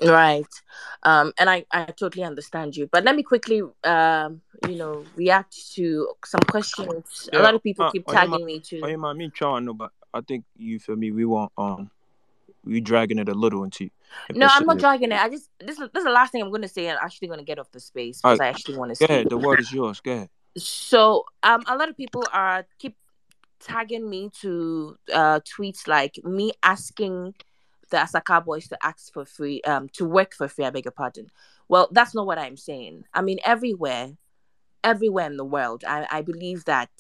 Right. 0.09 0.47
Um, 1.03 1.33
and 1.39 1.49
I, 1.49 1.65
I 1.71 1.85
totally 1.85 2.25
understand 2.25 2.77
you. 2.77 2.89
But 2.91 3.05
let 3.05 3.15
me 3.15 3.23
quickly 3.23 3.63
um, 3.85 4.41
you 4.69 4.77
know, 4.77 5.05
react 5.17 5.73
to 5.75 6.09
some 6.25 6.41
questions. 6.41 7.29
A 7.33 7.41
lot 7.41 7.55
of 7.55 7.63
people 7.63 7.87
uh, 7.87 7.91
keep 7.91 8.07
tagging 8.07 8.45
me 8.45 8.61
to 8.61 8.81
Oh, 8.83 8.87
yeah, 8.87 8.97
man, 8.97 9.17
me 9.17 9.29
trying 9.29 9.65
no, 9.65 9.75
but 9.75 9.91
I 10.13 10.21
think 10.21 10.45
you 10.57 10.79
feel 10.79 10.97
me. 10.97 11.11
We 11.11 11.25
want 11.25 11.53
um, 11.59 11.91
we 12.65 12.81
dragging 12.81 13.19
it 13.19 13.29
a 13.29 13.35
little 13.35 13.65
into. 13.65 13.91
No, 14.35 14.49
I'm 14.51 14.67
not 14.67 14.79
dragging 14.79 15.13
it. 15.13 15.21
I 15.21 15.29
just 15.29 15.51
this 15.61 15.79
is 15.79 15.89
this 15.93 16.01
is 16.01 16.05
the 16.05 16.11
last 16.11 16.33
thing 16.33 16.43
I'm 16.43 16.51
gonna 16.51 16.69
say. 16.69 16.89
I'm 16.89 16.99
actually 17.03 17.29
gonna 17.29 17.45
get 17.45 17.59
off 17.59 17.71
the 17.73 17.81
space 17.81 18.21
because 18.21 18.39
right, 18.39 18.47
I 18.47 18.49
actually 18.49 18.77
want 18.77 18.91
to 18.95 18.99
go 18.99 19.07
speak. 19.07 19.11
ahead. 19.11 19.29
The 19.29 19.39
word 19.39 19.61
is 19.61 19.73
yours. 19.73 20.01
Go 20.01 20.13
ahead. 20.13 20.29
So 20.57 21.25
um 21.43 21.63
a 21.67 21.77
lot 21.77 21.89
of 21.89 21.97
people 21.97 22.25
are 22.33 22.67
keep 22.79 22.97
tagging 23.61 24.09
me 24.09 24.31
to 24.41 24.97
uh 25.13 25.41
tweets 25.41 25.87
like 25.87 26.19
me 26.25 26.53
asking 26.63 27.35
the 27.91 27.97
Asaka 27.99 28.45
boys 28.45 28.69
to 28.69 28.79
ask 28.83 29.13
for 29.13 29.25
free 29.25 29.61
um 29.63 29.89
to 29.91 30.05
work 30.05 30.35
for 30.35 30.49
free, 30.49 30.65
I 30.65 30.71
beg 30.71 30.85
your 30.85 30.93
pardon. 30.93 31.31
Well, 31.69 31.89
that's 31.91 32.15
not 32.15 32.27
what 32.27 32.39
I'm 32.39 32.57
saying. 32.57 33.05
I 33.13 33.23
mean 33.23 33.39
everywhere, 33.45 34.13
everywhere 34.85 35.27
in 35.27 35.37
the 35.37 35.45
world, 35.45 35.85
I, 35.87 36.07
I 36.11 36.23
believe 36.23 36.65
that 36.67 36.91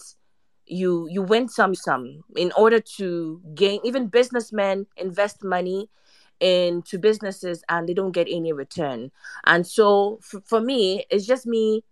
you 0.66 1.06
you 1.10 1.22
win 1.22 1.48
some 1.48 1.74
some 1.74 2.24
in 2.36 2.50
order 2.56 2.80
to 2.80 3.42
gain 3.54 3.80
even 3.84 4.06
businessmen 4.08 4.86
invest 4.96 5.44
money 5.44 5.90
into 6.40 6.98
businesses 6.98 7.62
and 7.68 7.88
they 7.88 7.94
don't 7.94 8.12
get 8.12 8.26
any 8.30 8.52
return. 8.52 9.10
And 9.46 9.66
so 9.66 10.20
f- 10.22 10.42
for 10.46 10.60
me 10.60 11.04
it's 11.10 11.26
just 11.26 11.46
me 11.46 11.84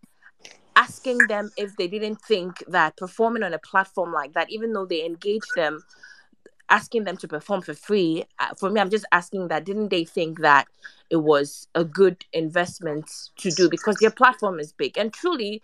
asking 0.74 1.26
them 1.26 1.50
if 1.56 1.76
they 1.76 1.86
didn't 1.86 2.20
think 2.22 2.64
that 2.66 2.96
performing 2.96 3.42
on 3.42 3.52
a 3.52 3.58
platform 3.58 4.12
like 4.12 4.32
that 4.32 4.50
even 4.50 4.72
though 4.72 4.86
they 4.86 5.04
engage 5.04 5.52
them 5.54 5.82
asking 6.72 7.04
them 7.04 7.16
to 7.16 7.28
perform 7.28 7.62
for 7.62 7.74
free 7.74 8.24
uh, 8.40 8.52
for 8.58 8.70
me 8.70 8.80
i'm 8.80 8.90
just 8.90 9.04
asking 9.12 9.46
that 9.48 9.64
didn't 9.64 9.90
they 9.90 10.04
think 10.04 10.40
that 10.40 10.66
it 11.12 11.22
was 11.22 11.68
a 11.74 11.84
good 11.84 12.24
investment 12.32 13.10
to 13.36 13.50
do? 13.50 13.68
Because 13.68 13.96
their 14.00 14.10
platform 14.10 14.58
is 14.58 14.72
big. 14.72 14.96
And 14.96 15.12
truly 15.12 15.62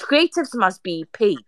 creatives 0.00 0.50
must 0.52 0.82
be 0.82 1.06
paid 1.12 1.38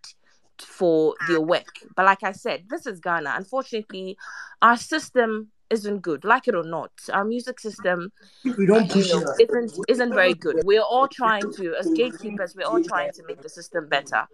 for 0.58 1.14
their 1.26 1.40
work. 1.40 1.80
But 1.96 2.06
like 2.06 2.22
i 2.22 2.30
said 2.30 2.64
this 2.70 2.86
is 2.86 3.00
ghana. 3.00 3.34
Unfortunately 3.36 4.16
our 4.62 4.76
system 4.76 5.48
isn't 5.70 6.02
good. 6.02 6.24
Like 6.24 6.46
it 6.46 6.54
or 6.54 6.62
not 6.62 6.92
our 7.12 7.24
music 7.24 7.58
system 7.58 8.12
We 8.44 8.64
don't 8.64 8.94
you 8.94 9.08
know 9.08 9.34
isn't 9.40 9.72
isn't 9.88 10.14
very 10.14 10.34
good. 10.34 10.62
We're 10.64 10.88
all 10.94 11.08
trying 11.08 11.52
to 11.54 11.74
as 11.74 11.90
gatekeepers 11.96 12.54
we're 12.54 12.66
all 12.66 12.82
trying 12.84 13.10
to 13.12 13.24
make 13.26 13.42
the 13.42 13.48
system 13.48 13.88
better 13.88 14.28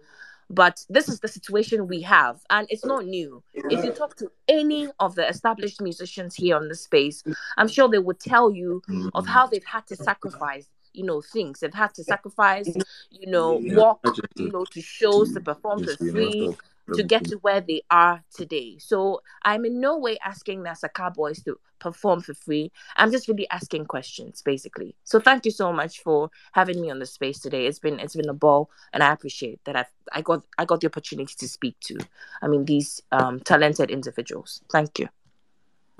but 0.49 0.83
this 0.89 1.07
is 1.07 1.19
the 1.19 1.27
situation 1.27 1.87
we 1.87 2.01
have 2.01 2.39
and 2.49 2.67
it's 2.69 2.85
not 2.85 3.05
new. 3.05 3.43
If 3.53 3.83
you 3.85 3.91
talk 3.91 4.15
to 4.17 4.31
any 4.47 4.89
of 4.99 5.15
the 5.15 5.27
established 5.27 5.81
musicians 5.81 6.35
here 6.35 6.55
on 6.55 6.67
the 6.67 6.75
space 6.75 7.23
i'm 7.57 7.67
sure 7.67 7.87
they 7.87 7.99
would 7.99 8.19
tell 8.19 8.51
you 8.51 8.81
of 9.13 9.25
how 9.27 9.45
they've 9.47 9.63
had 9.65 9.85
to 9.87 9.95
sacrifice 9.95 10.67
you 10.93 11.03
know 11.03 11.21
things. 11.21 11.59
They've 11.59 11.73
had 11.73 11.93
to 11.95 12.03
sacrifice 12.03 12.67
you 13.11 13.27
know 13.31 13.61
walk 13.63 14.01
you 14.35 14.51
know 14.51 14.65
to 14.65 14.81
shows 14.81 15.33
to 15.33 15.41
perform 15.41 15.83
for 15.85 15.95
free 15.97 16.55
to 16.93 17.03
get 17.03 17.23
to 17.23 17.37
where 17.37 17.61
they 17.61 17.81
are 17.91 18.23
today 18.33 18.77
so 18.79 19.21
i'm 19.43 19.65
in 19.65 19.79
no 19.79 19.97
way 19.97 20.17
asking 20.23 20.59
nasa 20.59 20.91
cowboys 20.93 21.41
to 21.43 21.59
perform 21.79 22.19
for 22.21 22.33
free 22.33 22.71
i'm 22.97 23.11
just 23.11 23.27
really 23.27 23.47
asking 23.51 23.85
questions 23.85 24.41
basically 24.41 24.95
so 25.03 25.19
thank 25.19 25.45
you 25.45 25.51
so 25.51 25.71
much 25.71 26.01
for 26.01 26.29
having 26.51 26.81
me 26.81 26.91
on 26.91 26.99
the 26.99 27.05
space 27.05 27.39
today 27.39 27.65
it's 27.65 27.79
been 27.79 27.99
it's 27.99 28.15
been 28.15 28.29
a 28.29 28.33
ball 28.33 28.69
and 28.93 29.01
i 29.01 29.11
appreciate 29.11 29.63
that 29.63 29.75
i've 29.75 29.91
i 30.11 30.21
got 30.21 30.43
i 30.57 30.65
got 30.65 30.81
the 30.81 30.87
opportunity 30.87 31.33
to 31.37 31.47
speak 31.47 31.75
to 31.79 31.97
i 32.41 32.47
mean 32.47 32.65
these 32.65 33.01
um 33.11 33.39
talented 33.39 33.89
individuals 33.89 34.61
thank 34.71 34.99
you 34.99 35.07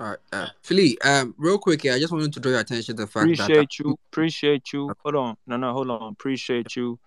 All 0.00 0.06
right, 0.08 0.18
uh, 0.32 0.48
Philly. 0.62 0.98
Um, 1.02 1.34
real 1.36 1.58
quick, 1.58 1.84
yeah, 1.84 1.92
I 1.94 1.98
just 1.98 2.10
wanted 2.10 2.32
to 2.32 2.40
draw 2.40 2.52
your 2.52 2.60
attention 2.60 2.96
to 2.96 3.02
the 3.02 3.06
fact 3.06 3.26
that 3.26 3.42
Appreciate 3.42 3.78
you. 3.78 3.98
Appreciate 4.10 4.72
you. 4.72 4.94
Hold 5.04 5.14
on. 5.14 5.36
No, 5.46 5.58
no, 5.58 5.74
hold 5.74 5.90
on. 5.90 6.12
Appreciate 6.12 6.74
you. 6.74 6.98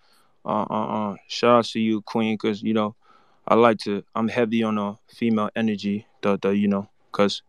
Uh, 0.46 0.66
uh, 0.70 0.86
uh. 1.12 1.16
Shout 1.28 1.58
out 1.58 1.66
to 1.66 1.80
you, 1.80 2.02
Queen, 2.04 2.36
because 2.36 2.62
you 2.62 2.76
know, 2.76 2.96
I 3.48 3.56
like 3.56 3.80
to. 3.80 4.04
I'm 4.16 4.28
heavy 4.30 4.64
on 4.64 4.76
the 4.76 4.98
female 5.08 5.50
energy. 5.56 6.08
The 6.22 6.38
the 6.42 6.50
you 6.56 6.68
know, 6.68 6.90
because 7.12 7.42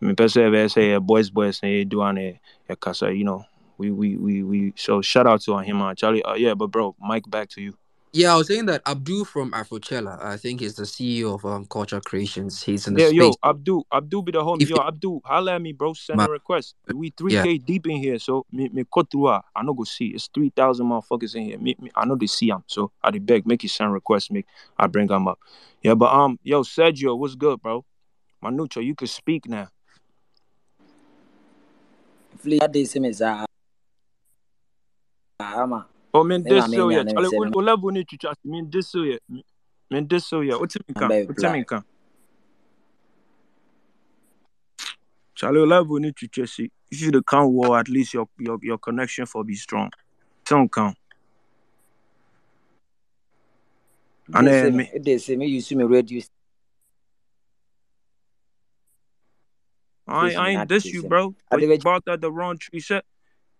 me 0.00 0.14
pese 0.14 0.34
be 0.34 0.68
say 0.68 0.92
a 0.92 1.00
boys 1.00 1.30
boys 1.30 1.58
say 1.58 1.84
do 1.84 2.02
on 2.02 2.18
a 2.18 2.40
casa. 2.76 3.12
You 3.14 3.24
know, 3.24 3.44
we 3.78 3.90
we 3.90 4.16
we 4.16 4.42
we. 4.42 4.72
So 4.76 5.02
shout 5.02 5.26
out 5.26 5.42
to 5.42 5.58
him, 5.58 5.82
uh, 5.82 5.94
Charlie. 5.94 6.22
Uh, 6.22 6.34
yeah, 6.34 6.54
but 6.54 6.68
bro, 6.68 6.96
Mike, 7.00 7.28
back 7.30 7.48
to 7.50 7.62
you. 7.62 7.74
Yeah, 8.16 8.32
I 8.32 8.36
was 8.36 8.46
saying 8.46 8.64
that 8.66 8.80
Abdul 8.86 9.26
from 9.26 9.50
Afrochella, 9.52 10.22
I 10.24 10.38
think 10.38 10.60
he's 10.60 10.74
the 10.74 10.84
CEO 10.84 11.34
of 11.34 11.44
um, 11.44 11.66
Culture 11.66 12.00
Creations. 12.00 12.62
He's 12.62 12.86
in 12.86 12.94
the 12.94 13.02
Yeah, 13.02 13.08
yo. 13.08 13.34
Abdul, 13.44 13.86
Abdul 13.92 14.22
be 14.22 14.32
the 14.32 14.42
homie. 14.42 14.62
If 14.62 14.70
Yo, 14.70 14.78
Abdul, 14.78 15.20
holla 15.22 15.56
at 15.56 15.60
me, 15.62 15.72
bro. 15.72 15.92
Send 15.92 16.20
a 16.22 16.30
request. 16.30 16.76
We 16.94 17.10
3K 17.10 17.64
deep 17.64 17.86
in 17.86 17.98
here, 17.98 18.18
so 18.18 18.46
me, 18.50 18.70
me 18.70 18.84
cut 18.92 19.10
through. 19.10 19.28
ah. 19.28 19.42
I 19.54 19.62
know 19.62 19.74
go 19.74 19.84
see. 19.84 20.08
It's 20.08 20.28
3,000 20.32 20.86
motherfuckers 20.86 21.34
in 21.34 21.44
here. 21.44 21.58
Me, 21.58 21.76
me, 21.78 21.90
I 21.94 22.06
know 22.06 22.14
they 22.16 22.26
see 22.26 22.48
him, 22.48 22.64
So 22.66 22.90
I 23.02 23.10
dey 23.10 23.18
beg, 23.18 23.46
make 23.46 23.62
you 23.62 23.68
send 23.68 23.92
request, 23.92 24.32
make 24.32 24.46
I 24.78 24.86
bring 24.86 25.08
them 25.08 25.28
up. 25.28 25.38
Yeah, 25.82 25.94
but 25.94 26.10
um, 26.10 26.38
yo, 26.42 26.62
Sergio, 26.62 27.18
what's 27.18 27.34
good, 27.34 27.60
bro? 27.60 27.84
Manucho, 28.42 28.80
you 28.80 28.94
can 28.94 29.08
speak 29.08 29.46
now. 29.46 29.68
Flee 32.38 32.60
ade 32.62 32.80
sɛ 32.86 33.00
me 33.00 33.12
saa 33.12 33.44
ama 35.40 35.86
Oh, 36.16 36.24
this 36.24 36.64
maame 36.64 36.74
so 36.74 36.88
nya 36.88 36.96
yeah. 36.96 37.02
ne 37.02 37.12
Charlie, 37.12 37.28
sɛ 37.28 37.38
what 37.38 37.50
me 37.50 37.62
level 37.62 37.92
to 37.92 38.16
trust? 38.16 38.40
Me 38.44 38.62
this 38.70 38.88
so 38.88 39.02
yeah. 39.02 39.18
Me 39.90 40.00
this 40.00 40.26
so 40.26 40.40
yeah. 40.40 40.56
What's 40.56 40.76
me 40.76 40.94
ma 40.94 41.00
can? 41.00 41.08
bɛ 41.08 41.28
What's 41.28 41.42
me 41.42 41.48
reply 41.50 41.64
can? 41.64 41.84
Charlie, 45.34 45.60
what 45.60 45.68
level 45.68 45.98
need 45.98 46.16
to 46.16 46.28
trust? 46.28 46.60
If 46.90 47.00
you 47.02 47.10
the 47.10 47.22
count 47.22 47.52
war, 47.52 47.78
at 47.78 47.88
least 47.88 48.14
your 48.14 48.26
your 48.38 48.58
your 48.62 48.78
connection 48.78 49.26
for 49.26 49.44
be 49.44 49.54
strong. 49.56 49.90
Some 50.48 50.70
count. 50.70 50.96
And 54.32 54.48
then 54.48 54.76
me 54.76 54.90
de 54.98 55.36
me 55.36 55.46
use 55.46 55.70
me 55.72 55.84
radio 55.84 56.22
I, 60.08 60.34
I 60.34 60.50
ain't 60.50 60.68
de 60.68 60.76
diss 60.76 60.86
you, 60.86 61.02
bro. 61.02 61.34
But 61.50 61.60
you 61.60 61.68
bɛ 61.68 61.82
brought 61.82 62.04
the 62.06 62.32
wrong 62.32 62.56
tree 62.56 62.80
set. 62.80 63.04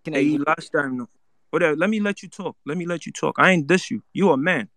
Hey, 0.04 0.38
last 0.38 0.70
time, 0.72 0.96
no. 0.96 1.08
Whatever. 1.56 1.74
Let 1.74 1.88
me 1.88 2.00
let 2.00 2.22
you 2.22 2.28
talk. 2.28 2.54
Let 2.66 2.76
me 2.76 2.84
let 2.84 3.06
you 3.06 3.12
talk. 3.12 3.36
I 3.38 3.50
ain't 3.50 3.66
diss 3.66 3.90
you. 3.90 4.02
You 4.12 4.30
a 4.30 4.36
man, 4.36 4.68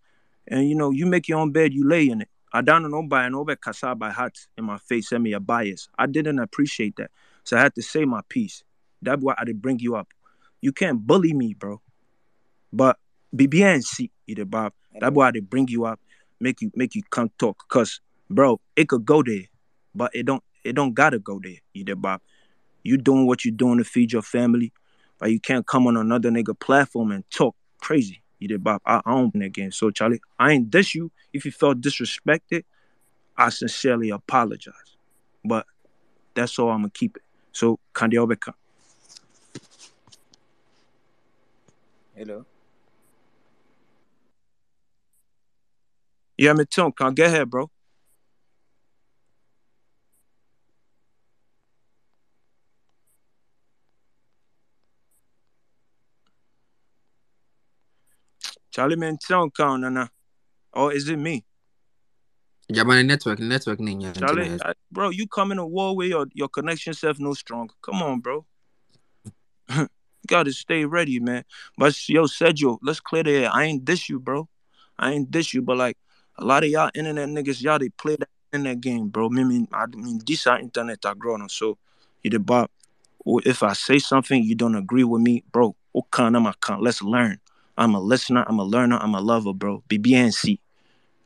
and 0.48 0.70
you 0.70 0.76
know 0.76 0.92
you 0.92 1.06
make 1.08 1.28
your 1.28 1.38
own 1.38 1.52
bed, 1.52 1.74
you 1.74 1.86
lay 1.86 2.08
in 2.08 2.22
it. 2.22 2.30
I 2.54 2.62
don't 2.62 2.90
know 2.90 3.04
by 3.04 3.26
and 3.26 3.36
over 3.36 3.54
by 3.96 4.10
heart 4.12 4.38
in 4.58 4.64
my 4.64 4.78
face, 4.78 5.10
send 5.10 5.24
me 5.24 5.34
a 5.34 5.42
bias. 5.42 5.90
I 6.00 6.06
didn't 6.06 6.40
appreciate 6.40 6.96
that, 6.96 7.12
so 7.44 7.58
I 7.58 7.60
had 7.60 7.76
to 7.76 7.82
say 7.82 8.06
my 8.06 8.22
piece. 8.30 8.64
That's 9.02 9.22
why 9.22 9.36
I 9.38 9.44
did 9.44 9.62
bring 9.62 9.80
you 9.80 9.98
up. 9.98 10.08
You 10.62 10.72
can't 10.72 11.06
bully 11.06 11.34
me, 11.34 11.54
bro. 11.54 11.82
But 12.72 12.96
BBNC, 13.36 14.10
either 14.28 14.46
Bob. 14.46 14.72
That's 15.02 15.14
why 15.14 15.28
I 15.28 15.32
did 15.32 15.50
bring 15.50 15.68
you 15.68 15.84
up, 15.84 16.00
make 16.40 16.62
you 16.62 16.72
make 16.76 16.96
you 16.96 17.04
come 17.10 17.30
talk. 17.38 17.62
Cause 17.68 18.00
bro, 18.30 18.62
it 18.78 18.88
could 18.88 19.04
go 19.04 19.22
there, 19.22 19.50
but 19.94 20.12
it 20.16 20.26
don't 20.26 20.46
it 20.64 20.76
don't 20.78 20.94
gotta 20.94 21.20
go 21.20 21.42
there. 21.44 21.60
Either 21.74 21.96
Bob. 21.98 22.22
You 22.84 22.98
doing 22.98 23.28
what 23.28 23.44
you 23.44 23.52
doing 23.52 23.80
to 23.80 23.84
feed 23.84 24.14
your 24.14 24.22
family, 24.22 24.72
but 25.20 25.32
you 25.32 25.40
can't 25.40 25.68
come 25.68 25.88
on 25.88 25.98
another 25.98 26.30
nigga 26.32 26.58
platform 26.60 27.12
and 27.12 27.30
talk 27.30 27.56
crazy. 27.80 28.22
You 28.40 28.48
did 28.48 28.64
Bob. 28.64 28.82
I, 28.86 29.02
own 29.06 29.32
that 29.36 29.54
game. 29.54 29.72
So 29.72 29.92
Charlie, 29.92 30.22
I 30.40 30.54
ain't 30.54 30.72
diss 30.72 30.96
you. 30.96 31.12
If 31.34 31.46
you 31.46 31.52
felt 31.52 31.82
disrespected, 31.82 32.64
I 33.38 33.50
sincerely 33.50 34.10
apologize. 34.10 34.74
But 35.44 35.66
that's 36.34 36.58
all 36.58 36.70
I'm 36.70 36.80
gonna 36.80 36.90
keep 36.90 37.18
it. 37.18 37.24
So 37.52 37.80
Kandi 37.94 38.14
Obeka. 38.14 38.54
Hello. 42.16 42.46
Yeah, 46.38 46.54
me 46.54 46.66
too. 46.66 46.92
Can 46.94 47.14
get 47.14 47.28
ahead, 47.28 47.50
bro. 47.50 47.70
Charlie 58.72 58.96
man 58.96 59.18
tell 59.20 59.50
count 59.50 59.82
nana. 59.82 60.10
Or 60.74 60.94
is 60.94 61.10
it 61.10 61.18
me? 61.18 61.46
Jamani 62.72 63.06
network, 63.06 63.40
network 63.40 63.80
Nina. 63.80 64.14
Charlie. 64.14 64.60
I- 64.64 64.74
bro, 64.92 65.10
you 65.10 65.28
come 65.28 65.52
in 65.52 65.58
a 65.58 65.66
war 65.66 65.96
where 65.96 66.08
your, 66.08 66.28
your 66.34 66.50
connection 66.50 66.94
self 66.94 67.20
no 67.20 67.34
strong. 67.34 67.70
Come 67.82 68.04
on, 68.04 68.20
bro. 68.20 68.46
you 69.76 69.88
gotta 70.28 70.52
stay 70.54 70.86
ready, 70.86 71.20
man. 71.20 71.44
But 71.78 72.08
yo, 72.08 72.24
Sergio, 72.26 72.78
let's 72.84 73.00
clear 73.00 73.24
the 73.24 73.32
air. 73.32 73.50
I 73.52 73.66
ain't 73.66 73.84
diss 73.84 74.08
you, 74.08 74.20
bro. 74.20 74.48
I 75.00 75.14
ain't 75.14 75.32
diss 75.32 75.54
you, 75.54 75.64
but 75.64 75.78
like 75.78 75.98
a 76.38 76.46
lot 76.46 76.64
of 76.64 76.70
y'all 76.70 76.92
internet 76.94 77.30
niggas, 77.30 77.62
y'all 77.62 77.80
they 77.80 77.90
play 77.90 78.18
that 78.18 78.30
internet 78.54 78.82
game, 78.82 79.08
bro. 79.08 79.30
Me 79.30 79.44
mean, 79.44 79.68
I 79.74 79.88
mean, 79.88 80.22
this 80.26 80.46
our 80.46 80.60
internet 80.60 81.06
are 81.06 81.16
growing, 81.16 81.50
so 81.50 81.78
you 82.22 82.30
the 82.30 82.40
Bob. 82.40 82.70
Or 83.26 83.42
if 83.46 83.64
I 83.64 83.74
say 83.74 84.00
something 84.00 84.44
you 84.44 84.56
don't 84.56 84.76
agree 84.76 85.04
with 85.04 85.22
me, 85.22 85.44
bro, 85.52 85.76
what 85.92 86.12
kind 86.12 86.36
of 86.36 86.44
my 86.44 86.54
con? 86.62 86.82
Let's 86.82 87.02
learn. 87.02 87.40
I'm 87.80 87.96
a 87.96 88.00
listener. 88.00 88.44
I'm 88.46 88.60
a 88.60 88.64
learner. 88.64 88.98
I'm 89.02 89.16
a 89.16 89.22
lover, 89.22 89.54
bro. 89.54 89.84
BBNC. 89.90 90.60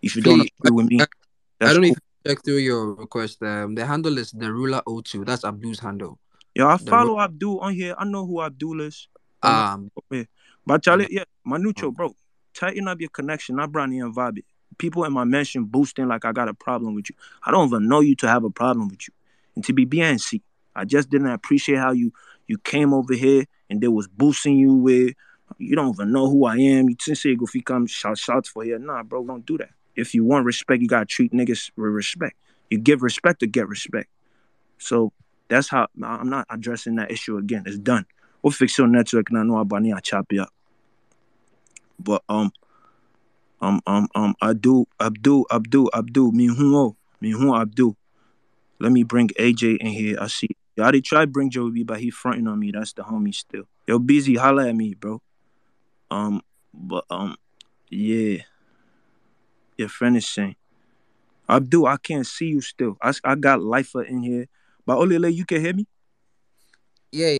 If 0.03 0.15
you 0.15 0.21
don't 0.21 0.41
agree 0.41 0.71
with 0.71 0.85
me, 0.85 0.99
I 1.01 1.73
don't 1.73 1.83
cool. 1.83 1.95
check 2.27 2.43
through 2.43 2.57
your 2.57 2.93
request. 2.93 3.41
Um, 3.41 3.73
the 3.73 3.85
handle 3.85 4.17
is 4.17 4.31
the 4.31 4.53
ruler 4.53 4.81
02. 4.85 5.25
That's 5.25 5.43
Abdul's 5.43 5.79
handle. 5.79 6.19
Yeah, 6.53 6.67
I 6.67 6.77
The 6.77 6.85
follow 6.91 7.19
Abdul 7.19 7.59
on 7.59 7.73
here. 7.73 7.95
I 7.97 8.05
know 8.05 8.25
who 8.27 8.41
Abdul 8.41 8.81
is. 8.81 9.07
Um, 9.41 9.91
yeah. 10.11 10.23
But 10.65 10.83
Charlie, 10.83 11.07
yeah, 11.09 11.23
Manucho, 11.47 11.93
bro, 11.93 12.15
tighten 12.53 12.87
up 12.87 13.01
your 13.01 13.09
connection. 13.09 13.55
Not 13.55 13.71
Brownie 13.71 13.99
and 13.99 14.13
Bobby. 14.13 14.45
People 14.77 15.03
in 15.05 15.13
my 15.13 15.23
mention 15.23 15.65
boosting 15.65 16.07
like 16.07 16.25
I 16.25 16.31
got 16.31 16.49
a 16.49 16.53
problem 16.53 16.93
with 16.93 17.09
you. 17.09 17.15
I 17.43 17.51
don't 17.51 17.67
even 17.67 17.87
know 17.87 18.01
you 18.01 18.15
to 18.17 18.27
have 18.27 18.43
a 18.43 18.49
problem 18.49 18.89
with 18.89 19.07
you. 19.07 19.13
And 19.55 19.65
to 19.65 19.73
be 19.73 19.85
BNC, 19.85 20.41
I 20.75 20.85
just 20.85 21.09
didn't 21.09 21.27
appreciate 21.27 21.77
how 21.77 21.91
you 21.91 22.11
you 22.47 22.57
came 22.57 22.93
over 22.93 23.13
here 23.13 23.45
and 23.69 23.81
they 23.81 23.87
was 23.87 24.07
boosting 24.07 24.57
you 24.57 24.73
with. 24.73 25.15
You 25.57 25.75
don't 25.75 25.93
even 25.93 26.11
know 26.11 26.29
who 26.29 26.45
I 26.45 26.55
am. 26.55 26.89
You 26.89 26.95
didn't 26.95 27.17
say 27.17 27.35
if 27.39 27.55
you 27.55 27.63
come 27.63 27.87
shout 27.87 28.17
shots 28.17 28.49
for 28.49 28.63
here. 28.63 28.79
Nah, 28.79 29.03
bro, 29.03 29.23
don't 29.25 29.45
do 29.45 29.57
that. 29.57 29.69
If 29.95 30.13
you 30.13 30.23
want 30.25 30.45
respect, 30.45 30.81
you 30.81 30.87
gotta 30.87 31.05
treat 31.05 31.31
niggas 31.31 31.71
with 31.75 31.91
respect. 31.91 32.35
You 32.69 32.79
give 32.79 33.03
respect 33.03 33.39
to 33.41 33.47
get 33.47 33.67
respect. 33.67 34.09
So 34.77 35.13
that's 35.47 35.69
how 35.69 35.87
I'm 36.03 36.29
not 36.29 36.47
addressing 36.49 36.95
that 36.95 37.11
issue 37.11 37.37
again. 37.37 37.63
It's 37.65 37.77
done. 37.77 38.05
We'll 38.41 38.51
fix 38.51 38.77
your 38.77 38.87
network 38.87 39.29
and 39.29 39.39
I 39.39 39.43
know 39.43 39.57
about 39.57 39.85
I 39.85 39.99
chop 39.99 40.31
you 40.31 40.41
up. 40.41 40.53
But 41.99 42.23
um 42.27 42.51
um 43.61 43.81
um 43.85 44.07
um 44.15 44.35
Abdul 44.41 44.87
Abdul 44.99 45.45
Abdul 45.51 45.89
Abdul 45.93 46.31
who 46.31 46.77
oh, 46.77 46.95
who 47.21 47.55
Abdul. 47.55 47.95
Let 48.79 48.91
me 48.91 49.03
bring 49.03 49.29
AJ 49.29 49.77
in 49.77 49.87
here. 49.87 50.17
I 50.19 50.27
see. 50.27 50.49
Y'all 50.75 50.91
they 50.91 51.01
try 51.01 51.25
bring 51.25 51.49
Joey, 51.49 51.71
B, 51.71 51.83
but 51.83 51.99
he 51.99 52.09
fronting 52.09 52.47
on 52.47 52.59
me. 52.59 52.71
That's 52.71 52.93
the 52.93 53.03
homie 53.03 53.33
still. 53.33 53.65
Yo, 53.87 53.99
busy, 53.99 54.35
holla 54.35 54.67
at 54.67 54.75
me, 54.75 54.95
bro. 54.95 55.21
Um, 56.13 56.43
but 56.71 57.05
um, 57.09 57.35
yeah, 57.89 58.43
your 59.77 59.89
friend 59.89 60.15
is 60.15 60.27
saying, 60.27 60.55
Abdul, 61.49 61.87
I 61.87 61.97
can't 61.97 62.25
see 62.27 62.45
you 62.45 62.61
still. 62.61 62.97
I, 63.01 63.13
I 63.23 63.33
got 63.33 63.63
Lifer 63.63 64.03
in 64.03 64.21
here, 64.21 64.45
but 64.85 64.97
Olele, 64.97 65.33
you 65.33 65.43
can 65.43 65.59
hear 65.59 65.73
me? 65.73 65.87
yeah, 67.11 67.37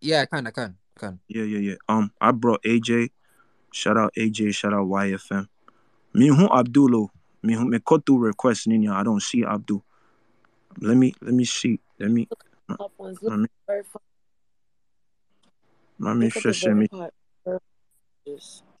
yeah, 0.00 0.22
I 0.22 0.26
can, 0.26 0.46
I 0.48 0.50
can, 0.50 0.76
I 0.96 1.00
can. 1.00 1.20
Yeah, 1.28 1.44
yeah, 1.44 1.58
yeah. 1.58 1.74
Um, 1.88 2.10
I 2.20 2.32
brought 2.32 2.62
AJ. 2.64 3.10
Shout 3.72 3.96
out 3.96 4.12
AJ. 4.18 4.52
Shout 4.54 4.72
out 4.74 4.86
YFM. 4.88 5.46
Me 6.12 6.26
who 6.26 6.48
Abdulo. 6.48 7.10
Me 7.42 7.54
who 7.54 7.66
me 7.66 7.78
cut 7.78 8.04
through 8.04 8.18
request 8.18 8.66
Nina. 8.66 8.94
I 8.94 9.04
don't 9.04 9.22
see 9.22 9.44
Abdul. 9.44 9.84
Let 10.80 10.96
me 10.96 11.14
let 11.20 11.34
me 11.34 11.44
see. 11.44 11.78
Let 12.00 12.10
me 12.10 12.28
Top 12.76 12.92
ones. 12.98 13.18
let 13.22 13.38
Look 13.38 13.38
me 13.38 13.44
at 13.44 13.50
the 13.68 13.72
verified. 13.72 14.02
let 16.00 16.16
me 16.16 16.26
Look 16.26 16.36
at 16.36 16.60
the 16.60 17.25
just 18.26 18.58
send 18.58 18.66
me. 18.66 18.76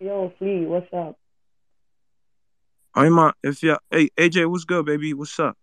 Yo, 0.00 0.32
Flea, 0.38 0.66
what's 0.66 0.92
up? 0.94 1.16
I'm 2.94 3.12
my 3.14 3.32
if 3.42 3.62
you 3.62 3.78
hey 3.90 4.10
AJ, 4.18 4.50
what's 4.50 4.64
good, 4.64 4.86
baby? 4.86 5.14
What's 5.14 5.38
up? 5.40 5.56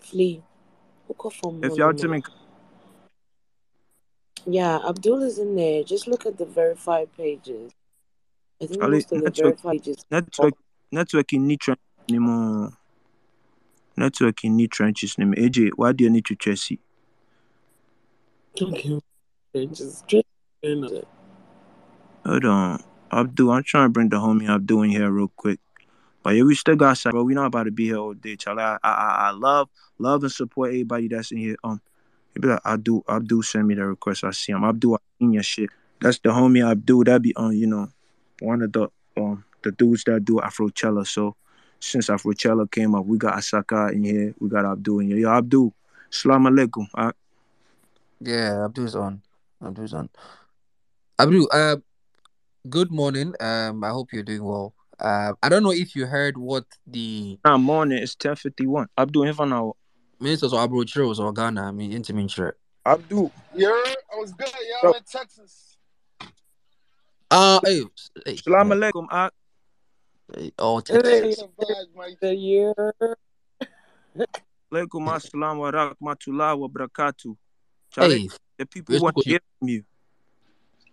Flea, 0.00 0.42
hook 1.08 1.26
up 1.26 1.32
for 1.34 1.52
If 1.62 1.76
y'all 1.76 1.92
Mono, 1.92 1.92
to 1.94 2.08
me. 2.08 2.22
Yeah, 4.46 4.78
Abdul 4.88 5.22
is 5.22 5.38
in 5.38 5.56
there. 5.56 5.84
Just 5.84 6.06
look 6.06 6.26
at 6.26 6.38
the 6.38 6.46
verified 6.46 7.08
pages. 7.16 7.72
I 8.64 8.66
think 8.66 8.82
Ali 8.82 8.96
most 8.96 9.12
of 9.12 9.18
the 9.18 9.24
network 9.24 9.60
verified 9.60 9.84
pages. 9.84 10.04
network 10.10 10.54
network 10.90 11.32
in 11.32 11.46
need 11.46 11.60
trenches 11.60 11.84
anymore. 12.08 12.72
Network 13.96 14.44
in 14.44 14.56
need 14.56 14.70
trenches 14.70 15.14
anymore. 15.18 15.36
AJ, 15.36 15.70
why 15.76 15.92
do 15.92 16.04
you 16.04 16.10
need 16.10 16.24
to 16.26 16.34
Chelsea? 16.34 16.80
Okay, 18.60 19.00
just 19.72 20.06
just 20.06 20.24
Hold 22.24 22.44
on. 22.46 22.82
Abdul, 23.12 23.50
I'm 23.50 23.62
trying 23.62 23.86
to 23.86 23.90
bring 23.90 24.08
the 24.08 24.16
homie 24.16 24.48
Abdul 24.48 24.82
in 24.82 24.90
here 24.90 25.10
real 25.10 25.30
quick. 25.36 25.60
But 26.22 26.36
yeah, 26.36 26.42
we 26.42 26.54
still 26.54 26.74
got 26.74 26.96
some, 26.96 27.12
bro. 27.12 27.22
We 27.22 27.34
not 27.34 27.46
about 27.46 27.64
to 27.64 27.70
be 27.70 27.84
here 27.84 27.98
all 27.98 28.14
day, 28.14 28.36
Charlie. 28.36 28.62
I, 28.62 28.78
I, 28.82 28.90
I 28.90 29.28
I 29.28 29.30
love, 29.32 29.68
love 29.98 30.22
and 30.22 30.32
support 30.32 30.70
everybody 30.70 31.08
that's 31.08 31.30
in 31.32 31.38
here. 31.38 31.56
Um, 31.62 31.82
he 32.32 32.40
be 32.40 32.48
like, 32.48 32.60
Abdul, 32.64 33.04
Abdul 33.06 33.42
send 33.42 33.68
me 33.68 33.74
the 33.74 33.84
request. 33.84 34.24
I 34.24 34.30
see 34.30 34.52
him. 34.52 34.64
Abdul, 34.64 34.94
I 34.94 34.98
seen 35.18 35.34
your 35.34 35.42
shit. 35.42 35.68
That's 36.00 36.18
the 36.18 36.30
homie 36.30 36.68
Abdul. 36.68 37.04
That 37.04 37.20
be 37.20 37.36
on, 37.36 37.54
you 37.56 37.66
know, 37.66 37.90
one 38.40 38.62
of 38.62 38.72
the 38.72 38.88
um 39.16 39.44
the 39.62 39.72
dudes 39.72 40.04
that 40.04 40.24
do 40.24 40.34
Afrochella. 40.36 41.06
So 41.06 41.36
since 41.80 42.08
Afrochella 42.08 42.70
came 42.70 42.94
up, 42.94 43.06
we 43.06 43.18
got 43.18 43.34
Asaka 43.34 43.92
in 43.92 44.04
here. 44.04 44.34
We 44.38 44.48
got 44.48 44.64
Abdul 44.64 45.00
in 45.00 45.08
here. 45.08 45.18
Yo, 45.18 45.30
Abdul, 45.30 45.72
salam 46.10 46.44
alaikum. 46.44 46.86
Uh, 46.94 47.12
Yeah, 48.20 48.64
Abdul's 48.64 48.94
on. 48.94 49.22
Abdul's 49.64 49.92
on. 49.94 50.08
Abdul, 51.18 51.48
uh, 51.52 51.76
good 52.68 52.90
morning. 52.90 53.34
Um, 53.40 53.84
I 53.84 53.90
hope 53.90 54.12
you're 54.12 54.22
doing 54.22 54.44
well. 54.44 54.74
Uh, 54.98 55.32
I 55.42 55.48
don't 55.48 55.62
know 55.62 55.72
if 55.72 55.94
you 55.96 56.06
heard 56.06 56.38
what 56.38 56.64
the 56.86 57.38
nah, 57.44 57.58
morning. 57.58 57.98
It's 57.98 58.14
ten 58.14 58.36
fifty 58.36 58.66
one. 58.66 58.88
Abdul, 58.96 59.24
if 59.24 59.40
I 59.40 59.44
know. 59.46 59.76
ministers 60.20 60.52
of 60.52 60.70
Afrochella 60.70 61.18
or 61.18 61.32
Ghana, 61.32 61.68
I 61.68 61.70
mean, 61.72 61.92
Intimintre. 61.92 62.52
Abdul, 62.86 63.32
Yeah, 63.54 63.68
I 63.68 64.16
was 64.16 64.32
good. 64.32 64.48
Yeah, 64.54 64.76
Yo. 64.82 64.88
I'm 64.90 64.94
in 64.96 65.02
Texas. 65.04 65.73
Uh, 67.34 67.58
hey, 67.64 67.82
hey, 68.24 68.36
salam 68.36 68.70
hey, 68.70 68.74
alaikum. 68.78 69.06
Uh, 69.10 69.30
hey, 70.38 70.52
oh, 70.60 70.78
Hey, 70.78 71.02
Texas. 71.02 71.26
It's 71.26 71.42
a 71.42 71.48
vibe, 71.50 71.90
Mike. 71.96 72.20
the 72.20 72.32
year. 72.32 72.74
alaikum 74.70 75.02
assalam 75.10 75.58
wa 75.58 75.66
rahmatullah 75.74 76.54
wa 76.54 76.68
barakatuh. 76.70 77.34
Charlie, 77.90 78.30
Hey, 78.30 78.38
the 78.58 78.66
people 78.66 78.94
we're 78.94 79.00
want 79.02 79.16
to 79.16 79.28
hear 79.28 79.40
from 79.58 79.66
you. 79.66 79.82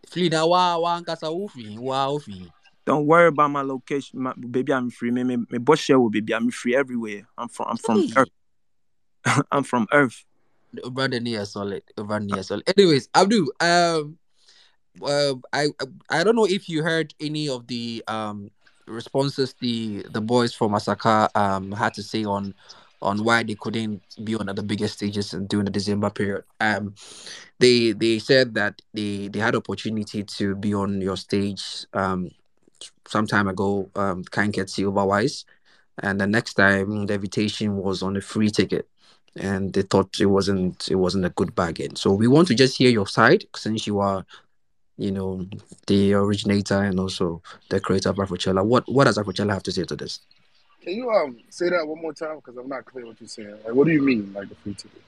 Flee 0.10 0.30
now, 0.30 0.48
wa 0.48 0.80
wa 0.80 0.98
nkasa 1.00 1.30
ufi, 1.30 1.78
wa 1.78 2.10
ufi. 2.10 2.50
Don't 2.88 3.06
worry 3.06 3.28
about 3.28 3.52
my 3.52 3.62
location, 3.62 4.24
my, 4.24 4.34
baby. 4.34 4.74
I'm 4.74 4.90
free. 4.90 5.12
Me, 5.12 5.24
me, 5.24 5.38
me 5.48 5.60
boss 5.60 5.78
share 5.78 6.00
with 6.00 6.14
baby. 6.14 6.34
I'm 6.34 6.50
free 6.50 6.76
everywhere. 6.76 7.28
I'm 7.38 7.50
from. 7.50 7.68
I'm 7.70 7.78
from 7.78 8.02
Hey, 8.02 8.14
Earth. 8.18 9.46
I'm 9.52 9.62
from 9.64 9.86
Earth. 9.94 10.26
brother 10.90 11.20
near 11.20 11.46
solid, 11.46 11.84
brother 11.96 12.26
near 12.26 12.42
solid. 12.42 12.64
Anyways, 12.66 13.10
Abdul, 13.14 13.46
um, 13.62 14.18
uh, 15.04 15.34
I 15.54 15.68
I 16.10 16.24
don't 16.24 16.36
know 16.36 16.46
if 16.48 16.70
you 16.70 16.84
heard 16.84 17.14
any 17.20 17.50
of 17.50 17.68
the 17.68 18.04
um 18.08 18.52
responses 18.88 19.56
the 19.62 20.06
the 20.12 20.22
boys 20.22 20.54
from 20.54 20.72
Asaka 20.74 21.30
um 21.36 21.72
had 21.72 21.94
to 21.96 22.04
say 22.04 22.24
on 22.26 22.54
on 23.02 23.24
why 23.24 23.44
they 23.44 23.56
couldn't 23.56 24.02
be 24.24 24.36
on 24.36 24.46
the 24.46 24.64
biggest 24.64 24.96
stages 24.96 25.32
during 25.48 25.66
the 25.66 25.72
December 25.72 26.10
period. 26.10 26.44
Um, 26.60 26.94
they 27.60 27.94
they 27.94 28.20
said 28.20 28.54
that 28.56 28.82
they 28.94 29.28
they 29.30 29.40
had 29.40 29.56
opportunity 29.56 30.24
to 30.24 30.56
be 30.56 30.74
on 30.74 31.02
your 31.02 31.18
stage 31.18 31.86
um 31.94 32.32
some 33.08 33.28
time 33.28 33.48
ago. 33.48 33.90
Um, 33.96 34.24
can't 34.26 34.54
get 34.54 34.68
silverwise. 34.68 35.46
and 36.04 36.22
the 36.22 36.28
next 36.28 36.56
time 36.56 37.08
the 37.08 37.16
invitation 37.16 37.78
was 37.78 38.04
on 38.04 38.18
a 38.18 38.22
free 38.22 38.50
ticket, 38.52 38.88
and 39.36 39.74
they 39.74 39.84
thought 39.84 40.20
it 40.20 40.28
wasn't 40.28 40.90
it 40.90 40.96
wasn't 40.96 41.26
a 41.26 41.30
good 41.32 41.56
bargain. 41.56 41.96
So 41.96 42.14
we 42.14 42.28
want 42.28 42.48
to 42.50 42.56
just 42.56 42.78
hear 42.78 42.92
your 42.92 43.08
side 43.08 43.46
since 43.56 43.88
you 43.88 44.00
are, 44.00 44.26
you 45.02 45.12
know, 45.12 45.48
the 45.88 46.14
originator 46.14 46.84
and 46.84 47.00
also 47.00 47.42
the 47.70 47.80
creator 47.80 48.10
of 48.10 48.18
Afrochella. 48.18 48.64
What 48.64 48.84
what 48.88 49.06
does 49.06 49.18
Afrochella 49.18 49.54
have 49.54 49.64
to 49.64 49.72
say 49.72 49.84
to 49.84 49.96
this? 49.96 50.20
Can 50.84 50.94
you 50.94 51.10
um 51.10 51.38
say 51.50 51.70
that 51.70 51.88
one 51.88 52.02
more 52.02 52.14
time? 52.14 52.36
Because 52.36 52.56
I'm 52.58 52.70
not 52.70 52.86
clear 52.86 53.08
what 53.08 53.20
you're 53.20 53.28
saying. 53.28 53.58
Like, 53.66 53.74
what 53.74 53.88
do 53.88 53.94
you 53.94 54.02
mean, 54.02 54.32
like 54.34 54.50
the 54.50 54.56
free 54.56 54.76
ticket? 54.76 55.02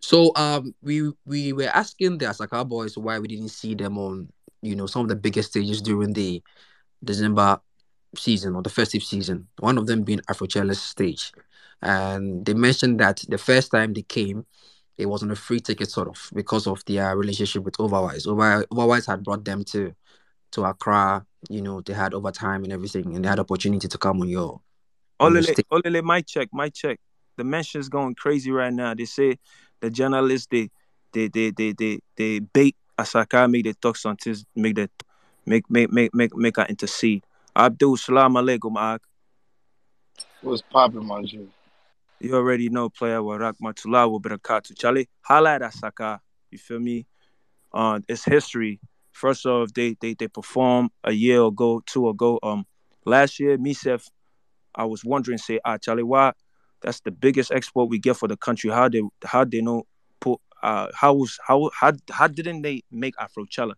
So 0.00 0.32
um 0.34 0.74
we 0.82 1.12
we 1.24 1.52
were 1.52 1.70
asking 1.72 2.18
the 2.18 2.26
Asaka 2.26 2.68
boys 2.68 2.98
why 2.98 3.20
we 3.20 3.28
didn't 3.28 3.50
see 3.50 3.74
them 3.76 3.96
on 3.96 4.28
you 4.60 4.74
know 4.74 4.86
some 4.86 5.02
of 5.02 5.08
the 5.08 5.16
biggest 5.16 5.50
stages 5.50 5.80
during 5.80 6.12
the 6.12 6.42
December 7.04 7.60
season 8.16 8.56
or 8.56 8.62
the 8.62 8.70
festive 8.70 9.04
season. 9.04 9.46
One 9.60 9.78
of 9.78 9.86
them 9.86 10.02
being 10.02 10.20
Afrochella's 10.28 10.82
stage, 10.82 11.32
and 11.80 12.44
they 12.44 12.54
mentioned 12.54 12.98
that 12.98 13.24
the 13.28 13.38
first 13.38 13.70
time 13.70 13.92
they 13.92 14.02
came, 14.02 14.46
it 14.98 15.06
was 15.06 15.22
on 15.22 15.30
a 15.30 15.36
free 15.36 15.60
ticket 15.60 15.90
sort 15.90 16.08
of 16.08 16.30
because 16.34 16.66
of 16.66 16.84
their 16.86 17.16
relationship 17.16 17.62
with 17.64 17.76
Overwise. 17.78 18.26
Over 18.26 18.64
Overwise 18.66 19.06
had 19.06 19.24
brought 19.24 19.44
them 19.44 19.64
to 19.64 19.94
to 20.52 20.64
Accra. 20.64 21.24
You 21.48 21.62
know 21.62 21.80
they 21.80 21.92
had 21.92 22.14
overtime 22.14 22.64
and 22.64 22.72
everything, 22.72 23.14
and 23.14 23.24
they 23.24 23.28
had 23.28 23.40
opportunity 23.40 23.88
to 23.88 23.98
come 23.98 24.20
on 24.20 24.28
your 24.28 24.60
on 25.18 25.32
your 25.34 25.42
Olele, 25.42 25.52
stage. 25.52 25.66
Olele, 25.72 26.02
my 26.02 26.20
check, 26.20 26.48
my 26.52 26.68
check. 26.68 26.98
The 27.36 27.44
mention's 27.44 27.88
going 27.88 28.14
crazy 28.14 28.50
right 28.50 28.72
now. 28.72 28.94
They 28.94 29.06
say 29.06 29.38
the 29.80 29.90
journalists 29.90 30.48
they 30.50 30.68
they 31.12 31.28
they 31.28 31.50
they 31.50 31.72
they, 31.72 31.98
they 32.16 32.38
bait 32.40 32.76
Asaka 32.98 33.50
make 33.50 33.64
the 33.64 33.74
talk 33.74 33.96
something 33.96 34.36
make 34.54 34.76
the 34.76 34.90
make 35.46 35.68
make 35.70 35.90
make 35.92 36.14
make 36.14 36.36
make 36.36 36.56
her 36.56 36.66
intercede. 36.68 37.24
Abdul 37.56 37.96
Salam 37.96 38.34
alaikum 38.34 38.76
Ak. 38.76 39.02
What's 40.42 40.62
popping, 40.62 41.06
my 41.06 41.22
G? 41.22 41.48
You 42.22 42.36
already 42.36 42.68
know 42.68 42.88
player 42.88 43.20
wa 43.20 43.36
rahmatullah 43.36 44.08
wa 44.08 44.18
barakatuh. 44.20 44.78
Charlie, 44.78 45.08
holla 45.22 45.56
at 45.56 45.62
Asaka. 45.62 46.20
You 46.52 46.58
feel 46.58 46.78
me? 46.78 47.04
Uh 47.74 47.98
it's 48.08 48.24
history. 48.24 48.78
First 49.10 49.44
off, 49.44 49.74
they 49.74 49.96
they 50.00 50.14
they 50.14 50.28
performed 50.28 50.90
a 51.02 51.10
year 51.10 51.42
ago, 51.42 51.82
two 51.84 52.08
ago. 52.08 52.38
Um 52.44 52.64
last 53.04 53.40
year, 53.40 53.58
Misef, 53.58 54.08
I 54.72 54.84
was 54.84 55.04
wondering, 55.04 55.36
say, 55.36 55.58
ah, 55.64 55.78
Charlie, 55.78 56.04
why 56.04 56.32
that's 56.80 57.00
the 57.00 57.10
biggest 57.10 57.50
export 57.50 57.88
we 57.88 57.98
get 57.98 58.16
for 58.16 58.28
the 58.28 58.36
country. 58.36 58.70
How 58.70 58.88
they 58.88 59.02
how 59.24 59.42
they 59.44 59.60
know 59.60 59.82
put 60.20 60.38
uh 60.62 60.90
how 60.94 61.14
was 61.14 61.40
how 61.44 61.70
how 61.74 61.90
how 62.08 62.28
didn't 62.28 62.62
they 62.62 62.84
make 62.92 63.16
Afrochella? 63.16 63.72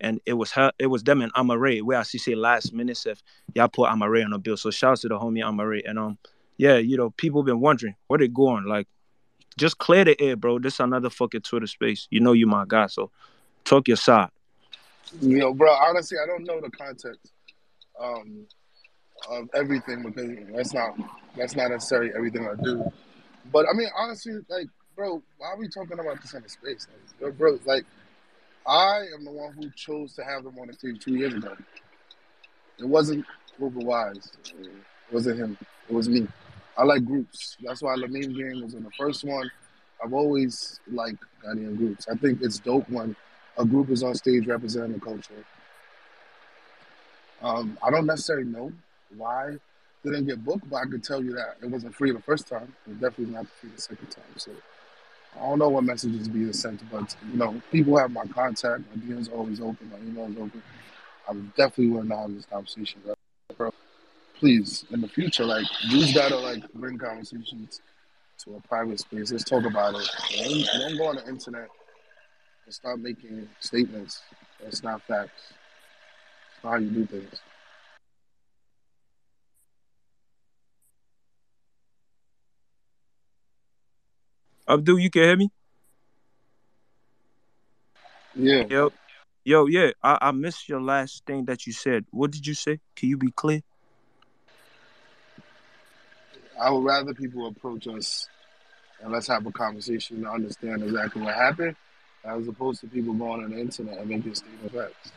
And 0.00 0.20
it 0.26 0.32
was 0.32 0.50
her, 0.50 0.72
it 0.80 0.88
was 0.88 1.04
them 1.04 1.22
and 1.22 1.32
Amaarae, 1.34 1.80
where 1.80 2.00
I 2.00 2.02
see 2.02 2.18
say 2.18 2.34
last 2.34 2.72
minute 2.72 2.98
if 3.06 3.22
y'all 3.54 3.68
put 3.68 3.88
Amaarae 3.88 4.24
on 4.24 4.32
the 4.32 4.38
bill. 4.40 4.56
So 4.56 4.72
shouts 4.72 5.02
to 5.02 5.08
the 5.08 5.16
homie 5.16 5.44
Amaarae. 5.44 5.88
And 5.88 5.96
um 5.96 6.18
yeah, 6.56 6.76
you 6.76 6.96
know, 6.96 7.10
people 7.10 7.42
been 7.42 7.60
wondering 7.60 7.96
where 8.06 8.18
they 8.18 8.28
going. 8.28 8.64
Like, 8.64 8.86
just 9.56 9.78
clear 9.78 10.04
the 10.04 10.20
air, 10.20 10.36
bro. 10.36 10.58
This 10.58 10.80
another 10.80 11.10
fucking 11.10 11.42
Twitter 11.42 11.66
space. 11.66 12.06
You 12.10 12.20
know 12.20 12.32
you 12.32 12.46
my 12.46 12.64
guy, 12.66 12.86
so 12.86 13.10
talk 13.64 13.88
your 13.88 13.96
side. 13.96 14.30
You 15.20 15.38
know, 15.38 15.54
bro. 15.54 15.72
Honestly, 15.72 16.18
I 16.22 16.26
don't 16.26 16.44
know 16.44 16.60
the 16.60 16.70
context 16.70 17.32
um, 18.00 18.46
of 19.30 19.48
everything 19.54 20.02
because 20.02 20.30
that's 20.54 20.74
not 20.74 20.96
that's 21.36 21.56
not 21.56 21.70
necessarily 21.70 22.10
everything 22.16 22.48
I 22.48 22.60
do. 22.62 22.84
But 23.52 23.66
I 23.68 23.76
mean, 23.76 23.88
honestly, 23.96 24.34
like, 24.48 24.66
bro, 24.96 25.22
why 25.38 25.48
are 25.48 25.58
we 25.58 25.68
talking 25.68 25.98
about 25.98 26.20
this 26.22 26.34
in 26.34 26.42
the 26.42 26.48
space? 26.48 26.86
Like, 27.20 27.36
bro, 27.36 27.58
like, 27.64 27.84
I 28.66 29.02
am 29.14 29.24
the 29.24 29.32
one 29.32 29.52
who 29.52 29.70
chose 29.76 30.14
to 30.14 30.24
have 30.24 30.44
them 30.44 30.58
on 30.58 30.68
the 30.68 30.72
stage 30.72 31.00
two 31.00 31.14
years 31.14 31.34
ago. 31.34 31.54
It 32.78 32.86
wasn't 32.86 33.24
Overwise. 33.60 34.32
It 34.48 34.70
wasn't 35.12 35.38
him. 35.38 35.58
It 35.88 35.94
was 35.94 36.08
me. 36.08 36.26
I 36.76 36.84
like 36.84 37.04
groups. 37.04 37.56
That's 37.62 37.82
why 37.82 37.94
La 37.94 38.06
Meme 38.06 38.34
Gang 38.34 38.62
was 38.62 38.74
in 38.74 38.82
the 38.82 38.90
first 38.98 39.24
one. 39.24 39.50
I've 40.04 40.12
always 40.12 40.80
liked 40.90 41.22
Ghanaian 41.44 41.76
groups. 41.76 42.06
I 42.10 42.16
think 42.16 42.40
it's 42.42 42.58
dope 42.58 42.88
when 42.90 43.14
a 43.56 43.64
group 43.64 43.90
is 43.90 44.02
on 44.02 44.14
stage 44.14 44.46
representing 44.46 44.94
the 44.94 45.00
culture. 45.00 45.44
Um, 47.42 47.78
I 47.82 47.90
don't 47.90 48.06
necessarily 48.06 48.46
know 48.46 48.72
why 49.16 49.56
they 50.02 50.10
didn't 50.10 50.26
get 50.26 50.44
booked, 50.44 50.68
but 50.68 50.76
I 50.76 50.84
can 50.84 51.00
tell 51.00 51.22
you 51.22 51.32
that 51.34 51.56
it 51.62 51.70
wasn't 51.70 51.94
free 51.94 52.10
the 52.10 52.20
first 52.20 52.48
time. 52.48 52.74
It 52.86 53.00
definitely 53.00 53.34
not 53.34 53.46
free 53.60 53.70
the 53.74 53.80
second 53.80 54.08
time. 54.08 54.24
So 54.36 54.50
I 55.36 55.40
don't 55.40 55.58
know 55.58 55.68
what 55.68 55.84
messages 55.84 56.28
being 56.28 56.52
sent, 56.52 56.82
but 56.90 57.14
you 57.30 57.38
know, 57.38 57.60
people 57.70 57.96
have 57.98 58.10
my 58.10 58.24
contact. 58.26 58.82
My 58.94 59.02
DMs 59.02 59.30
are 59.30 59.36
always 59.36 59.60
open. 59.60 59.90
My 59.90 59.98
email 59.98 60.24
is 60.30 60.36
open. 60.36 60.62
I'm 61.28 61.52
definitely 61.56 61.88
willing 61.88 62.08
to 62.10 62.16
have 62.16 62.34
this 62.34 62.46
conversation, 62.46 63.00
bro. 63.56 63.72
Please, 64.44 64.84
in 64.90 65.00
the 65.00 65.08
future, 65.08 65.46
like 65.46 65.64
dudes 65.88 66.12
gotta 66.12 66.36
like 66.36 66.70
bring 66.74 66.98
conversations 66.98 67.80
to 68.36 68.56
a 68.56 68.60
private 68.68 69.00
space. 69.00 69.32
Let's 69.32 69.42
talk 69.42 69.64
about 69.64 69.94
it. 69.94 70.06
Don't, 70.36 70.80
don't 70.80 70.98
go 70.98 71.06
on 71.06 71.16
the 71.16 71.26
internet 71.26 71.66
and 72.66 72.74
start 72.74 72.98
making 72.98 73.48
statements. 73.60 74.20
That's 74.62 74.82
not 74.82 75.00
facts. 75.04 75.54
It's 76.54 76.62
not 76.62 76.72
how 76.72 76.76
you 76.76 76.90
do 76.90 77.06
things. 77.06 77.40
Abdul, 84.68 84.98
you 84.98 85.08
can 85.08 85.22
hear 85.22 85.36
me? 85.38 85.50
Yeah. 88.34 88.64
Yo, 88.68 88.92
yo, 89.42 89.66
yeah. 89.68 89.92
I, 90.02 90.18
I 90.20 90.30
missed 90.32 90.68
your 90.68 90.82
last 90.82 91.24
thing 91.24 91.46
that 91.46 91.66
you 91.66 91.72
said. 91.72 92.04
What 92.10 92.30
did 92.30 92.46
you 92.46 92.52
say? 92.52 92.80
Can 92.94 93.08
you 93.08 93.16
be 93.16 93.30
clear? 93.30 93.62
I 96.60 96.70
would 96.70 96.84
rather 96.84 97.14
people 97.14 97.46
approach 97.46 97.86
us 97.88 98.28
and 99.02 99.12
let's 99.12 99.26
have 99.26 99.44
a 99.46 99.52
conversation 99.52 100.22
to 100.22 100.30
understand 100.30 100.82
exactly 100.82 101.22
what 101.22 101.34
happened, 101.34 101.76
as 102.24 102.46
opposed 102.48 102.80
to 102.80 102.86
people 102.86 103.12
going 103.14 103.44
on 103.44 103.50
the 103.50 103.60
internet 103.60 103.98
and 103.98 104.08
making 104.08 104.34
statement 104.34 104.72
facts. 104.72 105.12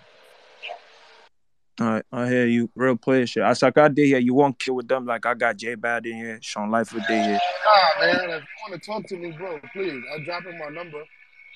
All 1.79 1.87
right, 1.87 2.03
I 2.11 2.27
hear 2.27 2.47
you. 2.47 2.71
Real 2.75 2.95
player 2.95 3.27
shit. 3.27 3.43
I 3.43 3.53
did 3.89 3.97
here. 3.97 4.17
You 4.17 4.33
won't 4.33 4.57
kill 4.57 4.73
with 4.75 4.87
them 4.87 5.05
like 5.05 5.27
I 5.27 5.35
got 5.35 5.57
J 5.57 5.75
Bad 5.75 6.07
in 6.07 6.15
here, 6.15 6.39
Sean 6.41 6.71
Lightfoot 6.71 7.03
day 7.07 7.21
here. 7.21 7.39
Nah, 7.65 8.05
man. 8.05 8.29
If 8.31 8.41
you 8.41 8.71
want 8.71 8.81
to 8.81 8.87
talk 8.89 9.05
to 9.09 9.15
me, 9.15 9.31
bro, 9.31 9.59
please. 9.73 10.03
I'll 10.11 10.23
drop 10.25 10.45
in 10.47 10.57
my 10.57 10.69
number. 10.69 11.03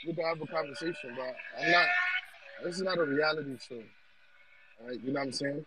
We 0.06 0.14
can 0.14 0.24
have 0.26 0.40
a 0.40 0.46
conversation, 0.46 1.16
but 1.16 1.36
I'm 1.60 1.72
not. 1.72 1.86
This 2.64 2.76
is 2.76 2.84
not 2.84 3.00
a 3.00 3.04
reality 3.04 3.58
show. 3.68 3.82
All 4.80 4.90
right, 4.90 5.00
you 5.04 5.12
know 5.12 5.20
what 5.22 5.26
I'm 5.26 5.32
saying? 5.32 5.66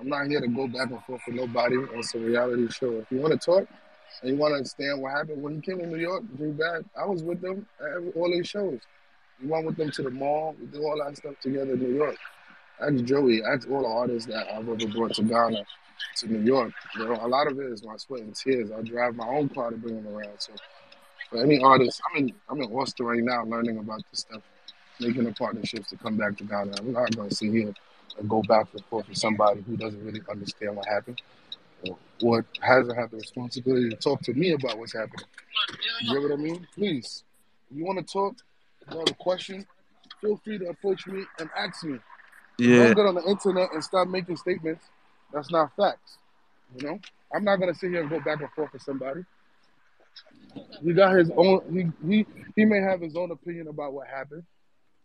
I'm 0.00 0.08
not 0.08 0.26
here 0.26 0.40
to 0.40 0.48
go 0.48 0.66
back 0.66 0.90
and 0.90 1.02
forth 1.04 1.22
with 1.26 1.36
nobody. 1.36 1.76
It's 1.94 2.14
a 2.14 2.18
reality 2.18 2.68
show. 2.70 2.92
If 2.92 3.10
you 3.10 3.20
want 3.20 3.32
to 3.32 3.38
talk 3.38 3.68
and 4.22 4.30
you 4.30 4.36
want 4.36 4.52
to 4.52 4.56
understand 4.56 5.00
what 5.00 5.12
happened 5.12 5.42
when 5.42 5.54
he 5.56 5.60
came 5.60 5.78
to 5.78 5.86
New 5.86 5.98
York, 5.98 6.24
J 6.38 6.46
Bad, 6.46 6.84
I 7.00 7.06
was 7.06 7.22
with 7.22 7.40
them 7.40 7.66
at 7.80 7.96
every, 7.96 8.10
all 8.12 8.30
these 8.30 8.48
shows. 8.48 8.80
We 9.40 9.48
went 9.48 9.66
with 9.66 9.76
them 9.76 9.90
to 9.92 10.02
the 10.02 10.10
mall. 10.10 10.56
We 10.58 10.66
did 10.66 10.80
all 10.80 11.00
that 11.04 11.16
stuff 11.16 11.34
together 11.40 11.74
in 11.74 11.80
New 11.80 11.94
York. 11.94 12.16
Ask 12.80 13.04
Joey, 13.04 13.42
ask 13.44 13.70
all 13.70 13.82
the 13.82 13.88
artists 13.88 14.26
that 14.28 14.48
I've 14.52 14.68
ever 14.68 14.86
brought 14.88 15.14
to 15.14 15.22
Ghana, 15.22 15.64
to 16.16 16.26
New 16.26 16.40
York. 16.40 16.72
You 16.96 17.04
know, 17.04 17.18
a 17.20 17.28
lot 17.28 17.46
of 17.46 17.58
it 17.60 17.66
is 17.66 17.84
my 17.84 17.96
sweat 17.96 18.22
and 18.22 18.34
tears. 18.34 18.70
I 18.72 18.82
drive 18.82 19.14
my 19.14 19.28
own 19.28 19.50
car 19.50 19.70
to 19.70 19.76
bring 19.76 20.02
them 20.02 20.12
around. 20.12 20.38
So 20.38 20.52
for 21.30 21.42
any 21.42 21.62
artist, 21.62 22.00
I'm 22.10 22.24
in 22.24 22.34
I'm 22.48 22.60
in 22.60 22.72
Austin 22.72 23.06
right 23.06 23.22
now 23.22 23.44
learning 23.44 23.78
about 23.78 24.02
this 24.10 24.20
stuff, 24.20 24.42
making 24.98 25.24
the 25.24 25.32
partnerships 25.32 25.90
to 25.90 25.96
come 25.96 26.16
back 26.16 26.36
to 26.38 26.44
Ghana. 26.44 26.72
I'm 26.78 26.92
not 26.92 27.14
gonna 27.14 27.30
sit 27.30 27.52
here 27.52 27.72
and 28.18 28.28
go 28.28 28.42
back 28.42 28.66
and 28.72 28.84
forth 28.86 29.08
with 29.08 29.18
somebody 29.18 29.62
who 29.62 29.76
doesn't 29.76 30.04
really 30.04 30.22
understand 30.30 30.76
what 30.76 30.86
happened 30.86 31.20
or 31.88 31.96
what 32.20 32.44
hasn't 32.60 32.96
had 32.96 33.10
the 33.10 33.16
responsibility 33.16 33.90
to 33.90 33.96
talk 33.96 34.20
to 34.22 34.34
me 34.34 34.52
about 34.52 34.78
what's 34.78 34.92
happening. 34.92 35.26
You 36.02 36.14
know 36.14 36.20
what 36.20 36.32
I 36.32 36.36
mean? 36.36 36.66
Please, 36.74 37.24
if 37.70 37.76
you 37.76 37.84
want 37.84 38.06
to 38.06 38.12
talk, 38.12 38.36
if 38.80 38.92
you 38.92 38.98
have 38.98 39.08
a 39.08 39.14
question, 39.14 39.66
feel 40.20 40.40
free 40.44 40.58
to 40.58 40.68
approach 40.68 41.06
me 41.06 41.24
and 41.38 41.50
ask 41.56 41.84
me. 41.84 41.98
Yeah. 42.58 42.84
Don't 42.84 42.96
get 42.96 43.06
on 43.06 43.14
the 43.14 43.24
internet 43.24 43.72
and 43.72 43.82
start 43.82 44.08
making 44.08 44.36
statements. 44.36 44.84
That's 45.32 45.50
not 45.50 45.74
facts. 45.76 46.18
You 46.76 46.86
know, 46.86 47.00
I'm 47.34 47.44
not 47.44 47.56
gonna 47.56 47.74
sit 47.74 47.90
here 47.90 48.00
and 48.02 48.10
go 48.10 48.20
back 48.20 48.40
and 48.40 48.50
forth 48.50 48.72
with 48.72 48.82
somebody. 48.82 49.24
He 50.82 50.92
got 50.92 51.16
his 51.16 51.30
own. 51.36 51.62
He 51.72 52.08
he 52.08 52.26
he 52.56 52.64
may 52.64 52.80
have 52.80 53.00
his 53.00 53.16
own 53.16 53.30
opinion 53.30 53.68
about 53.68 53.92
what 53.92 54.06
happened, 54.06 54.44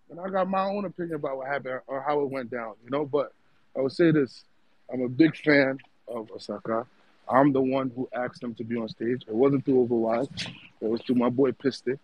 and 0.10 0.20
I 0.20 0.30
got 0.30 0.50
my 0.50 0.66
own 0.66 0.86
opinion 0.86 1.16
about 1.16 1.38
what 1.38 1.48
happened 1.48 1.82
or 1.88 2.02
how 2.02 2.22
it 2.22 2.30
went 2.30 2.52
down. 2.52 2.74
You 2.84 2.90
know, 2.90 3.06
but 3.06 3.34
I 3.76 3.82
would 3.82 3.92
say 3.92 4.12
this: 4.12 4.44
I'm 4.92 5.02
a 5.02 5.10
big 5.10 5.36
fan 5.36 5.78
of 6.08 6.28
Asaka. 6.28 6.86
I'm 7.30 7.52
the 7.52 7.62
one 7.62 7.92
who 7.96 8.08
asked 8.14 8.42
him 8.42 8.56
to 8.56 8.64
be 8.64 8.78
on 8.78 8.88
stage. 8.88 9.24
It 9.28 9.34
wasn't 9.34 9.66
through 9.66 9.88
Overwatch. 9.88 10.48
It 10.80 10.88
was 10.88 11.02
through 11.02 11.16
my 11.16 11.30
boy 11.30 11.52
Pistic. 11.52 12.00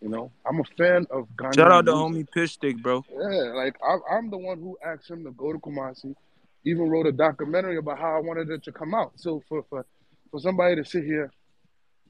You 0.00 0.08
know, 0.08 0.32
I'm 0.44 0.58
a 0.58 0.64
fan 0.64 1.06
of 1.10 1.28
Ghanaian 1.36 1.54
Shout 1.54 1.72
out 1.72 1.86
to 1.86 1.92
homie 1.92 2.28
Pitch 2.28 2.54
Stick, 2.54 2.78
bro. 2.78 3.04
Yeah, 3.12 3.52
like 3.54 3.76
I, 3.84 3.98
I'm 4.16 4.30
the 4.30 4.38
one 4.38 4.58
who 4.58 4.76
asked 4.84 5.08
him 5.08 5.22
to 5.24 5.30
go 5.30 5.52
to 5.52 5.58
Kumasi. 5.58 6.16
Even 6.64 6.88
wrote 6.88 7.06
a 7.06 7.12
documentary 7.12 7.76
about 7.76 7.98
how 7.98 8.16
I 8.16 8.20
wanted 8.20 8.50
it 8.50 8.64
to 8.64 8.72
come 8.72 8.94
out. 8.94 9.12
So 9.16 9.42
for 9.48 9.64
for 9.70 9.86
for 10.30 10.40
somebody 10.40 10.76
to 10.76 10.84
sit 10.84 11.04
here 11.04 11.30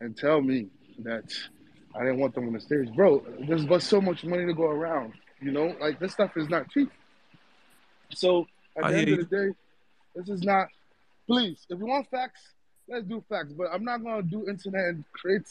and 0.01 0.17
tell 0.17 0.41
me 0.41 0.69
that 1.01 1.25
I 1.95 2.01
didn't 2.01 2.19
want 2.19 2.35
them 2.35 2.47
on 2.47 2.55
the 2.55 2.61
stage, 2.61 2.91
bro, 2.95 3.25
there's 3.47 3.67
but 3.67 3.83
so 3.83 4.01
much 4.01 4.25
money 4.25 4.47
to 4.47 4.55
go 4.55 4.65
around. 4.65 5.13
You 5.43 5.51
know, 5.51 5.75
like 5.81 5.99
this 5.99 6.13
stuff 6.13 6.37
is 6.37 6.49
not 6.49 6.71
cheap. 6.71 6.91
So 8.11 8.47
at 8.77 8.85
I 8.85 8.93
the 8.93 8.99
hear 8.99 9.09
end 9.09 9.21
of 9.21 9.31
the 9.31 9.37
day, 9.37 9.55
this 10.15 10.29
is 10.29 10.43
not. 10.43 10.69
Please, 11.27 11.67
if 11.69 11.79
you 11.79 11.87
want 11.87 12.09
facts, 12.11 12.41
let's 12.89 13.05
do 13.07 13.23
facts. 13.29 13.53
But 13.53 13.69
I'm 13.73 13.85
not 13.85 14.05
gonna 14.05 14.23
do 14.23 14.49
internet 14.49 14.85
and 14.87 15.05
create 15.13 15.49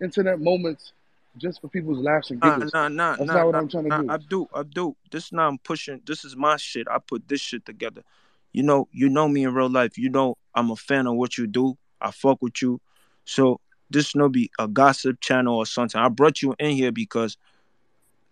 internet 0.00 0.40
moments 0.40 0.92
just 1.36 1.60
for 1.60 1.68
people's 1.68 1.98
laughs 1.98 2.30
and 2.30 2.40
giggles. 2.40 2.72
nah, 2.72 2.88
nah, 2.88 3.10
nah, 3.10 3.16
That's 3.16 3.26
nah, 3.26 3.34
not 3.34 3.46
what 3.46 3.52
nah, 3.52 3.58
I'm 3.58 3.68
trying 3.68 3.84
to 3.84 3.88
nah. 3.88 4.00
do. 4.02 4.10
Abdul, 4.10 4.50
Abdul. 4.56 4.96
This 5.10 5.32
now 5.32 5.48
I'm 5.48 5.58
pushing. 5.58 6.00
This 6.06 6.24
is 6.24 6.34
my 6.34 6.56
shit. 6.56 6.88
I 6.90 6.98
put 6.98 7.28
this 7.28 7.40
shit 7.40 7.64
together. 7.64 8.02
You 8.52 8.62
know, 8.62 8.88
you 8.90 9.08
know 9.08 9.28
me 9.28 9.44
in 9.44 9.54
real 9.54 9.70
life. 9.70 9.98
You 9.98 10.08
know 10.08 10.36
I'm 10.54 10.70
a 10.70 10.76
fan 10.76 11.06
of 11.06 11.14
what 11.14 11.38
you 11.38 11.46
do. 11.46 11.76
I 12.00 12.10
fuck 12.10 12.40
with 12.40 12.62
you. 12.62 12.80
So 13.24 13.60
this 13.90 14.14
no 14.14 14.28
be 14.28 14.50
a 14.58 14.66
gossip 14.66 15.20
channel 15.20 15.56
or 15.56 15.66
something. 15.66 16.00
I 16.00 16.08
brought 16.08 16.42
you 16.42 16.54
in 16.58 16.70
here 16.72 16.92
because 16.92 17.36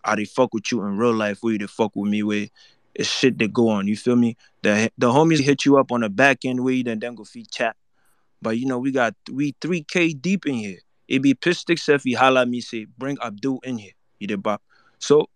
I 0.03 0.15
did 0.15 0.29
fuck 0.29 0.53
with 0.53 0.71
you 0.71 0.81
in 0.83 0.97
real 0.97 1.13
life. 1.13 1.39
Where 1.41 1.53
you 1.53 1.59
did 1.59 1.69
fuck 1.69 1.95
with 1.95 2.09
me 2.09 2.23
with 2.23 2.49
it's 2.95 3.09
shit 3.09 3.37
that 3.39 3.53
go 3.53 3.69
on. 3.69 3.87
You 3.87 3.95
feel 3.95 4.15
me? 4.15 4.35
The 4.61 4.91
the 4.97 5.07
homies 5.07 5.39
hit 5.39 5.65
you 5.65 5.77
up 5.77 5.91
on 5.91 6.01
the 6.01 6.09
back 6.09 6.45
end 6.45 6.63
where 6.63 6.73
you 6.73 6.83
then 6.83 6.99
then 6.99 7.15
go 7.15 7.23
feed 7.23 7.49
chat. 7.49 7.75
But 8.41 8.57
you 8.57 8.65
know, 8.65 8.79
we 8.79 8.91
got 8.91 9.15
we 9.31 9.53
3K 9.53 10.21
deep 10.21 10.45
in 10.45 10.55
here. 10.55 10.79
It 11.07 11.21
be 11.21 11.33
pistic 11.33 11.77
Sefi 11.77 12.15
holla 12.15 12.41
at 12.41 12.49
me 12.49 12.61
say, 12.61 12.85
bring 12.97 13.17
Abdul 13.23 13.59
in 13.63 13.77
here. 13.77 13.93
You 14.19 14.27
did 14.27 14.43
bop. 14.43 14.61
So 14.99 15.29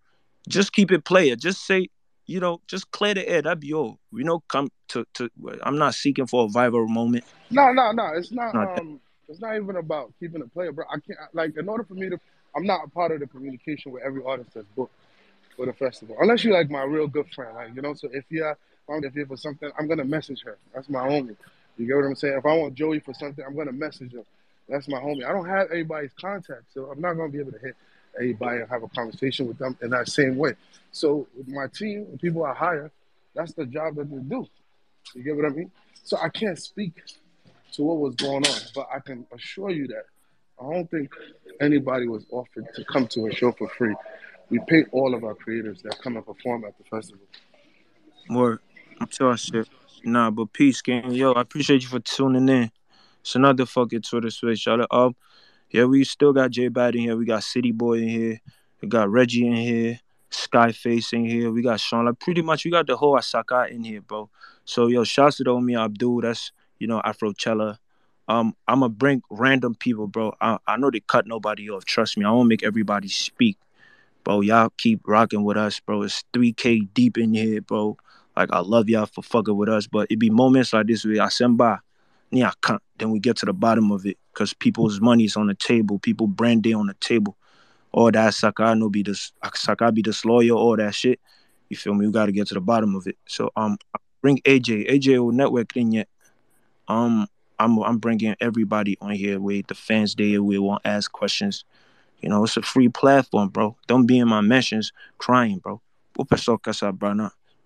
just 0.47 0.73
keep 0.73 0.91
it 0.91 1.03
player. 1.03 1.35
Just 1.35 1.65
say, 1.65 1.87
you 2.25 2.39
know, 2.39 2.61
just 2.67 2.91
clear 2.91 3.13
the 3.13 3.27
air. 3.27 3.41
That'd 3.41 3.59
be 3.59 3.73
all. 3.73 3.99
You 4.11 4.23
know, 4.23 4.41
come 4.41 4.69
to 4.89 5.05
to 5.15 5.29
I'm 5.63 5.77
not 5.77 5.95
seeking 5.95 6.27
for 6.27 6.45
a 6.45 6.47
viral 6.47 6.87
moment. 6.87 7.23
No, 7.49 7.71
no, 7.71 7.91
no. 7.91 8.07
It's 8.15 8.31
not. 8.31 8.53
Not 8.53 8.75
that. 8.75 8.81
Um, 8.81 8.99
it's 9.29 9.39
not 9.39 9.55
even 9.55 9.77
about 9.77 10.13
keeping 10.19 10.41
a 10.41 10.47
player, 10.47 10.71
bro. 10.71 10.85
I 10.89 10.99
can't. 10.99 11.17
Like, 11.33 11.57
in 11.57 11.69
order 11.69 11.83
for 11.83 11.93
me 11.93 12.09
to, 12.09 12.19
I'm 12.55 12.65
not 12.65 12.85
a 12.85 12.89
part 12.89 13.11
of 13.11 13.19
the 13.19 13.27
communication 13.27 13.91
with 13.91 14.03
every 14.03 14.23
artist 14.23 14.51
that's 14.53 14.67
booked 14.75 14.93
for 15.55 15.65
the 15.65 15.73
festival, 15.73 16.15
unless 16.19 16.43
you're 16.43 16.53
like 16.53 16.69
my 16.69 16.83
real 16.83 17.07
good 17.07 17.29
friend. 17.33 17.55
Like, 17.55 17.75
you 17.75 17.81
know. 17.81 17.93
So 17.93 18.09
if 18.11 18.25
you're, 18.29 18.57
if 18.89 19.15
you're 19.15 19.27
for 19.27 19.37
something, 19.37 19.69
I'm 19.77 19.87
gonna 19.87 20.03
message 20.05 20.41
her. 20.43 20.57
That's 20.73 20.89
my 20.89 21.07
homie. 21.07 21.35
You 21.77 21.87
get 21.87 21.95
what 21.95 22.05
I'm 22.05 22.15
saying? 22.15 22.37
If 22.37 22.45
I 22.45 22.55
want 22.55 22.75
Joey 22.75 22.99
for 22.99 23.13
something, 23.13 23.43
I'm 23.45 23.55
gonna 23.55 23.71
message 23.71 24.13
him. 24.13 24.23
That's 24.69 24.87
my 24.87 24.99
homie. 24.99 25.25
I 25.25 25.31
don't 25.31 25.47
have 25.47 25.67
everybody's 25.67 26.13
contact, 26.19 26.63
so 26.73 26.85
I'm 26.91 27.01
not 27.01 27.13
gonna 27.13 27.29
be 27.29 27.39
able 27.39 27.51
to 27.51 27.59
hit 27.59 27.75
everybody 28.15 28.61
and 28.61 28.69
have 28.69 28.83
a 28.83 28.87
conversation 28.89 29.47
with 29.47 29.57
them 29.57 29.77
in 29.81 29.89
that 29.89 30.07
same 30.07 30.37
way. 30.37 30.55
So 30.91 31.27
my 31.47 31.67
team, 31.67 32.07
the 32.11 32.17
people 32.17 32.45
I 32.45 32.53
hire, 32.53 32.91
that's 33.33 33.53
the 33.53 33.65
job 33.65 33.95
that 33.95 34.09
they 34.09 34.17
do. 34.17 34.47
You 35.15 35.23
get 35.23 35.35
what 35.35 35.45
I 35.45 35.49
mean? 35.49 35.71
So 36.03 36.17
I 36.17 36.29
can't 36.29 36.57
speak 36.59 37.01
to 37.73 37.83
what 37.83 37.97
was 37.97 38.15
going 38.15 38.45
on, 38.45 38.59
but 38.75 38.87
I 38.93 38.99
can 38.99 39.25
assure 39.31 39.71
you 39.71 39.87
that 39.87 40.05
I 40.63 40.73
don't 40.73 40.89
think 40.89 41.09
anybody 41.61 42.07
was 42.07 42.25
offered 42.31 42.67
to 42.75 42.85
come 42.85 43.07
to 43.07 43.27
a 43.27 43.33
show 43.33 43.51
for 43.51 43.67
free. 43.69 43.95
We 44.49 44.59
pay 44.67 44.85
all 44.91 45.13
of 45.13 45.23
our 45.23 45.35
creators 45.35 45.81
that 45.83 45.99
come 46.01 46.15
and 46.15 46.25
perform 46.25 46.63
at 46.65 46.77
the 46.77 46.83
festival. 46.83 47.25
More. 48.29 48.61
I'm 48.99 49.09
sure 49.09 49.35
shit. 49.35 49.67
Nah, 50.03 50.31
but 50.31 50.53
peace, 50.53 50.81
gang. 50.81 51.11
Yo, 51.11 51.33
I 51.33 51.41
appreciate 51.41 51.81
you 51.81 51.89
for 51.89 51.99
tuning 51.99 52.47
in. 52.47 52.71
It's 53.21 53.35
another 53.35 53.65
fucking 53.65 54.01
Twitter 54.01 54.29
switch. 54.29 54.59
Shout 54.59 54.81
out. 54.81 54.87
Um, 54.91 55.15
yeah, 55.69 55.85
we 55.85 56.03
still 56.03 56.33
got 56.33 56.51
Jay 56.51 56.69
Bahd 56.69 56.93
in 56.95 57.01
here. 57.01 57.17
We 57.17 57.25
got 57.25 57.43
City 57.43 57.71
Boy 57.71 57.99
in 57.99 58.09
here. 58.09 58.41
We 58.81 58.87
got 58.87 59.09
Reggie 59.09 59.47
in 59.47 59.55
here. 59.55 59.99
Skyface 60.29 61.13
in 61.13 61.25
here. 61.25 61.51
We 61.51 61.61
got 61.61 61.79
Sean. 61.79 62.05
Like 62.05 62.19
pretty 62.19 62.41
much, 62.41 62.65
we 62.65 62.71
got 62.71 62.85
the 62.87 62.97
whole 62.97 63.15
Asaka 63.15 63.69
in 63.69 63.83
here, 63.83 64.01
bro. 64.01 64.29
So 64.65 64.87
yo, 64.87 65.03
shouts 65.03 65.37
to 65.37 65.43
the 65.43 65.51
homie 65.51 65.79
Abdul. 65.79 66.21
That's 66.21 66.51
you 66.79 66.87
know 66.87 67.01
Afrochella. 67.05 67.77
Um, 68.27 68.55
I'ma 68.67 68.87
bring 68.87 69.21
random 69.29 69.75
people, 69.75 70.07
bro. 70.07 70.33
I, 70.39 70.57
I 70.67 70.77
know 70.77 70.89
they 70.89 71.01
cut 71.01 71.27
nobody 71.27 71.69
off. 71.69 71.85
Trust 71.85 72.17
me, 72.17 72.25
I 72.25 72.31
won't 72.31 72.49
make 72.49 72.63
everybody 72.63 73.09
speak, 73.09 73.57
bro. 74.23 74.41
Y'all 74.41 74.71
keep 74.77 75.01
rocking 75.05 75.43
with 75.43 75.57
us, 75.57 75.79
bro. 75.79 76.03
It's 76.03 76.23
3K 76.33 76.87
deep 76.93 77.17
in 77.17 77.33
here, 77.33 77.61
bro. 77.61 77.97
Like 78.35 78.51
I 78.51 78.59
love 78.59 78.89
y'all 78.89 79.05
for 79.05 79.21
fucking 79.21 79.55
with 79.55 79.69
us, 79.69 79.87
but 79.87 80.07
it 80.09 80.19
be 80.19 80.29
moments 80.29 80.73
like 80.73 80.87
this 80.87 81.05
where 81.05 81.21
I 81.21 81.29
send 81.29 81.57
by, 81.57 81.77
yeah. 82.31 82.51
Then 82.97 83.11
we 83.11 83.19
get 83.19 83.37
to 83.37 83.45
the 83.45 83.53
bottom 83.53 83.91
of 83.91 84.05
it 84.05 84.17
because 84.33 84.53
people's 84.53 84.99
money's 84.99 85.35
on 85.37 85.47
the 85.47 85.53
table, 85.53 85.99
people 85.99 86.27
brand 86.27 86.63
day 86.63 86.73
on 86.73 86.87
the 86.87 86.95
table. 86.95 87.37
All 87.91 88.09
that 88.11 88.33
Saka 88.33 88.73
no 88.75 88.89
be 88.89 89.03
this 89.03 89.31
Saka 89.53 89.91
be 89.91 90.01
disloyal, 90.01 90.57
all 90.57 90.77
that 90.77 90.95
shit. 90.95 91.19
You 91.69 91.77
feel 91.77 91.93
me? 91.93 92.07
We 92.07 92.11
gotta 92.11 92.31
get 92.31 92.47
to 92.47 92.55
the 92.55 92.61
bottom 92.61 92.95
of 92.95 93.05
it. 93.05 93.17
So 93.27 93.51
um, 93.55 93.77
bring 94.21 94.39
AJ. 94.39 94.89
AJ 94.89 95.19
will 95.19 95.31
network 95.31 95.75
in 95.77 95.91
yet. 95.91 96.07
Um, 96.87 97.27
I'm 97.59 97.79
I'm 97.79 97.97
bringing 97.97 98.35
everybody 98.39 98.97
on 99.01 99.11
here 99.11 99.39
with 99.39 99.67
the 99.67 99.75
fans 99.75 100.15
day. 100.15 100.37
We 100.39 100.57
won't 100.59 100.81
ask 100.85 101.11
questions. 101.11 101.65
You 102.21 102.29
know, 102.29 102.43
it's 102.43 102.57
a 102.57 102.61
free 102.61 102.89
platform, 102.89 103.49
bro. 103.49 103.75
Don't 103.87 104.05
be 104.05 104.19
in 104.19 104.27
my 104.27 104.41
mentions 104.41 104.91
crying, 105.17 105.59
bro. 105.59 105.81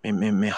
Me 0.03 0.11
me 0.11 0.31
me. 0.31 0.51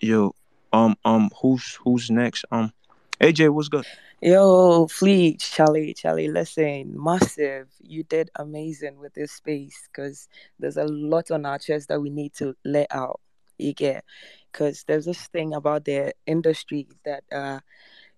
Yo, 0.00 0.34
um 0.72 0.96
um 1.04 1.30
who's 1.40 1.78
who's 1.84 2.10
next? 2.10 2.44
Um 2.50 2.72
AJ, 3.20 3.50
what's 3.50 3.68
good? 3.68 3.84
Yo, 4.22 4.86
Fleet, 4.86 5.40
Charlie, 5.40 5.94
Charlie, 5.94 6.28
listen, 6.28 6.92
massive. 6.94 7.68
You 7.82 8.02
did 8.02 8.30
amazing 8.36 8.98
with 8.98 9.14
this 9.14 9.32
space 9.32 9.88
because 9.90 10.28
there's 10.58 10.76
a 10.76 10.84
lot 10.84 11.30
on 11.30 11.46
our 11.46 11.58
chest 11.58 11.88
that 11.88 12.00
we 12.00 12.10
need 12.10 12.34
to 12.34 12.54
let 12.64 12.86
out. 12.90 13.20
You 13.56 13.72
get, 13.72 14.04
because 14.50 14.84
there's 14.86 15.04
this 15.04 15.26
thing 15.28 15.54
about 15.54 15.84
their 15.84 16.12
industry 16.26 16.86
that 17.04 17.24
uh, 17.32 17.60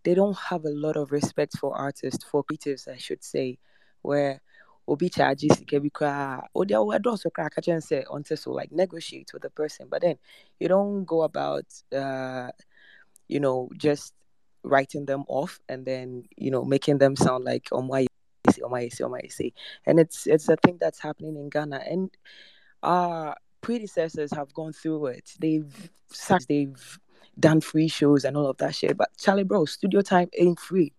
they 0.05 0.15
don't 0.15 0.37
have 0.37 0.65
a 0.65 0.71
lot 0.71 0.97
of 0.97 1.13
respect 1.13 1.57
for 1.59 1.77
artists, 1.77 2.25
for 2.25 2.45
creatives, 2.45 2.89
I 2.89 2.97
should 2.97 3.23
say, 3.23 3.59
where 4.03 4.41
obi 4.89 5.09
charges 5.09 5.59
sika 5.59 5.81
bi 5.81 5.89
koraa 5.91 6.43
odi 6.55 6.75
awo 6.75 6.91
ɛdɔɔso 6.99 7.31
koraa 7.31 7.51
ka 7.55 7.61
kyɛn 7.61 7.81
sɛ 7.81 8.05
ɔnte 8.07 8.37
so 8.39 8.51
like 8.51 8.73
negotiate 8.73 9.33
with 9.33 9.43
the 9.43 9.51
person 9.51 9.87
but 9.89 10.03
then 10.03 10.17
you 10.59 10.69
don't 10.69 11.05
go 11.05 11.23
about 11.23 11.65
uh, 11.95 12.51
you 13.29 13.39
know 13.39 13.71
just 13.77 14.15
writing 14.65 15.07
them 15.07 15.25
off 15.29 15.61
and 15.69 15.87
then 15.87 16.25
you 16.37 16.51
know 16.51 16.65
making 16.65 16.99
them 16.99 17.15
sound 17.17 17.45
like 17.45 17.69
oh 17.73 17.83
my 17.83 18.07
oh 18.63 18.69
my 18.69 18.89
oh 19.03 19.09
my 19.09 19.21
and 19.87 20.01
it's 20.01 20.27
it's 20.27 20.49
a 20.49 20.57
thing 20.57 20.77
that's 20.81 21.01
happening 21.01 21.37
in 21.37 21.49
Ghana 21.49 21.81
and 21.89 22.11
our 22.83 23.37
predecessors 23.63 24.31
have 24.33 24.53
gone 24.55 24.73
through 24.73 25.07
it 25.07 25.33
they've 25.41 25.91
sacked 26.09 26.49
they've 26.49 26.99
done 27.39 27.61
free 27.61 27.89
shows 27.89 28.25
and 28.25 28.37
all 28.37 28.47
of 28.47 28.57
that 28.59 28.75
shit 28.75 28.97
but 28.97 29.09
Charlie 29.17 29.45
bro 29.45 29.65
studio 29.65 30.03
time 30.03 30.29
ain't 30.39 30.61
free 30.61 30.93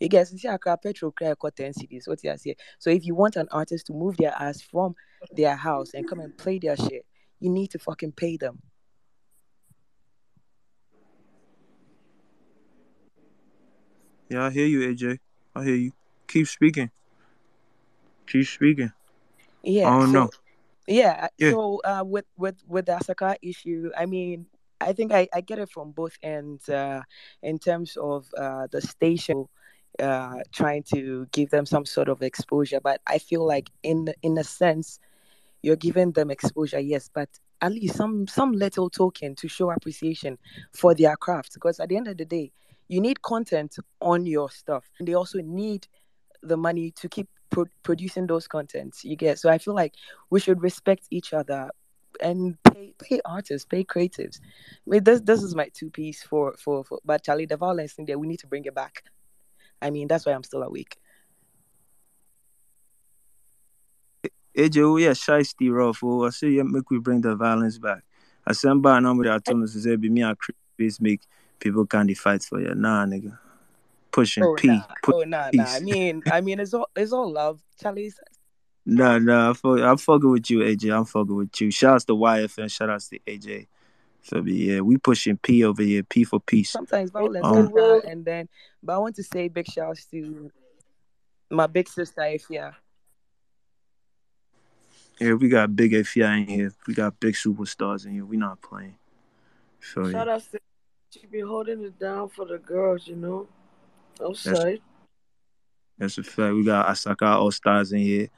you 0.00 0.08
guys 0.08 0.30
see 0.30 0.48
Accra 0.48 0.76
petrol 0.76 1.12
cry 1.12 1.34
10 1.56 1.74
cities 1.74 2.08
what 2.08 2.22
you 2.24 2.34
say 2.36 2.56
so 2.78 2.90
if 2.90 3.04
you 3.04 3.14
want 3.14 3.36
an 3.36 3.48
artist 3.50 3.86
to 3.86 3.92
move 3.92 4.16
their 4.16 4.34
ass 4.38 4.62
from 4.62 4.94
their 5.32 5.56
house 5.56 5.92
and 5.92 6.08
come 6.08 6.20
and 6.20 6.36
play 6.38 6.58
their 6.58 6.76
shit 6.76 7.04
you 7.40 7.50
need 7.50 7.70
to 7.70 7.78
fucking 7.78 8.12
pay 8.12 8.36
them 8.36 8.60
Yeah, 14.28 14.46
I 14.46 14.50
hear 14.50 14.66
you, 14.66 14.80
AJ. 14.80 15.18
I 15.54 15.64
hear 15.64 15.74
you. 15.76 15.92
Keep 16.26 16.48
speaking. 16.48 16.90
Keep 18.26 18.46
speaking. 18.46 18.92
yeah 19.62 19.88
I 19.88 20.00
don't 20.00 20.12
so 20.12 20.12
know. 20.12 20.30
Yeah, 20.86 21.28
Yeah. 21.38 21.50
so 21.50 21.80
uh, 21.84 22.04
with 22.06 22.26
with 22.36 22.56
with 22.66 22.86
the 22.86 22.92
Asaka 22.92 23.36
issue, 23.42 23.90
I 23.96 24.06
mean, 24.06 24.46
I 24.80 24.92
think 24.92 25.12
I, 25.12 25.28
I 25.32 25.40
get 25.40 25.58
it 25.58 25.70
from 25.70 25.92
both 25.92 26.16
ends. 26.22 26.68
Uh, 26.68 27.02
in 27.42 27.58
terms 27.58 27.96
of 27.96 28.26
uh, 28.36 28.66
the 28.70 28.80
station 28.80 29.46
uh, 29.98 30.40
trying 30.52 30.82
to 30.94 31.26
give 31.32 31.50
them 31.50 31.66
some 31.66 31.84
sort 31.86 32.08
of 32.08 32.22
exposure, 32.22 32.80
but 32.80 33.00
I 33.06 33.18
feel 33.18 33.46
like 33.46 33.70
in 33.82 34.12
in 34.22 34.36
a 34.38 34.44
sense, 34.44 34.98
you're 35.62 35.76
giving 35.76 36.12
them 36.12 36.30
exposure, 36.30 36.80
yes, 36.80 37.08
but 37.12 37.28
at 37.60 37.72
least 37.72 37.96
some 37.96 38.26
some 38.26 38.52
little 38.52 38.90
token 38.90 39.34
to 39.36 39.48
show 39.48 39.70
appreciation 39.70 40.38
for 40.72 40.94
their 40.94 41.16
craft. 41.16 41.54
Because 41.54 41.80
at 41.80 41.88
the 41.88 41.96
end 41.96 42.08
of 42.08 42.18
the 42.18 42.24
day, 42.26 42.52
you 42.88 43.00
need 43.00 43.22
content 43.22 43.76
on 44.00 44.26
your 44.26 44.50
stuff, 44.50 44.90
and 44.98 45.08
they 45.08 45.14
also 45.14 45.38
need 45.40 45.86
the 46.44 46.56
money 46.56 46.90
to 46.92 47.08
keep 47.08 47.28
pro- 47.50 47.64
producing 47.82 48.26
those 48.26 48.46
contents 48.46 49.04
you 49.04 49.16
get 49.16 49.38
so 49.38 49.48
i 49.48 49.58
feel 49.58 49.74
like 49.74 49.94
we 50.30 50.40
should 50.40 50.62
respect 50.62 51.06
each 51.10 51.32
other 51.32 51.70
and 52.20 52.56
pay 52.64 52.94
pay 53.02 53.20
artists 53.24 53.66
pay 53.66 53.82
creatives 53.82 54.40
i 54.86 54.90
mean 54.90 55.04
this 55.04 55.20
this 55.22 55.42
is 55.42 55.54
my 55.54 55.68
two 55.74 55.90
piece 55.90 56.22
for 56.22 56.54
for, 56.58 56.84
for 56.84 56.98
but 57.04 57.24
charlie 57.24 57.46
the 57.46 57.56
violence 57.56 57.94
in 57.98 58.04
there 58.04 58.18
we 58.18 58.26
need 58.26 58.38
to 58.38 58.46
bring 58.46 58.64
it 58.64 58.74
back 58.74 59.02
i 59.82 59.90
mean 59.90 60.06
that's 60.06 60.24
why 60.24 60.32
i'm 60.32 60.44
still 60.44 60.62
awake 60.62 60.96
AJ, 64.56 64.82
oh 64.84 64.96
yeah, 64.96 65.10
shiesty 65.10 65.72
rough. 65.72 65.98
Oh, 66.04 66.26
I 66.26 66.30
say 66.30 66.48
yeah, 66.48 66.62
make 66.62 66.88
we 66.88 67.00
bring 67.00 67.20
the 67.20 67.34
violence 67.34 67.76
back. 67.78 68.02
I 68.46 68.52
send 68.52 68.82
by 68.82 68.98
a 68.98 69.00
number 69.00 69.24
that 69.24 69.44
told 69.44 69.64
us 69.64 69.72
to 69.72 69.80
say 69.80 69.96
be 69.96 70.08
me 70.08 70.22
a 70.22 70.36
face 70.78 71.00
make 71.00 71.22
people 71.58 71.86
can't 71.86 72.16
fight 72.16 72.42
for 72.44 72.60
you. 72.60 72.72
Nah, 72.74 73.04
nigga. 73.04 73.36
Pushing 74.14 74.44
oh 74.44 74.54
P, 74.54 74.68
nah 74.68 74.82
push 75.02 75.14
oh 75.16 75.24
nah 75.26 75.50
nah 75.52 75.64
i 75.64 75.80
mean 75.80 76.22
i 76.30 76.40
mean 76.40 76.60
it's 76.60 76.72
all 76.72 76.88
it's 76.94 77.12
all 77.12 77.30
love 77.30 77.60
charlie's 77.80 78.20
Nah, 78.86 79.16
nah, 79.16 79.48
I 79.48 79.52
fuck, 79.54 79.80
I'm 79.80 79.96
fucking 79.96 80.30
with 80.30 80.50
you, 80.50 80.58
AJ. 80.58 80.94
I'm 80.94 81.06
fucking 81.06 81.34
with 81.34 81.58
you. 81.58 81.70
Shouts 81.70 82.04
to 82.04 82.12
YFM, 82.12 82.70
shout 82.70 82.90
outs 82.90 83.08
to 83.08 83.18
AJ. 83.20 83.66
So 84.20 84.44
yeah, 84.44 84.80
we 84.80 84.98
pushing 84.98 85.38
P 85.38 85.64
over 85.64 85.82
here. 85.82 86.02
P 86.02 86.22
for 86.22 86.38
peace. 86.38 86.68
sometimes 86.68 87.10
violence 87.10 87.46
Um, 87.46 87.72
can 87.72 88.02
and 88.06 88.24
then 88.26 88.48
but 88.82 88.94
i 88.94 88.98
want 88.98 89.16
to 89.16 89.22
say 89.22 89.48
big 89.48 89.66
shouts 89.66 90.04
to 90.12 90.50
my 91.50 91.66
big 91.66 91.88
sister 91.88 92.20
ifya 92.20 92.74
yeah, 95.20 95.34
we 95.34 95.48
got 95.48 95.74
big 95.76 95.92
AFI 95.92 96.42
in 96.42 96.48
here. 96.48 96.72
We 96.86 96.94
got 96.94 97.20
big 97.20 97.34
superstars 97.34 98.04
in 98.04 98.12
here. 98.12 98.24
We 98.24 98.36
not 98.36 98.60
playing. 98.60 98.96
So 99.80 100.10
Shout 100.10 100.26
yeah. 100.26 100.34
out 100.34 100.42
to 100.50 100.58
She 101.10 101.26
be 101.26 101.40
holding 101.40 101.84
it 101.84 101.98
down 101.98 102.28
for 102.28 102.44
the 102.44 102.58
girls, 102.58 103.06
you 103.06 103.16
know. 103.16 103.46
That's 104.18 104.46
Outside. 104.46 104.80
that's 105.98 106.18
a 106.18 106.22
fact. 106.22 106.54
We 106.54 106.64
got 106.64 106.86
Asaka 106.86 107.36
All 107.36 107.50
Stars 107.50 107.92
in 107.92 108.00
here, 108.00 108.28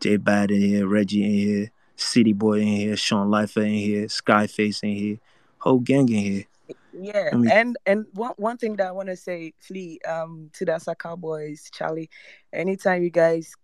Jay 0.00 0.18
Bahd 0.18 0.50
in 0.50 0.60
here, 0.60 0.86
Reggie 0.86 1.24
in 1.24 1.30
here, 1.30 1.70
City 1.96 2.32
Boy 2.32 2.60
in 2.60 2.66
here, 2.66 2.96
Sean 2.96 3.30
Lifer 3.30 3.62
in 3.62 3.74
here, 3.74 4.06
Skyface 4.06 4.82
in 4.82 4.96
here, 4.96 5.18
whole 5.58 5.78
gang 5.78 6.08
in 6.08 6.18
here. 6.18 6.44
Yeah, 6.92 7.30
I 7.32 7.36
mean, 7.36 7.50
and 7.50 7.76
and 7.86 8.06
one 8.14 8.34
one 8.36 8.56
thing 8.58 8.76
that 8.76 8.88
I 8.88 8.92
want 8.92 9.08
to 9.08 9.16
say, 9.16 9.54
Flea, 9.58 10.00
um, 10.06 10.50
to 10.54 10.64
the 10.64 10.72
Asaka 10.72 11.18
Boys, 11.18 11.70
Charlie, 11.72 12.10
anytime 12.52 13.02
you 13.02 13.10
guys 13.10 13.54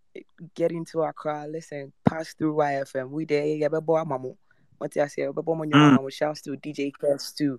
get 0.55 0.72
into 0.72 1.02
Accra, 1.02 1.47
listen, 1.48 1.93
pass 2.05 2.34
through 2.34 2.55
YFM. 2.55 3.10
We 3.10 3.24
there, 3.24 3.47
yeah, 3.47 3.68
but 3.68 3.84
boy, 3.84 4.02
mamu. 4.05 4.36
What 4.78 4.97
I 4.97 5.06
say, 5.06 5.26
but 5.26 5.44
boy, 5.44 5.55
mm, 5.55 5.98
mamu. 5.98 6.12
Shouts 6.12 6.40
to 6.43 6.51
DJ 6.51 6.93
Kess 6.93 7.34
too. 7.34 7.59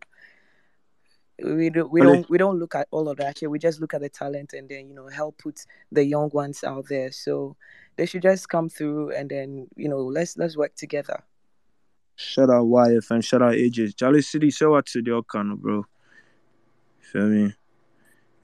We 1.43 1.69
do, 1.69 1.85
we 1.85 2.01
don't 2.01 2.27
we 2.29 2.37
don't 2.37 2.57
look 2.57 2.73
at 2.73 2.87
all 2.89 3.09
of 3.09 3.17
that 3.17 3.37
shit. 3.37 3.51
We 3.51 3.59
just 3.59 3.79
look 3.79 3.93
at 3.93 4.01
the 4.01 4.09
talent 4.09 4.53
and 4.53 4.67
then 4.67 4.87
you 4.87 4.95
know 4.95 5.07
help 5.07 5.37
put 5.37 5.65
the 5.91 6.03
young 6.03 6.29
ones 6.33 6.63
out 6.63 6.85
there. 6.89 7.11
So 7.11 7.55
they 7.95 8.05
should 8.07 8.23
just 8.23 8.49
come 8.49 8.69
through 8.69 9.11
and 9.11 9.29
then 9.29 9.67
you 9.75 9.87
know 9.87 9.99
let's 9.99 10.37
let's 10.37 10.57
work 10.57 10.75
together. 10.75 11.23
shout 12.15 12.49
out 12.49 12.65
YFM, 12.65 13.23
shout 13.23 13.43
out 13.43 13.53
AJ. 13.53 13.95
Charlie 13.95 14.23
City, 14.23 14.49
shout 14.49 14.75
out 14.75 14.85
to 14.87 15.01
the 15.01 15.11
Okano, 15.11 15.57
bro. 15.57 15.85
Feel 17.11 17.27
me? 17.27 17.53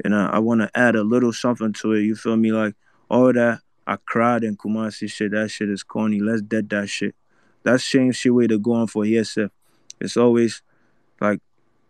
And 0.06 0.15
I, 0.15 0.28
I 0.28 0.40
want 0.40 0.61
to 0.61 0.70
add 0.76 0.95
a 0.95 1.03
little 1.03 1.34
something 1.34 1.74
to 1.74 1.94
it. 1.94 2.02
You 2.02 2.15
feel 2.15 2.38
me? 2.38 2.52
Like 2.52 2.76
all 3.10 3.34
that 3.34 3.61
I 3.86 3.98
cried 3.98 4.44
and 4.44 4.57
Kumasi 4.57 5.11
shit. 5.11 5.32
That 5.32 5.49
shit 5.52 5.70
is 5.70 5.84
corny. 5.84 6.20
Let's 6.20 6.41
dead 6.41 6.70
that 6.70 6.90
shit. 6.90 7.15
That's 7.64 7.84
shame 7.84 8.11
shit 8.11 8.34
way 8.34 8.48
to 8.48 8.60
go 8.60 8.74
on 8.74 8.88
for 8.88 9.06
yourself. 9.06 9.52
It's 9.99 10.18
always 10.18 10.61
like 11.20 11.40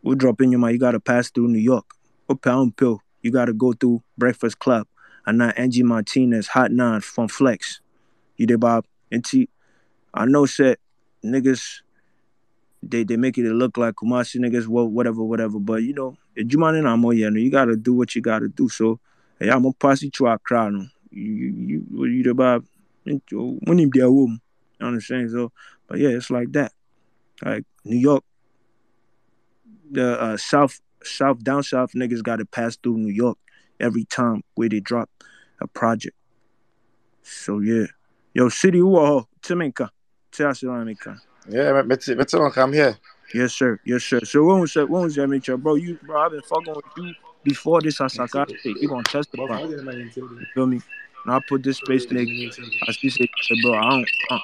we 0.04 0.16
drop 0.16 0.42
in 0.42 0.52
your 0.52 0.60
mind. 0.60 0.74
You 0.74 0.80
gotta 0.80 1.00
pass 1.00 1.30
through 1.30 1.48
New 1.48 1.60
York. 1.60 1.86
Or 2.28 2.36
pound 2.36 2.78
pill. 2.78 3.02
You 3.22 3.32
gotta 3.32 3.54
go 3.54 3.74
through 3.74 4.04
Breakfast 4.18 4.60
Club. 4.60 4.88
And 5.26 5.38
now 5.38 5.50
Angie 5.56 5.84
Martinez, 5.84 6.48
Hot 6.48 6.72
Nine 6.72 7.02
from 7.02 7.28
Flex. 7.28 7.80
You 8.38 8.46
did 8.46 8.60
Bob. 8.60 8.86
And 9.12 9.24
T. 9.24 9.50
I 10.14 10.26
know 10.26 10.46
shit. 10.46 10.80
Niggas 11.24 11.82
they 12.90 13.04
they 13.04 13.18
make 13.18 13.38
it 13.38 13.44
look 13.44 13.78
like 13.78 13.96
Kumasi 13.96 14.40
niggas, 14.40 14.68
well, 14.68 14.88
whatever, 14.88 15.24
whatever. 15.24 15.60
But 15.60 15.84
you 15.84 15.94
know, 15.94 16.18
Jumani 16.38 16.84
na 16.84 16.96
mo 16.96 17.12
yeah, 17.12 17.30
no, 17.30 17.40
you 17.40 17.50
gotta 17.50 17.76
do 17.76 17.94
what 17.94 18.16
you 18.16 18.22
gotta 18.22 18.48
do. 18.48 18.70
So 18.70 19.00
hey, 19.40 19.50
I'm 19.50 19.64
gonna 19.64 19.74
pass 19.74 20.04
it 20.04 20.14
to 20.14 20.28
our 20.28 20.40
crowd. 20.40 20.74
You 21.12 21.24
you 21.32 21.86
you 21.92 22.06
you 22.06 22.24
the 22.24 22.34
Bob 22.34 22.66
oh, 23.08 23.60
when 23.64 23.80
him 23.80 23.90
there 23.94 24.06
home. 24.06 24.42
You 24.80 24.88
understand? 24.88 25.32
So 25.32 25.52
but 25.88 26.00
yeah, 26.00 26.10
it's 26.10 26.30
like 26.30 26.52
that. 26.54 26.74
Like 27.42 27.64
New 27.86 27.98
York, 27.98 28.24
the 29.94 30.22
uh, 30.22 30.38
South 30.38 30.82
South 31.03 31.44
down 31.44 31.64
South 31.64 31.94
niggas 31.94 32.24
gotta 32.24 32.45
pass 32.45 32.76
through 32.76 32.98
New 32.98 33.14
York 33.14 33.38
every 33.80 34.06
time 34.06 34.44
where 34.56 34.70
they 34.70 34.80
drop 34.80 35.10
a 35.61 35.68
project. 35.68 36.15
So 37.24 37.60
yeah. 37.60 37.86
Yo, 38.34 38.49
city 38.49 38.80
who 38.80 39.26
Timika. 39.41 39.90
Timika. 40.32 41.20
Yeah, 41.48 41.72
but 41.74 41.88
but 41.88 42.32
but 42.32 42.57
I'm 42.57 42.74
here. 42.74 42.98
Yes, 43.34 43.53
sir. 43.53 43.80
Yes, 43.86 44.03
sir. 44.03 44.20
So 44.22 44.44
when 44.44 44.60
was 44.60 44.74
that? 44.74 44.90
When 44.90 45.03
was 45.03 45.15
that, 45.15 45.28
Mitchell? 45.28 45.57
Bro, 45.57 45.76
you, 45.76 45.99
bro, 46.03 46.22
I've 46.22 46.32
been 46.32 46.41
fucking 46.41 46.74
with 46.74 46.86
you 46.98 47.14
before 47.44 47.82
this 47.82 47.99
Asaka 47.99 48.48
shit. 48.49 48.78
You 48.82 48.88
gonna 48.88 49.03
testify? 49.03 49.61
You 49.61 50.45
feel 50.53 50.68
me? 50.68 50.82
And 51.26 51.34
I 51.34 51.40
put 51.48 51.64
this 51.64 51.78
space 51.78 52.06
nigga. 52.07 52.60
I 52.88 52.91
still 52.91 53.10
say, 53.11 53.28
bro, 53.64 53.74
I 53.74 53.90
don't, 53.90 54.10
I, 54.30 54.40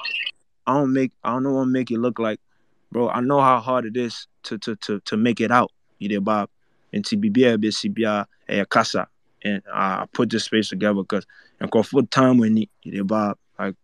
I 0.66 0.74
don't 0.74 0.92
make, 0.92 1.12
I 1.22 1.30
don't 1.30 1.52
want 1.52 1.68
to 1.68 1.72
make 1.72 1.90
it 1.90 1.98
look 1.98 2.18
like, 2.18 2.40
bro. 2.92 3.08
I 3.08 3.20
know 3.20 3.40
how 3.40 3.60
hard 3.60 3.86
it 3.86 3.96
is 3.96 4.26
to 4.44 4.58
to 4.58 4.76
to 4.76 5.00
to 5.00 5.16
make 5.16 5.40
it 5.40 5.50
out. 5.50 5.72
You 5.98 6.08
did, 6.08 6.24
Bob. 6.24 6.48
And 6.92 7.04
TBB, 7.04 7.56
BCBA, 7.58 8.26
a 8.48 8.66
casa. 8.66 9.06
And 9.44 9.62
I 9.72 10.06
put 10.12 10.30
this 10.30 10.44
space 10.44 10.68
together 10.68 10.94
because 10.94 11.26
and 11.60 11.70
go 11.70 11.82
full 11.82 12.06
time 12.06 12.38
when 12.38 12.56
you 12.56 12.66
did, 12.84 13.06
Bob. 13.06 13.38
Like, 13.58 13.76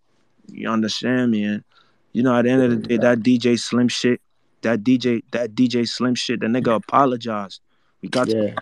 you 0.48 0.68
understand 0.68 1.30
me? 1.30 1.44
And 1.44 1.64
you 2.12 2.22
know, 2.22 2.36
at 2.36 2.42
the 2.42 2.50
end 2.50 2.62
of 2.62 2.70
the 2.70 2.76
day, 2.76 2.96
that 2.96 3.20
DJ 3.20 3.58
Slim 3.58 3.88
shit, 3.88 4.20
that 4.62 4.82
DJ, 4.82 5.22
that 5.32 5.54
DJ 5.54 5.88
Slim 5.88 6.14
shit, 6.14 6.40
the 6.40 6.46
nigga 6.46 6.74
apologized. 6.74 7.60
We 8.02 8.08
got 8.08 8.28
to 8.28 8.36
Yeah. 8.48 8.54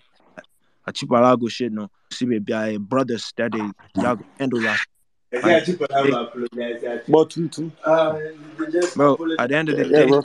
Achipalago 0.86 1.50
shit 1.50 1.72
no. 1.72 1.90
See 2.10 2.26
brothers 2.78 3.32
that 3.36 3.52
they 3.52 3.70
y'all 4.00 4.16
go 4.16 4.76
handle 5.42 5.66
y'all. 5.80 5.86
Like, 5.90 6.82
they- 6.82 7.12
But 7.12 7.30
two 7.30 7.48
two. 7.48 7.72
bro, 8.94 9.16
at 9.38 9.48
the 9.50 9.56
end 9.56 9.68
of 9.70 9.76
the 9.76 9.84
day, 9.84 10.06
bro. 10.06 10.22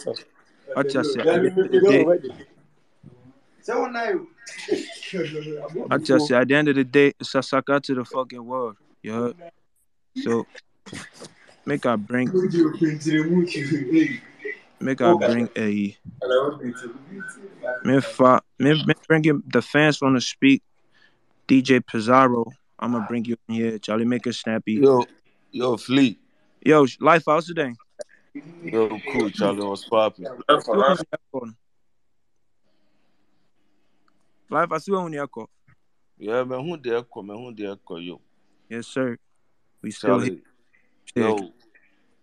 what 0.73 0.93
you 0.93 1.03
say? 1.03 1.19
At 1.21 1.25
the 1.25 1.31
end 1.51 1.59
of 1.59 1.71
the 1.71 1.79
day, 1.81 2.05
I 5.91 5.97
just 5.97 6.27
say 6.27 6.35
at 6.35 6.47
the 6.47 6.55
end 6.55 6.67
of 6.69 6.75
the 6.75 6.83
day, 6.83 7.13
it's 7.19 7.35
a 7.35 7.41
sucker 7.43 7.79
to 7.79 7.95
the 7.95 8.05
fucking 8.05 8.43
world. 8.45 8.77
You 9.03 9.13
heard? 9.13 9.35
So 10.15 10.45
make 11.65 11.85
I 11.85 11.95
bring 11.95 12.27
make 14.79 15.01
I 15.01 15.13
bring 15.17 15.49
a 15.57 15.97
me 17.85 18.01
fa 18.01 18.41
me, 18.57 18.73
me 18.85 18.93
bring 19.07 19.23
him 19.23 19.43
the 19.47 19.61
fans 19.61 20.01
want 20.01 20.15
to 20.17 20.21
speak. 20.21 20.63
DJ 21.47 21.83
Pizarro, 21.85 22.45
I'm 22.79 22.93
gonna 22.93 23.05
bring 23.07 23.25
you 23.25 23.35
in 23.47 23.55
here. 23.55 23.77
Charlie, 23.79 24.05
make 24.05 24.25
it 24.25 24.33
snappy. 24.33 24.73
Yo, 24.73 25.05
yo, 25.51 25.77
Fleet. 25.77 26.19
Yo, 26.65 26.85
life 27.01 27.25
house 27.27 27.47
today. 27.47 27.73
Yo, 28.63 28.99
cool, 29.11 29.29
Charlie. 29.31 29.65
What's 29.65 29.85
poppin'? 29.85 30.27
Life, 34.49 34.71
I 34.71 34.77
see 34.79 34.91
when 34.91 35.13
you 35.13 35.27
call. 35.27 35.49
Yeah, 36.17 36.43
man, 36.43 36.65
who 36.65 36.77
there 36.77 37.03
come? 37.03 37.27
Man, 37.27 37.37
who 37.37 37.53
there 37.53 37.75
come? 37.75 38.01
Yo, 38.01 38.19
Yes, 38.69 38.87
sir. 38.87 39.17
We 39.81 39.91
still 39.91 40.19
here. 40.19 40.37
Charlie. 41.13 41.53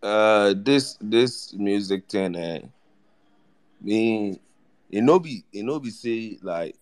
Yo, 0.03 0.09
uh, 0.09 0.55
this 0.57 0.97
this 1.01 1.53
music 1.55 2.09
thing, 2.09 2.35
eh? 2.35 2.61
Me, 3.81 4.41
you 4.89 5.03
know, 5.03 5.19
be 5.19 5.45
you 5.53 5.63
know, 5.63 5.79
be 5.79 5.91
say 5.91 6.39
like, 6.43 6.77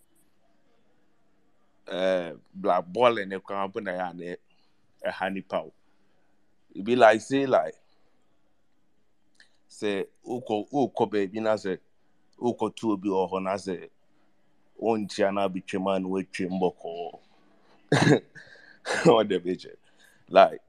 uh, 1.90 2.32
black 2.54 2.84
ball 2.86 3.18
and 3.18 3.32
the 3.32 3.40
company 3.40 3.90
and 3.90 4.36
a 5.04 5.10
honey 5.10 5.42
pow. 5.42 5.72
It 6.74 6.84
be 6.84 6.96
like 6.96 7.20
say 7.20 7.46
like, 7.46 7.74
say, 9.68 10.06
uko 10.26 10.66
uko 10.72 11.10
baby 11.10 11.40
na 11.40 11.56
say, 11.56 11.78
uko 12.40 12.74
tu 12.74 12.92
obi 12.92 13.08
or 13.08 13.40
na 13.40 13.56
say, 13.56 13.88
onchi 14.82 15.26
ana 15.26 15.48
bi 15.48 15.60
chema 15.60 16.00
no 16.00 16.08
we 16.08 16.24
chemboko. 16.24 17.20
What 19.04 19.28
the 19.28 19.38
bitch? 19.38 19.66
Like, 20.28 20.60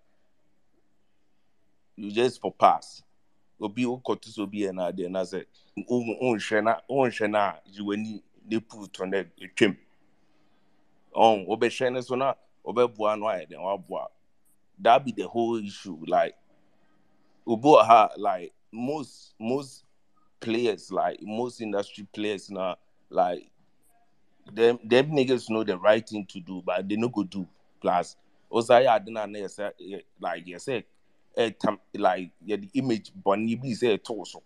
you 1.96 2.12
just 2.12 2.40
for 2.40 2.52
pass. 2.52 3.02
Obi 3.60 3.86
uko 3.86 4.22
tu 4.22 4.30
so 4.30 4.46
bi 4.46 4.70
na 4.72 4.92
de 4.92 5.10
na 5.10 5.24
say, 5.24 5.46
unhwe 5.78 6.64
na 6.64 6.82
unhwe 6.90 7.30
na 7.30 7.54
jiwani 7.72 8.22
ne 8.48 8.60
put 8.60 9.00
on 9.02 9.10
the 9.10 9.26
twem. 9.56 9.76
On 11.16 11.46
obehwe 11.48 11.90
ne 11.92 12.02
so 12.02 12.16
na 12.16 12.36
obeboa 12.66 13.18
no 13.18 13.28
aye 13.28 13.46
den 13.46 13.60
waboa. 13.60 14.08
That 14.80 15.06
be 15.06 15.14
the 15.14 15.28
whole 15.28 15.56
issue. 15.58 15.98
Like, 16.06 16.36
Ubo 17.48 17.84
ha 17.86 18.10
like 18.18 18.54
most 18.72 19.34
most 19.40 19.86
players, 20.42 20.92
like 20.92 21.20
most 21.22 21.62
industry 21.62 22.06
players 22.14 22.50
now, 22.52 22.76
like 23.10 23.50
them 24.54 24.78
them 24.84 25.12
niggas 25.12 25.50
know 25.50 25.64
the 25.64 25.78
right 25.78 26.08
thing 26.08 26.26
to 26.26 26.40
do, 26.42 26.62
but 26.66 26.88
they 26.88 26.98
no 26.98 27.08
go 27.08 27.24
do. 27.24 27.48
Plus, 27.82 28.18
also 28.50 28.78
yeah, 28.78 29.00
then 29.00 29.14
na 29.14 29.48
say 29.48 29.72
like 30.20 30.46
you 30.46 30.58
eh, 31.38 31.52
like 31.94 32.32
yeah, 32.44 32.58
the 32.58 32.70
image 32.74 33.12
bunny 33.24 33.56
be 33.56 33.74
say 33.74 33.98
torso 33.98 34.42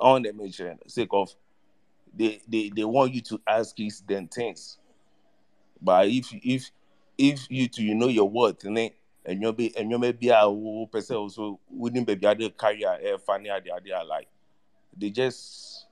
on 0.00 0.22
the 0.22 0.32
mention 0.32 0.78
sake 0.86 1.08
of 1.12 1.34
they 2.16 2.40
they 2.48 2.70
they 2.74 2.84
want 2.84 3.14
you 3.14 3.20
to 3.20 3.40
ask 3.46 3.76
these 3.76 4.00
them 4.00 4.26
things. 4.26 4.78
But 5.80 6.08
if 6.08 6.28
if 6.32 6.70
if 7.16 7.46
you 7.50 7.68
two 7.68 7.82
you 7.84 7.94
know 7.94 8.08
your 8.08 8.28
worth 8.28 8.64
and 8.64 9.42
you'll 9.42 9.52
be 9.52 9.76
and 9.76 9.90
you 9.90 9.98
may 9.98 10.12
be 10.12 10.28
a 10.28 10.86
person 10.90 11.16
also 11.16 11.60
wouldn't 11.70 12.06
be 12.06 12.26
other 12.26 12.48
career 12.50 12.98
eh, 13.02 13.16
funny 13.24 13.50
idea 13.50 13.74
idea 13.74 14.02
like 14.06 14.28
they 14.96 15.10
just 15.10 15.86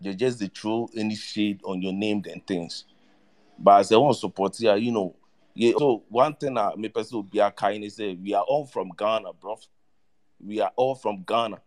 they 0.00 0.14
just 0.14 0.38
they 0.38 0.46
throw 0.46 0.88
any 0.96 1.14
shade 1.14 1.60
on 1.64 1.82
your 1.82 1.92
name 1.92 2.22
and 2.30 2.46
things. 2.46 2.84
But 3.58 3.80
as 3.80 3.92
I 3.92 3.96
want 3.96 4.14
to 4.14 4.20
support 4.20 4.56
here, 4.56 4.76
you 4.76 4.92
know, 4.92 5.14
yeah. 5.54 5.72
So 5.78 6.04
one 6.08 6.34
thing 6.34 6.56
I 6.56 6.74
me 6.76 6.88
person 6.88 7.16
will 7.16 7.22
be 7.24 7.38
a 7.38 7.50
kind 7.50 7.90
say 7.92 8.14
we 8.14 8.34
are 8.34 8.42
all 8.42 8.64
from 8.64 8.90
Ghana, 8.96 9.32
bro. 9.34 9.58
We 10.44 10.60
are 10.60 10.72
all 10.76 10.94
from 10.94 11.22
Ghana. 11.26 11.60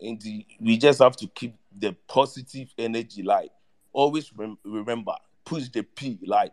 And 0.00 0.20
the, 0.20 0.46
we 0.58 0.78
just 0.78 1.00
have 1.00 1.16
to 1.16 1.26
keep 1.28 1.54
the 1.76 1.94
positive 2.08 2.72
energy, 2.78 3.22
like 3.22 3.50
always 3.92 4.32
rem- 4.34 4.58
remember, 4.64 5.14
push 5.44 5.68
the 5.68 5.82
P, 5.82 6.18
like 6.24 6.52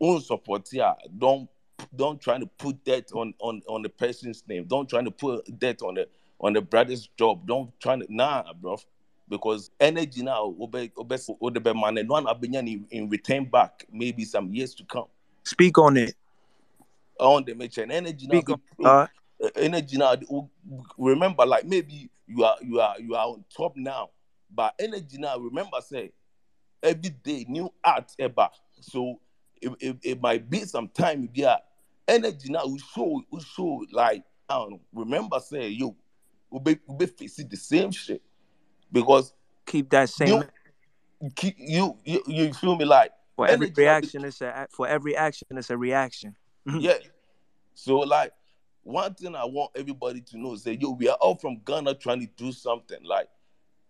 own 0.00 0.20
support 0.20 0.68
here. 0.70 0.94
Don't 1.18 1.48
don't 1.94 2.20
try 2.20 2.38
to 2.38 2.46
put 2.46 2.84
that 2.84 3.12
on 3.12 3.34
on 3.40 3.62
on 3.68 3.82
the 3.82 3.88
person's 3.88 4.42
name. 4.48 4.64
Don't 4.64 4.88
try 4.88 5.02
to 5.02 5.10
put 5.10 5.44
that 5.60 5.82
on 5.82 5.94
the 5.94 6.08
on 6.40 6.52
the 6.52 6.60
brother's 6.60 7.08
job. 7.18 7.46
Don't 7.46 7.78
try 7.80 7.96
to 7.96 8.06
nah, 8.08 8.52
bro. 8.52 8.78
because 9.28 9.70
energy 9.80 10.22
now 10.22 10.54
man 10.58 11.98
and 11.98 12.08
one 12.08 12.26
abenya 12.26 12.60
in, 12.60 12.86
in 12.90 13.08
return 13.08 13.44
back 13.44 13.84
maybe 13.92 14.24
some 14.24 14.52
years 14.52 14.74
to 14.74 14.84
come. 14.84 15.06
Speak 15.44 15.78
on 15.78 15.96
it. 15.96 16.14
On 17.18 17.44
the 17.44 17.54
mention 17.54 17.90
energy 17.90 18.26
now. 18.26 18.40
Speak 18.40 18.50
on 18.84 19.08
uh, 19.42 19.48
energy 19.56 19.96
now 19.96 20.14
remember 20.96 21.44
like 21.44 21.64
maybe 21.64 22.08
you 22.26 22.44
are 22.44 22.56
you 22.62 22.80
are 22.80 22.98
you 22.98 23.14
are 23.14 23.26
on 23.26 23.44
top 23.54 23.76
now 23.76 24.10
but 24.54 24.74
energy 24.78 25.18
now 25.18 25.38
remember 25.38 25.78
say 25.80 26.10
every 26.82 27.10
day 27.10 27.44
new 27.48 27.72
art 27.84 28.12
ever 28.18 28.48
so 28.80 29.18
it, 29.60 29.72
it, 29.80 29.96
it 30.02 30.20
might 30.20 30.48
be 30.48 30.60
some 30.60 30.88
time 30.88 31.28
yeah 31.34 31.56
energy 32.06 32.50
now 32.50 32.66
we 32.66 32.78
show 32.78 33.22
we 33.30 33.40
show 33.40 33.84
like 33.92 34.22
i 34.48 34.54
don't 34.54 34.70
know 34.70 34.80
remember 34.94 35.38
say 35.40 35.68
yo 35.68 35.94
we 36.50 36.60
be, 36.60 36.78
we 36.86 36.96
be 36.98 37.06
facing 37.06 37.48
the 37.48 37.56
same 37.56 37.90
shit 37.90 38.22
because 38.92 39.32
Keep 39.66 39.90
that 39.90 40.08
same 40.08 40.28
you 40.28 41.30
keep 41.34 41.56
you 41.58 41.96
you, 42.04 42.22
you 42.26 42.52
feel 42.52 42.76
me 42.76 42.84
like 42.84 43.10
for 43.34 43.46
every 43.48 43.72
reaction 43.76 44.24
it's 44.24 44.40
a 44.40 44.66
for 44.70 44.86
every 44.86 45.16
action 45.16 45.46
it's 45.50 45.70
a 45.70 45.76
reaction. 45.76 46.34
Yeah. 46.78 46.98
So 47.74 47.98
like 47.98 48.32
one 48.82 49.14
thing 49.14 49.34
I 49.34 49.44
want 49.44 49.72
everybody 49.74 50.20
to 50.20 50.38
know 50.38 50.54
is 50.54 50.62
that 50.64 50.80
yo, 50.80 50.90
we 50.90 51.08
are 51.08 51.18
all 51.20 51.34
from 51.36 51.60
Ghana 51.64 51.94
trying 51.94 52.20
to 52.20 52.28
do 52.36 52.52
something. 52.52 52.98
Like, 53.04 53.28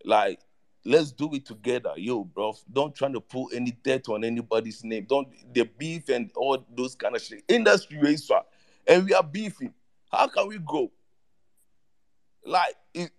like 0.03 0.39
let's 0.87 1.11
do 1.11 1.29
it 1.33 1.45
together, 1.45 1.91
yo, 1.97 2.23
bro. 2.23 2.55
Don't 2.71 2.95
try 2.95 3.11
to 3.11 3.19
put 3.19 3.53
any 3.53 3.77
dirt 3.83 4.07
on 4.09 4.23
anybody's 4.23 4.83
name. 4.83 5.05
Don't 5.07 5.27
the 5.53 5.63
beef 5.77 6.09
and 6.09 6.31
all 6.35 6.65
those 6.75 6.95
kind 6.95 7.15
of 7.15 7.21
shit. 7.21 7.43
Industry 7.47 8.15
far, 8.17 8.45
and 8.87 9.05
we 9.05 9.13
are 9.13 9.23
beefing. 9.23 9.73
How 10.11 10.27
can 10.27 10.47
we 10.47 10.59
go? 10.59 10.91
Like 12.45 12.75
it, 12.93 13.11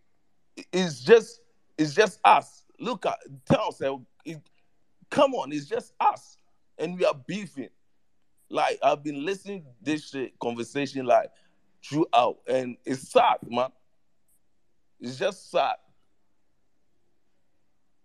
it's 0.73 1.01
just 1.01 1.41
it's 1.77 1.95
just 1.95 2.19
us. 2.25 2.65
Look 2.81 3.05
at 3.05 3.19
tell 3.47 3.67
ourselves, 3.67 4.05
it, 4.25 4.41
come 5.11 5.35
on, 5.35 5.53
it's 5.53 5.67
just 5.67 5.93
us, 6.01 6.37
and 6.79 6.99
we 6.99 7.05
are 7.05 7.17
beefing 7.27 7.69
like 8.51 8.79
I've 8.83 9.03
been 9.03 9.25
listening 9.25 9.65
this 9.83 10.09
shit 10.09 10.39
conversation 10.39 11.05
like 11.05 11.31
throughout, 11.85 12.39
and 12.47 12.77
it's 12.85 13.11
sad, 13.11 13.39
man. 13.47 13.71
It's 15.01 15.19
just 15.19 15.51
sad. 15.51 15.77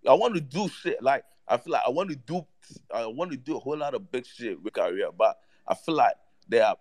I 0.08 0.14
want 0.14 0.36
to 0.36 0.42
do 0.42 0.68
shit 0.68 1.02
like 1.02 1.24
I 1.48 1.58
feel 1.58 1.74
like 1.74 1.84
I 1.86 1.90
want 1.90 2.10
to 2.10 2.16
do 2.16 2.46
I 2.94 3.06
want 3.06 3.32
to 3.32 3.38
do 3.38 3.58
a 3.58 3.60
whole 3.60 3.78
lot 3.78 3.94
of 3.94 4.12
big 4.12 4.26
shit 4.26 4.62
with 4.62 4.74
career, 4.74 5.10
but 5.18 5.38
I 5.68 5.76
feel 5.76 5.96
like 5.96 6.16
there 6.48 6.66
are 6.66 6.78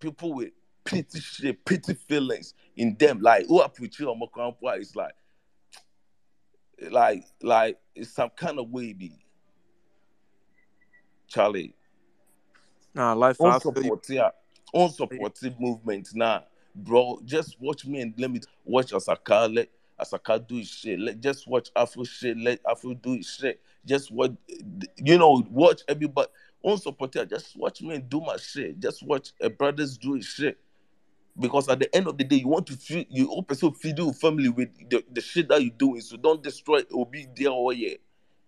people 0.00 0.34
with 0.34 0.50
petty 0.84 1.20
shit, 1.20 1.64
petty 1.64 1.94
feelings 1.94 2.54
in 2.76 2.96
them. 2.98 3.20
Like 3.20 3.46
who 3.46 3.60
are 3.60 3.68
preaching 3.68 4.06
on 4.06 4.20
Mokampwa 4.20 4.78
is 4.78 4.94
like 4.96 5.14
like 6.90 7.24
like 7.42 7.78
it's 7.94 8.10
some 8.10 8.30
kind 8.30 8.58
of 8.58 8.70
way 8.70 8.92
be 8.92 9.18
Charlie. 11.28 11.74
Nah, 12.94 13.12
life 13.12 13.36
you. 13.40 13.46
unsupported 13.46 14.20
unsupported 14.72 15.58
movement 15.60 16.08
now 16.14 16.44
bro 16.74 17.20
just 17.24 17.60
watch 17.60 17.86
me 17.86 18.00
and 18.00 18.14
let 18.18 18.30
me 18.30 18.40
watch 18.64 18.90
asaka 18.92 19.52
let 19.54 19.68
asaka 20.00 20.44
do 20.46 20.56
his 20.56 20.68
shit 20.68 20.98
let 20.98 21.20
just 21.20 21.46
watch 21.46 21.70
afro 21.76 22.04
shit 22.04 22.36
let 22.38 22.60
afro 22.68 22.94
do 22.94 23.12
his 23.14 23.26
shit. 23.26 23.60
Just 23.86 24.10
what 24.10 24.32
you 24.98 25.18
know 25.18 25.44
watch 25.50 25.82
everybody 25.88 26.28
unsupported 26.64 27.28
just 27.30 27.56
watch 27.56 27.82
me 27.82 27.98
do 27.98 28.20
my 28.20 28.36
shit. 28.36 28.80
Just 28.80 29.02
watch 29.02 29.32
a 29.40 29.50
brothers 29.50 29.96
do 29.98 30.14
his 30.14 30.24
shit. 30.26 30.58
Because 31.38 31.68
at 31.68 31.80
the 31.80 31.94
end 31.94 32.06
of 32.06 32.16
the 32.16 32.24
day 32.24 32.36
you 32.36 32.48
want 32.48 32.66
to 32.68 32.74
feel 32.74 33.04
you 33.10 33.26
also 33.28 33.70
feed 33.72 33.98
your 33.98 34.12
family 34.12 34.48
with 34.48 34.68
the, 34.88 35.04
the 35.12 35.20
shit 35.20 35.48
that 35.48 35.60
you're 35.62 35.74
doing 35.76 36.00
so 36.00 36.16
don't 36.16 36.42
destroy 36.42 36.82
or 36.92 37.06
be 37.06 37.26
there 37.36 37.50
or 37.50 37.72
yeah 37.72 37.94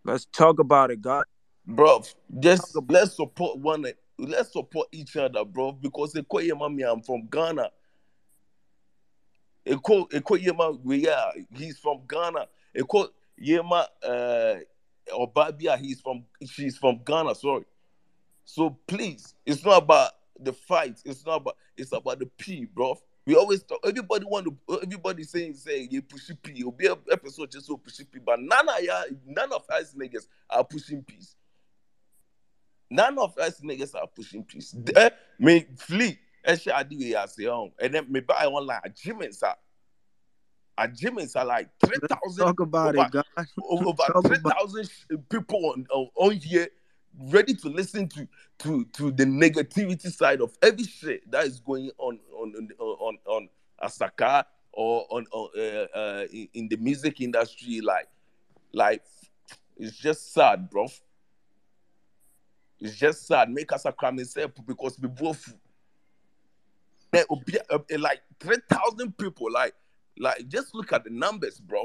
Let's 0.04 0.24
talk 0.26 0.60
about 0.60 0.92
it, 0.92 1.00
God. 1.00 1.24
bro 1.66 2.02
just 2.38 2.76
let's 2.88 3.16
support 3.16 3.58
one 3.58 3.84
let's 4.18 4.52
support 4.52 4.86
each 4.92 5.16
other 5.16 5.44
bro. 5.44 5.72
Because 5.72 6.14
Eko 6.14 6.48
Yema 6.48 6.72
me 6.72 6.84
i'm 6.84 7.02
from 7.02 7.26
ghana 7.28 7.70
Eko 9.66 10.08
Eko 10.10 10.38
Yema 10.42 10.78
we 10.84 11.08
are 11.08 11.32
he's 11.54 11.78
from 11.78 12.02
ghana. 12.08 12.46
Eko 12.76 13.08
Yema 13.42 13.86
uh 14.02 14.56
obabia 15.12 15.78
he's 15.78 16.00
from 16.00 16.24
she's 16.46 16.78
from 16.78 17.00
ghana 17.04 17.34
sorry. 17.34 17.64
So 18.44 18.78
please 18.86 19.34
it's 19.44 19.64
not 19.64 19.82
about 19.82 20.12
the 20.38 20.52
fight. 20.52 21.00
It's 21.04 21.26
not 21.26 21.36
about 21.36 21.56
it's 21.76 21.92
about 21.92 22.18
the 22.18 22.26
p 22.38 22.66
bro. 22.66 22.98
We 23.26 23.34
always 23.34 23.62
talk 23.64 23.80
everybody 23.84 24.24
want 24.24 24.46
to 24.46 24.80
everybody 24.82 25.24
saying 25.24 25.54
say 25.54 25.88
you 25.90 26.02
pushing 26.02 26.36
p. 26.36 26.60
It'll 26.60 26.70
be 26.72 26.86
a 26.86 26.96
episode 27.10 27.50
just 27.50 27.66
so 27.66 27.76
pushing 27.76 28.06
p 28.06 28.20
but 28.24 28.40
none 28.40 28.68
of 28.68 28.80
ya 28.82 29.02
none 29.26 29.52
of 29.52 29.64
us 29.70 29.94
niggas 29.94 30.28
are 30.48 30.64
pushing 30.64 31.02
peace 31.02 31.34
None 32.90 33.18
of 33.18 33.36
us 33.38 33.60
niggas 33.60 33.94
are 33.94 34.06
pushing 34.06 34.44
peace. 34.44 34.74
Eh, 34.94 35.10
me 35.38 35.66
flee. 35.76 36.18
Actually, 36.46 36.72
I 36.72 36.82
do 36.84 36.96
it 37.00 37.14
as 37.14 37.38
own. 37.46 37.72
And 37.80 37.92
then 37.92 38.10
me 38.10 38.20
buy 38.20 38.46
online. 38.46 38.80
Achievements 38.84 39.42
are 39.42 39.56
achievements 40.78 41.34
are 41.34 41.44
like 41.44 41.68
three 41.84 41.98
thousand. 42.08 42.46
Talk 42.46 42.60
about 42.60 42.96
over, 42.96 43.06
it, 43.06 43.10
God. 43.10 43.24
over 43.68 44.28
three 44.28 44.38
thousand 44.38 44.88
people 45.28 45.66
on, 45.66 45.86
on 45.90 46.08
on 46.14 46.36
here, 46.36 46.68
ready 47.24 47.54
to 47.54 47.68
listen 47.68 48.08
to 48.10 48.28
to 48.60 48.84
to 48.92 49.10
the 49.10 49.24
negativity 49.24 50.10
side 50.10 50.40
of 50.40 50.56
every 50.62 50.84
shit 50.84 51.28
that 51.30 51.46
is 51.46 51.58
going 51.58 51.90
on 51.98 52.20
on 52.32 52.54
on 52.54 52.68
on, 53.00 53.18
on 53.26 53.48
Asaka 53.82 54.44
or 54.72 55.06
on, 55.10 55.26
on 55.32 55.48
uh, 55.58 55.98
uh, 55.98 56.26
in, 56.32 56.48
in 56.54 56.68
the 56.68 56.76
music 56.76 57.20
industry. 57.20 57.80
Like 57.80 58.08
like 58.72 59.02
it's 59.76 59.96
just 59.96 60.32
sad, 60.32 60.70
bro. 60.70 60.86
It's 62.78 62.94
just 62.94 63.26
sad. 63.26 63.50
Make 63.50 63.72
us 63.72 63.84
a 63.84 63.92
crime 63.92 64.16
myself 64.16 64.52
because 64.66 64.98
we 65.00 65.08
both 65.08 65.52
there 67.12 67.24
will 67.28 67.42
be 67.44 67.58
uh, 67.70 67.78
uh, 67.78 67.98
like 67.98 68.22
three 68.40 68.58
thousand 68.68 69.16
people. 69.18 69.50
Like, 69.50 69.74
like 70.18 70.48
just 70.48 70.74
look 70.74 70.92
at 70.92 71.04
the 71.04 71.10
numbers, 71.10 71.58
bro. 71.60 71.84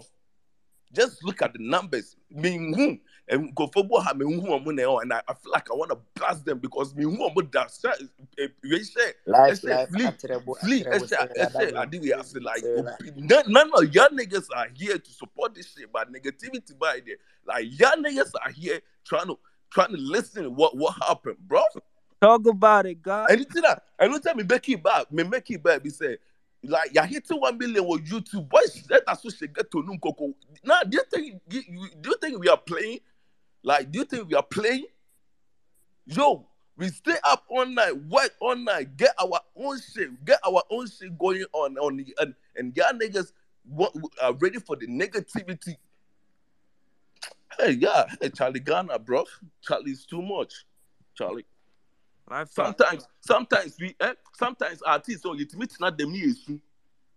Just 0.94 1.24
look 1.24 1.42
at 1.42 1.54
the 1.54 1.60
numbers. 1.60 2.18
Me 2.30 3.00
and 3.30 3.56
go 3.56 3.68
for 3.68 3.84
what 3.84 4.18
me 4.18 4.26
and 4.26 5.14
I, 5.14 5.22
feel 5.42 5.52
like 5.52 5.72
I 5.72 5.74
want 5.74 5.92
to 5.92 5.98
blast 6.16 6.44
them 6.46 6.60
because 6.60 6.94
me 6.94 7.04
who 7.04 7.26
I'm 7.26 7.34
that 7.52 7.72
we 8.62 8.84
say 8.84 9.14
Life, 9.26 9.60
say 9.60 9.70
life, 9.70 9.90
flee, 9.90 10.08
flee. 10.60 10.84
atrebo, 10.84 11.06
say 11.08 11.16
say, 11.38 11.48
say 11.50 11.74
I 11.76 11.86
that 11.86 11.86
do 11.86 12.14
I 12.14 12.22
say 12.24 12.40
like 12.40 12.64
none 13.48 13.72
of 13.74 13.94
y'all 13.96 14.10
niggas 14.10 14.48
are 14.54 14.68
here 14.74 14.98
to 14.98 15.12
support 15.12 15.56
this 15.56 15.74
shit, 15.74 15.92
but 15.94 16.12
negativity 16.12 16.78
by 16.78 17.00
there. 17.06 17.16
Like 17.46 17.80
y'all 17.80 17.96
niggas 17.96 18.32
are 18.44 18.52
here 18.52 18.82
trying 19.06 19.28
to 19.28 19.40
trying 19.72 19.92
to 19.92 19.98
listen 19.98 20.44
to 20.44 20.50
what 20.50 20.76
what 20.76 20.96
happened, 21.02 21.38
bro. 21.48 21.64
Talk 22.22 22.46
about 22.46 22.86
it, 22.86 23.02
God. 23.02 23.32
Anything 23.32 23.64
that 23.64 23.84
anytime 24.00 24.38
me 24.38 24.44
make 24.44 24.70
it 24.70 24.84
back, 24.84 25.12
me 25.12 25.24
make 25.24 25.50
it 25.50 25.64
back, 25.64 25.82
be 25.82 25.90
say 25.90 26.18
like 26.64 26.94
you're 26.94 27.06
hitting 27.06 27.40
one 27.40 27.58
million 27.58 27.88
with 27.88 28.06
YouTube. 28.06 28.48
Boys, 28.48 28.86
let 28.90 29.02
us 29.08 29.24
get 29.24 29.72
to 29.72 29.84
Nunkoko. 29.84 30.34
Now, 30.64 30.82
do 30.88 30.98
you 30.98 31.04
think 31.12 31.42
do 31.50 31.62
you 32.10 32.18
think 32.22 32.40
we 32.40 32.48
are 32.48 32.58
playing? 32.58 33.00
Like, 33.64 33.92
do 33.92 34.00
you 34.00 34.06
think 34.06 34.30
we 34.30 34.36
are 34.36 34.44
playing? 34.44 34.86
Yo, 36.06 36.46
we 36.78 36.90
stay 36.90 37.16
up 37.24 37.44
all 37.50 37.66
night, 37.66 37.96
work 38.06 38.32
all 38.40 38.56
night, 38.56 38.96
get 38.98 39.16
our 39.20 39.40
own 39.56 39.80
shit, 39.80 40.24
get 40.24 40.40
our 40.46 40.62
own 40.70 40.88
shit 40.88 41.18
going 41.18 41.46
on 41.54 41.78
on 41.80 41.98
the 41.98 42.16
and 42.20 42.36
and 42.56 42.78
y'all 42.78 42.94
niggas 42.94 43.34
what 43.68 43.94
are 44.22 44.34
ready 44.34 44.60
for 44.60 44.76
the 44.76 44.86
negativity. 44.86 45.76
Hey, 47.58 47.72
yeah, 47.72 48.06
hey, 48.22 48.30
Charlie 48.30 48.60
Ghana, 48.60 49.00
bro. 49.00 49.26
Charlie's 49.62 50.06
too 50.06 50.22
much. 50.22 50.66
Charlie. 51.16 51.46
Sometimes, 52.50 53.08
sometimes 53.20 53.78
we, 53.80 53.96
eh, 54.00 54.14
sometimes 54.34 54.82
artists 54.84 55.26
on 55.26 55.40
it 55.40 55.54
meet 55.56 55.76
not 55.80 55.98
them 55.98 56.14
years. 56.14 56.50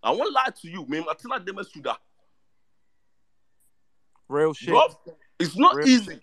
I 0.02 0.10
won't 0.10 0.32
lie 0.32 0.50
to 0.62 0.68
you, 0.68 0.84
man. 0.88 1.04
Tell 1.18 1.40
them 1.40 1.58
as 1.58 1.70
that, 1.82 1.98
real 4.28 4.52
shit. 4.52 4.68
bro. 4.68 4.86
It's 5.38 5.56
not 5.56 5.76
Real 5.76 5.88
easy. 5.88 6.20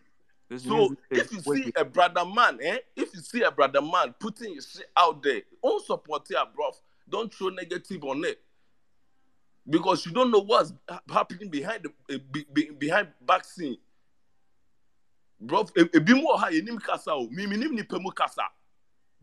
So 0.58 0.94
if 1.10 1.32
you 1.32 1.40
see 1.40 1.72
a 1.76 1.86
brother 1.86 2.26
man, 2.26 2.60
eh? 2.62 2.80
If 2.96 3.14
you 3.14 3.22
see 3.22 3.42
a 3.42 3.52
brother 3.52 3.82
man 3.82 4.14
putting 4.20 4.56
his 4.56 4.70
shit 4.70 4.88
out 4.98 5.24
there, 5.24 5.42
don't 5.64 5.86
support 5.86 6.28
it, 6.30 6.38
bro. 6.56 6.72
Don't 7.10 7.34
throw 7.34 7.50
negative 7.50 8.04
on 8.04 8.24
it 8.26 8.42
because 9.70 10.06
you 10.06 10.12
don't 10.12 10.32
know 10.32 10.40
what's 10.42 10.74
happening 11.10 11.50
behind 11.50 11.84
the 11.84 12.16
eh, 12.16 12.20
be, 12.32 12.46
be, 12.52 12.70
behind 12.78 13.08
back 13.26 13.46
scene, 13.46 13.78
bro. 15.40 15.64
Ebi 15.64 16.14
mu 16.16 16.28
ha 16.36 16.50
yenim 16.50 16.82
kasa 16.82 17.12
o, 17.14 17.28
mi 17.30 17.46
mi 17.48 17.58
nim 17.58 17.76
nipa 17.76 18.00
mu 18.00 18.12
kasa 18.12 18.44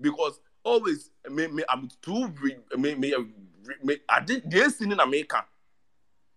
because 0.01 0.41
always 0.65 1.11
me 1.31 1.47
me 1.49 1.65
I'm 1.69 1.89
too 2.03 2.33
re, 2.41 2.57
me 2.77 2.95
me 2.95 3.15
re- 3.15 3.77
me 3.83 3.97
I 4.09 4.21
did 4.21 4.51
the 4.51 4.71
scene 4.71 4.93
in 4.93 5.01
America. 5.01 5.45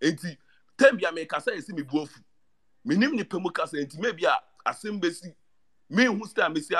Enti 0.02 0.38
tem 0.78 0.98
bi 0.98 1.08
America 1.08 1.42
say 1.42 1.60
see 1.62 1.74
me 1.74 1.84
buofu. 1.84 2.20
Me 2.86 2.96
nim 2.96 3.16
nipa 3.16 3.40
mu 3.40 3.50
kasa 3.50 3.78
enti 3.78 4.00
maybe 4.00 4.26
a 4.26 4.38
asem 4.66 5.00
besi 5.00 5.34
me 5.90 6.06
who 6.06 6.26
stand 6.26 6.54
me 6.54 6.62
say 6.62 6.76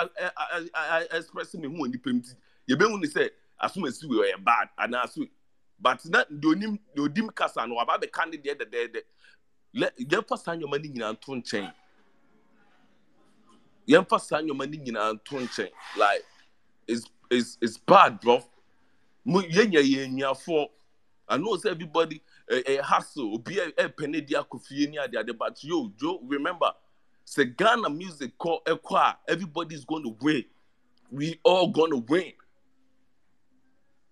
express 1.12 1.54
me 1.56 1.68
who 1.68 1.88
nipa 1.88 2.10
mti. 2.10 2.36
Ye 2.68 2.76
be 2.76 2.86
hu 2.86 2.98
ni 2.98 3.08
say 3.08 3.30
asum 3.62 3.84
esi 3.84 4.08
we 4.10 4.18
yɛ 4.18 4.44
bad 4.44 4.70
and 4.78 4.96
aso 4.96 5.22
but 5.80 6.04
na 6.06 6.24
the 6.30 6.48
onim 6.48 6.80
the 6.96 7.02
odim 7.02 7.34
kasa 7.34 7.66
no 7.68 7.78
aba 7.78 7.98
be 8.00 8.08
candidate 8.08 8.60
de 8.60 8.66
de 8.66 8.88
de 8.88 9.02
let 9.74 9.98
yɛmfa 9.98 10.38
saa 10.38 10.56
nneɛma 10.56 10.78
no 10.78 10.90
nyinaa 10.90 11.14
nto 11.14 11.36
nkyɛn 11.36 11.74
yɛmfa 13.88 14.20
saa 14.20 14.42
nneɛma 14.42 14.66
no 14.70 14.84
nyinaa 14.84 15.14
nto 15.14 15.40
nkyɛn 15.40 15.72
like 15.98 16.26
it's 16.92 17.06
it's 17.30 17.58
it's 17.62 17.78
bad 17.78 18.20
bro. 18.20 18.44
Mo 19.26 19.42
yɛnya 19.42 19.82
yɛn 19.82 20.14
nuafoɔ 20.18 20.68
i 21.30 21.38
know 21.38 21.58
everybody 21.66 22.22
ɛ 22.50 22.64
ɛ 22.64 22.82
hustle. 22.82 23.36
Obi 23.36 23.56
ɛ 23.56 23.74
ɛpɛ 23.76 24.10
ne 24.10 24.22
di 24.22 24.34
akɔ 24.36 24.62
fie 24.62 24.88
ne 24.88 24.98
ade 24.98 25.16
ade. 25.16 25.38
But 25.38 25.64
yo 25.64 25.92
jo 25.98 26.20
remember 26.24 26.72
say 27.24 27.46
ghana 27.46 27.90
music 27.90 28.38
ɛkɔ 28.38 28.60
eh, 28.68 28.96
a 28.96 29.18
everybody 29.28 29.76
is 29.76 29.86
going 29.86 30.04
to 30.04 30.16
win. 30.22 30.44
We 31.10 31.40
all 31.44 31.68
gonna 31.68 31.98
win. 31.98 32.34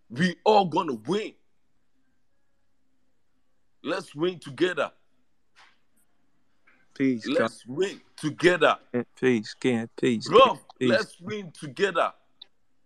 We 0.10 0.36
all 0.44 0.66
gonna 0.66 0.94
win. 0.94 1.34
Let's 3.84 4.14
win 4.14 4.40
together. 4.40 4.92
Peace, 6.94 7.26
let's 7.28 7.66
win 7.66 8.02
together. 8.18 8.78
Peace, 9.16 9.54
Ken. 9.54 9.90
Peace. 9.96 10.28
bro 10.28 10.60
Peace. 10.78 10.90
let's 10.90 11.22
win 11.22 11.50
together 11.52 12.12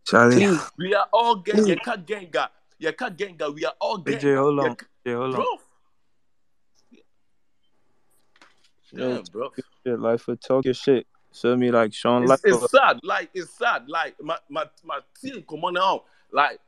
Charlie. 0.05 0.57
we 0.77 0.93
are 0.93 1.07
all 1.11 1.35
gang 1.37 1.57
yɛka 1.65 2.05
genga 2.05 2.49
yɛka 2.81 3.15
genga 3.17 3.53
we 3.53 3.65
are 3.65 3.75
all 3.79 3.97
Hey, 3.97 4.11
gang 4.13 4.19
Jay, 4.21 4.35
hold 4.35 4.59
on. 4.59 4.75
Yɛka- 4.75 4.85
Jay, 5.05 5.13
hold 5.13 5.35
on. 5.35 5.41
bro 5.41 5.45
Yo, 8.95 9.15
Damn, 9.15 9.23
bro. 9.31 9.49
Shit, 9.85 9.99
like 9.99 10.19
for 10.19 10.35
talk 10.35 10.65
your 10.65 10.73
shit. 10.73 11.07
Feel 11.33 11.57
me, 11.57 11.71
like 11.71 11.93
Sean 11.93 12.23
It's, 12.29 12.41
it's 12.43 12.69
sad. 12.71 12.99
Like 13.01 13.29
it's 13.33 13.57
sad. 13.57 13.89
Like 13.89 14.15
my 14.21 14.37
my 14.49 14.65
my 14.83 14.99
team 15.19 15.43
come 15.49 15.65
on 15.65 15.73
now. 15.73 16.03
Like 16.31 16.59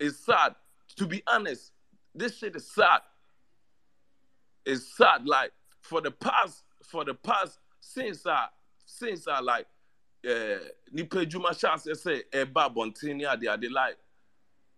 it's 0.00 0.24
sad. 0.24 0.54
To 0.96 1.06
be 1.06 1.22
honest, 1.26 1.72
this 2.14 2.38
shit 2.38 2.56
is 2.56 2.66
sad. 2.70 3.00
It's 4.64 4.96
sad. 4.96 5.26
Like 5.26 5.52
for 5.82 6.00
the 6.00 6.10
past 6.10 6.64
for 6.82 7.04
the 7.04 7.12
past 7.14 7.58
since 7.80 8.26
I 8.26 8.46
since 8.86 9.28
I 9.28 9.40
like 9.40 9.66
uh 10.24 10.58
nipa 10.92 11.26
juma 11.26 11.54
chance 11.54 11.88
say 11.94 12.22
e 12.32 12.44
ba 12.44 12.70
bontini 12.70 13.24
ade 13.26 13.48
ade 13.48 13.70
like 13.70 13.96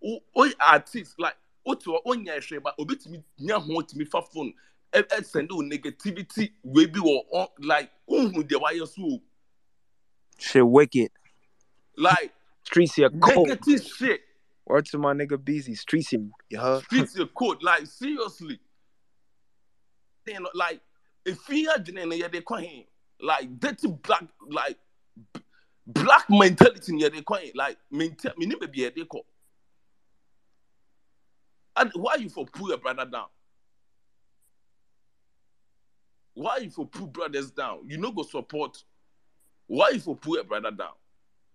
o 0.04 0.20
o 0.34 0.50
artist 0.60 1.14
like 1.18 1.36
o 1.64 1.74
to 1.74 1.98
o 2.04 2.14
nya 2.14 2.40
hwe 2.40 2.62
ba 2.62 2.72
obetimi 2.78 3.22
nya 3.40 3.58
ho 3.60 3.82
timi 3.82 4.04
fa 4.06 4.22
phone 4.22 4.54
e 4.92 5.00
e 5.00 5.22
send 5.22 5.52
o 5.52 5.62
negativity 5.62 6.52
we 6.64 6.86
bi 6.86 7.00
wo 7.00 7.22
on 7.32 7.48
like 7.60 7.90
unhu 8.08 8.46
de 8.46 8.56
why 8.56 8.78
so 8.78 9.02
o. 9.02 9.22
Shit, 10.38 10.66
wicked. 10.66 11.10
like 11.96 12.32
Streets 12.64 12.94
here 12.96 13.10
cold. 13.10 13.48
negative 13.48 13.86
shit. 13.86 14.20
Word 14.66 14.86
to 14.86 14.98
my 14.98 15.12
nigga 15.12 15.42
Beezy. 15.42 15.74
Streets 15.74 16.10
here. 16.10 16.28
You? 16.50 16.80
Streets 16.84 17.16
your 17.16 17.28
code. 17.28 17.62
Like 17.62 17.86
seriously. 17.86 18.60
Know, 20.26 20.48
like 20.54 20.80
if 21.24 21.48
you 21.48 21.70
are 21.70 21.78
doing 21.78 22.12
it, 22.12 22.32
they 22.32 22.40
call 22.40 22.58
him 22.58 22.84
like 23.20 23.60
dirty 23.60 23.86
black, 23.86 24.24
like 24.48 24.76
black 25.86 26.26
mentality. 26.28 26.94
Yeah, 26.96 27.08
they 27.08 27.22
it 27.42 27.56
like 27.56 27.78
mental. 27.90 28.32
Me 28.36 28.46
never 28.46 28.66
be 28.66 28.90
call. 29.04 29.26
And 31.76 31.90
why 31.94 32.14
you 32.16 32.28
for 32.30 32.46
pull 32.46 32.68
your 32.68 32.78
brother 32.78 33.04
down? 33.04 33.26
Why 36.34 36.58
you 36.58 36.70
for 36.70 36.86
pull 36.86 37.06
brothers 37.08 37.50
down? 37.50 37.80
You 37.86 37.98
no 37.98 38.12
go 38.12 38.22
support. 38.22 38.82
Why 39.66 39.90
you 39.90 40.00
for 40.00 40.16
pull 40.16 40.36
your 40.36 40.44
brother 40.44 40.70
down? 40.70 40.94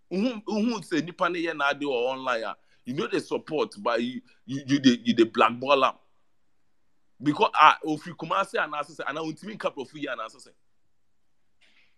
Who 0.09 0.83
say 0.83 1.01
nipa 1.01 1.29
ne 1.29 1.47
or 1.47 2.13
online 2.13 2.53
you 2.85 2.93
know 2.93 3.07
they 3.07 3.19
support 3.19 3.73
but 3.79 4.01
you 4.01 4.21
you 4.45 4.61
you 4.65 4.79
dey 4.79 4.97
you 5.03 5.13
dey 5.13 5.23
blackball 5.23 5.93
because 7.21 7.51
ah 7.53 7.77
ofi 7.85 8.11
kumase 8.13 8.57
anaasɛ 8.57 8.95
sɛ 8.97 9.03
ana 9.07 9.21
ontimi 9.21 9.53
nka 9.55 9.73
prɔfo 9.73 9.95
yi 9.95 10.07
anaasɛ 10.07 10.49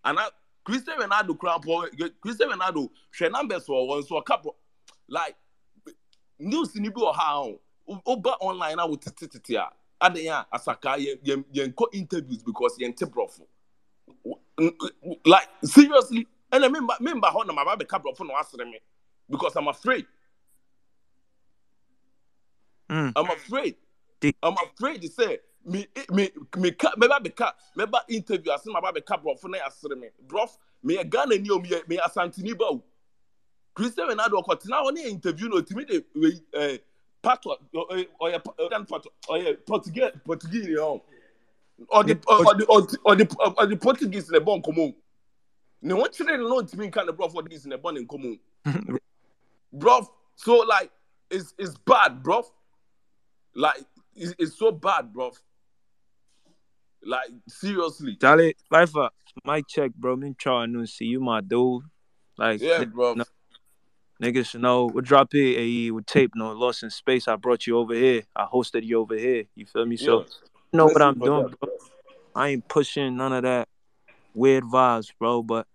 and 0.06 0.19
ana 0.19 0.30
christian 0.64 0.98
ronaldo 0.99 1.38
kura 1.38 1.60
pɔ 1.60 2.11
christian 2.22 2.49
ronaldo 2.49 2.90
hwɛ 3.18 3.31
numbers 3.31 3.68
wɔ 3.68 3.88
wɔn 3.90 4.07
so 4.07 4.22
ɔka 4.22 4.44
prɔ 4.44 4.53
like 5.07 5.35
news 6.40 6.76
ni 6.76 6.90
bi 6.90 7.02
wɔ 7.02 7.14
ha 7.15 7.40
o. 7.40 7.60
Oba 7.88 8.31
online 8.40 8.76
na 8.77 8.88
wotete 8.88 9.27
tete 9.27 9.56
a 9.57 9.69
adan 9.99 10.27
a 10.27 10.45
asaka 10.57 10.98
yɛn 10.98 11.19
yɛn 11.23 11.44
yɛn 11.53 11.73
kɔ 11.73 11.94
interviews 11.94 12.41
because 12.44 12.77
yɛn 12.77 12.95
te 12.95 13.06
prɔfo 13.06 13.45
like 15.26 15.49
seriously 15.64 16.27
ɛna 16.52 16.69
memba 16.72 16.98
memba 16.99 17.30
hɔ 17.34 17.45
na 17.45 17.53
ma 17.53 17.65
ba 17.65 17.76
bɛka 17.76 18.02
prɔfo 18.02 18.26
na 18.26 18.34
wasere 18.35 18.65
me 18.65 18.80
because 19.30 19.56
i'm 19.56 19.68
afraid. 19.68 20.06
Mm. 22.90 23.14
i'm 23.15 23.30
afraid. 23.31 23.76
I'm 24.41 24.56
afraid 24.64 25.02
to 25.02 25.10
say 25.10 25.40
me 25.65 25.88
eh, 25.95 26.06
me 26.11 26.30
me 26.57 26.72
ka 26.72 26.91
meba 26.98 27.19
bɛka 27.19 27.53
meba 27.77 27.99
interview 28.10 28.52
ase 28.52 28.68
ma 28.68 28.81
ba 28.81 28.91
bɛka 28.91 29.22
prɔfo 29.23 29.49
na 29.49 29.57
yasere 29.60 29.98
me. 29.99 30.10
Brɔf 30.27 30.57
me 30.84 30.95
yɛ 30.98 31.10
ghana 31.10 31.38
ni 31.38 31.49
o 31.49 31.60
me 31.60 31.69
me 31.88 31.98
asantini 31.98 32.57
ba 32.57 32.65
o. 32.65 32.84
Christian 33.73 34.07
ronaldo 34.10 34.44
hɔ 34.45 34.94
ne 34.94 35.03
yɛ 35.03 35.10
interview 35.10 35.49
na 35.49 35.56
otumi 35.56 35.88
de 35.88 36.02
ɛɛ 36.02 36.41
eh, 36.53 36.77
pato 37.23 37.57
ɔyɛ 37.73 38.07
ɔyɛ 38.22 38.44
ɔyɛ 38.44 38.88
pato 38.88 39.10
ɔyɛ 39.30 39.65
portuguese 39.65 40.11
portuguese 40.26 40.68
ni 40.68 40.76
hɔ 40.76 41.02
ɔde 41.91 42.14
ɔde 42.26 42.64
ɔde 42.68 42.98
ɔde 43.06 43.23
ɔde 43.57 43.81
portuguese 43.81 44.30
na 44.30 44.40
ɛbɔ 44.40 44.61
nkɔmɔ 44.61 44.95
ne 45.81 45.94
ho 45.94 46.03
kyerɛ 46.03 46.38
no 46.40 46.61
ɔntumi 46.61 46.88
nka 46.91 47.06
ne 47.06 47.11
brɔfo 47.14 47.34
portuguese 47.34 47.65
na 47.65 47.77
ɛbɔ 47.77 47.94
ne 47.94 48.06
nkɔmɔ 48.06 48.99
brɔf 49.76 50.07
so 50.35 50.57
like 50.68 50.91
it's 51.31 51.53
it's 51.57 51.77
bad 51.85 52.22
brɔf 52.22 52.52
like 53.56 53.85
it's, 54.15 54.35
it's 54.38 54.56
so 54.57 54.72
bad 54.72 55.14
brɔf 55.14 55.40
like 57.06 57.30
seriously 57.48 58.18
Charlie, 58.20 58.56
life 58.72 58.96
up. 58.96 59.14
Mic 59.46 59.68
check, 59.68 59.94
bro. 59.96 60.16
Me 60.16 60.34
try 60.38 60.66
to 60.66 60.86
see 60.86 61.06
you, 61.06 61.20
my 61.20 61.42
dude. 61.42 61.84
Like, 62.38 62.62
Yeah, 62.62 62.84
bro. 62.86 63.16
Niggas 64.22 64.52
should 64.52 64.62
know. 64.62 64.86
We'll 64.86 65.02
drop 65.02 65.30
here, 65.32 65.60
AE, 65.60 65.92
with 65.92 66.06
tape, 66.06 66.32
no 66.36 66.52
lost 66.52 66.84
in 66.84 66.90
space. 66.90 67.28
I 67.28 67.36
brought 67.36 67.68
you 67.68 67.78
over 67.78 67.94
here. 67.94 68.24
I 68.36 68.46
hosted 68.46 68.84
you 68.84 69.00
over 69.00 69.18
here. 69.18 69.46
You 69.56 69.66
feel 69.66 69.86
me? 69.86 69.98
So, 69.98 70.20
Yeah. 70.20 70.26
you 70.72 70.78
know 70.78 70.86
what 70.86 71.02
I'm 71.02 71.20
doing, 71.20 71.44
that, 71.44 71.60
bro. 71.60 71.70
I 72.36 72.50
ain't 72.50 72.68
pushing 72.68 73.18
none 73.18 73.34
of 73.34 73.44
that 73.44 73.68
weird 74.34 74.64
vibes, 74.64 75.12
bro. 75.20 75.42
But 75.44 75.68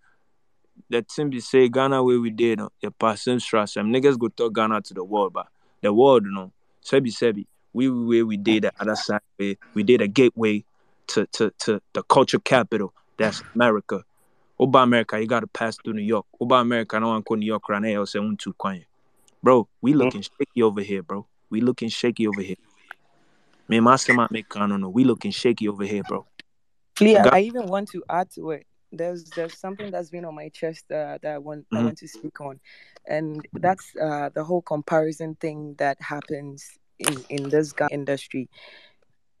that 0.89 1.11
simply 1.11 1.41
say 1.41 1.69
Ghana 1.69 2.01
where 2.03 2.19
we 2.19 2.29
did, 2.29 2.59
uh, 2.59 2.69
passing 2.97 3.39
stress. 3.39 3.73
Some 3.73 3.91
niggas 3.93 4.17
go 4.17 4.29
talk 4.29 4.53
Ghana 4.53 4.81
to 4.81 4.93
the 4.93 5.03
world, 5.03 5.33
but 5.33 5.47
the 5.81 5.93
world, 5.93 6.25
you 6.25 6.31
know, 6.31 6.51
sebi 6.83 7.11
sebi. 7.11 7.45
We 7.71 7.87
we 7.89 8.05
where 8.05 8.25
we 8.25 8.37
did 8.37 8.63
the 8.63 8.73
other 8.79 8.95
side, 8.95 9.21
we 9.37 9.83
did 9.83 10.01
a 10.01 10.07
gateway 10.07 10.65
to 11.09 11.25
to 11.33 11.51
to 11.59 11.81
the 11.93 12.03
culture 12.03 12.39
capital. 12.39 12.93
That's 13.17 13.41
America. 13.55 14.03
Oba 14.59 14.79
America, 14.79 15.19
you 15.19 15.27
gotta 15.27 15.47
pass 15.47 15.77
through 15.77 15.93
New 15.93 16.01
York. 16.01 16.25
Oba 16.39 16.55
America, 16.55 16.97
I 16.97 16.99
want 16.99 17.25
to 17.25 17.35
New 17.35 17.45
York 17.45 17.67
right 17.69 17.81
now. 17.81 18.05
Say 18.05 18.19
one 18.19 18.37
two 18.37 18.53
kwanye. 18.53 18.85
Bro, 19.41 19.67
we 19.81 19.93
looking 19.93 20.21
shaky 20.21 20.61
over 20.63 20.81
here, 20.81 21.01
bro. 21.01 21.25
We 21.49 21.61
looking 21.61 21.89
shaky 21.89 22.27
over 22.27 22.41
here. 22.41 22.57
Me, 23.69 23.79
my 23.79 23.97
might 24.13 24.31
make 24.31 24.55
I 24.55 24.67
don't 24.67 24.81
know. 24.81 24.89
We 24.89 25.03
looking 25.03 25.31
shaky 25.31 25.67
over 25.69 25.83
here, 25.83 26.03
bro. 26.03 26.25
Flea, 26.95 27.13
Got- 27.13 27.33
I 27.33 27.41
even 27.41 27.67
want 27.67 27.89
to 27.91 28.03
add 28.09 28.29
to 28.31 28.51
it. 28.51 28.65
There's 28.91 29.23
there's 29.31 29.57
something 29.57 29.91
that's 29.91 30.09
been 30.09 30.25
on 30.25 30.35
my 30.35 30.49
chest 30.49 30.91
uh, 30.91 31.19
that 31.21 31.35
I 31.35 31.37
want 31.37 31.65
I 31.71 31.75
Mhm. 31.77 31.83
want 31.85 31.97
to 31.99 32.07
speak 32.07 32.41
on, 32.41 32.59
and 33.07 33.47
that's 33.53 33.95
uh, 33.95 34.29
the 34.29 34.43
whole 34.43 34.63
comparison 34.63 35.35
thing 35.35 35.75
that 35.77 36.01
happens 36.01 36.77
in 36.97 37.23
in 37.29 37.49
this 37.49 37.71
industry, 37.91 38.49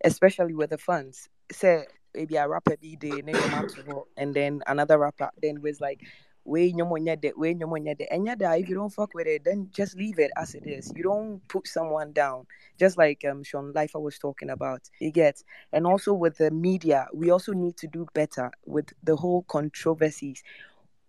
especially 0.05 0.53
with 0.53 0.69
the 0.69 0.77
funds. 0.77 1.27
Say 1.51 1.85
maybe 2.13 2.35
a 2.35 2.47
rapper 2.47 2.75
be 2.77 2.97
Maxwell, 3.23 4.07
and 4.17 4.33
then 4.35 4.61
another 4.67 4.97
rapper 4.97 5.29
then 5.41 5.61
was 5.61 5.81
like. 5.81 6.01
Way 6.45 6.71
nyomonya 6.73 7.19
de, 7.21 7.31
way 7.35 7.53
nyomonya 7.53 7.95
de. 7.95 8.11
And 8.11 8.25
yeah, 8.25 8.55
if 8.55 8.69
you 8.69 8.73
don't 8.73 8.89
fuck 8.89 9.13
with 9.13 9.27
it, 9.27 9.43
then 9.43 9.69
just 9.71 9.95
leave 9.95 10.17
it 10.17 10.31
as 10.35 10.55
it 10.55 10.65
is. 10.65 10.91
You 10.95 11.03
don't 11.03 11.47
put 11.47 11.67
someone 11.67 12.11
down. 12.11 12.47
Just 12.79 12.97
like 12.97 13.23
um 13.29 13.43
Sean 13.43 13.71
Lifer 13.73 13.99
was 13.99 14.17
talking 14.17 14.49
about. 14.49 14.81
You 14.99 15.11
get 15.11 15.43
and 15.73 15.85
also 15.85 16.13
with 16.13 16.37
the 16.37 16.49
media 16.49 17.07
we 17.13 17.29
also 17.29 17.53
need 17.53 17.77
to 17.77 17.87
do 17.87 18.07
better 18.13 18.49
with 18.65 18.85
the 19.03 19.15
whole 19.15 19.43
controversies 19.43 20.41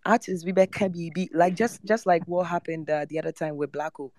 artists 0.05 0.45
we 0.45 0.53
can 0.67 0.91
be- 0.91 1.29
like 1.33 1.55
just 1.55 1.83
just 1.85 2.05
like 2.05 2.23
what 2.25 2.47
happened 2.47 2.89
uh, 2.89 3.05
the 3.09 3.19
other 3.19 3.31
time 3.31 3.55
with 3.55 3.71
blacko 3.71 4.11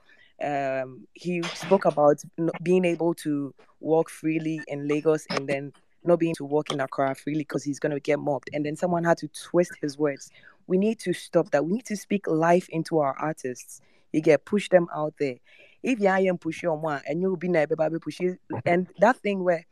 um 0.43 1.07
he 1.15 1.43
spoke 1.55 1.85
about 1.85 2.19
being 2.63 2.85
able 2.85 3.15
to 3.15 3.55
walk 3.81 4.09
freely 4.09 4.65
in 4.69 4.87
lagos 4.87 5.27
and 5.31 5.49
then 5.49 5.73
not 6.05 6.19
being 6.19 6.35
to 6.37 6.45
walk 6.45 6.73
in 6.73 6.81
accra 6.81 7.15
freely 7.15 7.41
because 7.41 7.65
he's 7.65 7.79
going 7.79 7.93
to 7.93 8.01
get 8.01 8.19
mobbed. 8.19 8.51
And 8.53 8.65
then 8.65 8.77
someone 8.77 9.05
had 9.05 9.19
to 9.19 9.29
twist 9.29 9.73
his 9.81 9.99
words. 9.99 10.31
We 10.67 10.79
need 10.79 10.99
to 11.01 11.13
stop 11.13 11.51
that. 11.51 11.65
We 11.65 11.73
need 11.73 11.87
to 11.87 11.97
speak 11.97 12.27
life 12.27 12.69
into 12.71 12.99
our 12.99 13.17
artists. 13.19 13.81
You 14.13 14.21
get 14.21 14.45
push 14.45 14.69
them 14.69 14.89
out 14.95 15.15
there. 15.19 15.37
If 15.83 15.99
you 15.99 16.09
am 16.09 16.39
push 16.39 16.63
your 16.63 16.77
one 16.77 17.03
and 17.09 17.21
you'll 17.21 17.37
be 17.37 17.49
baby 17.49 17.99
push 18.01 18.21
and 18.67 18.87
that 19.01 19.17
thing 19.17 19.43
where 19.43 19.67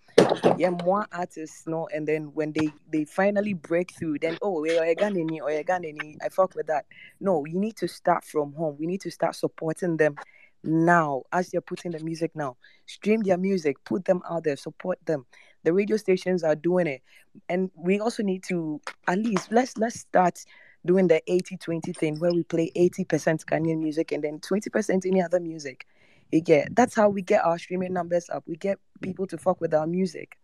yeah 0.58 0.70
more 0.70 1.06
artists 1.12 1.66
no 1.66 1.88
and 1.94 2.06
then 2.06 2.24
when 2.34 2.52
they 2.52 2.68
they 2.92 3.04
finally 3.04 3.54
break 3.54 3.92
through 3.92 4.18
then 4.18 4.36
oh 4.42 4.64
you're 4.64 4.82
Ghanaian 4.96 5.40
or 5.40 5.52
you're 5.52 5.62
Ghanaian 5.62 6.16
I 6.22 6.28
fuck 6.28 6.54
with 6.56 6.66
that. 6.66 6.86
No 7.20 7.44
you 7.46 7.58
need 7.58 7.76
to 7.76 7.86
start 7.86 8.24
from 8.24 8.52
home. 8.54 8.76
We 8.78 8.86
need 8.86 9.00
to 9.02 9.10
start 9.10 9.36
supporting 9.36 9.96
them 9.96 10.16
now 10.62 11.22
as 11.32 11.52
you're 11.52 11.62
putting 11.62 11.92
the 11.92 12.00
music 12.00 12.32
now. 12.34 12.56
Stream 12.86 13.22
their 13.22 13.38
music, 13.38 13.82
put 13.84 14.04
them 14.04 14.22
out 14.28 14.44
there, 14.44 14.56
support 14.56 14.98
them. 15.06 15.26
The 15.64 15.72
radio 15.72 15.96
stations 15.96 16.42
are 16.42 16.54
doing 16.54 16.86
it. 16.86 17.02
And 17.48 17.70
we 17.76 18.00
also 18.00 18.22
need 18.22 18.42
to 18.44 18.80
at 19.06 19.18
least 19.18 19.52
let's 19.52 19.76
let's 19.76 20.00
start 20.00 20.44
doing 20.86 21.08
the 21.08 21.20
80-20 21.28 21.94
thing 21.94 22.18
where 22.18 22.32
we 22.32 22.42
play 22.42 22.72
80% 22.74 23.44
Ghanaian 23.44 23.78
music 23.78 24.12
and 24.12 24.24
then 24.24 24.38
20% 24.40 25.06
any 25.06 25.22
other 25.22 25.38
music. 25.38 25.86
You 26.32 26.40
get 26.40 26.74
that's 26.74 26.94
how 26.94 27.08
we 27.08 27.22
get 27.22 27.44
our 27.44 27.58
streaming 27.58 27.92
numbers 27.92 28.30
up. 28.30 28.44
We 28.46 28.56
get 28.56 28.78
people 29.00 29.26
to 29.28 29.38
fuck 29.38 29.60
with 29.60 29.74
our 29.74 29.86
music. 29.86 30.38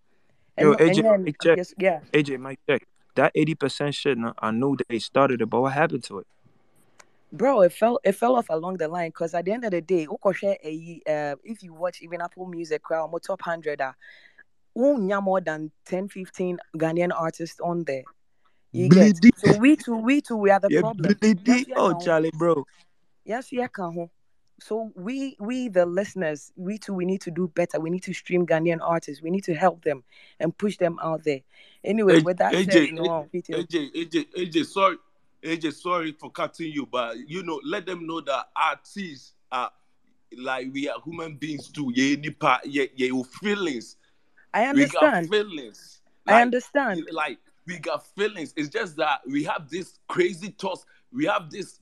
And, 0.57 0.65
Yo, 0.67 0.73
no- 0.73 0.79
and 0.79 0.91
AJ, 0.91 1.03
then 1.03 1.25
Mike 1.25 1.37
check. 1.43 1.57
yes, 1.57 1.75
yeah. 1.79 2.01
AJ, 2.13 2.41
Mike 2.41 2.61
check. 2.69 2.87
That 3.15 3.33
eighty 3.35 3.55
percent 3.55 3.95
shit, 3.95 4.19
I 4.39 4.51
knew 4.51 4.77
they 4.89 4.99
started 4.99 5.41
it, 5.41 5.47
but 5.49 5.63
what 5.63 5.73
happened 5.73 6.05
to 6.05 6.19
it? 6.19 6.27
Bro, 7.37 7.63
it 7.63 7.73
fell 7.73 8.01
it 8.05 8.13
fell 8.13 8.37
off 8.37 8.47
along 8.49 8.79
the 8.79 8.89
line 8.89 9.11
because 9.11 9.35
at 9.35 9.45
the 9.45 9.53
end 9.53 9.65
of 9.65 9.71
the 9.71 9.81
day, 9.81 10.07
uh, 10.07 11.37
if 11.45 11.63
you 11.63 11.75
watch 11.75 12.01
even 12.03 12.21
Apple 12.21 12.47
Music 12.47 12.83
crowd, 12.83 13.11
more 13.11 13.21
top 13.21 13.43
hundred 13.43 13.81
ah, 13.81 13.95
wonya 14.77 15.23
more 15.23 15.41
than 15.41 15.71
10, 15.87 16.09
15 16.09 16.59
Ghanaian 16.77 17.13
artists 17.15 17.61
on 17.61 17.85
there. 17.85 18.05
You 18.73 18.89
get 18.89 19.17
so 19.37 19.59
we 19.59 19.77
too, 19.77 19.97
we 19.97 20.21
too, 20.21 20.37
we 20.37 20.51
are 20.51 20.61
the 20.61 20.71
Yeah, 20.71 20.81
problem. 20.81 21.15
Yes, 21.45 21.65
Oh, 21.77 21.99
Charlie, 21.99 22.31
bro. 22.35 22.67
yes, 23.25 23.53
yeah, 23.53 23.67
can 23.69 24.09
So 24.61 24.93
we 24.95 25.37
we 25.39 25.69
the 25.69 25.87
listeners, 25.87 26.53
we 26.57 26.79
too, 26.79 26.95
we 26.95 27.05
need 27.05 27.21
to 27.23 27.31
do 27.31 27.49
better. 27.49 27.81
We 27.81 27.91
need 27.91 28.03
to 28.05 28.15
stream 28.15 28.47
Ghanaian 28.47 28.79
artists. 28.83 29.23
We 29.23 29.31
need 29.31 29.45
to 29.45 29.55
help 29.55 29.85
them 29.85 30.05
and 30.41 30.57
push 30.57 30.77
them 30.77 30.99
out 31.03 31.25
there. 31.25 31.41
Anyway, 31.85 32.21
with 32.21 32.39
that 32.39 32.55
said, 32.55 32.69
AJ, 32.69 32.93
no. 32.93 33.29
AJ, 33.35 33.95
AJ, 33.95 34.25
AJ, 34.37 34.67
sorry, 34.67 34.97
AJ, 35.47 35.75
sorry 35.75 36.13
for 36.13 36.31
cutting 36.31 36.73
you, 36.73 36.87
but 36.87 37.17
you 37.29 37.43
know, 37.43 37.61
let 37.65 37.87
them 37.87 38.07
know 38.07 38.21
that 38.23 38.49
artists 38.57 39.35
are 39.53 39.71
like 40.37 40.69
we 40.73 40.89
are 40.89 41.01
human 41.05 41.37
beings 41.37 41.69
too. 41.69 41.93
Yeah, 41.95 42.17
nipa, 42.17 42.61
yeah, 42.65 42.87
yeah, 42.97 43.23
feelings. 43.41 43.97
I 44.53 44.73
We 44.73 44.87
got 44.87 45.05
understand. 45.05 45.31
feelings. 45.31 46.01
I 46.27 46.43
understand. 46.43 47.07
like 47.13 47.39
we 47.67 47.79
got 47.79 48.07
feelings. 48.15 48.53
It's 48.57 48.69
just 48.69 48.97
that 48.97 49.21
we 49.27 49.45
have 49.45 49.69
this 49.71 49.99
crazy 50.09 50.55
thoughts. 50.59 50.85
We 51.13 51.27
have 51.27 51.51
this 51.51 51.79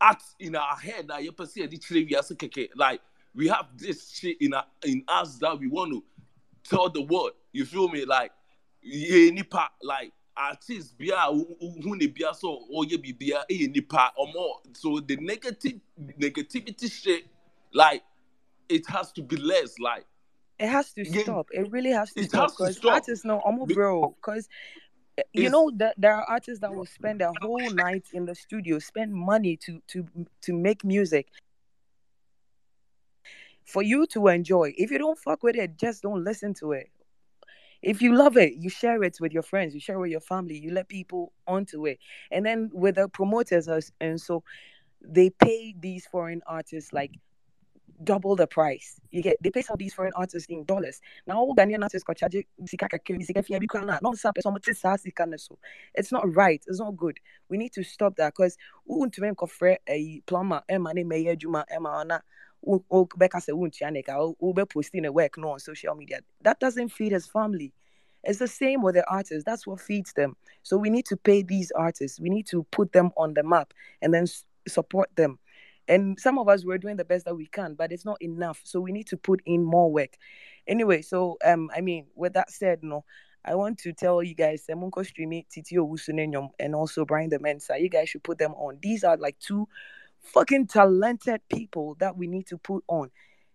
art 0.00 0.22
in 0.38 0.56
our 0.56 0.76
head 0.76 1.08
that 1.08 1.24
you 1.24 1.32
perceive 1.32 1.70
we 1.90 2.14
are 2.14 2.22
so. 2.22 2.34
Like 2.74 3.00
we 3.34 3.48
have 3.48 3.66
this 3.76 4.10
shit 4.10 4.40
in 4.40 4.54
our, 4.54 4.64
in 4.84 5.04
us 5.08 5.36
that 5.38 5.58
we 5.58 5.68
want 5.68 5.92
to 5.92 6.04
tell 6.68 6.90
the 6.90 7.02
world. 7.02 7.32
You 7.52 7.64
feel 7.64 7.88
me? 7.88 8.04
Like 8.04 8.32
yeah, 8.82 9.30
nipa 9.30 9.68
like 9.82 10.12
artists 10.36 10.92
bia 10.92 11.16
who 11.26 11.96
ne 11.96 12.06
bia 12.06 12.34
so 12.34 12.60
or 12.70 12.84
ye 12.84 12.96
bia 12.96 13.44
eh 13.50 13.66
nipa 13.68 14.12
or 14.16 14.26
more. 14.32 14.60
So 14.74 15.00
the 15.00 15.16
negative 15.16 15.80
negativity 16.20 16.90
shit 16.90 17.24
like 17.72 18.02
it 18.68 18.86
has 18.88 19.12
to 19.12 19.22
be 19.22 19.36
less. 19.36 19.78
Like 19.78 20.06
It 20.58 20.68
has 20.68 20.92
to 20.92 21.08
yeah, 21.08 21.22
stop. 21.22 21.48
It 21.52 21.70
really 21.70 21.90
has 21.90 22.12
to 22.14 22.20
it 22.20 22.28
stop 22.28 22.42
has 22.50 22.56
to 22.56 22.62
because 22.64 22.76
stop. 22.76 22.92
artists 22.92 23.24
know 23.24 23.40
I'm 23.40 23.60
a 23.60 23.66
bro. 23.66 24.14
Because 24.20 24.48
you 25.32 25.48
know 25.48 25.70
that 25.76 25.94
there 25.96 26.14
are 26.14 26.24
artists 26.24 26.60
that 26.60 26.74
will 26.74 26.86
spend 26.86 27.20
their 27.20 27.32
whole 27.40 27.70
night 27.70 28.06
in 28.12 28.26
the 28.26 28.34
studio, 28.34 28.78
spend 28.78 29.14
money 29.14 29.56
to 29.58 29.80
to 29.88 30.06
to 30.42 30.52
make 30.52 30.84
music 30.84 31.28
for 33.64 33.82
you 33.82 34.06
to 34.06 34.28
enjoy. 34.28 34.72
If 34.76 34.90
you 34.90 34.98
don't 34.98 35.18
fuck 35.18 35.42
with 35.42 35.56
it, 35.56 35.76
just 35.76 36.02
don't 36.02 36.22
listen 36.22 36.54
to 36.54 36.72
it. 36.72 36.90
If 37.82 38.02
you 38.02 38.14
love 38.14 38.36
it, 38.36 38.54
you 38.54 38.70
share 38.70 39.02
it 39.02 39.18
with 39.20 39.32
your 39.32 39.42
friends, 39.42 39.74
you 39.74 39.80
share 39.80 39.96
it 39.96 40.00
with 40.00 40.10
your 40.10 40.20
family, 40.20 40.58
you 40.58 40.72
let 40.72 40.88
people 40.88 41.32
onto 41.46 41.86
it. 41.86 41.98
And 42.30 42.44
then 42.44 42.70
with 42.72 42.96
the 42.96 43.08
promoters 43.08 43.68
and 44.00 44.20
so 44.20 44.42
they 45.00 45.30
pay 45.30 45.74
these 45.78 46.06
foreign 46.06 46.42
artists 46.46 46.92
like 46.92 47.12
double 48.04 48.36
the 48.36 48.46
price. 48.46 49.00
You 49.10 49.22
get 49.22 49.36
they 49.42 49.50
pay 49.50 49.62
some 49.62 49.74
of 49.74 49.78
these 49.78 49.94
foreign 49.94 50.12
artists 50.16 50.48
in 50.50 50.64
dollars. 50.64 51.00
Now 51.26 51.38
all 51.38 51.54
Ghanaian 51.54 51.82
artists 51.82 52.04
got 52.04 52.16
charge 52.18 52.34
so. 55.38 55.58
It's 55.94 56.12
not 56.12 56.34
right. 56.34 56.62
It's 56.66 56.80
not 56.80 56.96
good. 56.96 57.18
We 57.48 57.56
need 57.56 57.72
to 57.72 57.82
stop 57.82 58.16
that 58.16 58.34
because 58.36 58.56
untumi 58.90 59.34
nkɔfrɛ 62.64 63.48
a 65.06 65.12
work 65.12 65.38
no 65.38 65.50
on 65.50 65.58
social 65.58 65.94
media. 65.94 66.20
That 66.42 66.60
doesn't 66.60 66.90
feed 66.90 67.12
his 67.12 67.26
family. 67.26 67.72
It's 68.24 68.40
the 68.40 68.48
same 68.48 68.82
with 68.82 68.96
the 68.96 69.08
artists. 69.08 69.44
That's 69.44 69.66
what 69.66 69.80
feeds 69.80 70.12
them. 70.12 70.36
So 70.62 70.76
we 70.76 70.90
need 70.90 71.06
to 71.06 71.16
pay 71.16 71.42
these 71.42 71.70
artists. 71.70 72.18
We 72.18 72.28
need 72.28 72.46
to 72.48 72.64
put 72.72 72.92
them 72.92 73.12
on 73.16 73.34
the 73.34 73.44
map 73.44 73.72
and 74.02 74.12
then 74.12 74.26
support 74.66 75.10
them. 75.14 75.38
And 75.88 76.18
some 76.18 76.38
of 76.38 76.48
us 76.48 76.64
we're 76.64 76.78
doing 76.78 76.96
the 76.96 77.04
best 77.04 77.26
that 77.26 77.36
we 77.36 77.46
can, 77.46 77.74
but 77.74 77.92
it's 77.92 78.04
not 78.04 78.20
enough. 78.20 78.60
So 78.64 78.80
we 78.80 78.90
need 78.90 79.06
to 79.08 79.16
put 79.16 79.40
in 79.46 79.62
more 79.62 79.90
work. 79.92 80.16
Anyway, 80.66 81.02
so 81.02 81.38
um, 81.44 81.70
I 81.74 81.80
mean, 81.80 82.06
with 82.16 82.32
that 82.32 82.50
said, 82.50 82.82
no, 82.82 83.04
I 83.44 83.54
want 83.54 83.78
to 83.78 83.92
tell 83.92 84.20
you 84.24 84.34
guys, 84.34 84.66
Semunko 84.68 85.06
Streamy, 85.06 85.46
Titi 85.48 85.76
Owusunenyom, 85.76 86.48
and 86.58 86.74
also 86.74 87.04
Bryan 87.04 87.30
The 87.30 87.38
Mensah. 87.38 87.80
You 87.80 87.88
guys 87.88 88.08
should 88.08 88.24
put 88.24 88.38
them 88.38 88.54
on. 88.54 88.78
These 88.82 89.04
are 89.04 89.16
like 89.16 89.38
two 89.38 89.68
fucking 90.26 90.66
talented 90.66 91.40
people 91.48 91.96
that 92.00 92.16
we 92.16 92.26
need 92.26 92.46
to 92.48 92.58
put 92.58 92.84
on. 92.88 93.10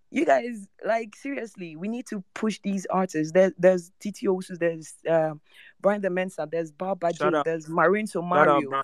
You 0.09 0.25
guys, 0.25 0.67
like 0.85 1.15
seriously, 1.15 1.77
we 1.77 1.87
need 1.87 2.05
to 2.07 2.23
push 2.33 2.59
these 2.63 2.85
artists. 2.89 3.31
There, 3.31 3.53
there's 3.57 3.91
Titi 3.99 4.27
Owusu, 4.27 4.59
there's 4.59 4.95
uh, 5.09 5.35
Bryan 5.79 6.01
The 6.01 6.09
Mensah, 6.09 6.51
there's 6.51 6.71
Baba 6.71 7.13
Shout 7.13 7.31
J, 7.31 7.37
out, 7.37 7.45
there's 7.45 7.69
Marin 7.69 8.07
shout 8.07 8.23
out, 8.23 8.29
Mario. 8.29 8.69
Brian. 8.69 8.83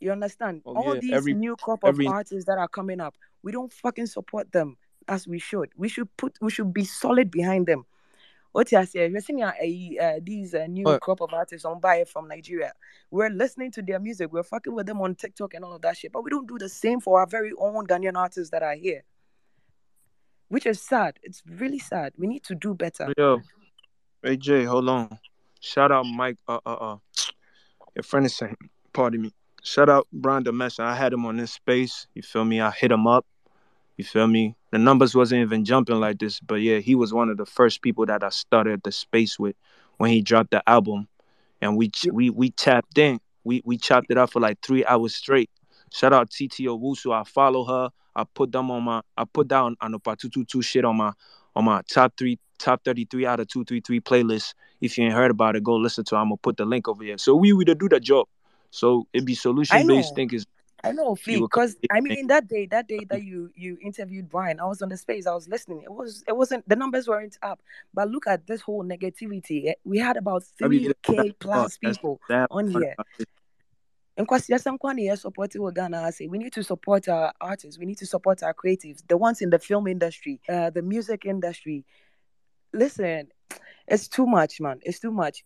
You 0.00 0.12
understand? 0.12 0.62
Oh 0.66 0.76
All 0.76 0.94
yeah, 0.94 1.00
these 1.00 1.12
every 1.12 1.34
new 1.34 1.56
crop 1.56 1.82
of 1.82 1.88
every 1.88 2.06
artists 2.06 2.44
that 2.44 2.58
are 2.58 2.68
coming 2.68 3.00
up, 3.00 3.14
we 3.42 3.50
don't 3.50 3.72
fucking 3.72 4.06
support 4.06 4.52
them 4.52 4.76
as 5.08 5.26
we 5.26 5.38
should. 5.38 5.70
We 5.76 5.88
should 5.88 6.14
put, 6.16 6.36
we 6.40 6.50
should 6.50 6.72
be 6.74 6.84
solid 6.84 7.30
behind 7.30 7.66
them. 7.66 7.86
What 8.58 8.72
I 8.72 8.86
say, 8.86 9.08
we're 9.08 9.20
seeing 9.20 9.44
uh, 9.44 9.52
uh, 10.02 10.14
these 10.20 10.52
uh, 10.52 10.66
new 10.66 10.82
what? 10.82 11.00
crop 11.00 11.20
of 11.20 11.32
artists 11.32 11.64
on 11.64 11.78
buy 11.78 12.02
from 12.02 12.26
Nigeria. 12.26 12.72
We're 13.08 13.30
listening 13.30 13.70
to 13.70 13.82
their 13.82 14.00
music. 14.00 14.32
We're 14.32 14.42
fucking 14.42 14.74
with 14.74 14.86
them 14.86 15.00
on 15.00 15.14
TikTok 15.14 15.54
and 15.54 15.64
all 15.64 15.74
of 15.74 15.82
that 15.82 15.96
shit. 15.96 16.10
But 16.10 16.24
we 16.24 16.30
don't 16.30 16.48
do 16.48 16.58
the 16.58 16.68
same 16.68 16.98
for 16.98 17.20
our 17.20 17.26
very 17.28 17.52
own 17.56 17.86
Ghanaian 17.86 18.16
artists 18.16 18.50
that 18.50 18.64
are 18.64 18.74
here, 18.74 19.04
which 20.48 20.66
is 20.66 20.82
sad. 20.82 21.20
It's 21.22 21.40
really 21.46 21.78
sad. 21.78 22.14
We 22.18 22.26
need 22.26 22.42
to 22.46 22.56
do 22.56 22.74
better. 22.74 23.12
Yo, 23.16 23.42
AJ, 24.24 24.66
hold 24.66 24.88
on. 24.88 25.20
Shout 25.60 25.92
out 25.92 26.06
Mike. 26.06 26.38
Uh, 26.48 26.58
uh, 26.66 26.72
uh. 26.72 26.96
Your 27.94 28.02
friend 28.02 28.26
is 28.26 28.34
saying, 28.34 28.56
pardon 28.92 29.22
me. 29.22 29.30
Shout 29.62 29.88
out 29.88 30.08
Bryan 30.12 30.42
The 30.42 30.50
Mensah. 30.50 30.80
I 30.80 30.96
had 30.96 31.12
him 31.12 31.24
on 31.26 31.36
this 31.36 31.52
space. 31.52 32.08
You 32.12 32.22
feel 32.22 32.44
me? 32.44 32.60
I 32.60 32.72
hit 32.72 32.90
him 32.90 33.06
up. 33.06 33.24
You 33.98 34.04
feel 34.04 34.28
me? 34.28 34.56
The 34.70 34.78
numbers 34.78 35.16
wasn't 35.16 35.42
even 35.42 35.64
jumping 35.64 35.96
like 35.98 36.20
this, 36.20 36.38
but 36.38 36.56
yeah, 36.56 36.78
he 36.78 36.94
was 36.94 37.12
one 37.12 37.28
of 37.30 37.36
the 37.36 37.44
first 37.44 37.82
people 37.82 38.06
that 38.06 38.22
I 38.22 38.28
started 38.28 38.80
the 38.84 38.92
space 38.92 39.40
with 39.40 39.56
when 39.96 40.10
he 40.12 40.22
dropped 40.22 40.52
the 40.52 40.66
album, 40.68 41.08
and 41.60 41.76
we 41.76 41.90
we 42.12 42.30
we 42.30 42.50
tapped 42.50 42.96
in. 42.96 43.18
We 43.42 43.60
we 43.64 43.76
chopped 43.76 44.06
it 44.10 44.16
up 44.16 44.30
for 44.30 44.40
like 44.40 44.58
three 44.62 44.84
hours 44.84 45.16
straight. 45.16 45.50
Shout 45.92 46.12
out 46.12 46.30
TT 46.30 46.66
Owusu. 46.68 47.12
I 47.12 47.24
follow 47.24 47.64
her. 47.64 47.90
I 48.14 48.22
put 48.22 48.52
them 48.52 48.70
on 48.70 48.84
my. 48.84 49.02
I 49.16 49.24
put 49.24 49.48
down 49.48 49.76
on 49.80 49.90
the 49.90 49.98
two 50.16 50.28
two 50.28 50.44
two 50.44 50.62
shit 50.62 50.84
on 50.84 50.96
my 50.96 51.12
on 51.56 51.64
my 51.64 51.82
top 51.92 52.12
three 52.16 52.38
top 52.60 52.84
thirty 52.84 53.04
three 53.04 53.26
out 53.26 53.40
of 53.40 53.48
two 53.48 53.64
three 53.64 53.80
three 53.80 54.00
playlist. 54.00 54.54
If 54.80 54.96
you 54.96 55.06
ain't 55.06 55.14
heard 55.14 55.32
about 55.32 55.56
it, 55.56 55.64
go 55.64 55.74
listen 55.74 56.04
to. 56.04 56.14
it. 56.14 56.18
I'm 56.18 56.26
gonna 56.26 56.36
put 56.36 56.56
the 56.56 56.66
link 56.66 56.86
over 56.86 57.02
here. 57.02 57.18
So 57.18 57.34
we 57.34 57.52
would 57.52 57.76
do 57.76 57.88
the 57.88 57.98
job. 57.98 58.28
So 58.70 59.08
it 59.12 59.24
be 59.24 59.34
solution 59.34 59.88
based 59.88 60.14
thinkers. 60.14 60.46
I 60.84 60.92
know, 60.92 61.16
You 61.26 61.40
because 61.40 61.76
I 61.90 62.00
mean 62.00 62.28
that 62.28 62.48
day, 62.48 62.66
that 62.66 62.86
day 62.86 63.00
that 63.10 63.22
you 63.22 63.50
you 63.56 63.78
interviewed 63.80 64.28
Brian, 64.28 64.60
I 64.60 64.64
was 64.66 64.80
on 64.80 64.88
the 64.88 64.96
space, 64.96 65.26
I 65.26 65.34
was 65.34 65.48
listening. 65.48 65.82
It 65.82 65.92
was 65.92 66.24
it 66.28 66.36
wasn't 66.36 66.68
the 66.68 66.76
numbers 66.76 67.08
weren't 67.08 67.36
up, 67.42 67.60
but 67.92 68.08
look 68.08 68.26
at 68.26 68.46
this 68.46 68.60
whole 68.60 68.84
negativity. 68.84 69.68
eh, 69.68 69.74
We 69.84 69.98
had 69.98 70.16
about 70.16 70.44
three 70.56 70.92
k 71.02 71.32
plus 71.40 71.78
people 71.78 72.20
on 72.50 72.68
here. 72.68 72.94
And 74.16 74.26
I'm 74.66 74.78
quite 74.78 75.18
supporting 75.18 75.70
Ghana 75.70 76.02
I 76.02 76.10
say. 76.10 76.26
We 76.26 76.38
need 76.38 76.52
to 76.54 76.62
support 76.64 77.08
our 77.08 77.32
artists. 77.40 77.78
We 77.78 77.86
need 77.86 77.98
to 77.98 78.06
support 78.06 78.42
our 78.42 78.54
creatives, 78.54 79.02
the 79.06 79.16
ones 79.16 79.40
in 79.40 79.50
the 79.50 79.58
film 79.58 79.86
industry, 79.86 80.40
uh, 80.48 80.70
the 80.70 80.82
music 80.82 81.24
industry. 81.24 81.84
Listen, 82.72 83.28
it's 83.86 84.08
too 84.08 84.26
much, 84.26 84.60
man. 84.60 84.80
It's 84.82 84.98
too 84.98 85.12
much. 85.12 85.44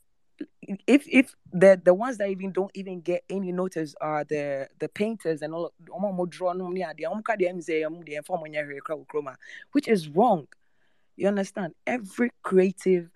If 0.87 1.07
if 1.09 1.35
the 1.53 1.81
the 1.83 1.95
ones 1.95 2.19
that 2.19 2.29
even 2.29 2.53
don't 2.53 2.71
even 2.75 3.01
get 3.01 3.25
any 3.29 3.53
notice 3.53 3.95
are 4.01 4.25
the 4.25 4.69
the 4.79 4.89
painters 4.89 5.43
and 5.43 5.55
all 5.55 5.73
draw 6.27 6.53
no 6.53 6.69
ne 6.69 6.83
adeɛ, 6.83 7.05
ɔmo 7.13 7.25
ka 7.25 7.35
deɛ 7.37 7.53
ɛm 7.53 7.59
sɛ 7.59 7.83
ɔmo 7.89 8.07
deɛ 8.07 8.23
ɛmfa 8.23 8.39
ɔmo 8.39 8.47
nyɛ 8.49 8.67
hwee 8.67 8.81
koraa 8.81 8.99
wɔ 8.99 9.07
kurom 9.07 9.33
a, 9.33 9.37
which 9.73 9.89
is 9.89 10.09
wrong. 10.09 10.47
You 11.17 11.29
understand? 11.29 11.75
Every 11.87 12.31
creative 12.43 13.11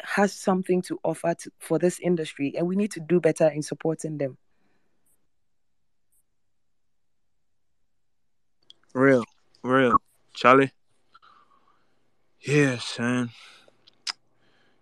has 0.00 0.32
something 0.32 0.80
to 0.82 0.98
offer 1.04 1.34
to, 1.34 1.50
for 1.58 1.78
this 1.78 1.98
industry, 2.00 2.54
and 2.56 2.66
we 2.66 2.76
need 2.76 2.92
to 2.92 3.00
do 3.00 3.20
better 3.20 3.48
in 3.48 3.62
supporting 3.62 4.18
them. 4.18 4.38
Real, 8.94 9.24
real, 9.62 9.96
Charlie. 10.34 10.72
Yeah, 12.40 12.78
son. 12.78 13.30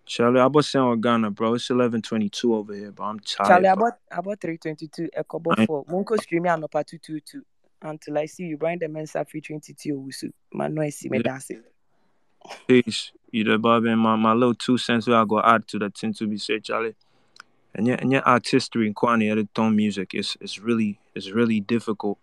Charlie, 0.06 0.40
I 0.40 0.46
was 0.46 0.68
saying 0.68 0.88
with 0.88 1.02
Ghana, 1.02 1.32
bro. 1.32 1.54
It's 1.54 1.68
eleven 1.68 2.00
twenty 2.00 2.28
two 2.28 2.54
over 2.54 2.72
here, 2.74 2.92
but 2.92 3.02
I'm 3.02 3.20
tired. 3.20 3.48
Charlie, 3.48 3.64
tired, 3.64 3.78
bro. 3.78 3.88
about 3.88 3.98
about 4.10 4.40
three 4.40 4.56
twenty 4.56 4.88
two, 4.88 5.08
Ekobo 5.16 5.54
I 5.58 5.66
four. 5.66 5.84
Munko 5.84 6.20
streaming 6.22 6.50
anopa 6.52 6.86
two 6.86 6.98
two 6.98 7.20
two. 7.20 7.42
until 7.82 8.18
I 8.18 8.26
see 8.26 8.44
you. 8.44 8.56
Bryan 8.56 8.78
The 8.78 8.86
Mensah 8.86 9.28
featuring 9.28 9.60
Titi 9.60 9.90
Owusu. 9.90 10.32
Mano 10.52 10.82
Esi 10.82 11.04
Yeah. 11.12 11.20
Medasi. 11.20 11.60
Peace. 12.66 13.12
You 13.32 13.44
the 13.44 13.58
Bob 13.58 13.84
and 13.84 14.00
my, 14.00 14.16
my 14.16 14.32
little 14.32 14.54
two 14.54 14.78
cents 14.78 15.06
where 15.08 15.18
I 15.18 15.24
go 15.24 15.40
add 15.40 15.66
to 15.68 15.78
the 15.78 15.90
thing 15.90 16.14
to 16.14 16.26
be 16.26 16.38
said, 16.38 16.64
Charlie. 16.64 16.94
And 17.74 17.86
yet 17.86 18.00
and 18.00 18.12
yet 18.12 18.26
artistry 18.26 18.86
and 18.86 18.94
quantity 18.94 19.28
of 19.28 19.36
the 19.36 19.44
tone 19.54 19.76
music 19.76 20.14
is 20.14 20.36
it's 20.40 20.58
really 20.58 20.98
it's 21.14 21.30
really 21.30 21.60
difficult 21.60 22.18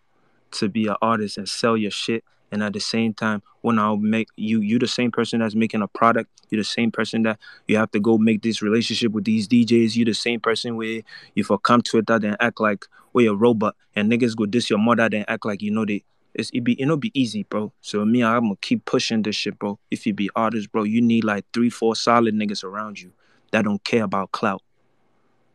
to 0.51 0.69
be 0.69 0.87
an 0.87 0.95
artist 1.01 1.37
and 1.37 1.47
sell 1.47 1.75
your 1.77 1.91
shit 1.91 2.23
and 2.53 2.63
at 2.63 2.71
the 2.71 2.79
same 2.79 3.15
time 3.15 3.41
when 3.61 3.79
I'll 3.79 3.97
make 3.97 4.27
you 4.35 4.61
you 4.61 4.77
the 4.77 4.87
same 4.87 5.11
person 5.11 5.39
that's 5.39 5.55
making 5.55 5.81
a 5.81 5.87
product, 5.87 6.29
you're 6.49 6.61
the 6.61 6.65
same 6.65 6.91
person 6.91 7.23
that 7.23 7.39
you 7.67 7.77
have 7.77 7.91
to 7.91 7.99
go 7.99 8.19
make 8.19 8.43
this 8.43 8.61
relationship 8.61 9.11
with 9.11 9.25
these 9.25 9.47
DJs, 9.47 9.95
you 9.95 10.05
the 10.05 10.13
same 10.13 10.39
person 10.39 10.75
where 10.75 11.01
if 11.35 11.49
I 11.49 11.55
come 11.57 11.81
to 11.81 11.91
Twitter 11.91 12.19
then 12.19 12.37
act 12.39 12.61
like 12.61 12.85
oh, 12.91 13.09
we're 13.13 13.31
a 13.31 13.35
robot 13.35 13.75
and 13.95 14.11
niggas 14.11 14.35
go 14.35 14.45
diss 14.45 14.69
your 14.69 14.79
mother 14.79 15.09
then 15.09 15.25
act 15.27 15.45
like 15.45 15.63
you 15.63 15.71
know 15.71 15.83
they 15.83 16.03
it's 16.35 16.51
it 16.53 16.63
be 16.63 16.79
it'll 16.79 16.97
be 16.97 17.11
easy, 17.19 17.43
bro. 17.43 17.73
So 17.81 18.05
me, 18.05 18.23
I'm 18.23 18.43
gonna 18.43 18.55
keep 18.61 18.85
pushing 18.85 19.23
this 19.23 19.35
shit, 19.35 19.57
bro. 19.57 19.79
If 19.89 20.05
you 20.05 20.13
be 20.13 20.29
artist, 20.35 20.71
bro, 20.71 20.83
you 20.83 21.01
need 21.01 21.23
like 21.23 21.45
three, 21.53 21.71
four 21.71 21.95
solid 21.95 22.35
niggas 22.35 22.63
around 22.63 23.01
you 23.01 23.11
that 23.51 23.65
don't 23.65 23.83
care 23.83 24.03
about 24.03 24.31
clout. 24.31 24.61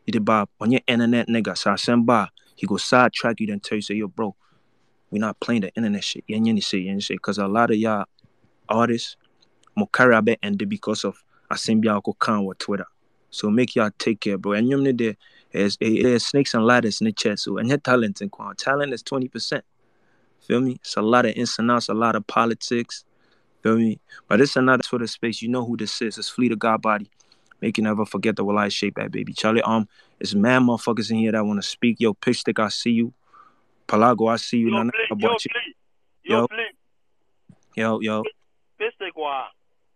You 0.07 0.12
did 0.12 0.25
Bob 0.25 0.49
on 0.61 0.73
your 0.73 0.81
internet 0.87 1.29
nigga, 1.29 1.57
so 1.57 1.70
I 1.70 1.77
send 1.77 2.07
by, 2.07 2.29
he 2.57 2.66
go 2.66 2.77
sidetrack 2.77 3.41
you 3.41 3.47
then 3.47 3.61
tell 3.61 3.77
you 3.77 3.83
say, 3.83 3.95
yo, 3.95 4.09
bro, 4.09 4.35
we 5.11 5.19
not 5.19 5.39
playing 5.41 5.63
the 5.63 5.75
internet 5.75 6.05
shit. 6.05 6.25
Yeah, 6.27 6.39
yeah, 6.43 6.61
say, 6.61 6.79
yeah, 6.79 6.99
say, 6.99 7.17
cause 7.17 7.39
a 7.39 7.49
lot 7.49 7.71
of 7.71 7.77
y'all 7.77 8.07
artists 8.69 9.17
bit 10.23 10.39
and 10.43 10.69
because 10.69 11.05
of 11.05 11.23
asembia 11.51 12.03
ko 12.03 12.13
kan 12.15 12.45
with 12.45 12.59
Twitter. 12.59 12.87
So 13.31 13.51
make 13.51 13.77
y'all 13.77 13.91
take 13.99 14.21
care, 14.21 14.39
bro. 14.39 14.53
And 14.53 14.69
you 14.69 14.93
there 14.93 15.17
is 15.53 15.77
there's 15.81 16.27
snakes 16.27 16.55
and 16.55 16.65
ladders 16.65 17.01
in 17.01 17.07
the 17.07 17.13
chat. 17.13 17.39
So 17.39 17.59
and 17.59 17.69
your 17.69 17.79
talent 17.79 18.21
and 18.21 18.31
talent 18.59 18.93
is 18.93 19.03
twenty 19.03 19.29
percent. 19.29 19.65
Feel 20.41 20.61
me? 20.61 20.73
It's 20.81 20.97
a 20.97 21.03
lot 21.03 21.27
of 21.27 21.33
ins 21.33 21.59
and 21.59 21.71
outs, 21.71 21.89
a 21.89 21.95
lot 21.95 22.17
of 22.17 22.27
politics. 22.27 23.05
Feel 23.63 23.77
me? 23.77 24.01
But 24.29 24.41
it's 24.41 24.57
another 24.57 24.83
of 25.03 25.11
space. 25.11 25.43
You 25.43 25.49
know 25.49 25.65
who 25.65 25.77
this 25.77 26.01
is. 26.01 26.17
It's 26.17 26.29
Fleet 26.29 26.53
of 26.53 26.59
God 26.59 26.81
Body. 26.81 27.11
Make 27.61 27.77
you 27.77 27.85
never 27.85 28.07
forget 28.07 28.37
the 28.37 28.45
will 28.45 28.57
I 28.57 28.69
shape 28.69 28.95
that 28.97 29.11
baby. 29.11 29.33
Charlie, 29.33 29.63
um, 29.63 29.89
it's 30.21 30.35
mad 30.35 30.63
motherfuckers 30.63 31.11
in 31.11 31.19
here 31.19 31.33
that 31.33 31.45
want 31.45 31.61
to 31.61 31.69
speak. 31.69 31.97
Yo, 31.99 32.15
pitch 32.15 32.41
stick, 32.41 32.59
I 32.59 32.69
see 32.69 32.93
you. 32.93 33.13
Palago, 33.89 34.31
I 34.31 34.36
see 34.36 34.59
you. 34.59 34.69
Yo, 34.69 34.77
Nana, 34.77 34.93
Flip, 34.93 35.19
yo, 35.19 35.31
you. 35.32 35.39
Flip, 35.39 35.52
yo, 36.23 36.36
Yo, 36.36 36.47
Flip, 36.47 36.74
yo, 37.74 38.01
yo. 38.01 38.23
Pistic, 38.78 39.16
wa. 39.16 39.47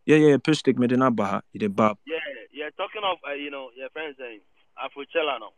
Yeah, 0.06 0.16
yeah, 0.16 0.36
pitch 0.38 0.58
stick, 0.58 0.78
me 0.78 0.86
did 0.88 0.98
not 0.98 1.14
baha. 1.14 1.42
You 1.52 1.60
did 1.60 1.76
Bob. 1.76 1.98
Yeah, 2.06 2.16
yeah, 2.52 2.70
talking 2.76 3.02
of, 3.04 3.18
uh, 3.28 3.34
you 3.34 3.50
know, 3.50 3.68
your 3.76 3.90
friends 3.90 4.16
saying, 4.18 4.40
Afrochella 4.80 5.38
no. 5.38 5.52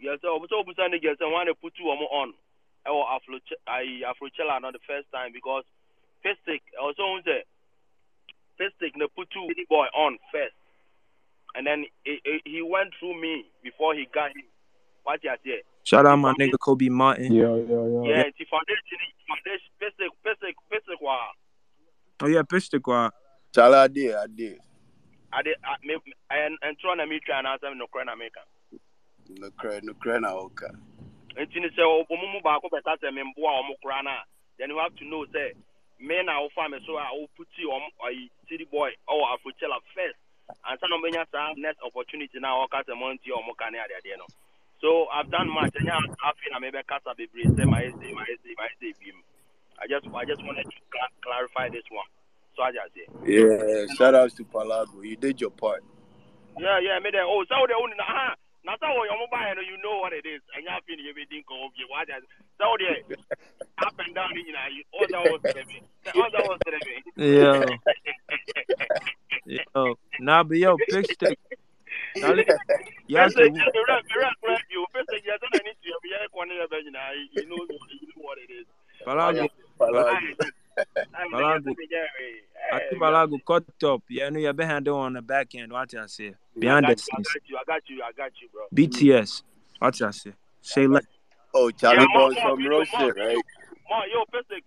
Yeah, 0.00 0.16
so, 0.22 0.38
so, 0.48 0.62
so, 0.64 0.82
niggas, 0.86 1.20
I 1.20 1.26
want 1.26 1.48
to 1.48 1.54
put 1.54 1.74
two 1.76 1.84
more 1.84 2.08
on. 2.14 2.32
Or 2.86 3.04
Afro, 3.10 3.40
I, 3.66 4.06
Afrochella 4.06 4.62
not 4.62 4.72
the 4.72 4.84
first 4.86 5.10
time 5.12 5.32
because 5.34 5.64
Pistic, 6.24 6.62
also, 6.80 7.18
say, 7.26 7.42
Pistic, 8.60 8.94
they 8.96 9.06
put 9.14 9.28
two 9.34 9.48
boy 9.68 9.86
on 9.92 10.18
first. 10.32 10.54
And 11.54 11.66
then 11.66 11.84
he, 12.04 12.20
he, 12.22 12.40
he 12.44 12.62
went 12.62 12.94
through 13.00 13.20
me 13.20 13.44
before 13.64 13.94
he 13.94 14.06
got 14.14 14.30
him. 14.30 14.46
What 15.02 15.24
you 15.24 15.34
say? 15.44 15.62
Shout 15.86 16.04
out 16.04 16.16
my 16.16 16.34
nigga 16.34 16.58
Kobe 16.58 16.88
Martin. 16.88 17.32
Yo, 17.32 17.54
yo, 17.54 17.86
yo. 17.86 18.02
Yeah, 18.10 18.24
the 18.36 18.44
foundation, 18.50 18.98
foundation, 19.22 19.70
Pistic, 19.80 20.10
Pistic, 20.26 20.54
Pistic, 20.66 21.00
wow. 21.00 21.28
Oh 22.20 22.26
yeah, 22.26 22.42
pitch 22.42 22.64
stick, 22.64 22.84
wa. 22.84 23.10
Chala, 23.54 23.84
I 23.84 23.86
did, 23.86 24.14
I 24.16 24.26
did. 24.26 24.58
I 25.32 25.42
did, 25.42 25.54
I, 25.62 25.76
me, 25.86 25.94
and, 26.30 26.58
and 26.62 26.76
trying 26.80 26.98
to 26.98 27.06
meet 27.06 27.22
you 27.28 27.34
and 27.34 27.46
answer 27.46 27.72
no 27.72 27.86
credit 27.86 28.12
America. 28.12 28.40
No 29.38 29.48
cry, 29.50 29.78
no 29.84 29.94
cry 29.94 30.18
na 30.18 30.34
oka. 30.34 30.74
nti 31.36 31.60
ne 31.60 31.68
sɛ 31.68 31.82
ɔmo 31.84 32.32
mu 32.32 32.40
baako 32.40 32.66
bɛka 32.72 32.96
sɛ 33.00 33.12
memboa 33.12 33.60
ɔmo 33.60 33.76
koraa 33.84 34.02
no 34.02 34.10
a 34.10 34.24
then 34.58 34.70
you 34.70 34.78
have 34.78 34.96
to 34.96 35.04
know 35.04 35.26
sɛ 35.26 35.52
me 36.00 36.22
na 36.22 36.40
wofa 36.40 36.70
me 36.70 36.80
so 36.86 36.96
a 36.96 37.04
woputi 37.12 37.62
ɔmo 37.68 37.88
ɔyi 38.00 38.30
city 38.48 38.64
boy 38.64 38.90
ɔwɔ 39.08 39.36
afrochella 39.36 39.78
first 39.94 40.16
ansa 40.64 40.88
na 40.88 40.96
ɔmɛnya 40.96 41.26
saa 41.30 41.52
next 41.56 41.82
opportunity 41.82 42.40
na 42.40 42.56
ɔka 42.64 42.88
sɛ 42.88 42.96
mɔntie 42.96 43.36
ɔmo 43.36 43.54
ka 43.58 43.68
ne 43.68 43.78
adeadeɛ 43.78 44.16
no 44.16 44.26
so 44.80 45.08
i've 45.14 45.30
done 45.30 45.48
much. 45.50 45.72
Ɛnyɛ 45.74 45.94
afei 46.24 46.50
na 46.52 46.60
mebɛkasa 46.60 47.16
bebree 47.18 47.50
sɛ 47.56 47.64
mayɛ 47.68 47.92
sei 47.98 48.12
mayɛ 48.12 48.34
sei 48.42 48.54
mayɛ 48.58 48.74
sei 48.80 48.94
biem 49.00 49.20
i 49.80 49.86
just 49.88 50.06
i 50.14 50.24
just 50.26 50.44
wanted 50.44 50.66
to 50.70 50.78
cla- 50.92 51.16
clarify 51.22 51.68
this 51.70 51.86
one. 51.90 52.08
So 52.56 52.62
I 52.62 52.72
just 52.72 52.94
say 52.94 53.08
Yeah, 53.26 53.86
shout 53.96 54.14
outs 54.14 54.34
to 54.36 54.44
Palago. 54.44 55.04
You 55.04 55.16
did 55.16 55.40
your 55.40 55.50
part. 55.50 55.84
yeah 56.58 56.78
yeah 56.80 56.98
me 57.00 57.10
there 57.12 57.24
oh 57.26 57.44
sɛ 57.48 57.56
wo 57.60 57.66
de 57.66 57.74
wo 57.78 57.86
nina 57.86 58.04
ha 58.04 58.36
na 58.64 58.76
sɛ 58.78 58.86
wɔyɛ 58.88 59.12
ɔmo 59.14 59.26
baeɛ 59.32 59.56
no 59.56 59.62
you 59.62 59.78
know 59.78 59.98
what 60.00 60.12
it 60.14 60.26
is. 60.26 60.42
Ɛnyɛ 60.56 60.70
afei 60.80 60.96
ne 60.96 61.04
yɛbɛdi 61.12 61.44
nkɔmmɔ 61.44 61.66
bio 61.76 61.88
wagye 61.92 62.14
ase 62.18 62.26
sɛ 62.60 62.64
wo 62.70 62.76
deɛ 62.78 62.96
up 63.80 63.94
and 63.98 64.14
down 64.14 64.34
ne 64.34 64.42
nyinaa 64.44 64.70
yi 64.70 64.84
ɔda 64.94 65.18
wɔ 65.26 65.38
srɛ 65.46 65.66
me. 65.68 65.82
Sɛ 66.06 66.12
ɔda 66.14 66.40
wɔ 66.46 66.54
srɛ 66.64 66.80
me. 66.84 67.04
Yo, 67.16 67.80
yo. 69.46 69.96
Nah, 70.18 70.44
but 70.44 70.58
yo, 70.58 70.78
pitch 70.78 71.08
stick. 71.08 71.38
Charlie, 72.20 72.46
y'all 73.06 73.28
Pese 73.28 73.34
say 73.34 73.48
gye 73.50 73.66
me 73.72 73.80
rɛ 73.88 73.96
me 74.04 74.14
rɛ 74.22 74.28
kora 74.40 74.58
bio 74.68 74.86
pese 74.92 75.16
gye 75.24 75.34
sɛ 75.40 75.46
na 75.52 75.58
ne 75.64 75.72
tua 75.82 75.96
me 76.02 76.08
yɛ 76.10 76.18
kɔ 76.34 76.40
ne 76.48 76.54
yɛ 76.54 76.66
bɛ 76.66 76.78
nyinaa 76.84 77.12
yi 77.14 77.22
you 77.42 77.46
know 77.48 77.56
you 77.56 77.68
know. 77.68 78.16
I 82.72 82.80
think 82.90 83.00
Palago 83.00 83.38
cut 83.46 83.64
up. 83.84 84.02
Yeah, 84.10 84.28
no, 84.28 84.38
you 84.38 84.52
behind 84.52 84.88
on 84.88 85.14
the 85.14 85.22
back 85.22 85.54
end. 85.54 85.72
What 85.72 85.94
I 85.94 86.06
say? 86.06 86.28
I 86.28 86.32
Behind 86.58 86.86
got 86.86 86.96
the 86.96 87.02
you, 87.02 87.12
I 87.12 87.16
scenes. 87.16 87.28
got 87.28 87.48
you, 87.48 87.56
I 87.56 87.64
got 87.64 87.82
you, 87.88 88.02
I 88.02 88.12
got 88.12 88.32
you, 88.42 88.48
bro. 88.52 88.66
BTS. 88.74 89.42
What 89.78 90.02
I 90.02 90.10
say? 90.10 90.32
Say 90.60 90.86
like 90.86 91.04
Oh, 91.54 91.70
Charlie 91.70 92.06
more, 92.12 92.28
Ball, 92.28 92.32
more 92.32 92.42
some 92.42 92.58
real 92.58 92.84
more 92.98 93.12
right? 93.14 93.38
more. 93.88 94.06
Yo, 94.12 94.24
Pesek, 94.32 94.62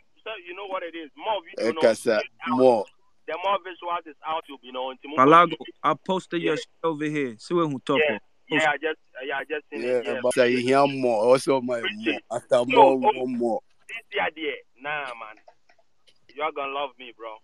you 0.47 0.55
know 0.55 0.65
what 0.67 0.81
it 0.81 0.95
is. 0.95 1.11
More 1.15 1.39
video, 1.45 1.71
no. 1.73 1.81
Ekasa, 1.81 2.21
more. 2.47 2.85
The 3.29 3.37
more 3.45 3.59
visuals 3.59 4.09
is 4.09 4.15
out, 4.27 4.43
you 4.63 4.71
know. 4.71 4.89
Until 4.89 5.11
Palago. 5.11 5.53
I 5.83 5.93
posted 5.93 6.41
your 6.41 6.57
shit 6.57 6.65
over 6.83 7.05
here. 7.05 7.35
See 7.37 7.53
what 7.53 7.69
who 7.69 7.79
top 7.85 7.99
Yeah, 8.09 8.17
yeah, 8.49 8.71
I 8.71 8.77
just, 8.77 8.99
yeah, 9.23 9.35
I 9.37 9.43
just 9.43 9.69
seen 9.69 9.83
it. 9.83 10.03
Yeah, 10.03 10.13
Yeah, 10.13 10.19
but 10.23 10.33
say 10.33 10.51
you 10.51 10.57
hear 10.57 10.87
more. 10.87 11.25
Also, 11.25 11.61
my 11.61 11.79
more. 11.79 12.19
After 12.31 12.55
Yo, 12.55 12.65
more, 12.65 13.11
oh, 13.15 13.19
one 13.19 13.37
more. 13.37 13.61
this 13.87 13.97
the 14.11 14.19
idea. 14.19 14.53
Nah, 14.81 15.13
man, 15.13 15.37
you're 16.35 16.51
gonna 16.53 16.71
love 16.71 16.89
me, 16.97 17.13
bro. 17.15 17.35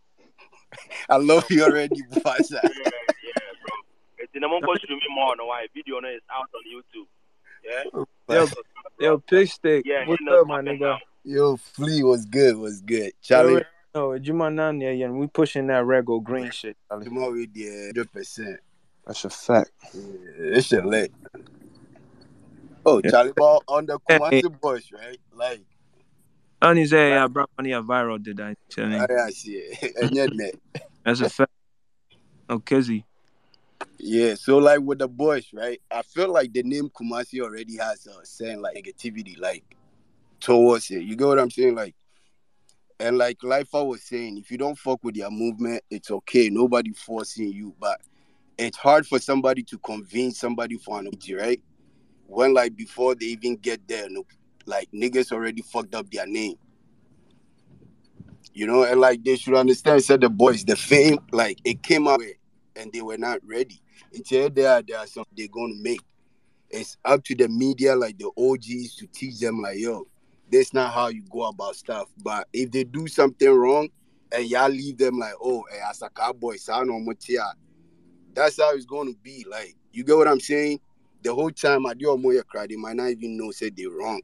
I 1.10 1.18
love 1.18 1.45
you 1.52 1.64
already, 1.64 2.02
Bufasa. 2.12 2.64
Yeah, 2.64 2.70
yeah, 2.74 3.52
bro. 3.62 3.78
It's 4.18 4.34
in 4.34 4.41
the 4.41 4.48
mongo 4.48 4.76
stream 4.84 4.98
more 5.14 5.36
no 5.36 5.45
why 5.45 5.68
video 5.76 5.99
no 5.99 6.10
is 6.10 6.22
out 6.34 6.49
on 6.56 6.64
YouTube. 6.74 7.06
Yeah. 8.28 8.36
Yo, 8.36 8.48
yo, 8.99 9.18
pitch 9.20 9.52
stick. 9.52 9.84
Yeah, 9.86 10.07
What's 10.07 10.24
up, 10.32 10.48
my 10.48 10.62
nigga? 10.62 10.98
Yo, 11.24 11.57
Flea 11.57 12.02
was 12.02 12.26
good, 12.26 12.57
was 12.57 12.82
good. 12.82 13.06
You 13.06 13.12
Charlie, 13.22 13.64
already 13.96 14.12
know, 14.12 14.20
Juma 14.20 14.50
Nan, 14.52 14.82
yeah, 14.82 14.92
yeah, 14.92 15.10
we 15.10 15.28
pushing 15.28 15.68
that 15.68 15.84
Rego 15.84 16.24
green 16.24 16.52
shit. 16.52 16.78
Charlie. 16.90 17.06
tomorrow 17.06 17.32
we 17.32 17.46
did 17.48 17.96
100%. 17.96 18.58
That's 19.06 19.26
a 19.26 19.30
fact. 19.30 19.72
Yeah, 19.94 20.02
it's 20.38 20.68
shit 20.68 20.86
lit. 20.86 21.12
Oh, 22.86 23.02
Yeah. 23.04 23.12
Charlie 23.12 23.34
Ball 23.36 23.64
on 23.68 23.86
the 23.86 24.00
Hey, 24.08 24.20
Kumasi 24.20 24.62
Bush, 24.62 24.92
right? 24.94 25.20
Like, 25.34 25.62
Only 26.62 26.86
say, 26.86 27.10
yeah, 27.10 27.28
bro, 27.28 27.46
money 27.58 27.72
a 27.72 27.82
viral 27.82 28.22
did 28.22 28.40
I 28.40 28.56
tell 28.70 28.88
me. 28.88 28.98
Oh, 28.98 29.26
I 29.26 29.30
see 29.32 29.54
it. 29.56 29.96
And 30.02 30.16
yet, 30.16 30.34
net. 30.34 30.56
That's 31.04 31.22
a 31.22 31.30
fact. 31.30 31.52
Oh, 32.50 32.60
Kizzy. 32.60 33.06
Yeah, 33.98 34.36
so 34.36 34.58
like 34.58 34.82
with 34.82 35.00
the 35.00 35.08
Bush, 35.08 35.48
right? 35.54 35.82
I 35.90 36.02
feel 36.02 36.32
like 36.32 36.54
the 36.54 36.64
name 36.64 36.90
Kumasi 36.90 37.42
already 37.42 37.78
has 37.78 38.08
a 38.08 38.26
saying 38.26 38.62
like 38.62 38.76
negativity, 38.76 39.40
like 39.40 39.64
towards 40.40 40.92
it. 40.92 41.04
You 41.04 41.16
get 41.16 41.28
what 41.28 41.40
I'm 41.40 41.50
saying? 41.50 41.76
Like, 41.76 41.96
and 43.00 43.18
like 43.18 43.44
Life 43.44 43.74
I 43.74 43.82
was 43.82 44.04
saying, 44.04 44.38
if 44.38 44.52
you 44.52 44.58
don't 44.58 44.78
fuck 44.78 45.04
with 45.04 45.16
their 45.16 45.30
movement, 45.30 45.84
it's 45.90 46.12
okay. 46.12 46.50
Nobody 46.50 46.92
forcing 46.94 47.52
you, 47.52 47.76
but 47.80 48.00
it's 48.58 48.78
hard 48.78 49.06
for 49.06 49.20
somebody 49.20 49.64
to 49.64 49.78
convince 49.80 50.40
somebody 50.40 50.78
for 50.78 51.00
an 51.00 51.08
opportunity, 51.08 51.34
right? 51.34 51.62
When 52.28 52.54
like 52.54 52.76
before 52.76 53.16
they 53.16 53.28
even 53.28 53.58
get 53.58 53.88
there, 53.88 54.08
no, 54.10 54.26
like 54.66 54.90
niggas 54.92 55.32
already 55.32 55.62
fucked 55.62 55.94
up 55.94 56.10
their 56.10 56.26
name. 56.26 56.56
You 58.54 58.68
know, 58.68 58.84
and 58.84 59.02
like 59.02 59.24
they 59.24 59.36
should 59.36 59.56
understand, 59.56 60.04
said 60.04 60.22
the 60.22 60.30
boys, 60.30 60.64
the 60.64 60.78
fame, 60.78 61.20
like 61.32 61.60
it 61.66 61.84
came 61.84 62.08
out 62.08 62.22
and 62.78 62.92
they 62.94 63.02
were 63.02 63.18
not 63.18 63.40
ready. 63.46 63.82
Until 64.14 64.50
they 64.50 64.66
are 64.66 64.82
there 64.82 65.00
are 65.00 65.08
something 65.08 65.34
they're 65.36 65.48
gonna 65.48 65.76
make. 65.76 66.02
It's 66.70 66.98
up 67.06 67.24
to 67.26 67.36
the 67.36 67.48
media, 67.48 67.96
like 67.96 68.18
the 68.18 68.32
OGs, 68.38 68.96
to 68.98 69.08
teach 69.08 69.40
them, 69.40 69.62
like, 69.62 69.78
yo, 69.78 70.08
that's 70.52 70.74
not 70.74 70.94
how 70.94 71.08
you 71.08 71.24
go 71.30 71.44
about 71.46 71.76
stuff. 71.76 72.10
But 72.24 72.48
if 72.54 72.72
they 72.72 72.84
do 72.84 73.08
something 73.08 73.50
wrong 73.50 73.90
and 74.32 74.46
y'all 74.46 74.70
leave 74.70 74.98
them 74.98 75.20
like, 75.20 75.34
oh, 75.42 75.64
hey, 75.72 75.80
as 75.90 76.02
a 76.02 76.10
cowboy, 76.10 76.58
that's 78.34 78.58
how 78.60 78.76
it's 78.76 78.86
gonna 78.86 79.14
be. 79.24 79.46
Like, 79.50 79.76
you 79.92 80.04
get 80.04 80.18
what 80.18 80.28
I'm 80.28 80.40
saying? 80.40 80.80
The 81.24 81.34
whole 81.34 81.52
time 81.52 81.86
I 81.86 81.94
do 81.94 82.12
a 82.12 82.18
moya 82.18 82.44
cry, 82.44 82.68
they 82.68 82.76
might 82.76 82.98
not 82.98 83.10
even 83.10 83.38
know 83.38 83.52
said 83.52 83.76
they're 83.76 83.90
wrong. 83.90 84.22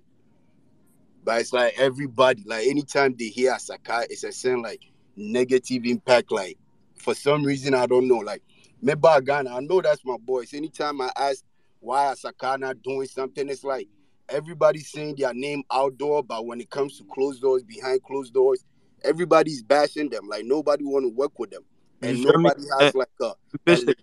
But 1.23 1.41
it's 1.41 1.53
like 1.53 1.73
everybody, 1.77 2.43
like 2.45 2.67
anytime 2.67 3.15
they 3.17 3.27
hear 3.27 3.53
Asaka, 3.53 4.05
it's 4.09 4.23
a 4.23 4.31
saying 4.31 4.61
like 4.61 4.81
negative 5.15 5.85
impact. 5.85 6.31
Like 6.31 6.57
for 6.95 7.13
some 7.13 7.43
reason, 7.43 7.73
I 7.73 7.85
don't 7.85 8.07
know. 8.07 8.17
Like 8.17 8.41
maybe 8.81 9.07
Ghana, 9.25 9.55
I 9.55 9.59
know 9.61 9.81
that's 9.81 10.03
my 10.03 10.17
boys. 10.17 10.53
Anytime 10.53 11.01
I 11.01 11.11
ask 11.15 11.43
why 11.79 12.13
Asaka 12.13 12.59
not 12.59 12.81
doing 12.81 13.07
something, 13.07 13.49
it's 13.49 13.63
like 13.63 13.87
everybody's 14.31 14.89
saying 14.89 15.15
their 15.17 15.33
name 15.33 15.63
outdoor, 15.71 16.23
but 16.23 16.45
when 16.45 16.61
it 16.61 16.69
comes 16.69 16.97
to 16.97 17.03
closed 17.05 17.41
doors, 17.41 17.63
behind 17.63 18.03
closed 18.03 18.33
doors, 18.33 18.63
everybody's 19.03 19.61
bashing 19.61 20.09
them. 20.09 20.27
Like 20.27 20.45
nobody 20.45 20.83
want 20.83 21.05
to 21.05 21.09
work 21.09 21.37
with 21.37 21.51
them, 21.51 21.63
and 22.01 22.17
You 22.17 22.37
me? 22.37 22.43
nobody 22.43 22.63
has 22.79 22.95
Eh, 22.95 22.97
like 22.97 23.09
a, 23.21 23.33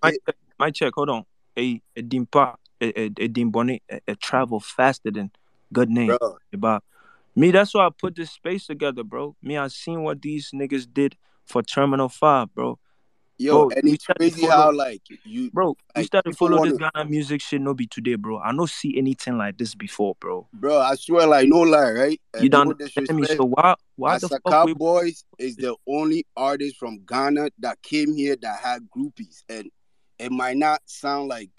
my 0.03 0.11
check, 0.11 0.37
my 0.59 0.71
check. 0.71 0.93
Hold 0.95 1.11
on. 1.11 1.25
A 1.59 1.81
a 1.97 2.03
dimpa 2.03 2.55
a 2.81 3.01
a, 3.01 3.05
a 3.07 3.29
dimbone 3.29 3.81
a, 3.91 4.01
a 4.07 4.15
travel 4.15 4.61
faster 4.61 5.11
than 5.11 5.31
good 5.73 5.91
name. 5.91 6.17
Bro, 6.21 6.39
About 6.53 6.85
me, 7.35 7.51
that's 7.51 7.75
why 7.75 7.87
I 7.87 7.91
put 7.91 8.17
this 8.17 8.31
space 8.31 8.67
together, 8.67 9.03
bro. 9.03 9.37
Me, 9.43 9.57
I 9.57 9.69
seen 9.69 10.03
what 10.03 10.23
these 10.23 10.51
niggas 10.55 10.87
did 10.93 11.17
for 11.45 11.63
Terminal 11.63 12.09
Five, 12.09 12.55
bro. 12.55 12.79
Yo, 13.39 13.69
Bro, 13.69 13.77
and 13.77 13.89
it's 13.89 14.05
crazy 14.05 14.43
follow, 14.43 14.53
how 14.53 14.73
like 14.73 15.03
you 15.25 15.51
bro. 15.51 15.77
Like 15.97 16.07
started 16.07 16.31
people 16.31 16.49
follow 16.49 16.65
this. 16.67 16.79
Ghana 16.79 17.09
music 17.09 17.41
shit. 17.41 17.61
No 17.61 17.73
be 17.75 17.87
today, 17.87 18.17
bro. 18.17 18.39
I 18.39 18.53
no 18.53 18.67
see 18.67 18.99
anything 18.99 19.39
like 19.39 19.57
this 19.57 19.75
before, 19.75 20.17
bro. 20.21 20.49
Bro, 20.53 20.81
I 20.81 20.95
swear, 20.97 21.27
like 21.27 21.49
no 21.49 21.61
lie, 21.61 21.93
right? 21.93 22.21
You 22.35 22.41
And 22.41 22.51
don't 22.51 22.71
understand 22.71 23.19
me. 23.19 23.27
So 23.27 23.45
why 23.45 23.75
why 23.97 24.19
the 24.19 24.29
fuck 24.29 24.67
we 24.67 24.75
Boys 24.75 25.25
is 25.39 25.57
the 25.57 25.75
only 25.87 26.27
artist 26.37 26.77
from 26.77 27.05
Ghana 27.07 27.51
that 27.61 27.81
came 27.83 28.15
here 28.15 28.37
that 28.43 28.61
had 28.61 28.89
groupies, 28.91 29.43
and 29.49 29.71
it 30.19 30.33
might 30.33 30.57
not 30.57 30.81
sound 30.87 31.29
like 31.29 31.51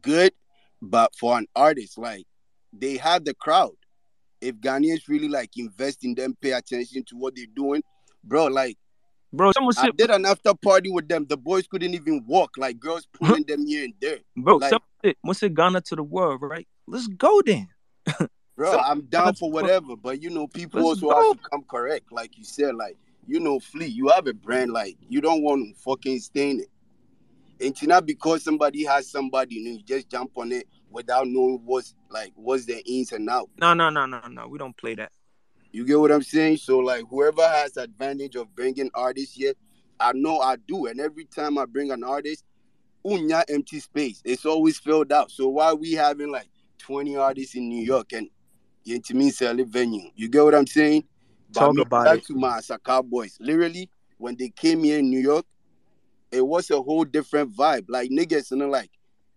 good, 0.00 0.32
but 0.80 1.14
for 1.14 1.38
an 1.38 1.46
artist, 1.54 1.98
like 1.98 2.26
they 2.72 2.96
have 2.96 3.24
the 3.24 3.34
crowd. 3.34 3.72
If 4.40 4.56
Ghanaians 4.56 5.08
really 5.08 5.28
like 5.28 5.56
invest 5.56 6.04
in 6.04 6.14
them, 6.14 6.36
pay 6.40 6.52
attention 6.52 7.04
to 7.04 7.16
what 7.16 7.36
they're 7.36 7.46
doing, 7.54 7.82
bro. 8.24 8.46
Like, 8.46 8.76
bro? 9.32 9.52
Someone 9.52 9.74
I 9.76 9.82
said, 9.86 9.96
did 9.96 10.10
an 10.10 10.26
after 10.26 10.54
party 10.54 10.90
with 10.90 11.08
them. 11.08 11.26
The 11.28 11.36
boys 11.36 11.66
couldn't 11.66 11.94
even 11.94 12.24
walk. 12.26 12.52
Like 12.56 12.78
girls 12.78 13.06
pulling 13.12 13.44
them 13.44 13.66
here 13.66 13.84
and 13.84 13.94
there. 14.00 14.18
bro. 14.36 14.56
Like, 14.56 14.70
Someone 14.70 14.88
said, 15.04 15.14
"Must 15.24 15.40
say 15.40 15.48
Ghana 15.48 15.80
to 15.82 15.96
the 15.96 16.02
world, 16.02 16.42
right? 16.42 16.66
Let's 16.86 17.06
go 17.06 17.42
then." 17.44 17.68
bro, 18.56 18.70
Someone 18.70 18.84
I'm 18.86 19.00
down 19.02 19.34
for 19.34 19.50
whatever. 19.50 19.96
But 19.96 20.22
you 20.22 20.30
know, 20.30 20.46
people 20.46 20.84
also 20.84 21.08
have 21.10 21.42
to 21.42 21.48
come 21.50 21.64
correct. 21.64 22.12
Like 22.12 22.36
you 22.36 22.44
said, 22.44 22.74
like 22.74 22.96
you 23.26 23.40
know, 23.40 23.60
Flea, 23.60 23.86
you 23.86 24.08
have 24.08 24.26
a 24.26 24.34
brand. 24.34 24.72
Like 24.72 24.96
you 25.08 25.20
don't 25.20 25.42
want 25.42 25.74
to 25.74 25.82
fucking 25.82 26.20
stain 26.20 26.60
it. 26.60 26.68
And 27.60 27.70
it's 27.70 27.82
not 27.82 28.06
because 28.06 28.42
somebody 28.42 28.84
has 28.84 29.08
somebody, 29.08 29.56
you 29.56 29.64
know, 29.64 29.70
you 29.76 29.82
just 29.84 30.08
jump 30.08 30.32
on 30.36 30.50
it 30.50 30.66
without 30.90 31.28
knowing 31.28 31.60
what's 31.64 31.94
like 32.10 32.32
what's 32.34 32.66
the 32.66 32.82
ins 32.84 33.12
and 33.12 33.28
out. 33.30 33.48
No, 33.60 33.74
no, 33.74 33.90
no, 33.90 34.06
no, 34.06 34.20
no. 34.28 34.48
We 34.48 34.58
don't 34.58 34.76
play 34.76 34.94
that. 34.96 35.12
You 35.72 35.86
get 35.86 35.98
what 35.98 36.12
I'm 36.12 36.22
saying? 36.22 36.58
So 36.58 36.78
like 36.78 37.04
whoever 37.08 37.42
has 37.42 37.76
advantage 37.76 38.36
of 38.36 38.54
bringing 38.54 38.90
artists 38.94 39.34
here, 39.34 39.54
I 39.98 40.12
know 40.12 40.40
I 40.40 40.56
do. 40.56 40.86
And 40.86 41.00
every 41.00 41.24
time 41.24 41.56
I 41.56 41.64
bring 41.64 41.90
an 41.90 42.04
artist, 42.04 42.44
unya 43.04 43.42
empty 43.48 43.80
space. 43.80 44.20
It's 44.24 44.44
always 44.44 44.78
filled 44.78 45.12
out. 45.12 45.30
So 45.30 45.48
why 45.48 45.72
we 45.72 45.92
having 45.92 46.30
like 46.30 46.48
20 46.78 47.16
artists 47.16 47.54
in 47.54 47.68
New 47.68 47.82
York 47.82 48.12
and 48.12 48.28
into 48.84 49.14
me 49.14 49.30
selling 49.30 49.68
venue? 49.68 50.10
You 50.14 50.28
get 50.28 50.44
what 50.44 50.54
I'm 50.54 50.66
saying? 50.66 51.04
But 51.52 51.60
Talk 51.60 51.74
me 51.74 51.82
about 51.82 52.04
back 52.04 52.18
it. 52.18 52.26
to 52.26 52.34
my 52.34 52.60
Saka 52.60 53.02
boys. 53.02 53.36
Literally, 53.40 53.88
when 54.18 54.36
they 54.36 54.50
came 54.50 54.84
here 54.84 54.98
in 54.98 55.10
New 55.10 55.20
York, 55.20 55.46
it 56.30 56.46
was 56.46 56.70
a 56.70 56.80
whole 56.80 57.04
different 57.04 57.54
vibe. 57.54 57.86
Like 57.88 58.10
niggas, 58.10 58.50
you 58.50 58.58
know, 58.58 58.68
like 58.68 58.90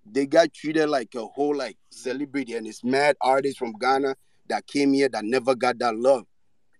they 0.09 0.25
got 0.25 0.53
treated 0.53 0.87
like 0.89 1.15
a 1.15 1.25
whole 1.25 1.55
like 1.55 1.77
celebrity, 1.89 2.55
and 2.55 2.67
it's 2.67 2.83
mad 2.83 3.15
artists 3.21 3.57
from 3.57 3.73
Ghana 3.73 4.15
that 4.47 4.67
came 4.67 4.93
here 4.93 5.09
that 5.09 5.25
never 5.25 5.55
got 5.55 5.79
that 5.79 5.95
love. 5.95 6.25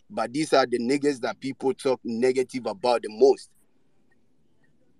But 0.09 0.33
these 0.33 0.53
are 0.53 0.65
the 0.65 0.79
niggas 0.79 1.19
that 1.21 1.39
people 1.39 1.73
talk 1.73 1.99
negative 2.03 2.65
about 2.65 3.01
the 3.01 3.09
most. 3.09 3.49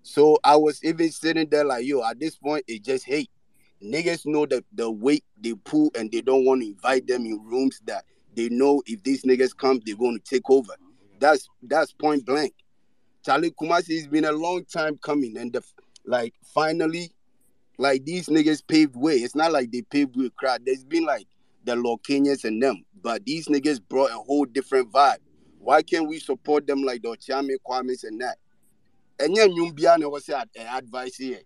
So 0.04 0.38
I 0.44 0.56
was 0.56 0.84
even 0.84 1.12
sitting 1.12 1.50
there 1.50 1.66
like, 1.66 1.86
yo, 1.86 2.04
at 2.04 2.20
this 2.20 2.36
point, 2.36 2.64
it's 2.68 2.86
just 2.86 3.06
hate. 3.06 3.30
Niggas 3.84 4.26
know 4.26 4.46
that 4.46 4.64
the 4.74 4.90
weight 4.90 5.24
they 5.40 5.54
pull 5.54 5.92
and 5.96 6.12
they 6.12 6.22
don't 6.22 6.46
want 6.46 6.62
to 6.62 6.68
invite 6.68 7.08
them 7.08 7.26
in 7.26 7.44
rooms 7.44 7.82
that 7.86 8.06
they 8.36 8.50
know 8.50 8.82
if 8.86 9.02
these 9.04 9.24
niggas 9.24 9.56
come, 9.56 9.82
they're 9.86 9.96
going 9.96 10.20
to 10.20 10.24
take 10.24 10.50
over. 10.50 10.74
That's 11.20 11.48
that's 11.64 11.94
point 11.94 12.26
blank. 12.26 12.54
Charlie 13.26 13.52
Kumasi 13.52 13.98
has 13.98 14.08
been 14.08 14.26
a 14.26 14.32
long 14.32 14.66
time 14.66 14.98
coming, 14.98 15.38
and 15.38 15.52
the 15.52 15.64
like 16.06 16.34
finally, 16.54 17.12
like 17.78 18.06
these 18.06 18.28
niggas 18.28 18.62
paved 18.68 18.96
way. 18.96 19.16
It's 19.16 19.36
not 19.36 19.52
like 19.52 19.72
they 19.72 19.82
paved 19.82 20.16
way 20.16 20.30
crowd. 20.38 20.62
There's 20.66 20.84
been 20.84 21.06
like 21.06 21.28
the 21.66 21.76
Locanians 21.76 22.46
and 22.46 22.62
them, 22.62 22.84
but 23.02 23.26
these 23.26 23.48
niggas 23.48 23.80
brought 23.88 24.12
a 24.12 24.16
whole 24.16 24.46
different 24.46 24.92
vibe. 24.92 25.18
Why 25.60 25.82
can't 25.82 26.08
we 26.08 26.20
support 26.20 26.68
them 26.68 26.84
like 26.84 27.02
the 27.02 27.10
Ochame 27.10 27.56
Kwames 27.68 28.04
and 28.04 28.22
that? 28.22 28.38
And 29.20 29.36
yeah, 29.36 29.48
Nyumbia 29.48 29.98
ne 29.98 30.06
was 30.06 30.30
eh, 30.30 30.44
advice 30.58 31.16
here. 31.16 31.40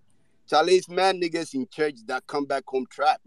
Charlie, 0.50 0.74
it's 0.74 0.90
man 0.90 1.22
niggas 1.22 1.54
in 1.54 1.68
church 1.72 1.96
that 2.08 2.26
come 2.28 2.46
back 2.46 2.64
home 2.68 2.86
trap. 2.90 3.22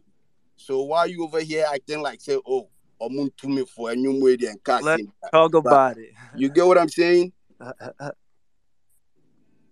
So 0.57 0.83
why 0.83 1.07
you 1.07 1.25
over 1.25 1.41
here 1.41 1.65
acting 1.73 2.03
like 2.03 2.21
say, 2.21 2.39
oh, 2.47 2.69
omun 3.01 3.31
to 3.39 3.49
me 3.49 3.65
for 3.65 3.91
a 3.91 3.97
new 3.97 4.23
way 4.23 4.35
and 4.35 4.59
Let's 4.83 5.03
talk 5.33 5.53
But 5.53 5.61
about 5.61 5.99
it. 5.99 6.11
you 6.37 6.51
get 6.51 6.67
what 6.67 6.79
I'm 6.79 6.89
saying? 6.89 7.33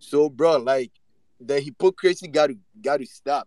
So, 0.03 0.31
bro, 0.31 0.57
like 0.57 0.91
the 1.39 1.61
hypocrisy 1.61 2.27
got 2.27 2.49
to 2.49 2.57
got 2.81 3.01
to 3.01 3.07
stop. 3.07 3.47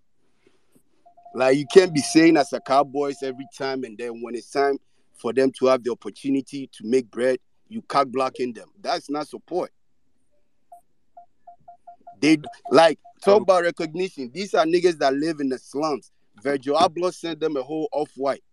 Like 1.33 1.57
you 1.57 1.65
can't 1.65 1.93
be 1.93 2.01
saying 2.01 2.35
Asaka 2.35 2.89
Boys 2.89 3.23
every 3.23 3.47
time, 3.57 3.83
and 3.83 3.97
then 3.97 4.21
when 4.21 4.35
it's 4.35 4.51
time 4.51 4.77
for 5.13 5.33
them 5.33 5.51
to 5.59 5.67
have 5.67 5.83
the 5.83 5.91
opportunity 5.91 6.69
to 6.73 6.85
make 6.85 7.09
bread, 7.09 7.39
you 7.69 7.81
cock 7.81 8.07
blocking 8.09 8.53
them. 8.53 8.69
That's 8.81 9.09
not 9.09 9.27
support. 9.27 9.71
They 12.21 12.37
like 12.69 12.99
talk 13.23 13.41
about 13.41 13.63
recognition. 13.63 14.31
These 14.33 14.53
are 14.53 14.65
niggas 14.65 14.99
that 14.99 15.13
live 15.13 15.39
in 15.39 15.49
the 15.49 15.57
slums. 15.57 16.11
Virgil 16.41 16.77
Abloh 16.77 17.13
sent 17.13 17.39
them 17.39 17.57
a 17.57 17.63
whole 17.63 17.89
off 17.91 18.11
white. 18.15 18.43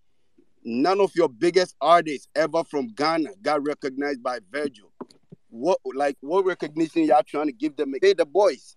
None 0.64 1.00
of 1.00 1.12
your 1.14 1.28
biggest 1.28 1.74
artists 1.80 2.28
ever 2.34 2.64
from 2.64 2.88
Ghana 2.88 3.30
got 3.42 3.64
recognized 3.66 4.22
by 4.22 4.40
Virgil. 4.50 4.92
What 5.48 5.78
like 5.94 6.16
what 6.20 6.44
recognition 6.44 7.04
y'all 7.04 7.22
trying 7.26 7.46
to 7.46 7.52
give 7.52 7.76
them? 7.76 7.94
They 8.00 8.12
the 8.12 8.26
boys. 8.26 8.76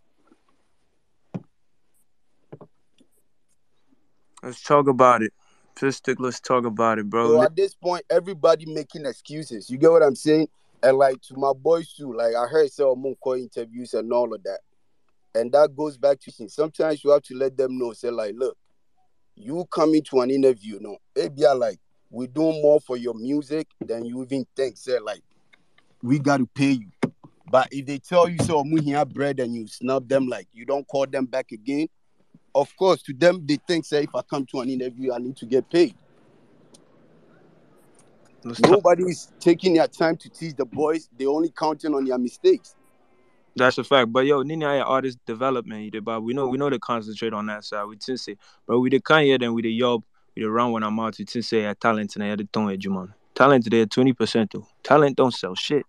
Let's 4.44 4.62
talk 4.62 4.88
about 4.88 5.24
it. 5.24 5.34
Fistic, 5.78 6.18
let's 6.20 6.42
talk 6.42 6.66
about 6.66 7.00
it, 7.00 7.10
bro. 7.10 7.30
So 7.30 7.42
at 7.42 7.56
this 7.56 7.74
point, 7.74 8.04
everybody 8.10 8.66
making 8.66 9.06
excuses. 9.06 9.70
You 9.70 9.78
get 9.78 9.90
what 9.90 10.04
I'm 10.04 10.16
saying? 10.16 10.50
And 10.84 10.98
like 10.98 11.22
to 11.24 11.38
my 11.38 11.54
boys 11.54 11.94
too, 11.94 12.14
like 12.14 12.36
I 12.36 12.46
heard 12.48 12.70
some 12.70 13.02
Munko 13.02 13.40
interviews 13.40 13.94
and 13.94 14.12
all 14.12 14.34
of 14.34 14.44
that. 14.44 14.60
And 15.34 15.52
that 15.54 15.76
goes 15.76 15.98
back 15.98 16.20
to 16.20 16.50
sometimes 16.50 17.04
you 17.04 17.12
have 17.12 17.24
to 17.24 17.36
let 17.36 17.58
them 17.58 17.80
know, 17.80 17.94
say, 17.94 18.12
like, 18.12 18.36
look, 18.38 18.58
you 19.36 19.66
coming 19.72 20.04
to 20.04 20.20
an 20.20 20.30
interview, 20.30 20.78
no, 20.80 20.98
it 21.16 21.36
be 21.36 21.48
like 21.48 21.80
we 22.12 22.28
do 22.28 22.42
more 22.42 22.80
for 22.82 22.98
your 22.98 23.16
music 23.16 23.68
than 23.80 24.06
you 24.06 24.22
even 24.24 24.46
think. 24.56 24.78
Say, 24.78 25.00
like, 25.00 25.24
we 26.04 26.20
gotta 26.20 26.46
pay 26.46 26.72
you. 26.72 26.92
But 27.50 27.70
if 27.72 27.86
they 27.86 27.98
tell 27.98 28.28
you 28.28 28.40
so 28.40 28.64
here 28.64 29.06
bread 29.06 29.40
and 29.40 29.56
you 29.56 29.68
snub 29.68 30.10
them, 30.10 30.28
like 30.28 30.48
you 30.54 30.66
don't 30.66 30.88
call 30.88 31.08
them 31.08 31.26
back 31.26 31.52
again, 31.52 31.88
of 32.56 32.76
course, 32.78 33.02
to 33.04 33.14
them 33.14 33.46
they 33.46 33.58
think, 33.68 33.86
say, 33.86 34.04
if 34.04 34.16
I 34.16 34.22
come 34.22 34.46
to 34.48 34.62
an 34.62 34.70
interview, 34.70 35.14
I 35.14 35.18
need 35.18 35.38
to 35.38 35.46
get 35.46 35.70
paid. 35.70 35.96
Nobody 38.60 39.04
is 39.04 39.32
taking 39.40 39.74
their 39.76 39.88
time 39.88 40.18
to 40.18 40.30
teach 40.30 40.56
the 40.56 40.66
boys. 40.66 41.10
They 41.18 41.26
only 41.26 41.50
counting 41.50 41.96
on 41.96 42.06
their 42.06 42.18
mistakes. 42.18 42.76
That's 43.56 43.78
a 43.78 43.84
fact. 43.84 44.12
But 44.12 44.26
yo, 44.26 44.42
Nini 44.42 44.66
I 44.66 44.80
artist 44.80 45.20
development, 45.26 45.96
but 46.04 46.22
we 46.22 46.34
know 46.34 46.48
we 46.48 46.58
know 46.58 46.70
they 46.70 46.80
concentrate 46.80 47.34
on 47.34 47.46
that 47.46 47.64
side. 47.64 47.86
We 47.86 47.96
didn't 47.96 48.20
say, 48.20 48.36
but 48.68 48.80
we 48.80 48.90
the 48.90 49.00
kind 49.00 49.28
here 49.28 49.38
then 49.38 49.54
we 49.54 49.62
the 49.62 49.72
yob, 49.72 50.04
we 50.36 50.42
the 50.42 50.50
run 50.50 50.72
when 50.72 50.84
I'm 50.84 51.00
out, 51.00 51.18
we 51.20 51.26
didn't 51.26 51.46
say 51.46 51.64
a 51.66 51.76
talent 51.76 52.16
and 52.16 52.24
I 52.24 52.28
had 52.28 52.40
the 52.40 52.46
tone 52.46 52.78
man. 52.88 53.14
Talent 53.36 53.70
there 53.70 53.86
twenty 53.86 54.14
percent 54.14 54.52
though. 54.52 54.68
Talent 54.82 55.16
don't 55.18 55.34
sell 55.34 55.56
shit. 55.56 55.86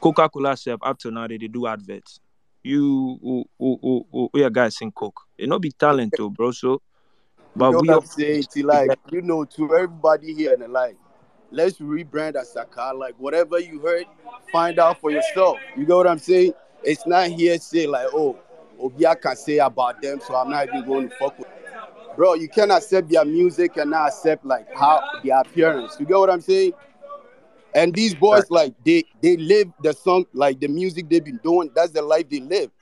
Coca-Cola 0.00 0.56
self 0.56 0.80
up 0.82 0.98
to 1.00 1.10
now 1.10 1.26
they, 1.26 1.38
they 1.38 1.48
do 1.48 1.66
adverts. 1.66 2.20
You 2.62 3.18
who 3.22 3.44
who 3.58 3.78
who 3.82 4.06
who 4.10 4.30
who 4.32 4.50
guys 4.50 4.78
in 4.80 4.92
Coke. 4.92 5.20
It 5.36 5.48
no 5.48 5.58
be 5.58 5.70
talent 5.70 6.14
though, 6.16 6.30
bro. 6.30 6.50
So 6.50 6.82
You 7.46 7.52
but 7.56 7.72
know 7.72 7.80
we 7.80 7.88
what 7.88 7.94
all 7.94 8.00
I'm 8.00 8.06
saying? 8.06 8.44
To 8.52 8.66
like, 8.66 8.90
you 9.10 9.22
know, 9.22 9.44
to 9.44 9.74
everybody 9.74 10.34
here 10.34 10.56
the 10.56 10.68
like, 10.68 10.96
let's 11.50 11.78
rebrand 11.78 12.34
Asaka. 12.34 12.98
Like 12.98 13.14
whatever 13.18 13.58
you 13.58 13.80
heard, 13.80 14.04
find 14.52 14.78
out 14.78 15.00
for 15.00 15.10
yourself. 15.10 15.58
You 15.76 15.86
know 15.86 15.96
what 15.96 16.06
I'm 16.06 16.18
saying? 16.18 16.52
It's 16.82 17.06
not 17.06 17.28
here 17.28 17.58
say 17.58 17.86
like, 17.86 18.08
oh, 18.12 18.38
Obia 18.80 19.20
can 19.20 19.36
say 19.36 19.58
about 19.58 20.00
them, 20.00 20.20
so 20.20 20.36
I'm 20.36 20.50
not 20.50 20.68
even 20.68 20.84
going 20.84 21.08
to 21.08 21.16
fuck 21.16 21.38
with. 21.38 21.48
Bro, 22.16 22.34
you 22.34 22.48
can 22.48 22.70
accept 22.70 23.08
their 23.08 23.24
music 23.24 23.76
and 23.76 23.90
not 23.90 24.08
accept 24.08 24.44
like 24.44 24.66
how 24.74 25.02
their 25.24 25.40
appearance. 25.40 25.96
You 26.00 26.06
get 26.06 26.16
what 26.18 26.30
I'm 26.30 26.40
saying? 26.40 26.72
And 27.78 27.94
these 27.94 28.12
boys, 28.12 28.50
like 28.50 28.74
they 28.84 29.04
they 29.22 29.36
live 29.36 29.68
the 29.84 29.92
song, 29.92 30.24
like 30.32 30.58
the 30.58 30.66
music 30.66 31.08
they've 31.08 31.24
been 31.24 31.38
doing. 31.44 31.70
That's 31.76 31.92
the 31.92 32.02
life 32.02 32.28
they 32.28 32.40
live. 32.40 32.72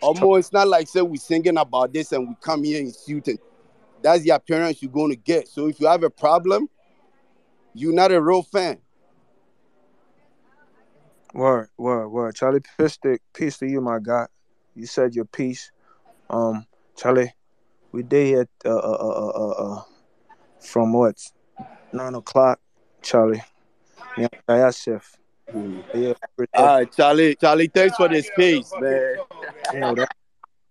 Almost, 0.00 0.38
it's 0.38 0.52
not 0.52 0.66
like 0.66 0.88
say 0.88 1.02
we're 1.02 1.16
singing 1.16 1.56
about 1.56 1.92
this 1.92 2.10
and 2.10 2.28
we 2.28 2.34
come 2.40 2.64
here 2.64 2.80
in 2.80 2.92
suit 2.92 3.28
and 3.28 3.38
that's 4.02 4.24
the 4.24 4.30
appearance 4.30 4.82
you're 4.82 4.90
going 4.90 5.10
to 5.10 5.16
get. 5.16 5.46
So 5.46 5.68
if 5.68 5.78
you 5.78 5.86
have 5.86 6.02
a 6.02 6.10
problem, 6.10 6.68
you're 7.74 7.92
not 7.92 8.10
a 8.10 8.20
real 8.20 8.42
fan. 8.42 8.78
Word, 11.32 11.68
word, 11.76 12.08
word. 12.08 12.34
Charlie 12.34 12.62
Pistic, 12.76 13.18
peace 13.32 13.58
to 13.58 13.68
you, 13.68 13.80
my 13.80 13.98
guy. 14.02 14.26
You 14.74 14.86
said 14.86 15.14
your 15.14 15.26
piece. 15.26 15.70
Um, 16.28 16.66
Charlie, 16.96 17.32
we 17.92 18.02
did 18.02 18.26
here 18.26 18.48
uh 18.64 18.68
uh 18.68 18.80
uh 18.80 19.28
uh 19.28 19.50
uh 19.50 19.82
from 20.60 20.92
what? 20.92 21.22
Nine 21.92 22.16
o'clock, 22.16 22.58
Charlie. 23.00 23.42
Yeah, 24.18 24.26
yeah, 24.48 24.70
chef. 24.72 25.16
Yeah, 25.94 26.14
All 26.54 26.66
right, 26.66 26.92
Charlie. 26.92 27.36
Charlie, 27.36 27.68
thanks 27.68 27.96
for 27.96 28.08
the 28.08 28.20
space, 28.20 28.72
man. 28.80 29.16
you 29.72 29.80
know 29.80 29.94
that. 29.94 30.08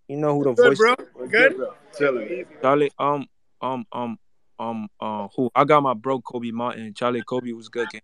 You 0.09 0.17
know 0.17 0.37
who 0.37 0.43
the 0.43 0.53
Good, 0.53 0.65
voice 0.65 0.79
bro. 0.79 0.95
is. 1.23 1.31
Good, 1.31 1.55
bro. 1.55 1.73
Chilling. 1.97 2.45
Charlie, 2.61 2.91
um, 2.99 3.25
um, 3.61 3.85
um, 3.93 4.17
um, 4.59 4.89
uh, 4.99 5.27
who? 5.33 5.49
I 5.55 5.63
got 5.63 5.81
my 5.81 5.93
bro 5.93 6.19
Kobe 6.19 6.51
Martin. 6.51 6.93
Charlie, 6.93 7.23
Kobe 7.23 7.53
was 7.53 7.69
good. 7.69 7.89
Gang. 7.89 8.01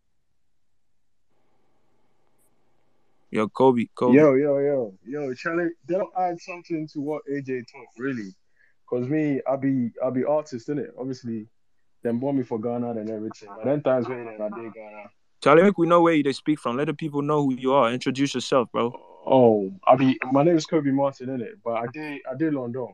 Yo, 3.30 3.50
Kobe, 3.50 3.88
Kobe. 3.94 4.16
Yo, 4.16 4.34
yo, 4.36 4.60
yo, 4.60 4.94
yo, 5.06 5.34
Charlie, 5.34 5.72
they 5.88 5.96
don't 5.96 6.14
add 6.18 6.40
something 6.40 6.88
to 6.94 7.02
what 7.02 7.24
AJ 7.30 7.66
talk, 7.70 7.88
really. 7.98 8.34
Cause 8.90 9.10
me, 9.10 9.42
I 9.50 9.56
be 9.58 9.90
I 10.06 10.10
be 10.10 10.24
artist, 10.24 10.70
innit? 10.70 10.92
Obviously, 10.98 11.48
them 12.04 12.20
bought 12.20 12.36
me 12.36 12.44
for 12.44 12.60
Ghana 12.60 12.92
and 12.92 13.10
everything. 13.10 13.50
But 13.58 13.66
then 13.66 13.82
times 13.82 14.08
when 14.08 14.28
I 14.28 14.50
did 14.50 14.74
Ghana. 14.74 15.10
Charlie, 15.44 15.64
make 15.64 15.78
we 15.78 15.88
know 15.88 16.02
where 16.02 16.14
you 16.14 16.24
they 16.24 16.32
speak 16.32 16.58
from. 16.58 16.78
Let 16.78 16.88
the 16.88 16.94
people 16.94 17.22
know 17.22 17.44
who 17.44 17.56
you 17.56 17.74
are. 17.74 17.92
Introduce 17.92 18.34
yourself, 18.34 18.72
bro. 18.72 18.94
Oh, 19.26 19.74
I 19.86 19.98
be 19.98 20.18
my 20.32 20.42
name 20.42 20.56
is 20.56 20.66
Kobe 20.66 20.90
Martin, 20.92 21.28
innit? 21.28 21.56
But 21.62 21.74
I 21.74 21.88
did 21.92 22.22
I 22.32 22.36
did 22.36 22.54
London. 22.54 22.94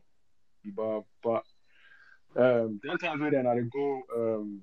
But 0.75 1.03
but 1.21 1.43
um 2.35 2.79
then 2.83 2.97
times 2.97 3.21
when 3.21 3.45
I 3.45 3.53
dey 3.53 3.61
go 3.71 4.01
um 4.17 4.61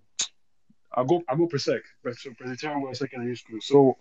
I 0.93 1.05
go 1.05 1.23
I 1.29 1.37
go 1.37 1.47
Presec, 1.47 1.83
but 2.03 2.17
so 2.17 2.31
Presbyterian 2.37 2.83
Girls 2.83 2.99
Secondary 2.99 3.37
School. 3.37 3.61
So 3.61 3.97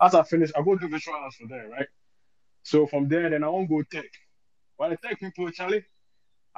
as 0.00 0.14
I 0.14 0.22
finish, 0.22 0.50
I 0.56 0.62
go 0.62 0.74
do 0.76 0.88
visual 0.88 1.18
arts 1.18 1.36
for 1.36 1.46
there, 1.46 1.68
right? 1.68 1.88
So 2.62 2.86
from 2.86 3.06
there, 3.06 3.28
then 3.28 3.44
I 3.44 3.50
won't 3.50 3.68
go 3.68 3.82
tech. 3.82 4.10
While 4.78 4.88
the 4.88 4.96
tech 4.96 5.20
people, 5.20 5.50
Charlie, 5.50 5.84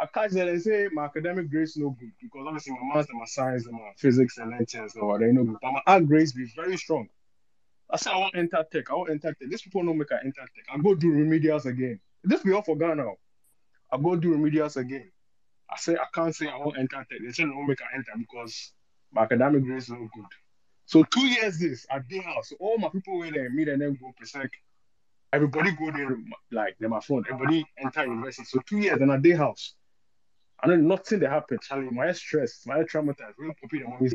I 0.01 0.07
catch 0.07 0.31
them 0.31 0.47
and 0.49 0.63
say 0.63 0.89
my 0.93 1.07
academic 1.07 1.51
grades 1.51 1.77
no 1.77 1.91
good 1.91 2.13
because 2.23 2.45
obviously 2.47 2.73
my 2.75 2.95
maths 2.95 3.11
and 3.11 3.19
my 3.19 3.25
science 3.27 3.67
and 3.67 3.75
my 3.75 3.91
physics 3.97 4.39
and 4.39 4.51
lectures 4.53 4.95
or 4.95 5.19
they 5.19 5.33
no 5.33 5.43
good. 5.45 5.57
But 5.61 5.73
my 5.73 5.83
art 5.87 6.07
grades 6.07 6.33
be 6.33 6.47
very 6.55 6.77
strong. 6.77 7.09
I 7.91 7.97
say 7.97 8.11
I 8.13 8.19
want 8.19 8.37
enter 8.37 8.65
tech. 8.71 8.91
I 8.91 8.95
want 8.95 9.11
enter 9.11 9.29
tech. 9.29 9.49
These 9.49 9.63
people 9.63 9.83
don't 9.85 9.99
make 9.99 10.13
I 10.13 10.19
enter 10.25 10.41
tech. 10.41 10.65
I 10.73 10.79
go 10.79 10.95
do 10.95 11.13
remedials 11.13 11.67
again. 11.67 11.99
This 12.23 12.43
be 12.43 12.53
all 12.53 12.63
for 12.63 12.77
Ghana. 12.77 13.07
I 13.91 13.97
go 13.97 14.15
do 14.15 14.37
remedials 14.37 14.77
again. 14.77 15.11
I 15.69 15.77
say 15.77 15.95
I 15.97 16.07
can't 16.15 16.35
say 16.35 16.47
I 16.47 16.57
want 16.57 16.79
enter 16.79 16.99
tech. 16.99 17.19
They 17.25 17.33
say 17.33 17.45
no 17.45 17.61
make 17.63 17.81
I 17.83 17.97
enter 17.97 18.13
because 18.17 18.73
my 19.11 19.23
academic 19.23 19.65
grades 19.65 19.89
no 19.91 20.09
good. 20.15 20.25
So 20.87 21.03
two 21.03 21.27
years 21.27 21.59
this 21.59 21.87
at 21.91 22.07
day 22.09 22.21
house. 22.21 22.51
So 22.51 22.57
all 22.61 22.79
my 22.79 22.89
people 22.89 23.19
were 23.19 23.31
there, 23.31 23.51
meet 23.51 23.69
and 23.69 23.83
then 23.83 23.99
go 24.01 24.15
presec. 24.21 24.49
Everybody 25.33 25.73
go 25.73 25.91
there 25.91 26.17
like 26.53 26.77
they're 26.79 26.89
my 26.89 27.01
phone. 27.01 27.25
Everybody 27.29 27.67
enter 27.79 28.07
university. 28.07 28.45
So 28.45 28.61
two 28.65 28.79
years 28.79 29.01
and 29.01 29.11
a 29.11 29.19
day 29.19 29.33
house. 29.33 29.75
I 30.61 30.69
know 30.69 30.77
nothing 30.77 31.21
that 31.21 31.31
happened, 31.31 31.61
Charlie. 31.63 31.91
My 31.91 32.13
stress, 32.13 32.65
my 32.67 32.79
traumatized. 32.81 33.35
Real 33.39 33.55
copy 33.61 33.81
the 33.81 33.89
money. 33.89 34.11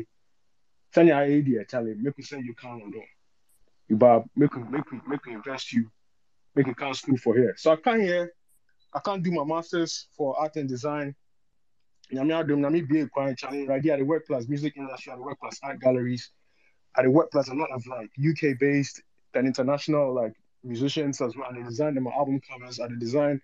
Send 0.92 1.08
your 1.08 1.16
idea, 1.16 1.64
Charlie. 1.64 1.94
Make 1.94 2.16
we 2.16 2.22
send 2.22 2.44
you 2.44 2.54
count 2.54 2.82
on 2.82 2.90
door. 2.90 3.04
You 3.88 3.96
buy 3.96 4.22
make 4.36 4.54
we 4.54 4.62
make 4.64 4.90
we 4.90 5.00
make 5.06 5.24
we 5.24 5.32
invest 5.34 5.72
you, 5.72 5.90
make 6.54 6.66
you 6.66 6.74
count 6.74 6.96
school 6.96 7.16
for 7.16 7.34
here. 7.34 7.54
So 7.56 7.72
I 7.72 7.76
come 7.76 8.00
here, 8.00 8.32
I 8.92 9.00
can't 9.00 9.22
do 9.22 9.32
my 9.32 9.44
masters 9.44 10.08
for 10.16 10.38
art 10.38 10.56
and 10.56 10.68
design. 10.68 11.14
Nyame 12.12 12.32
adom 12.32 12.58
na 12.58 12.70
me 12.70 12.82
be 12.82 13.06
quiet 13.06 13.38
Charlie. 13.38 13.66
Right 13.66 13.82
here 13.82 13.94
at 13.94 13.98
the 13.98 14.04
workplace, 14.04 14.46
music 14.48 14.74
industry, 14.76 15.12
at 15.12 15.18
the 15.18 15.24
workplace, 15.24 15.58
art 15.62 15.80
galleries. 15.80 16.30
At 16.96 17.04
the 17.04 17.10
workplace, 17.10 17.48
a 17.48 17.54
lot 17.54 17.70
of 17.72 17.86
like 17.86 18.10
UK 18.18 18.58
based 18.58 19.02
and 19.34 19.46
international 19.46 20.14
like 20.14 20.34
musicians 20.62 21.20
as 21.20 21.36
well. 21.36 21.48
And 21.48 21.58
they 21.58 21.68
design 21.68 22.00
my 22.02 22.12
album 22.12 22.40
covers. 22.48 22.80
I 22.80 22.88
design 22.98 23.40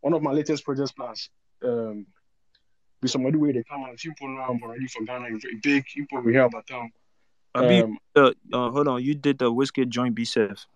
one 0.00 0.12
of 0.14 0.22
my 0.22 0.32
latest 0.32 0.64
projects 0.64 0.92
plus 0.92 1.30
um 1.62 2.06
with 3.02 3.10
somebody 3.10 3.36
where 3.36 3.52
they 3.52 3.62
come 3.62 3.84
out, 3.84 4.02
you 4.04 4.12
put 4.18 4.26
I'm 4.26 4.62
already 4.62 4.86
for 4.86 5.04
Ghana, 5.04 5.28
very 5.38 5.56
big, 5.62 5.84
you 5.94 6.06
put 6.10 6.24
we 6.24 6.32
hear 6.32 6.44
about 6.44 6.66
them. 6.66 6.90
I 7.54 7.66
be, 7.66 7.82
Um, 7.82 7.98
uh, 8.14 8.32
uh, 8.52 8.70
hold 8.70 8.88
on. 8.88 9.02
You 9.02 9.14
did 9.14 9.38
the 9.38 9.50
whiskey 9.50 9.84
joint 9.86 10.14
B 10.14 10.24
Seth. 10.24 10.66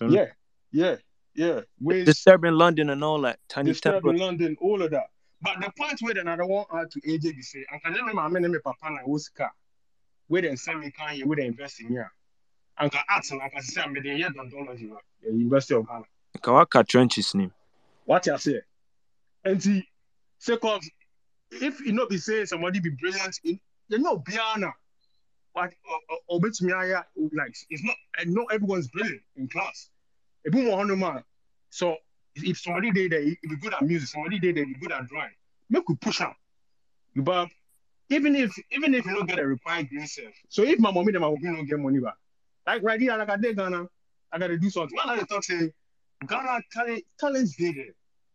yeah, 0.00 0.26
yeah, 0.72 0.96
yeah. 1.34 1.60
Ways 1.80 2.04
Disturbing 2.04 2.52
London 2.52 2.90
and 2.90 3.02
all 3.02 3.20
that. 3.22 3.38
Tiny 3.48 3.70
Disturb 3.70 3.94
Temple. 3.94 4.10
in 4.10 4.16
London, 4.18 4.56
all 4.60 4.82
of 4.82 4.90
that. 4.90 5.06
But 5.40 5.60
the 5.60 5.70
point 5.78 6.00
where 6.00 6.14
then 6.14 6.28
I 6.28 6.36
don't 6.36 6.48
want 6.48 6.68
add 6.72 6.90
to 6.90 7.00
AJ 7.00 7.36
be 7.36 7.42
say, 7.42 7.64
I 7.72 7.78
can 7.78 7.92
never 7.92 8.06
remember 8.06 8.40
my 8.40 8.46
name 8.46 8.60
papa 8.62 8.90
na 8.90 9.00
Oscar. 9.06 9.50
Where 10.26 10.42
they 10.42 10.54
send 10.56 10.80
me 10.80 10.92
here, 11.12 11.26
where 11.26 11.36
they 11.36 11.46
invest 11.46 11.80
in 11.80 11.88
here. 11.88 12.12
And 12.78 12.92
can 12.92 13.02
ask 13.08 13.32
and 13.32 13.40
I 13.40 13.48
can 13.48 13.62
say 13.62 13.80
I'm 13.80 13.94
the 13.94 14.00
year 14.00 14.28
odontology, 14.28 14.90
the 15.22 15.32
University 15.32 15.74
of 15.74 15.86
Ghana. 15.86 16.04
Kawaka 16.38 16.86
Trenches 16.86 17.34
name. 17.34 17.52
What 18.04 18.26
you 18.26 18.36
say? 18.38 18.60
And 19.44 19.62
see, 19.62 19.88
second, 20.38 20.82
if 21.50 21.80
you 21.80 21.92
know 21.92 22.06
be 22.06 22.18
saying 22.18 22.46
somebody 22.46 22.80
be 22.80 22.90
brilliant 22.90 23.38
in 23.44 23.58
you 23.88 23.98
know 23.98 24.18
Biana. 24.18 24.72
But 25.54 25.72
or 26.28 26.40
bet 26.40 26.60
me 26.60 26.72
like 26.72 27.54
it's 27.70 27.82
not 27.82 27.96
I 28.18 28.24
know 28.24 28.44
everyone's 28.44 28.88
brilliant 28.88 29.22
in 29.36 29.48
class. 29.48 29.90
Want 30.44 30.96
man, 30.96 31.24
so 31.70 31.96
if 32.34 32.58
somebody 32.58 32.90
did 32.90 33.12
there, 33.12 33.20
if 33.20 33.38
you 33.42 33.56
good 33.58 33.74
at 33.74 33.82
music, 33.82 34.08
somebody 34.08 34.38
did 34.38 34.56
there, 34.56 34.64
you 34.64 34.76
good 34.76 34.92
at 34.92 35.06
drawing, 35.06 35.30
make 35.68 35.88
we 35.88 35.96
push 35.96 36.20
out. 36.20 36.36
But 37.16 37.48
even 38.10 38.34
if 38.36 38.52
even 38.70 38.94
if 38.94 39.04
you 39.04 39.14
don't 39.14 39.26
get 39.26 39.38
a 39.38 39.46
required 39.46 39.88
green 39.88 40.06
self. 40.06 40.32
So 40.48 40.62
if 40.62 40.78
my 40.78 40.90
mommy 40.90 41.12
and 41.12 41.20
my 41.20 41.28
mommy 41.28 41.42
don't 41.42 41.66
get 41.66 41.78
money 41.78 41.98
back, 41.98 42.14
like 42.66 42.82
right 42.82 43.00
here, 43.00 43.16
like 43.16 43.28
I 43.28 43.36
did 43.36 43.56
Ghana, 43.56 43.86
I 44.32 44.38
gotta 44.38 44.58
do 44.58 44.70
something. 44.70 44.96
When 44.96 45.18
I 45.18 45.22
talk 45.22 45.44
say 45.44 45.72
Ghana 46.26 46.60
talent 46.72 47.04
talents 47.18 47.56
there. 47.56 47.72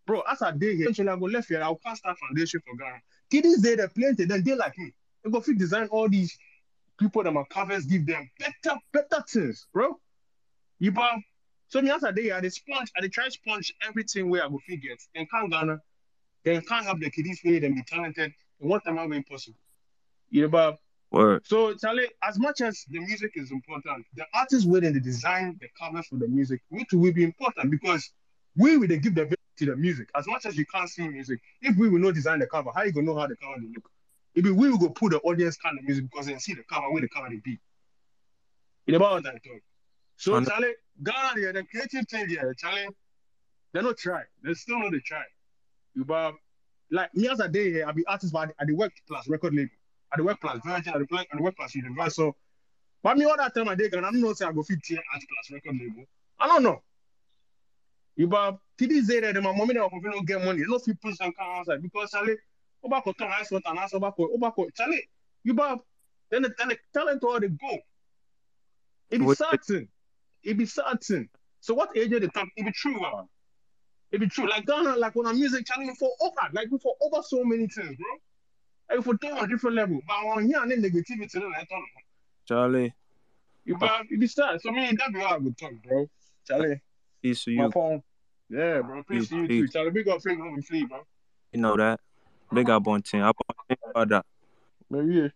Bro, 0.05 0.23
as 0.29 0.41
I 0.41 0.51
did 0.51 0.75
here, 0.75 0.83
eventually 0.83 1.09
I 1.09 1.15
go 1.15 1.25
left 1.25 1.47
here, 1.47 1.61
I'll 1.61 1.75
cast 1.75 1.99
start 1.99 2.17
foundation 2.17 2.61
for 2.65 2.75
Ghana. 2.75 3.01
Kiddies 3.29 3.61
there 3.61 3.87
plenty, 3.87 4.25
then 4.25 4.43
they 4.43 4.55
like 4.55 4.77
me. 4.77 4.91
They 5.23 5.31
go 5.31 5.39
fit 5.39 5.57
design 5.57 5.87
all 5.87 6.09
these 6.09 6.37
people 6.99 7.23
that 7.23 7.31
my 7.31 7.43
covers 7.49 7.85
give 7.85 8.05
them 8.05 8.29
better, 8.39 8.77
better 8.91 9.23
things, 9.27 9.67
bro. 9.73 9.99
You 10.79 10.91
buy 10.91 11.23
so 11.73 11.81
me 11.81 11.89
as 11.89 12.03
I 12.03 12.11
day, 12.11 12.29
I 12.29 12.39
dey 12.39 12.49
sponge, 12.49 12.91
I 12.95 13.01
dey 13.01 13.07
try 13.07 13.25
to 13.25 13.31
sponge 13.31 13.73
everything 13.87 14.29
where 14.29 14.45
I 14.45 14.47
go 14.47 14.59
fit 14.67 14.79
get. 14.79 15.01
Then 15.15 15.25
can't 15.25 15.49
Ghana, 15.49 15.81
then 16.43 16.61
can't 16.61 16.85
have 16.85 16.99
the 16.99 17.09
kiddies 17.09 17.41
way 17.43 17.57
them 17.57 17.73
be 17.73 17.81
talented. 17.81 18.31
And 18.61 18.69
what 18.69 18.85
time 18.85 19.09
be 19.09 19.17
impossible. 19.17 19.57
You 20.29 20.43
know, 20.43 20.47
but 20.49 20.77
Word. 21.09 21.45
so 21.47 21.73
Charlie, 21.73 22.09
as 22.21 22.37
much 22.37 22.61
as 22.61 22.85
the 22.91 22.99
music 22.99 23.31
is 23.33 23.51
important, 23.51 24.05
the 24.13 24.23
artist 24.35 24.67
within 24.67 24.93
the 24.93 24.99
design, 24.99 25.57
the 25.61 25.67
cover 25.79 26.03
for 26.03 26.17
the 26.17 26.27
music, 26.27 26.61
need 26.69 26.89
to 26.89 26.99
will 26.99 27.11
be 27.11 27.23
important 27.23 27.71
because 27.71 28.11
we 28.55 28.77
will 28.77 28.87
give 28.87 29.15
the 29.15 29.25
to 29.57 29.65
the 29.65 29.75
music. 29.75 30.09
As 30.15 30.27
much 30.27 30.45
as 30.45 30.57
you 30.57 30.65
can't 30.65 30.89
see 30.89 31.07
music, 31.07 31.39
if 31.61 31.77
we 31.77 31.89
will 31.89 31.99
not 31.99 32.15
design 32.15 32.39
the 32.39 32.47
cover, 32.47 32.71
how 32.75 32.83
you 32.83 32.91
gonna 32.91 33.05
know 33.05 33.17
how 33.17 33.27
the 33.27 33.35
cover 33.35 33.53
will 33.57 33.69
look? 33.73 33.89
If 34.35 34.45
we 34.45 34.51
will 34.51 34.77
go 34.77 34.89
put 34.89 35.11
the 35.11 35.19
audience 35.19 35.57
kind 35.57 35.77
of 35.77 35.85
music 35.85 36.05
because 36.09 36.25
they 36.25 36.37
see 36.37 36.53
the 36.53 36.63
cover 36.63 36.89
where 36.91 37.01
the 37.01 37.09
cover 37.09 37.29
they 37.29 37.37
be. 37.37 37.59
Know 38.87 38.97
about 38.97 39.23
that 39.23 39.43
talk. 39.43 39.61
So 40.17 40.39
know. 40.39 40.49
Charlie, 40.49 40.73
Ghana, 41.01 41.41
yeah, 41.41 41.51
the 41.51 41.63
creative 41.63 42.07
thing 42.07 42.27
here, 42.27 42.53
Charlie, 42.57 42.87
they're 43.71 43.83
not 43.83 43.97
try. 43.97 44.23
They 44.43 44.53
still 44.53 44.79
not 44.79 44.91
they 44.91 44.99
try. 44.99 45.23
You 45.95 46.05
but 46.05 46.33
like 46.91 47.13
me 47.15 47.29
as 47.29 47.39
a 47.39 47.47
day 47.47 47.71
here, 47.71 47.85
I 47.87 47.91
be 47.91 48.05
artist, 48.05 48.33
but 48.33 48.53
I 48.59 48.65
the 48.65 48.73
work 48.73 48.91
plus 49.07 49.27
record 49.27 49.53
label. 49.53 49.71
I 50.11 50.17
the 50.17 50.23
work 50.23 50.39
plus 50.41 50.59
Virgin, 50.65 50.93
I 50.93 50.99
the 50.99 51.07
work, 51.11 51.27
I 51.31 51.37
the 51.37 51.43
work 51.43 51.55
plus 51.55 51.75
Universal. 51.75 52.35
But 53.01 53.17
me 53.17 53.25
all 53.25 53.35
that 53.37 53.53
time 53.53 53.67
I 53.67 53.75
day, 53.75 53.89
and 53.91 54.05
I 54.05 54.11
don't 54.11 54.21
know 54.21 54.33
say 54.33 54.45
I 54.45 54.51
go 54.51 54.63
fit 54.63 54.79
art 55.13 55.23
plus 55.29 55.51
record 55.51 55.77
label. 55.79 56.05
I 56.39 56.47
don't 56.47 56.63
know. 56.63 56.81
You 58.15 58.27
TD 58.27 59.03
say 59.03 59.19
that 59.21 59.35
my 59.35 59.55
mommy 59.55 59.71
and 59.71 59.79
my 59.79 59.89
papa 59.89 60.11
don't 60.11 60.27
get 60.27 60.43
money. 60.43 60.59
They 60.59 60.65
don't 60.65 60.83
fit 60.83 61.01
push 61.01 61.15
and 61.19 61.35
come 61.35 61.47
outside 61.49 61.81
because 61.81 62.11
Charlie, 62.11 62.35
Obako 62.85 63.15
come 63.17 63.29
ice 63.39 63.51
water 63.51 63.63
and 63.67 63.79
ask 63.79 63.93
Obako, 63.93 64.27
Obako, 64.37 64.67
Charlie, 64.75 65.07
you 65.43 65.53
but 65.53 65.79
then 66.29 66.43
the, 66.43 66.53
then 66.57 66.69
the 66.69 66.77
talent 66.93 67.23
all 67.23 67.39
they 67.39 67.47
go. 67.47 67.77
It 69.09 69.19
be 69.19 69.33
certain. 69.35 69.87
It 70.43 70.57
be 70.57 70.65
certain. 70.65 71.29
So 71.59 71.73
what 71.73 71.95
age 71.95 72.09
the 72.09 72.27
talk? 72.27 72.47
It 72.57 72.65
be 72.65 72.71
true, 72.71 72.99
man. 72.99 73.27
It 74.11 74.19
be 74.19 74.27
true. 74.27 74.49
Like 74.49 74.65
Ghana, 74.65 74.97
like 74.97 75.15
when 75.15 75.25
I'm 75.27 75.35
music 75.39 75.65
channel 75.65 75.93
for 75.95 76.11
over, 76.21 76.49
like 76.51 76.69
for 76.69 76.93
over 77.01 77.23
so 77.23 77.43
many 77.43 77.67
things, 77.67 77.95
bro. 77.97 78.95
Like 78.95 79.05
for 79.05 79.13
doing 79.15 79.37
a 79.37 79.47
different 79.47 79.75
level. 79.75 79.99
But 80.07 80.13
on 80.13 80.45
here 80.45 80.61
and 80.61 80.71
then 80.71 80.81
negativity, 80.81 81.35
no, 81.35 81.47
I 81.47 81.65
don't 81.69 81.85
Charlie. 82.47 82.93
You 83.65 83.77
but 83.77 84.01
it 84.09 84.19
be 84.19 84.27
sad. 84.27 84.61
So 84.61 84.71
me, 84.71 84.91
that 84.97 85.13
be 85.13 85.19
how 85.19 85.35
I 85.35 85.37
would 85.37 85.57
talk, 85.57 85.71
bro. 85.87 86.09
Charlie, 86.45 86.81
Peace 87.23 87.45
to 87.45 87.55
my 87.55 87.63
you. 87.63 87.71
phone. 87.71 88.03
Yeah, 88.49 88.81
bro. 88.81 89.01
Peace 89.03 89.21
Peace, 89.21 89.29
to 89.29 89.35
you 89.37 89.47
too. 89.47 89.61
peace. 89.63 89.73
Charlie, 89.73 89.91
big 89.91 90.09
up, 90.09 90.21
big 90.21 90.39
up, 90.39 90.63
free, 90.65 90.85
bro. 90.85 90.99
You 91.53 91.61
know 91.61 91.77
that. 91.77 92.01
Big 92.53 92.69
up 92.69 92.85
on 92.85 93.01
team. 93.01 93.21
Up 93.21 93.37
on 93.69 93.77
father. 93.93 94.21
Maybe 94.89 95.13
yeah. 95.15 95.27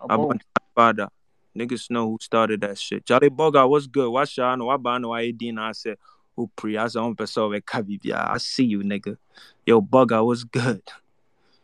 Up 0.00 0.18
on 0.18 0.40
father. 0.74 1.08
Niggas 1.56 1.90
know 1.90 2.08
who 2.08 2.18
started 2.20 2.62
that 2.62 2.78
shit. 2.78 3.04
Charlie 3.04 3.28
Boga, 3.28 3.68
what's 3.68 3.86
good? 3.86 4.10
What's 4.10 4.36
y'all 4.36 4.56
know? 4.56 4.64
What 4.64 4.82
know? 5.00 5.12
I 5.12 5.30
did 5.30 5.58
I 5.58 5.72
said, 5.72 5.98
who 6.34 6.50
pre? 6.56 6.78
I 6.78 6.88
said, 6.88 7.00
on 7.00 7.14
person 7.14 7.50
with 7.50 7.64
Kabibia. 7.66 8.30
I 8.30 8.38
see 8.38 8.64
you, 8.64 8.80
nigga. 8.80 9.18
Yo, 9.66 9.82
Boga, 9.82 10.24
what's 10.24 10.44
good? 10.44 10.82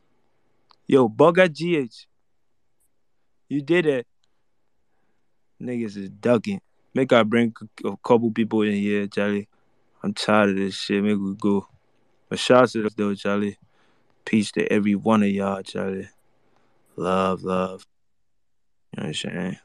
Yo, 0.87 1.09
Boga 1.09 1.49
GH. 1.49 2.07
You 3.49 3.63
did 3.63 3.87
it. 3.87 4.07
Niggas 5.61 5.97
is 5.97 6.11
ducking. 6.11 6.61
Make 6.95 7.13
I 7.13 7.23
bring 7.23 7.55
a 7.85 7.97
couple 7.97 8.31
people 8.31 8.63
in 8.63 8.75
here, 8.75 9.07
Charlie. 9.07 9.49
I'm 10.03 10.15
tired 10.15 10.51
of 10.51 10.57
this 10.57 10.75
shit. 10.75 11.03
Make 11.03 11.19
we 11.19 11.35
go. 11.35 11.69
But 12.29 12.39
shout 12.39 12.63
out 12.63 12.71
to 12.71 12.87
us 12.87 12.95
though, 12.95 13.15
Charlie. 13.15 13.59
Peace 14.25 14.53
to 14.53 14.71
every 14.73 14.95
one 14.95 15.23
of 15.23 15.29
y'all, 15.29 15.63
Charlie. 15.63 16.09
Love, 16.97 17.43
love. 17.43 17.87
You 18.93 19.03
know 19.03 19.09
what 19.09 19.09
I'm 19.09 19.15
saying? 19.15 19.59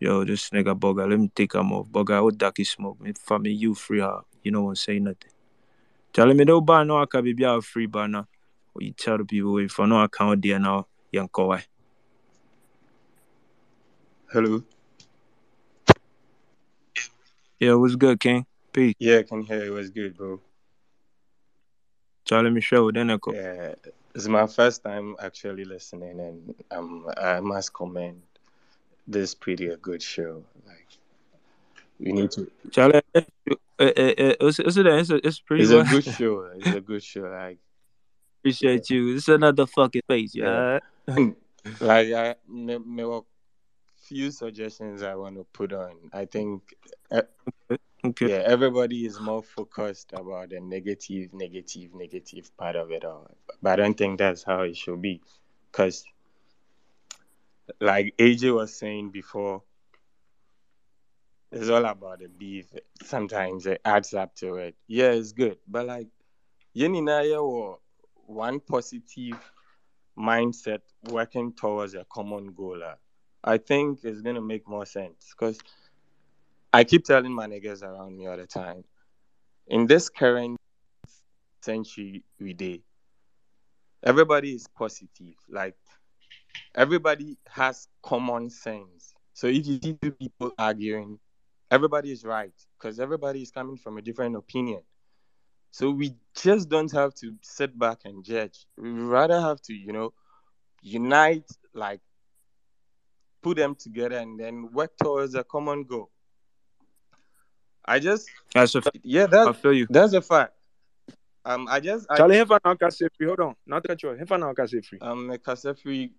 Yo, 0.00 0.24
this 0.24 0.50
nigga 0.50 0.78
Boga, 0.78 1.08
let 1.08 1.18
me 1.18 1.30
take 1.34 1.54
him 1.54 1.72
off. 1.72 1.88
Boga, 1.88 2.22
what 2.22 2.36
ducky 2.36 2.64
smoke? 2.64 3.00
Me 3.00 3.12
for 3.18 3.38
me, 3.38 3.50
you 3.50 3.74
free 3.74 4.00
her. 4.00 4.20
You 4.42 4.52
don't 4.52 4.64
want 4.64 4.76
to 4.76 4.82
say 4.82 4.98
nothing. 4.98 5.30
Charlie, 6.12 6.34
me 6.34 6.44
don't 6.44 6.64
ban 6.64 6.86
no 6.86 7.02
I 7.02 7.06
can 7.06 7.24
be 7.24 7.60
free 7.62 7.86
banner. 7.86 8.26
What 8.72 8.84
you 8.84 8.92
tell 8.92 9.18
the 9.18 9.24
people 9.24 9.58
if 9.58 9.78
I 9.78 9.86
know 9.86 10.02
account 10.02 10.42
there 10.42 10.58
now, 10.58 10.86
young 11.10 11.28
kawai. 11.28 11.62
Hello. 14.32 14.64
Yeah, 17.64 17.74
what's 17.74 17.96
good, 17.96 18.20
King? 18.20 18.44
Peace. 18.74 18.94
Yeah, 18.98 19.18
I 19.18 19.22
can 19.22 19.42
hear 19.42 19.64
you. 19.64 19.72
It 19.72 19.78
was 19.78 19.88
good, 19.88 20.14
bro. 20.18 20.38
Charlie 22.26 22.50
Michelle, 22.50 22.92
then 22.92 23.10
I 23.10 23.16
go. 23.16 23.32
Yeah, 23.32 23.74
it's 24.14 24.28
my 24.28 24.46
first 24.46 24.82
time 24.82 25.16
actually 25.18 25.64
listening, 25.64 26.20
and 26.20 26.54
um, 26.70 27.08
I 27.16 27.40
must 27.40 27.72
commend 27.72 28.20
this 29.06 29.34
pretty 29.34 29.68
a 29.68 29.78
good 29.78 30.02
show. 30.02 30.44
Like, 30.66 30.88
we 31.98 32.12
need 32.12 32.30
to. 32.32 32.50
Charlie, 32.70 33.00
uh, 33.14 33.20
uh, 33.48 33.54
uh, 33.78 33.90
it's, 33.96 34.58
it's, 34.58 34.76
it's, 34.76 35.10
it's 35.10 35.40
pretty 35.40 35.64
It's 35.64 35.72
a 35.72 35.84
good 35.84 36.04
show. 36.04 36.50
It's 36.56 36.66
a 36.66 36.80
good 36.82 37.02
show. 37.02 37.22
Like, 37.22 37.58
Appreciate 38.40 38.90
you. 38.90 39.16
It's 39.16 39.28
another 39.28 39.66
fucking 39.66 40.02
face, 40.06 40.34
yeah. 40.34 40.80
yeah. 41.08 41.28
like 41.80 42.12
I, 42.12 42.34
me, 42.46 42.76
me 42.76 43.04
few 44.04 44.30
suggestions 44.30 45.02
I 45.02 45.14
want 45.14 45.36
to 45.36 45.44
put 45.44 45.72
on. 45.72 46.10
I 46.12 46.26
think, 46.26 46.74
uh, 47.10 47.22
Okay. 48.04 48.28
yeah, 48.28 48.42
everybody 48.44 49.06
is 49.06 49.18
more 49.18 49.42
focused 49.42 50.12
about 50.12 50.50
the 50.50 50.60
negative, 50.60 51.32
negative, 51.32 51.94
negative 51.94 52.54
part 52.58 52.76
of 52.76 52.92
it 52.92 53.02
all. 53.02 53.30
But 53.62 53.72
I 53.72 53.76
don't 53.76 53.96
think 53.96 54.18
that's 54.18 54.42
how 54.42 54.60
it 54.60 54.76
should 54.76 55.00
be, 55.00 55.22
because, 55.72 56.04
like 57.80 58.14
AJ 58.18 58.54
was 58.54 58.76
saying 58.78 59.10
before, 59.10 59.62
it's 61.50 61.70
all 61.70 61.84
about 61.86 62.18
the 62.18 62.28
beef. 62.28 62.66
Sometimes 63.02 63.64
it 63.64 63.80
adds 63.84 64.12
up 64.12 64.34
to 64.36 64.56
it. 64.56 64.76
Yeah, 64.86 65.12
it's 65.12 65.32
good, 65.32 65.56
but 65.66 65.86
like, 65.86 66.08
nyinaa 66.76 67.24
yɛwɔ 67.24 67.78
one 68.26 68.60
positive 68.60 69.38
mindset 70.18 70.80
working 71.10 71.52
towards 71.54 71.94
a 71.94 72.04
common 72.04 72.52
goal. 72.52 72.82
a, 72.82 72.98
I 73.46 73.58
think 73.58 74.00
it's 74.04 74.22
gonna 74.22 74.40
make 74.40 74.66
more 74.66 74.86
sense 74.86 75.34
because 75.36 75.58
I 76.72 76.82
keep 76.84 77.04
telling 77.04 77.32
my 77.32 77.46
niggas 77.46 77.82
around 77.82 78.16
me 78.16 78.26
all 78.26 78.38
the 78.38 78.46
time. 78.46 78.84
In 79.66 79.86
this 79.86 80.08
current 80.08 80.56
century 81.60 82.24
we 82.40 82.54
day, 82.54 82.80
everybody 84.02 84.54
is 84.54 84.66
positive. 84.66 85.34
Like 85.50 85.76
everybody 86.74 87.36
has 87.48 87.86
common 88.02 88.48
sense. 88.48 89.14
So 89.34 89.46
if 89.46 89.66
you 89.66 89.78
see 89.82 89.98
two 90.00 90.12
people 90.12 90.52
arguing, 90.58 91.18
everybody 91.70 92.12
is 92.12 92.24
right 92.24 92.54
because 92.78 92.98
everybody 92.98 93.42
is 93.42 93.50
coming 93.50 93.76
from 93.76 93.98
a 93.98 94.02
different 94.02 94.36
opinion. 94.36 94.80
So 95.70 95.90
we 95.90 96.14
just 96.34 96.70
don't 96.70 96.92
have 96.92 97.14
to 97.16 97.34
sit 97.42 97.78
back 97.78 98.00
and 98.06 98.24
judge. 98.24 98.64
We 98.78 98.90
rather 98.90 99.38
have 99.38 99.60
to, 99.62 99.74
you 99.74 99.92
know, 99.92 100.14
unite, 100.80 101.50
like 101.74 102.00
put 103.44 103.58
them 103.58 103.74
together 103.74 104.16
and 104.16 104.40
then 104.40 104.72
work 104.72 104.92
towards 104.96 105.34
a 105.34 105.44
common 105.44 105.84
goal. 105.84 106.10
I 107.84 107.98
just 108.00 108.28
That's 108.54 108.74
a 108.74 108.80
fact. 108.82 108.98
yeah, 109.04 109.24
I 109.24 109.26
that 109.26 109.56
feel 109.60 109.74
you. 109.74 109.86
that's 109.90 110.14
a 110.14 110.22
fact. 110.22 110.54
Um, 111.44 111.68
I 111.70 111.78
just 111.80 112.06
Charlie, 112.16 112.36
hefa 112.36 112.58
na 112.64 112.88
say 112.88 113.06
free. 113.16 113.26
Hold 113.26 113.40
on. 113.40 113.54
Not 113.66 113.82
that 113.86 114.02
you. 114.02 114.08
Hefa 114.08 114.40
na 114.40 114.66
say 114.66 114.80
free. 114.80 114.98
um 115.00 115.30
a 115.30 115.36
kasa 115.38 115.74
free 115.74 116.10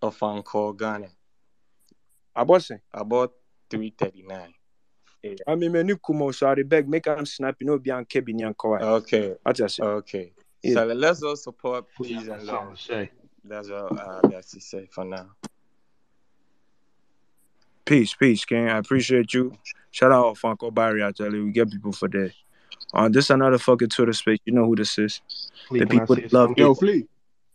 of 0.00 0.16
Anchor 0.22 0.72
Ghana 0.72 1.08
Abose. 2.34 2.80
about 2.94 3.32
three 3.68 3.92
thirty 3.96 4.22
nine. 4.22 4.54
I 5.46 5.54
mean, 5.56 5.72
many 5.72 5.94
kumo 5.96 6.30
so 6.30 6.48
I 6.48 6.62
beg 6.62 6.88
make 6.88 7.06
am 7.08 7.26
snap. 7.26 7.56
You 7.60 7.66
know, 7.66 7.78
be 7.78 7.90
on 7.90 8.06
kebi 8.06 8.32
nyan 8.32 8.54
kawai. 8.54 8.80
Okay, 8.80 9.34
What 9.42 9.58
you 9.58 9.68
say? 9.68 9.82
okay. 9.82 10.32
Yeah. 10.62 10.74
So 10.74 10.84
let's 10.86 11.22
all 11.22 11.36
support 11.36 11.84
Please 11.96 12.08
peace 12.08 12.28
have 12.28 12.38
and 12.38 12.46
something 12.46 12.68
love. 12.68 12.80
say. 12.80 13.10
That's 13.44 13.68
all 13.68 13.92
uh, 13.92 14.20
I 14.24 14.32
have 14.36 14.46
to 14.46 14.60
say 14.60 14.88
for 14.90 15.04
now. 15.04 15.26
Peace, 17.88 18.14
peace, 18.14 18.44
King. 18.44 18.68
I 18.68 18.78
appreciate 18.78 19.32
you. 19.32 19.52
Shout 19.90 20.12
out 20.12 20.36
Funko 20.36 20.72
Barry. 20.72 21.02
I 21.02 21.10
tell 21.12 21.32
you, 21.32 21.46
we 21.46 21.52
get 21.52 21.70
people 21.70 21.92
for 21.92 22.08
that. 22.08 22.32
Uh, 22.92 23.08
this 23.08 23.30
another 23.30 23.58
fucking 23.58 23.88
Twitter 23.88 24.12
space. 24.12 24.38
You 24.44 24.52
know 24.52 24.66
who 24.66 24.76
this 24.76 24.98
is? 24.98 25.22
Flea, 25.68 25.80
the 25.80 25.86
people 25.86 26.14
that 26.16 26.32
love 26.32 26.50
you. 26.56 26.64
Yo, 26.64 26.74
Flea. 26.74 27.06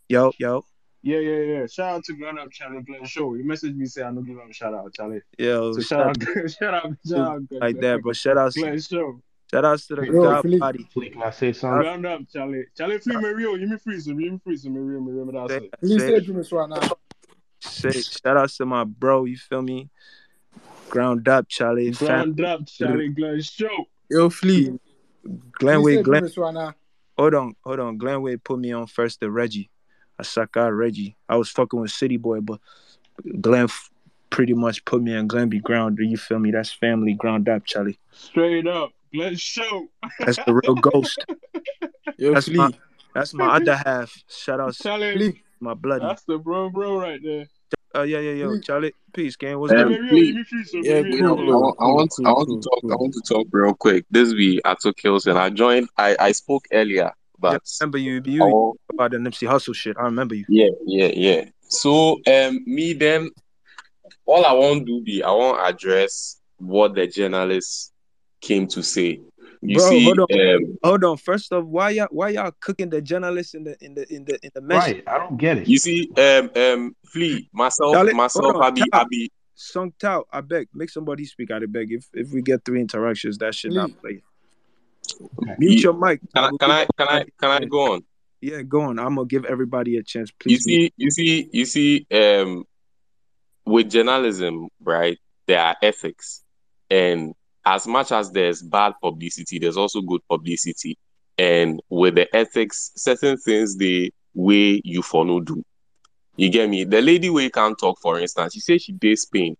Yo, 0.10 0.32
yo, 0.40 0.66
Yeah, 1.04 1.20
yeah, 1.20 1.40
yeah. 1.60 1.66
Shout 1.68 1.96
out 1.98 2.04
to 2.06 2.14
Ground 2.16 2.40
Up 2.40 2.52
Chale 2.52 2.82
Glenn 2.82 3.06
Show. 3.06 3.36
You 3.36 3.44
messaged 3.44 3.76
me 3.76 3.86
say 3.86 4.02
I 4.02 4.06
don't 4.06 4.24
give 4.24 4.38
him 4.38 4.50
a 4.50 4.54
shout 4.54 4.74
out, 4.74 4.92
Charlie. 4.94 5.22
yo. 5.38 5.74
So 5.74 5.82
Shout 5.82 6.16
shout 6.18 6.28
out 6.28 6.38
out, 6.38 6.52
shout 6.60 6.74
out, 6.74 6.94
shout 7.08 7.20
out, 7.20 7.50
Glenn, 7.50 7.60
like 7.62 7.80
that, 7.80 8.02
bro. 8.02 8.14
Shout 8.14 8.38
out, 8.38 8.54
Glenn 8.54 8.80
Show. 8.82 9.22
shout 9.52 9.66
outs 9.66 9.88
to 9.88 9.96
the 9.96 10.06
Yo, 10.08 10.22
God 10.24 10.42
Philippe. 10.42 10.60
body. 10.60 10.88
Flea, 10.92 11.10
can 11.12 11.22
I 11.24 11.30
say 11.30 11.54
something? 11.54 11.80
Ground 11.80 12.06
up, 12.08 12.22
Charlie. 12.32 12.66
Charlie, 12.78 12.98
free 13.00 13.18
me 13.18 13.30
real. 13.30 13.58
You 13.58 13.68
me 13.68 13.78
free 13.78 14.00
some. 14.00 14.20
You 14.20 14.32
me 14.32 14.40
free 14.44 14.58
some. 14.58 14.74
Me 14.74 14.80
real. 14.80 15.02
Me 15.02 15.12
real. 15.12 15.26
Me 15.26 15.32
that's 15.34 15.52
Say, 15.52 15.58
it. 15.66 15.80
Please 15.80 16.02
say, 16.02 16.20
say 16.20 16.26
to 16.26 16.34
me, 16.34 16.42
Swana. 16.44 16.92
say, 17.60 17.92
shout 18.02 18.38
outs 18.38 18.58
to 18.58 18.66
my 18.66 18.84
bro. 18.84 19.26
You 19.26 19.38
feel 19.38 19.62
me? 19.62 19.90
Ground 20.94 21.28
up, 21.28 21.50
Charlie. 21.50 21.92
Fam, 21.92 22.34
Ground 22.36 22.42
up, 22.62 22.68
Charlie. 22.68 23.10
Glenn 23.10 23.42
Show. 23.42 23.88
yo, 24.12 24.30
Flea. 24.30 24.78
Glenn 25.54 25.80
Please 25.82 25.84
Wade, 25.86 25.94
say 25.96 25.98
to 25.98 26.04
Glenn. 26.04 26.24
me, 26.56 26.72
Hold 27.18 27.34
on, 27.34 27.56
hold 27.64 27.80
on. 27.80 27.98
Glenway 27.98 28.36
put 28.36 28.60
me 28.60 28.72
on 28.74 28.86
first 28.86 29.20
to 29.22 29.32
Reggie. 29.32 29.72
I 30.20 30.24
suck 30.24 30.56
out 30.56 30.70
Reggie. 30.70 31.16
I 31.28 31.36
was 31.38 31.50
fucking 31.50 31.80
with 31.80 31.90
City 31.90 32.18
Boy, 32.18 32.42
but 32.42 32.60
Glenn 33.42 33.64
f- 33.64 33.90
pretty 34.30 34.54
much 34.54 34.86
put 34.86 35.02
me 35.02 35.16
on 35.16 35.26
Glenn 35.26 35.50
be 35.50 35.60
Do 35.62 36.04
You 36.04 36.16
feel 36.16 36.38
me? 36.38 36.52
That's 36.52 36.72
family 36.72 37.14
ground 37.16 37.50
up, 37.50 37.66
Charlie. 37.66 37.98
Straight 38.12 38.68
up. 38.68 38.92
Glenn 39.12 39.36
Show. 39.36 39.88
That's 40.20 40.38
the 40.46 40.54
real 40.54 40.76
ghost. 40.76 41.26
Yo, 42.18 42.36
That's 42.36 42.46
Flea. 42.46 42.58
my 42.58 42.72
that's 43.16 43.34
my 43.34 43.56
other 43.56 43.76
half. 43.76 44.16
Shout 44.30 44.60
out 44.60 44.76
Charlie. 44.76 45.14
Flea. 45.18 45.44
my 45.60 45.74
bloody. 45.74 46.06
That's 46.06 46.24
the 46.26 46.38
bro, 46.38 46.70
bro, 46.70 47.00
right 47.00 47.20
there. 47.24 47.48
Oh 47.96 48.04
yeah, 48.04 48.20
yeah, 48.20 48.32
yo, 48.32 48.50
Flea. 48.50 48.62
Charlie. 48.62 48.94
Peace, 49.14 49.36
gang. 49.36 49.60
What's 49.60 49.72
Hey, 49.74 49.84
good? 49.84 49.86
Um, 49.86 49.92
real. 49.92 50.02
You 50.02 50.10
please, 50.10 50.36
me 50.36 50.44
free 50.44 50.64
some. 50.66 50.82
Yeah, 50.84 51.02
Me 51.02 51.16
you 51.16 51.22
know, 51.22 51.38
I, 51.38 51.56
want- 51.56 51.78
I 51.80 51.86
want, 51.86 52.12
I 52.26 52.32
want 52.32 52.50
to 52.50 52.62
talk, 52.62 52.80
I 52.84 52.96
want 52.96 53.14
to 53.14 53.22
talk 53.22 53.48
real 53.52 53.74
quick. 53.76 54.06
This 54.10 54.34
be 54.34 54.60
Ato 54.66 54.92
Kilson. 54.94 55.38
I 55.38 55.50
joined, 55.52 55.90
I, 55.98 56.16
I 56.20 56.32
spoke 56.32 56.66
earlier, 56.72 57.04
Yeah, 57.04 57.12
but 57.40 57.54
I 57.54 57.60
remember 57.82 58.00
you. 58.00 58.22
You 58.26 58.42
want, 58.42 58.80
about 58.92 59.12
the 59.12 59.18
Nipsey 59.18 59.48
Hussle 59.48 59.76
shit. 59.76 59.96
I 59.98 60.04
remember 60.04 60.34
you. 60.34 60.46
yeah, 60.50 60.70
yeah, 60.86 61.12
yeah. 61.14 61.46
So, 61.68 62.20
um, 62.26 62.64
me 62.66 62.94
then, 62.94 63.30
all 64.26 64.44
I 64.46 64.54
want 64.54 64.80
to 64.80 64.86
do 64.86 65.04
be, 65.04 65.22
I 65.22 65.32
want 65.32 65.60
to 65.60 65.66
address 65.66 66.40
what 66.58 66.96
the 66.96 67.06
journalists 67.06 67.92
came 68.42 68.68
to 68.68 68.82
say. 68.82 69.22
You 69.66 69.78
Bro, 69.78 69.90
see, 69.90 70.04
hold 70.04 70.20
on, 70.20 70.56
um, 70.56 70.78
hold 70.84 71.04
on. 71.06 71.18
First 71.18 71.54
off, 71.54 71.64
why 71.64 71.92
y'all 71.92 72.08
why 72.12 72.30
y'all 72.30 72.52
cooking 72.60 72.90
the 72.90 73.02
journalists 73.02 73.54
in 73.54 73.64
the 73.64 73.78
in 73.84 73.94
the 73.94 74.14
in 74.14 74.26
the 74.26 74.38
in 74.44 74.52
the 74.54 74.62
mention? 74.62 74.96
Right. 74.96 75.04
I 75.08 75.18
don't 75.18 75.38
get 75.38 75.58
it. 75.60 75.68
you 75.70 75.78
see, 75.78 76.10
um, 76.18 76.52
um, 76.56 76.96
Flea, 77.06 77.50
myself, 77.54 77.94
Charlie, 77.94 78.12
hold 78.12 78.18
myself, 78.18 78.56
on. 78.58 78.62
I 78.64 78.70
be, 78.72 78.82
Tao, 78.82 79.00
I 79.00 79.06
be, 79.10 79.32
Sung 79.56 79.94
Tao, 79.98 80.26
I 80.34 80.42
beg, 80.42 80.68
make 80.74 80.90
somebody 80.90 81.24
speak. 81.24 81.52
I 81.52 81.60
beg. 81.66 81.94
If 81.94 82.10
if 82.14 82.34
we 82.34 82.42
get 82.42 82.66
three 82.66 82.82
interactions, 82.82 83.38
that 83.38 83.56
should 83.56 83.72
not 83.72 83.90
play. 84.02 84.22
Okay. 85.40 85.56
Mute 85.60 85.72
you, 85.72 85.80
your 85.80 85.94
mic. 85.94 86.20
can 86.36 86.44
I 86.44 86.48
I, 86.48 86.50
can 86.60 86.72
I, 86.72 86.86
can 86.98 87.08
I, 87.08 87.26
can 87.40 87.64
I 87.64 87.66
go 87.66 87.94
on? 87.94 88.04
Yeah, 88.42 88.64
go 88.64 88.82
on. 88.82 89.00
I'm 89.00 89.16
gonna 89.16 89.26
give 89.26 89.46
everybody 89.46 89.96
a 89.96 90.04
chance. 90.04 90.30
Please 90.32 90.52
You 90.52 90.60
see, 90.60 90.94
you 90.98 91.12
see, 91.12 91.50
you 91.54 91.66
see, 91.66 92.06
um, 92.12 92.66
with 93.66 93.90
journalism, 93.90 94.68
right, 94.82 95.18
there 95.48 95.62
are 95.62 95.78
ethics. 95.82 96.44
And 96.90 97.34
as 97.66 97.88
much 97.88 98.12
as 98.12 98.32
there's 98.32 98.62
bad 98.62 98.94
publicity, 99.02 99.60
there's 99.60 99.78
also 99.78 100.02
good 100.02 100.22
publicity. 100.30 100.98
And 101.38 101.82
with 101.90 102.16
the 102.16 102.34
ethics, 102.36 102.92
certain 102.96 103.38
things 103.38 103.78
the 103.78 104.14
way 104.34 104.82
you 104.84 105.02
for 105.02 105.26
no 105.26 105.40
do. 105.40 105.64
You 106.36 106.50
get 106.50 106.70
me? 106.70 106.84
The 106.84 107.02
lady 107.02 107.30
way 107.30 107.50
can't 107.50 107.78
talk, 107.78 108.00
for 108.02 108.20
instance, 108.20 108.54
she 108.54 108.60
says 108.60 108.84
she 108.84 108.92
did 108.92 109.18
Spain 109.20 109.56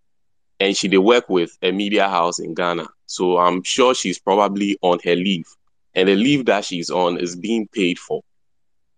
and 0.60 0.76
she 0.76 0.88
did 0.88 0.98
work 1.00 1.30
with 1.30 1.58
a 1.62 1.72
media 1.72 2.10
house 2.10 2.40
in 2.40 2.54
Ghana. 2.54 2.88
So 3.06 3.38
I'm 3.38 3.64
sure 3.64 3.94
she's 3.94 4.20
probably 4.20 4.78
on 4.82 5.00
her 5.04 5.16
leave. 5.16 5.48
And 5.96 6.10
the 6.10 6.16
leave 6.16 6.46
that 6.46 6.66
she's 6.66 6.90
on 6.90 7.18
is 7.20 7.36
being 7.36 7.68
paid 7.68 8.00
for 8.00 8.24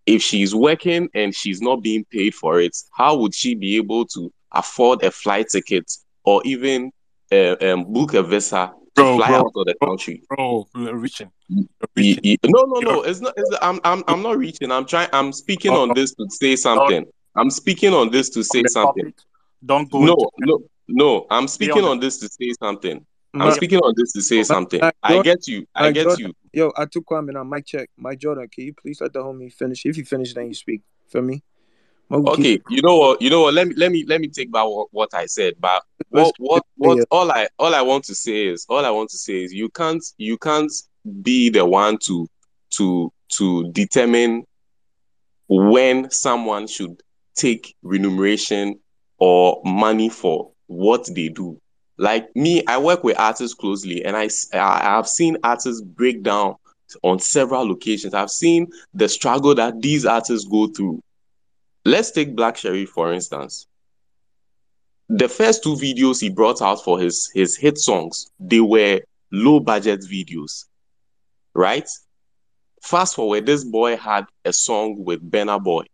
if 0.06 0.22
she's 0.22 0.54
working 0.54 1.08
and 1.14 1.34
she's 1.34 1.60
not 1.60 1.82
being 1.82 2.04
paid 2.04 2.34
for 2.34 2.60
it, 2.60 2.76
how 2.92 3.16
would 3.16 3.34
she 3.34 3.54
be 3.54 3.76
able 3.76 4.06
to 4.06 4.32
afford 4.52 5.02
a 5.02 5.10
flight 5.10 5.48
ticket 5.48 5.92
or 6.24 6.40
even 6.44 6.90
uh, 7.32 7.56
um, 7.60 7.92
book 7.92 8.14
a 8.14 8.22
visa 8.22 8.72
Bro, 8.96 9.16
fly 9.18 9.28
bro, 9.28 9.36
out 9.36 9.52
of 9.54 9.66
the 9.66 9.74
bro, 9.78 9.88
country? 9.88 10.22
bro, 10.28 10.68
you're 10.74 10.96
reaching. 10.96 11.30
You're 11.48 11.66
Ye- 11.96 12.14
reaching. 12.14 12.24
ye- 12.24 12.38
No, 12.46 12.62
no, 12.64 12.80
no. 12.80 13.02
It's 13.02 13.20
not. 13.20 13.34
It's, 13.36 13.50
I'm, 13.60 13.78
I'm, 13.84 14.02
I'm 14.08 14.22
not 14.22 14.38
reaching. 14.38 14.72
I'm 14.72 14.86
trying. 14.86 15.08
I'm 15.12 15.32
speaking 15.32 15.72
oh, 15.72 15.82
on 15.82 15.90
oh, 15.90 15.94
this 15.94 16.14
to 16.14 16.26
say 16.30 16.56
something. 16.56 17.04
I'm 17.36 17.50
speaking 17.50 17.92
on 17.92 18.10
this 18.10 18.30
to 18.30 18.42
say 18.42 18.64
something. 18.68 19.12
Don't 19.64 19.90
go 19.90 20.00
No, 20.00 20.16
no, 20.38 20.62
no. 20.88 21.20
Mm-hmm. 21.20 21.32
I'm 21.32 21.48
speaking 21.48 21.84
on 21.84 22.00
this 22.00 22.18
to 22.18 22.28
say 22.28 22.52
something. 22.58 23.04
I'm 23.34 23.52
speaking 23.52 23.80
on 23.80 23.92
this 23.96 24.12
to 24.12 24.22
say 24.22 24.42
something. 24.42 24.80
I 24.82 24.92
Jordan, 25.06 25.22
get 25.22 25.46
you. 25.48 25.66
I 25.74 25.82
Mike 25.82 25.94
get 25.94 26.18
you. 26.18 26.32
Yo, 26.52 26.72
I 26.76 26.86
took 26.86 27.04
Kwame 27.04 27.32
now. 27.32 27.44
Mike 27.44 27.66
check. 27.66 27.90
Mike 27.98 28.18
Jordan, 28.18 28.48
can 28.48 28.64
you 28.64 28.72
please 28.74 29.00
let 29.02 29.12
the 29.12 29.18
homie 29.18 29.52
finish? 29.52 29.84
If 29.84 29.98
you 29.98 30.04
finish, 30.04 30.32
then 30.32 30.48
you 30.48 30.54
speak. 30.54 30.82
For 31.08 31.20
me, 31.20 31.42
Okay, 32.10 32.60
you 32.68 32.82
know 32.82 32.98
what? 32.98 33.20
You 33.20 33.30
know 33.30 33.42
what? 33.42 33.54
Let 33.54 33.68
me 33.68 33.74
let 33.76 33.90
me 33.90 34.04
let 34.06 34.20
me 34.20 34.28
take 34.28 34.52
back 34.52 34.64
what, 34.64 34.88
what 34.92 35.14
I 35.14 35.26
said. 35.26 35.54
But 35.58 35.82
what 36.10 36.34
what 36.38 36.62
what 36.76 36.98
all 37.10 37.30
I 37.32 37.48
all 37.58 37.74
I 37.74 37.82
want 37.82 38.04
to 38.04 38.14
say 38.14 38.46
is 38.46 38.64
all 38.68 38.84
I 38.84 38.90
want 38.90 39.10
to 39.10 39.18
say 39.18 39.42
is 39.42 39.52
you 39.52 39.68
can't 39.70 40.02
you 40.16 40.38
can't 40.38 40.72
be 41.22 41.50
the 41.50 41.66
one 41.66 41.98
to 42.04 42.28
to 42.70 43.12
to 43.30 43.70
determine 43.72 44.44
when 45.48 46.10
someone 46.10 46.66
should 46.66 47.02
take 47.34 47.74
remuneration 47.82 48.78
or 49.18 49.60
money 49.64 50.08
for 50.08 50.50
what 50.66 51.08
they 51.14 51.28
do. 51.28 51.60
Like 51.98 52.34
me, 52.36 52.62
I 52.66 52.78
work 52.78 53.04
with 53.04 53.18
artists 53.18 53.54
closely, 53.54 54.04
and 54.04 54.16
I 54.16 54.28
I 54.52 54.80
have 54.82 55.08
seen 55.08 55.38
artists 55.42 55.82
break 55.82 56.22
down 56.22 56.56
on 57.02 57.18
several 57.18 57.66
locations. 57.66 58.14
I've 58.14 58.30
seen 58.30 58.68
the 58.94 59.08
struggle 59.08 59.54
that 59.56 59.80
these 59.80 60.04
artists 60.04 60.46
go 60.48 60.68
through. 60.68 61.02
Let's 61.86 62.10
take 62.10 62.34
Black 62.34 62.56
Sherif 62.56 62.88
for 62.88 63.12
instance. 63.12 63.68
The 65.08 65.28
first 65.28 65.62
two 65.62 65.76
videos 65.76 66.20
he 66.20 66.28
brought 66.28 66.60
out 66.60 66.82
for 66.82 66.98
his 66.98 67.30
his 67.32 67.56
hit 67.56 67.78
songs, 67.78 68.28
they 68.40 68.58
were 68.58 69.02
low 69.30 69.60
budget 69.60 70.00
videos, 70.00 70.64
right? 71.54 71.88
Fast 72.82 73.14
forward, 73.14 73.46
this 73.46 73.62
boy 73.62 73.96
had 73.96 74.24
a 74.44 74.52
song 74.52 75.04
with 75.04 75.30
Burna 75.30 75.62
Boy. 75.62 75.84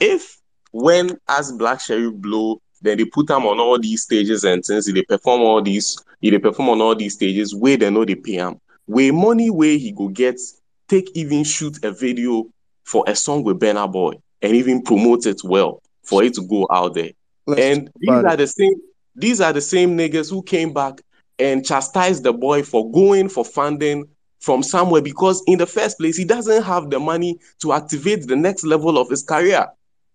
If 0.00 0.40
when 0.72 1.16
as 1.28 1.52
Black 1.52 1.78
Sherif 1.78 2.20
blow, 2.20 2.60
then 2.82 2.98
they 2.98 3.04
put 3.04 3.30
him 3.30 3.46
on 3.46 3.60
all 3.60 3.78
these 3.78 4.02
stages 4.02 4.42
and 4.42 4.66
since 4.66 4.92
they 4.92 5.02
perform 5.02 5.42
all 5.42 5.62
these, 5.62 5.96
they 6.20 6.38
perform 6.38 6.70
on 6.70 6.80
all 6.80 6.96
these 6.96 7.14
stages, 7.14 7.54
where 7.54 7.76
they 7.76 7.88
know 7.88 8.04
they 8.04 8.16
pay 8.16 8.32
him. 8.32 8.60
Where 8.86 9.12
money 9.12 9.48
where 9.48 9.78
he 9.78 9.92
go 9.92 10.08
get, 10.08 10.40
take 10.88 11.08
even 11.14 11.44
shoot 11.44 11.84
a 11.84 11.92
video 11.92 12.46
for 12.82 13.04
a 13.06 13.14
song 13.14 13.44
with 13.44 13.60
Burna 13.60 13.90
Boy 13.90 14.14
and 14.44 14.54
even 14.54 14.82
promote 14.82 15.24
it 15.26 15.40
well 15.42 15.82
for 16.02 16.22
it 16.22 16.34
to 16.34 16.42
go 16.46 16.68
out 16.70 16.94
there. 16.94 17.10
Let's 17.46 17.62
and 17.62 17.90
these 17.98 18.10
are 18.10 18.36
the 18.36 18.46
same 18.46 18.74
these 19.16 19.40
are 19.40 19.52
the 19.52 19.60
same 19.60 19.96
niggas 19.96 20.30
who 20.30 20.42
came 20.42 20.72
back 20.72 21.00
and 21.38 21.64
chastised 21.64 22.24
the 22.24 22.32
boy 22.32 22.62
for 22.62 22.90
going 22.90 23.28
for 23.28 23.44
funding 23.44 24.06
from 24.40 24.62
somewhere 24.62 25.00
because 25.00 25.42
in 25.46 25.58
the 25.58 25.66
first 25.66 25.98
place 25.98 26.16
he 26.16 26.24
doesn't 26.24 26.62
have 26.62 26.90
the 26.90 27.00
money 27.00 27.38
to 27.60 27.72
activate 27.72 28.26
the 28.26 28.36
next 28.36 28.64
level 28.64 28.98
of 28.98 29.08
his 29.08 29.22
career. 29.22 29.66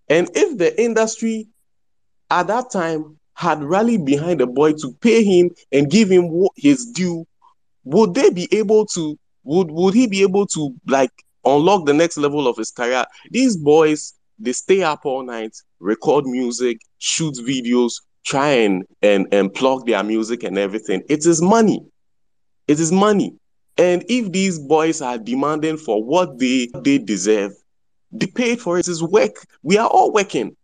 And 0.08 0.30
if 0.36 0.58
the 0.58 0.80
industry 0.82 1.48
at 2.30 2.48
that 2.48 2.70
time 2.72 3.18
had 3.34 3.64
rallied 3.64 4.06
behind 4.06 4.42
the 4.42 4.48
boy 4.48 4.74
to 4.74 4.94
pay 5.02 5.24
him 5.24 5.50
and 5.72 5.90
give 5.90 6.10
him 6.10 6.48
his 6.56 6.86
due, 6.92 7.26
would 7.84 8.14
they 8.14 8.30
be 8.30 8.48
able 8.52 8.86
to 8.88 9.18
would 9.44 9.72
would 9.72 9.96
he 9.96 10.06
be 10.06 10.22
able 10.22 10.46
to 10.46 10.76
like 10.86 11.12
unlock 11.46 11.86
the 11.86 11.94
next 11.94 12.18
level 12.18 12.48
of 12.48 12.58
his 12.58 12.70
career 12.70 13.06
these 13.32 13.56
boys 13.58 14.14
they 14.40 14.54
stay 14.54 14.84
up 14.84 15.06
all 15.06 15.24
night 15.24 15.56
record 15.80 16.26
music 16.26 16.80
shoot 16.98 17.36
videos 17.36 18.02
try 18.30 18.50
and 18.50 18.86
and 19.02 19.28
and 19.32 19.54
plug 19.54 19.86
their 19.88 20.04
music 20.04 20.44
and 20.44 20.58
everything. 20.58 21.02
It 21.10 21.26
is 21.26 21.42
money. 21.42 21.82
It 22.68 22.80
is 22.80 22.92
money. 22.92 23.34
And 23.78 24.04
if 24.10 24.32
these 24.32 24.60
boys 24.60 25.02
are 25.02 25.18
demanding 25.18 25.78
for 25.78 26.04
what 26.04 26.38
they 26.38 26.70
they 26.84 26.98
deserve 26.98 27.54
they 28.12 28.28
paid 28.28 28.60
for 28.60 28.78
it 28.80 28.88
is 28.88 29.04
work. 29.04 29.36
We 29.62 29.78
are 29.78 29.88
all 29.88 30.12
working. 30.12 30.56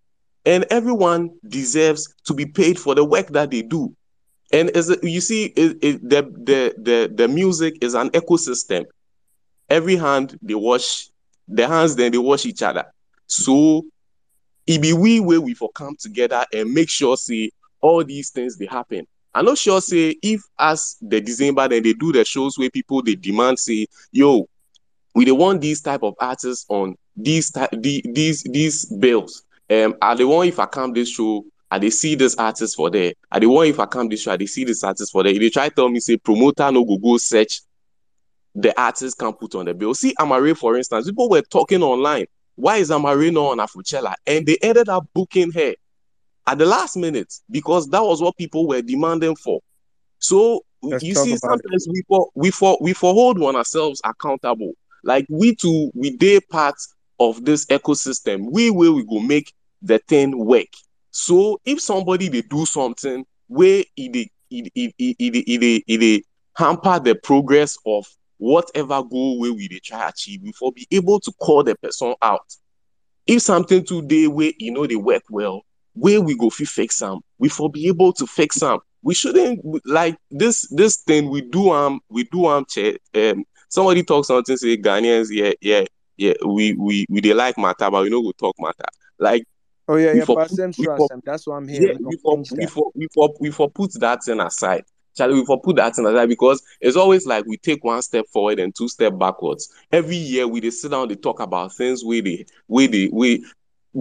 And 0.45 0.65
everyone 0.69 1.31
deserves 1.47 2.13
to 2.25 2.33
be 2.33 2.45
paid 2.45 2.79
for 2.79 2.93
the 2.95 3.03
work 3.03 3.27
that 3.29 3.51
they 3.51 3.61
do. 3.61 3.95
And 4.51 4.69
as 4.71 4.95
you 5.01 5.21
see 5.21 5.45
it, 5.45 5.77
it, 5.81 6.09
the, 6.09 6.21
the 6.21 6.75
the 6.77 7.13
the 7.13 7.27
music 7.27 7.77
is 7.81 7.93
an 7.95 8.09
ecosystem. 8.11 8.85
Every 9.69 9.95
hand 9.95 10.37
they 10.41 10.55
wash. 10.55 11.09
The 11.47 11.67
hands 11.67 11.95
then 11.95 12.11
they 12.11 12.17
wash 12.17 12.45
each 12.45 12.63
other 12.63 12.85
so 13.27 13.83
it 14.67 14.81
be 14.81 14.93
we 14.93 15.19
where 15.19 15.41
we 15.41 15.53
for 15.53 15.69
come 15.71 15.95
together 15.97 16.45
and 16.53 16.71
make 16.73 16.89
sure 16.89 17.17
say 17.17 17.51
all 17.81 18.03
these 18.03 18.29
things 18.31 18.57
they 18.57 18.65
happen 18.65 19.05
i'm 19.33 19.45
not 19.45 19.57
sure 19.57 19.81
say 19.81 20.15
if 20.21 20.41
as 20.59 20.97
the 21.01 21.21
december 21.21 21.67
then 21.67 21.83
they 21.83 21.93
do 21.93 22.11
the 22.11 22.23
shows 22.25 22.57
where 22.57 22.69
people 22.69 23.01
they 23.01 23.15
demand 23.15 23.59
say 23.59 23.85
yo 24.11 24.47
we 25.15 25.25
they 25.25 25.31
want 25.31 25.61
these 25.61 25.81
type 25.81 26.03
of 26.03 26.13
artists 26.19 26.65
on 26.69 26.95
these 27.15 27.49
the, 27.51 28.03
these 28.13 28.43
these 28.43 28.85
bills. 28.85 29.43
Um, 29.69 29.95
I 30.01 30.13
dey 30.15 30.25
want 30.25 30.49
if 30.49 30.59
I 30.59 30.65
come 30.65 30.93
this 30.93 31.09
show, 31.09 31.45
I 31.71 31.79
they 31.79 31.89
see 31.89 32.15
this 32.15 32.35
artist 32.35 32.75
for 32.75 32.89
there. 32.91 33.13
I 33.31 33.39
they 33.39 33.45
want 33.47 33.69
if 33.69 33.79
I 33.79 33.85
come 33.85 34.09
this 34.09 34.21
show, 34.21 34.33
I 34.33 34.37
dey 34.37 34.45
see 34.45 34.65
this 34.65 34.83
artist 34.83 35.11
for 35.11 35.23
there. 35.23 35.31
If 35.31 35.39
they 35.39 35.49
try 35.49 35.69
tell 35.69 35.89
me 35.89 35.99
say 36.01 36.17
promoter 36.17 36.69
no 36.71 36.83
go 36.83 36.97
go 36.97 37.17
search 37.17 37.61
the 38.53 38.79
artist 38.79 39.17
can 39.17 39.33
put 39.33 39.55
on 39.55 39.65
the 39.65 39.73
bill. 39.73 39.93
See 39.93 40.13
Amaarae 40.19 40.55
for 40.55 40.77
instance, 40.77 41.07
people 41.07 41.29
were 41.29 41.41
talking 41.41 41.81
online. 41.81 42.25
Why 42.55 42.77
is 42.77 42.89
Amaarae 42.89 43.31
not 43.33 43.51
on 43.51 43.57
Afrochella? 43.59 44.15
And 44.25 44.45
they 44.45 44.57
ended 44.61 44.89
up 44.89 45.07
booking 45.13 45.51
her 45.51 45.73
at 46.47 46.57
the 46.57 46.65
last 46.65 46.95
minute 46.95 47.33
because 47.49 47.89
that 47.89 48.03
was 48.03 48.21
what 48.21 48.37
people 48.37 48.67
were 48.67 48.81
demanding 48.81 49.35
for. 49.35 49.61
So 50.19 50.61
Let's 50.81 51.03
you 51.03 51.15
see, 51.15 51.31
about 51.31 51.33
it. 51.33 51.39
sometimes 51.39 51.87
we 51.89 52.03
for 52.07 52.29
we 52.35 52.51
for 52.51 52.77
we 52.81 52.93
for 52.93 53.13
hold 53.13 53.39
one 53.39 53.55
ourselves 53.55 54.01
accountable. 54.03 54.73
Like 55.03 55.25
we 55.29 55.55
too, 55.55 55.91
we 55.93 56.15
they 56.15 56.39
part 56.39 56.75
of 57.19 57.43
this 57.45 57.65
ecosystem. 57.67 58.51
We 58.51 58.71
will 58.71 58.95
we 58.95 59.03
go 59.05 59.19
make 59.19 59.53
the 59.81 59.99
thing 59.99 60.45
work. 60.45 60.67
So 61.11 61.59
if 61.65 61.81
somebody 61.81 62.27
they 62.29 62.41
do 62.41 62.65
something 62.65 63.25
where 63.47 63.83
it 63.95 64.15
it 64.15 64.29
it 64.49 64.71
it 64.75 64.93
it, 64.97 65.15
it, 65.19 65.83
it, 65.87 66.01
it 66.03 66.25
hamper 66.55 66.99
the 66.99 67.15
progress 67.15 67.77
of 67.85 68.07
whatever 68.37 69.01
goal 69.03 69.39
where 69.39 69.53
we 69.53 69.67
they 69.67 69.79
try 69.79 70.09
achieve, 70.09 70.41
we 70.43 70.51
for 70.51 70.71
be 70.71 70.87
able 70.91 71.19
to 71.21 71.31
call 71.33 71.63
the 71.63 71.75
person 71.75 72.13
out 72.21 72.45
if 73.27 73.41
something 73.41 73.83
today 73.83 74.27
where 74.27 74.51
you 74.59 74.71
know 74.71 74.85
they 74.85 74.95
work 74.95 75.23
well, 75.29 75.61
where 75.93 76.21
we 76.21 76.37
go 76.37 76.49
fi 76.49 76.65
fix 76.65 76.99
them, 76.99 77.19
we 77.37 77.49
for 77.49 77.69
be 77.69 77.87
able 77.87 78.13
to 78.13 78.27
fix 78.27 78.59
them. 78.59 78.79
We 79.01 79.13
shouldn't 79.13 79.61
like 79.85 80.17
this 80.31 80.67
this 80.71 80.97
thing 80.97 81.29
we 81.29 81.41
do 81.41 81.71
um 81.71 81.99
we 82.09 82.23
do 82.25 82.47
um 82.47 82.65
um 83.15 83.43
somebody 83.69 84.03
talk 84.03 84.25
something 84.25 84.57
say 84.57 84.77
Ghanaians 84.77 85.27
yeah 85.31 85.53
yeah 85.61 85.85
yeah 86.17 86.33
we 86.45 86.73
we 86.73 87.05
we 87.09 87.21
they 87.21 87.33
like 87.33 87.57
matter 87.57 87.89
but 87.91 88.03
we 88.03 88.09
know 88.09 88.21
we 88.21 88.33
talk 88.33 88.55
matter 88.59 88.85
like 89.19 89.43
Oh 89.87 89.97
yeah, 89.97 90.13
yeah, 90.13 90.25
for 90.25 90.35
but 90.35 90.49
we 90.77 90.85
trust, 90.85 90.97
for 90.97 91.09
and 91.11 91.21
that's 91.23 91.45
what 91.45 91.55
I'm 91.57 91.67
yeah, 91.67 91.79
hearing. 91.85 91.99
we 92.03 92.17
for 92.17 92.37
we 92.57 92.65
for 92.65 92.91
we 92.95 93.07
for 93.13 93.33
we 93.39 93.51
for 93.51 93.69
put 93.69 93.93
that 93.99 94.23
thing 94.23 94.39
aside. 94.39 94.83
Charlie, 95.15 95.35
we 95.41 95.45
put 95.45 95.75
that 95.77 95.95
thing 95.95 96.05
aside 96.05 96.29
because 96.29 96.61
it's 96.81 96.97
always 96.97 97.25
like 97.25 97.45
we 97.45 97.57
take 97.57 97.83
one 97.83 98.01
step 98.01 98.25
forward 98.27 98.59
and 98.59 98.75
two 98.75 98.87
step 98.89 99.17
backwards. 99.17 99.73
Every 99.91 100.15
year 100.15 100.47
we 100.47 100.59
they 100.59 100.71
sit 100.71 100.91
down, 100.91 101.07
they 101.07 101.15
talk 101.15 101.39
about 101.39 101.73
things 101.73 102.03
where 102.03 102.21
they 102.21 102.45
where 102.67 102.87
they 102.87 103.09
we 103.11 103.45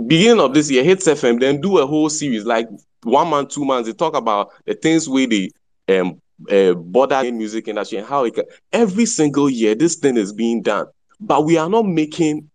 beginning 0.07 0.41
of 0.41 0.55
this 0.55 0.71
year, 0.71 0.83
Hitz 0.85 1.07
FM, 1.07 1.39
then 1.41 1.61
do 1.61 1.79
a 1.79 1.87
whole 1.87 2.11
series 2.11 2.45
like 2.45 2.69
one 3.03 3.29
month, 3.29 3.51
two 3.51 3.65
months. 3.65 3.89
They 3.89 3.95
talk 3.95 4.17
about 4.17 4.51
the 4.67 4.75
things 4.75 5.09
where 5.09 5.27
they 5.27 5.51
um 5.89 6.21
uh, 6.51 6.75
bother 6.75 7.27
in 7.27 7.39
music 7.39 7.69
industry 7.69 7.99
and 7.99 8.07
how 8.07 8.25
it 8.25 8.35
can, 8.35 8.45
every 8.73 9.07
single 9.07 9.49
year 9.49 9.75
this 9.75 9.97
thing 9.97 10.17
is 10.17 10.33
being 10.33 10.63
done, 10.63 10.87
but 11.21 11.45
we 11.45 11.57
are 11.57 11.69
not 11.69 11.87
making 11.87 12.51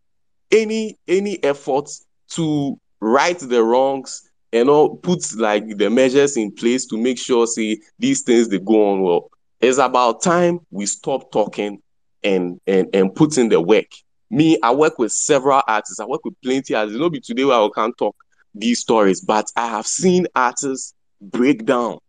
any 0.52 0.98
any 1.08 1.42
efforts 1.44 2.06
to 2.30 2.78
right 3.00 3.40
the 3.40 3.64
wrongs 3.64 4.29
and 4.52 4.68
know, 4.68 4.90
put 4.90 5.24
like 5.36 5.78
the 5.78 5.90
measures 5.90 6.38
in 6.38 6.52
place 6.52 6.86
to 6.88 6.98
make 6.98 7.18
sure 7.20 7.46
see, 7.48 7.82
these 7.98 8.22
things 8.24 8.50
they 8.50 8.60
go 8.60 8.92
on 8.92 9.02
well. 9.02 9.30
It's 9.60 9.78
about 9.78 10.22
time 10.22 10.60
we 10.72 10.86
stop 10.86 11.32
talking 11.32 11.82
and 12.24 12.60
and 12.66 12.88
and 12.94 13.14
put 13.14 13.38
in 13.38 13.50
the 13.50 13.62
work. 13.62 13.88
Me, 14.32 14.58
I 14.62 14.72
work 14.74 15.00
with 15.00 15.12
several 15.12 15.62
artists. 15.68 16.00
I 16.00 16.06
work 16.06 16.24
with 16.24 16.40
plenty 16.42 16.76
artists. 16.76 16.96
It 16.96 17.00
no 17.00 17.10
be 17.10 17.20
today 17.20 17.46
where 17.46 17.58
I 17.58 17.70
can't 17.74 17.98
talk 17.98 18.16
these 18.54 18.80
stories, 18.80 19.22
but 19.22 19.46
I 19.56 19.68
have 19.68 19.88
seen 19.88 20.28
artists 20.36 20.94
break 21.22 21.66
down. 21.66 22.00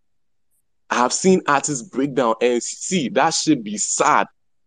I 0.89 0.97
have 0.97 1.13
seen 1.13 1.43
artists 1.47 1.89
break 1.89 2.15
down 2.15 2.35
and 2.41 2.63
see 2.63 3.09
that 3.11 3.35
should 3.35 3.63
be 3.63 3.77
sad. 3.79 4.27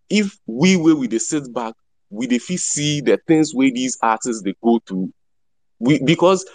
If 0.10 0.38
we 0.46 0.78
were 0.78 0.96
with 0.96 1.12
the 1.12 1.20
sit 1.20 1.54
back, 1.54 1.74
we 2.10 2.28
fit 2.40 2.60
see 2.60 3.02
the 3.02 3.20
things 3.28 3.54
where 3.54 3.72
these 3.72 3.98
artists 4.02 4.42
they 4.44 4.54
go 4.64 4.80
through. 4.88 5.12
We 5.80 6.02
because 6.04 6.46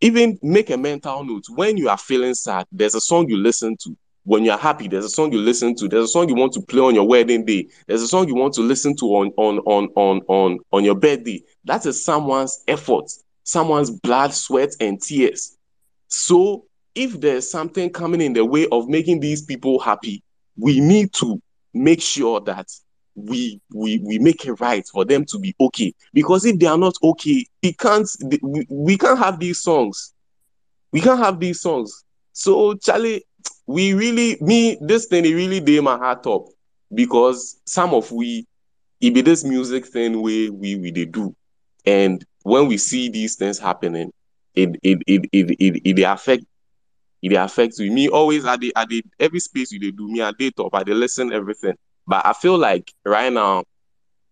even 0.00 0.38
make 0.42 0.70
a 0.70 0.76
mental 0.76 1.24
note 1.24 1.44
when 1.50 1.76
you 1.76 1.88
are 1.88 1.98
feeling 1.98 2.34
sad, 2.34 2.66
there's 2.72 2.94
a 2.94 3.00
song 3.00 3.28
you 3.28 3.36
listen 3.36 3.76
to. 3.82 3.96
When 4.24 4.44
you're 4.44 4.56
happy, 4.56 4.86
there's 4.86 5.04
a 5.04 5.10
song 5.10 5.32
you 5.32 5.38
listen 5.38 5.74
to. 5.76 5.88
There's 5.88 6.04
a 6.04 6.08
song 6.08 6.28
you 6.28 6.34
want 6.34 6.52
to 6.52 6.60
play 6.60 6.80
on 6.80 6.94
your 6.94 7.08
wedding 7.08 7.44
day. 7.44 7.68
There's 7.86 8.02
a 8.02 8.08
song 8.08 8.28
you 8.28 8.34
want 8.34 8.54
to 8.54 8.60
listen 8.60 8.94
to 8.96 9.06
on 9.06 9.32
on 9.36 9.58
on 9.60 9.88
on 9.96 10.20
on 10.28 10.58
on 10.72 10.84
your 10.84 10.94
birthday. 10.94 11.42
That 11.64 11.86
is 11.86 12.04
someone's 12.04 12.62
effort, 12.68 13.10
someone's 13.44 13.90
blood, 13.90 14.32
sweat, 14.34 14.74
and 14.80 15.00
tears. 15.00 15.56
So 16.08 16.66
if 16.94 17.20
there's 17.20 17.50
something 17.50 17.90
coming 17.90 18.20
in 18.20 18.32
the 18.34 18.44
way 18.44 18.66
of 18.70 18.88
making 18.88 19.20
these 19.20 19.42
people 19.42 19.78
happy, 19.78 20.22
we 20.56 20.80
need 20.80 21.12
to 21.14 21.40
make 21.72 22.02
sure 22.02 22.40
that 22.42 22.66
we 23.14 23.60
we 23.74 23.98
we 24.04 24.18
make 24.18 24.44
it 24.46 24.54
right 24.54 24.86
for 24.86 25.04
them 25.04 25.24
to 25.26 25.38
be 25.38 25.54
okay. 25.60 25.92
Because 26.12 26.44
if 26.44 26.58
they 26.58 26.66
are 26.66 26.78
not 26.78 26.94
okay, 27.02 27.44
we 27.62 27.72
can't 27.72 28.08
we, 28.42 28.66
we 28.68 28.96
can't 28.96 29.18
have 29.18 29.38
these 29.38 29.60
songs. 29.60 30.14
We 30.92 31.00
can't 31.00 31.20
have 31.20 31.38
these 31.40 31.60
songs. 31.60 32.04
So 32.32 32.74
Charlie, 32.74 33.24
we 33.66 33.92
really 33.94 34.36
me 34.40 34.78
this 34.80 35.06
thing 35.06 35.24
it 35.24 35.34
really 35.34 35.60
did 35.60 35.82
my 35.82 35.96
heart 35.96 36.26
up 36.26 36.46
because 36.94 37.60
some 37.66 37.94
of 37.94 38.10
we 38.12 38.46
it 39.00 39.14
be 39.14 39.20
this 39.22 39.44
music 39.44 39.86
thing 39.86 40.20
we 40.22 40.50
we 40.50 40.76
we 40.76 40.90
they 40.90 41.04
do. 41.06 41.34
And 41.86 42.24
when 42.42 42.68
we 42.68 42.76
see 42.78 43.08
these 43.08 43.36
things 43.36 43.58
happening, 43.58 44.12
it 44.54 44.76
it 44.82 44.98
it 45.06 45.26
it 45.32 45.50
it, 45.58 45.80
it, 45.84 45.96
dey 45.96 46.02
affect 46.04 46.44
it 47.22 47.32
affects. 47.34 47.78
Me 47.80 48.08
always 48.08 48.44
at 48.44 48.60
the 48.60 48.72
at 48.76 48.88
the 48.88 49.02
every 49.18 49.40
space 49.40 49.72
you 49.72 49.78
dey 49.78 49.90
do 49.90 50.08
me 50.08 50.22
I 50.22 50.32
dey 50.38 50.50
top, 50.50 50.74
I 50.74 50.84
dey 50.84 50.94
listen 50.94 51.32
everything. 51.32 51.74
But 52.06 52.26
I 52.26 52.32
feel 52.32 52.58
like 52.58 52.92
right 53.04 53.32
now 53.32 53.64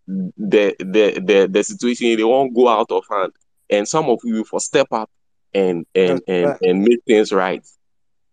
the 0.07 0.75
the 0.79 1.21
the 1.25 1.49
the 1.51 1.63
situation 1.63 2.17
they 2.17 2.25
won't 2.25 2.55
go 2.55 2.69
out 2.69 2.91
of 2.91 3.05
hand, 3.11 3.33
and 3.71 3.87
some 3.87 4.07
of 4.09 4.21
you 4.25 4.45
for 4.45 4.61
step 4.61 4.89
up 4.93 5.11
and 5.55 5.87
and 5.95 6.23
and 6.27 6.57
and 6.63 6.83
make 6.83 7.01
things 7.07 7.33
right. 7.33 7.65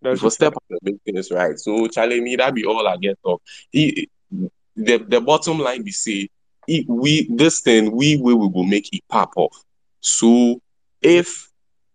That's 0.02 0.22
for 0.22 0.32
step 0.32 0.56
up 0.56 0.64
and 0.70 0.80
make 0.84 0.98
things 1.06 1.32
right. 1.32 1.58
So 1.60 1.88
Charlie, 1.88 2.22
me 2.22 2.36
that 2.38 2.54
be 2.54 2.66
all 2.66 2.88
I 2.88 2.98
get 2.98 3.18
of. 3.26 3.42
He, 3.72 4.10
the 4.76 4.98
the 4.98 5.22
bottom 5.22 5.60
line 5.60 5.84
be 5.84 5.92
say 5.92 6.30
we 6.88 7.28
this 7.30 7.62
thing 7.62 7.92
we 7.96 8.16
we 8.18 8.34
will 8.34 8.50
go 8.50 8.64
make 8.64 8.94
it 8.94 9.04
pop 9.10 9.34
off. 9.36 9.56
So 10.00 10.60
if 11.02 11.50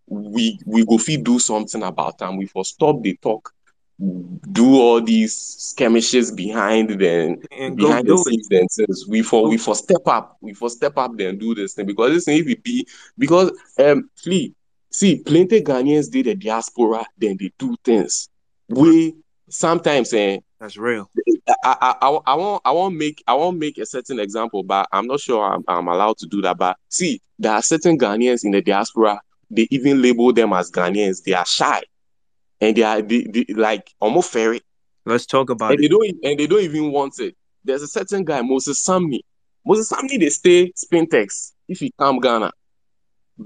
we 0.07 0.59
we 0.67 0.85
go 0.85 0.99
fit 0.99 1.25
do 1.25 1.39
something 1.39 1.83
about 1.83 2.19
them, 2.19 2.37
we 2.37 2.47
for 2.47 2.65
stop 2.65 3.03
the 3.03 3.17
talk, 3.23 3.53
do 4.01 4.81
all 4.81 5.01
these 5.01 5.37
skirmishes 5.37 6.33
behind 6.33 6.99
the 6.99 7.39
And 7.51 7.77
behind 7.77 8.09
the 8.09 8.17
scenes 8.17 8.49
things. 8.49 9.07
We 9.07 9.23
for 9.23 9.49
we 9.49 9.59
for 9.59 9.75
step 9.75 10.07
up, 10.07 10.39
we 10.41 10.55
for 10.55 10.71
step 10.71 10.97
up 10.97 11.17
then 11.17 11.39
do 11.39 11.55
this 11.55 11.75
thing 11.75 11.87
because 11.87 12.13
this 12.13 12.25
thing 12.25 12.39
if 12.39 12.49
it 12.49 12.63
be 12.63 12.87
because 13.19 13.53
um 13.79 14.09
Flea, 14.17 14.55
see 14.91 15.23
plenty 15.23 15.61
Ghanaians 15.61 16.11
did 16.11 16.27
the 16.27 16.35
diaspora, 16.35 17.05
then 17.19 17.37
they 17.39 17.53
do 17.59 17.77
things. 17.85 18.29
We 18.69 19.17
sometimes 19.51 20.15
eh, 20.15 20.39
That's 20.59 20.79
real. 20.79 21.11
I, 21.49 21.55
I, 21.65 21.95
I, 22.01 22.19
I 22.27 22.35
won't 22.35 22.63
I 22.65 22.71
won't 22.71 22.97
make 22.97 23.23
I 23.27 23.35
won't 23.35 23.59
make 23.59 23.77
a 23.77 23.87
certain 23.87 24.19
example, 24.19 24.63
but 24.63 24.89
I'm 24.93 25.07
not 25.07 25.21
sure 25.21 25.45
I'm, 25.45 25.63
I'm 25.69 25.89
allowed 25.89 26.17
to 26.19 26.27
do 26.27 26.41
that. 26.43 26.57
But 26.57 26.79
see, 26.89 27.21
there 27.39 27.53
are 27.53 27.63
certain 27.63 27.99
Ghanaians 27.99 28.45
in 28.45 28.53
the 28.53 28.63
diaspora, 28.63 29.21
they 29.51 29.69
even 29.71 30.01
label 30.01 30.33
them 30.33 30.55
as 30.55 30.71
Ghanaians. 30.71 31.23
They 31.25 31.35
are 31.35 31.45
shy. 31.47 31.83
And 32.61 32.77
they 32.77 32.83
are 32.83 33.01
they, 33.03 33.23
they, 33.23 33.47
like 33.55 33.91
almost 34.01 34.33
fairy. 34.33 34.61
Let's 35.07 35.27
talk 35.27 35.51
about 35.51 35.73
And 35.73 35.81
they 35.81 35.87
it. 35.87 35.91
don't 35.91 36.17
and 36.25 36.39
they 36.39 36.47
don't 36.47 36.63
even 36.63 36.93
want 36.93 37.19
it. 37.21 37.37
There's 37.65 37.83
a 37.83 37.89
certain 37.89 38.25
guy, 38.25 38.43
Moses 38.43 38.85
Sumney. 38.87 39.21
Moses 39.65 39.91
Sumney, 39.91 40.19
they 40.19 40.31
stay 40.31 40.73
Spintex 40.73 41.53
if 41.69 41.81
he 41.81 41.93
come 41.99 42.19
Ghana. 42.21 42.51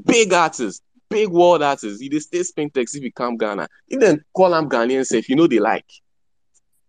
Big 0.04 0.32
artist, 0.32 0.82
big 1.08 1.28
world 1.28 1.62
artist. 1.62 2.00
He 2.00 2.08
they 2.08 2.18
stay 2.20 2.40
Spintex 2.40 2.94
if 2.96 3.02
he 3.02 3.10
come 3.10 3.36
Ghana. 3.36 3.68
He 3.86 3.96
then 3.96 4.24
call 4.34 4.54
him 4.54 4.68
Ghanaian 4.68 5.04
say, 5.04 5.18
if 5.18 5.28
you 5.28 5.36
know 5.36 5.46
they 5.46 5.58
like. 5.60 5.86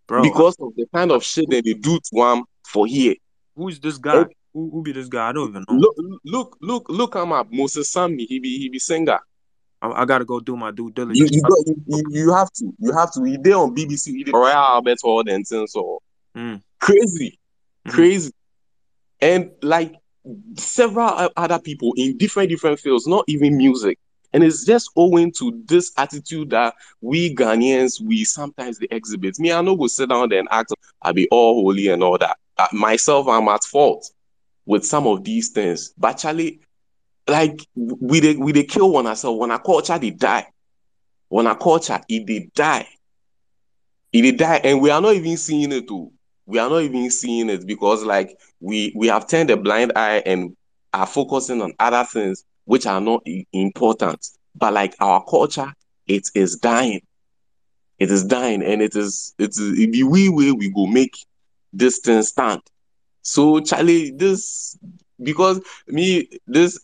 Bro, 0.06 0.22
because 0.22 0.56
of 0.60 0.74
the 0.76 0.86
kind 0.94 1.10
of 1.10 1.24
shit 1.24 1.50
that 1.50 1.64
they 1.64 1.74
do 1.74 1.98
to 1.98 2.22
him 2.22 2.44
for 2.64 2.86
here. 2.86 3.14
who's 3.56 3.80
this 3.80 3.98
guy? 3.98 4.24
Who, 4.52 4.70
who 4.70 4.82
be 4.82 4.92
this 4.92 5.08
guy? 5.08 5.28
I 5.28 5.32
don't 5.32 5.48
even 5.48 5.64
know. 5.68 5.74
look, 5.76 5.96
look, 6.24 6.56
look, 6.60 6.88
look 6.88 7.14
him 7.16 7.32
up. 7.32 7.48
Moses 7.50 7.92
Sumney, 7.92 8.24
he 8.26 8.38
be 8.38 8.58
he 8.58 8.68
be 8.68 8.78
singer. 8.78 9.18
I, 9.82 10.02
I 10.02 10.04
gotta 10.04 10.24
go 10.24 10.40
do 10.40 10.56
my 10.56 10.70
due 10.70 10.86
You 10.86 10.92
diligence. 10.92 11.30
you, 11.32 11.42
got, 11.42 11.58
you, 11.66 11.82
you 11.86 12.04
you 12.10 12.32
have 12.34 12.50
to 12.52 12.72
you 12.78 12.92
have 12.92 13.12
to. 13.12 13.22
He 13.24 13.36
there 13.36 13.56
on 13.56 13.74
BBC, 13.74 14.06
he 14.12 14.24
dey 14.24 14.32
Royal 14.32 14.52
Albert 14.52 14.98
Hall 15.02 15.22
and 15.28 15.46
things 15.46 15.72
so 15.72 16.00
Mm. 16.36 16.60
crazy, 16.80 17.38
Mhm. 17.86 17.90
crazy, 17.92 18.32
and 19.20 19.50
like 19.62 19.94
several 20.56 21.30
other 21.36 21.58
people 21.58 21.92
in 21.96 22.16
different 22.18 22.48
different 22.50 22.78
fields, 22.78 23.06
not 23.06 23.24
even 23.28 23.56
music. 23.56 23.98
And 24.32 24.42
it's 24.44 24.66
just 24.66 24.90
owing 24.96 25.32
to 25.38 25.62
this 25.66 25.92
attitude 25.96 26.50
that 26.50 26.74
we 27.00 27.34
Ghanaians 27.34 28.00
we 28.02 28.24
sometimes 28.24 28.78
they 28.78 28.88
exhibit. 28.90 29.38
Me, 29.38 29.50
I 29.52 29.62
know 29.62 29.76
go 29.76 29.86
sit 29.86 30.08
down 30.10 30.28
there 30.28 30.40
and 30.40 30.48
act. 30.50 30.72
I 31.00 31.12
be 31.12 31.26
all 31.30 31.62
holy 31.62 31.88
and 31.88 32.02
all 32.02 32.18
that. 32.18 32.36
Uh, 32.58 32.66
myself, 32.72 33.28
I'm 33.28 33.48
at 33.48 33.64
fault 33.64 34.10
with 34.66 34.84
some 34.84 35.06
of 35.06 35.24
these 35.24 35.50
things. 35.50 35.94
But 35.96 36.14
Charlie, 36.14 36.60
like 37.28 37.66
we 37.74 38.20
they 38.20 38.36
we 38.36 38.52
they 38.52 38.64
kill 38.64 38.92
one 38.92 39.06
ourselves. 39.06 39.38
When 39.38 39.50
our 39.50 39.62
culture 39.62 39.98
they 39.98 40.10
die. 40.10 40.46
When 41.28 41.46
our 41.46 41.56
culture 41.58 42.00
it 42.08 42.26
they 42.26 42.48
die. 42.54 42.88
It 44.12 44.22
they 44.22 44.32
die, 44.32 44.60
and 44.64 44.80
we 44.80 44.90
are 44.90 45.00
not 45.00 45.14
even 45.14 45.36
seeing 45.36 45.72
it 45.72 45.88
too. 45.88 46.12
We 46.46 46.58
are 46.58 46.70
not 46.70 46.82
even 46.82 47.10
seeing 47.10 47.50
it 47.50 47.66
because 47.66 48.04
like 48.04 48.38
we 48.60 48.92
we 48.96 49.08
have 49.08 49.26
turned 49.28 49.50
a 49.50 49.56
blind 49.56 49.92
eye 49.96 50.22
and 50.24 50.56
are 50.92 51.06
focusing 51.06 51.60
on 51.60 51.74
other 51.78 52.04
things 52.04 52.44
which 52.64 52.86
are 52.86 53.00
not 53.00 53.22
important. 53.52 54.24
But 54.54 54.72
like 54.72 54.94
our 55.00 55.24
culture, 55.24 55.72
it 56.06 56.30
is 56.34 56.56
dying. 56.56 57.00
It 57.98 58.10
is 58.10 58.24
dying, 58.24 58.62
and 58.62 58.80
it 58.80 58.94
is 58.94 59.34
it 59.38 59.50
is 59.50 59.78
it 59.78 59.92
be 59.92 60.02
we 60.02 60.28
way 60.28 60.52
we 60.52 60.70
go 60.70 60.86
make 60.86 61.16
this 61.72 61.98
thing 61.98 62.22
stand. 62.22 62.60
So 63.22 63.60
Charlie, 63.60 64.12
this 64.12 64.78
because 65.22 65.60
me 65.88 66.28
this 66.46 66.78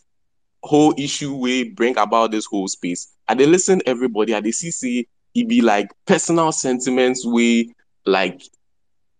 whole 0.62 0.94
issue 0.96 1.34
we 1.34 1.70
bring 1.70 1.96
about 1.98 2.30
this 2.30 2.46
whole 2.46 2.68
space. 2.68 3.08
I 3.28 3.34
they 3.34 3.46
listen 3.46 3.82
everybody. 3.86 4.34
at 4.34 4.44
see 4.52 4.70
say 4.70 5.06
it 5.34 5.48
be 5.48 5.60
like 5.60 5.90
personal 6.06 6.52
sentiments 6.52 7.24
we 7.26 7.74
like 8.04 8.42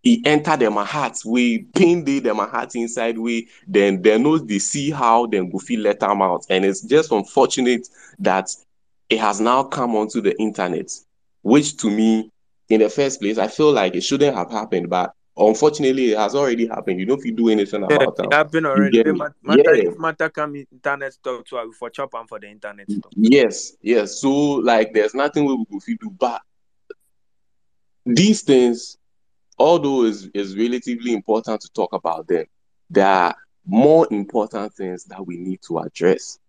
he 0.03 0.21
enter 0.25 0.57
them 0.57 0.77
a 0.77 0.83
heart 0.83 1.17
we 1.25 1.59
pain 1.75 2.03
dey 2.03 2.19
them 2.19 2.39
a 2.39 2.45
heart 2.45 2.75
inside 2.75 3.17
we 3.17 3.47
then 3.67 4.01
they 4.01 4.17
know 4.17 4.37
they 4.37 4.59
see 4.59 4.91
how 4.91 5.25
then 5.25 5.49
go 5.49 5.57
feel 5.57 5.79
let 5.79 5.99
them 5.99 6.21
out 6.21 6.45
and 6.49 6.65
it's 6.65 6.81
just 6.81 7.11
unfortunate 7.11 7.87
that 8.19 8.49
it 9.09 9.19
has 9.19 9.39
now 9.39 9.63
come 9.63 9.95
onto 9.95 10.21
the 10.21 10.37
internet 10.39 10.91
which 11.41 11.77
to 11.77 11.89
me 11.89 12.29
in 12.69 12.81
the 12.81 12.89
first 12.89 13.21
place 13.21 13.37
i 13.37 13.47
feel 13.47 13.71
like 13.71 13.95
it 13.95 14.01
shouldn't 14.03 14.35
have 14.35 14.51
happened 14.51 14.89
but 14.89 15.13
unfortunately 15.37 16.11
it 16.11 16.17
has 16.17 16.35
already 16.35 16.67
happened 16.67 16.99
you 16.99 17.05
don't 17.05 17.21
feel 17.21 17.35
do 17.35 17.49
anything 17.49 17.83
Yeah, 17.87 17.97
about 17.97 18.15
it 18.19 18.19
it 18.19 18.33
happened 18.33 18.65
already. 18.65 18.97
get 18.97 19.05
Hey, 19.05 19.11
me 19.11 19.13
mat- 19.13 19.35
matter 19.41 19.73
yeah 19.73 19.83
if 19.85 19.97
matter 19.97 20.29
come 20.29 20.55
internet 20.55 21.13
I 21.25 21.63
will 21.63 21.73
for 21.73 21.89
chop 21.89 22.13
am 22.15 22.27
for 22.27 22.39
the 22.39 22.49
internet 22.49 22.91
stuff. 22.91 23.13
Yes, 23.15 23.75
yes. 23.81 24.19
So 24.21 24.29
like 24.29 24.93
there's 24.93 25.13
nothing 25.15 25.45
we 25.45 25.53
will 25.55 25.79
fit 25.79 25.99
do. 25.99 26.09
But 26.11 26.41
these 28.05 28.41
things, 28.41 28.97
although 29.57 30.03
is 30.03 30.29
is 30.33 30.57
relatively 30.57 31.13
important 31.13 31.61
to 31.61 31.69
talk 31.73 31.93
about 31.93 32.27
them, 32.27 32.45
there 32.89 33.07
are 33.07 33.35
more 33.65 34.07
important 34.11 34.73
things 34.73 35.05
that 35.05 35.25
we 35.25 35.37
need 35.37 35.59
to 35.67 35.79
address. 35.79 36.39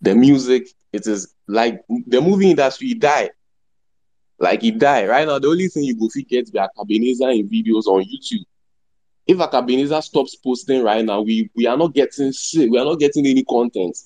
The 0.00 0.14
music, 0.14 0.68
it 0.92 1.06
is 1.06 1.34
like 1.48 1.80
the 1.88 2.20
movie 2.20 2.50
industry 2.50 2.94
died. 2.94 3.30
Like 4.38 4.64
it 4.64 4.78
died. 4.78 5.08
Right 5.08 5.26
now, 5.26 5.38
the 5.38 5.48
only 5.48 5.68
thing 5.68 5.84
you 5.84 5.98
go 5.98 6.08
fit 6.08 6.28
get 6.28 6.52
be 6.52 6.58
Akabenezer 6.58 7.38
in 7.38 7.48
videos 7.48 7.86
on 7.86 8.02
YouTube. 8.02 8.44
If 9.26 9.38
Akabenezer 9.38 10.02
stops 10.02 10.34
posting 10.34 10.82
right 10.82 11.04
now, 11.04 11.22
we 11.22 11.50
we 11.54 11.66
are 11.66 11.76
not 11.76 11.94
getting 11.94 12.32
shit. 12.32 12.70
We 12.70 12.78
are 12.78 12.84
not 12.84 12.98
getting 12.98 13.26
any 13.26 13.44
content. 13.44 13.96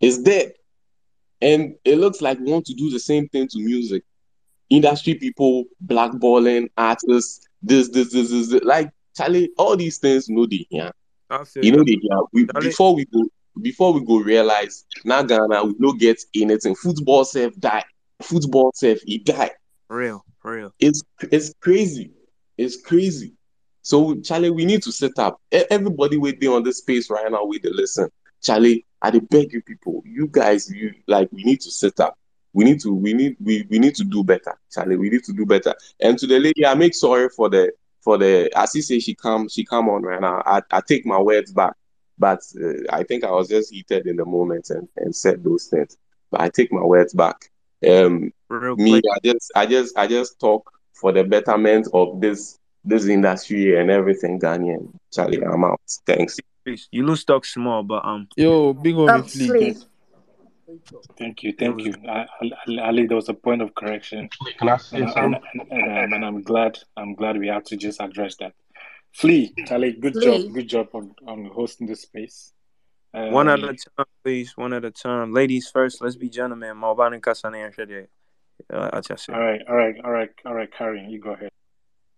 It's 0.00 0.18
dead. 0.18 0.52
And 1.42 1.76
it 1.84 1.96
looks 1.96 2.20
like 2.20 2.38
we 2.38 2.52
want 2.52 2.66
to 2.66 2.74
do 2.74 2.90
the 2.90 2.98
same 2.98 3.28
thing 3.28 3.48
to 3.48 3.58
music. 3.58 4.02
Industry 4.68 5.14
people 5.14 5.64
blackballing 5.84 6.68
artists, 6.76 7.48
this, 7.62 7.88
this, 7.88 8.12
this, 8.12 8.30
this, 8.30 8.48
this. 8.48 8.62
like 8.62 8.90
Charlie, 9.16 9.50
all 9.58 9.76
these 9.76 9.98
things 9.98 10.28
know 10.28 10.46
they 10.46 10.66
feel 11.44 11.64
You 11.64 11.72
know 11.72 11.84
they 11.84 11.98
hear. 12.00 12.18
We, 12.32 12.46
before 12.60 12.94
we 12.94 13.04
go, 13.06 13.24
before 13.60 13.92
we 13.92 14.04
go 14.04 14.18
realize 14.18 14.84
now 15.04 15.22
Ghana 15.22 15.64
we 15.64 15.74
no 15.78 15.92
get 15.92 16.20
anything. 16.34 16.74
Football 16.74 17.24
self 17.24 17.54
die. 17.58 17.84
Football 18.22 18.72
self 18.74 18.98
he 19.00 19.18
died. 19.18 19.52
real, 19.88 20.24
real. 20.44 20.72
It's 20.78 21.02
it's 21.30 21.52
crazy. 21.60 22.12
It's 22.58 22.80
crazy. 22.80 23.34
So 23.82 24.20
Charlie, 24.20 24.50
we 24.50 24.64
need 24.64 24.82
to 24.82 24.92
set 24.92 25.18
up. 25.18 25.40
Everybody 25.50 26.16
waiting 26.16 26.50
on 26.50 26.62
this 26.62 26.78
space 26.78 27.10
right 27.10 27.30
now 27.30 27.44
with 27.44 27.62
the 27.62 27.70
listen. 27.70 28.10
Charlie, 28.42 28.84
I 29.02 29.10
beg 29.10 29.52
you 29.52 29.62
people, 29.62 30.02
you 30.06 30.26
guys, 30.26 30.70
you 30.70 30.92
like 31.06 31.28
we 31.32 31.42
need 31.44 31.60
to 31.62 31.70
set 31.70 32.00
up. 32.00 32.18
We 32.52 32.64
need 32.64 32.80
to 32.80 32.92
we 32.92 33.14
need 33.14 33.36
we, 33.40 33.66
we 33.70 33.78
need 33.78 33.94
to 33.96 34.04
do 34.04 34.24
better. 34.24 34.58
Charlie, 34.72 34.96
we 34.96 35.08
need 35.08 35.24
to 35.24 35.32
do 35.32 35.46
better. 35.46 35.74
And 36.00 36.18
to 36.18 36.26
the 36.26 36.38
lady, 36.38 36.66
I 36.66 36.74
make 36.74 36.94
sorry 36.94 37.28
for 37.28 37.48
the 37.48 37.72
for 38.02 38.18
the 38.18 38.50
as 38.56 38.72
she 38.72 38.82
say 38.82 38.98
she 38.98 39.14
come 39.14 39.48
she 39.48 39.64
come 39.64 39.88
on 39.88 40.02
right 40.02 40.20
now. 40.20 40.42
I, 40.44 40.62
I 40.70 40.80
take 40.86 41.06
my 41.06 41.18
words 41.20 41.52
back. 41.52 41.74
But 42.18 42.40
uh, 42.62 42.82
I 42.90 43.02
think 43.02 43.24
I 43.24 43.30
was 43.30 43.48
just 43.48 43.72
heated 43.72 44.06
in 44.06 44.16
the 44.16 44.26
moment 44.26 44.68
and, 44.68 44.86
and 44.98 45.16
said 45.16 45.42
those 45.42 45.66
things. 45.66 45.96
But 46.30 46.42
I 46.42 46.50
take 46.50 46.70
my 46.70 46.84
words 46.84 47.14
back. 47.14 47.49
Um 47.88 48.32
Real 48.48 48.76
me, 48.76 49.00
quick. 49.00 49.04
I 49.14 49.18
just 49.24 49.52
I 49.54 49.66
just 49.66 49.98
I 49.98 50.06
just 50.06 50.38
talk 50.40 50.70
for 50.94 51.12
the 51.12 51.24
betterment 51.24 51.88
of 51.94 52.20
this 52.20 52.58
this 52.84 53.06
industry 53.06 53.78
and 53.78 53.90
everything 53.90 54.40
Ghanaian. 54.40 54.92
Charlie, 55.12 55.42
I'm 55.42 55.64
out. 55.64 55.80
Thanks. 56.06 56.38
Please, 56.64 56.88
you 56.90 57.06
lose 57.06 57.24
talk 57.24 57.44
small, 57.44 57.82
but 57.82 58.04
um, 58.04 58.28
Yo, 58.36 58.72
big 58.74 58.94
on 58.96 59.20
me, 59.22 59.22
Flea. 59.22 59.48
please. 59.48 59.86
Thank 61.18 61.42
you, 61.42 61.50
it 61.50 61.58
thank 61.58 61.76
was 61.76 61.86
you. 61.86 61.94
I, 62.08 62.26
I, 62.42 62.86
Ali, 62.86 63.06
there 63.06 63.16
was 63.16 63.28
a 63.28 63.34
point 63.34 63.60
of 63.60 63.74
correction, 63.74 64.28
Can 64.58 64.68
I 64.68 64.72
and 64.72 64.80
say 64.80 64.96
I- 64.98 65.00
and 65.00 65.12
something? 65.12 65.42
and, 65.70 65.82
um, 65.98 66.12
and 66.12 66.24
I'm 66.24 66.42
glad 66.42 66.78
I'm 66.96 67.14
glad 67.14 67.38
we 67.38 67.48
had 67.48 67.64
to 67.66 67.76
just 67.76 68.00
address 68.00 68.36
that. 68.36 68.52
Flea, 69.12 69.52
Charlie, 69.66 69.92
good 69.94 70.20
job, 70.20 70.42
good 70.52 70.68
job 70.68 70.88
on, 70.94 71.12
on 71.26 71.46
hosting 71.46 71.86
this 71.88 72.02
space. 72.02 72.52
One 73.12 73.48
at 73.48 73.60
a 73.60 73.68
Um, 73.68 73.76
time, 73.76 74.06
please. 74.24 74.56
One 74.56 74.72
at 74.72 74.84
a 74.84 74.90
time. 74.90 75.32
Ladies 75.32 75.70
first. 75.70 76.00
Let's 76.00 76.16
be 76.16 76.28
gentlemen. 76.28 76.76
Maubani 76.76 77.20
Kasane 77.20 77.64
and 77.64 77.74
Shade. 77.74 78.08
Uh, 78.72 78.90
I 78.92 79.00
just 79.00 79.24
say. 79.24 79.32
all 79.32 79.40
right, 79.40 79.60
all 79.68 79.76
right, 79.76 79.94
all 80.04 80.12
right, 80.12 80.30
all 80.44 80.54
right, 80.54 80.70
Karen, 80.72 81.10
you 81.10 81.18
go 81.18 81.30
ahead. 81.32 81.50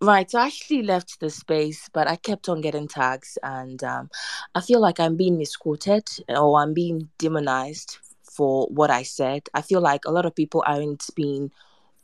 Right, 0.00 0.28
so 0.28 0.40
I 0.40 0.46
actually 0.46 0.82
left 0.82 1.20
the 1.20 1.30
space, 1.30 1.88
but 1.92 2.08
I 2.08 2.16
kept 2.16 2.48
on 2.48 2.60
getting 2.60 2.88
tags, 2.88 3.38
and 3.44 3.82
um, 3.84 4.10
I 4.54 4.60
feel 4.60 4.80
like 4.80 4.98
I'm 4.98 5.16
being 5.16 5.38
misquoted 5.38 6.08
or 6.28 6.60
I'm 6.60 6.74
being 6.74 7.08
demonized 7.18 7.98
for 8.24 8.66
what 8.66 8.90
I 8.90 9.04
said. 9.04 9.42
I 9.54 9.62
feel 9.62 9.80
like 9.80 10.04
a 10.04 10.10
lot 10.10 10.26
of 10.26 10.34
people 10.34 10.64
aren't 10.66 11.06
being 11.14 11.52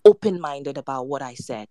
open 0.04 0.40
minded 0.40 0.78
about 0.78 1.08
what 1.08 1.22
I 1.22 1.34
said. 1.34 1.66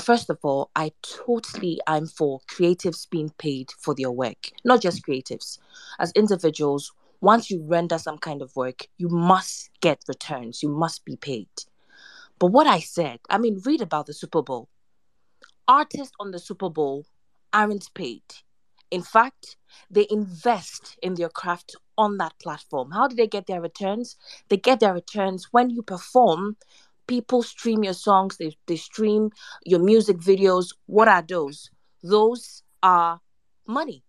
First 0.00 0.30
of 0.30 0.38
all, 0.42 0.70
I 0.74 0.92
totally 1.02 1.80
I'm 1.86 2.06
for 2.06 2.40
creatives 2.50 3.08
being 3.08 3.30
paid 3.38 3.70
for 3.78 3.94
their 3.94 4.10
work, 4.10 4.50
not 4.64 4.80
just 4.80 5.04
creatives. 5.06 5.58
As 5.98 6.12
individuals, 6.12 6.92
once 7.20 7.50
you 7.50 7.62
render 7.62 7.98
some 7.98 8.18
kind 8.18 8.42
of 8.42 8.56
work, 8.56 8.86
you 8.98 9.08
must 9.08 9.70
get 9.80 10.00
returns, 10.08 10.62
you 10.62 10.68
must 10.68 11.04
be 11.04 11.16
paid. 11.16 11.48
But 12.38 12.48
what 12.48 12.66
I 12.66 12.80
said, 12.80 13.20
I 13.28 13.38
mean, 13.38 13.60
read 13.64 13.80
about 13.80 14.06
the 14.06 14.14
Super 14.14 14.42
Bowl 14.42 14.68
artists 15.68 16.14
on 16.18 16.30
the 16.30 16.38
Super 16.38 16.68
Bowl 16.68 17.06
aren't 17.52 17.92
paid. 17.94 18.22
In 18.90 19.02
fact, 19.02 19.56
they 19.90 20.06
invest 20.10 20.98
in 21.02 21.14
their 21.14 21.28
craft 21.28 21.76
on 21.96 22.18
that 22.18 22.34
platform. 22.42 22.90
How 22.90 23.08
do 23.08 23.16
they 23.16 23.26
get 23.26 23.46
their 23.46 23.60
returns? 23.60 24.16
They 24.48 24.58
get 24.58 24.80
their 24.80 24.92
returns 24.92 25.48
when 25.50 25.70
you 25.70 25.82
perform. 25.82 26.56
People 27.06 27.42
stream 27.42 27.82
your 27.84 27.94
songs, 27.94 28.36
they, 28.36 28.56
they 28.66 28.76
stream 28.76 29.30
your 29.64 29.80
music 29.80 30.16
videos. 30.18 30.74
What 30.86 31.08
are 31.08 31.22
those? 31.22 31.70
Those 32.02 32.62
are 32.82 33.20
money. 33.66 34.04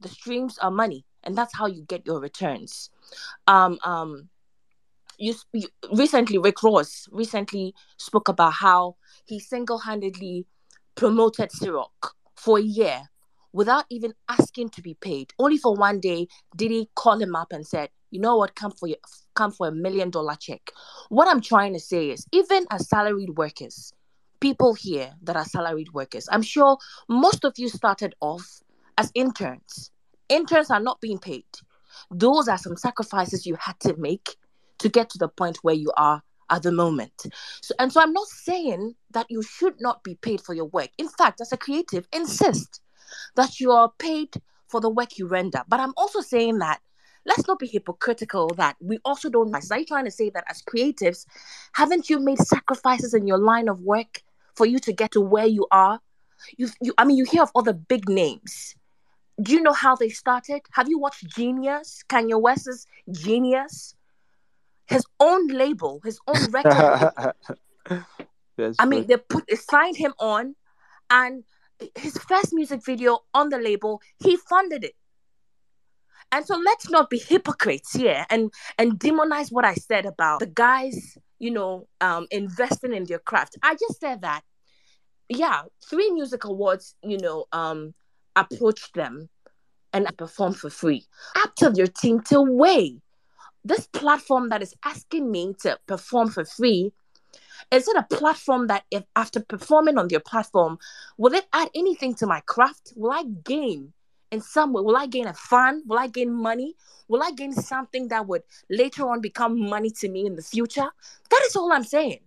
The 0.00 0.08
streams 0.08 0.58
are 0.58 0.70
money, 0.70 1.04
and 1.24 1.36
that's 1.36 1.56
how 1.56 1.66
you 1.66 1.82
get 1.82 2.06
your 2.06 2.20
returns. 2.20 2.90
Um, 3.46 3.78
um, 3.84 4.28
you, 5.18 5.34
you 5.52 5.68
recently 5.92 6.38
Rick 6.38 6.62
Ross 6.62 7.08
recently 7.10 7.74
spoke 7.96 8.28
about 8.28 8.52
how 8.52 8.96
he 9.24 9.40
single-handedly 9.40 10.46
promoted 10.94 11.50
Ciroc 11.50 12.12
for 12.36 12.58
a 12.58 12.62
year 12.62 13.02
without 13.52 13.86
even 13.88 14.12
asking 14.28 14.68
to 14.68 14.82
be 14.82 14.94
paid. 14.94 15.32
Only 15.38 15.56
for 15.56 15.74
one 15.74 16.00
day 16.00 16.28
did 16.54 16.70
he 16.70 16.90
call 16.94 17.18
him 17.18 17.34
up 17.34 17.52
and 17.52 17.66
said, 17.66 17.88
"You 18.10 18.20
know 18.20 18.36
what? 18.36 18.54
Come 18.54 18.72
for 18.72 18.86
your, 18.88 18.98
come 19.34 19.52
for 19.52 19.68
a 19.68 19.72
million 19.72 20.10
dollar 20.10 20.36
check." 20.36 20.70
What 21.08 21.28
I'm 21.28 21.40
trying 21.40 21.72
to 21.74 21.80
say 21.80 22.10
is, 22.10 22.26
even 22.32 22.66
as 22.70 22.88
salaried 22.88 23.36
workers, 23.36 23.92
people 24.40 24.74
here 24.74 25.14
that 25.22 25.36
are 25.36 25.44
salaried 25.44 25.92
workers, 25.92 26.28
I'm 26.30 26.42
sure 26.42 26.78
most 27.08 27.44
of 27.44 27.54
you 27.58 27.68
started 27.68 28.14
off 28.20 28.62
as 28.98 29.10
interns. 29.14 29.90
Interns 30.28 30.70
are 30.70 30.80
not 30.80 31.00
being 31.00 31.18
paid. 31.18 31.44
Those 32.10 32.48
are 32.48 32.58
some 32.58 32.76
sacrifices 32.76 33.46
you 33.46 33.56
had 33.56 33.78
to 33.80 33.96
make 33.96 34.36
to 34.78 34.88
get 34.88 35.10
to 35.10 35.18
the 35.18 35.28
point 35.28 35.58
where 35.62 35.74
you 35.74 35.92
are 35.96 36.22
at 36.50 36.62
the 36.62 36.72
moment. 36.72 37.26
So, 37.62 37.74
and 37.78 37.92
so 37.92 38.00
I'm 38.00 38.12
not 38.12 38.28
saying 38.28 38.94
that 39.10 39.26
you 39.28 39.42
should 39.42 39.80
not 39.80 40.02
be 40.04 40.14
paid 40.16 40.40
for 40.40 40.54
your 40.54 40.66
work. 40.66 40.90
In 40.98 41.08
fact, 41.08 41.40
as 41.40 41.52
a 41.52 41.56
creative, 41.56 42.06
insist 42.12 42.80
that 43.36 43.60
you 43.60 43.72
are 43.72 43.90
paid 43.98 44.34
for 44.68 44.80
the 44.80 44.90
work 44.90 45.18
you 45.18 45.26
render. 45.26 45.62
But 45.68 45.80
I'm 45.80 45.94
also 45.96 46.20
saying 46.20 46.58
that 46.58 46.80
let's 47.26 47.46
not 47.46 47.58
be 47.58 47.66
hypocritical 47.66 48.48
that 48.56 48.76
we 48.80 48.98
also 49.04 49.28
don't. 49.28 49.54
Are 49.54 49.78
you 49.78 49.86
trying 49.86 50.04
to 50.04 50.10
say 50.10 50.30
that 50.30 50.44
as 50.48 50.62
creatives, 50.62 51.26
haven't 51.72 52.08
you 52.08 52.18
made 52.18 52.38
sacrifices 52.38 53.14
in 53.14 53.26
your 53.26 53.38
line 53.38 53.68
of 53.68 53.80
work 53.80 54.22
for 54.54 54.66
you 54.66 54.78
to 54.80 54.92
get 54.92 55.12
to 55.12 55.20
where 55.20 55.46
you 55.46 55.66
are? 55.70 56.00
You, 56.56 56.68
you 56.80 56.94
I 56.98 57.04
mean, 57.04 57.16
you 57.16 57.24
hear 57.24 57.42
of 57.42 57.50
other 57.54 57.72
big 57.72 58.08
names. 58.08 58.74
Do 59.40 59.52
you 59.52 59.60
know 59.60 59.72
how 59.72 59.96
they 59.96 60.08
started? 60.08 60.62
Have 60.72 60.88
you 60.88 60.98
watched 60.98 61.26
Genius? 61.28 62.02
Kanye 62.08 62.40
West's 62.40 62.86
Genius? 63.10 63.96
his 64.86 65.04
own 65.20 65.48
label, 65.48 66.00
his 66.04 66.18
own 66.26 66.50
record. 66.50 67.34
That's 68.56 68.76
I 68.78 68.86
mean, 68.86 69.06
they 69.06 69.16
put 69.16 69.46
they 69.48 69.56
signed 69.56 69.96
him 69.96 70.14
on, 70.18 70.54
and 71.10 71.44
his 71.94 72.16
first 72.16 72.52
music 72.52 72.84
video 72.84 73.18
on 73.34 73.50
the 73.50 73.58
label, 73.58 74.00
he 74.18 74.36
funded 74.36 74.84
it. 74.84 74.94
And 76.36 76.46
so 76.46 76.60
let's 76.62 76.90
not 76.90 77.08
be 77.08 77.18
hypocrites 77.18 77.94
here 77.94 78.26
and 78.28 78.52
and 78.76 79.00
demonize 79.00 79.50
what 79.50 79.64
I 79.64 79.72
said 79.72 80.04
about 80.04 80.40
the 80.40 80.46
guys, 80.46 81.16
you 81.38 81.50
know, 81.50 81.88
um, 82.02 82.26
investing 82.30 82.92
in 82.92 83.04
their 83.04 83.20
craft. 83.20 83.56
I 83.62 83.72
just 83.74 83.98
said 84.00 84.20
that, 84.20 84.42
yeah, 85.30 85.62
three 85.88 86.10
music 86.10 86.44
awards, 86.44 86.94
you 87.02 87.16
know, 87.16 87.46
um, 87.52 87.94
approached 88.36 88.92
them 88.92 89.30
and 89.94 90.14
performed 90.18 90.58
for 90.58 90.68
free. 90.68 91.06
Up 91.42 91.54
to 91.54 91.72
your 91.74 91.86
team 91.86 92.20
to 92.24 92.42
weigh 92.42 93.00
this 93.64 93.86
platform 93.86 94.50
that 94.50 94.60
is 94.60 94.74
asking 94.84 95.30
me 95.30 95.54
to 95.62 95.78
perform 95.86 96.28
for 96.28 96.44
free 96.44 96.92
is 97.70 97.88
it 97.88 97.96
a 97.96 98.14
platform 98.14 98.66
that 98.66 98.84
if 98.90 99.04
after 99.16 99.40
performing 99.40 99.96
on 99.96 100.06
their 100.08 100.20
platform 100.20 100.78
will 101.16 101.32
it 101.32 101.46
add 101.54 101.68
anything 101.74 102.14
to 102.14 102.26
my 102.26 102.40
craft 102.46 102.92
will 102.94 103.10
i 103.10 103.24
gain 103.42 103.92
in 104.36 104.40
some 104.40 104.72
way 104.72 104.82
will 104.82 104.96
i 104.96 105.06
gain 105.06 105.26
a 105.26 105.34
fun 105.34 105.82
will 105.86 105.98
i 105.98 106.06
gain 106.06 106.32
money 106.32 106.74
will 107.08 107.22
i 107.22 107.30
gain 107.32 107.52
something 107.52 108.08
that 108.08 108.26
would 108.26 108.42
later 108.70 109.08
on 109.08 109.20
become 109.20 109.58
money 109.76 109.90
to 109.90 110.08
me 110.08 110.26
in 110.26 110.36
the 110.36 110.42
future 110.42 110.88
that 111.30 111.42
is 111.46 111.56
all 111.56 111.72
i'm 111.72 111.84
saying 111.84 112.20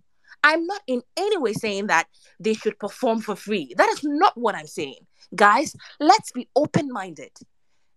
i'm 0.44 0.66
not 0.66 0.82
in 0.86 1.00
any 1.16 1.38
way 1.38 1.52
saying 1.52 1.86
that 1.86 2.06
they 2.38 2.54
should 2.54 2.78
perform 2.78 3.20
for 3.20 3.36
free 3.36 3.74
that 3.76 3.88
is 3.88 4.02
not 4.04 4.36
what 4.36 4.54
i'm 4.54 4.66
saying 4.66 5.06
guys 5.34 5.76
let's 6.00 6.32
be 6.32 6.48
open-minded 6.56 7.32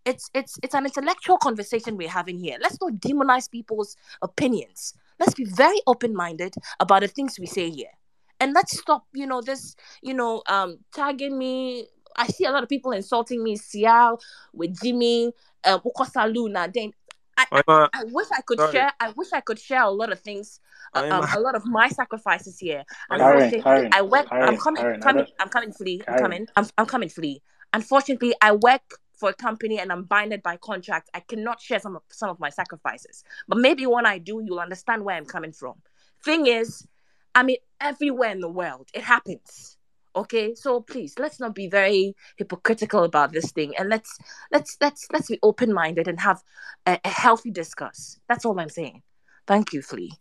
it's 0.05 0.29
it's 0.33 0.59
it's 0.63 0.73
an 0.73 0.85
intellectual 0.85 1.37
conversation 1.37 1.97
we're 1.97 2.09
having 2.09 2.39
here. 2.39 2.57
Let's 2.61 2.79
not 2.81 2.93
demonize 2.93 3.49
people's 3.49 3.95
opinions. 4.21 4.93
Let's 5.19 5.33
be 5.33 5.45
very 5.45 5.79
open-minded 5.87 6.55
about 6.79 7.01
the 7.01 7.07
things 7.07 7.39
we 7.39 7.45
say 7.45 7.69
here. 7.69 7.91
And 8.39 8.53
let's 8.53 8.77
stop, 8.77 9.05
you 9.13 9.25
know, 9.25 9.41
this, 9.41 9.75
you 10.01 10.13
know, 10.13 10.43
um 10.47 10.79
tagging 10.93 11.37
me. 11.37 11.87
I 12.15 12.27
see 12.27 12.45
a 12.45 12.51
lot 12.51 12.63
of 12.63 12.69
people 12.69 12.91
insulting 12.91 13.43
me, 13.43 13.57
Sial, 13.57 14.19
with 14.53 14.79
Jimmy, 14.81 15.31
um, 15.65 15.79
Ukosa 15.81 16.31
Luna. 16.33 16.69
Then 16.73 16.91
I, 17.37 17.63
I, 17.67 18.03
wish 18.05 18.27
I 18.31 18.41
could 18.41 18.59
sorry. 18.59 18.71
share. 18.71 18.91
I 18.99 19.09
wish 19.09 19.33
I 19.33 19.41
could 19.41 19.59
share 19.59 19.83
a 19.83 19.89
lot 19.89 20.11
of 20.11 20.19
things, 20.19 20.59
uh, 20.93 20.99
um, 20.99 21.23
Oima, 21.23 21.35
a 21.35 21.39
lot 21.39 21.55
of 21.55 21.65
my 21.65 21.89
sacrifices 21.89 22.59
here. 22.59 22.83
Oima, 23.11 23.17
Karen, 23.17 23.21
Unfortunately, 23.21 23.61
Karen, 23.61 23.89
I 23.93 24.01
work. 24.01 24.27
I'm 24.31 24.57
coming, 24.57 24.81
Karen, 24.83 25.01
coming 25.01 25.25
I'm 25.39 25.49
coming, 25.49 25.71
Flea. 25.71 26.01
I'm 26.07 26.19
coming. 26.19 26.47
I'm, 26.55 26.67
I'm 26.77 26.85
coming, 26.85 27.09
Flea. 27.09 27.41
Unfortunately, 27.73 28.35
I 28.41 28.51
work 28.51 28.81
for 29.17 29.29
a 29.29 29.33
company 29.33 29.79
and 29.79 29.91
I'm 29.91 30.03
binded 30.03 30.43
by 30.43 30.57
contract. 30.57 31.09
I 31.13 31.21
cannot 31.21 31.61
share 31.61 31.79
some 31.79 31.95
of 31.95 32.03
some 32.09 32.29
of 32.29 32.39
my 32.39 32.49
sacrifices. 32.49 33.23
But 33.47 33.57
maybe 33.57 33.85
when 33.87 34.05
I 34.05 34.17
do, 34.19 34.41
you'll 34.45 34.59
understand 34.59 35.03
where 35.03 35.15
I'm 35.15 35.25
coming 35.25 35.53
from. 35.53 35.75
Thing 36.23 36.47
is, 36.47 36.87
I 37.35 37.43
mean, 37.43 37.57
everywhere 37.81 38.31
in 38.31 38.39
the 38.39 38.49
world, 38.49 38.89
it 38.93 39.03
happens. 39.03 39.77
Okay, 40.15 40.53
so 40.53 40.81
please 40.81 41.15
let's 41.17 41.39
not 41.39 41.55
be 41.55 41.67
very 41.67 42.15
hypocritical 42.37 43.03
about 43.03 43.31
this 43.31 43.51
thing, 43.51 43.73
and 43.77 43.89
let's 43.89 44.19
let's 44.51 44.77
let's 44.79 45.07
let's 45.11 45.27
be 45.29 45.39
open 45.41 45.73
minded 45.73 46.07
and 46.07 46.19
have 46.19 46.41
a, 46.85 46.99
a 47.03 47.09
healthy 47.09 47.49
discuss. 47.51 48.19
That's 48.27 48.45
all 48.45 48.59
I'm 48.59 48.69
saying. 48.69 49.01
Thank 49.47 49.73
you, 49.73 49.81
Flea. 49.81 50.11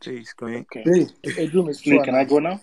Jeez, 0.00 0.36
go 0.36 0.46
ahead. 0.46 0.66
Okay. 0.72 0.84
Hey, 0.84 1.30
hey, 1.30 1.46
Doom 1.48 1.68
is 1.68 1.80
Flea, 1.80 1.96
true 1.96 2.04
can 2.04 2.14
I 2.14 2.24
go 2.24 2.38
now? 2.38 2.60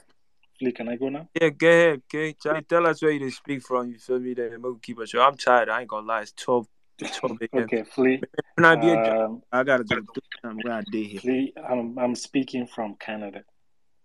Flea, 0.60 0.72
can 0.72 0.88
I 0.88 0.96
go 0.96 1.10
now? 1.10 1.28
Yeah, 1.40 1.50
go 1.50 1.68
ahead, 1.68 2.02
okay. 2.06 2.36
Charlie, 2.42 2.62
tell 2.62 2.88
us 2.88 3.02
where 3.02 3.12
you 3.12 3.20
did 3.20 3.34
speak 3.34 3.62
from. 3.62 3.90
You 3.90 3.98
feel 3.98 4.20
me? 4.20 4.34
Then 4.34 4.62
we'll 4.62 4.76
keep 4.76 5.00
it 5.00 5.10
short. 5.10 5.28
I'm 5.28 5.38
tired. 5.38 5.70
I 5.70 5.82
ain't 5.82 5.90
gonna 5.90 6.08
lie. 6.08 6.22
It's 6.22 6.32
12, 6.34 6.68
12 7.00 7.38
a.m. 7.42 7.64
Okay, 7.64 7.84
Flea. 7.84 8.22
When 8.56 8.66
I 8.66 8.76
be 8.76 8.90
a 8.90 8.96
job, 8.96 9.20
Um, 9.20 9.44
I 9.52 9.64
gotta 9.64 9.84
go 9.84 9.96
do 9.96 10.22
something 10.42 10.62
where 10.62 10.74
I 10.74 10.84
did 10.90 11.06
here. 11.08 11.20
Flea, 11.22 11.54
I'm 11.58 11.98
I'm 11.98 12.16
speaking 12.16 12.68
from 12.68 12.96
Canada. 12.96 13.44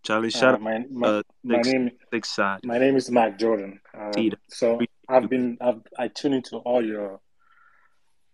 Charlie, 0.08 0.30
shout 0.30 0.54
Uh, 0.54 0.58
my 0.58 0.86
my 0.90 1.06
uh 1.06 1.22
my 1.44 1.60
name 1.60 1.90
six 2.10 2.30
side. 2.30 2.60
my 2.64 2.78
name 2.78 2.96
is 2.96 3.10
Mac 3.10 3.38
Jordan. 3.38 3.78
Um, 3.92 4.32
so 4.48 4.80
I've 5.06 5.28
been 5.28 5.58
I've 5.60 5.82
I 5.98 6.08
tune 6.08 6.32
into 6.32 6.56
all 6.56 6.82
your 6.82 7.20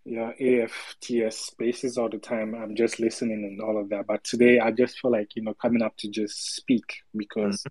your 0.04 0.32
AFTS 0.40 1.32
spaces 1.32 1.98
all 1.98 2.08
the 2.08 2.18
time. 2.18 2.54
I'm 2.54 2.76
just 2.76 3.00
listening 3.00 3.42
and 3.42 3.60
all 3.60 3.76
of 3.76 3.88
that. 3.88 4.06
But 4.06 4.22
today 4.22 4.60
I 4.60 4.70
just 4.70 5.00
feel 5.00 5.10
like 5.10 5.34
you 5.34 5.42
know 5.42 5.54
coming 5.54 5.82
up 5.82 5.96
to 5.96 6.08
just 6.08 6.54
speak 6.54 6.84
because 7.16 7.64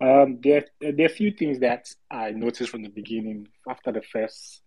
um, 0.00 0.38
there 0.42 0.64
there 0.80 1.04
are 1.06 1.12
a 1.12 1.20
few 1.20 1.30
things 1.30 1.58
that 1.58 1.86
I 2.10 2.30
noticed 2.30 2.70
from 2.70 2.82
the 2.82 2.88
beginning 2.88 3.48
after 3.68 3.92
the 3.92 4.00
first 4.10 4.62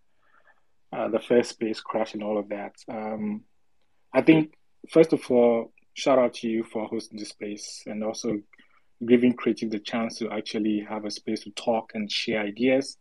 uh, 0.92 1.08
the 1.08 1.18
first 1.18 1.50
space 1.50 1.80
crash 1.80 2.14
and 2.14 2.22
all 2.22 2.38
of 2.38 2.48
that. 2.50 2.76
Um, 2.88 3.42
I 4.14 4.22
think 4.22 4.54
first 4.88 5.12
of 5.12 5.28
all, 5.32 5.72
shout 5.94 6.20
out 6.20 6.34
to 6.34 6.48
you 6.48 6.62
for 6.62 6.86
hosting 6.86 7.18
the 7.18 7.24
space 7.24 7.82
and 7.84 8.04
also 8.04 8.38
giving 9.06 9.32
creative 9.34 9.70
the 9.70 9.78
chance 9.78 10.18
to 10.18 10.30
actually 10.30 10.84
have 10.88 11.04
a 11.04 11.10
space 11.10 11.44
to 11.44 11.50
talk 11.50 11.92
and 11.94 12.10
share 12.10 12.40
ideas. 12.40 12.96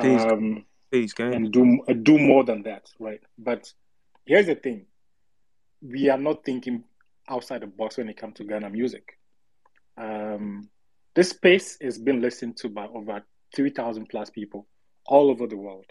Peace, 0.00 0.22
Um, 0.22 0.66
peace, 0.90 1.12
gang. 1.12 1.34
and 1.34 1.52
do 1.52 1.82
uh, 1.88 1.92
do 1.92 2.18
more 2.18 2.44
than 2.44 2.62
that, 2.64 2.90
right? 2.98 3.20
But 3.38 3.72
here's 4.26 4.46
the 4.46 4.54
thing: 4.54 4.86
we 5.80 6.08
are 6.08 6.18
not 6.18 6.44
thinking 6.44 6.84
outside 7.28 7.62
the 7.62 7.66
box 7.66 7.96
when 7.96 8.08
it 8.08 8.16
comes 8.16 8.34
to 8.34 8.44
Ghana 8.44 8.70
music. 8.70 9.18
Um, 9.96 10.68
this 11.14 11.30
space 11.30 11.76
is 11.80 11.98
being 11.98 12.20
listened 12.20 12.56
to 12.58 12.68
by 12.68 12.86
over 12.86 13.22
three 13.54 13.70
thousand 13.70 14.06
plus 14.08 14.30
people 14.30 14.66
all 15.06 15.30
over 15.30 15.46
the 15.46 15.56
world. 15.56 15.86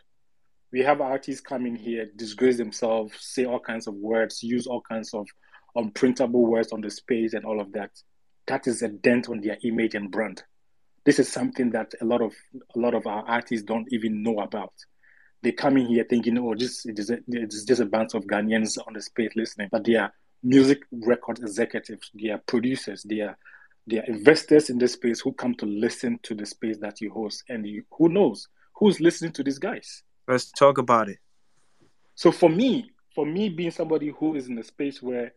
We 0.72 0.82
have 0.82 1.02
artists 1.02 1.40
coming 1.40 1.76
here, 1.76 2.10
disgrace 2.16 2.58
themselves, 2.58 3.14
say 3.20 3.46
all 3.46 3.60
kinds 3.60 3.88
of 3.88 3.94
words, 3.94 4.42
use 4.44 4.66
all 4.68 4.82
kinds 4.82 5.14
of 5.14 5.28
unprintable 5.78 6.46
words 6.48 6.72
on 6.74 6.82
the 6.82 6.90
space 6.90 7.34
and 7.34 7.46
all 7.46 7.62
of 7.62 7.72
that. 7.74 7.92
That 8.48 8.68
is 8.68 8.82
a 8.82 8.90
dent 8.90 9.30
on 9.30 9.42
their 9.42 9.58
image 9.64 9.96
and 9.96 10.12
brand. 10.12 10.44
this 11.06 11.20
is 11.20 11.32
something 11.32 11.72
that 11.72 11.94
a 12.02 12.06
lot 12.06 12.22
of 12.22 12.34
a 12.76 12.80
lot 12.80 12.94
of 12.94 13.06
our 13.08 13.24
artists 13.28 13.66
don't 13.66 13.88
even 13.92 14.24
know 14.24 14.40
about. 14.40 14.74
They 15.42 15.52
come 15.52 15.78
in 15.78 15.88
here 15.88 16.06
thinking, 16.10 16.38
oh, 16.38 16.56
just 16.56 16.86
it 16.86 16.98
is 17.00 17.10
a, 17.10 17.20
it's 17.28 17.64
just 17.64 17.82
a 17.82 17.86
bunch 17.86 18.14
of 18.14 18.26
Ghanaians 18.26 18.78
on 18.88 18.94
the 18.94 19.02
space 19.02 19.32
listening, 19.36 19.68
but 19.72 19.84
they 19.84 19.96
are 19.96 20.14
music 20.42 20.84
record 20.92 21.40
executives, 21.40 22.10
they 22.14 22.30
are 22.30 22.42
producers, 22.48 23.04
they 23.04 23.22
are 23.22 23.38
they 23.86 24.00
are 24.00 24.06
investors 24.06 24.70
in 24.70 24.78
this 24.78 24.94
space 24.94 25.20
who 25.20 25.34
come 25.34 25.54
to 25.56 25.66
listen 25.66 26.18
to 26.24 26.34
the 26.34 26.46
space 26.46 26.78
that 26.78 27.02
you 27.02 27.12
host, 27.12 27.44
and 27.50 27.68
you, 27.68 27.84
who 27.98 28.08
knows 28.08 28.48
who's 28.76 29.02
listening 29.02 29.34
to 29.34 29.44
these 29.44 29.60
guys. 29.60 30.04
Let's 30.28 30.52
talk 30.52 30.78
about 30.78 31.10
it. 31.10 31.18
So 32.16 32.32
for 32.32 32.50
me, 32.50 32.92
for 33.14 33.26
me 33.26 33.50
being 33.50 33.72
somebody 33.72 34.10
who 34.18 34.36
is 34.36 34.48
in 34.48 34.58
a 34.58 34.64
space 34.64 35.02
where 35.02 35.34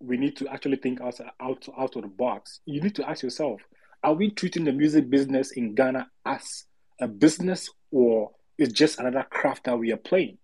we 0.00 0.16
need 0.16 0.36
to 0.36 0.48
actually 0.48 0.76
think 0.76 1.00
out, 1.00 1.20
out, 1.40 1.68
out 1.78 1.96
of 1.96 2.02
the 2.02 2.08
box, 2.08 2.60
you 2.64 2.80
need 2.80 2.94
to 2.96 3.08
ask 3.08 3.22
yourself, 3.22 3.60
are 4.02 4.14
we 4.14 4.30
treating 4.30 4.64
the 4.64 4.72
music 4.72 5.10
business 5.10 5.52
in 5.52 5.74
Ghana 5.74 6.08
as 6.24 6.64
a 7.00 7.06
business 7.06 7.68
or 7.90 8.30
is 8.58 8.72
just 8.72 8.98
another 8.98 9.26
craft 9.28 9.64
that 9.64 9.78
we 9.78 9.92
are 9.92 9.98
playing? 9.98 10.38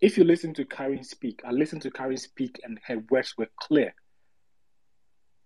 If 0.00 0.16
you 0.16 0.24
listen 0.24 0.54
to 0.54 0.64
Karen 0.64 1.02
speak, 1.02 1.42
I 1.44 1.50
listened 1.50 1.82
to 1.82 1.90
Karen 1.90 2.16
speak 2.16 2.60
and 2.62 2.78
her 2.86 3.02
words 3.10 3.34
were 3.36 3.48
clear. 3.60 3.94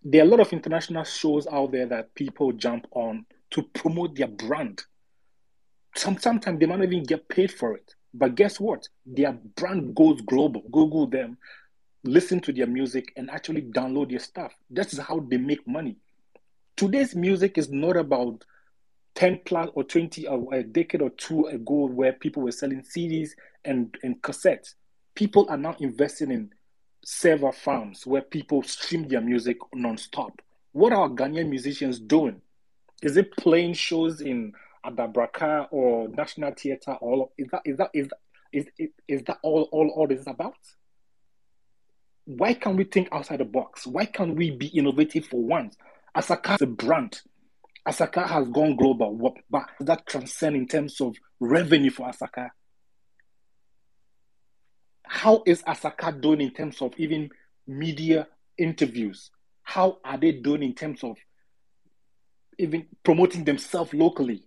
There 0.03 0.23
are 0.23 0.27
a 0.27 0.29
lot 0.29 0.41
of 0.41 0.53
international 0.53 1.05
shows 1.05 1.47
out 1.47 1.73
there 1.73 1.87
that 1.87 2.15
people 2.15 2.53
jump 2.53 2.87
on 2.91 3.25
to 3.53 3.63
promote 3.63 4.17
their 4.17 4.29
brand. 4.29 4.83
Some, 5.97 6.19
sometimes 6.19 6.61
they 6.61 6.67
might 6.67 6.79
not 6.79 6.89
even 6.89 7.05
get 7.05 7.29
paid 7.29 7.51
for 7.51 7.77
it. 7.77 7.95
But 8.13 8.35
guess 8.35 8.59
what? 8.59 8.89
Their 9.07 9.33
brand 9.33 9.95
goes 9.95 10.21
global. 10.23 10.63
Google 10.73 11.07
them, 11.07 11.39
listen 12.05 12.41
to 12.41 12.53
their 12.53 12.67
music, 12.67 13.13
and 13.17 13.31
actually 13.31 13.63
download 13.63 14.11
their 14.11 14.19
stuff. 14.19 14.53
That's 14.71 14.99
how 14.99 15.21
they 15.21 15.37
make 15.37 15.67
money. 15.67 15.97
Today's 16.77 17.15
music 17.15 17.59
is 17.59 17.71
not 17.71 17.97
about 17.97 18.45
10 19.17 19.41
plus 19.45 19.69
or 19.75 19.85
20 19.85 20.27
or 20.27 20.55
a 20.55 20.63
decade 20.63 21.03
or 21.03 21.11
two 21.11 21.47
ago 21.47 21.87
where 21.87 22.13
people 22.13 22.43
were 22.43 22.53
selling 22.53 22.83
CDs 22.83 23.31
and, 23.65 23.95
and 24.03 24.21
cassettes. 24.23 24.75
People 25.15 25.47
are 25.51 25.59
now 25.59 25.77
investing 25.81 26.31
in 26.31 26.51
server 27.05 27.53
farms 27.53 28.07
where 28.07 28.23
people 28.23 28.63
stream 28.63 29.09
their 29.09 29.21
music 29.21 29.59
non-stop. 29.75 30.41
What 30.73 30.93
are 30.93 31.09
Ghanaian 31.09 31.49
musicians 31.49 31.99
doing? 31.99 32.41
Is 33.03 33.17
it 33.17 33.37
playing 33.37 33.75
shows 33.75 34.21
in 34.21 34.53
Adabraka 34.85 35.67
or 35.71 36.09
National 36.09 36.53
Theatre? 36.53 36.95
All 37.01 37.33
is 37.37 37.49
that 37.51 37.63
is 37.65 37.77
that 37.79 37.91
is 37.95 38.67
is, 38.79 38.91
is 39.09 39.23
that 39.25 39.39
all 39.43 39.69
all 39.73 39.89
all 39.97 40.07
this 40.07 40.21
is 40.21 40.27
about? 40.27 40.55
Why 42.37 42.55
can't 42.55 42.77
we 42.77 42.85
think 42.85 43.09
outside 43.11 43.41
the 43.41 43.45
box? 43.45 43.89
Why 43.89 44.05
can't 44.05 44.37
we 44.37 44.53
be 44.53 44.69
innovative 44.69 45.27
for 45.27 45.43
once? 45.43 45.77
Asaka 46.17 46.55
is 46.55 46.63
a 46.63 46.67
brand. 46.67 47.21
Asaka 47.89 48.25
has 48.25 48.47
gone 48.49 48.77
global, 48.77 49.35
but 49.51 49.65
that 49.81 50.07
transcend 50.07 50.55
in 50.55 50.69
terms 50.69 51.01
of 51.01 51.17
revenue 51.41 51.91
for 51.91 52.09
Asaka. 52.09 52.51
How 55.05 55.43
is 55.45 55.63
Asaka 55.63 56.21
doing 56.21 56.41
in 56.41 56.53
terms 56.53 56.81
of 56.81 56.95
even 56.99 57.31
media 57.67 58.29
interviews? 58.57 59.33
How 59.65 59.99
are 60.05 60.17
they 60.17 60.31
doing 60.31 60.63
in 60.63 60.75
terms 60.75 61.03
of 61.03 61.17
even 62.59 62.87
promoting 63.03 63.43
themselves 63.43 63.93
locally? 63.93 64.45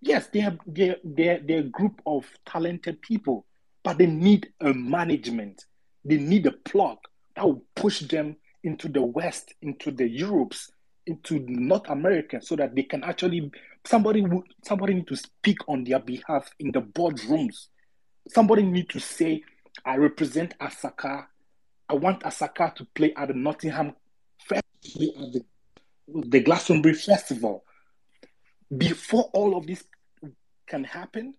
Yes, 0.00 0.28
they 0.28 0.40
are 0.40 0.56
they're, 0.66 0.96
they're, 1.04 1.40
they're 1.44 1.58
a 1.58 1.64
group 1.64 2.00
of 2.06 2.24
talented 2.46 3.02
people, 3.02 3.44
but 3.82 3.98
they 3.98 4.06
need 4.06 4.48
a 4.62 4.72
management. 4.72 5.62
They 6.04 6.18
need 6.18 6.46
a 6.46 6.52
plug 6.52 6.98
that 7.34 7.44
will 7.44 7.62
push 7.74 8.00
them 8.00 8.36
into 8.62 8.88
the 8.88 9.02
West, 9.02 9.54
into 9.62 9.90
the 9.90 10.08
Europes, 10.08 10.70
into 11.06 11.38
North 11.40 11.88
America, 11.88 12.40
so 12.42 12.56
that 12.56 12.74
they 12.74 12.82
can 12.82 13.04
actually 13.04 13.50
somebody 13.84 14.22
would 14.22 14.44
somebody 14.62 14.94
need 14.94 15.06
to 15.08 15.16
speak 15.16 15.58
on 15.68 15.84
their 15.84 15.98
behalf 15.98 16.50
in 16.58 16.72
the 16.72 16.80
boardrooms. 16.80 17.66
Somebody 18.28 18.62
need 18.62 18.88
to 18.90 19.00
say, 19.00 19.42
"I 19.84 19.96
represent 19.96 20.58
Asaka. 20.58 21.26
I 21.88 21.94
want 21.94 22.22
Asaka 22.22 22.74
to 22.76 22.84
play 22.94 23.12
at 23.14 23.28
the 23.28 23.34
Nottingham 23.34 23.94
Festival, 24.38 25.24
at 25.24 25.32
the, 25.32 25.44
the 26.28 26.40
Glastonbury 26.40 26.94
Festival." 26.94 27.64
Before 28.74 29.24
all 29.34 29.56
of 29.56 29.66
this 29.66 29.84
can 30.66 30.84
happen, 30.84 31.34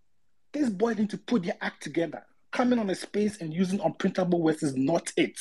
these 0.53 0.69
boys 0.69 0.97
need 0.97 1.09
to 1.09 1.17
put 1.17 1.43
their 1.43 1.57
act 1.59 1.81
together. 1.81 2.23
Coming 2.56 2.80
on 2.80 2.90
a 2.90 2.95
space 2.95 3.42
and 3.42 3.53
using 3.53 3.80
unprintable 3.80 4.40
words 4.40 4.64
is 4.64 4.77
not 4.77 5.11
it. 5.17 5.38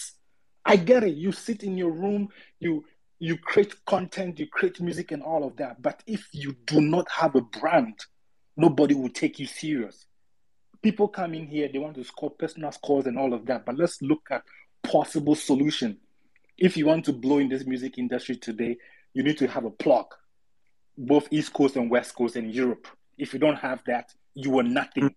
I 0.64 0.74
get 0.74 1.04
it. 1.04 1.14
You 1.14 1.30
sit 1.30 1.62
in 1.62 1.76
your 1.76 1.92
room, 1.92 2.30
you 2.58 2.86
you 3.20 3.38
create 3.38 3.72
content, 3.84 4.40
you 4.40 4.48
create 4.48 4.80
music 4.80 5.12
and 5.12 5.22
all 5.22 5.46
of 5.46 5.56
that. 5.58 5.80
But 5.80 6.02
if 6.08 6.26
you 6.32 6.56
do 6.66 6.80
not 6.80 7.08
have 7.08 7.36
a 7.36 7.40
brand, 7.40 8.00
nobody 8.56 8.96
will 8.96 9.10
take 9.10 9.38
you 9.38 9.46
serious. 9.46 10.06
People 10.82 11.06
come 11.06 11.34
in 11.34 11.46
here, 11.46 11.68
they 11.72 11.78
want 11.78 11.94
to 11.94 12.02
score 12.02 12.30
personal 12.30 12.72
scores 12.72 13.06
and 13.06 13.16
all 13.16 13.32
of 13.32 13.46
that. 13.46 13.64
But 13.64 13.78
let's 13.78 14.02
look 14.02 14.26
at 14.32 14.42
possible 14.82 15.36
solution. 15.36 15.98
If 16.58 16.76
you 16.76 16.86
want 16.86 17.04
to 17.04 17.12
blow 17.12 17.38
in 17.38 17.48
this 17.48 17.64
music 17.64 17.96
industry 17.96 18.38
today, 18.38 18.76
you 19.12 19.22
need 19.22 19.38
to 19.38 19.46
have 19.46 19.64
a 19.64 19.70
plug, 19.70 20.06
both 20.98 21.28
East 21.30 21.52
Coast 21.52 21.76
and 21.76 21.88
West 21.88 22.16
Coast 22.16 22.34
and 22.34 22.52
Europe. 22.52 22.88
If 23.16 23.32
you 23.34 23.38
don't 23.38 23.58
have 23.58 23.84
that, 23.86 24.12
you 24.34 24.58
are 24.58 24.64
nothing. 24.64 25.14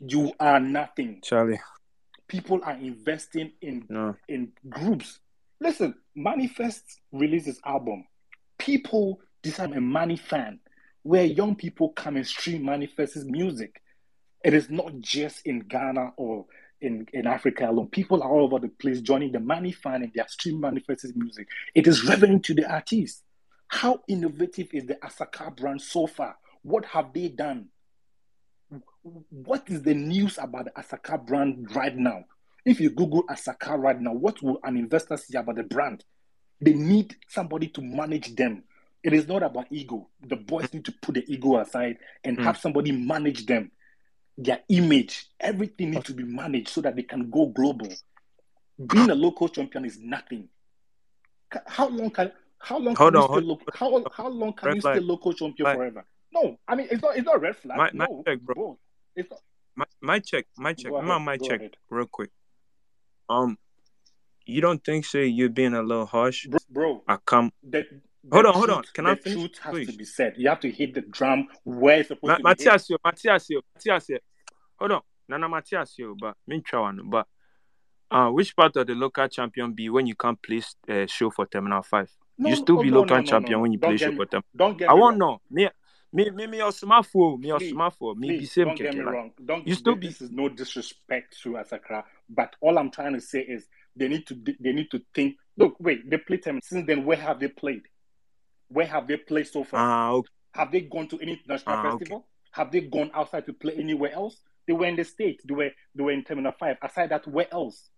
You 0.00 0.32
are 0.40 0.60
nothing. 0.60 1.20
Charlie. 1.22 1.60
People 2.28 2.60
are 2.64 2.76
investing 2.76 3.52
in 3.60 3.84
No. 3.88 4.16
in 4.28 4.52
groups. 4.68 5.20
Listen, 5.60 5.94
Manifest 6.16 7.00
released 7.12 7.46
his 7.46 7.60
album. 7.64 8.04
People 8.58 9.20
decide 9.42 9.70
I'm 9.72 9.78
a 9.78 9.80
Manny 9.80 10.16
fan, 10.16 10.60
where 11.02 11.24
young 11.24 11.54
people 11.54 11.90
come 11.90 12.16
and 12.16 12.26
stream 12.26 12.64
Manifest's 12.64 13.24
music. 13.24 13.80
It 14.44 14.54
is 14.54 14.70
not 14.70 14.98
just 15.00 15.46
in 15.46 15.60
Ghana 15.60 16.12
or 16.16 16.46
in, 16.80 17.06
in 17.12 17.26
Africa 17.28 17.70
alone. 17.70 17.88
People 17.88 18.22
are 18.22 18.30
all 18.30 18.44
over 18.44 18.58
the 18.58 18.68
place 18.68 19.00
joining 19.00 19.30
the 19.32 19.38
Manny 19.40 19.70
fan 19.72 20.02
and 20.02 20.12
they 20.14 20.20
are 20.20 20.28
streaming 20.28 20.62
Manifest's 20.62 21.12
music. 21.14 21.46
It 21.74 21.86
is 21.86 22.04
revenue 22.04 22.40
to 22.40 22.54
the 22.54 22.68
artist. 22.68 23.22
How 23.68 24.00
innovative 24.08 24.68
is 24.72 24.86
the 24.86 24.94
Asaka 24.96 25.56
brand 25.56 25.80
so 25.80 26.06
far? 26.08 26.36
What 26.62 26.84
have 26.86 27.12
they 27.12 27.28
done? 27.28 27.68
What 29.30 29.64
is 29.68 29.82
the 29.82 29.94
news 29.94 30.38
about 30.38 30.66
the 30.66 30.70
Asaka 30.72 31.24
brand 31.24 31.74
right 31.74 31.96
now? 31.96 32.24
If 32.64 32.80
you 32.80 32.90
Google 32.90 33.24
Asaka 33.24 33.76
right 33.78 34.00
now, 34.00 34.12
what 34.12 34.40
will 34.42 34.58
an 34.62 34.76
investor 34.76 35.16
see 35.16 35.36
about 35.36 35.56
the 35.56 35.64
brand? 35.64 36.04
They 36.60 36.72
need 36.74 37.16
somebody 37.28 37.66
to 37.68 37.80
manage 37.82 38.34
them. 38.36 38.62
It 39.02 39.12
is 39.12 39.26
not 39.26 39.42
about 39.42 39.66
ego. 39.70 40.08
The 40.28 40.36
boys 40.36 40.72
need 40.72 40.84
to 40.84 40.92
put 40.92 41.16
the 41.16 41.24
ego 41.26 41.58
aside 41.58 41.98
and 42.22 42.38
Mm. 42.38 42.44
have 42.44 42.56
somebody 42.56 42.92
manage 42.92 43.46
them. 43.46 43.72
Their 44.38 44.60
image, 44.68 45.26
everything 45.40 45.90
needs 45.90 46.06
to 46.06 46.14
be 46.14 46.22
managed 46.22 46.68
so 46.68 46.80
that 46.82 46.94
they 46.94 47.02
can 47.02 47.28
go 47.30 47.46
global. 47.46 47.88
Being 48.86 49.10
a 49.10 49.14
local 49.14 49.48
champion 49.48 49.84
is 49.84 49.98
nothing. 49.98 50.48
How 51.66 51.88
long 51.88 52.10
can 52.10 52.32
how 52.58 52.78
long 52.78 52.94
Hold 52.94 53.12
can 53.14 53.20
you 53.20 53.24
on, 53.24 53.28
stay 53.28 53.32
hold 53.32 53.44
local? 53.44 53.66
How 53.74 54.04
how 54.12 54.28
long 54.28 54.52
can 54.52 54.66
Red 54.68 54.74
you 54.76 54.80
stay 54.80 54.92
flag. 54.94 55.02
local 55.02 55.32
champion 55.34 55.74
forever? 55.74 56.04
No, 56.32 56.58
I 56.66 56.74
mean 56.74 56.88
it's 56.90 57.02
not 57.02 57.16
it's 57.16 57.26
not 57.26 57.40
red 57.40 57.56
flag. 57.56 57.78
My 57.78 57.90
my 57.92 58.06
no, 58.08 58.22
check, 58.26 58.40
bro. 58.40 58.54
bro. 58.54 58.78
It's 59.14 59.30
not. 59.30 59.40
My, 59.74 59.84
my 60.00 60.18
check, 60.18 60.46
my 60.56 60.74
check. 60.74 60.90
Go 60.90 60.98
on 60.98 61.08
ahead. 61.08 61.22
my 61.22 61.36
check 61.36 61.60
ahead, 61.60 61.76
real 61.90 62.06
quick. 62.06 62.30
Um, 63.28 63.56
you 64.44 64.60
don't 64.60 64.84
think 64.84 65.04
so? 65.04 65.18
You're 65.18 65.48
being 65.48 65.74
a 65.74 65.82
little 65.82 66.06
harsh. 66.06 66.46
bro. 66.46 66.58
bro. 66.70 67.02
I 67.08 67.16
come. 67.24 67.52
The 67.62 67.86
Hold 68.30 68.44
the 68.44 68.48
on, 68.48 68.54
hold 68.54 68.70
on. 68.70 68.82
Can 68.94 69.06
I 69.06 69.16
finish, 69.16 69.38
truth 69.38 69.58
has 69.62 69.86
to 69.86 69.96
be 69.96 70.04
said. 70.04 70.34
You 70.36 70.48
have 70.48 70.60
to 70.60 70.70
hit 70.70 70.94
the 70.94 71.00
drum 71.00 71.48
where 71.64 71.98
it's 71.98 72.08
supposed 72.08 72.28
Ma- 72.28 72.36
to 72.36 72.42
be 72.42 72.48
hit. 72.50 72.66
Matias, 72.66 72.88
Matias, 73.04 73.48
Matias. 73.74 74.20
Hold 74.78 74.92
on, 74.92 75.00
Nana 75.28 75.48
Matias, 75.48 75.96
but 76.20 76.36
one. 76.72 77.00
But 77.10 77.26
uh, 78.10 78.28
which 78.28 78.54
part 78.54 78.76
of 78.76 78.86
the 78.86 78.94
local 78.94 79.26
champion 79.26 79.72
be 79.72 79.88
when 79.88 80.06
you 80.06 80.14
can't 80.14 80.40
play 80.40 80.62
uh, 80.88 81.06
show 81.06 81.30
for 81.30 81.46
Terminal 81.46 81.82
Five? 81.82 82.10
No, 82.38 82.50
you 82.50 82.56
still 82.56 82.78
oh, 82.78 82.82
be 82.82 82.90
no, 82.90 83.00
local 83.00 83.16
no, 83.16 83.22
champion 83.24 83.60
when 83.60 83.72
you 83.72 83.78
Don't 83.78 83.90
play 83.90 83.96
show 83.96 84.10
me 84.10 84.16
for 84.16 84.26
Terminal. 84.26 84.48
don't 84.54 84.78
get 84.78 84.88
I 84.88 84.94
wrong. 84.94 85.18
know 85.18 85.40
me, 85.50 85.68
me, 86.12 86.30
me, 86.30 86.46
me, 86.46 86.58
your 86.58 86.70
smartphone, 86.72 87.38
me, 87.40 87.48
your 87.48 87.58
smartphone, 87.60 88.16
me 88.16 88.32
be 88.32 88.38
please 88.38 88.52
same 88.52 88.66
don't 88.66 88.76
get 88.76 88.94
me 88.94 89.02
like. 89.04 89.14
wrong. 89.14 89.32
Don't 89.44 89.66
You 89.66 89.74
still 89.74 89.94
th- 89.94 90.00
be 90.00 90.08
this 90.08 90.20
is 90.22 90.30
no 90.30 90.48
disrespect 90.48 91.36
to 91.42 91.50
Asaka, 91.52 92.04
but 92.28 92.54
all 92.60 92.78
I'm 92.78 92.90
trying 92.90 93.14
to 93.14 93.20
say 93.20 93.40
is 93.40 93.66
they 93.96 94.08
need 94.08 94.26
to 94.26 94.34
they 94.60 94.72
need 94.72 94.90
to 94.90 95.00
think. 95.14 95.36
Look, 95.56 95.76
wait, 95.80 96.08
they 96.08 96.18
played 96.18 96.44
them 96.44 96.60
since 96.62 96.86
then. 96.86 97.04
Where 97.04 97.16
have 97.16 97.40
they 97.40 97.48
played? 97.48 97.82
Where 98.68 98.86
have 98.86 99.06
they 99.06 99.16
played 99.18 99.46
so 99.48 99.64
far? 99.64 99.80
ah 99.80 100.10
okay, 100.12 100.28
Have 100.54 100.72
they 100.72 100.80
gone 100.82 101.08
to 101.08 101.18
any 101.20 101.32
international 101.32 101.76
ah 101.76 101.86
okay. 101.92 101.98
festival? 101.98 102.26
Have 102.52 102.70
they 102.72 102.80
gone 102.82 103.10
outside 103.14 103.46
to 103.46 103.52
play 103.52 103.74
anywhere 103.74 104.12
else? 104.12 104.36
They 104.66 104.72
were 104.74 104.86
in 104.86 104.96
the 104.96 105.04
States. 105.04 105.42
They 105.46 105.54
were 105.54 105.70
they 105.94 106.02
were 106.02 106.12
in 106.12 106.24
Terminal 106.24 106.52
Five. 106.52 106.76
Aside 106.82 107.10
that, 107.10 107.26
where 107.26 107.52
else? 107.52 107.88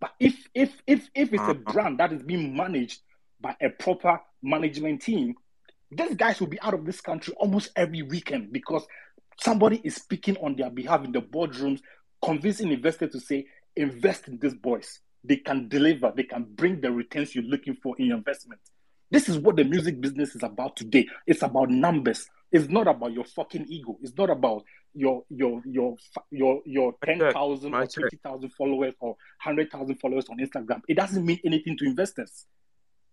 But 0.00 0.12
if 0.18 0.48
if 0.54 0.82
if 0.86 1.08
if 1.14 1.32
it's 1.32 1.42
Uh, 1.42 1.50
a 1.50 1.54
brand 1.54 1.98
that 1.98 2.12
is 2.12 2.22
being 2.22 2.56
managed 2.56 3.00
by 3.40 3.54
a 3.60 3.68
proper 3.70 4.20
management 4.42 5.02
team, 5.02 5.34
these 5.96 6.16
guys 6.16 6.40
will 6.40 6.48
be 6.48 6.60
out 6.60 6.74
of 6.74 6.84
this 6.84 7.00
country 7.00 7.34
almost 7.36 7.70
every 7.76 8.02
weekend 8.02 8.52
because 8.52 8.86
somebody 9.38 9.80
is 9.84 9.96
speaking 9.96 10.36
on 10.38 10.56
their 10.56 10.70
behalf 10.70 11.04
in 11.04 11.12
the 11.12 11.20
boardrooms, 11.20 11.80
convincing 12.24 12.72
investors 12.72 13.12
to 13.12 13.20
say, 13.20 13.46
invest 13.76 14.28
in 14.28 14.38
these 14.38 14.54
boys. 14.54 15.00
They 15.24 15.36
can 15.36 15.68
deliver, 15.68 16.12
they 16.14 16.24
can 16.24 16.44
bring 16.44 16.80
the 16.80 16.90
returns 16.90 17.34
you're 17.34 17.44
looking 17.44 17.76
for 17.76 17.94
in 17.98 18.06
your 18.06 18.16
investment. 18.16 18.60
This 19.10 19.28
is 19.28 19.38
what 19.38 19.56
the 19.56 19.64
music 19.64 20.00
business 20.00 20.34
is 20.34 20.42
about 20.42 20.76
today. 20.76 21.06
It's 21.26 21.42
about 21.42 21.68
numbers. 21.68 22.26
It's 22.50 22.68
not 22.68 22.88
about 22.88 23.12
your 23.12 23.24
fucking 23.24 23.66
ego. 23.68 23.98
It's 24.02 24.16
not 24.16 24.30
about 24.30 24.64
your 24.94 25.22
your 25.28 25.62
your 25.66 25.96
your 26.30 26.62
your 26.64 26.94
ten 27.04 27.18
thousand 27.18 27.74
or 27.74 27.86
twenty 27.86 28.18
thousand 28.22 28.50
followers 28.50 28.94
or 29.00 29.16
hundred 29.38 29.70
thousand 29.70 29.96
followers 30.00 30.26
on 30.30 30.38
Instagram. 30.38 30.80
It 30.88 30.96
doesn't 30.96 31.24
mean 31.24 31.40
anything 31.44 31.76
to 31.78 31.84
investors. 31.84 32.46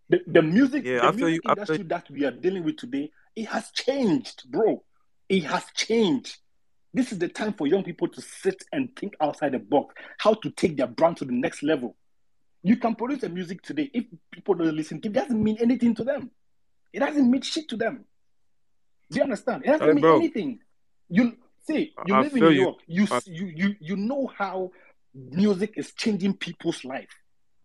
The, 0.09 0.21
the 0.27 0.41
music, 0.41 0.85
Yeah, 0.85 1.11
the 1.11 1.17
music 1.17 1.41
you. 1.45 1.51
Industry 1.51 1.83
that 1.83 2.09
we 2.09 2.25
are 2.25 2.31
dealing 2.31 2.63
with 2.63 2.77
today, 2.77 3.11
it 3.35 3.45
has 3.45 3.69
changed, 3.71 4.49
bro. 4.49 4.83
It 5.27 5.43
has 5.43 5.65
changed. 5.75 6.37
This 6.93 7.11
is 7.11 7.19
the 7.19 7.27
time 7.27 7.53
for 7.53 7.67
young 7.67 7.83
people 7.83 8.07
to 8.07 8.21
sit 8.21 8.63
and 8.71 8.89
think 8.95 9.15
outside 9.21 9.51
the 9.51 9.59
box, 9.59 9.93
how 10.17 10.33
to 10.33 10.49
take 10.49 10.75
their 10.77 10.87
brand 10.87 11.17
to 11.17 11.25
the 11.25 11.31
next 11.33 11.61
level. 11.61 11.95
You 12.63 12.77
can 12.77 12.95
produce 12.95 13.21
a 13.23 13.29
music 13.29 13.61
today. 13.61 13.91
If 13.93 14.05
people 14.31 14.55
don't 14.55 14.75
listen, 14.75 14.99
it 15.03 15.13
doesn't 15.13 15.41
mean 15.41 15.57
anything 15.61 15.93
to 15.95 16.03
them. 16.03 16.31
It 16.91 16.99
doesn't 16.99 17.29
mean 17.29 17.41
shit 17.41 17.69
to 17.69 17.77
them. 17.77 18.05
Do 19.11 19.17
you 19.17 19.23
understand? 19.23 19.63
It 19.63 19.67
doesn't 19.67 19.87
Hey, 19.87 19.93
mean 19.93 20.01
bro. 20.01 20.15
anything. 20.15 20.59
You 21.09 21.37
see, 21.67 21.93
you 22.07 22.15
I 22.15 22.21
live 22.21 22.33
in 22.33 22.39
New. 22.43 22.49
York. 22.49 22.77
You 22.87 23.05
I- 23.11 23.21
you 23.25 23.45
you 23.45 23.75
you 23.79 23.95
know 23.95 24.27
how 24.35 24.71
music 25.13 25.73
is 25.77 25.93
changing 25.93 26.33
people's 26.37 26.83
life. 26.83 27.09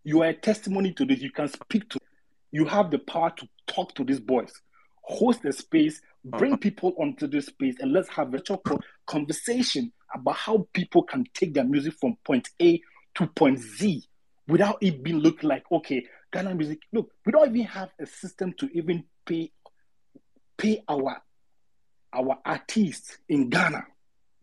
You 0.03 0.21
are 0.21 0.27
a 0.27 0.33
testimony 0.33 0.93
to 0.93 1.05
this. 1.05 1.21
You 1.21 1.31
can 1.31 1.47
speak 1.47 1.89
to. 1.89 1.99
You 2.55 2.63
have 2.63 2.89
the 2.89 2.99
power 2.99 3.33
to 3.35 3.49
talk 3.67 3.93
to 3.95 4.05
these 4.05 4.21
boys. 4.21 4.61
Host 5.01 5.43
a 5.43 5.51
space, 5.51 5.99
bring 6.23 6.53
uh-huh. 6.53 6.59
people 6.61 6.93
onto 6.97 7.27
this 7.27 7.47
space, 7.47 7.75
and 7.81 7.91
let's 7.91 8.07
have 8.07 8.29
a 8.29 8.37
virtual 8.37 8.63
conversation 9.05 9.91
about 10.13 10.37
how 10.37 10.65
people 10.71 11.03
can 11.03 11.25
take 11.33 11.53
their 11.53 11.65
music 11.65 11.95
from 11.99 12.15
point 12.23 12.47
A 12.61 12.81
to 13.15 13.27
point 13.27 13.59
Z 13.59 14.05
without 14.47 14.77
it 14.79 15.03
being 15.03 15.17
looked 15.17 15.43
like 15.43 15.65
okay, 15.69 16.05
Ghana 16.31 16.55
music. 16.55 16.79
Look, 16.93 17.11
we 17.25 17.33
don't 17.33 17.49
even 17.49 17.67
have 17.67 17.89
a 17.99 18.05
system 18.05 18.53
to 18.53 18.69
even 18.71 19.03
pay 19.25 19.51
pay 20.57 20.81
our 20.87 21.21
our 22.13 22.37
artists 22.45 23.17
in 23.27 23.49
Ghana. 23.49 23.85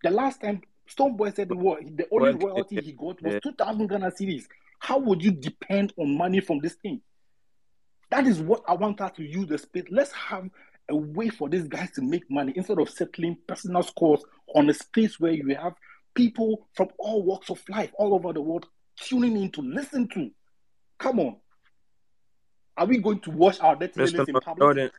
The 0.02 0.10
last 0.10 0.42
time 0.42 0.60
Stonebwoy 0.86 1.34
said 1.34 1.49
the 1.49 1.57
word, 1.57 1.97
the 1.97 2.08
only 2.12 2.32
royalty 2.32 2.78
he 2.78 2.92
got 2.92 3.23
was 3.23 3.41
2,000 3.42 3.86
Ghana 3.86 4.10
cedis. 4.10 4.44
How 4.81 4.99
would 4.99 5.24
you 5.24 5.31
depend 5.31 5.94
on 5.97 6.18
money 6.18 6.41
from 6.41 6.58
this 6.58 6.74
thing? 6.74 7.00
That 8.12 8.26
is 8.26 8.41
what 8.41 8.62
I 8.68 8.74
want 8.74 9.00
us 9.00 9.12
to 9.16 9.24
use 9.24 9.49
the 9.49 9.57
space. 9.57 9.84
Let's 9.91 10.12
have 10.12 10.50
a 10.91 10.94
way 10.94 11.31
for 11.31 11.49
these 11.49 11.66
guys 11.66 11.92
to 11.92 12.02
make 12.02 12.31
money 12.31 12.52
instead 12.55 12.78
of 12.78 12.91
settling 12.91 13.39
personal 13.47 13.82
scores 13.82 14.23
on 14.55 14.68
a 14.68 14.74
space 14.74 15.18
where 15.18 15.32
you 15.32 15.57
have 15.57 15.73
people 16.15 16.68
from 16.74 16.89
all 16.99 17.23
walks 17.23 17.49
of 17.49 17.62
life 17.70 17.91
all 17.94 18.15
over 18.15 18.34
the 18.34 18.42
world 18.42 18.66
tuning 19.00 19.39
in 19.39 19.50
to 19.52 19.62
listen 19.62 20.08
to. 20.08 20.31
Come 20.99 21.20
on. 21.20 21.36
Are 22.76 22.84
we 22.84 22.99
going 22.99 23.20
to 23.20 23.31
wash 23.31 23.58
our 23.60 23.76
dirty 23.76 23.99
Mr. 23.99 24.28
in 24.28 24.34
public? 24.34 24.58
Jordan, 24.58 24.91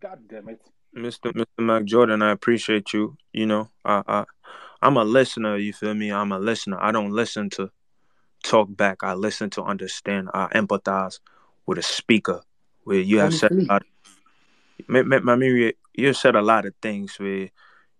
God 0.00 0.20
damn 0.26 0.48
it. 0.48 0.62
Mr. 0.96 1.34
Mr. 1.34 1.44
Mac 1.58 1.84
Jordan, 1.84 2.22
I 2.22 2.30
appreciate 2.30 2.94
you. 2.94 3.18
You 3.34 3.44
know, 3.44 3.68
I, 3.84 4.02
I 4.08 4.24
I'm 4.80 4.96
a 4.96 5.04
listener. 5.04 5.58
You 5.58 5.74
feel 5.74 5.92
me? 5.92 6.10
I'm 6.10 6.32
a 6.32 6.38
listener. 6.38 6.78
I 6.80 6.92
don't 6.92 7.10
listen 7.10 7.50
to 7.50 7.70
talk 8.42 8.74
back. 8.74 9.02
I 9.02 9.12
listen 9.12 9.50
to 9.50 9.62
understand. 9.64 10.30
I 10.32 10.46
empathize 10.54 11.18
with 11.68 11.78
a 11.78 11.82
speaker. 11.82 12.40
Where 12.84 12.98
you 12.98 13.18
have 13.18 13.34
said 13.34 13.52
a 13.52 13.62
lot. 13.68 13.84
Me- 14.88 15.04
I 15.04 15.36
mean, 15.36 15.72
you 15.92 16.14
said 16.14 16.34
a 16.34 16.40
lot 16.40 16.64
of 16.64 16.74
things. 16.80 17.20
Where, 17.20 17.50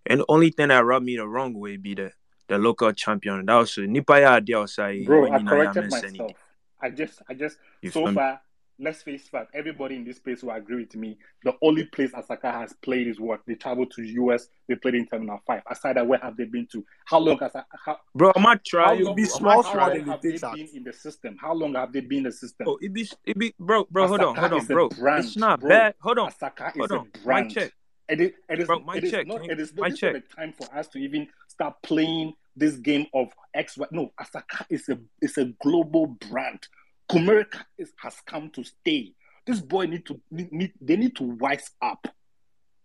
and 0.07 0.21
the 0.21 0.25
only 0.29 0.51
thing 0.51 0.69
that 0.69 0.85
rubbed 0.85 1.05
me 1.05 1.17
the 1.17 1.29
wrong 1.29 1.53
way 1.53 1.77
be 1.77 1.95
the 1.95 2.13
the 2.49 2.57
local 2.57 2.91
champion. 2.93 3.45
That 3.45 3.57
was 3.57 3.77
nipa 3.77 4.21
ya 4.21 4.41
adi 4.41 4.55
outside 4.55 5.05
Bro, 5.05 5.29
I 5.29 5.37
you 5.37 5.45
know 5.45 5.53
ya 5.53 5.73
corrected 5.73 5.91
myself. 5.91 6.33
I 6.81 6.89
just, 6.89 7.21
I 7.29 7.35
just, 7.35 7.59
You 7.83 7.91
so 7.91 8.11
far, 8.15 8.41
let's 8.81 9.03
face 9.03 9.29
fact, 9.29 9.51
everybody 9.55 9.97
in 9.97 10.05
this 10.05 10.19
place 10.19 10.43
will 10.43 10.53
agree 10.53 10.83
with 10.85 10.95
me. 10.95 11.19
The 11.45 11.55
only 11.63 11.85
place 11.85 12.13
Asaka 12.13 12.53
has 12.53 12.73
played 12.83 13.09
is 13.09 13.19
what? 13.21 13.41
They 13.47 13.55
traveled 13.55 13.91
to 13.93 14.03
US, 14.03 14.49
they 14.69 14.77
played 14.77 14.95
in 14.95 15.07
Terminal 15.07 15.41
5. 15.47 15.63
Aside 15.71 15.97
that, 15.97 16.07
where 16.07 16.19
have 16.21 16.37
they 16.37 16.45
been 16.45 16.67
to? 16.73 16.85
How 17.07 17.19
long 17.19 17.39
has, 17.39 17.53
how, 17.85 17.99
Bro, 18.15 18.33
I 18.37 18.41
might 18.41 18.59
how 18.59 18.63
try. 18.65 18.95
long, 18.95 19.15
Be 19.17 19.27
how 19.27 19.63
long 19.63 20.05
have 20.07 20.23
they 20.23 20.39
been 20.39 20.69
in 20.75 20.85
the 20.85 20.93
system? 20.93 21.37
How 21.41 21.53
long 21.55 21.75
have 21.75 21.93
they 21.93 22.01
been 22.01 22.19
in 22.19 22.25
the 22.25 22.33
system? 22.33 22.67
Oh, 22.69 22.79
it 22.81 22.93
be 22.93 23.09
it 23.25 23.39
be 23.39 23.55
bro, 23.59 23.87
bro. 23.91 24.07
Hold 24.07 24.21
on, 24.21 24.37
hold 24.37 24.53
on, 24.53 24.67
bro. 24.67 24.89
brand, 24.91 25.25
It's 25.25 25.37
not 25.37 25.61
bro. 25.61 25.69
bad. 25.71 25.95
Hold 26.01 26.19
on, 26.19 26.31
Asaka 26.31 26.71
is 26.71 26.77
hold 26.79 26.93
a 26.93 26.99
on. 26.99 27.09
My 27.25 27.47
check, 27.49 27.73
It 28.09 28.21
is, 28.21 28.31
it 28.49 28.61
is, 28.61 28.67
bro. 28.67 28.81
My 28.81 28.97
it 28.97 29.05
is 29.05 29.11
check. 29.11 29.27
not, 29.27 29.45
it 29.51 29.61
is, 29.61 29.73
my 29.77 29.89
this 29.91 29.99
is 29.99 30.03
not 30.03 30.13
the 30.15 30.23
time 30.37 30.53
for 30.53 30.69
us 30.77 30.89
to 30.89 30.99
even 30.99 31.29
start 31.49 31.75
playing 31.83 32.35
this 32.57 32.77
game 32.77 33.07
of 33.15 33.29
X, 33.55 33.77
Y. 33.79 33.87
No, 33.93 34.13
Asaka 34.21 34.65
is 34.71 34.89
a, 34.89 34.99
is 35.23 35.39
a 35.39 35.47
global 35.63 36.07
brand. 36.07 36.67
Kumerica 37.11 37.65
is, 37.79 37.93
has 37.99 38.17
come 38.27 38.51
to 38.51 38.65
stay. 38.65 39.13
This 39.47 39.61
boy 39.61 39.87
need 39.87 40.05
to, 40.07 40.21
need, 40.31 40.53
need- 40.53 40.73
they 40.81 40.97
need 40.97 41.17
to 41.17 41.25
wise 41.25 41.71
up. 41.81 42.07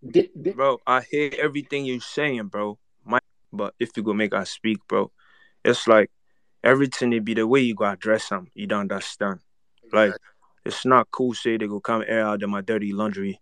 They, 0.02 0.30
they, 0.36 0.52
Bro, 0.52 0.80
I 0.86 1.02
hear 1.10 1.32
everything 1.40 1.86
you're 1.86 2.00
saying, 2.02 2.48
bro. 2.48 2.78
My, 3.06 3.20
but 3.52 3.74
if 3.80 3.96
you 3.96 4.04
go 4.04 4.14
make 4.14 4.34
us 4.34 4.50
speak, 4.50 4.80
bro, 4.88 5.12
it's 5.64 5.88
like 5.88 6.10
everything 6.64 7.14
it 7.14 7.24
be 7.24 7.34
the 7.34 7.48
way 7.48 7.62
you 7.62 7.76
go 7.76 7.86
address 7.86 8.30
them. 8.30 8.48
You 8.54 8.68
don't 8.68 8.92
understand. 8.92 9.40
Like 9.92 10.14
it's 10.66 10.86
not 10.86 11.12
cool 11.12 11.34
say 11.34 11.58
they 11.58 11.68
go 11.68 11.80
come 11.80 12.04
air 12.08 12.26
out 12.26 12.44
of 12.44 12.50
my 12.50 12.62
dirty 12.62 12.94
laundry, 12.94 13.40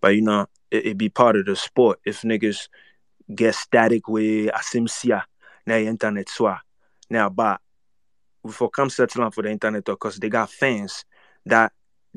but 0.00 0.14
you 0.14 0.22
know 0.22 0.46
it, 0.70 0.86
it 0.86 0.98
be 0.98 1.08
part 1.08 1.36
of 1.36 1.46
the 1.46 1.56
sport. 1.56 2.00
If 2.04 2.22
niggas 2.22 2.68
get 3.34 3.54
static 3.54 4.08
with 4.08 4.50
asimsia 4.50 5.22
na 5.66 5.76
internet 5.76 6.26
swa 6.26 6.58
now, 7.08 7.28
but 7.28 7.60
for 8.50 8.70
come 8.70 8.90
settle 8.90 9.22
down 9.22 9.30
for 9.30 9.42
the 9.42 9.50
internet 9.50 9.84
because 9.84 10.16
they 10.16 10.28
got 10.28 10.50
fans 10.50 11.04
that 11.46 11.72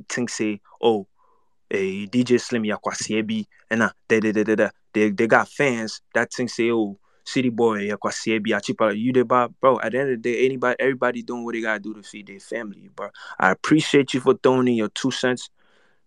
think 0.10 0.30
say 0.30 0.62
oh 0.82 1.08
eh, 1.72 2.06
DJ 2.08 2.40
Slim 2.40 2.64
yakwasie 2.64 3.26
bi 3.28 3.46
and 3.70 3.82
da 3.82 4.20
da 4.20 4.32
da 4.32 4.44
da 4.44 4.56
da. 4.56 4.70
They 4.94 5.10
they 5.12 5.28
got 5.28 5.48
fans 5.48 6.02
that 6.14 6.32
think 6.34 6.50
say 6.50 6.72
oh 6.72 6.98
City 7.24 7.50
Boy 7.50 7.90
yakwasie 7.90 8.42
bi 8.44 8.52
achipa 8.52 8.98
you 8.98 9.14
the 9.14 9.24
bar 9.26 9.50
bro. 9.50 9.80
At 9.80 9.92
the 9.92 10.00
end 10.00 10.12
of 10.12 10.22
the 10.22 10.34
day, 10.34 10.46
anybody 10.46 10.76
everybody 10.80 11.24
doing 11.24 11.44
what 11.44 11.54
they 11.54 11.62
gotta 11.62 11.80
do 11.80 11.94
to 11.94 12.04
feed 12.04 12.28
their 12.28 12.40
family, 12.40 12.90
bro. 12.96 13.10
I 13.40 13.52
appreciate 13.52 14.14
you 14.14 14.20
for 14.20 14.34
throwing 14.36 14.68
in 14.68 14.76
your 14.76 14.90
two 14.90 15.12
cents. 15.12 15.50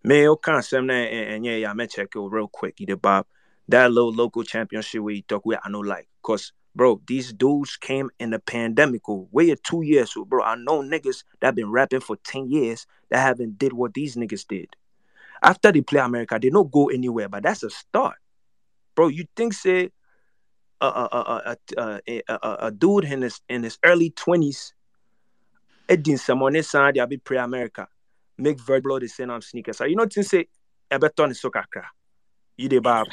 Man, 0.03 0.23
you 0.23 0.39
can't 0.43 0.65
say 0.65 0.79
that 0.79 0.91
and, 0.91 1.35
and 1.35 1.45
yeah, 1.45 1.57
yeah, 1.57 1.71
I'm 1.71 1.77
gonna 1.77 1.89
check 1.89 2.09
it 2.15 2.19
real 2.19 2.49
quick. 2.49 2.81
You 2.81 2.87
the 2.87 2.97
Bob. 2.97 3.27
That 3.69 3.93
little 3.93 4.13
local 4.13 4.43
championship 4.43 5.01
we 5.03 5.23
talk 5.23 5.47
with, 5.47 5.61
I 5.63 5.69
know 5.69 5.79
like, 5.79 6.09
cause 6.23 6.53
bro, 6.75 7.01
these 7.07 7.33
dudes 7.33 7.77
came 7.77 8.11
in 8.19 8.31
the 8.31 8.39
pandemic 8.39 9.03
oh, 9.09 9.13
or 9.13 9.29
way 9.31 9.51
of 9.51 9.63
two 9.63 9.83
years. 9.83 10.13
So 10.15 10.25
bro, 10.25 10.43
I 10.43 10.55
know 10.57 10.83
niggas 10.83 11.25
that 11.41 11.55
been 11.55 11.71
rapping 11.71 12.01
for 12.01 12.17
10 12.17 12.51
years 12.51 12.87
that 13.11 13.21
haven't 13.21 13.59
did 13.59 13.73
what 13.73 13.95
these 13.95 14.17
niggas 14.17 14.47
did. 14.47 14.69
After 15.43 15.73
they 15.73 15.81
play 15.81 16.01
America, 16.01 16.39
they 16.41 16.51
don't 16.51 16.71
go 16.71 16.89
anywhere, 16.89 17.29
but 17.29 17.43
that's 17.43 17.63
a 17.63 17.71
start. 17.71 18.17
Bro, 18.95 19.09
you 19.09 19.25
think 19.37 19.55
say 19.55 19.91
a 20.81 20.87
a 20.87 21.09
a 21.13 21.57
a, 21.77 22.23
a, 22.29 22.57
a, 22.67 22.71
dude 22.71 23.05
in 23.05 23.23
his 23.23 23.41
in 23.49 23.63
his 23.63 23.79
early 23.85 24.11
20s, 24.11 24.73
Edin 25.89 26.17
Samone 26.17 26.65
Sandi 26.65 27.01
abi 27.01 27.19
pre 27.19 27.39
America, 27.39 27.89
make 28.39 28.61
very 28.61 28.81
blow 28.81 28.99
the 28.99 29.09
same 29.09 29.31
am 29.31 29.43
sneakers. 29.43 29.79
So 29.79 29.85
you 29.85 29.97
know 29.97 30.07
thing 30.07 30.23
say 30.23 30.47
Everton 30.91 31.31
is 31.31 31.41
so 31.41 31.51
kakra. 31.51 31.85
You 32.57 32.81
bab. 32.81 33.07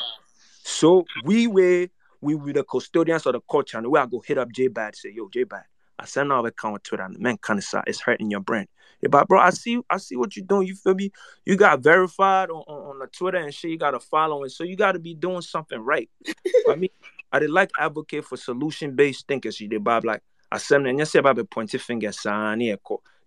So 0.63 1.05
we 1.23 1.47
were 1.47 1.87
we 2.21 2.35
were 2.35 2.53
the 2.53 2.63
custodians 2.63 3.25
of 3.25 3.33
the 3.33 3.41
culture, 3.41 3.77
and 3.77 3.87
we 3.87 3.99
are 3.99 4.07
go 4.07 4.19
hit 4.19 4.37
up 4.37 4.51
Jay 4.51 4.69
Bahd 4.69 4.95
say, 4.95 5.11
yo, 5.13 5.29
Jay 5.29 5.45
Bahd. 5.45 5.63
I 5.99 6.05
send 6.05 6.31
out 6.31 6.45
account 6.45 6.73
on 6.73 6.79
Twitter, 6.81 7.03
and 7.03 7.17
man, 7.19 7.37
of 7.49 7.83
it's 7.87 8.01
hurting 8.01 8.29
your 8.29 8.39
brain. 8.39 8.67
Yeah, 9.01 9.09
but 9.09 9.27
bro, 9.27 9.39
I 9.39 9.49
see, 9.49 9.79
I 9.89 9.97
see 9.97 10.15
what 10.15 10.35
you're 10.35 10.45
doing. 10.45 10.67
You 10.67 10.75
feel 10.75 10.93
me? 10.93 11.11
You 11.45 11.55
got 11.55 11.81
verified 11.81 12.49
on, 12.49 12.63
on, 12.67 12.89
on 12.91 12.99
the 12.99 13.07
Twitter 13.07 13.37
and 13.37 13.53
shit. 13.53 13.71
You 13.71 13.77
got 13.77 13.95
a 13.95 13.99
following, 13.99 14.49
so 14.49 14.63
you 14.63 14.75
got 14.75 14.93
to 14.93 14.99
be 14.99 15.13
doing 15.15 15.41
something 15.41 15.79
right. 15.79 16.09
I 16.69 16.75
mean, 16.75 16.89
I 17.31 17.39
did 17.39 17.49
like 17.49 17.71
advocate 17.79 18.25
for 18.25 18.37
solution 18.37 18.95
based 18.95 19.27
thinkers. 19.27 19.59
You 19.59 19.67
did, 19.67 19.83
Bob. 19.83 20.05
Like 20.05 20.21
I 20.51 20.57
said, 20.57 20.81
and 20.81 20.97
you 20.97 21.05
say 21.05 21.19
about 21.19 21.35
the 21.35 21.45
pointy 21.45 21.77
finger, 21.77 22.11
sign 22.11 22.61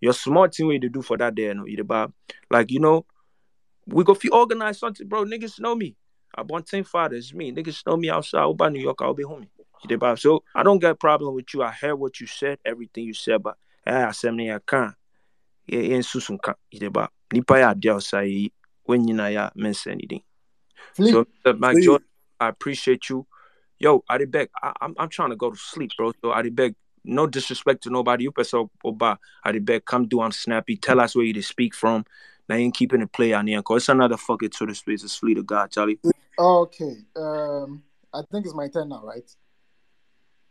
Your 0.00 0.12
smart 0.12 0.54
thing 0.54 0.68
way 0.68 0.78
to 0.78 0.88
do 0.88 1.02
for 1.02 1.16
that 1.18 1.36
there, 1.36 1.54
no, 1.54 1.66
you 1.66 1.76
did, 1.76 1.88
Bob. 1.88 2.12
Like 2.50 2.70
you 2.70 2.80
know, 2.80 3.04
we 3.86 4.04
go 4.04 4.14
fi 4.14 4.28
organize 4.28 4.78
something, 4.78 5.06
bro. 5.08 5.24
Niggas 5.24 5.60
know 5.60 5.74
me. 5.74 5.96
I 6.34 6.42
want 6.42 6.66
ten 6.66 6.84
fathers, 6.84 7.34
me. 7.34 7.52
Niggas 7.52 7.86
know 7.86 7.96
me 7.96 8.10
outside. 8.10 8.40
I'll 8.40 8.70
New 8.70 8.80
York. 8.80 8.98
I'll 9.00 9.14
be 9.14 9.24
homie. 9.24 9.48
You 9.88 9.98
Bob. 9.98 10.18
So 10.18 10.42
I 10.54 10.62
don't 10.62 10.78
get 10.78 10.92
a 10.92 10.94
problem 10.94 11.34
with 11.34 11.52
you. 11.54 11.62
I 11.62 11.70
heard 11.70 11.94
what 11.94 12.20
you 12.20 12.26
said, 12.26 12.58
everything 12.64 13.04
you 13.04 13.14
said, 13.14 13.42
but 13.42 13.56
eh, 13.86 14.06
I 14.06 14.30
me 14.30 14.52
I 14.52 14.58
can't. 14.66 14.94
Yeah, 15.66 15.80
yeah, 15.80 15.98
susun 15.98 16.40
ka. 16.40 16.54
You 16.70 16.80
did, 16.80 16.92
Bob. 16.92 17.10
Nipa 17.32 17.58
ya 17.58 17.70
adi 17.70 17.90
outside 17.90 18.52
when 18.84 19.06
you 19.06 19.14
know 19.14 19.26
ya 19.26 19.50
mention 19.54 19.92
anything. 19.92 20.22
So, 20.94 21.24
Mr. 21.24 21.58
Mike 21.58 21.76
Flee. 21.76 21.84
Jordan, 21.84 22.06
I 22.40 22.48
appreciate 22.48 23.08
you. 23.08 23.26
Yo, 23.78 24.04
Adibek, 24.10 24.48
I, 24.62 24.72
I'm 24.80 24.94
I'm 24.98 25.08
trying 25.08 25.30
to 25.30 25.36
go 25.36 25.50
to 25.50 25.56
sleep, 25.56 25.92
bro. 25.96 26.12
So 26.20 26.30
Adibek, 26.30 26.74
no 27.04 27.26
disrespect 27.26 27.82
to 27.84 27.90
nobody. 27.90 28.24
You 28.24 28.32
person 28.32 28.68
Oba, 28.84 29.18
Adibek, 29.46 29.84
come 29.84 30.06
do 30.06 30.20
I'm 30.20 30.32
snappy. 30.32 30.76
Tell 30.76 31.00
us 31.00 31.14
where 31.14 31.24
you 31.24 31.32
to 31.34 31.42
speak 31.42 31.74
from. 31.74 32.04
Now 32.48 32.56
you 32.56 32.64
ain't 32.64 32.74
keeping 32.74 33.00
it 33.00 33.12
play 33.12 33.32
on 33.32 33.46
here. 33.46 33.62
Cause 33.62 33.82
it's 33.82 33.88
another 33.88 34.16
fucking 34.16 34.50
to 34.50 34.66
the 34.66 34.74
space. 34.74 35.04
It's 35.04 35.16
fleet 35.16 35.38
of 35.38 35.46
God, 35.46 35.70
Charlie. 35.70 35.98
Okay. 36.38 36.96
Um, 37.16 37.82
I 38.12 38.22
think 38.30 38.46
it's 38.46 38.54
my 38.54 38.68
turn 38.68 38.88
now, 38.88 39.04
right? 39.04 39.28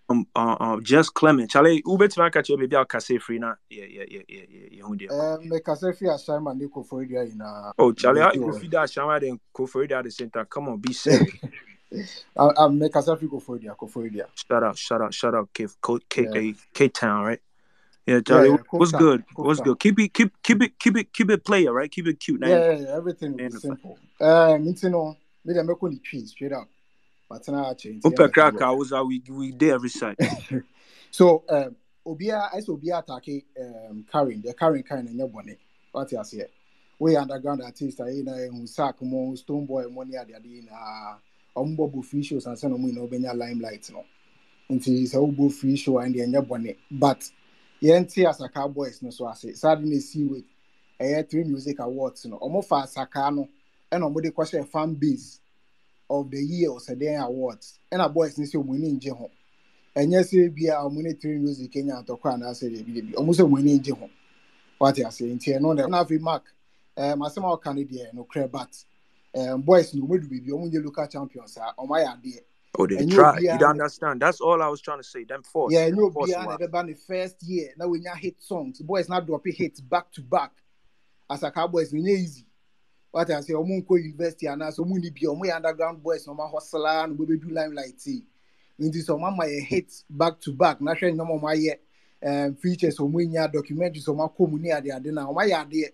um, 0.09 0.27
uh, 0.35 0.55
uh, 0.59 0.79
just 0.81 1.13
Clement. 1.13 1.49
Charlie, 1.49 1.83
Uber 1.85 2.07
to 2.07 2.19
my 2.19 2.29
catch 2.29 2.47
baby, 2.47 2.75
I'll 2.75 2.85
cast 2.85 3.11
free 3.21 3.39
now. 3.39 3.55
Yeah, 3.69 3.85
yeah, 3.85 4.03
yeah, 4.09 4.21
yeah, 4.27 4.41
yeah, 4.49 4.67
yeah. 4.71 4.83
who 4.83 4.97
there? 4.97 5.11
Eh, 5.11 5.37
mekasa 5.45 5.95
fi 5.95 6.07
assignment 6.07 6.59
ne 6.59 6.67
kɔ 6.67 6.85
for 6.85 7.05
dia 7.05 7.25
nyinaa. 7.25 7.73
Oh, 7.77 7.93
Charlie, 7.93 8.21
how 8.21 8.33
you 8.33 8.41
go 8.41 8.51
feed 8.53 8.71
that 8.71 8.89
shower 8.89 9.19
then 9.19 9.39
go 9.53 9.67
for 9.67 9.83
it 9.83 9.91
at 9.91 10.03
the 10.03 10.11
center? 10.11 10.45
Come 10.45 10.69
on, 10.69 10.77
be 10.77 10.93
serious. 10.93 11.35
Ah, 12.37 12.53
ah, 12.57 12.67
mekasa 12.67 13.19
fi 13.19 13.25
kɔ 13.27 13.41
for 13.41 13.57
dia, 13.57 13.75
kɔ 13.79 13.89
for 13.89 14.09
dia. 14.09 14.25
shout 14.35 14.63
out, 14.63 14.77
shout 14.77 15.01
out, 15.01 15.13
shout 15.13 15.35
out, 15.35 15.49
K, 15.53 15.67
K, 15.81 15.99
K, 16.07 16.23
Yeah. 16.45 16.53
K 16.73 16.89
Town, 16.89 17.25
right? 17.25 17.41
Yeah, 18.05 18.15
Yeah, 18.15 18.21
Charlie, 18.21 18.49
yeah, 18.49 18.57
what's 18.71 18.91
Cooktown, 18.91 18.99
good? 18.99 19.23
What's 19.35 19.59
good? 19.59 19.79
Keep 19.79 19.99
it, 19.99 20.13
keep, 20.13 20.33
keep 20.43 20.63
it, 20.63 20.79
keep 20.79 20.97
it, 20.97 21.13
keep 21.13 21.29
it 21.29 21.45
player, 21.45 21.73
right? 21.73 21.91
Keep 21.91 22.07
it 22.07 22.19
cute. 22.19 22.39
Now, 22.39 22.47
Yeah, 22.47 22.71
yeah, 22.71 22.79
yeah, 22.79 22.95
everything 22.95 23.31
will 23.31 23.37
be 23.37 23.43
Ain't 23.45 23.61
simple. 23.61 23.97
Um, 24.21 24.65
nti 24.65 24.89
no, 24.89 25.15
me 25.45 25.53
dem 25.53 25.67
mɛkɔ 25.67 25.91
ne 25.91 25.99
twi 25.99 26.25
straight 26.25 26.53
up. 26.53 26.67
Matena 27.31 27.69
akyɛ 27.71 27.95
nti 27.95 28.05
Open 28.05 28.27
yɛn 28.27 28.33
crack, 28.33 28.53
bɛkɔ. 28.55 28.61
I 28.61 28.71
was, 28.71 28.91
uh, 28.91 29.03
we, 29.05 29.21
we 29.29 29.51
there 29.51 29.75
every 29.75 29.89
side. 29.89 30.17
So, 31.11 31.43
um, 31.49 31.75
obiara 32.05 32.51
ɛsɛ 32.53 32.69
obiara 32.69 33.03
atake 33.05 33.43
um, 33.59 34.05
Karen, 34.11 34.41
the 34.41 34.53
Karen 34.53 34.83
kind 34.83 35.05
na 35.17 35.25
nyɛ 35.25 35.31
bɔne. 35.31 35.57
Wate 35.93 36.11
aseɛ. 36.11 36.47
Woyɛ 37.01 37.21
underground 37.21 37.61
artist 37.63 37.99
a 37.99 38.03
yɛn 38.03 38.25
na 38.25 38.31
ehu 38.33 38.67
sack 38.67 39.01
mo, 39.01 39.33
Stonebwoy 39.33 39.91
mo 39.91 40.03
ne 40.03 40.17
adeade 40.17 40.45
nyinaa. 40.45 41.17
Ɔmo 41.55 41.75
bɔ 41.75 41.91
bo 41.91 42.01
free 42.01 42.21
shows 42.23 42.45
ansa 42.45 42.69
na 42.69 42.75
ɔmo 42.75 42.91
nyinaa 42.91 43.09
ɔbɛnya 43.09 43.35
limelight 43.35 43.89
no. 43.91 44.05
Nti 44.69 45.03
sɛ 45.03 45.15
wobɔ 45.15 45.51
free 45.51 45.75
show 45.75 45.97
a 45.99 46.03
ɛdeɛ 46.03 46.27
nyɛ 46.27 46.47
bɔne. 46.47 46.77
But 46.91 47.27
yɛnte 47.81 48.27
Asaka 48.29 48.71
boys 48.71 49.01
no 49.01 49.09
so 49.09 49.27
ase. 49.27 49.55
Saa 49.57 49.75
de 49.75 49.85
na 49.85 49.95
esi 49.95 50.29
wei. 50.29 50.43
Ɛyɛ 50.99 51.27
three 51.29 51.43
music 51.43 51.79
awards 51.79 52.25
no. 52.27 52.37
Ɔmo 52.37 52.63
fa 52.63 52.83
Asaka 52.83 53.33
no 53.35 53.49
ɛna 53.91 54.05
ɔmo 54.11 54.21
de 54.21 54.29
kɔhyɛ 54.31 54.67
fan 54.67 54.93
base 54.95 55.39
of 56.09 56.29
the 56.31 56.41
year 56.43 56.69
or 56.69 56.79
ɔsɛdɛn 56.79 57.23
awards. 57.25 57.79
Ɛna 57.91 58.13
boys 58.13 58.37
no 58.37 58.45
sɛ 58.45 58.55
ɔmo 58.63 58.75
ani 58.75 58.91
ngye 58.93 59.11
ho. 59.15 59.29
ɛnyɛ 59.95 60.23
sɛ 60.23 60.53
bia 60.53 60.75
ɔmo 60.75 61.01
ne 61.01 61.13
three 61.13 61.37
music 61.37 61.71
nya 61.75 61.95
atɔkɔ 62.03 62.33
anaasɛ 62.33 62.69
deebi 62.71 62.93
deebi 62.93 63.13
ɔmo 63.15 63.31
sɛ 63.33 63.43
ɔmo 63.47 63.59
ani 63.59 63.79
gye 63.79 63.93
ho 63.93 64.09
wate 64.79 64.97
aseɛ 65.03 65.33
nti 65.35 65.57
ɛno 65.57 65.75
na 65.75 65.87
na 65.87 66.03
afei 66.03 66.19
mark 66.19 66.43
eh, 66.95 67.13
ɛm 67.13 67.19
asɛm 67.27 67.43
a 67.43 67.57
ɔka 67.57 67.75
no 67.75 67.83
deɛ 67.83 68.51
but 68.51 68.69
ɛm 69.35 69.53
eh, 69.53 69.57
boys 69.57 69.93
no 69.93 70.05
ɔmo 70.05 70.21
du 70.21 70.27
baabi 70.27 70.47
ɔmo 70.49 70.71
nyɛ 70.71 70.83
local 70.83 71.07
champions 71.07 71.57
a 71.57 71.73
ɔmo 71.77 71.89
ayɛ 71.89 72.07
adeɛ 72.21 72.41
Oh, 72.77 72.85
they 72.85 72.97
ɛnyɛ 72.97 73.15
try. 73.15 73.39
You 73.39 73.57
don't 73.57 73.71
understand. 73.71 74.21
That's 74.21 74.39
all 74.39 74.61
I 74.61 74.67
was 74.67 74.79
trying 74.79 74.99
to 74.99 75.03
say. 75.03 75.23
Them 75.23 75.41
force. 75.41 75.73
Force 75.73 75.91
obiara 75.91 76.41
na 76.43 76.45
wild. 76.45 76.61
ɛbɛba 76.61 76.85
ne 76.85 76.93
first 76.93 77.41
year 77.43 77.73
na 77.77 77.85
wɔnya 77.85 78.15
hit 78.15 78.39
songs 78.41 78.79
boys 78.81 79.09
na 79.09 79.19
drop 79.19 79.41
hit 79.45 79.81
back 79.89 80.11
to 80.11 80.21
back 80.21 80.51
asaka 81.29 81.69
boys 81.69 81.91
no 81.91 81.99
nyɛ 81.99 82.15
easy 82.17 82.45
wate 83.11 83.33
aseɛ 83.33 83.55
ɔmo 83.55 83.73
nkɔ 83.81 83.99
university 84.03 84.47
anaasɛ 84.47 84.79
ɔmo 84.83 84.99
ni 84.99 85.09
bia 85.09 85.29
ɔmo 85.29 85.43
yɛ 85.45 85.55
underground 85.55 86.03
boys 86.03 86.27
na 86.27 86.33
ɔmo 86.33 86.43
ahɔsela 86.51 87.07
na 87.07 87.13
ɔmo 87.13 87.25
bɛdu 87.25 87.51
limelight. 87.51 88.05
Yi 88.07 88.23
nti 88.79 88.99
sɛ 89.01 89.17
ɔmo 89.17 89.27
ama 89.27 89.43
yɛ 89.45 89.61
hit 89.61 90.03
back 90.09 90.39
to 90.39 90.53
back 90.53 90.79
na 90.81 90.93
hwɛ 90.93 91.13
nneɛma 91.13 91.39
ɔmo 91.39 91.47
ayɛ 91.49 91.77
um, 92.21 92.55
features 92.55 92.97
ɔmo 92.97 93.27
nya 93.27 93.47
documentaries 93.51 94.05
ɔmo 94.05 94.29
akɔ 94.29 94.49
mu 94.49 94.59
ne 94.59 94.69
adeade 94.69 95.11
na 95.11 95.25
ɔmo 95.25 95.37
ayɛ 95.41 95.65
adeɛ. 95.65 95.91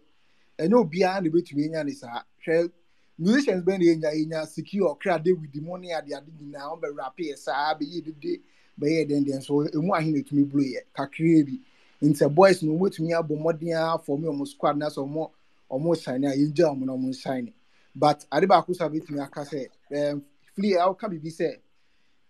Ɛnyɛ 0.59 0.73
obiara 0.73 1.21
na 1.21 1.29
ebetumi 1.29 1.67
enya 1.69 1.85
ne 1.85 1.93
saa. 1.93 2.21
Hwɛ 2.45 2.69
musicians 3.17 3.63
bɛn 3.63 3.79
na 3.79 4.09
enya 4.09 4.25
enya 4.25 4.47
secure 4.47 4.93
ɔkra 4.95 5.23
david 5.23 5.55
mu 5.63 5.77
ne 5.77 5.93
adeade 5.93 6.27
nyinaa 6.37 6.67
ɔmo 6.75 6.81
bɛ 6.81 6.97
rap 6.97 7.17
yɛ 7.17 7.37
saa 7.37 7.73
bɛyɛ 7.75 8.03
dede 8.03 8.41
bɛyɛ 8.79 9.09
dɛndɛn 9.09 9.41
so 9.41 9.61
emu 9.63 9.93
ahen 9.93 10.13
na 10.13 10.19
etumi 10.19 10.43
blow 10.43 10.63
yɛ 10.63 10.81
kakraa 10.93 11.45
bi. 11.45 11.61
Nti 12.01 12.17
sɛ 12.17 12.35
boys 12.35 12.61
no 12.61 12.73
ɔmo 12.73 12.89
etumi 12.89 13.13
abɔ 13.13 13.39
mmɔden 13.39 13.71
afɔ 13.71 14.19
ɔmo 14.19 14.45
squad 14.45 14.77
na 14.77 14.89
sɛ 14.89 14.99
ɔmo 15.07 15.31
ɔmo 15.75 15.95
shine 16.01 16.25
a 16.25 16.31
yɛngya 16.35 16.65
ɔmo 16.73 16.85
na 16.85 16.93
ɔmo 16.93 17.13
shine 17.15 17.53
but 17.95 18.25
ade 18.31 18.47
baako 18.47 18.73
so 18.75 18.85
a 18.85 18.89
betumi 18.89 19.21
aka 19.21 19.41
sɛ 19.41 19.67
ɛɛm 19.91 20.21
fili 20.55 20.73
a 20.73 20.79
ɔka 20.87 21.09
biribi 21.09 21.31
sɛ 21.31 21.57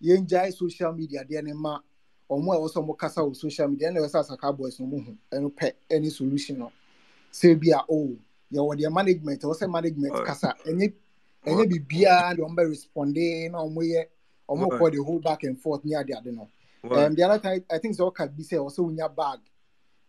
yɛngyae 0.03 0.53
social 0.53 0.93
media 0.93 1.23
deɛ 1.23 1.43
ne 1.43 1.53
ma 1.53 1.79
ɔmo 2.29 2.53
a 2.53 2.57
ɛwɔ 2.57 2.69
sɛ 2.73 2.77
ɔmo 2.83 2.97
kasa 2.97 3.21
wɔ 3.21 3.35
social 3.35 3.67
media. 3.67 3.89
Ɛna 3.89 3.99
ɛwɔ 3.99 4.09
sɛ 4.09 4.19
asaka 4.23 4.57
boys 4.57 4.79
no 4.79 4.87
ɔmo 4.87 5.05
ho 5.05 5.15
ɛno 5.31 5.51
pɛ 5.53 5.73
ɛne 5.89 6.11
solution 6.11 6.59
no 6.59 6.71
sɛ 7.31 7.59
bi 7.59 7.71
a 7.71 7.81
o 7.89 8.15
yɛwɔ 8.51 8.75
deɛ 8.79 8.91
management 8.93 9.41
ɛwɔ 9.41 9.53
sɛ 9.55 9.69
management 9.71 10.25
kasa 10.25 10.53
ɛnyɛ 10.65 10.93
Word. 11.45 11.69
biribiara 11.69 12.35
deɛ 12.35 12.41
ɔmo 12.45 12.55
bɛ 12.55 12.69
responde 12.69 13.51
na 13.51 13.59
ɔmo 13.59 13.81
yɛ 13.83 14.05
ɔmo 14.49 14.67
kɔ 14.79 14.91
the 14.91 14.97
whole 15.03 15.19
back 15.19 15.43
and 15.43 15.59
forth 15.61 15.83
ne 15.85 15.95
ade 15.95 16.11
ade 16.11 16.33
no 16.33 16.49
um, 16.91 17.15
the 17.15 17.23
other 17.23 17.39
time 17.41 17.63
i 17.69 17.77
think 17.77 17.95
sɛ 17.95 18.11
ɔka 18.11 18.35
bi 18.35 18.43
sɛ 18.43 18.57
ɔsɛ 18.57 18.79
wonya 18.79 19.09
bag. 19.15 19.39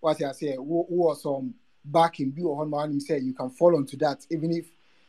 Wate 0.00 0.20
aseɛ 0.24 0.58
wo 0.58 0.86
wɔ 0.90 1.16
some 1.86 1.92
backing 1.92 2.30
bi 2.30 2.42
wɔ 2.42 2.56
hɔ 2.56 2.70
wanim 2.70 3.00
sɛ 3.00 3.22
you 3.22 3.32
can 3.32 3.50
fall 3.50 3.76
onto 3.76 3.96
that 3.96 4.26
even 4.30 4.52
if 4.52 4.66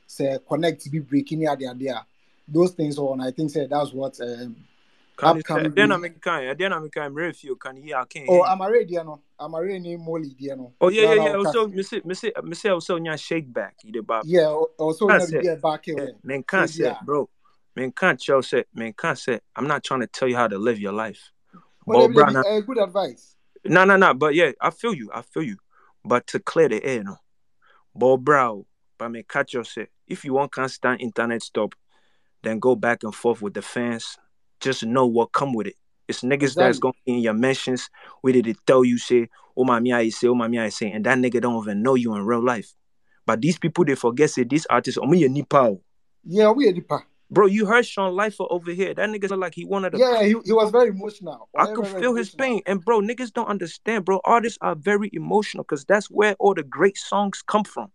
sɛ 0.07 0.39
connect 0.47 0.91
bi 0.91 0.99
break 0.99 1.31
ne 1.31 1.47
ade 1.47 1.63
ade 1.63 1.87
a 1.87 2.05
those 2.47 2.71
things 2.71 2.97
on 2.97 3.21
i 3.21 3.31
think 3.31 3.51
sɛ 3.51 3.69
that's 3.69 3.93
what 3.93 4.19
um, 4.21 4.55
Can 5.17 5.35
say? 5.35 5.39
upcoming 5.39 5.73
Then 5.75 5.91
I'm 5.91 6.03
kind. 6.21 6.59
Then 6.59 6.73
I'm 6.73 6.89
kind. 6.89 7.13
Very 7.13 7.33
few. 7.33 7.55
Can 7.55 7.77
hear? 7.77 8.03
Oh 8.27 8.35
you. 8.35 8.43
Amaarae 8.43 8.89
deɛ 8.89 9.05
no 9.05 9.19
Amaarae 9.39 9.81
ne 9.81 9.97
Moliy 9.97 10.35
deɛ 10.35 10.57
no 10.57 10.73
Oh 10.79 10.89
yeah, 10.89 11.05
yeah, 11.05 11.25
yeah. 11.25 11.33
Also, 11.35 11.67
say, 11.81 12.01
me 12.05 12.13
say, 12.13 12.31
me 12.43 12.69
also, 12.69 12.99
nya 12.99 13.19
shake 13.19 13.51
back. 13.51 13.75
You 13.83 13.91
the 13.93 14.01
bab. 14.01 14.23
yeah 14.25 14.45
ɔ- 14.45 14.69
ɔsɛ 14.79 14.99
Can't 15.07 15.23
wonya 15.23 15.27
say, 15.27 15.37
biribi 15.37 15.53
a 15.53 15.55
back 15.57 15.87
yeah, 15.87 15.95
hɔ 15.95 16.15
man 16.23 16.43
sɛ 16.43 16.47
can't 16.47 16.69
say, 16.69 16.93
bro. 17.03 17.29
Man 17.75 17.91
can't 17.91 18.19
tell 18.19 18.41
say, 18.41 18.63
man 18.73 18.93
can't 18.93 19.17
say. 19.17 19.39
I'm 19.55 19.67
not 19.67 19.83
trying 19.83 19.99
to 20.01 20.07
tell 20.07 20.27
you 20.27 20.35
how 20.35 20.47
to 20.47 20.57
live 20.57 20.79
your 20.79 20.93
life. 20.93 21.31
oh 21.87 22.07
But 22.07 22.13
bro, 22.13 22.23
uh, 22.23 22.59
good 22.61 22.79
advice 22.79 23.35
no, 23.65 23.85
no, 23.85 23.97
no. 23.97 24.13
But 24.13 24.35
yeah, 24.35 24.51
I 24.61 24.69
feel 24.69 24.93
you. 24.93 25.09
I 25.13 25.21
feel 25.21 25.43
you. 25.43 25.57
But 26.07 26.25
to 26.27 26.39
clear 26.39 26.69
the 26.69 26.83
air, 26.83 27.03
no. 27.03 27.17
But 27.93 28.17
bro, 28.17 28.65
but 28.97 29.09
me 29.09 29.23
catch 29.27 29.53
you 29.53 29.63
say, 29.63 29.87
if 30.07 30.23
you 30.23 30.33
want 30.33 30.51
constant 30.51 31.01
internet 31.01 31.43
stop, 31.43 31.75
then 32.43 32.59
go 32.59 32.75
back 32.75 33.03
and 33.03 33.13
forth 33.13 33.41
with 33.41 33.53
the 33.53 33.61
fans. 33.61 34.17
Just 34.61 34.85
know 34.85 35.05
what 35.05 35.33
come 35.33 35.53
with 35.53 35.67
it. 35.67 35.75
It's 36.07 36.21
niggas 36.21 36.55
that's 36.55 36.79
gonna 36.79 36.93
be 37.05 37.15
in 37.15 37.19
your 37.19 37.33
mentions 37.33 37.89
where 38.21 38.33
they 38.33 38.55
tell 38.65 38.85
you 38.85 38.97
say, 38.97 39.27
oh 39.57 39.65
my 39.65 39.79
me 39.79 39.91
I 39.91 40.09
say, 40.09 40.27
oh 40.27 40.35
my 40.35 40.47
me 40.47 40.59
I 40.59 40.69
say, 40.69 40.91
and 40.91 41.05
that 41.05 41.17
nigga 41.17 41.41
don't 41.41 41.61
even 41.61 41.83
know 41.83 41.95
you 41.95 42.15
in 42.15 42.25
real 42.25 42.43
life. 42.43 42.73
But 43.25 43.41
these 43.41 43.57
people 43.59 43.83
they 43.83 43.95
forget 43.95 44.29
say 44.29 44.45
these 44.45 44.65
artists, 44.67 44.97
oh 45.01 45.05
me 45.05 45.27
nipa. 45.27 45.75
yeah 46.23 46.49
we 46.51 46.67
yɛ 46.67 46.73
nipa 46.73 47.03
Bro, 47.29 47.47
you 47.47 47.65
heard 47.65 47.85
Sean 47.85 48.15
Lifer 48.15 48.45
over 48.49 48.71
here. 48.71 48.93
That 48.93 49.09
nigga 49.09 49.29
look 49.29 49.39
like 49.39 49.55
he 49.55 49.65
wanted 49.65 49.91
to 49.91 49.97
yeah 49.97 50.23
he, 50.23 50.35
he 50.45 50.53
was 50.53 50.71
very 50.71 50.89
emotional 50.89 51.49
I 51.57 51.65
ɔyɛ 51.65 51.75
could 51.75 51.87
feel 51.87 52.15
his 52.15 52.33
emotional 52.33 52.55
pain. 52.55 52.61
And 52.65 52.83
bro, 52.83 53.01
niggas 53.01 53.33
don't 53.33 53.47
understand, 53.47 54.05
bro. 54.05 54.21
Artists 54.23 54.57
are 54.61 54.75
very 54.75 55.09
emotional 55.13 55.63
because 55.63 55.83
that's 55.85 56.09
where 56.09 56.35
all 56.39 56.53
the 56.53 56.63
great 56.63 56.97
songs 56.97 57.41
come 57.41 57.63
from. 57.63 57.91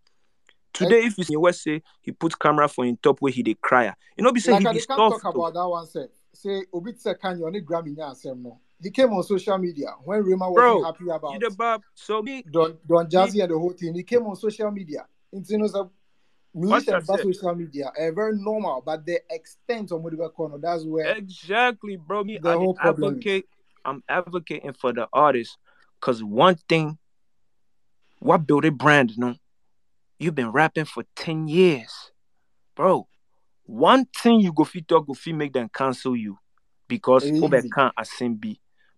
Today, 0.75 1.05
if 1.05 1.19
you 1.19 1.25
see 1.25 1.36
West 1.36 1.62
say 1.62 1.83
he 2.01 2.12
puts 2.12 2.35
camera 2.35 2.67
for 2.69 2.85
in 2.85 2.97
top 2.99 3.20
where 3.20 3.33
he 3.33 3.43
dey 3.43 3.55
cry. 3.61 3.93
You 4.17 4.25
know, 4.25 4.33
be 4.33 4.41
say 4.41 4.52
like 4.52 4.62
he 4.62 4.69
I 4.69 4.73
can't 4.73 4.86
talk 4.86 5.23
though. 5.23 5.31
about 5.31 5.55
that 5.55 5.69
one 5.69 5.86
sef. 5.86 6.09
Say 6.33 6.65
Obi 6.73 6.93
say 6.97 7.15
Kanye 7.15 7.44
on 7.47 7.52
the 7.52 7.61
Grammy 7.61 7.94
nya 7.97 8.11
asem 8.12 8.43
no. 8.43 8.59
He 8.83 8.91
came 8.91 9.12
on 9.12 9.23
social 9.23 9.59
media 9.59 9.94
when 10.02 10.23
Rema 10.25 10.51
wasn't 10.51 10.57
Bro, 10.57 10.83
happy 10.83 11.05
you 11.05 11.12
about 11.12 11.41
the 11.41 11.51
Bob. 11.51 11.83
So 11.94 12.23
me, 12.23 12.43
Don 12.51 12.77
Don 12.86 13.07
Jazzy 13.09 13.43
and 13.43 13.52
the 13.52 13.59
whole 13.59 13.73
thing. 13.73 13.94
He 13.94 14.02
came 14.02 14.27
on 14.27 14.35
social 14.36 14.70
media. 14.70 15.07
It's 15.33 15.51
you 15.51 15.59
know 15.59 15.91
I 16.55 16.59
musicians 16.59 17.07
social 17.07 17.55
media 17.55 17.91
are 17.99 18.13
very 18.13 18.37
normal, 18.37 18.83
but 18.85 19.07
the 19.07 19.21
extent 19.31 19.91
of 19.91 20.03
what 20.03 20.35
corner 20.35 20.59
that's 20.59 20.85
where 20.85 21.17
Exactly, 21.17 21.97
bro. 21.97 22.25
Me, 22.25 22.39
I 22.45 22.67
advocate, 22.81 23.47
I'm 23.85 24.03
advocating 24.09 24.73
for 24.75 24.93
the 24.93 25.09
artists 25.13 25.57
because 25.99 26.23
one 26.23 26.57
thing, 26.69 26.99
what 28.19 28.47
build 28.47 28.65
a 28.67 28.71
brand, 28.71 29.17
no? 29.17 29.35
You've 30.19 30.35
been 30.35 30.53
rapping 30.53 30.85
for 30.85 31.05
10 31.17 31.49
years, 31.49 32.13
bro. 32.77 33.09
One 33.65 34.05
thing 34.05 34.41
you 34.41 34.53
go 34.53 34.65
fit 34.65 34.87
talk, 34.87 35.07
go 35.07 35.15
fit 35.15 35.35
make 35.35 35.53
them 35.53 35.71
cancel 35.75 36.15
you 36.15 36.39
because 36.87 37.25
easy. 37.25 37.71
can't. 37.71 37.95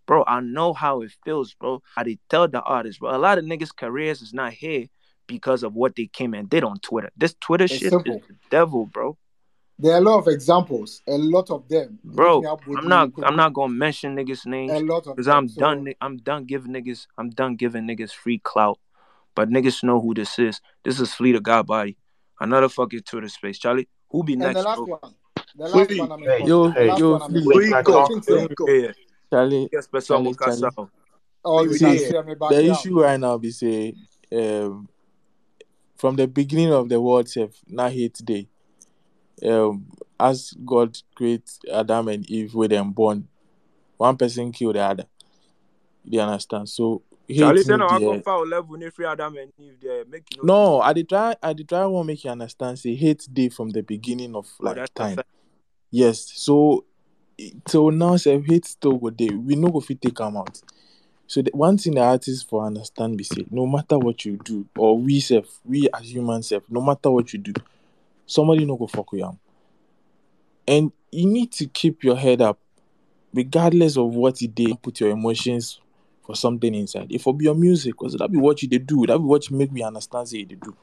Bro, 0.06 0.24
I 0.26 0.40
know 0.40 0.74
how 0.74 1.02
it 1.02 1.12
feels, 1.24 1.54
bro. 1.54 1.82
I 1.96 2.02
did 2.02 2.18
tell 2.28 2.48
the 2.48 2.60
artists, 2.60 2.98
bro. 2.98 3.14
A 3.14 3.16
lot 3.16 3.38
of 3.38 3.44
niggas' 3.44 3.74
careers 3.74 4.20
is 4.20 4.34
not 4.34 4.52
here 4.52 4.88
because 5.26 5.62
of 5.62 5.74
what 5.74 5.96
they 5.96 6.06
came 6.06 6.34
and 6.34 6.48
did 6.48 6.64
on 6.64 6.78
Twitter. 6.80 7.10
This 7.16 7.34
Twitter 7.40 7.64
It's 7.64 7.74
shit 7.74 7.84
is 7.84 7.90
the 7.90 8.20
devil, 8.50 8.86
bro. 8.86 9.16
There 9.78 9.94
are 9.94 9.98
a 9.98 10.00
lot 10.00 10.18
of 10.18 10.28
examples, 10.28 11.02
a 11.08 11.18
lot 11.18 11.50
of 11.50 11.68
them. 11.68 11.98
Bro, 12.04 12.40
me 12.42 12.46
up 12.46 12.66
with 12.66 12.78
I'm 12.78 12.88
not 12.88 13.12
you 13.16 13.24
I'm 13.24 13.36
not 13.36 13.54
gonna 13.54 13.72
mention 13.72 14.14
niggas' 14.14 14.46
names 14.46 14.70
a 14.72 14.80
lot 14.80 15.06
of 15.06 15.16
because 15.16 15.26
them. 15.26 15.36
I'm 15.36 15.46
done. 15.48 15.78
So 15.78 15.82
ni- 15.84 15.96
I'm 16.00 16.16
done 16.18 16.44
giving 16.44 16.72
niggas. 16.72 17.06
I'm 17.18 17.30
done 17.30 17.56
giving 17.56 17.84
niggas 17.84 18.12
free 18.12 18.38
clout. 18.38 18.78
But 19.34 19.50
niggas 19.50 19.82
know 19.82 20.00
who 20.00 20.14
this 20.14 20.38
is. 20.38 20.60
This 20.84 21.00
is 21.00 21.12
Fleet 21.12 21.34
of 21.34 21.42
God 21.42 21.66
Body. 21.66 21.96
Another 22.38 22.68
fucking 22.68 23.00
Twitter 23.00 23.28
space. 23.28 23.58
Charlie, 23.58 23.88
who 24.10 24.22
be 24.22 24.34
and 24.34 24.42
the 24.42 24.46
next, 24.46 24.64
last 24.64 24.76
bro? 24.76 24.86
one. 24.86 25.14
The 25.56 25.68
last 25.68 25.88
Please, 25.88 25.98
one 25.98 26.12
I'm 26.12 26.22
in 26.22 26.30
hey, 26.30 26.46
Yo, 26.46 26.68
the 26.68 26.74
hey, 26.74 26.86
last 26.88 27.00
yo, 27.00 27.12
one 27.12 27.22
I'm 27.22 27.36
in 27.36 27.42
Flea, 27.42 27.58
Rico, 27.58 28.06
contention 28.06 28.20
to. 28.22 28.48
Rico, 28.48 28.66
Yeah, 28.68 28.92
Charlie, 29.32 29.68
Charlie. 30.08 30.34
Charlie. 30.34 30.70
Oh, 31.44 31.58
We 31.58 31.64
you 31.64 31.70
we 31.70 31.78
can 31.78 31.98
See, 31.98 31.98
there. 31.98 32.22
see 32.22 32.28
me 32.28 32.34
back 32.34 32.50
the 32.50 32.64
issue 32.70 33.00
right 33.02 33.20
now 33.20 33.38
be 33.38 33.50
say, 33.50 33.94
um, 34.32 34.88
from 36.04 36.16
the 36.16 36.26
beginning 36.26 36.70
of 36.70 36.90
the 36.90 37.00
world, 37.00 37.26
self, 37.30 37.52
not 37.66 37.90
hate 37.90 38.20
day. 38.22 38.46
Um, 39.42 39.86
as 40.20 40.52
God 40.62 40.98
create 41.14 41.50
Adam 41.72 42.08
and 42.08 42.28
Eve 42.28 42.54
with 42.54 42.72
them 42.72 42.92
born, 42.92 43.26
one 43.96 44.14
person 44.18 44.52
kill 44.52 44.74
the 44.74 44.80
other. 44.80 45.06
You 46.04 46.20
understand? 46.20 46.68
So 46.68 47.00
Charlie 47.34 47.64
me 47.64 47.76
"No, 47.78 47.86
I 47.86 47.98
go 47.98 48.12
there. 48.12 48.20
foul 48.22 48.46
level. 48.46 48.82
If 48.82 48.92
free 48.92 49.06
Adam 49.06 49.34
and 49.38 49.50
Eve 49.58 49.78
there, 49.80 50.04
make 50.04 50.26
you 50.30 50.42
know." 50.42 50.76
No, 50.76 50.80
I 50.82 50.92
did 50.92 51.08
try. 51.08 51.36
I 51.42 51.54
did 51.54 51.70
try. 51.70 51.86
Want 51.86 52.06
make 52.06 52.22
you 52.22 52.30
understand. 52.30 52.78
Say 52.78 52.94
hate 52.94 53.26
day 53.32 53.48
from 53.48 53.70
the 53.70 53.82
beginning 53.82 54.36
of 54.36 54.46
Oh, 54.60 54.64
like 54.64 54.76
a 54.76 54.86
time. 54.88 55.20
Yes. 55.90 56.30
So 56.34 56.84
till 57.66 57.90
now 57.90 58.16
say 58.18 58.38
hate 58.42 58.66
still 58.66 58.98
go 58.98 59.08
day. 59.08 59.30
We 59.30 59.56
know 59.56 59.68
go 59.68 59.80
fit 59.80 60.02
take 60.02 60.20
am 60.20 60.36
out. 60.36 60.60
So 61.26 61.42
the 61.42 61.50
one 61.54 61.78
thing 61.78 61.94
the 61.94 62.02
artists 62.02 62.42
for 62.42 62.64
understand 62.66 63.16
be 63.16 63.24
say 63.24 63.44
no 63.50 63.66
matter 63.66 63.98
what 63.98 64.24
you 64.24 64.38
do, 64.44 64.66
or 64.76 64.98
we 64.98 65.20
self, 65.20 65.60
we 65.64 65.88
as 65.92 66.12
human 66.12 66.42
self, 66.42 66.64
no 66.68 66.80
matter 66.80 67.10
what 67.10 67.32
you 67.32 67.38
do, 67.38 67.52
somebody 68.26 68.64
no 68.64 68.76
go 68.76 68.86
fuck 68.86 69.10
with 69.12 69.22
am. 69.22 69.38
And 70.66 70.92
you 71.10 71.26
need 71.26 71.52
to 71.52 71.66
keep 71.66 72.04
your 72.04 72.16
head 72.16 72.40
up, 72.40 72.58
regardless 73.32 73.96
of 73.96 74.14
what 74.14 74.40
it 74.42 74.54
dey. 74.54 74.74
Put 74.82 75.00
your 75.00 75.10
emotions 75.10 75.80
for 76.24 76.34
something 76.34 76.74
inside. 76.74 77.08
If 77.10 77.26
it 77.26 77.38
be 77.38 77.44
your 77.44 77.54
music, 77.54 77.96
cause 77.96 78.14
that 78.14 78.30
be 78.30 78.38
what 78.38 78.62
you 78.62 78.68
dey 78.68 78.78
do. 78.78 79.06
That 79.06 79.18
be 79.18 79.24
what 79.24 79.48
you 79.50 79.56
make 79.56 79.72
me 79.72 79.82
understand 79.82 80.28
say 80.28 80.38
you 80.38 80.46
dey 80.46 80.56
do. 80.56 80.76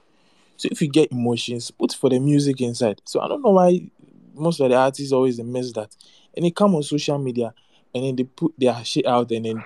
So 0.57 0.69
if 0.71 0.81
you 0.81 0.89
get 0.89 1.11
emotions, 1.11 1.71
put 1.71 1.93
for 1.93 2.09
the 2.09 2.19
music 2.19 2.61
inside. 2.61 3.01
So 3.05 3.19
I 3.19 3.27
don't 3.27 3.41
know 3.41 3.51
why 3.51 3.89
most 4.35 4.59
of 4.59 4.69
the 4.69 4.75
artists 4.75 5.11
always 5.11 5.39
miss 5.39 5.71
that. 5.73 5.95
And 6.35 6.45
they 6.45 6.51
come 6.51 6.75
on 6.75 6.83
social 6.83 7.17
media 7.17 7.53
and 7.93 8.03
then 8.03 8.15
they 8.15 8.23
put 8.23 8.53
their 8.57 8.83
shit 8.85 9.05
out 9.07 9.31
and 9.31 9.45
then 9.45 9.63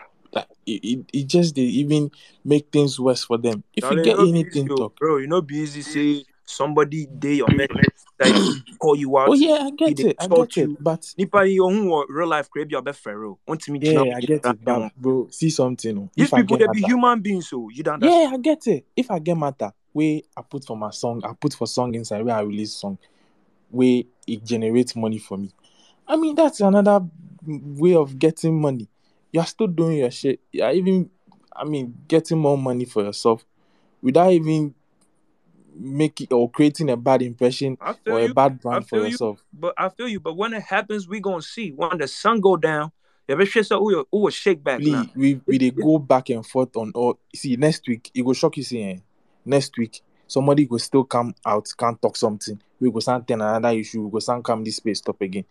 it, 0.66 1.06
it, 1.14 1.28
just 1.28 1.56
they 1.56 1.62
even 1.62 2.12
make 2.44 2.72
things 2.72 3.00
worse 3.00 3.24
for 3.24 3.38
them. 3.38 3.64
If 3.74 3.90
you 3.90 4.04
get 4.04 4.18
no 4.18 4.24
anything 4.24 4.66
easy, 4.66 4.72
oh, 4.72 4.76
talk. 4.76 5.00
bro. 5.00 5.18
You 5.18 5.28
know, 5.28 5.42
be 5.42 5.58
easy 5.58 5.82
say 5.82 6.26
somebody 6.46 7.08
day 7.08 7.42
or 7.42 7.50
man 7.50 7.68
like 8.20 8.34
call 8.80 8.96
you 8.96 9.18
out. 9.18 9.30
Oh 9.30 9.34
yeah, 9.34 9.68
I 9.68 9.72
get 9.72 10.00
it, 10.00 10.18
oh. 10.20 10.42
I 10.42 10.46
get 10.46 10.58
it. 10.58 10.84
But 10.84 11.14
Nipa 11.18 11.46
yi 11.48 11.60
ohun 11.60 11.88
wɔ 11.88 12.06
real 12.10 12.28
life 12.28 12.50
kura 12.50 12.66
ebi 12.66 12.76
ɔbɛ 12.76 12.94
fɛrɛ 12.94 13.30
o. 13.30 13.40
Wɔn 13.48 13.60
ti 13.60 13.72
mi 13.72 13.80
gyina 13.80 14.06
yeah, 14.06 14.18
I 14.18 14.22
get 14.22 14.46
it. 14.46 14.64
But 14.64 14.92
bro, 14.96 15.28
see 15.32 15.50
something. 15.50 15.98
oh, 15.98 16.10
These 16.16 16.32
people 16.32 16.58
they 16.58 16.68
be 16.72 16.82
human 16.82 17.22
beings, 17.22 17.50
so 17.50 17.70
you 17.70 17.84
don't 17.84 18.02
yeah, 18.02 18.32
I 18.32 18.38
get 18.38 18.68
it. 18.68 18.86
If 18.96 19.12
I 19.12 19.20
get 19.20 19.38
matter, 19.38 19.72
where 19.92 20.22
I 20.36 20.42
put 20.42 20.66
for 20.66 20.78
my 20.78 20.92
song, 20.92 21.22
I 21.24 21.34
put 21.34 21.54
for 21.54 21.68
song 21.68 21.94
inside 21.96 22.24
where 22.24 22.36
I 22.36 22.42
release 22.42 22.74
song, 22.74 22.98
where 23.70 24.04
it 24.28 24.44
generates 24.44 24.96
money 24.96 25.20
for 25.20 25.38
me. 25.38 25.52
I 26.08 26.16
mean, 26.16 26.36
that's 26.36 26.60
another 26.62 27.02
way 27.46 27.96
of 27.96 28.18
getting 28.18 28.60
money. 28.60 28.88
You're 29.36 29.46
still 29.46 29.68
doing 29.68 29.98
your 29.98 30.12
shit. 30.12 30.40
You're 30.54 30.72
even, 30.72 31.10
I 31.54 31.66
mean, 31.66 31.94
getting 32.08 32.38
more 32.38 32.58
money 32.58 32.86
for 32.86 33.04
yourself 33.04 33.46
without 34.02 34.32
even 34.32 34.74
making 35.78 36.28
or 36.32 36.50
creating 36.50 36.90
a 36.90 36.96
bad 36.96 37.22
impression 37.22 37.78
or 38.08 38.22
a 38.22 38.34
bad 38.34 38.62
brand 38.62 38.88
for 38.88 39.00
you. 39.00 39.08
yourself. 39.08 39.44
But 39.52 39.74
I 39.78 39.90
feel 39.90 40.08
you. 40.08 40.22
But 40.22 40.38
when 40.38 40.54
it 40.54 40.64
happens, 40.64 41.10
we 41.10 41.20
gonna 41.20 41.42
see. 41.42 41.72
When 41.72 41.98
the 41.98 42.08
sun 42.08 42.40
go 42.40 42.56
down, 42.56 42.94
you 43.28 43.34
ever 43.34 43.46
shit 43.46 43.66
so 43.66 43.80
who 43.80 44.06
will 44.10 44.30
shake 44.30 44.64
back 44.64 44.80
now. 44.80 45.06
We 45.18 45.42
we 45.46 45.58
they 45.58 45.72
go 45.72 46.00
back 46.00 46.30
and 46.30 46.48
forth 46.48 46.78
on 46.78 46.94
all. 46.96 47.20
See, 47.36 47.58
next 47.58 47.86
week 47.90 48.10
it 48.14 48.22
will 48.22 48.36
shock 48.36 48.56
you. 48.56 48.64
See, 48.64 48.84
eh, 48.84 49.00
next 49.44 49.78
week 49.78 50.02
somebody 50.28 50.66
will 50.66 50.80
still 50.80 51.04
come 51.04 51.36
out, 51.46 51.68
can't 51.78 52.02
talk 52.02 52.16
something. 52.16 52.62
We 52.80 52.90
go 52.90 53.00
something 53.02 53.36
another 53.36 53.78
issue. 53.78 54.04
We 54.04 54.12
go 54.12 54.20
some 54.20 54.42
come 54.42 54.64
this 54.64 54.78
space 54.78 55.00
stop 55.00 55.20
again. 55.20 55.44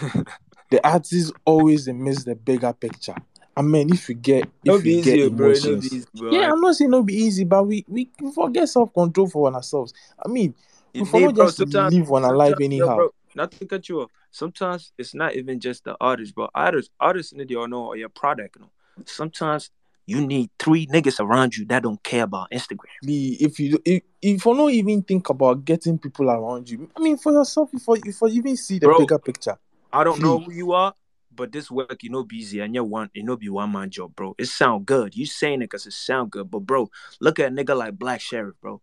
the 0.72 0.88
artists 0.88 1.30
always 1.44 1.86
miss 1.88 2.24
the 2.24 2.34
bigger 2.34 2.72
picture. 2.72 3.14
I 3.54 3.60
mean, 3.60 3.92
if 3.92 4.08
you 4.08 4.14
get 4.14 4.48
No 4.64 4.76
if 4.76 4.86
you 4.86 5.02
get 5.02 5.18
easy, 5.18 5.28
bro. 5.28 5.46
No 5.48 5.52
be 5.52 5.58
emotions, 5.58 5.92
easy, 5.92 6.06
bro. 6.14 6.32
yeah, 6.32 6.50
I'm 6.50 6.60
not 6.60 6.74
saying 6.74 6.90
it'll 6.90 7.02
be 7.02 7.14
easy, 7.14 7.44
but 7.44 7.64
we 7.64 7.84
we 7.86 8.08
forget 8.34 8.68
self 8.68 8.92
control 8.94 9.28
for 9.28 9.52
ourselves. 9.54 9.92
I 10.24 10.28
mean, 10.28 10.54
we 10.94 11.02
It 11.02 11.04
for 11.06 11.18
dey, 11.20 11.26
not 11.26 11.34
bro. 11.34 11.46
just 11.50 11.60
live 11.74 12.10
on 12.10 12.24
our 12.24 12.34
life 12.34 12.54
anyhow. 12.60 12.96
bro. 12.96 13.10
Not 13.34 13.52
to 13.52 13.66
cut 13.66 13.88
you 13.88 14.00
off. 14.02 14.10
Sometimes 14.30 14.92
it's 14.96 15.14
not 15.14 15.34
even 15.34 15.60
just 15.60 15.84
the 15.84 15.94
artist, 16.00 16.34
but 16.34 16.50
Artists, 16.54 16.90
artists 16.98 17.34
need 17.34 17.48
to 17.48 17.66
know 17.68 17.86
or 17.88 17.96
your 17.96 18.08
product. 18.08 18.56
You 18.56 18.62
know. 18.62 18.70
Sometimes 19.04 19.70
you 20.06 20.26
need 20.26 20.50
three 20.58 20.86
niggas 20.86 21.20
around 21.20 21.54
you 21.56 21.64
that 21.66 21.82
don't 21.82 22.02
care 22.02 22.24
about 22.24 22.50
Instagram. 22.50 22.88
the 23.02 23.36
if 23.42 23.60
you 23.60 23.78
if, 23.84 24.02
if 24.22 24.44
you 24.46 24.54
not 24.54 24.70
even 24.70 25.02
think 25.02 25.28
about 25.28 25.64
getting 25.64 25.96
people 25.96 26.28
around 26.28 26.68
you 26.68 26.88
i 26.96 27.00
mean 27.00 27.16
for 27.16 27.32
yourself 27.32 27.70
if 27.72 27.86
you 27.86 27.94
if 28.04 28.20
you 28.20 28.28
even 28.28 28.56
see 28.56 28.80
the 28.80 28.86
Bro, 28.86 28.98
bigger 28.98 29.18
picture 29.20 29.56
I 29.92 30.04
don't 30.04 30.20
know 30.20 30.38
who 30.38 30.52
you 30.52 30.72
are, 30.72 30.94
but 31.34 31.52
this 31.52 31.70
work 31.70 32.02
you 32.02 32.10
know 32.10 32.24
be 32.24 32.36
easy 32.36 32.60
and 32.60 32.74
you 32.74 32.84
want 32.84 33.10
it 33.14 33.24
know 33.24 33.36
be 33.36 33.48
one 33.48 33.72
man 33.72 33.90
job, 33.90 34.14
bro. 34.14 34.34
It 34.38 34.46
sound 34.46 34.86
good. 34.86 35.16
You 35.16 35.26
saying 35.26 35.62
it 35.62 35.70
cause 35.70 35.86
it 35.86 35.92
sound 35.92 36.30
good, 36.30 36.50
but 36.50 36.60
bro, 36.60 36.88
look 37.20 37.38
at 37.38 37.52
a 37.52 37.54
nigga 37.54 37.76
like 37.76 37.98
Black 37.98 38.20
Sherif, 38.20 38.52
bro. 38.60 38.80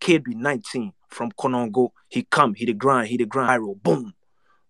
Kid 0.00 0.24
be 0.24 0.34
19 0.34 0.92
from 1.08 1.30
Konongo. 1.32 1.90
He 2.08 2.22
come, 2.24 2.54
he 2.54 2.64
the 2.66 2.74
grind, 2.74 3.08
he 3.08 3.16
the 3.16 3.24
grind, 3.26 3.62
viral, 3.62 3.80
boom. 3.82 4.14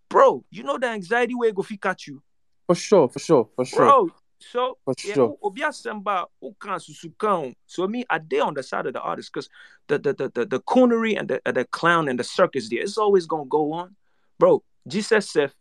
Bro, 0.09 0.45
you 0.51 0.63
know 0.63 0.79
the 0.79 0.89
anxiety 0.89 1.35
way 1.35 1.53
go 1.53 1.63
fit 1.63 1.81
catch 1.81 2.07
you. 2.07 2.23
for 2.67 2.75
sure 2.75 3.09
for 3.09 3.19
sure 3.19 3.49
for 3.57 3.65
sure 3.65 3.79
Bro, 3.79 4.11
so 4.39 4.79
for 4.85 4.95
yeah, 5.05 5.15
sure 5.15 5.37
woka 5.43 6.79
susuka 6.81 7.55
so 7.67 7.87
me 7.87 8.05
I 8.11 8.19
dey 8.19 8.41
on 8.41 8.55
the 8.55 8.63
side 8.63 8.87
of 8.87 8.93
the 8.93 9.01
artist 9.01 9.31
because 9.33 9.49
the 9.89 9.99
the, 9.99 10.13
the 10.15 10.29
the 10.35 10.47
the 10.47 10.61
coonery 10.61 11.19
and 11.19 11.29
the 11.29 11.41
uh, 11.47 11.53
the 11.53 11.65
clown 11.65 12.09
and 12.09 12.19
the 12.19 12.25
circus 12.25 12.69
there 12.69 12.81
it's 12.81 12.99
always 12.99 13.27
gonna 13.27 13.45
go 13.45 13.73
on 13.73 13.95
bro 14.39 14.63
jesus 14.89 15.31
said 15.31 15.53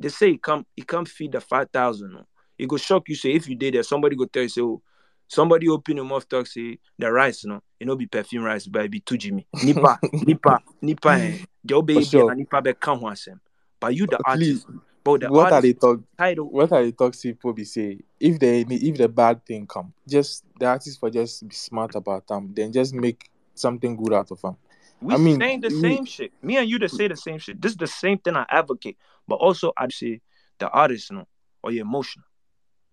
they 0.00 0.08
say 0.08 0.30
he 0.32 0.38
come 0.38 0.66
he 0.74 0.82
come 0.82 1.04
feed 1.04 1.32
the 1.32 1.40
5000 1.40 2.12
no? 2.12 2.26
it 2.58 2.68
go 2.68 2.76
shock 2.76 3.08
you 3.08 3.14
say 3.14 3.30
if 3.32 3.48
you 3.48 3.54
did 3.54 3.74
there 3.74 3.82
somebody 3.82 4.16
go 4.16 4.24
tell 4.24 4.42
you 4.42 4.48
say 4.48 4.62
oh 4.62 4.82
somebody 5.28 5.68
open 5.68 5.96
your 5.96 6.04
mouth 6.04 6.28
talk 6.28 6.46
say 6.46 6.78
the 6.98 7.10
rice 7.10 7.44
no 7.44 7.60
it 7.78 7.86
no 7.86 7.94
be 7.94 8.06
perfume 8.06 8.42
rice 8.42 8.66
but 8.66 8.84
it 8.84 8.90
be 8.90 9.00
two 9.00 9.16
jimmy 9.16 9.46
nipa 9.64 9.98
nipa 10.12 10.58
nipa 10.82 11.08
eh 11.10 11.38
the 11.64 11.74
obey 11.74 12.02
sure 12.02 12.34
nipa 12.34 12.60
be 12.60 12.72
asɛm 12.72 13.38
but 13.78 13.94
you 13.94 14.06
the 14.06 14.18
artist 14.24 14.66
but 15.04 15.20
the 15.20 15.28
what 15.28 15.52
are 15.52 15.62
they 15.62 15.72
talk 15.72 16.00
title 16.18 16.50
what 16.50 16.72
are 16.72 16.82
they 16.82 16.92
talks 16.92 17.20
people 17.20 17.52
be 17.52 17.64
say 17.64 17.98
if 18.18 18.38
they 18.38 18.62
if 18.62 18.96
the 18.96 19.08
bad 19.08 19.44
thing 19.46 19.66
come 19.66 19.92
just 20.08 20.44
the 20.58 20.66
artist 20.66 20.98
for 20.98 21.10
just 21.10 21.46
be 21.48 21.54
smart 21.54 21.94
about 21.94 22.26
them 22.26 22.50
then 22.54 22.72
just 22.72 22.94
make 22.94 23.30
something 23.54 23.96
good 23.96 24.12
out 24.12 24.30
of 24.30 24.40
them 24.42 24.56
We 25.00 25.14
i 25.14 25.16
mean 25.16 25.40
saying 25.40 25.60
the 25.60 25.68
we 25.68 25.80
same 25.80 26.04
shit. 26.04 26.32
Me 26.42 26.56
and 26.56 26.68
you 26.68 26.78
to 26.78 26.88
say 26.88 27.08
the 27.08 27.16
same 27.16 27.38
shit. 27.38 27.60
This 27.60 27.72
is 27.72 27.78
the 27.78 27.86
same 27.86 28.18
thing 28.18 28.36
I 28.36 28.44
advocate. 28.50 28.98
But 29.30 29.36
also 29.36 29.72
I 29.78 29.86
say 29.90 30.20
the 30.58 30.68
artist, 30.68 31.10
you 31.10 31.18
know, 31.18 31.28
or 31.62 31.70
your 31.70 31.82
emotional. 31.82 32.26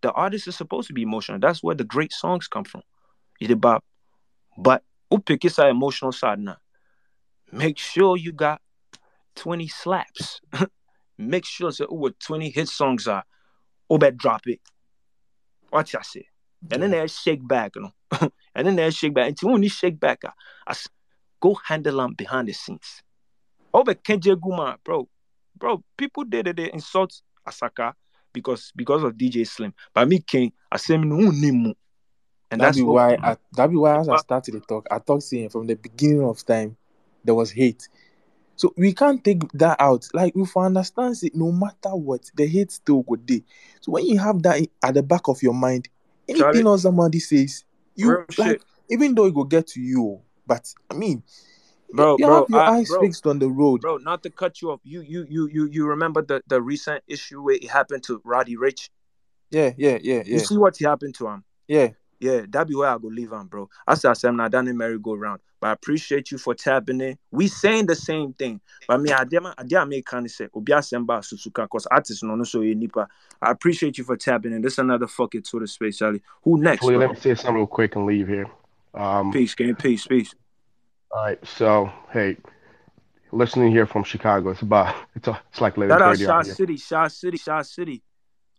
The 0.02 0.12
artist 0.12 0.48
is 0.48 0.56
supposed 0.56 0.88
to 0.88 0.94
be 0.94 1.02
emotional. 1.02 1.40
That's 1.40 1.64
where 1.64 1.74
the 1.74 1.84
great 1.84 2.14
songs 2.14 2.48
come 2.48 2.64
from. 2.64 2.84
Did 3.40 3.60
bop. 3.60 3.84
But 4.56 4.84
who 5.10 5.18
pick 5.18 5.42
his 5.42 5.58
emotional 5.58 6.12
side 6.12 6.40
now? 6.40 6.58
Make 7.52 7.80
sure 7.80 8.18
you 8.18 8.32
got 8.34 8.62
20 9.36 9.68
slaps. 9.68 10.40
Make 11.18 11.44
sure 11.46 11.72
so 11.72 11.88
what 11.88 12.20
20 12.20 12.52
hit 12.52 12.68
songs 12.68 13.08
are. 13.08 13.24
Oh, 13.90 13.98
bet 13.98 14.16
drop 14.16 14.42
it. 14.46 14.60
What 15.72 15.94
I 15.96 16.02
say. 16.04 16.28
And 16.70 16.84
then 16.84 16.92
they 16.92 17.08
shake 17.08 17.48
back, 17.48 17.72
you 17.76 17.82
know. 17.82 18.30
and 18.54 18.68
then 18.68 18.76
they 18.76 18.92
shake 18.92 19.16
back. 19.16 19.30
Until 19.30 19.54
when 19.54 19.64
you 19.64 19.70
shake 19.70 20.00
back, 20.00 20.22
I 20.24 20.72
s- 20.72 20.88
go 21.42 21.58
handle 21.68 21.98
them 21.98 22.14
behind 22.14 22.48
the 22.48 22.54
scenes. 22.54 23.02
Oh, 23.74 23.84
but 23.84 24.04
Kenji 24.04 24.36
Guma, 24.36 24.78
bro, 24.84 25.08
bro, 25.58 25.84
people 25.98 26.24
did 26.24 26.48
it, 26.48 26.58
they 26.58 26.72
insult 26.72 27.22
Asaka 27.48 27.94
because 28.34 28.72
because 28.76 29.04
of 29.04 29.14
DJ 29.14 29.48
Slim. 29.48 29.74
But 29.94 30.08
me, 30.08 30.20
King, 30.20 30.52
I 30.72 30.78
say 30.78 30.98
me 30.98 31.08
no 31.08 31.32
nimu, 31.32 31.74
and 32.52 32.62
that 32.62 32.68
that's 32.68 32.78
be 32.78 32.84
why 32.84 33.18
I, 33.22 33.38
that 33.54 33.68
be 33.68 33.76
why 33.76 34.00
as 34.00 34.10
I 34.10 34.18
started 34.18 34.56
the 34.56 34.60
talk 34.62 34.88
I 34.92 35.00
talk 35.00 35.22
saying 35.22 35.50
from 35.50 35.68
the 35.68 35.76
beginning 35.76 36.24
of 36.24 36.46
time 36.46 36.78
there 37.24 37.36
was 37.36 37.52
hate 37.52 37.88
So 38.56 38.74
we 38.76 38.94
can't 38.94 39.24
take 39.24 39.50
that 39.54 39.80
out. 39.80 40.08
Like 40.14 40.34
if 40.36 40.56
we 40.56 40.62
understand 40.62 41.16
it, 41.22 41.36
no 41.36 41.52
matter 41.52 41.96
what, 41.96 42.30
the 42.36 42.48
hate 42.48 42.72
still 42.72 43.04
go 43.04 43.16
there. 43.16 43.42
So 43.82 43.92
when 43.92 44.06
you 44.06 44.20
have 44.20 44.42
that 44.44 44.68
at 44.84 44.94
the 44.96 45.04
back 45.04 45.28
of 45.28 45.42
your 45.44 45.54
mind, 45.54 45.90
anything 46.28 46.44
Charlie, 46.44 46.64
else 46.66 46.82
somebody 46.82 47.20
says, 47.20 47.64
you 47.96 48.26
like 48.38 48.50
shit, 48.50 48.64
even 48.90 49.14
though 49.14 49.26
it 49.26 49.36
will 49.36 49.44
get 49.44 49.68
to 49.68 49.82
you, 49.82 50.22
but 50.46 50.74
I 50.90 50.96
mean, 50.96 51.24
bro, 51.94 52.16
you 52.18 52.26
bro, 52.26 52.40
have 52.42 52.50
your 52.50 52.62
I, 52.62 52.70
eyes 52.78 52.90
bro, 52.90 53.02
fixed 53.02 53.28
on 53.28 53.40
the 53.40 53.50
road. 53.50 53.82
bro. 53.82 53.98
Not 53.98 54.24
to 54.24 54.30
cut 54.30 54.62
you 54.62 54.72
off, 54.72 54.80
you, 54.84 55.02
you, 55.02 55.26
you, 55.30 55.48
you, 55.52 55.70
you 55.72 55.86
remember 55.88 56.22
the 56.22 56.42
the 56.48 56.62
recent 56.62 57.04
issue 57.08 57.42
where 57.42 57.56
it 57.56 57.70
happened 57.70 58.04
to 58.04 58.22
Roddy 58.24 58.56
Ricch? 58.56 58.90
Yeah, 59.52 59.72
yeah, 59.78 59.98
yeah, 60.02 60.24
You 60.26 60.40
see 60.40 60.58
what 60.58 60.78
happened 60.78 61.16
to 61.16 61.28
him? 61.28 61.44
yeah. 61.68 61.90
Yeah, 62.20 62.42
that 62.50 62.68
be 62.68 62.74
where 62.74 62.90
I 62.90 62.98
go 62.98 63.10
leave 63.10 63.32
him, 63.32 63.46
bro. 63.46 63.70
I 63.88 63.94
said 63.94 64.16
I'm 64.24 64.38
not 64.38 64.52
done 64.52 64.68
in 64.68 64.76
merry 64.76 64.98
go 64.98 65.14
round. 65.14 65.40
But 65.60 65.68
I 65.68 65.72
appreciate 65.74 66.32
you 66.32 66.38
for 66.38 66.54
tapping 66.56 67.02
in. 67.02 67.18
We 67.32 67.48
saying 67.48 67.88
the 67.88 67.96
same 67.96 68.34
thing. 68.34 68.60
But 68.88 69.02
me, 69.02 69.12
I 69.12 69.24
did 69.24 69.44
I 69.46 69.64
did 69.64 69.86
make 69.86 70.06
kind 70.06 70.26
of 70.26 70.32
say 70.32 70.48
Obi 70.54 70.72
Asemba 70.72 71.20
Susuka 71.22 71.64
because 71.66 71.88
artists 71.88 72.24
no 72.24 72.36
no 72.36 72.44
so 72.44 72.62
you 72.62 72.76
nipa. 72.76 73.08
I 73.42 73.52
appreciate 73.52 73.98
you 73.98 74.04
for 74.04 74.18
tapping 74.18 74.54
in. 74.54 74.62
This 74.62 74.74
is 74.74 74.80
another 74.80 75.08
fucking 75.08 75.44
Twitter 75.44 75.68
space, 75.68 75.98
Charlie. 75.98 76.22
Who 76.44 76.58
next, 76.60 76.78
Actually, 76.84 76.98
let 76.98 77.10
me 77.12 77.16
say 77.16 77.36
something 77.36 77.56
real 77.56 77.68
quick 77.68 77.96
and 77.96 78.06
leave 78.06 78.28
here. 78.28 78.48
Um, 78.94 79.32
Peace, 79.32 79.54
game, 79.54 79.76
peace, 79.76 80.08
peace. 80.08 80.34
All 81.18 81.24
right, 81.24 81.48
so 81.48 81.92
hey, 82.14 82.38
listening 83.32 83.72
here 83.72 83.88
from 83.88 84.04
Chicago, 84.04 84.52
it's 84.52 84.62
about 84.62 84.96
it's 85.16 85.28
a, 85.28 85.42
it's 85.50 85.60
like 85.60 85.74
Shout 85.76 86.00
out 86.00 86.20
Shaw. 86.20 86.44
City, 86.44 86.78
Shaw 86.78 87.08
City, 87.08 87.38
Shaw 87.38 87.64
City. 87.64 88.04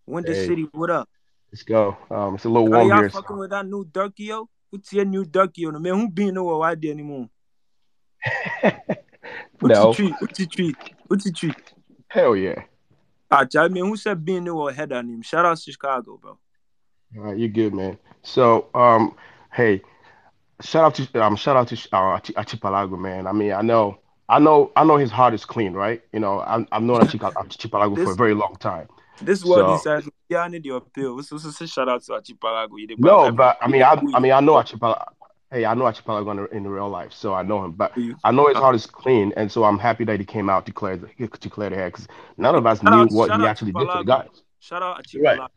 Winter 0.05 0.35
Hey, 0.35 0.47
City, 0.49 0.67
what 0.73 0.91
up? 0.91 1.09
let's 1.53 1.63
go. 1.63 1.97
Um, 2.11 2.35
it's 2.35 2.47
a 2.47 2.49
little 2.49 2.69
warm 2.69 2.89
y'all 2.89 2.99
here. 2.99 3.11
fucking 3.11 3.37
So. 3.37 3.39
with 3.39 3.51
that 3.51 3.65
new 3.65 3.85
Durkio? 3.85 4.47
What's 4.71 4.93
your 4.93 5.05
new 5.05 5.25
Durkio? 5.25 5.81
Man, 5.81 6.11
who 6.17 6.33
nowhere 6.33 6.57
why 6.57 6.75
there 6.75 6.91
anymore? 6.91 7.29
What's 9.61 9.79
your 9.79 9.95
treat? 9.95 10.17
What's 10.21 10.41
your 10.41 10.49
treat? 10.49 10.77
What's 11.07 11.27
your 11.27 11.35
treat? 11.35 11.75
hell 12.09 12.35
yeah. 12.35 12.65
Ah, 13.31 13.45
Charlie, 13.45 13.75
man, 13.75 13.85
who 13.85 13.97
said 13.97 14.25
being 14.25 14.43
nowhere 14.43 14.75
head 14.75 14.93
on 14.93 15.09
him? 15.09 15.23
Shout 15.23 15.45
out 15.45 15.59
to 15.59 15.71
Chicago, 15.71 16.17
bro. 16.17 16.39
All 17.17 17.23
right, 17.23 17.39
you're 17.39 17.51
good, 17.51 17.73
man. 17.73 17.99
So, 18.23 18.67
um, 18.75 19.15
hey, 19.53 19.81
shout 20.61 20.85
out 20.85 20.95
to 20.95 21.25
um, 21.25 21.37
shout 21.37 21.57
out 21.57 21.69
to 21.69 21.75
uh, 21.93 22.19
Achipalago, 22.21 22.99
man. 22.99 23.27
I 23.27 23.33
mean, 23.33 23.53
I 23.53 23.63
know 23.63 23.99
I 24.29 24.39
know 24.39 24.73
I 24.77 24.85
know 24.85 24.97
his 24.97 25.11
heart 25.11 25.35
is 25.35 25.45
clean, 25.45 25.73
right? 25.73 26.03
You 26.13 26.21
know, 26.21 26.41
I, 26.41 26.65
I've 26.73 26.83
known 26.83 27.01
Achika- 27.01 27.33
Achipalago 27.33 27.97
for 28.05 28.13
a 28.13 28.17
very 28.17 28.35
long 28.35 28.57
time. 28.57 28.89
this 29.21 29.45
what 29.45 29.71
he 29.71 29.79
So 29.79 29.83
says. 29.83 30.09
Yeah, 30.29 30.41
I 30.41 30.49
need 30.49 30.67
your 30.67 30.79
appeal. 30.79 31.23
So, 31.23 31.39
so, 31.39 31.51
so 31.51 31.67
shout 31.67 31.89
out 31.89 32.03
to 32.05 32.13
did 32.87 33.01
no, 33.01 33.33
but 33.33 33.57
I 33.61 33.69
mean, 33.69 33.83
I. 33.83 34.01
I 34.15 34.21
mean, 34.21 34.33
I 34.33 34.41
know 34.41 34.55
Achipalago. 34.55 35.05
Hey, 35.51 35.65
I 35.65 35.73
know 35.73 35.85
Achipalago 35.85 36.51
in, 36.53 36.59
in 36.59 36.69
real 36.69 36.91
life, 36.91 37.13
so 37.15 37.33
I 37.33 37.43
know 37.43 37.65
him. 37.65 37.73
But 37.73 37.93
I 38.23 38.31
know 38.31 38.49
his 38.49 38.59
heart 38.59 38.75
is 38.75 38.85
clean, 38.85 39.33
and 39.37 39.51
so 39.51 39.65
I'm 39.65 39.79
happy 39.79 40.05
that 40.05 40.21
he 40.21 40.27
came 40.27 40.51
out 40.51 40.67
declared 40.67 41.09
declared 41.41 41.73
ahead 41.73 41.93
because 41.93 42.07
none 42.37 42.55
of 42.55 42.67
us 42.67 42.81
shout 42.83 42.93
knew 42.93 43.01
out, 43.01 43.13
what 43.13 43.41
he 43.41 43.47
actually 43.47 43.73
did 43.73 43.87
for 43.87 43.99
the 43.99 44.05
guys. 44.05 44.29
Shout 44.61 44.83
out 44.83 45.03
Achipalago. 45.03 45.39
Right. 45.39 45.51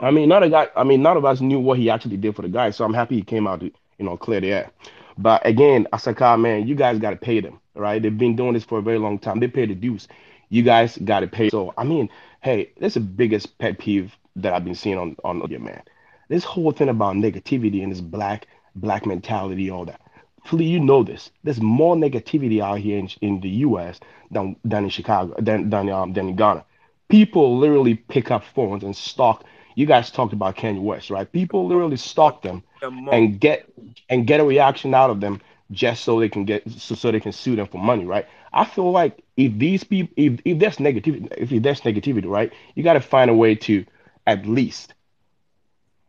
I 0.00 0.10
mean, 0.10 0.28
none 0.28 0.42
of 0.42 0.50
guy. 0.50 0.68
I 0.76 0.84
mean, 0.84 1.00
none 1.00 1.16
of 1.16 1.24
us 1.24 1.40
knew 1.40 1.60
what 1.60 1.78
he 1.78 1.88
actually 1.88 2.18
did 2.18 2.36
for 2.36 2.42
the 2.42 2.48
guys. 2.48 2.76
So 2.76 2.84
I'm 2.84 2.92
happy 2.92 3.14
he 3.14 3.22
came 3.22 3.46
out 3.46 3.60
to 3.60 3.72
you 4.02 4.08
know 4.08 4.16
clear 4.16 4.40
the 4.40 4.52
air. 4.52 4.70
But 5.16 5.46
again, 5.46 5.86
Asaka, 5.92 6.40
man, 6.40 6.66
you 6.66 6.74
guys 6.74 6.98
got 6.98 7.10
to 7.10 7.16
pay 7.16 7.40
them, 7.40 7.60
right? 7.74 8.02
They've 8.02 8.16
been 8.16 8.34
doing 8.36 8.54
this 8.54 8.64
for 8.64 8.78
a 8.78 8.82
very 8.82 8.98
long 8.98 9.18
time. 9.18 9.38
They 9.40 9.48
pay 9.48 9.66
the 9.66 9.74
dues. 9.74 10.08
You 10.48 10.62
guys 10.62 10.98
got 10.98 11.20
to 11.20 11.28
pay. 11.28 11.50
So 11.50 11.72
I 11.78 11.84
mean, 11.84 12.08
hey, 12.42 12.72
that's 12.80 12.94
the 12.94 13.00
biggest 13.00 13.58
pet 13.58 13.78
peeve 13.78 14.12
that 14.36 14.52
I've 14.52 14.64
been 14.64 14.74
seeing 14.74 14.98
on 14.98 15.16
on 15.24 15.42
yeah, 15.48 15.58
man. 15.58 15.82
This 16.28 16.44
whole 16.44 16.72
thing 16.72 16.88
about 16.88 17.16
negativity 17.16 17.82
and 17.82 17.92
this 17.92 18.00
black 18.00 18.48
black 18.74 19.06
mentality, 19.06 19.70
all 19.70 19.84
that. 19.84 20.00
Flea, 20.44 20.64
you 20.64 20.80
know 20.80 21.04
this. 21.04 21.30
There's 21.44 21.60
more 21.60 21.94
negativity 21.94 22.60
out 22.60 22.78
here 22.78 22.98
in, 22.98 23.08
in 23.20 23.40
the 23.40 23.50
U.S. 23.66 24.00
than 24.32 24.56
than 24.64 24.84
in 24.84 24.90
Chicago, 24.90 25.34
than 25.38 25.70
than 25.70 25.88
um 25.90 26.12
than 26.12 26.30
in 26.30 26.36
Ghana. 26.36 26.64
People 27.08 27.58
literally 27.58 27.94
pick 27.94 28.30
up 28.32 28.42
phones 28.42 28.82
and 28.82 28.96
stalk. 28.96 29.44
You 29.76 29.86
guys 29.86 30.10
talked 30.10 30.32
about 30.32 30.56
Kanye 30.56 30.80
West, 30.82 31.10
right? 31.10 31.30
People 31.30 31.66
literally 31.68 31.96
stalk 31.96 32.42
them. 32.42 32.62
And 33.10 33.40
get 33.40 33.68
and 34.08 34.26
get 34.26 34.40
a 34.40 34.44
reaction 34.44 34.94
out 34.94 35.10
of 35.10 35.20
them 35.20 35.40
just 35.70 36.04
so 36.04 36.20
they 36.20 36.28
can 36.28 36.44
get 36.44 36.68
so, 36.70 36.94
so 36.94 37.10
they 37.10 37.20
can 37.20 37.32
sue 37.32 37.56
them 37.56 37.66
for 37.66 37.78
money, 37.78 38.04
right? 38.04 38.26
I 38.52 38.64
feel 38.64 38.90
like 38.90 39.22
if 39.36 39.58
these 39.58 39.84
people 39.84 40.12
if, 40.16 40.40
if 40.44 40.58
there's 40.58 40.76
negativity 40.76 41.28
if 41.36 41.62
there's 41.62 41.80
negativity, 41.82 42.26
right, 42.26 42.52
you 42.74 42.82
got 42.82 42.94
to 42.94 43.00
find 43.00 43.30
a 43.30 43.34
way 43.34 43.54
to 43.56 43.84
at 44.26 44.46
least 44.46 44.94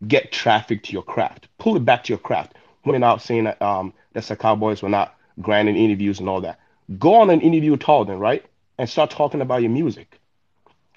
get 0.08 0.32
traffic 0.32 0.84
to 0.84 0.94
your 0.94 1.04
craft. 1.04 1.48
Pull 1.58 1.78
it 1.78 1.86
back 1.86 2.04
to 2.06 2.14
your 2.14 2.20
craft. 2.20 2.56
Women 2.86 3.04
out 3.04 3.22
saying 3.22 3.46
that 3.46 3.62
um 3.62 3.94
that 4.14 4.24
the 4.26 4.36
cowboys 4.36 4.82
were 4.82 4.90
not 4.90 5.16
granting 5.42 5.78
interviews 5.78 6.20
and 6.20 6.30
all 6.30 6.42
that. 6.42 6.60
Go 7.00 7.16
on 7.16 7.30
an 7.30 7.42
interview 7.42 7.78
tell 7.78 8.06
them, 8.06 8.20
right? 8.20 8.46
And 8.78 8.90
start 8.90 9.12
talking 9.12 9.42
about 9.42 9.62
your 9.62 9.72
music. 9.72 10.20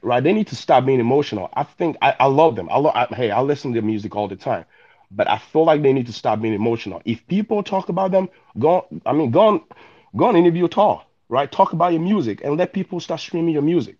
Right? 0.02 0.22
They 0.22 0.32
need 0.32 0.48
to 0.48 0.56
stop 0.56 0.84
being 0.86 1.00
emotional. 1.00 1.48
I 1.54 1.64
think 1.64 1.96
I, 2.02 2.14
I 2.20 2.26
love 2.26 2.54
them. 2.54 2.68
I 2.70 2.78
love 2.78 2.94
I, 2.94 3.06
hey, 3.14 3.30
I 3.30 3.40
listen 3.40 3.72
to 3.72 3.80
their 3.80 3.86
music 3.86 4.14
all 4.14 4.28
the 4.28 4.36
time. 4.36 4.64
But 5.10 5.28
I 5.28 5.38
feel 5.38 5.64
like 5.64 5.82
they 5.82 5.92
need 5.92 6.06
to 6.06 6.12
stop 6.12 6.40
being 6.40 6.54
emotional. 6.54 7.00
If 7.04 7.26
people 7.26 7.62
talk 7.62 7.88
about 7.88 8.10
them, 8.10 8.28
go 8.58 8.86
I 9.04 9.12
mean 9.12 9.30
go 9.30 9.40
on 9.46 9.64
go 10.16 10.26
on 10.26 10.36
interview 10.36 10.68
tall, 10.68 11.04
right? 11.28 11.50
Talk 11.50 11.72
about 11.72 11.92
your 11.92 12.02
music 12.02 12.40
and 12.44 12.56
let 12.56 12.72
people 12.72 13.00
start 13.00 13.20
streaming 13.20 13.54
your 13.54 13.62
music. 13.62 13.96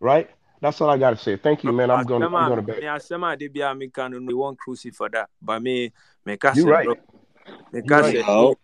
Right? 0.00 0.30
That's 0.60 0.80
all 0.80 0.90
I 0.90 0.96
gotta 0.96 1.16
say. 1.16 1.36
Thank 1.36 1.64
you, 1.64 1.72
man. 1.72 1.90
I'm 1.90 2.04
gonna 2.04 2.26
I'm 2.26 2.46
going 2.46 2.56
to 2.56 2.62
bed. 2.62 2.80
me 2.80 2.86
asema 2.86 3.36
de 3.36 3.48
bia 3.48 3.74
me 3.74 3.88
can 3.88 4.24
no 4.24 4.36
one 4.36 4.56
crucify 4.56 4.96
for 4.96 5.08
that. 5.10 5.28
But 5.40 5.60
me 5.62 5.92
me 6.24 6.38
You're 6.54 6.66
right. 6.66 6.84
bro. 6.84 6.94
Me 7.72 7.82
You're 7.84 8.00
right. 8.00 8.24
say, 8.24 8.54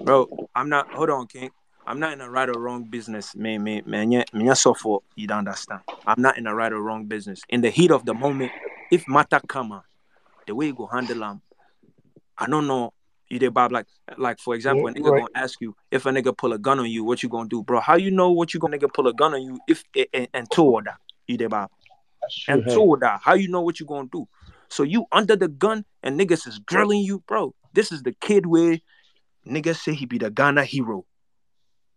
bro. 0.00 0.28
I'm 0.54 0.68
not. 0.68 0.86
Hold 0.94 1.10
on, 1.10 1.26
King. 1.26 1.50
I'm 1.86 1.98
not 1.98 2.12
in 2.12 2.20
a 2.20 2.30
right 2.30 2.48
or 2.48 2.58
wrong 2.58 2.84
business. 2.84 3.34
Me 3.36 3.58
me 3.58 3.82
me 3.84 4.06
nye 4.06 4.24
me 4.32 4.44
nye 4.44 4.54
suffer. 4.54 4.98
You 5.14 5.26
don't 5.26 5.38
understand. 5.38 5.80
I'm 6.06 6.20
not 6.22 6.38
in 6.38 6.46
a 6.46 6.54
right 6.54 6.72
or 6.72 6.80
wrong 6.80 7.04
business. 7.04 7.42
In 7.50 7.60
the 7.60 7.70
heat 7.70 7.90
of 7.90 8.04
the 8.06 8.14
moment, 8.14 8.50
if 8.90 9.06
matter 9.08 9.40
come 9.46 9.72
out, 9.72 9.84
the 10.46 10.54
way 10.54 10.66
you 10.66 10.74
go 10.74 10.86
handle 10.86 11.18
them, 11.18 11.42
I 12.38 12.46
don't 12.46 12.66
know. 12.66 12.92
You 13.28 13.38
did 13.38 13.54
Bob 13.54 13.72
like 13.72 13.86
like 14.18 14.38
for 14.40 14.54
example, 14.54 14.86
a 14.88 14.90
Yeah, 14.90 14.98
nigga 15.00 15.10
right. 15.10 15.20
gonna 15.20 15.44
ask 15.44 15.60
you 15.60 15.74
if 15.90 16.04
a 16.04 16.10
nigga 16.10 16.36
pull 16.36 16.52
a 16.52 16.58
gun 16.58 16.78
on 16.80 16.90
you, 16.90 17.02
what 17.02 17.22
you 17.22 17.28
gonna 17.28 17.48
do, 17.48 17.62
bro? 17.62 17.80
How 17.80 17.96
you 17.96 18.10
know 18.10 18.30
what 18.30 18.52
you 18.52 18.60
gonna 18.60 18.76
nigga 18.76 18.92
pull 18.92 19.06
a 19.08 19.14
gun 19.14 19.32
on 19.34 19.42
you 19.42 19.58
if 19.66 19.84
and, 20.12 20.28
and 20.34 20.50
two 20.50 20.80
that 20.84 20.98
you 21.26 21.38
did 21.38 21.50
Bob 21.50 21.70
and 22.48 22.62
two 22.68 22.98
that 23.00 23.20
how 23.22 23.34
you 23.34 23.48
know 23.48 23.62
what 23.62 23.80
you 23.80 23.86
gonna 23.86 24.08
do? 24.12 24.28
So 24.68 24.82
you 24.82 25.06
under 25.12 25.36
the 25.36 25.48
gun 25.48 25.84
and 26.02 26.18
niggas 26.18 26.46
is 26.46 26.60
drilling 26.66 27.00
you, 27.02 27.22
bro. 27.26 27.54
This 27.72 27.90
is 27.90 28.02
the 28.02 28.12
kid 28.12 28.44
where 28.46 28.78
niggas 29.46 29.76
say 29.76 29.94
he 29.94 30.04
be 30.06 30.18
the 30.18 30.30
Ghana 30.30 30.64
hero. 30.64 31.06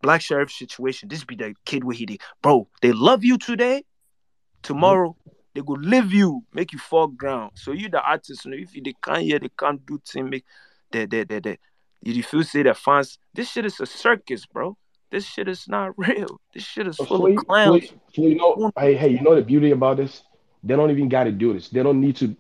Black 0.02 0.22
Sherif 0.22 0.52
situation. 0.52 1.10
This 1.10 1.24
be 1.24 1.36
the 1.36 1.54
kid 1.66 1.84
where 1.84 1.96
he 1.96 2.06
did, 2.06 2.22
bro. 2.42 2.70
They 2.82 2.92
love 2.92 3.24
you 3.26 3.38
today. 3.38 3.80
Mm-hmm. 3.80 4.62
Tomorrow 4.64 5.18
they 5.56 5.62
go 5.62 5.74
leave 5.74 6.12
you, 6.14 6.44
make 6.54 6.74
you 6.74 6.80
fall 6.80 7.08
ground. 7.08 7.54
So 7.56 7.72
you 7.72 7.90
the 7.90 8.02
artist, 8.02 8.44
you 8.46 8.52
know, 8.52 8.58
if 8.58 8.74
they 8.74 8.94
can't 9.02 9.24
hear, 9.24 9.40
they 9.40 9.50
can't 9.58 9.84
do 9.86 10.00
thing, 10.06 10.30
make 10.30 10.44
they 10.92 11.06
they 11.06 11.24
they 11.24 11.40
they 11.40 11.58
you 12.02 12.22
feel 12.22 12.44
say 12.44 12.64
that 12.64 12.78
fans. 12.78 13.18
This 13.34 13.50
shit 13.50 13.66
is 13.66 13.80
a 13.80 13.86
circus, 13.86 14.46
bro. 14.46 14.78
This 15.10 15.26
shit 15.26 15.48
is 15.48 15.68
not 15.68 15.94
real. 15.98 16.40
This 16.54 16.64
shit 16.64 16.88
is 16.88 16.98
But 16.98 17.08
full 17.08 17.22
Flea, 17.22 17.38
of 17.38 17.48
clowns. 17.48 17.88
Flea, 17.88 18.00
Flea, 18.14 18.30
you 18.30 18.36
know, 18.36 18.72
hey, 18.78 18.96
hey, 18.96 19.10
you 19.10 19.22
know 19.22 19.34
the 19.34 19.42
beauty 19.42 19.72
about 19.72 19.98
this? 19.98 20.24
They 20.64 20.76
don't 20.76 20.92
even 20.92 21.10
got 21.10 21.24
to 21.24 21.32
do 21.32 21.54
this. 21.54 21.70
They 21.70 21.84
don't 21.84 22.02
need 22.02 22.18
to 22.18 22.36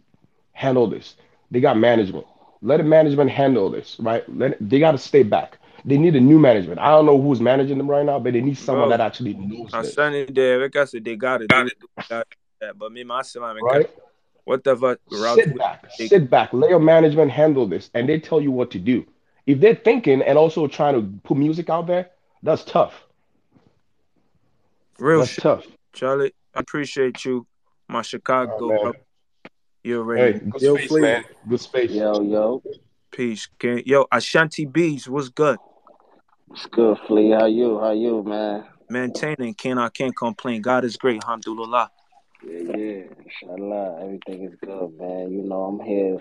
handle 0.51 0.87
this. 0.87 1.15
They 1.51 1.61
got 1.61 1.77
management. 1.77 2.25
Let 2.61 2.77
the 2.77 2.83
management 2.83 3.29
handle 3.29 3.69
this, 3.69 3.95
right? 3.99 4.23
Let 4.27 4.57
they 4.59 4.79
got 4.79 4.91
to 4.91 4.97
stay 4.97 5.23
back. 5.23 5.57
They 5.85 5.97
need 5.97 6.15
a 6.15 6.19
new 6.19 6.39
management. 6.39 6.79
I 6.79 6.89
don't 6.89 7.05
know 7.05 7.21
who's 7.21 7.39
managing 7.39 7.77
them 7.77 7.89
right 7.89 8.05
now, 8.05 8.19
but 8.19 8.33
they 8.33 8.41
need 8.41 8.57
someone 8.57 8.89
Bro, 8.89 8.97
that 8.97 9.05
actually 9.05 9.35
knows 9.35 9.69
I'm 9.71 9.83
this, 9.83 9.93
saying 9.93 10.33
there, 10.33 10.59
like 10.61 10.75
I 10.75 10.85
said, 10.85 11.05
they 11.05 11.15
gotta 11.15 11.47
do 11.47 11.69
that. 12.61 12.77
But 12.77 12.91
me, 12.91 13.03
myself, 13.03 13.45
I 13.45 13.53
mean, 13.53 13.63
right? 13.63 13.89
whatever 14.45 14.97
route 15.09 15.35
Sit 15.39 15.57
back, 15.57 15.89
take. 15.97 16.09
sit 16.09 16.29
back. 16.29 16.53
Let 16.53 16.69
your 16.69 16.79
management 16.79 17.31
handle 17.31 17.65
this, 17.67 17.89
and 17.93 18.07
they 18.07 18.19
tell 18.19 18.41
you 18.41 18.51
what 18.51 18.71
to 18.71 18.79
do. 18.79 19.05
If 19.45 19.59
they're 19.59 19.75
thinking 19.75 20.21
and 20.21 20.37
also 20.37 20.67
trying 20.67 20.95
to 20.95 21.19
put 21.23 21.37
music 21.37 21.69
out 21.69 21.87
there, 21.87 22.09
that's 22.41 22.63
tough. 22.63 22.93
Real 24.99 25.19
That's 25.19 25.31
shit, 25.31 25.43
tough. 25.43 25.67
Charlie. 25.93 26.33
I 26.53 26.61
appreciate 26.61 27.25
you, 27.25 27.47
my 27.89 27.99
Oh 27.99 28.01
Chicago, 28.01 28.69
man. 28.69 28.79
bro. 28.81 28.93
You 29.83 29.99
Hey, 29.99 29.99
already 29.99 30.39
good 30.39 30.61
yo, 30.61 30.75
space, 30.75 30.89
Flea. 30.89 31.01
man. 31.01 31.23
Good 31.47 31.59
space. 31.59 31.91
Yo, 31.91 32.21
yo. 32.21 32.63
Peace, 33.11 33.47
King. 33.59 33.83
Yo, 33.85 34.05
Ashanti 34.11 34.65
Bees, 34.65 35.07
what's 35.09 35.29
good? 35.29 35.57
It's 36.51 36.65
good, 36.67 36.97
Flea. 37.07 37.31
How 37.31 37.45
you? 37.45 37.79
How 37.79 37.91
you, 37.91 38.23
man? 38.23 38.65
Maintaining, 38.89 39.53
King. 39.53 39.77
I 39.77 39.89
can't 39.89 40.15
complain. 40.15 40.61
God 40.61 40.85
is 40.85 40.95
great. 40.97 41.21
Alhamdulillah. 41.23 41.91
Yeah, 42.45 42.77
yeah. 42.77 43.03
Inshallah. 43.25 44.03
Everything 44.03 44.43
is 44.43 44.55
good, 44.63 44.97
man. 44.99 45.31
You 45.31 45.43
know, 45.43 45.63
I'm 45.63 45.79
here 45.79 46.17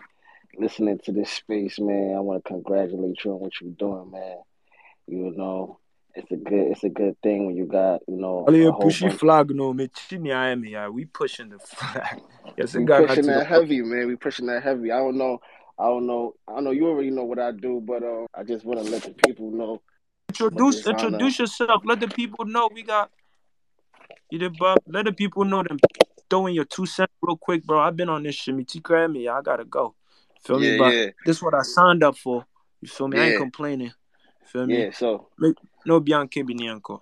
listening 0.59 0.99
to 1.05 1.13
this 1.13 1.31
space, 1.31 1.79
man. 1.79 2.15
I 2.17 2.21
want 2.21 2.45
to 2.45 2.49
congratulate 2.49 3.23
you 3.25 3.33
on 3.33 3.41
what 3.41 3.53
you're 3.61 3.73
doing, 3.73 4.11
man. 4.11 4.39
You 5.07 5.35
know, 5.37 5.81
it's 6.15 6.31
a 6.31 6.37
good 6.37 6.73
it's 6.73 6.85
a 6.85 6.89
good 6.89 7.21
thing 7.23 7.47
when 7.47 7.57
you 7.57 7.67
got, 7.67 8.01
you 8.09 8.17
know, 8.17 8.45
Ali 8.47 8.65
a 8.65 8.73
whole 8.73 8.85
pushy 8.85 9.13
flag, 9.13 9.51
no, 9.55 9.75
me 9.75 9.89
chini 9.89 10.33
I 10.33 10.49
am 10.49 10.63
here. 10.63 10.91
We 10.91 11.05
pushing 11.05 11.51
the 11.51 11.59
flag. 11.59 12.21
Yes, 12.57 12.75
we 12.75 12.87
pushing 12.87 13.27
that 13.27 13.47
heavy, 13.47 13.83
man. 13.83 14.07
We 14.07 14.15
pushing 14.17 14.47
that 14.47 14.63
heavy. 14.63 14.93
I 14.93 14.99
don't 14.99 15.17
know. 15.17 15.41
I 15.77 15.87
don't 15.87 16.07
know. 16.07 16.35
I 16.47 16.53
don't 16.53 16.65
know. 16.65 16.71
You 16.71 16.87
already 16.87 17.11
know 17.11 17.25
what 17.25 17.41
I 17.41 17.51
do, 17.51 17.83
but 17.85 18.05
uh, 18.05 18.27
I 18.33 18.45
just 18.45 18.65
want 18.65 18.85
to 18.85 18.89
let 18.93 19.03
the 19.03 19.11
people 19.27 19.51
know 19.51 19.83
introduce 20.29 20.87
introduce 20.87 21.39
yourself. 21.41 21.83
Let 21.85 21.99
the 22.01 22.07
people 22.07 22.45
know 22.45 22.69
we 22.73 22.83
got 22.83 23.11
you 24.31 24.39
did 24.39 24.57
Bob. 24.59 24.79
Let 24.87 25.07
the 25.07 25.13
people 25.13 25.45
know 25.45 25.63
them 25.63 25.79
throwing 26.29 26.55
your 26.55 26.65
two 26.65 26.87
cents 26.87 27.13
real 27.23 27.37
quick, 27.37 27.65
bro. 27.65 27.81
I've 27.81 27.97
been 27.97 28.09
on 28.09 28.23
this 28.23 28.35
shit. 28.35 28.55
Me 28.55 28.65
T 28.65 28.81
me. 29.09 29.29
I 29.29 29.41
gotta 29.43 29.65
go. 29.65 29.95
Feel 30.45 30.59
me? 30.59 30.73
Yeah, 30.73 30.79
But 30.79 30.95
yeah, 30.95 31.11
this 31.25 31.43
what 31.43 31.55
I 31.55 31.63
signed 31.63 32.03
up 32.03 32.17
for. 32.17 32.45
You 32.81 32.89
feel 32.89 33.09
me? 33.09 33.19
I 33.19 33.27
ain't 33.29 33.37
complaining. 33.37 33.93
Feel 34.45 34.67
me? 34.67 34.85
yeah. 34.85 34.91
So 34.93 35.29
no 35.87 36.01
Bianca 36.01 36.41
Binianco. 36.41 37.01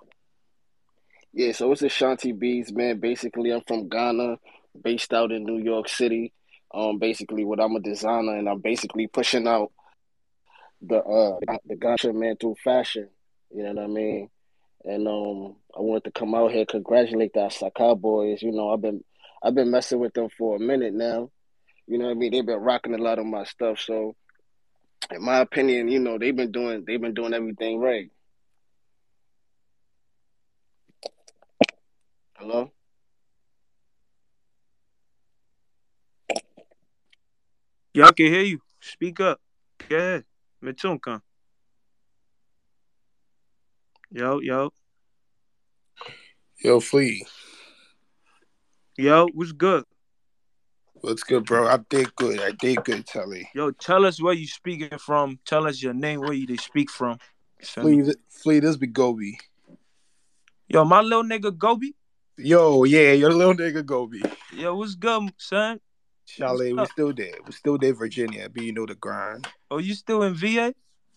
yeah, 1.33 1.53
so 1.53 1.73
it's 1.73 1.83
Ashanti 1.83 2.33
Beats, 2.33 2.73
man. 2.73 3.01
Basically, 3.01 3.51
I'm 3.51 3.63
from 3.67 3.89
Ghana, 3.89 4.39
based 4.83 5.13
out 5.13 5.33
in 5.33 5.45
New 5.45 5.59
York 5.59 5.89
City. 5.89 6.33
Um, 6.75 6.99
basically, 6.99 7.45
what 7.45 7.61
I'm 7.61 7.77
a 7.77 7.81
designer, 7.81 8.37
and 8.37 8.49
I'm 8.49 8.61
basically 8.61 9.07
pushing 9.07 9.47
out 9.47 9.73
the 10.81 10.99
uh 10.99 11.39
the 11.67 11.77
gotcha 11.77 12.13
man 12.13 12.37
through 12.37 12.57
fashion. 12.63 13.09
You 13.55 13.65
know 13.65 13.73
what 13.73 13.85
I 13.85 13.87
mean? 13.87 14.31
And 14.85 15.07
um, 15.07 15.57
I 15.77 15.81
wanted 15.81 16.05
to 16.05 16.11
come 16.11 16.35
out 16.35 16.51
here 16.51 16.65
congratulate 16.65 17.33
the 17.35 17.41
Asaka 17.41 18.01
boys. 18.01 18.43
You 18.43 18.53
know, 18.53 18.73
I've 18.73 18.81
been 18.81 19.05
I've 19.43 19.55
been 19.55 19.71
messing 19.71 19.99
with 19.99 20.15
them 20.15 20.29
for 20.37 20.57
a 20.57 20.61
minute 20.61 20.95
now. 20.95 21.31
You 21.87 21.99
know 21.99 22.07
what 22.07 22.13
I 22.13 22.15
mean? 22.15 22.33
They've 22.33 22.47
been 22.47 22.61
rocking 22.61 22.95
a 22.95 22.99
lot 22.99 23.19
of 23.19 23.27
my 23.27 23.45
stuff. 23.45 23.81
So, 23.81 24.15
in 25.11 25.23
my 25.23 25.39
opinion, 25.41 25.89
you 25.89 25.99
know, 25.99 26.19
they've 26.19 26.35
been 26.35 26.53
doing 26.53 26.85
they've 26.87 27.01
been 27.01 27.15
doing 27.15 27.35
everything 27.35 27.81
right. 27.81 28.11
Hello? 32.37 32.71
Y'all 37.95 38.13
can 38.13 38.27
hear 38.27 38.43
you. 38.43 38.61
Speak 38.81 39.21
up. 39.21 39.41
Go 39.89 39.97
ahead. 39.97 40.25
Mitunka. 40.65 41.21
Yo, 44.11 44.41
yo, 44.41 44.71
Yo, 46.63 46.79
Flea, 46.79 47.27
yo, 49.03 49.27
what's 49.35 49.53
good? 49.53 49.85
what's 51.03 51.25
good, 51.25 51.45
bro? 51.45 51.67
I 51.67 51.79
did 51.89 52.15
good. 52.15 52.41
I 52.41 52.53
did 52.53 52.85
good, 52.85 53.07
Charlie. 53.07 53.49
Yo, 53.55 53.73
tell 53.73 54.07
us 54.07 54.23
where 54.23 54.33
you 54.33 54.47
speaking 54.47 54.97
from. 54.99 55.39
Tell 55.45 55.67
us 55.67 55.83
your 55.83 55.93
name, 55.93 56.21
where 56.21 56.33
you 56.33 56.47
they 56.47 56.57
speak 56.57 56.89
from. 56.89 57.19
Flea, 57.63 58.15
Flea, 58.29 58.61
this 58.61 58.77
be 58.77 58.87
Gobi. 58.87 59.39
Yo, 60.69 60.85
my 60.85 61.01
little 61.01 61.25
nigga 61.25 61.57
Gobi. 61.57 61.95
Yo, 62.39 62.85
yeah, 62.85 63.13
your 63.13 63.33
little 63.33 63.55
nigga 63.55 63.85
Gobi. 63.85 64.23
Yo, 64.55 64.75
what's 64.77 64.95
good, 64.95 65.33
son? 65.37 65.81
Charlie, 66.27 66.73
we 66.73 66.87
still 66.87 67.13
there. 67.13 67.35
We 67.45 67.53
still 67.53 67.79
there, 67.79 67.95
Virginia. 67.95 68.49
But 68.49 68.63
you 68.63 68.73
know 68.73 68.87
the 68.87 68.95
grind. 68.95 69.49
Oh, 69.71 69.79
you 69.79 69.95
still 69.95 70.23
in 70.23 70.35
VA? 70.35 70.73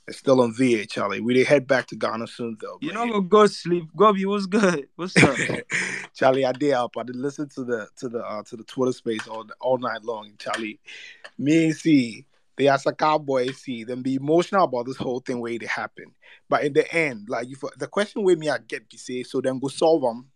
It's 0.07 0.19
still 0.19 0.41
on 0.41 0.53
VA, 0.53 0.85
Charlie. 0.85 1.19
We 1.19 1.33
they 1.33 1.43
head 1.43 1.65
back 1.67 1.87
to 1.87 1.95
Ghana 1.95 2.27
soon 2.27 2.57
though. 2.61 2.77
You 2.79 2.93
not 2.93 3.09
gonna 3.09 3.21
go 3.23 3.47
sleep. 3.47 3.85
Gobi, 3.95 4.25
what's 4.25 4.45
good? 4.45 4.87
What's 4.95 5.17
up? 5.17 5.35
Charlie, 6.13 6.45
I 6.45 6.51
did 6.51 6.73
up. 6.73 6.95
I 6.95 7.03
did 7.03 7.15
listen 7.15 7.49
to 7.49 7.63
the 7.63 7.87
to 7.97 8.09
the 8.09 8.19
uh, 8.19 8.43
to 8.43 8.55
the 8.55 8.63
Twitter 8.63 8.91
space 8.91 9.27
all 9.27 9.45
all 9.59 9.79
night 9.79 10.03
long. 10.03 10.31
Charlie, 10.37 10.79
me 11.39 11.65
and 11.65 11.75
C, 11.75 12.25
they 12.55 12.67
as 12.67 12.85
a 12.85 12.93
cowboy 12.93 13.51
see 13.51 13.83
them 13.83 14.03
be 14.03 14.15
emotional 14.15 14.65
about 14.65 14.85
this 14.85 14.97
whole 14.97 15.21
thing 15.21 15.39
where 15.39 15.53
it 15.53 15.65
happened. 15.67 16.11
But 16.49 16.63
in 16.63 16.73
the 16.73 16.91
end, 16.93 17.27
like 17.27 17.49
you, 17.49 17.55
the 17.77 17.87
question 17.87 18.21
with 18.21 18.37
me 18.37 18.49
I 18.49 18.59
get 18.59 18.87
be 18.87 18.97
say, 18.97 19.23
so 19.23 19.41
then 19.41 19.57
go 19.57 19.69
solve 19.69 20.03
them, 20.03 20.27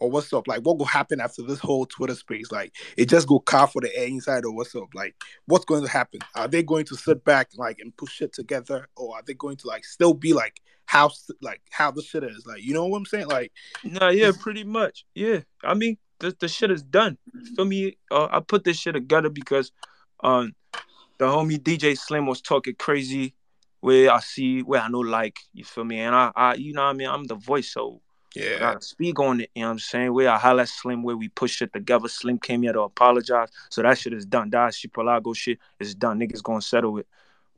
or 0.00 0.10
what's 0.10 0.32
up? 0.32 0.48
Like 0.48 0.60
what 0.60 0.78
will 0.78 0.86
happen 0.86 1.20
after 1.20 1.42
this 1.42 1.58
whole 1.58 1.86
Twitter 1.86 2.14
space? 2.14 2.50
Like 2.52 2.74
it 2.96 3.08
just 3.08 3.28
go 3.28 3.40
car 3.40 3.66
for 3.66 3.80
the 3.80 3.94
air 3.96 4.06
inside, 4.06 4.44
or 4.44 4.52
what's 4.52 4.74
up? 4.74 4.88
Like 4.94 5.14
what's 5.46 5.64
going 5.64 5.84
to 5.84 5.90
happen? 5.90 6.20
Are 6.34 6.48
they 6.48 6.62
going 6.62 6.84
to 6.86 6.96
sit 6.96 7.24
back 7.24 7.50
like 7.56 7.78
and 7.80 7.96
push 7.96 8.12
shit 8.12 8.32
together, 8.32 8.88
or 8.96 9.16
are 9.16 9.22
they 9.26 9.34
going 9.34 9.56
to 9.58 9.66
like 9.66 9.84
still 9.84 10.14
be 10.14 10.32
like 10.32 10.60
how 10.86 11.10
like 11.42 11.60
how 11.70 11.90
the 11.90 12.02
shit 12.02 12.24
is? 12.24 12.46
Like 12.46 12.62
you 12.62 12.74
know 12.74 12.86
what 12.86 12.98
I'm 12.98 13.06
saying? 13.06 13.28
Like 13.28 13.52
No, 13.84 14.08
yeah, 14.08 14.32
pretty 14.38 14.64
much. 14.64 15.04
Yeah, 15.14 15.40
I 15.62 15.74
mean, 15.74 15.98
the 16.18 16.36
the 16.38 16.48
shit 16.48 16.70
is 16.70 16.82
done. 16.82 17.18
For 17.56 17.64
me, 17.64 17.98
uh, 18.10 18.28
I 18.30 18.40
put 18.40 18.64
this 18.64 18.78
shit 18.78 18.94
together 18.94 19.28
because, 19.28 19.72
um, 20.20 20.54
the 21.18 21.26
homie 21.26 21.58
DJ 21.58 21.96
Slim 21.98 22.26
was 22.26 22.40
talking 22.40 22.74
crazy. 22.78 23.34
Where 23.80 24.10
I 24.10 24.18
see, 24.18 24.60
where 24.62 24.80
I 24.80 24.88
know, 24.88 24.98
like 24.98 25.38
you 25.52 25.62
feel 25.62 25.84
me, 25.84 26.00
and 26.00 26.12
I, 26.12 26.32
I, 26.34 26.54
you 26.54 26.72
know, 26.72 26.82
what 26.82 26.90
I 26.90 26.92
mean, 26.94 27.08
I'm 27.08 27.24
the 27.24 27.36
voice, 27.36 27.72
so 27.72 28.00
yeah, 28.34 28.58
gotta 28.58 28.80
speak 28.82 29.18
on 29.18 29.40
it. 29.40 29.50
You 29.54 29.62
know 29.62 29.68
what 29.68 29.72
I'm 29.72 29.78
saying? 29.78 30.12
Where 30.12 30.30
I 30.30 30.38
holla 30.38 30.66
Slim, 30.66 31.02
where 31.02 31.16
we 31.16 31.28
push 31.28 31.62
it 31.62 31.72
together. 31.72 32.08
Slim 32.08 32.38
came 32.38 32.62
here 32.62 32.72
to 32.72 32.82
apologize, 32.82 33.48
so 33.70 33.82
that 33.82 33.98
shit 33.98 34.12
is 34.12 34.26
done. 34.26 34.50
That 34.50 34.72
Chipolago 34.72 35.34
shit 35.34 35.58
is 35.80 35.94
done. 35.94 36.20
Niggas 36.20 36.42
gonna 36.42 36.62
settle 36.62 36.98
it. 36.98 37.06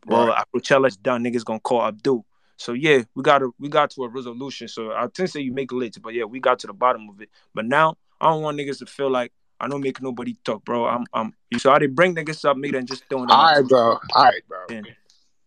Well, 0.06 0.28
right. 0.28 0.44
Coachella's 0.54 0.96
done. 0.96 1.24
Niggas 1.24 1.44
gonna 1.44 1.60
call 1.60 1.82
Abdul. 1.82 2.24
So 2.56 2.74
yeah, 2.74 3.02
we 3.14 3.22
got 3.22 3.38
to 3.38 3.54
we 3.58 3.68
got 3.68 3.90
to 3.92 4.04
a 4.04 4.08
resolution. 4.08 4.68
So 4.68 4.92
I 4.92 5.02
tend 5.02 5.14
to 5.14 5.28
say 5.28 5.40
you 5.40 5.52
make 5.52 5.72
it 5.72 5.74
late, 5.74 5.96
but 6.02 6.12
yeah, 6.12 6.24
we 6.24 6.40
got 6.40 6.58
to 6.60 6.66
the 6.66 6.74
bottom 6.74 7.08
of 7.08 7.20
it. 7.20 7.30
But 7.54 7.64
now 7.64 7.96
I 8.20 8.28
don't 8.28 8.42
want 8.42 8.58
niggas 8.58 8.80
to 8.80 8.86
feel 8.86 9.10
like 9.10 9.32
I 9.58 9.66
don't 9.66 9.82
make 9.82 10.00
nobody 10.02 10.36
talk, 10.44 10.64
bro. 10.64 10.86
I'm 10.86 11.06
I'm 11.14 11.34
so 11.56 11.70
I 11.70 11.78
didn't 11.78 11.94
bring 11.94 12.14
niggas 12.14 12.44
up, 12.44 12.58
nigga, 12.58 12.78
and 12.78 12.86
just 12.86 13.04
throwing 13.08 13.28
them 13.28 13.36
All 13.36 13.44
right, 13.44 13.66
bro. 13.66 13.98
All 14.14 14.24
right, 14.24 14.42
bro. 14.46 14.58
there. 14.68 14.78
You 14.78 14.84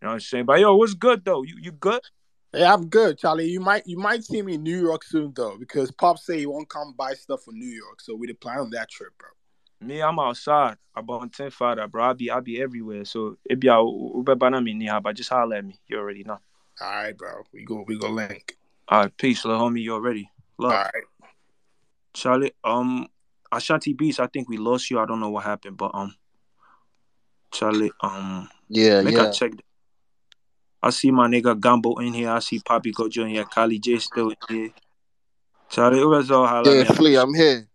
know 0.02 0.08
what 0.08 0.12
I'm 0.14 0.20
saying? 0.20 0.44
But 0.44 0.60
yo, 0.60 0.74
what's 0.76 0.94
good 0.94 1.24
though? 1.24 1.42
You 1.42 1.56
you 1.60 1.70
good? 1.72 2.00
Yeah, 2.54 2.72
I'm 2.72 2.86
good, 2.86 3.18
Charlie. 3.18 3.48
You 3.48 3.60
might 3.60 3.86
you 3.86 3.98
might 3.98 4.24
see 4.24 4.42
me 4.42 4.54
in 4.54 4.62
New 4.62 4.80
York 4.80 5.04
soon 5.04 5.32
though, 5.34 5.56
because 5.58 5.90
Pop 5.90 6.18
say 6.18 6.38
he 6.38 6.46
won't 6.46 6.68
come 6.68 6.94
buy 6.96 7.14
stuff 7.14 7.42
for 7.44 7.52
New 7.52 7.66
York, 7.66 8.00
so 8.00 8.14
we 8.14 8.26
the 8.26 8.34
plan 8.34 8.60
on 8.60 8.70
that 8.70 8.88
trip, 8.90 9.12
bro. 9.18 9.28
Me, 9.80 10.00
I'm 10.00 10.18
outside. 10.18 10.76
I'm 10.94 11.08
on 11.10 11.28
10 11.28 11.50
father, 11.50 11.86
bro. 11.88 12.04
I 12.04 12.12
be 12.12 12.30
I 12.30 12.40
be 12.40 12.60
everywhere. 12.60 13.04
So 13.04 13.36
it 13.44 13.60
be 13.60 13.68
out 13.68 13.86
ube 13.86 14.38
banana 14.38 14.62
me 14.62 14.88
but 15.02 15.16
just 15.16 15.30
holler 15.30 15.56
at 15.56 15.64
me. 15.64 15.78
You 15.88 15.98
already 15.98 16.24
know. 16.24 16.38
All 16.80 16.90
right, 16.90 17.16
bro. 17.16 17.42
We 17.52 17.64
go 17.64 17.84
we 17.86 17.98
go 17.98 18.08
link. 18.08 18.56
All 18.88 19.02
right, 19.02 19.16
peace, 19.16 19.44
little 19.44 19.60
homie. 19.60 19.82
You 19.82 19.94
already. 19.94 20.30
Love. 20.58 20.72
All 20.72 20.78
right. 20.78 21.04
Charlie, 22.14 22.52
um, 22.62 23.08
Ashanti 23.50 23.92
Beats, 23.92 24.20
I 24.20 24.28
think 24.28 24.48
we 24.48 24.56
lost 24.56 24.90
you. 24.90 25.00
I 25.00 25.06
don't 25.06 25.20
know 25.20 25.30
what 25.30 25.44
happened, 25.44 25.76
but 25.76 25.90
um, 25.94 26.14
Charlie, 27.50 27.92
um, 28.00 28.48
Yeah, 28.68 29.02
make 29.02 29.16
yeah. 29.16 29.28
I 29.28 29.30
check. 29.30 29.52
I 30.84 30.90
see 30.90 31.10
my 31.10 31.26
nigga 31.28 31.58
Gumbo 31.58 31.94
in 31.94 32.12
here. 32.12 32.28
I 32.28 32.40
see 32.40 32.60
Poppy 32.60 32.92
Gojo 32.92 33.22
in 33.22 33.30
here. 33.30 33.44
Kali 33.44 33.78
J 33.78 33.98
still 33.98 34.28
in 34.28 34.36
here. 34.46 34.70
Charlie, 35.70 36.00
who 36.00 36.14
else 36.14 36.30
all 36.30 36.46
holler 36.46 36.74
Yeah? 36.74 36.84
Flea, 36.84 37.16
I'm 37.16 37.32
here. 37.32 37.66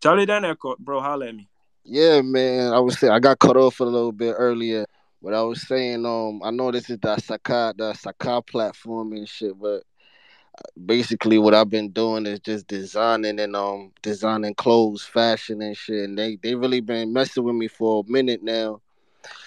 Charlie, 0.00 0.24
then 0.24 0.44
echo, 0.44 0.76
bro, 0.78 1.00
holler 1.00 1.26
at 1.26 1.34
me. 1.34 1.48
Yeah, 1.84 2.22
man. 2.22 2.72
I 2.72 2.78
was 2.78 3.00
saying 3.00 3.12
I 3.12 3.18
got 3.18 3.40
cut 3.40 3.56
off 3.56 3.80
a 3.80 3.84
little 3.84 4.12
bit 4.12 4.36
earlier, 4.38 4.86
but 5.20 5.34
I 5.34 5.42
was 5.42 5.66
saying, 5.66 6.06
um, 6.06 6.40
I 6.44 6.52
know 6.52 6.70
this 6.70 6.88
is 6.88 6.98
the 6.98 7.18
Saka, 7.18 7.74
the 7.76 7.92
Saka 7.94 8.42
platform 8.42 9.14
and 9.14 9.28
shit, 9.28 9.58
but 9.60 9.82
basically 10.86 11.38
what 11.38 11.52
I've 11.52 11.68
been 11.68 11.90
doing 11.90 12.26
is 12.26 12.38
just 12.38 12.68
designing 12.68 13.40
and 13.40 13.56
um 13.56 13.90
designing 14.02 14.54
clothes, 14.54 15.02
fashion 15.02 15.60
and 15.62 15.76
shit. 15.76 16.08
And 16.08 16.16
they 16.16 16.36
they 16.36 16.54
really 16.54 16.80
been 16.80 17.12
messing 17.12 17.42
with 17.42 17.56
me 17.56 17.66
for 17.66 18.04
a 18.06 18.10
minute 18.10 18.44
now. 18.44 18.80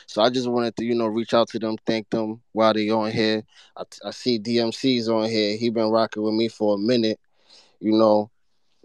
So 0.07 0.21
I 0.21 0.29
just 0.29 0.49
wanted 0.49 0.75
to, 0.77 0.85
you 0.85 0.95
know, 0.95 1.07
reach 1.07 1.33
out 1.33 1.49
to 1.49 1.59
them, 1.59 1.75
thank 1.85 2.09
them 2.09 2.41
while 2.51 2.73
they 2.73 2.89
on 2.89 3.11
here. 3.11 3.43
I, 3.75 3.83
I 4.05 4.11
see 4.11 4.39
DMC's 4.39 5.09
on 5.09 5.29
here. 5.29 5.57
He 5.57 5.69
been 5.69 5.89
rocking 5.89 6.23
with 6.23 6.33
me 6.33 6.47
for 6.47 6.75
a 6.75 6.77
minute, 6.77 7.19
you 7.79 7.91
know. 7.91 8.29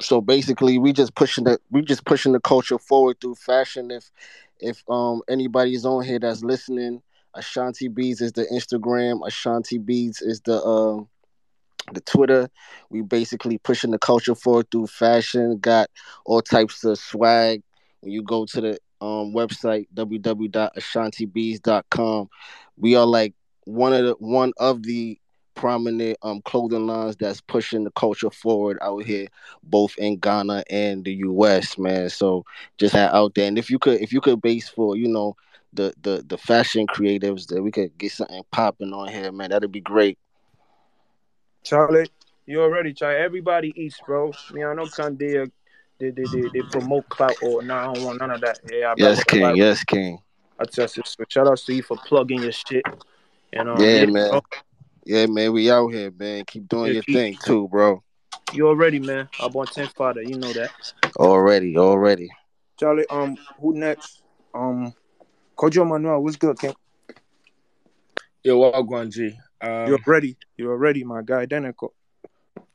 So 0.01 0.21
basically, 0.21 0.79
we 0.79 0.93
just 0.93 1.15
pushing 1.15 1.45
the 1.45 1.59
we 1.71 1.83
just 1.83 2.05
pushing 2.05 2.33
the 2.33 2.41
culture 2.41 2.79
forward 2.79 3.21
through 3.21 3.35
fashion. 3.37 3.91
If 3.91 4.11
if 4.59 4.83
um 4.89 5.23
anybody's 5.29 5.85
on 5.85 6.05
here 6.05 6.19
that's 6.19 6.43
listening, 6.43 7.03
Ashanti 7.35 7.89
Beads 7.89 8.21
is 8.21 8.33
the 8.33 8.45
Instagram. 8.47 9.27
Ashanti 9.27 9.79
Beads 9.79 10.23
is 10.23 10.41
the 10.41 10.63
um 10.65 11.09
the 11.93 12.01
Twitter. 12.01 12.49
We 12.89 13.03
basically 13.03 13.59
pushing 13.59 13.91
the 13.91 13.99
culture 13.99 14.35
forward 14.35 14.71
through 14.71 14.87
fashion. 14.89 15.59
Got 15.59 15.89
all 16.25 16.43
types 16.43 16.85
of 16.85 16.99
swag. 16.99 17.63
When 18.01 18.13
you 18.13 18.23
go 18.23 18.47
to 18.47 18.61
the 18.61 18.79
um 19.01 19.33
website 19.33 19.87
www.ashantibees.com, 19.95 22.29
we 22.77 22.97
are 22.97 23.07
like 23.07 23.35
one 23.65 23.93
of 23.93 24.05
the 24.05 24.15
one 24.19 24.53
of 24.59 24.83
the 24.83 25.19
prominent 25.55 26.17
um 26.23 26.41
clothing 26.43 26.87
lines 26.87 27.17
that's 27.17 27.41
pushing 27.43 27.85
the 27.85 27.91
culture 27.93 28.31
forward 28.31 28.79
out 28.81 29.05
here, 29.05 29.29
both 29.63 29.95
in 29.99 30.19
Ghana 30.19 30.65
and 30.71 31.05
the 31.05 31.15
US, 31.17 31.77
man. 31.77 32.09
So 32.09 32.45
just 32.79 32.95
out 32.95 33.35
there. 33.35 33.47
And 33.47 33.59
if 33.59 33.71
you 33.71 33.79
could 33.79 34.01
if 34.01 34.13
you 34.13 34.21
could 34.21 34.41
base 34.41 34.69
for, 34.69 34.97
you 34.97 35.09
know, 35.09 35.37
the 35.73 35.93
the 36.03 36.25
the 36.27 36.39
fashion 36.39 36.87
creatives 36.87 37.47
that 37.49 37.63
we 37.63 37.71
could 37.71 37.97
get 37.99 38.13
something 38.13 38.43
popping 38.51 38.93
on 38.93 39.09
here, 39.09 39.33
man, 39.33 39.51
that'd 39.51 39.71
be 39.71 39.81
great. 39.81 40.19
Charlie, 41.63 42.09
you 42.47 42.63
already 42.63 42.95
Charlie. 42.95 43.19
Everybody 43.19 43.73
eats, 43.77 44.01
bro. 44.07 44.33
Me, 44.53 44.65
I 44.65 44.75
know 44.75 44.87
Kanye, 44.87 45.51
they, 46.01 46.11
they, 46.11 46.25
they, 46.25 46.49
they 46.53 46.63
promote 46.63 47.09
clout 47.09 47.37
or 47.43 47.63
nah, 47.63 47.91
I 47.91 47.95
don't 47.95 48.05
want 48.05 48.21
none 48.21 48.31
of 48.31 48.41
that. 48.41 48.59
Yeah, 48.71 48.91
I 48.91 48.95
Yes, 48.97 49.19
bet- 49.19 49.27
King. 49.29 49.57
Yes, 49.57 49.85
King. 49.85 50.19
I 50.59 50.65
test 50.65 50.99
it. 50.99 51.07
So 51.07 51.25
shout 51.29 51.47
out 51.47 51.59
to 51.59 51.73
you 51.75 51.83
for 51.83 51.97
plugging 51.99 52.43
your 52.43 52.53
shit. 52.53 52.85
And 53.53 53.69
um, 53.69 53.81
Yeah, 53.81 54.01
yeah, 54.01 54.07
man. 54.07 54.31
bro, 54.31 54.41
Yeah, 55.05 55.27
man. 55.27 55.53
We 55.53 55.71
out 55.71 55.89
here, 55.89 56.11
man. 56.19 56.45
Keep 56.47 56.69
doing 56.69 56.87
Yeah, 56.87 56.93
your 56.95 57.03
keep- 57.03 57.15
thing 57.17 57.37
too, 57.45 57.69
bro. 57.69 58.03
you 58.53 58.67
already, 58.67 58.99
man. 58.99 59.29
I'm 59.41 59.55
on 59.55 59.67
10 59.67 59.89
father. 59.89 60.23
You 60.23 60.37
know 60.39 60.53
that. 60.53 60.71
Already, 61.17 61.77
already. 61.77 62.31
Charlie, 62.79 63.07
um, 63.11 63.37
who 63.61 63.75
next? 63.75 64.23
Um, 64.55 64.95
Kojo 65.57 65.87
Manuel, 65.87 66.23
what's 66.23 66.37
good, 66.37 66.59
King? 66.59 66.75
Yo, 68.43 68.57
what 68.59 68.81
going, 68.83 69.11
G? 69.11 69.37
Um, 69.61 69.87
You're 69.89 69.99
ready. 70.07 70.37
You're 70.57 70.77
ready, 70.77 71.05
my 71.05 71.21
guy. 71.23 71.45
Denico. 71.47 71.91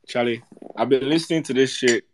Charlie, 0.06 0.42
I've 0.76 0.88
been 0.88 1.08
listening 1.08 1.42
to 1.44 1.52
this 1.54 1.70
shit 1.72 2.04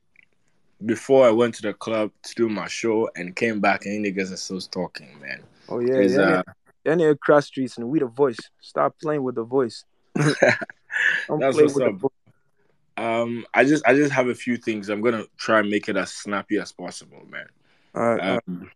before 0.85 1.27
I 1.27 1.31
went 1.31 1.55
to 1.57 1.63
the 1.63 1.73
club 1.75 2.11
to 2.23 2.35
do 2.35 2.49
my 2.49 2.69
show 2.69 3.09
and 3.17 3.35
came 3.37 3.61
back 3.61 3.85
and 3.87 4.05
you 4.05 4.13
niggas 4.13 4.33
are 4.33 4.37
still 4.37 4.61
talking, 4.61 5.09
man. 5.21 5.43
Oh 5.69 5.79
yeah, 5.81 6.01
yeah. 6.01 6.19
uh, 6.21 6.43
That 6.85 6.99
nigga 6.99 7.19
cross 7.21 7.47
streets 7.47 7.79
and 7.79 7.89
we 7.89 7.99
the 8.01 8.07
voice. 8.07 8.39
Stop 8.61 8.97
playing 9.01 9.23
with 9.23 9.35
the 9.37 9.45
voice. 9.45 9.85
Don't 10.17 11.41
That's 11.41 11.57
play 11.57 11.65
what's 11.65 11.75
with 11.75 11.85
up. 11.85 11.93
the 11.93 11.99
voice. 11.99 12.11
Um, 12.97 13.47
I 13.55 13.65
just 13.65 13.87
I 13.87 13.95
just 13.95 14.13
have 14.13 14.29
a 14.29 14.35
few 14.35 14.57
things. 14.57 14.89
I'm 14.89 15.01
gonna 15.01 15.25
try 15.39 15.61
and 15.61 15.71
make 15.71 15.89
it 15.89 15.97
as 15.97 16.11
snappy 16.11 16.59
as 16.59 16.73
possible, 16.73 17.23
man. 17.29 17.47
All 17.95 18.15
right. 18.15 18.41
Um, 18.47 18.71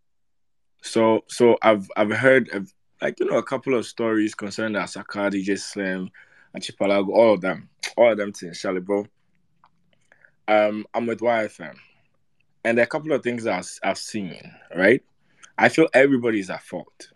so 0.83 1.25
so 1.27 1.59
I've 1.63 1.91
I've 1.97 2.13
heard 2.13 2.49
of 2.51 2.73
like 3.03 3.21
you 3.21 3.27
know 3.27 3.37
a 3.37 3.43
couple 3.43 3.75
of 3.75 3.85
stories 3.87 4.35
concerning 4.35 4.81
Asaka, 4.81 5.31
DJ 5.31 5.59
Slim, 5.59 6.11
Achipalago, 6.57 7.09
all 7.11 7.35
of 7.35 7.41
them, 7.41 7.69
all 7.97 8.13
of 8.13 8.17
them 8.19 8.33
things, 8.33 8.61
Charlie, 8.61 8.81
bro. 8.81 9.07
Um, 10.49 10.87
I'm 10.95 11.07
with 11.07 11.21
YFM, 11.21 11.77
and 12.67 12.81
a 12.81 12.87
couple 12.87 13.13
of 13.13 13.23
things 13.23 13.47
I've- 13.47 13.79
I've 13.85 13.97
seen. 13.97 14.53
Right, 14.75 15.03
I 15.57 15.69
feel 15.69 15.89
everybody's 15.95 16.51
at 16.51 16.63
fault. 16.63 17.13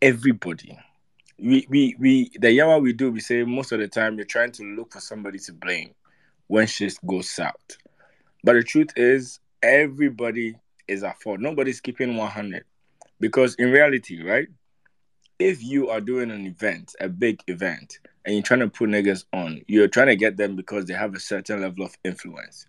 Everybody. 0.00 0.78
We 1.38 1.66
we 1.68 1.94
we 1.98 2.30
the 2.38 2.48
yawa 2.48 2.80
we 2.80 2.94
do. 2.94 3.12
We 3.12 3.20
say 3.20 3.44
most 3.44 3.72
of 3.72 3.80
the 3.80 3.88
time 3.88 4.16
you're 4.16 4.24
trying 4.24 4.52
to 4.52 4.62
look 4.64 4.92
for 4.94 5.00
somebody 5.00 5.38
to 5.40 5.52
blame 5.52 5.94
when 6.46 6.66
shit 6.66 6.94
goes 7.06 7.28
south. 7.30 7.76
But 8.42 8.54
the 8.54 8.62
truth 8.62 8.92
is, 8.96 9.40
everybody 9.62 10.56
is 10.88 11.04
at 11.04 11.20
fault. 11.20 11.40
Nobody's 11.40 11.80
keeping 11.80 12.16
100. 12.16 12.64
Because 13.20 13.54
in 13.56 13.70
reality, 13.70 14.22
right? 14.22 14.48
If 15.38 15.62
you 15.62 15.90
are 15.90 16.00
doing 16.00 16.30
an 16.30 16.46
event, 16.46 16.94
a 17.00 17.08
big 17.08 17.40
event, 17.46 17.98
and 18.24 18.34
you're 18.34 18.42
trying 18.42 18.60
to 18.60 18.68
put 18.68 18.88
niggas 18.88 19.24
on, 19.32 19.62
you're 19.68 19.88
trying 19.88 20.08
to 20.08 20.16
get 20.16 20.36
them 20.38 20.56
because 20.56 20.86
they 20.86 20.94
have 20.94 21.14
a 21.14 21.20
certain 21.20 21.60
level 21.60 21.84
of 21.84 21.94
influence. 22.04 22.66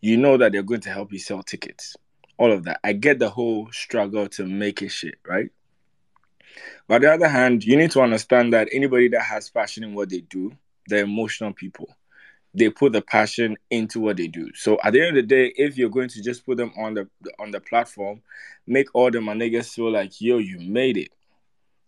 You 0.00 0.16
know 0.16 0.36
that 0.36 0.52
they're 0.52 0.62
going 0.62 0.82
to 0.82 0.90
help 0.90 1.12
you 1.12 1.18
sell 1.18 1.42
tickets. 1.42 1.96
All 2.38 2.52
of 2.52 2.64
that. 2.64 2.80
I 2.84 2.92
get 2.92 3.18
the 3.18 3.30
whole 3.30 3.68
struggle 3.72 4.28
to 4.30 4.46
make 4.46 4.82
it 4.82 4.90
shit, 4.90 5.16
right? 5.26 5.50
But 6.86 6.96
on 6.96 7.00
the 7.00 7.12
other 7.14 7.28
hand, 7.28 7.64
you 7.64 7.76
need 7.76 7.90
to 7.92 8.02
understand 8.02 8.52
that 8.52 8.68
anybody 8.72 9.08
that 9.08 9.22
has 9.22 9.50
passion 9.50 9.84
in 9.84 9.94
what 9.94 10.10
they 10.10 10.20
do, 10.20 10.52
they're 10.88 11.04
emotional 11.04 11.52
people 11.52 11.88
they 12.56 12.70
put 12.70 12.92
the 12.92 13.02
passion 13.02 13.54
into 13.70 14.00
what 14.00 14.16
they 14.16 14.28
do. 14.28 14.50
So 14.54 14.78
at 14.82 14.94
the 14.94 15.00
end 15.00 15.10
of 15.10 15.14
the 15.16 15.22
day, 15.22 15.52
if 15.56 15.76
you're 15.76 15.90
going 15.90 16.08
to 16.08 16.22
just 16.22 16.46
put 16.46 16.56
them 16.56 16.72
on 16.78 16.94
the 16.94 17.08
on 17.38 17.50
the 17.50 17.60
platform, 17.60 18.22
make 18.66 18.88
all 18.94 19.10
the 19.10 19.20
my 19.20 19.34
niggas 19.34 19.74
feel 19.74 19.92
like 19.92 20.20
yo, 20.20 20.38
you 20.38 20.58
made 20.58 20.96
it. 20.96 21.10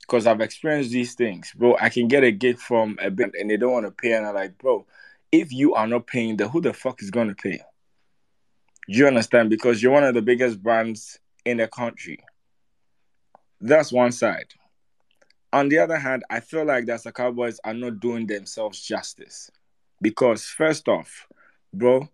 Because 0.01 0.27
I've 0.27 0.41
experienced 0.41 0.91
these 0.91 1.15
things, 1.15 1.53
bro. 1.57 1.77
I 1.81 1.89
can 1.89 2.07
get 2.07 2.23
a 2.23 2.31
gig 2.31 2.59
from 2.59 2.99
a 3.01 3.11
band 3.11 3.35
and 3.39 3.51
they 3.51 3.57
don't 3.57 3.73
want 3.73 3.87
to 3.87 3.93
pay, 3.93 4.13
and 4.13 4.27
I'm 4.27 4.35
like, 4.35 4.59
bro, 4.59 4.87
if 5.33 5.53
you 5.53 5.75
are 5.75 5.87
not 5.87 6.07
paying, 6.07 6.37
then 6.37 6.49
who 6.51 6.61
the 6.61 6.75
fuck 6.75 7.03
is 7.03 7.11
gonna 7.11 7.35
pay? 7.35 7.61
You 8.91 9.07
understand? 9.07 9.51
Because 9.51 9.83
you're 9.83 9.93
one 9.93 10.05
of 10.05 10.15
the 10.15 10.23
biggest 10.23 10.63
brands 10.63 11.19
in 11.45 11.59
the 11.59 11.69
country. 11.69 12.19
That's 13.61 13.93
one 13.93 14.13
side. 14.13 14.47
On 15.53 15.69
the 15.69 15.79
other 15.79 15.99
hand, 15.99 16.25
I 16.31 16.41
feel 16.41 16.65
like 16.65 16.87
that 16.87 17.05
the 17.05 17.13
Cowboys 17.13 17.61
are 17.65 17.75
not 17.75 18.01
doing 18.01 18.27
themselves 18.27 18.81
justice. 18.81 19.51
Because 20.01 20.47
first 20.47 20.89
off, 20.89 21.29
bro, 21.75 22.09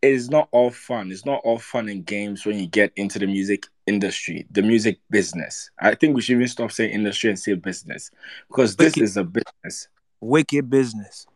it 0.00 0.12
is 0.12 0.30
not 0.30 0.48
all 0.52 0.70
fun. 0.70 1.10
It's 1.10 1.26
not 1.26 1.40
all 1.42 1.58
fun 1.58 1.88
and 1.88 2.06
games 2.06 2.46
when 2.46 2.60
you 2.60 2.68
get 2.68 2.92
into 2.94 3.18
the 3.18 3.26
music 3.26 3.66
industry, 3.88 4.46
the 4.52 4.62
music 4.62 5.00
business. 5.10 5.70
I 5.80 5.96
think 5.96 6.14
we 6.14 6.22
should 6.22 6.36
even 6.36 6.46
stop 6.46 6.70
saying 6.70 6.92
industry 6.92 7.30
and 7.30 7.38
say 7.38 7.54
business. 7.54 8.12
Because 8.46 8.76
this 8.76 8.94
Wicked, 8.94 9.02
is 9.02 9.16
a 9.16 9.24
business. 9.24 9.88
wicked 10.20 10.70
business. 10.70 11.26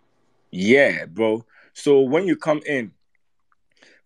Yeah, 0.53 1.07
bro. 1.07 1.45
So 1.73 2.01
when 2.03 2.29
you 2.29 2.37
come 2.37 2.61
in, 2.65 2.93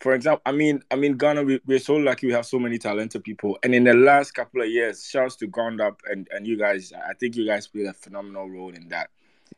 for 0.00 0.15
example, 0.15 0.42
I 0.44 0.52
mean, 0.52 0.83
I 0.91 0.97
mean, 0.97 1.16
Ghana, 1.16 1.42
we, 1.42 1.60
we're 1.66 1.78
so 1.78 1.94
lucky 1.94 2.26
we 2.26 2.33
have 2.34 2.47
so 2.47 2.58
many 2.58 2.78
talented 2.78 3.25
people. 3.25 3.58
And 3.62 3.75
in 3.75 3.84
the 3.84 3.94
last 3.94 4.33
couple 4.33 4.60
of 4.62 4.68
years, 4.68 5.07
shouts 5.07 5.36
to 5.36 5.47
Ground 5.47 5.81
Up 5.81 6.00
and, 6.10 6.28
and 6.31 6.47
you 6.47 6.58
guys, 6.58 6.92
I 6.92 7.15
think 7.15 7.36
you 7.36 7.47
guys 7.47 7.66
played 7.66 7.86
a 7.86 7.92
phenomenal 7.94 8.49
role 8.50 8.70
in 8.75 8.89
that. 8.89 9.10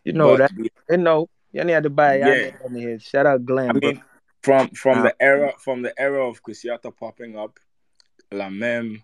You 0.05 0.13
know 0.13 0.37
But 0.37 0.51
that. 0.57 0.71
You 0.91 0.97
know, 0.99 1.29
you 1.53 1.65
need 1.65 1.83
to 1.83 1.91
buy. 1.91 2.19
yeah. 2.19 2.99
Shout 2.99 3.27
out 3.27 3.45
Glenn, 3.45 3.71
I 3.71 3.73
bro. 3.73 3.91
mean, 3.93 4.03
from 4.43 4.69
from 4.71 4.99
Uh, 4.99 5.03
the 5.05 5.17
era 5.21 5.53
from 5.59 5.83
the 5.83 5.93
era 6.01 6.25
of 6.29 6.43
Kusiata 6.43 6.95
popping 6.97 7.37
up, 7.37 7.59
La 8.31 8.49
Mem, 8.49 9.03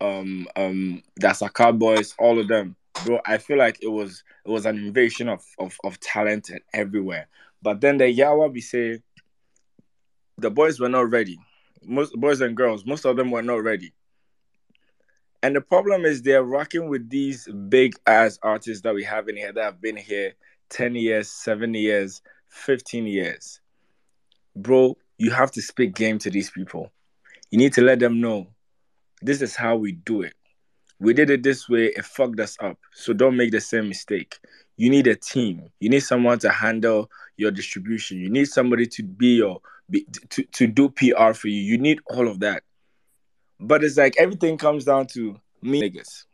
um, 0.00 0.48
um, 0.56 1.02
Dasaka 1.20 1.76
Boys, 1.78 2.14
all 2.18 2.38
of 2.38 2.48
them, 2.48 2.76
bro. 3.04 3.20
I 3.26 3.38
feel 3.38 3.58
like 3.58 3.82
it 3.82 3.88
was 3.88 4.24
it 4.46 4.50
was 4.50 4.64
an 4.64 4.78
invasion 4.78 5.28
of 5.28 5.44
of, 5.58 5.76
of 5.84 6.00
talent 6.00 6.50
everywhere. 6.72 7.28
But 7.60 7.80
then 7.80 7.98
the 7.98 8.04
Yawa 8.04 8.52
be 8.52 8.60
say 8.60 9.02
the 10.42 10.50
boys 10.50 10.78
were 10.78 10.88
not 10.88 11.10
ready. 11.10 11.38
Most 11.84 12.12
boys 12.14 12.40
and 12.40 12.56
girls, 12.56 12.84
most 12.84 13.04
of 13.04 13.16
them 13.16 13.30
were 13.30 13.42
not 13.42 13.62
ready. 13.62 13.92
And 15.42 15.56
the 15.56 15.60
problem 15.60 16.04
is 16.04 16.22
they're 16.22 16.44
rocking 16.44 16.88
with 16.88 17.08
these 17.08 17.48
big 17.68 17.94
ass 18.06 18.38
artists 18.42 18.82
that 18.82 18.94
we 18.94 19.02
have 19.04 19.28
in 19.28 19.36
here 19.36 19.52
that 19.52 19.64
have 19.64 19.80
been 19.80 19.96
here 19.96 20.34
10 20.70 20.94
years, 20.94 21.30
7 21.30 21.74
years, 21.74 22.22
15 22.48 23.06
years. 23.06 23.60
Bro, 24.54 24.96
you 25.18 25.30
have 25.30 25.50
to 25.52 25.62
speak 25.62 25.94
game 25.94 26.18
to 26.20 26.30
these 26.30 26.50
people. 26.50 26.92
You 27.50 27.58
need 27.58 27.72
to 27.74 27.82
let 27.82 27.98
them 27.98 28.20
know 28.20 28.48
this 29.20 29.42
is 29.42 29.56
how 29.56 29.76
we 29.76 29.92
do 29.92 30.22
it. 30.22 30.34
We 31.00 31.14
did 31.14 31.30
it 31.30 31.42
this 31.42 31.68
way, 31.68 31.86
it 31.86 32.04
fucked 32.04 32.38
us 32.38 32.56
up. 32.60 32.78
So 32.92 33.12
don't 33.12 33.36
make 33.36 33.50
the 33.50 33.60
same 33.60 33.88
mistake. 33.88 34.38
You 34.76 34.90
need 34.90 35.08
a 35.08 35.16
team. 35.16 35.70
You 35.80 35.88
need 35.88 36.00
someone 36.00 36.38
to 36.40 36.50
handle 36.50 37.10
your 37.36 37.50
distribution. 37.50 38.18
You 38.18 38.30
need 38.30 38.46
somebody 38.46 38.86
to 38.86 39.02
be 39.02 39.36
your 39.36 39.60
be, 39.90 40.06
to, 40.30 40.42
to 40.42 40.66
do 40.66 40.88
PR 40.90 41.32
for 41.32 41.48
you. 41.48 41.60
You 41.60 41.78
need 41.78 42.00
all 42.06 42.28
of 42.28 42.40
that. 42.40 42.62
But 43.60 43.84
it's 43.84 43.96
like 43.96 44.16
everything 44.18 44.58
comes 44.58 44.84
down 44.84 45.06
to 45.08 45.40
me 45.62 45.82
niggas. 45.82 46.24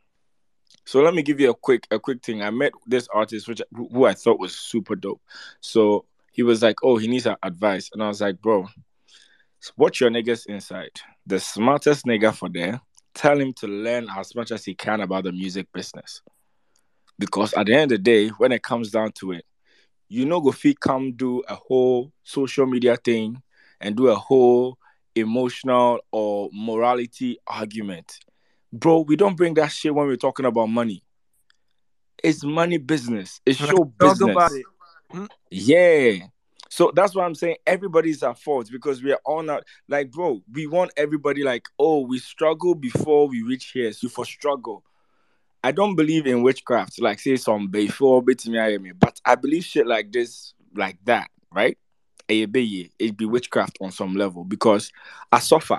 So 0.84 1.02
let 1.02 1.14
me 1.14 1.22
give 1.22 1.38
you 1.38 1.50
a 1.50 1.54
quick 1.54 1.86
a 1.90 1.98
quick 1.98 2.24
thing. 2.24 2.42
I 2.42 2.50
met 2.50 2.72
this 2.86 3.08
artist 3.12 3.48
which 3.48 3.60
who 3.74 4.06
I 4.06 4.14
thought 4.14 4.40
was 4.40 4.56
super 4.56 4.96
dope. 4.96 5.20
So 5.60 6.06
he 6.32 6.42
was 6.42 6.62
like, 6.62 6.76
"Oh, 6.82 6.96
he 6.96 7.08
needs 7.08 7.26
advice," 7.42 7.90
and 7.92 8.02
I 8.02 8.08
was 8.08 8.20
like, 8.20 8.40
"Bro, 8.40 8.68
watch 9.76 10.00
your 10.00 10.10
niggas 10.10 10.46
inside. 10.46 10.92
The 11.26 11.40
smartest 11.40 12.06
nigga 12.06 12.34
for 12.34 12.48
there. 12.48 12.80
Tell 13.14 13.38
him 13.38 13.52
to 13.54 13.66
learn 13.66 14.06
as 14.16 14.34
much 14.34 14.52
as 14.52 14.64
he 14.64 14.74
can 14.74 15.00
about 15.00 15.24
the 15.24 15.32
music 15.32 15.66
business. 15.72 16.22
Because 17.18 17.52
at 17.54 17.66
the 17.66 17.74
end 17.74 17.90
of 17.92 17.98
the 17.98 17.98
day, 17.98 18.28
when 18.28 18.52
it 18.52 18.62
comes 18.62 18.90
down 18.90 19.12
to 19.18 19.32
it, 19.32 19.44
you 20.08 20.24
know, 20.24 20.40
go 20.40 20.52
fit 20.52 20.80
come 20.80 21.12
do 21.12 21.42
a 21.48 21.54
whole 21.54 22.12
social 22.22 22.66
media 22.66 22.96
thing 22.96 23.42
and 23.80 23.96
do 23.96 24.08
a 24.08 24.14
whole 24.14 24.78
emotional 25.14 26.00
or 26.10 26.48
morality 26.52 27.38
argument. 27.46 28.18
Bro, 28.72 29.00
we 29.00 29.16
don't 29.16 29.36
bring 29.36 29.54
that 29.54 29.68
shit 29.72 29.94
when 29.94 30.06
we're 30.06 30.16
talking 30.16 30.46
about 30.46 30.66
money. 30.66 31.02
It's 32.22 32.44
money 32.44 32.78
business. 32.78 33.40
It's 33.46 33.58
show 33.58 33.84
business. 33.84 34.52
it. 34.52 34.66
Hmm? 35.10 35.26
Yeah. 35.50 36.26
So 36.70 36.92
that's 36.94 37.14
why 37.14 37.24
I'm 37.24 37.34
saying 37.34 37.56
everybody's 37.66 38.22
at 38.22 38.38
fault 38.38 38.68
because 38.70 39.02
we 39.02 39.12
are 39.12 39.20
all 39.24 39.42
not 39.42 39.64
like, 39.88 40.10
bro, 40.10 40.42
we 40.52 40.66
want 40.66 40.92
everybody 40.96 41.42
like, 41.42 41.66
oh, 41.78 42.00
we 42.00 42.18
struggle 42.18 42.74
before 42.74 43.28
we 43.28 43.42
reach 43.42 43.70
here. 43.72 43.92
So 43.92 44.08
for 44.08 44.24
struggle. 44.24 44.84
I 45.62 45.72
don't 45.72 45.96
believe 45.96 46.26
in 46.26 46.42
witchcraft, 46.42 47.00
like 47.00 47.18
say 47.18 47.36
some 47.36 47.68
before 47.68 48.22
me, 48.22 48.92
but 48.98 49.20
I 49.24 49.34
believe 49.34 49.64
shit 49.64 49.86
like 49.86 50.12
this, 50.12 50.54
like 50.74 50.98
that, 51.04 51.30
right? 51.52 51.76
It'd 52.28 52.52
be 52.52 52.90
witchcraft 53.00 53.78
on 53.80 53.90
some 53.90 54.14
level 54.14 54.44
because 54.44 54.92
I 55.32 55.40
suffer. 55.40 55.78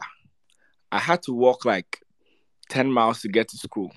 I 0.92 1.00
had 1.00 1.22
to 1.24 1.34
walk 1.34 1.66
like 1.66 2.02
10 2.70 2.92
miles 2.92 3.22
to 3.22 3.28
get 3.30 3.48
to 3.50 3.58
school. 3.58 3.92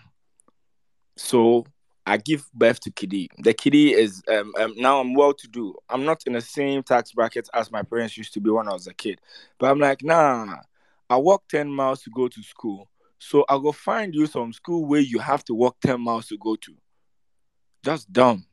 So 1.17 1.65
I 2.07 2.17
give 2.17 2.51
birth 2.52 2.81
to 2.81 2.91
Kiddy. 2.91 3.28
The 3.39 3.55
Kiddy 3.55 3.93
is 3.93 4.23
um, 4.28 4.52
um 4.59 4.75
now 4.77 5.01
I'm 5.01 5.15
well 5.15 5.33
to 5.35 5.49
do. 5.49 5.75
I'm 5.89 6.05
not 6.05 6.23
in 6.27 6.35
the 6.35 6.41
same 6.41 6.83
tax 6.83 7.12
bracket 7.12 7.49
as 7.55 7.70
my 7.70 7.83
parents 7.83 8.17
used 8.17 8.35
to 8.35 8.41
be 8.41 8.51
when 8.51 8.69
I 8.69 8.73
was 8.73 8.86
a 8.86 8.94
kid. 8.94 9.20
But 9.59 9.70
I'm 9.70 9.78
like, 9.78 10.02
nah, 10.02 10.57
I 11.09 11.17
walk 11.17 11.44
10 11.49 11.70
miles 11.70 12.02
to 12.02 12.11
go 12.11 12.28
to 12.28 12.43
school. 12.43 12.89
So 13.23 13.44
I'll 13.49 13.60
go 13.60 13.70
find 13.70 14.12
you 14.12 14.26
some 14.26 14.52
school 14.52 14.84
where 14.84 15.01
you 15.01 15.20
have 15.20 15.44
to 15.44 15.55
walk 15.55 15.76
10 15.81 16.01
miles 16.01 16.26
to 16.26 16.36
go 16.36 16.57
to. 16.57 16.75
That's 17.84 18.05
dumb. 18.05 18.44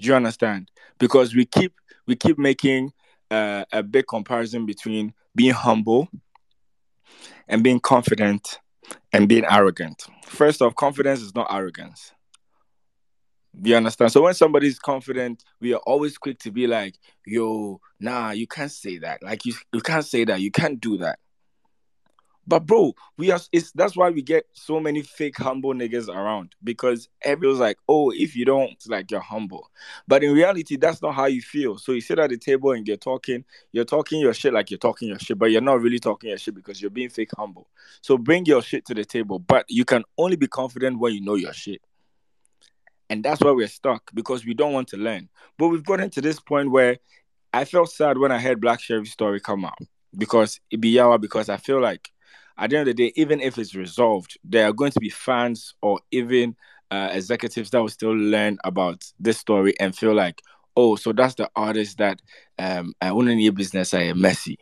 Do 0.00 0.08
you 0.08 0.14
understand? 0.14 0.70
Because 0.98 1.34
we 1.34 1.44
keep 1.44 1.74
we 2.06 2.16
keep 2.16 2.38
making 2.38 2.92
uh, 3.30 3.66
a 3.70 3.82
big 3.82 4.06
comparison 4.08 4.64
between 4.64 5.12
being 5.34 5.52
humble 5.52 6.08
and 7.48 7.62
being 7.62 7.80
confident 7.80 8.60
and 9.12 9.28
being 9.28 9.44
arrogant. 9.44 10.06
First 10.24 10.62
off, 10.62 10.74
confidence 10.74 11.20
is 11.20 11.34
not 11.34 11.52
arrogance. 11.52 12.12
You 13.62 13.76
understand? 13.76 14.10
So 14.10 14.22
when 14.22 14.34
somebody's 14.34 14.78
confident, 14.78 15.44
we 15.60 15.74
are 15.74 15.82
always 15.86 16.16
quick 16.16 16.38
to 16.40 16.50
be 16.50 16.66
like, 16.66 16.94
yo, 17.26 17.78
nah, 18.00 18.30
you 18.30 18.46
can't 18.46 18.72
say 18.72 18.98
that. 18.98 19.22
Like 19.22 19.44
you, 19.44 19.52
you 19.72 19.82
can't 19.82 20.04
say 20.04 20.24
that. 20.24 20.40
You 20.40 20.50
can't 20.50 20.80
do 20.80 20.96
that. 20.98 21.18
But 22.50 22.66
bro, 22.66 22.92
we 23.16 23.30
are 23.30 23.38
it's 23.52 23.70
that's 23.70 23.96
why 23.96 24.10
we 24.10 24.22
get 24.22 24.44
so 24.54 24.80
many 24.80 25.02
fake 25.02 25.38
humble 25.38 25.72
niggas 25.72 26.08
around 26.08 26.56
because 26.64 27.08
everyone's 27.22 27.60
like, 27.60 27.78
oh, 27.88 28.10
if 28.10 28.34
you 28.34 28.44
don't, 28.44 28.74
like 28.88 29.08
you're 29.12 29.20
humble. 29.20 29.70
But 30.08 30.24
in 30.24 30.32
reality, 30.34 30.74
that's 30.76 31.00
not 31.00 31.14
how 31.14 31.26
you 31.26 31.42
feel. 31.42 31.78
So 31.78 31.92
you 31.92 32.00
sit 32.00 32.18
at 32.18 32.28
the 32.28 32.36
table 32.36 32.72
and 32.72 32.88
you're 32.88 32.96
talking, 32.96 33.44
you're 33.70 33.84
talking 33.84 34.18
your 34.18 34.34
shit 34.34 34.52
like 34.52 34.68
you're 34.68 34.78
talking 34.78 35.10
your 35.10 35.20
shit, 35.20 35.38
but 35.38 35.52
you're 35.52 35.60
not 35.60 35.80
really 35.80 36.00
talking 36.00 36.30
your 36.30 36.38
shit 36.38 36.56
because 36.56 36.82
you're 36.82 36.90
being 36.90 37.08
fake 37.08 37.30
humble. 37.36 37.68
So 38.02 38.18
bring 38.18 38.44
your 38.46 38.62
shit 38.62 38.84
to 38.86 38.94
the 38.94 39.04
table, 39.04 39.38
but 39.38 39.64
you 39.68 39.84
can 39.84 40.02
only 40.18 40.34
be 40.34 40.48
confident 40.48 40.98
when 40.98 41.14
you 41.14 41.20
know 41.20 41.36
your 41.36 41.52
shit. 41.52 41.80
And 43.08 43.24
that's 43.24 43.40
why 43.40 43.52
we're 43.52 43.68
stuck 43.68 44.10
because 44.12 44.44
we 44.44 44.54
don't 44.54 44.72
want 44.72 44.88
to 44.88 44.96
learn. 44.96 45.28
But 45.56 45.68
we've 45.68 45.84
gotten 45.84 46.10
to 46.10 46.20
this 46.20 46.40
point 46.40 46.72
where 46.72 46.96
I 47.52 47.64
felt 47.64 47.92
sad 47.92 48.18
when 48.18 48.32
I 48.32 48.40
heard 48.40 48.60
Black 48.60 48.80
Sherif's 48.80 49.12
story 49.12 49.38
come 49.38 49.64
out 49.64 49.78
because 50.18 50.58
it 50.72 50.80
be 50.80 50.92
yawa 50.94 51.20
because 51.20 51.48
I 51.48 51.56
feel 51.56 51.80
like 51.80 52.10
at 52.60 52.68
the 52.70 52.76
end 52.76 52.88
of 52.88 52.94
the 52.94 53.04
day, 53.04 53.12
even 53.16 53.40
if 53.40 53.58
it's 53.58 53.74
resolved, 53.74 54.38
there 54.44 54.66
are 54.66 54.72
going 54.72 54.92
to 54.92 55.00
be 55.00 55.08
fans 55.08 55.74
or 55.80 55.98
even 56.10 56.54
uh, 56.90 57.08
executives 57.10 57.70
that 57.70 57.80
will 57.80 57.88
still 57.88 58.14
learn 58.14 58.58
about 58.64 59.10
this 59.18 59.38
story 59.38 59.74
and 59.80 59.96
feel 59.96 60.12
like, 60.12 60.42
oh, 60.76 60.94
so 60.94 61.12
that's 61.12 61.34
the 61.34 61.50
artist 61.56 61.98
that 61.98 62.20
um 62.58 62.92
I 63.00 63.12
wouldn't 63.12 63.36
need 63.36 63.54
business 63.54 63.94
I 63.94 64.02
am 64.02 64.20
messy. 64.20 64.58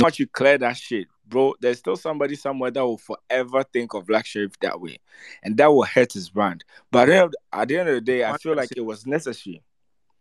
Once 0.00 0.18
you 0.18 0.26
clear 0.26 0.56
that 0.58 0.76
shit, 0.76 1.08
bro, 1.26 1.54
there's 1.60 1.78
still 1.78 1.96
somebody 1.96 2.36
somewhere 2.36 2.70
that 2.70 2.84
will 2.84 2.98
forever 2.98 3.64
think 3.64 3.92
of 3.94 4.06
Black 4.06 4.24
Sherif 4.24 4.54
that 4.60 4.80
way. 4.80 4.98
And 5.42 5.56
that 5.58 5.66
will 5.66 5.82
hurt 5.82 6.14
his 6.14 6.30
brand. 6.30 6.64
But 6.90 7.00
at 7.00 7.06
the 7.08 7.14
end 7.14 7.24
of, 7.24 7.68
the, 7.68 7.78
end 7.78 7.88
of 7.88 7.94
the 7.96 8.00
day, 8.00 8.24
I 8.24 8.38
feel 8.38 8.56
like 8.56 8.70
it 8.74 8.80
was 8.80 9.06
necessary. 9.06 9.62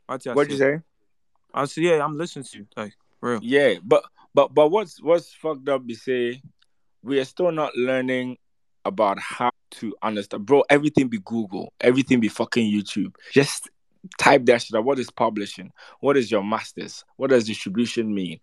What 0.07 0.25
you 0.25 0.33
What'd 0.33 0.51
you 0.51 0.57
say? 0.57 0.79
I 1.53 1.65
see. 1.65 1.89
Yeah, 1.89 2.03
I'm 2.03 2.17
listening 2.17 2.45
to 2.45 2.57
you. 2.57 2.67
Like 2.75 2.93
real. 3.21 3.39
Yeah, 3.41 3.75
but 3.83 4.03
but 4.33 4.53
but 4.53 4.69
what's 4.69 5.01
what's 5.01 5.33
fucked 5.33 5.69
up 5.69 5.85
be 5.85 5.93
say 5.93 6.41
we 7.03 7.19
are 7.19 7.26
still 7.26 7.51
not 7.51 7.76
learning 7.76 8.38
about 8.85 9.19
how 9.19 9.51
to 9.72 9.95
understand. 10.01 10.45
Bro, 10.45 10.64
everything 10.69 11.08
be 11.08 11.19
Google, 11.19 11.74
everything 11.82 12.19
be 12.19 12.30
fucking 12.30 12.72
YouTube. 12.72 13.14
Just 13.32 13.69
type 14.17 14.45
that 14.45 14.61
shit 14.61 14.77
out. 14.77 14.85
What 14.85 15.00
is 15.00 15.11
publishing? 15.11 15.72
What 16.00 16.17
is 16.17 16.32
your 16.32 16.43
masters? 16.43 17.03
What 17.17 17.30
does 17.30 17.45
distribution 17.45 18.14
mean? 18.14 18.40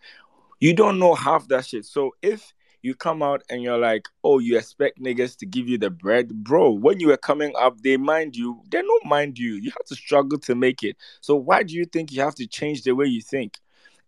You 0.61 0.75
don't 0.75 0.99
know 0.99 1.15
half 1.15 1.49
that 1.49 1.67
shit. 1.67 1.85
So 1.85 2.15
if 2.23 2.53
you 2.83 2.95
come 2.95 3.23
out 3.23 3.43
and 3.49 3.63
you're 3.63 3.79
like, 3.79 4.09
oh, 4.23 4.39
you 4.39 4.59
expect 4.59 5.01
niggas 5.01 5.37
to 5.39 5.47
give 5.47 5.67
you 5.69 5.79
the 5.79 5.89
bread, 5.89 6.29
bro. 6.45 6.71
When 6.71 7.01
you 7.01 7.09
were 7.09 7.17
coming 7.17 7.53
up, 7.59 7.81
they 7.81 7.97
mind 7.97 8.37
you. 8.37 8.61
They 8.71 8.83
don't 8.83 9.07
mind 9.07 9.39
you. 9.39 9.55
You 9.55 9.71
have 9.71 9.87
to 9.87 9.95
struggle 9.95 10.39
to 10.41 10.55
make 10.55 10.83
it. 10.83 10.97
So 11.23 11.35
why 11.35 11.63
do 11.63 11.75
you 11.75 11.87
think 11.87 12.13
you 12.13 12.21
have 12.21 12.35
to 12.35 12.47
change 12.47 12.83
the 12.83 12.93
way 12.93 13.07
you 13.07 13.23
think? 13.23 13.59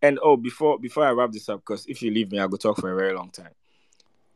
And 0.02 0.18
oh, 0.23 0.36
before 0.36 0.78
before 0.78 1.07
I 1.07 1.12
wrap 1.12 1.33
this 1.33 1.49
up, 1.49 1.60
because 1.60 1.86
if 1.86 2.02
you 2.02 2.10
leave 2.10 2.31
me, 2.31 2.39
I'll 2.39 2.49
go 2.49 2.58
talk 2.58 2.78
for 2.78 2.92
a 2.92 2.97
very 2.97 3.15
long 3.15 3.31
time. 3.31 3.52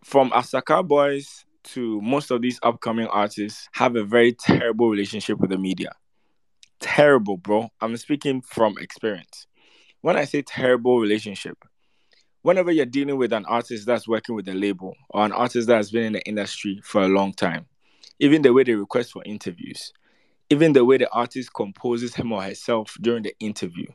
From 0.03 0.31
Asaka 0.31 0.87
Boys 0.87 1.45
to 1.63 2.01
most 2.01 2.31
of 2.31 2.41
these 2.41 2.59
upcoming 2.63 3.07
artists 3.09 3.69
have 3.73 3.97
a 3.97 4.05
very 4.05 4.33
terrible 4.33 4.89
relationship 4.89 5.39
with 5.39 5.51
the 5.51 5.59
media. 5.59 5.93
Terrible, 6.81 7.37
bro. 7.37 7.69
I'm 7.83 7.97
speaking 7.99 8.41
from 8.41 8.79
experience. 8.79 9.47
When 10.01 10.17
I 10.17 10.25
say 10.25 10.41
terrible 10.41 10.99
relationship, 10.99 11.59
whenever 12.41 12.71
you're 12.71 12.87
dealing 12.87 13.19
with 13.19 13.35
an 13.35 13.45
artist 13.45 13.87
that's 13.87 14.09
working 14.09 14.35
with 14.35 14.49
a 14.49 14.55
label 14.55 14.95
or 15.11 15.27
an 15.27 15.33
artist 15.33 15.69
that 15.69 15.77
has 15.77 15.91
been 15.91 16.05
in 16.05 16.13
the 16.15 16.27
industry 16.27 16.81
for 16.83 17.03
a 17.03 17.09
long 17.09 17.35
time, 17.35 17.67
even 18.19 18.41
the 18.41 18.55
way 18.55 18.65
they 18.65 18.75
request 18.75 19.13
for 19.13 19.23
interviews, 19.25 19.93
even 20.49 20.73
the 20.73 20.85
way 20.85 20.97
the 20.97 21.11
artist 21.13 21.53
composes 21.53 22.15
him 22.15 22.33
or 22.33 22.43
herself 22.43 22.97
during 23.03 23.23
the 23.23 23.35
interview, 23.39 23.87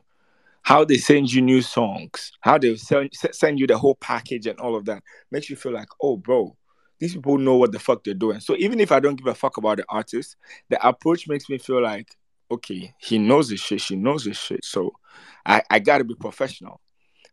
how 0.66 0.84
they 0.84 0.96
send 0.96 1.32
you 1.32 1.40
new 1.40 1.62
songs, 1.62 2.32
how 2.40 2.58
they 2.58 2.74
send, 2.74 3.08
send 3.30 3.56
you 3.56 3.68
the 3.68 3.78
whole 3.78 3.94
package 3.94 4.48
and 4.48 4.58
all 4.58 4.74
of 4.74 4.84
that 4.84 5.00
makes 5.30 5.48
you 5.48 5.54
feel 5.54 5.70
like, 5.70 5.86
oh, 6.02 6.16
bro, 6.16 6.56
these 6.98 7.14
people 7.14 7.38
know 7.38 7.54
what 7.54 7.70
the 7.70 7.78
fuck 7.78 8.02
they're 8.02 8.14
doing. 8.14 8.40
So 8.40 8.56
even 8.58 8.80
if 8.80 8.90
I 8.90 8.98
don't 8.98 9.14
give 9.14 9.28
a 9.28 9.34
fuck 9.36 9.58
about 9.58 9.76
the 9.76 9.84
artist, 9.88 10.34
the 10.68 10.84
approach 10.84 11.28
makes 11.28 11.48
me 11.48 11.58
feel 11.58 11.80
like, 11.80 12.08
okay, 12.50 12.92
he 12.98 13.16
knows 13.16 13.48
his 13.48 13.60
shit, 13.60 13.80
she 13.80 13.94
knows 13.94 14.24
his 14.24 14.36
shit. 14.36 14.64
So 14.64 14.90
I, 15.46 15.62
I 15.70 15.78
gotta 15.78 16.02
be 16.02 16.16
professional. 16.16 16.80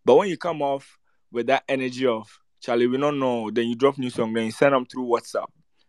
But 0.06 0.14
when 0.14 0.30
you 0.30 0.38
come 0.38 0.62
off 0.62 1.00
with 1.32 1.48
that 1.48 1.64
energy 1.68 2.06
of 2.06 2.28
Charlie, 2.62 2.86
we 2.86 3.00
don't 3.00 3.18
know, 3.18 3.50
then 3.50 3.68
you 3.68 3.74
drop 3.74 3.98
new 3.98 4.12
song, 4.12 4.34
then 4.34 4.46
you 4.46 4.52
send 4.52 4.76
them 4.76 4.86
through 4.86 5.08
WhatsApp 5.08 5.48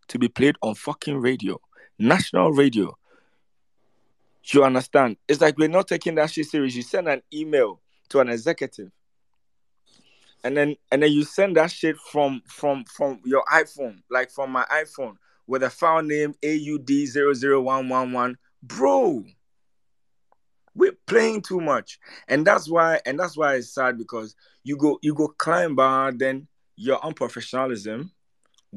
to 0.08 0.18
be 0.18 0.28
played 0.28 0.56
on 0.62 0.76
fucking 0.76 1.18
radio, 1.20 1.60
national 1.98 2.52
radio. 2.52 2.96
You 4.46 4.64
understand? 4.64 5.16
It's 5.26 5.40
like 5.40 5.58
we're 5.58 5.68
not 5.68 5.88
taking 5.88 6.16
that 6.16 6.30
shit 6.30 6.46
serious. 6.46 6.74
You 6.74 6.82
send 6.82 7.08
an 7.08 7.22
email 7.32 7.80
to 8.10 8.20
an 8.20 8.28
executive 8.28 8.90
and 10.44 10.56
then 10.56 10.76
and 10.92 11.02
then 11.02 11.10
you 11.10 11.24
send 11.24 11.56
that 11.56 11.70
shit 11.70 11.96
from 11.96 12.42
from 12.46 12.84
from 12.84 13.18
your 13.24 13.42
iphone 13.54 14.00
like 14.10 14.30
from 14.30 14.50
my 14.50 14.64
iphone 14.82 15.16
with 15.46 15.62
a 15.62 15.70
file 15.70 16.02
name 16.02 16.34
aud00111 16.44 18.34
bro 18.62 19.24
we're 20.74 20.96
playing 21.06 21.40
too 21.40 21.60
much 21.60 21.98
and 22.28 22.46
that's 22.46 22.68
why 22.68 23.00
and 23.06 23.18
that's 23.18 23.36
why 23.36 23.54
it's 23.54 23.74
sad 23.74 23.96
because 23.98 24.36
you 24.62 24.76
go 24.76 24.98
you 25.02 25.14
go 25.14 25.28
climb 25.28 25.74
bar 25.74 26.12
then 26.12 26.46
your 26.76 26.98
unprofessionalism 27.00 28.10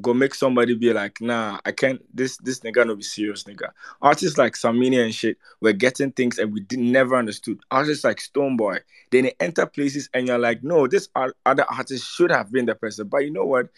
go 0.01 0.13
make 0.13 0.35
somebody 0.35 0.75
be 0.75 0.93
like, 0.93 1.21
nah, 1.21 1.59
I 1.65 1.71
can't. 1.71 2.01
This 2.15 2.37
this 2.37 2.59
nigga 2.61 2.85
no 2.85 2.95
be 2.95 3.03
serious 3.03 3.43
nigga. 3.43 3.71
Artists 4.01 4.37
like 4.37 4.53
Samini 4.53 5.03
and 5.03 5.13
shit 5.13 5.37
were 5.61 5.73
getting 5.73 6.11
things 6.11 6.37
and 6.37 6.53
we 6.53 6.61
didn't 6.61 6.91
never 6.91 7.15
understood. 7.15 7.59
Artists 7.71 8.03
like 8.03 8.17
Stonebwoy, 8.17 8.81
then 9.11 9.23
they 9.23 9.35
enter 9.39 9.65
places 9.65 10.09
and 10.13 10.27
you're 10.27 10.37
like, 10.37 10.63
no, 10.63 10.87
this 10.87 11.09
art, 11.15 11.35
other 11.45 11.65
artist 11.69 12.05
should 12.05 12.31
have 12.31 12.51
been 12.51 12.65
the 12.65 12.75
person. 12.75 13.07
But 13.07 13.19
you 13.19 13.31
know 13.31 13.45
what? 13.45 13.69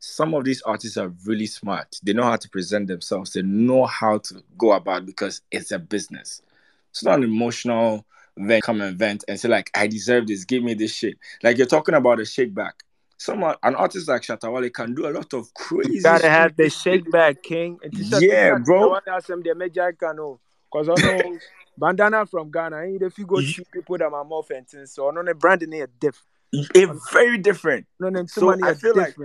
Some 0.00 0.34
of 0.34 0.44
these 0.44 0.62
artists 0.62 0.96
are 0.96 1.12
really 1.24 1.46
smart. 1.46 1.98
They 2.02 2.12
know 2.12 2.24
how 2.24 2.36
to 2.36 2.48
present 2.48 2.86
themselves. 2.88 3.32
They 3.32 3.42
know 3.42 3.86
how 3.86 4.18
to 4.18 4.42
go 4.56 4.72
about 4.72 5.06
because 5.06 5.40
it's 5.50 5.72
a 5.72 5.78
business. 5.78 6.42
It's 6.90 7.04
not 7.04 7.18
an 7.18 7.24
emotional 7.24 8.06
vent, 8.38 8.62
come 8.62 8.80
and 8.80 8.96
vent 8.96 9.24
and 9.26 9.40
say 9.40 9.48
like, 9.48 9.70
I 9.74 9.86
deserve 9.86 10.26
this. 10.26 10.44
Give 10.44 10.62
me 10.62 10.74
this 10.74 10.94
shit. 10.94 11.18
Like 11.42 11.58
you're 11.58 11.66
talking 11.66 11.94
about 11.94 12.20
a 12.20 12.24
shake 12.24 12.54
back 12.54 12.84
someone 13.16 13.56
an 13.62 13.74
artist 13.74 14.08
like 14.08 14.22
Shatta 14.22 14.52
Wale 14.52 14.70
can 14.70 14.94
do 14.94 15.06
a 15.06 15.10
lot 15.10 15.32
of 15.34 15.52
crazy. 15.54 15.94
You 15.94 16.02
gotta 16.02 16.28
have 16.28 16.56
the 16.56 16.68
shake 16.68 17.10
back, 17.10 17.42
King. 17.42 17.78
Yeah, 17.92 18.58
bro. 18.58 18.98
The 19.04 19.54
major 19.56 19.92
cano. 19.92 20.22
Oh. 20.22 20.40
Cause 20.72 20.88
I 20.88 20.94
know 21.00 21.38
bandana 21.78 22.26
from 22.26 22.50
Ghana. 22.50 22.82
Ain't 22.82 23.02
if 23.02 23.18
you 23.18 23.26
go 23.26 23.40
cheap 23.40 23.66
people 23.72 23.96
that 23.98 24.12
are 24.12 24.24
more 24.24 24.42
fancy. 24.42 24.84
So 24.86 25.12
the 25.24 25.34
branding 25.34 25.72
is 25.72 25.88
different. 25.98 26.26
It's 26.52 27.12
very 27.12 27.38
different. 27.38 27.86
No, 28.00 28.08
no, 28.08 28.26
so 28.26 28.52
I 28.62 28.74
feel 28.74 28.96
like 28.96 29.16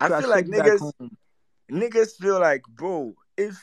I 0.00 0.20
feel 0.20 0.30
like 0.30 0.46
niggas, 0.46 0.92
niggas 1.70 2.16
feel 2.16 2.40
like, 2.40 2.62
bro, 2.68 3.14
if 3.36 3.56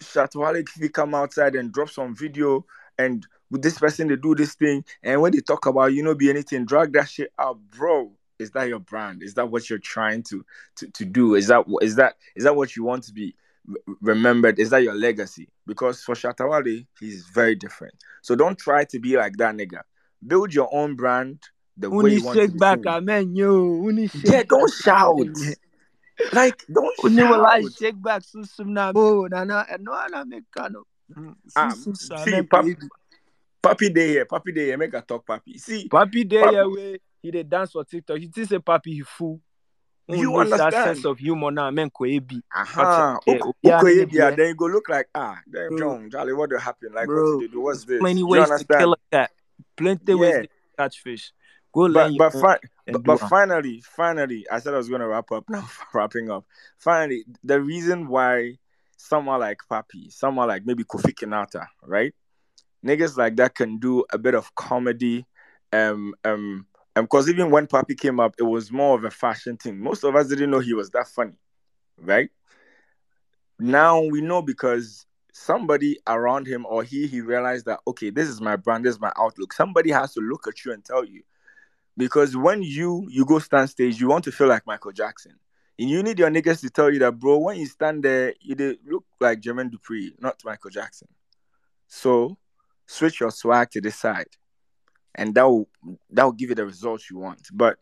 Shatta 0.00 0.36
Wale 0.36 0.56
if 0.56 0.68
he 0.78 0.88
come 0.88 1.14
outside 1.14 1.54
and 1.54 1.72
drop 1.72 1.90
some 1.90 2.14
video 2.14 2.64
and 2.98 3.26
with 3.50 3.62
this 3.62 3.78
person 3.78 4.08
they 4.08 4.16
do 4.16 4.34
this 4.34 4.54
thing, 4.54 4.84
and 5.02 5.20
when 5.20 5.32
they 5.32 5.40
talk 5.40 5.66
about 5.66 5.92
you 5.92 6.02
know 6.02 6.14
be 6.14 6.30
anything, 6.30 6.64
drag 6.64 6.92
that 6.92 7.08
shit 7.08 7.32
out, 7.38 7.58
bro 7.70 8.12
is 8.42 8.50
that 8.52 8.68
your 8.68 8.80
brand? 8.80 9.22
Is 9.22 9.34
that 9.34 9.50
what 9.50 9.70
you're 9.70 9.78
trying 9.78 10.22
to 10.24 10.44
to, 10.76 10.86
to 10.88 11.04
do? 11.04 11.34
Is 11.34 11.46
that 11.46 11.64
is 11.80 11.96
that 11.96 12.16
is 12.36 12.44
that 12.44 12.54
what 12.56 12.76
you 12.76 12.84
want 12.84 13.04
to 13.04 13.12
be 13.12 13.34
remembered? 14.00 14.58
Is 14.58 14.70
that 14.70 14.82
your 14.82 14.94
legacy? 14.94 15.48
Because 15.66 16.02
for 16.02 16.14
Shatta 16.14 16.48
Wale 16.48 16.84
he's 17.00 17.24
very 17.26 17.54
different. 17.54 17.94
So 18.22 18.34
don't 18.34 18.58
try 18.58 18.84
to 18.84 18.98
be 18.98 19.16
like 19.16 19.36
that 19.38 19.54
nigga. 19.54 19.82
Build 20.26 20.52
your 20.54 20.68
own 20.72 20.94
brand 20.96 21.38
the 21.76 21.88
Uni 21.90 22.02
way 22.02 22.14
you 22.14 22.22
want 22.22 22.36
to 22.42 22.42
shake 22.42 22.52
be 22.52 22.58
back, 22.58 22.80
seen. 22.84 22.86
amen, 22.86 23.34
yo. 23.36 23.82
Uni 23.86 24.08
shake 24.08 24.24
yeah 24.24 24.42
don't 24.42 24.72
shout. 24.72 25.16
Like 26.32 26.64
don't 26.72 26.94
Uni 27.04 27.22
will 27.24 27.46
I 27.46 27.60
shout 27.62 27.72
shake 27.78 28.02
back 28.02 28.22
susum 28.22 28.68
na 28.68 28.92
mo 28.92 29.26
na 29.26 29.44
na 29.44 29.64
no 29.80 29.92
na 30.10 30.24
make 30.24 30.44
kano. 30.50 30.84
um, 31.16 31.34
Susum 31.48 31.96
sa 31.96 32.24
see 32.24 32.30
men 32.30 32.44
pap, 32.44 32.64
baby. 32.64 32.88
papi 33.62 33.92
day 33.94 34.08
here 34.08 34.26
papi 34.26 34.54
day 34.54 34.66
here 34.66 34.78
make 34.78 34.94
a 34.94 35.00
talk 35.00 35.26
papi. 35.26 35.58
See 35.58 35.88
Papi 35.88 36.28
day 36.28 36.40
Papi- 36.42 36.52
yeah 36.52 36.66
way 36.66 36.98
he 37.22 37.30
dey 37.30 37.42
dance 37.42 37.72
for 37.72 37.84
TikTok. 37.84 38.20
You 38.20 38.28
think 38.28 38.48
say 38.48 38.58
Papi 38.58 38.86
he 38.86 39.02
fool? 39.02 39.40
You 40.08 40.32
knows 40.32 40.50
that 40.50 40.60
understand? 40.60 40.96
sense 40.96 41.04
of 41.06 41.18
humor 41.18 41.50
now? 41.50 41.70
Men 41.70 41.88
ko 41.88 42.04
ebi. 42.04 42.42
Aha, 42.54 43.18
eh, 43.26 43.38
yeah, 43.62 43.80
nigga, 43.80 44.06
Ebia, 44.06 44.12
yeah. 44.12 44.30
then 44.30 44.48
you 44.48 44.54
go 44.54 44.66
look 44.66 44.88
like 44.88 45.08
ah, 45.14 45.38
damn. 45.50 45.78
John, 45.78 46.10
Charlie, 46.10 46.32
what 46.32 46.50
happened? 46.60 46.94
Like 46.94 47.06
Bro, 47.06 47.36
what 47.36 47.40
did? 47.40 47.56
What's 47.56 47.84
this? 47.84 48.00
Plenty 48.00 48.22
ways 48.24 48.48
to 48.48 48.64
kill 48.64 48.92
a 48.94 48.96
cat. 49.10 49.30
Plenty 49.76 50.14
ways 50.14 50.34
to 50.42 50.48
catch 50.76 51.00
fish. 51.00 51.32
Go 51.72 51.82
learn 51.82 52.16
But 52.16 52.32
but 52.32 52.40
fi- 52.40 52.92
but, 52.92 53.02
but 53.04 53.16
finally, 53.18 53.82
finally, 53.96 54.44
I 54.50 54.58
said 54.58 54.74
I 54.74 54.78
was 54.78 54.88
gonna 54.88 55.08
wrap 55.08 55.30
up. 55.30 55.48
Now 55.48 55.68
wrapping 55.94 56.30
up. 56.30 56.44
Finally, 56.78 57.24
the 57.44 57.60
reason 57.60 58.08
why 58.08 58.58
someone 58.96 59.40
like 59.40 59.58
Papi, 59.70 60.12
someone 60.12 60.48
like 60.48 60.66
maybe 60.66 60.84
Kofi 60.84 61.14
Kinata, 61.14 61.68
right? 61.82 62.12
Niggas 62.84 63.16
like 63.16 63.36
that 63.36 63.54
can 63.54 63.78
do 63.78 64.04
a 64.12 64.18
bit 64.18 64.34
of 64.34 64.52
comedy. 64.56 65.26
Um 65.72 66.14
um 66.24 66.66
because 66.94 67.28
even 67.28 67.50
when 67.50 67.66
Papi 67.66 67.98
came 67.98 68.20
up, 68.20 68.34
it 68.38 68.42
was 68.42 68.70
more 68.70 68.96
of 68.96 69.04
a 69.04 69.10
fashion 69.10 69.56
thing. 69.56 69.78
Most 69.78 70.04
of 70.04 70.14
us 70.14 70.28
didn't 70.28 70.50
know 70.50 70.60
he 70.60 70.74
was 70.74 70.90
that 70.90 71.08
funny, 71.08 71.38
right? 71.96 72.30
Now 73.58 74.00
we 74.00 74.20
know 74.20 74.42
because 74.42 75.06
somebody 75.32 75.98
around 76.06 76.46
him 76.46 76.66
or 76.66 76.82
he 76.82 77.06
he 77.06 77.20
realized 77.20 77.64
that 77.66 77.80
okay, 77.86 78.10
this 78.10 78.28
is 78.28 78.40
my 78.40 78.56
brand, 78.56 78.84
this 78.84 78.94
is 78.94 79.00
my 79.00 79.12
outlook. 79.16 79.52
Somebody 79.52 79.90
has 79.90 80.12
to 80.14 80.20
look 80.20 80.46
at 80.46 80.64
you 80.64 80.72
and 80.72 80.84
tell 80.84 81.04
you 81.04 81.22
because 81.96 82.36
when 82.36 82.62
you 82.62 83.06
you 83.10 83.24
go 83.24 83.38
stand 83.38 83.70
stage, 83.70 84.00
you 84.00 84.08
want 84.08 84.24
to 84.24 84.32
feel 84.32 84.48
like 84.48 84.66
Michael 84.66 84.92
Jackson. 84.92 85.32
And 85.78 85.88
you 85.88 86.02
need 86.02 86.18
your 86.18 86.30
niggas 86.30 86.60
to 86.60 86.70
tell 86.70 86.92
you 86.92 86.98
that, 87.00 87.18
bro, 87.18 87.38
when 87.38 87.56
you 87.58 87.66
stand 87.66 88.02
there, 88.02 88.34
you 88.40 88.76
look 88.86 89.04
like 89.20 89.40
Jermaine 89.40 89.70
Dupri, 89.70 90.10
not 90.20 90.36
Michael 90.44 90.70
Jackson. 90.70 91.08
So 91.88 92.36
switch 92.86 93.20
your 93.20 93.30
swag 93.30 93.70
to 93.70 93.80
this 93.80 93.96
side, 93.96 94.28
and 95.14 95.34
that 95.34 95.44
will 95.44 95.68
that 96.10 96.24
will 96.24 96.32
give 96.32 96.50
you 96.50 96.54
the 96.54 96.66
results 96.66 97.10
you 97.10 97.18
want. 97.18 97.48
But 97.52 97.78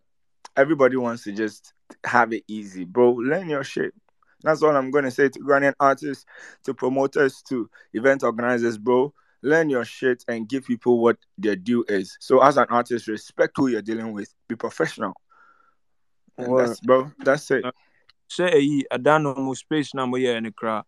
everybody 0.56 0.96
wants 0.96 1.24
to 1.24 1.32
just 1.32 1.72
have 2.04 2.32
it 2.32 2.44
easy, 2.48 2.84
bro. 2.84 3.12
Learn 3.12 3.48
your 3.48 3.64
shit. 3.64 3.94
That's 4.42 4.62
all 4.62 4.74
I'm 4.74 4.90
gonna 4.90 5.10
say 5.10 5.28
to 5.28 5.38
Ghanaian 5.40 5.74
artists, 5.80 6.24
to 6.64 6.74
promoters, 6.74 7.42
to 7.48 7.68
event 7.92 8.22
organizers, 8.22 8.78
bro. 8.78 9.12
Learn 9.42 9.70
your 9.70 9.84
shit 9.84 10.24
and 10.28 10.48
give 10.48 10.66
people 10.66 11.00
what 11.00 11.16
their 11.38 11.56
due 11.56 11.84
is. 11.88 12.16
So 12.20 12.42
as 12.42 12.56
an 12.58 12.66
artist, 12.68 13.08
respect 13.08 13.54
who 13.56 13.68
you're 13.68 13.82
dealing 13.82 14.12
with. 14.12 14.34
Be 14.48 14.56
professional. 14.56 15.14
And 16.36 16.58
that's 16.58 16.80
bro. 16.80 17.10
That's 17.18 17.50
it. 17.50 17.64
Uh, 17.64 17.72
say 18.28 18.50
hey, 18.50 18.84
I 18.90 18.96
don't 18.98 19.22
know 19.22 19.34
more 19.34 19.56
space 19.56 19.94
number 19.94 20.18
here 20.18 20.36
in 20.36 20.44
the 20.44 20.52
crowd. 20.52 20.84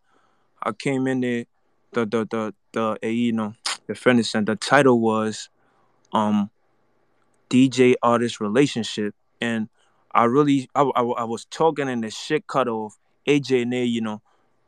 I 0.62 0.72
came 0.72 1.06
in 1.06 1.20
there, 1.20 1.44
the 1.92 2.06
the 2.06 2.26
the 2.30 2.54
the 3.00 3.08
you 3.10 3.32
know 3.32 3.54
the 3.86 3.94
friend 3.94 4.24
sent 4.24 4.46
the 4.46 4.56
title 4.56 5.00
was 5.00 5.48
um 6.12 6.50
DJ 7.50 7.94
artist 8.02 8.40
relationship 8.40 9.14
and 9.40 9.68
I 10.14 10.24
really 10.24 10.68
I, 10.74 10.82
I, 10.82 11.02
I 11.02 11.24
was 11.24 11.44
talking 11.46 11.88
in 11.88 12.00
the 12.00 12.10
shit 12.10 12.46
cut 12.46 12.68
off 12.68 12.96
AJ 13.26 13.62
and 13.62 13.72
they, 13.72 13.84
you 13.84 14.00
know 14.00 14.22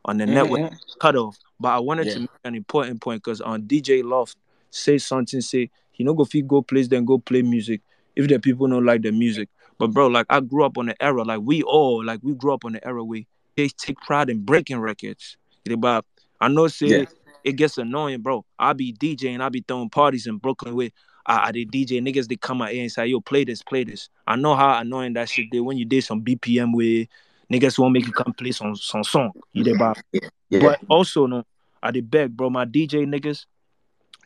on 0.05 0.17
the 0.17 0.25
network 0.27 0.61
Mhm. 0.61 0.77
cut 0.99 1.15
off 1.15 1.37
but 1.59 1.69
I 1.69 1.79
wanted 1.79 2.07
Yeah. 2.07 2.13
to 2.13 2.19
make 2.21 2.29
an 2.43 2.55
important 2.55 3.01
point 3.01 3.23
because 3.23 3.41
on 3.41 3.63
DJ 3.63 4.03
Loft 4.03 4.37
say 4.69 4.97
something 4.97 5.41
say 5.41 5.69
he 5.91 6.03
no 6.03 6.13
go 6.13 6.25
fit 6.25 6.47
go 6.47 6.61
place 6.61 6.87
then 6.87 7.05
go 7.05 7.17
play 7.17 7.41
music 7.41 7.81
if 8.15 8.27
the 8.27 8.39
people 8.39 8.67
don't 8.67 8.85
like 8.85 9.01
the 9.01 9.11
music 9.11 9.49
but 9.79 9.87
bro 9.87 10.07
like 10.07 10.25
I 10.29 10.41
grew 10.41 10.63
up 10.63 10.77
on 10.77 10.87
the 10.87 11.03
era 11.03 11.23
like 11.23 11.41
we 11.43 11.63
all 11.63 12.03
like 12.03 12.19
we 12.23 12.33
grew 12.35 12.53
up 12.53 12.65
on 12.65 12.73
the 12.73 12.85
era 12.85 13.03
where 13.03 13.21
they 13.55 13.69
take 13.69 13.97
pride 14.01 14.29
in 14.29 14.43
breaking 14.43 14.79
records 14.79 15.37
but 15.77 16.05
I 16.39 16.49
know 16.49 16.67
say 16.67 16.87
Yeah. 16.87 17.05
it 17.43 17.53
gets 17.53 17.77
annoying 17.77 18.21
bro 18.21 18.45
I 18.59 18.73
be 18.73 18.93
DJing 18.93 19.41
I 19.41 19.49
be 19.49 19.63
throwing 19.67 19.89
parties 19.89 20.27
in 20.27 20.37
Brooklyn 20.37 20.75
with 20.75 20.91
I, 21.25 21.47
I 21.47 21.51
the 21.51 21.65
DJ 21.65 22.01
niggas 22.01 22.27
they 22.27 22.35
come 22.35 22.61
out 22.61 22.71
here 22.71 22.81
and 22.81 22.91
say, 22.91 23.07
yo, 23.07 23.19
play 23.21 23.43
this, 23.43 23.61
play 23.63 23.83
this. 23.83 24.09
I 24.27 24.35
know 24.35 24.55
how 24.55 24.79
annoying 24.79 25.13
that 25.13 25.29
shit 25.29 25.49
did 25.49 25.61
when 25.61 25.77
you 25.77 25.85
did 25.85 26.03
some 26.03 26.21
BPM 26.21 26.73
with 26.73 27.07
niggas 27.51 27.77
won't 27.79 27.93
make 27.93 28.05
you 28.05 28.13
come 28.13 28.33
play 28.33 28.51
some 28.51 28.75
some 28.75 29.03
song. 29.03 29.31
You 29.53 29.63
did 29.63 29.77
but 29.77 29.97
Yeah. 30.49 30.59
but 30.59 30.79
also 30.87 31.25
no, 31.25 31.43
I 31.81 31.91
did 31.91 32.09
beg, 32.09 32.35
bro. 32.37 32.49
My 32.49 32.65
DJ 32.65 33.05
niggas, 33.07 33.45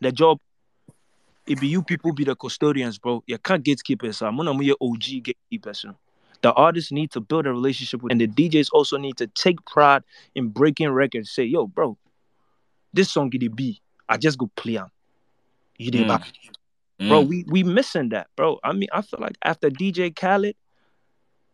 the 0.01 0.11
job 0.11 0.39
it 1.47 1.59
be 1.59 1.67
you 1.67 1.81
people 1.81 2.13
be 2.13 2.23
the 2.23 2.35
custodians, 2.35 2.99
bro. 2.99 3.23
You 3.25 3.37
can't 3.39 3.63
gatekeepers. 3.63 4.17
So 4.17 4.27
I'm 4.27 4.37
gonna 4.37 4.55
be 4.57 4.67
your 4.67 4.77
OG 4.79 5.23
gatekeepers. 5.23 5.83
You 5.83 5.89
know? 5.91 5.97
The 6.41 6.53
artists 6.53 6.91
need 6.91 7.11
to 7.11 7.19
build 7.21 7.47
a 7.47 7.51
relationship 7.51 8.03
with, 8.03 8.11
and 8.11 8.21
the 8.21 8.27
DJs 8.27 8.69
also 8.71 8.97
need 8.97 9.17
to 9.17 9.27
take 9.27 9.63
pride 9.65 10.03
in 10.35 10.49
breaking 10.49 10.89
records. 10.89 11.31
Say, 11.31 11.43
yo, 11.45 11.67
bro, 11.67 11.97
this 12.93 13.11
song 13.11 13.31
it 13.33 13.55
be. 13.55 13.81
I 14.07 14.17
just 14.17 14.37
go 14.37 14.49
play 14.55 14.77
'em. 14.77 14.89
You 15.77 15.91
did, 15.91 16.07
Mm. 16.07 16.23
Bro. 16.99 17.23
Mm. 17.23 17.27
We 17.27 17.45
we 17.47 17.63
missing 17.63 18.09
that, 18.09 18.27
bro. 18.35 18.59
I 18.63 18.73
mean, 18.73 18.89
I 18.91 19.01
feel 19.01 19.19
like 19.19 19.37
after 19.43 19.69
DJ 19.69 20.15
Khaled, 20.15 20.55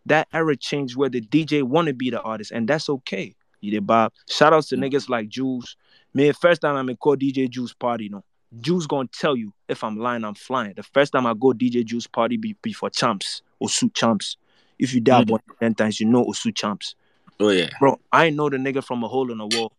that 0.05 0.27
era 0.33 0.55
changed 0.55 0.95
where 0.95 1.09
the 1.09 1.21
DJ 1.21 1.63
want 1.63 1.87
to 1.87 1.93
be 1.93 2.09
the 2.09 2.21
artist, 2.21 2.51
and 2.51 2.67
that's 2.67 2.89
okay. 2.89 3.35
You 3.61 3.71
did, 3.71 3.87
Bob. 3.87 4.13
Shout 4.29 4.53
outs 4.53 4.67
to 4.69 4.75
niggas 4.77 5.09
like 5.09 5.29
Jules. 5.29 5.75
Man, 6.13 6.33
first 6.33 6.61
time 6.61 6.75
I'm 6.75 6.89
in 6.89 6.97
call 6.97 7.15
DJ 7.15 7.49
Juice 7.49 7.73
party, 7.73 8.09
no. 8.09 8.23
Juice 8.61 8.85
gonna 8.85 9.09
tell 9.11 9.35
you 9.35 9.53
if 9.67 9.83
I'm 9.83 9.97
lying, 9.97 10.23
I'm 10.23 10.35
flying. 10.35 10.73
The 10.75 10.83
first 10.83 11.11
time 11.13 11.25
I 11.25 11.33
go 11.33 11.51
DJ 11.51 11.83
Juice 11.83 12.07
party 12.07 12.37
be, 12.37 12.55
be 12.61 12.73
for 12.73 12.89
champs, 12.89 13.41
Osu 13.61 13.93
champs. 13.93 14.37
If 14.77 14.93
you 14.93 15.01
die 15.01 15.23
Mm. 15.23 15.27
than 15.59 15.73
10 15.73 15.75
times, 15.75 15.99
you 15.99 16.05
know 16.05 16.25
Osu 16.25 16.53
champs. 16.53 16.95
Oh 17.39 17.49
yeah. 17.49 17.69
Bro, 17.79 17.99
I 18.11 18.29
know 18.29 18.49
the 18.49 18.57
nigga 18.57 18.83
from 18.83 19.03
a 19.03 19.07
hole 19.07 19.31
in 19.31 19.39
the 19.39 19.47
wall. 19.47 19.73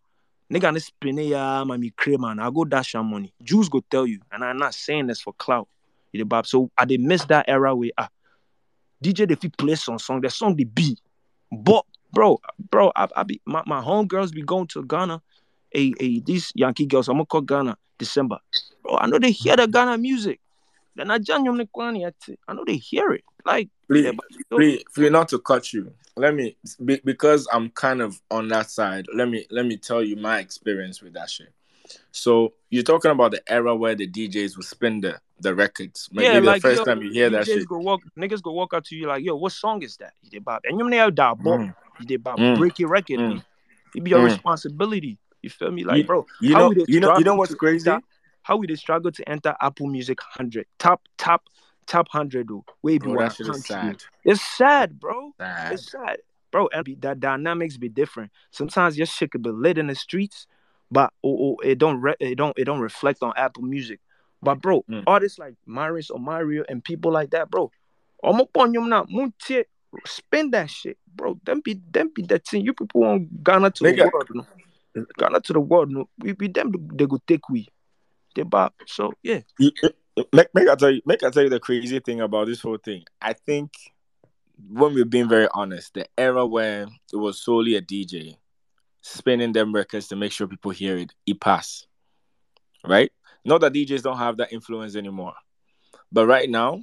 Nigga, 0.52 0.72
this 0.72 0.86
spin 0.86 1.18
ya, 1.18 1.64
mami 1.64 1.92
man. 2.18 2.38
I 2.38 2.50
go 2.50 2.64
dash 2.64 2.94
your 2.94 3.02
money. 3.02 3.32
Jews 3.42 3.68
go 3.68 3.82
tell 3.90 4.06
you, 4.06 4.20
and 4.30 4.44
I'm 4.44 4.56
not 4.56 4.74
saying 4.74 5.08
this 5.08 5.20
for 5.20 5.32
clout. 5.32 5.68
You 6.12 6.24
know. 6.24 6.42
So 6.44 6.70
I 6.78 6.84
did 6.84 7.00
miss 7.00 7.24
that 7.26 7.46
era 7.48 7.74
where 7.74 7.90
ah, 7.98 8.08
DJ 9.02 9.30
if 9.30 9.42
he 9.42 9.48
play 9.48 9.74
some 9.74 9.98
song, 9.98 10.20
the 10.20 10.30
song 10.30 10.54
the 10.54 10.64
beat. 10.64 11.00
But 11.50 11.84
bro, 12.12 12.40
bro, 12.70 12.92
I, 12.94 13.08
I 13.16 13.22
be 13.24 13.40
my, 13.44 13.62
my 13.66 13.80
homegirls 13.80 14.32
be 14.32 14.42
going 14.42 14.68
to 14.68 14.84
Ghana. 14.84 15.20
Hey, 15.70 15.92
hey, 15.98 16.22
these 16.24 16.52
Yankee 16.54 16.86
girls, 16.86 17.08
I'm 17.08 17.16
gonna 17.16 17.26
call 17.26 17.40
Ghana 17.40 17.76
December. 17.98 18.38
Bro, 18.82 18.98
I 18.98 19.06
know 19.06 19.18
they 19.18 19.32
hear 19.32 19.56
the 19.56 19.66
Ghana 19.66 19.98
music. 19.98 20.40
Then 20.96 21.10
I 21.10 21.18
jam 21.18 21.44
them 21.44 21.60
I 21.60 22.52
know 22.54 22.64
they 22.66 22.76
hear 22.76 23.12
it. 23.12 23.24
Like 23.44 23.68
Please, 23.88 24.10
please, 24.50 24.82
please, 24.94 25.10
not 25.10 25.28
to 25.28 25.38
cut 25.38 25.72
you. 25.72 25.92
Let 26.16 26.34
me 26.34 26.56
be, 26.84 27.00
because 27.04 27.46
I'm 27.52 27.70
kind 27.70 28.02
of 28.02 28.20
on 28.30 28.48
that 28.48 28.70
side. 28.70 29.06
Let 29.14 29.28
me 29.28 29.46
let 29.50 29.66
me 29.66 29.76
tell 29.76 30.02
you 30.02 30.16
my 30.16 30.40
experience 30.40 31.00
with 31.02 31.12
that 31.12 31.30
shit. 31.30 31.52
So 32.10 32.54
you're 32.70 32.82
talking 32.82 33.12
about 33.12 33.30
the 33.30 33.42
era 33.52 33.76
where 33.76 33.94
the 33.94 34.08
DJs 34.08 34.56
would 34.56 34.66
spin 34.66 35.02
the 35.02 35.20
the 35.40 35.54
records. 35.54 36.08
Maybe 36.10 36.24
yeah, 36.26 36.40
the 36.40 36.46
like 36.46 36.62
first 36.62 36.78
yo, 36.78 36.84
time 36.84 37.02
you 37.02 37.10
hear 37.12 37.30
that 37.30 37.46
DJs 37.46 37.54
shit. 37.60 37.68
go 37.68 37.78
walk, 37.78 38.00
niggas 38.18 38.42
go 38.42 38.52
walk 38.52 38.74
up 38.74 38.82
to 38.84 38.96
you 38.96 39.06
like, 39.06 39.22
yo, 39.22 39.36
what 39.36 39.52
song 39.52 39.82
is 39.82 39.96
that? 39.98 40.14
You 40.22 40.30
did 40.30 40.44
bop, 40.44 40.62
and 40.64 40.78
you 40.78 40.88
know 40.88 41.10
that 41.10 41.14
bop, 41.14 41.60
Mm. 41.60 41.74
you 42.00 42.06
did 42.06 42.24
bop, 42.24 42.38
Mm. 42.38 42.56
break 42.56 42.78
your 42.78 42.88
record, 42.88 43.20
Mm. 43.20 43.44
It 43.94 44.02
be 44.02 44.10
your 44.10 44.20
Mm. 44.20 44.24
responsibility. 44.24 45.18
You 45.42 45.50
feel 45.50 45.70
me, 45.70 45.84
like, 45.84 45.98
You, 45.98 46.04
bro? 46.04 46.26
you 46.40 46.54
know, 46.56 46.72
you 46.88 47.00
know, 47.00 47.16
you 47.18 47.24
know 47.24 47.36
what's 47.36 47.54
crazy? 47.54 47.88
enter- 47.90 48.04
how 48.46 48.56
we 48.56 48.68
dey 48.68 48.76
struggle 48.76 49.10
to 49.10 49.28
enter 49.28 49.56
Apple 49.60 49.88
Music 49.88 50.20
hundred, 50.22 50.66
top, 50.78 51.02
top, 51.18 51.42
top 51.86 52.06
hundred, 52.08 52.46
though. 52.48 52.64
Way 52.80 52.98
be 52.98 53.08
Bro, 53.08 53.18
that 53.18 53.34
shit 53.34 53.48
is 53.48 53.66
sad. 53.66 54.04
It's 54.24 54.40
sad, 54.40 55.00
bro. 55.00 55.32
Sad. 55.36 55.72
It's 55.72 55.90
sad, 55.90 56.18
bro. 56.52 56.68
And 56.72 56.84
be, 56.84 56.94
that 57.00 57.18
dynamics 57.18 57.76
be 57.76 57.88
different. 57.88 58.30
Sometimes 58.52 58.96
your 58.96 59.06
shit 59.06 59.32
could 59.32 59.42
be 59.42 59.50
lit 59.50 59.78
in 59.78 59.88
the 59.88 59.96
streets, 59.96 60.46
but 60.92 61.12
oh, 61.24 61.36
oh, 61.44 61.56
it 61.64 61.78
don't 61.78 62.00
re- 62.00 62.14
it 62.20 62.36
don't 62.36 62.56
it 62.56 62.66
don't 62.66 62.78
reflect 62.78 63.20
on 63.24 63.32
Apple 63.36 63.64
Music. 63.64 63.98
But 64.40 64.60
bro, 64.62 64.84
Mm. 64.88 65.02
artists 65.08 65.40
like 65.40 65.54
Marius 65.66 66.08
or 66.10 66.20
Mario 66.20 66.62
and 66.68 66.84
people 66.84 67.10
like 67.10 67.30
that, 67.30 67.50
bro. 67.50 67.72
Ponyum 68.22 68.88
na 68.88 69.02
muntie 69.10 69.64
spend 70.04 70.52
that 70.54 70.70
shit, 70.70 70.98
bro. 71.16 71.36
Them 71.44 71.62
be 71.64 71.80
them 71.90 72.12
be 72.14 72.22
that 72.22 72.46
thing. 72.46 72.64
You 72.64 72.74
people 72.74 73.00
want 73.00 73.42
Ghana 73.42 73.72
to 73.72 73.82
the 73.82 74.10
world, 74.12 74.28
no. 74.30 75.04
Ghana 75.18 75.40
to 75.40 75.52
the 75.52 75.60
world, 75.60 75.90
no. 75.90 76.08
We 76.18 76.32
be 76.32 76.46
them 76.46 76.72
they 76.94 77.06
go 77.06 77.18
take 77.26 77.48
we. 77.48 77.66
They 78.36 78.42
bop. 78.42 78.74
So 78.86 79.12
yeah. 79.22 79.40
Make, 80.32 80.48
make 80.54 80.68
I 80.68 80.74
tell 80.76 80.90
you, 80.90 81.02
make 81.04 81.22
I 81.22 81.30
tell 81.30 81.42
you 81.42 81.48
the 81.48 81.60
crazy 81.60 81.98
thing 81.98 82.20
about 82.20 82.46
this 82.46 82.60
whole 82.60 82.78
thing. 82.78 83.02
I 83.20 83.32
think 83.32 83.72
when 84.70 84.94
we're 84.94 85.04
being 85.04 85.28
very 85.28 85.48
honest, 85.52 85.94
the 85.94 86.06
era 86.16 86.46
where 86.46 86.86
it 87.12 87.16
was 87.16 87.42
solely 87.42 87.74
a 87.74 87.82
DJ 87.82 88.36
spinning 89.02 89.52
them 89.52 89.74
records 89.74 90.08
to 90.08 90.16
make 90.16 90.32
sure 90.32 90.46
people 90.46 90.70
hear 90.70 90.96
it, 90.98 91.12
it 91.26 91.40
passed. 91.40 91.86
Right? 92.84 93.10
Not 93.44 93.60
that 93.62 93.72
DJs 93.72 94.02
don't 94.02 94.18
have 94.18 94.36
that 94.38 94.52
influence 94.52 94.96
anymore, 94.96 95.34
but 96.12 96.26
right 96.26 96.48
now, 96.48 96.82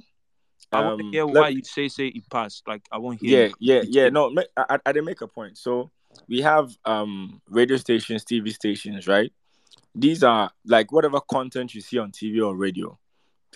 I 0.72 0.80
want 0.84 0.98
to 0.98 1.04
um, 1.04 1.12
hear 1.12 1.26
why 1.26 1.48
you 1.48 1.62
say 1.62 1.88
say 1.88 2.08
it 2.08 2.28
passed. 2.30 2.66
Like 2.66 2.82
I 2.90 2.98
won't 2.98 3.20
hear 3.20 3.42
yeah, 3.42 3.46
you. 3.46 3.54
yeah, 3.74 3.82
yeah. 3.86 4.08
No, 4.08 4.34
I, 4.56 4.64
I, 4.70 4.78
I 4.86 4.92
didn't 4.92 5.04
make 5.06 5.20
a 5.20 5.28
point. 5.28 5.58
So 5.58 5.90
we 6.28 6.40
have 6.40 6.70
um 6.84 7.40
radio 7.48 7.76
stations, 7.76 8.24
TV 8.24 8.52
stations, 8.52 9.06
right? 9.06 9.32
These 9.94 10.22
are 10.22 10.50
like 10.64 10.92
whatever 10.92 11.20
content 11.20 11.74
you 11.74 11.80
see 11.80 11.98
on 11.98 12.10
TV 12.10 12.44
or 12.44 12.56
radio 12.56 12.98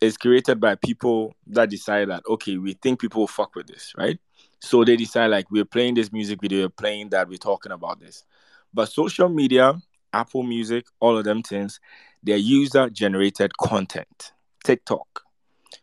is 0.01 0.17
created 0.17 0.61
by 0.61 0.77
people 0.77 1.35
that 1.49 1.71
decide 1.71 2.09
that 2.09 2.23
okay, 2.29 2.57
we 2.57 2.75
think 2.75 3.01
people 3.01 3.23
will 3.23 3.27
fuck 3.27 3.55
with 3.55 3.67
this, 3.67 3.93
right? 3.97 4.19
So 4.61 4.85
they 4.85 4.97
decide 4.97 5.29
like 5.29 5.51
we're 5.51 5.65
playing 5.65 5.95
this 5.95 6.13
music 6.13 6.41
video, 6.41 6.63
we're 6.63 6.69
playing 6.69 7.11
that, 7.11 7.29
we're 7.29 7.39
talking 7.39 7.73
about 7.73 8.01
this. 8.01 8.25
But 8.73 8.91
social 8.91 9.29
media, 9.29 9.75
Apple 10.13 10.43
Music, 10.43 10.87
all 11.01 11.17
of 11.17 11.25
them 11.25 11.43
things, 11.43 11.81
they're 12.23 12.37
user 12.37 12.91
generated 12.91 13.57
content. 13.59 14.33
TikTok. 14.65 15.23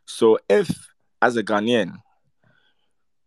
So 0.05 0.37
if 0.49 0.69
as 1.21 1.37
a 1.37 1.43
Ghanaian 1.43 1.97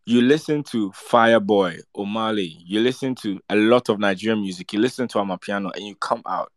you 0.09 0.23
listen 0.23 0.63
to 0.63 0.91
Fireboy, 0.93 1.81
Omah 1.95 2.35
Lay, 2.35 2.57
you 2.65 2.81
listen 2.81 3.15
to 3.17 3.39
a 3.51 3.57
lot 3.57 3.91
of 3.91 3.99
Nigerian 3.99 4.41
music, 4.41 4.73
you 4.73 4.79
listen 4.79 5.07
to 5.09 5.19
Amapiano, 5.19 5.71
and 5.75 5.85
you 5.85 5.95
come 5.97 6.23
out, 6.27 6.51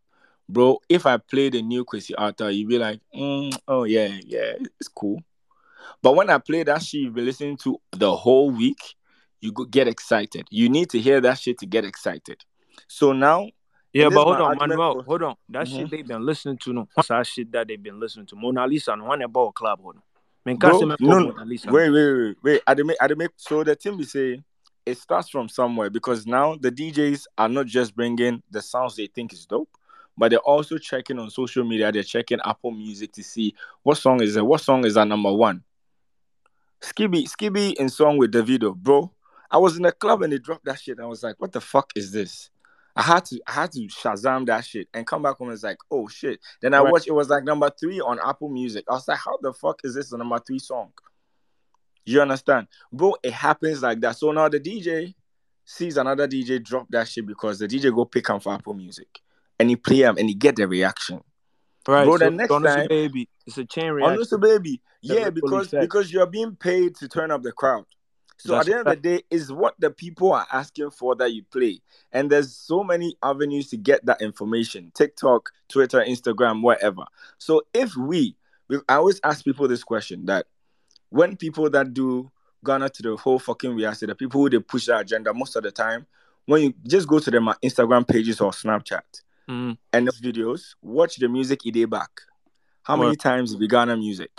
bro. 0.52 0.78
If 0.88 1.06
I 1.06 1.16
play 1.16 1.48
the 1.48 1.62
new 1.62 1.84
Kwesi 1.84 2.12
Arthur, 2.16 2.50
you'd 2.50 2.68
be 2.68 2.78
like, 2.78 3.00
mm, 3.14 3.56
oh 3.68 3.84
yeah, 3.84 4.18
yeah, 4.26 4.52
it's 4.78 4.88
cool. 4.88 5.22
But 6.02 6.14
when 6.14 6.30
I 6.30 6.38
play 6.38 6.62
that 6.64 6.82
shit 6.82 7.02
you've 7.02 7.14
been 7.14 7.24
listening 7.24 7.56
to 7.58 7.78
the 7.92 8.14
whole 8.14 8.50
week, 8.50 8.80
you 9.40 9.52
get 9.70 9.88
excited. 9.88 10.46
You 10.50 10.68
need 10.68 10.90
to 10.90 10.98
hear 11.00 11.20
that 11.20 11.38
shit 11.38 11.58
to 11.58 11.66
get 11.66 11.84
excited. 11.84 12.42
So 12.88 13.12
now, 13.12 13.48
Yeah, 13.94 14.08
but 14.08 14.24
hold 14.24 14.40
on, 14.40 14.56
Manuel. 14.56 14.94
for- 14.94 15.02
Hold 15.02 15.22
on. 15.22 15.36
That 15.50 15.66
Mhm. 15.66 15.76
shit 15.76 15.90
they've 15.90 16.06
been 16.06 16.24
listening 16.24 16.56
to, 16.58 16.72
no. 16.72 16.88
That 17.08 17.26
shit 17.26 17.52
that 17.52 17.68
they've 17.68 17.82
been 17.82 18.00
listening 18.00 18.24
to? 18.26 18.36
Mona 18.36 18.66
Lisa, 18.66 18.96
no 18.96 19.04
one 19.04 19.20
about 19.20 19.54
club, 19.54 19.80
hold 19.82 19.96
on. 19.96 20.02
Man, 20.46 20.56
Bro, 20.56 20.80
no, 20.80 20.96
no, 20.98 21.20
Mona 21.20 21.44
Lisa. 21.44 21.70
wait, 21.70 21.90
wait, 21.90 22.12
wait, 22.14 22.36
wait. 22.42 22.62
I 22.66 22.74
make, 22.74 22.96
I 23.00 23.08
make. 23.14 23.30
So 23.36 23.62
the 23.62 23.74
thing 23.74 23.96
we 23.98 24.04
say, 24.04 24.42
it 24.86 24.98
starts 24.98 25.28
from 25.28 25.48
somewhere 25.48 25.90
because 25.90 26.26
now 26.26 26.56
the 26.56 26.72
DJs 26.72 27.26
are 27.38 27.48
not 27.48 27.66
just 27.66 27.94
bringing 27.94 28.42
the 28.50 28.62
sounds 28.62 28.96
they 28.96 29.06
think 29.06 29.32
is 29.32 29.44
dope, 29.46 29.68
but 30.16 30.30
they're 30.30 30.38
also 30.40 30.78
checking 30.78 31.18
on 31.18 31.30
social 31.30 31.64
media. 31.64 31.90
They're 31.92 32.02
checking 32.02 32.38
Apple 32.44 32.70
Music 32.70 33.12
to 33.12 33.22
see 33.22 33.54
what 33.82 33.96
song 33.98 34.22
is 34.22 34.36
it. 34.36 34.44
What 34.44 34.60
song 34.60 34.84
is 34.84 34.96
our 34.96 35.06
number 35.06 35.32
one? 35.32 35.62
Skibby, 36.80 37.28
Skibby 37.28 37.74
in 37.74 37.88
song 37.88 38.18
with 38.18 38.32
Davido, 38.32 38.74
bro. 38.74 39.12
I 39.50 39.58
was 39.58 39.76
in 39.76 39.84
a 39.84 39.92
club 39.92 40.22
and 40.22 40.32
they 40.32 40.38
dropped 40.38 40.64
that 40.64 40.80
shit. 40.80 40.96
And 40.98 41.04
I 41.04 41.08
was 41.08 41.22
like, 41.22 41.36
what 41.38 41.52
the 41.52 41.60
fuck 41.60 41.90
is 41.94 42.10
this? 42.10 42.50
I 42.94 43.02
had 43.02 43.24
to 43.26 43.40
I 43.46 43.52
had 43.52 43.72
to 43.72 43.80
Shazam 43.86 44.46
that 44.46 44.64
shit 44.66 44.88
and 44.92 45.06
come 45.06 45.22
back 45.22 45.36
home 45.36 45.48
and 45.48 45.54
it's 45.54 45.62
like, 45.62 45.78
oh 45.90 46.08
shit. 46.08 46.40
Then 46.60 46.74
I 46.74 46.82
Right. 46.82 46.92
watched 46.92 47.06
it 47.06 47.12
was 47.12 47.30
like 47.30 47.44
number 47.44 47.70
three 47.70 48.00
on 48.00 48.18
Apple 48.22 48.50
Music. 48.50 48.84
I 48.88 48.92
was 48.94 49.08
like, 49.08 49.18
how 49.18 49.38
the 49.40 49.52
fuck 49.52 49.80
is 49.84 49.94
this 49.94 50.10
the 50.10 50.18
number 50.18 50.38
three 50.38 50.58
song? 50.58 50.92
You 52.04 52.20
understand? 52.20 52.66
Bro, 52.92 53.16
it 53.22 53.32
happens 53.32 53.82
like 53.82 54.00
that. 54.00 54.16
So 54.16 54.32
now 54.32 54.48
the 54.48 54.60
DJ 54.60 55.14
sees 55.64 55.96
another 55.96 56.26
DJ 56.26 56.62
drop 56.62 56.86
that 56.90 57.08
shit 57.08 57.24
because 57.24 57.60
the 57.60 57.68
DJ 57.68 57.94
go 57.94 58.04
pick 58.04 58.28
him 58.28 58.40
for 58.40 58.52
Apple 58.52 58.74
Music. 58.74 59.20
And 59.62 59.70
you 59.70 59.76
play 59.76 60.02
him 60.02 60.16
and 60.18 60.28
you 60.28 60.34
get 60.34 60.56
the 60.56 60.66
reaction. 60.66 61.20
Right. 61.86 62.04
Bro, 62.04 62.18
so 62.18 62.24
the 62.24 62.30
next 62.32 62.50
time 62.50 62.88
baby, 62.88 63.28
it's 63.46 63.58
a 63.58 63.64
chain 63.64 63.92
reaction. 63.92 64.16
Honestly, 64.16 64.38
baby. 64.38 64.82
Yeah, 65.00 65.30
because 65.30 65.68
because 65.70 66.12
you're 66.12 66.26
being 66.26 66.56
paid 66.56 66.96
to 66.96 67.08
turn 67.08 67.30
up 67.30 67.42
the 67.42 67.52
crowd. 67.52 67.84
So 68.38 68.54
That's 68.54 68.66
at 68.66 68.72
the 68.72 68.78
end 68.78 68.88
of 68.88 69.02
the 69.02 69.08
day, 69.08 69.22
is 69.30 69.52
what 69.52 69.76
the 69.78 69.92
people 69.92 70.32
are 70.32 70.46
asking 70.52 70.90
for 70.90 71.14
that 71.14 71.32
you 71.32 71.44
play. 71.44 71.80
And 72.10 72.28
there's 72.28 72.56
so 72.56 72.82
many 72.82 73.16
avenues 73.22 73.68
to 73.70 73.76
get 73.76 74.04
that 74.06 74.20
information. 74.20 74.90
TikTok, 74.96 75.50
Twitter, 75.68 76.04
Instagram, 76.04 76.60
whatever. 76.60 77.04
So 77.38 77.62
if 77.72 77.94
we, 77.96 78.34
I 78.88 78.96
always 78.96 79.20
ask 79.22 79.44
people 79.44 79.68
this 79.68 79.84
question 79.84 80.26
that 80.26 80.46
when 81.10 81.36
people 81.36 81.70
that 81.70 81.94
do 81.94 82.32
Ghana 82.64 82.88
to 82.88 83.02
the 83.02 83.16
whole 83.16 83.38
fucking 83.38 83.76
reality, 83.76 84.06
the 84.06 84.16
people 84.16 84.40
who 84.40 84.50
they 84.50 84.58
push 84.58 84.86
that 84.86 85.02
agenda 85.02 85.32
most 85.32 85.54
of 85.54 85.62
the 85.62 85.70
time, 85.70 86.06
when 86.46 86.62
you 86.62 86.74
just 86.84 87.06
go 87.06 87.20
to 87.20 87.30
their 87.30 87.40
Instagram 87.40 88.08
pages 88.08 88.40
or 88.40 88.50
Snapchat 88.50 89.02
Mhm. 89.48 89.76
and 89.92 90.06
those 90.06 90.20
videos, 90.20 90.74
watch 90.82 91.16
the 91.16 91.28
music 91.28 91.60
a 91.66 91.70
day 91.70 91.84
back. 91.84 92.10
How 92.84 92.96
many 92.96 93.10
Word. 93.10 93.20
times 93.20 93.56
we 93.56 93.68
Ghana 93.68 93.96
music? 93.96 94.30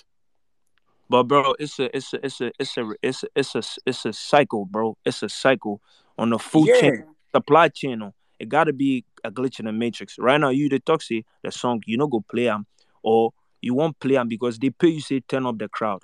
But 1.10 1.24
bro, 1.24 1.54
it's 1.60 1.80
a 1.80 1.96
it's 1.96 2.14
a 2.14 2.26
it's 2.26 2.42
a 2.42 2.52
it's 2.60 2.78
a 2.78 2.90
it's 3.04 3.24
a 3.24 3.28
it's 3.36 3.56
a 3.56 3.62
it's 3.86 4.06
a 4.06 4.14
cycle, 4.14 4.66
bro. 4.66 4.98
It's 5.06 5.22
a 5.22 5.30
cycle 5.30 5.82
on 6.18 6.30
the 6.32 6.40
food 6.40 6.68
Yeah. 6.70 6.80
chain, 6.82 7.04
supply 7.34 7.70
chain. 7.70 8.02
oh. 8.02 8.14
It 8.40 8.50
gotta 8.50 8.74
be 8.74 9.06
a 9.24 9.32
glitch 9.32 9.60
in 9.60 9.66
the 9.66 9.72
matrix. 9.72 10.18
Right 10.18 10.40
now, 10.40 10.50
you 10.50 10.70
the 10.70 10.80
toxic 10.80 11.26
the 11.44 11.52
song, 11.52 11.82
you 11.86 11.98
know 11.98 12.08
go 12.08 12.22
play 12.30 12.46
them, 12.46 12.66
or 13.04 13.32
you 13.62 13.74
won't 13.74 14.00
play 14.00 14.16
them 14.16 14.28
because 14.28 14.58
they 14.60 14.70
pay 14.70 14.90
you 14.90 15.02
say 15.02 15.20
turn 15.20 15.46
up 15.46 15.58
the 15.60 15.70
crowd. 15.70 16.04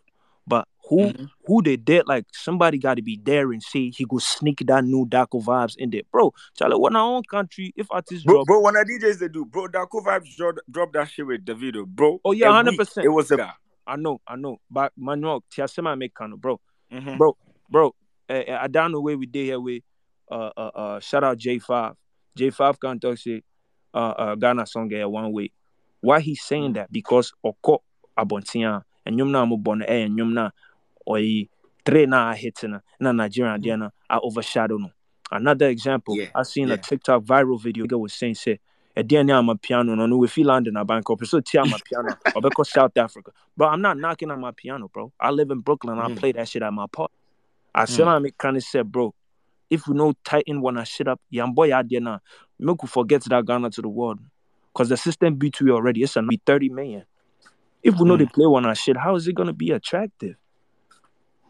But 0.90 0.96
who 0.96 1.08
Mm-hmm. 1.14 1.26
who 1.46 1.62
they 1.64 1.78
did 1.78 2.08
like 2.08 2.26
somebody 2.34 2.78
got 2.78 2.96
to 2.96 3.02
be 3.02 3.20
there 3.22 3.52
and 3.52 3.62
say 3.62 3.92
he 3.96 4.06
go 4.08 4.18
sneak 4.20 4.64
that 4.68 4.84
new 4.84 5.06
Darko 5.06 5.44
vibes 5.44 5.76
in 5.78 5.90
there, 5.90 6.02
bro. 6.12 6.32
Charlie, 6.58 6.78
when 6.78 6.96
our 6.96 7.04
own 7.16 7.24
country, 7.30 7.74
if 7.76 7.88
artists 7.90 8.24
Bro, 8.24 8.36
drop, 8.36 8.48
bro, 8.48 8.62
when 8.62 8.74
the 8.76 8.86
DJs 9.02 9.20
they 9.20 9.28
do, 9.28 9.46
bro, 9.46 9.68
Darko 9.68 10.04
Vibes 10.04 10.36
drop, 10.36 10.56
drop 10.70 10.94
that 10.94 11.10
shit 11.10 11.26
with 11.26 11.46
Davido, 11.46 11.86
bro. 11.86 12.20
oh 12.24 12.32
yeah, 12.32 12.50
a 12.50 12.54
hundred 12.54 12.78
percent. 12.78 13.06
It 13.06 13.10
was 13.10 13.32
a 13.32 13.54
I 13.88 13.96
know, 13.96 14.22
I 14.28 14.36
know. 14.36 14.58
But 14.70 14.92
Manuel, 14.98 15.44
Tiasema 15.52 15.98
make 15.98 16.14
kind 16.14 16.34
of 16.34 16.42
bro, 16.42 16.60
Mhm. 16.94 17.18
bro, 17.18 17.36
bro. 17.70 17.96
Uh, 18.30 18.44
I 18.60 18.68
don't 18.68 18.92
know 18.92 19.02
where 19.02 19.18
we 19.18 19.26
did 19.26 19.46
here 19.46 19.60
with 19.60 19.82
uh 20.32 20.52
uh 20.56 20.72
uh 20.76 21.00
shout 21.00 21.24
out 21.24 21.38
J 21.38 21.58
five. 21.60 21.94
J 22.36 22.52
five 22.52 22.80
can 22.80 23.00
talk 23.00 23.18
say 23.18 23.42
uh 23.94 23.98
uh 23.98 24.36
Ghana 24.36 24.68
song 24.68 24.90
here 24.90 25.10
one 25.10 25.32
way. 25.32 25.52
Why 26.02 26.20
he 26.20 26.36
saying 26.36 26.74
that? 26.74 26.92
Because 26.92 27.32
oko 27.44 27.82
abontia 28.18 28.84
and 29.06 29.18
nyum 29.20 29.32
na 29.32 29.46
mo 29.46 29.58
bon 29.58 29.82
eh 29.82 30.04
and 30.06 30.18
nyum 30.20 30.34
or 31.10 31.20
three 31.86 32.06
na 32.06 32.34
hit 32.34 32.64
na 32.64 32.80
na 33.00 33.12
Nigerian 33.12 33.60
there 33.62 33.78
na 33.78 33.90
I 34.10 34.20
overshadow 34.22 34.78
no. 34.78 34.92
Another 35.32 35.68
example, 35.70 36.16
Yeah, 36.18 36.28
I 36.36 36.44
seen 36.44 36.68
a 36.72 36.76
yeah. 36.76 36.82
TikTok 36.82 37.24
viral 37.24 37.62
video 37.62 37.86
nigga 37.86 38.00
was 38.00 38.14
saying 38.14 38.36
say 38.36 38.60
ɛdeɛ 38.98 39.26
ne 39.26 39.34
ama 39.34 39.56
piano 39.56 39.96
no 39.96 40.06
no 40.06 40.18
we 40.18 40.28
feel 40.28 40.48
London 40.48 40.76
aban 40.76 41.02
kɔ 41.04 41.18
pɛ 41.20 41.26
sɛ 41.32 41.42
ɔtie 41.42 41.62
ama 41.62 41.78
piano 41.86 42.10
a 42.36 42.42
ɔbɛkɔ 42.42 42.66
South 42.66 42.98
Africa 42.98 43.32
but 43.58 43.68
I'm 43.70 43.82
not 43.82 43.98
knocking 43.98 44.30
on 44.32 44.40
my 44.42 44.52
piano 44.52 44.88
bro 44.94 45.12
I 45.20 45.32
live 45.32 45.52
in 45.52 45.60
Brooklyn 45.62 45.98
I 46.00 46.10
Mm. 46.10 46.18
play 46.20 46.32
that 46.34 46.48
shit 46.48 46.62
at 46.64 46.74
my 46.74 46.86
park 46.92 47.12
asɛm 47.76 48.06
Mm. 48.08 48.18
a 48.18 48.32
meka 48.32 48.54
ne 48.54 48.60
sɛ 48.60 48.84
bro 48.86 49.14
if 49.70 49.88
we 49.88 49.96
no 49.96 50.14
tighten 50.24 50.62
one 50.62 50.78
a 50.78 50.86
shit 50.86 51.08
up 51.08 51.20
yambɔ 51.34 51.70
yɛ 51.70 51.84
adeɛ 51.84 52.02
no 52.02 52.12
a 52.14 52.22
make 52.60 52.82
we 52.84 52.88
forget 52.88 53.24
that 53.26 53.46
Ghana 53.46 53.70
to 53.72 53.82
the 53.82 53.90
world 53.90 54.20
because 54.74 54.90
the 54.90 54.98
system 54.98 55.36
beat 55.36 55.60
we 55.62 55.72
already 55.72 56.04
it's 56.04 56.16
gonna 56.16 56.28
be 56.28 56.42
30 56.46 56.70
million 56.70 57.04
if 57.84 57.96
we 58.00 58.06
know 58.08 58.18
they 58.18 58.26
Mm. 58.26 58.34
play 58.34 58.46
one 58.48 58.74
shit 58.76 58.98
how 58.98 59.16
is 59.16 59.28
it 59.28 59.34
gonna 59.36 59.54
be 59.54 59.72
attractive 59.72 60.36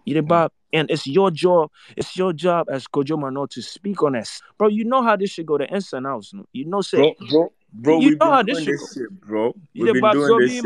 you 0.09 0.21
Mm. 0.21 0.49
And 0.71 0.91
it's 0.91 1.07
your 1.07 1.31
job. 1.31 1.71
It's 1.97 2.15
your 2.15 2.31
job 2.31 2.67
as 2.69 2.85
Kojo 2.87 3.17
Mano 3.19 3.47
to 3.47 3.61
speak 3.61 4.03
on 4.03 4.15
us. 4.15 4.41
bro. 4.57 4.67
You 4.67 4.85
know 4.85 5.01
how 5.01 5.15
this 5.15 5.31
should 5.31 5.47
go. 5.47 5.57
The 5.57 5.67
ins 5.67 5.91
and 5.93 6.05
outs. 6.05 6.31
No? 6.33 6.45
You 6.53 6.65
know, 6.65 6.81
say 6.81 6.97
Bro, 6.97 7.15
bro, 7.31 7.53
bro, 7.73 7.99
you 8.01 8.17
know 8.17 8.31
how 8.31 8.43
this 8.43 8.61
should 8.61 8.77
go. 8.77 8.85
shit, 8.93 9.21
bro. 9.21 9.55
You 9.73 9.85
We've 9.85 9.95
know, 9.95 10.01
been 10.01 10.11
doing 10.11 10.27
So 10.27 10.39
this 10.39 10.49
me, 10.51 10.55
shit. 10.57 10.65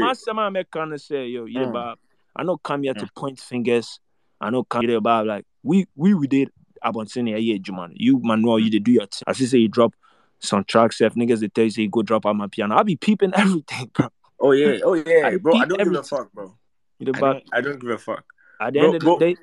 me 0.91 0.97
say, 0.97 1.27
yo, 1.27 1.45
you 1.45 1.59
know, 1.59 1.71
Mm. 1.71 1.95
I 2.35 2.43
know 2.43 2.57
come 2.57 2.83
here 2.83 2.93
to 2.93 3.05
Mm. 3.05 3.15
point 3.15 3.39
fingers. 3.39 3.99
I 4.41 4.49
know 4.49 4.63
come 4.63 4.87
here, 4.87 4.99
Bob. 4.99 5.27
Like 5.27 5.45
we 5.63 5.85
we 5.95 6.13
we 6.13 6.27
did 6.27 6.49
Abontini 6.83 7.35
a 7.35 7.39
year, 7.39 7.57
Juman. 7.59 7.91
You 7.93 8.19
Manuel, 8.21 8.59
you 8.59 8.69
did 8.69 8.83
do 8.83 8.91
your 8.91 9.05
thing. 9.05 9.23
I 9.25 9.33
see 9.33 9.45
say 9.45 9.59
you 9.59 9.69
drop 9.69 9.93
some 10.39 10.65
tracks. 10.65 10.99
If 10.99 11.13
niggas 11.13 11.39
they 11.39 11.47
tell 11.47 11.63
you 11.63 11.69
say 11.69 11.83
you 11.83 11.89
go 11.89 12.01
drop 12.01 12.25
on 12.25 12.37
my 12.37 12.47
piano, 12.47 12.75
I'll 12.75 12.83
be 12.83 12.97
peeping 12.97 13.33
everything, 13.35 13.91
bro. 13.93 14.09
Oh 14.39 14.51
yeah, 14.51 14.79
oh 14.83 14.93
yeah, 14.93 15.27
I 15.27 15.37
bro. 15.37 15.55
I 15.55 15.65
don't 15.65 15.77
give 15.77 15.93
a 15.95 16.03
fuck, 16.03 16.31
bro. 16.33 16.57
You 16.99 17.13
I 17.15 17.19
don't, 17.19 17.43
I 17.53 17.61
don't 17.61 17.79
give 17.79 17.89
a 17.89 17.97
fuck, 17.97 18.25
At 18.67 18.73
the 18.73 18.79
bro, 18.79 18.87
end 18.87 18.95
of 18.95 19.01
the 19.01 19.05
bro. 19.05 19.19
day, 19.19 19.35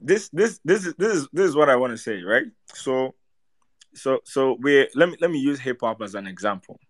This, 0.00 0.28
this, 0.30 0.60
this 0.64 0.86
is, 0.86 0.94
this 0.94 1.12
is, 1.12 1.28
this 1.32 1.46
is 1.46 1.56
what 1.56 1.68
I 1.68 1.76
want 1.76 1.92
to 1.92 1.98
say, 1.98 2.22
right? 2.22 2.46
So, 2.74 3.14
so, 3.94 4.20
so 4.24 4.56
we 4.60 4.88
let 4.94 5.08
me 5.08 5.16
let 5.20 5.30
me 5.30 5.38
use 5.38 5.60
hip 5.60 5.78
hop 5.80 6.02
as 6.02 6.14
an 6.14 6.26
example. 6.26 6.80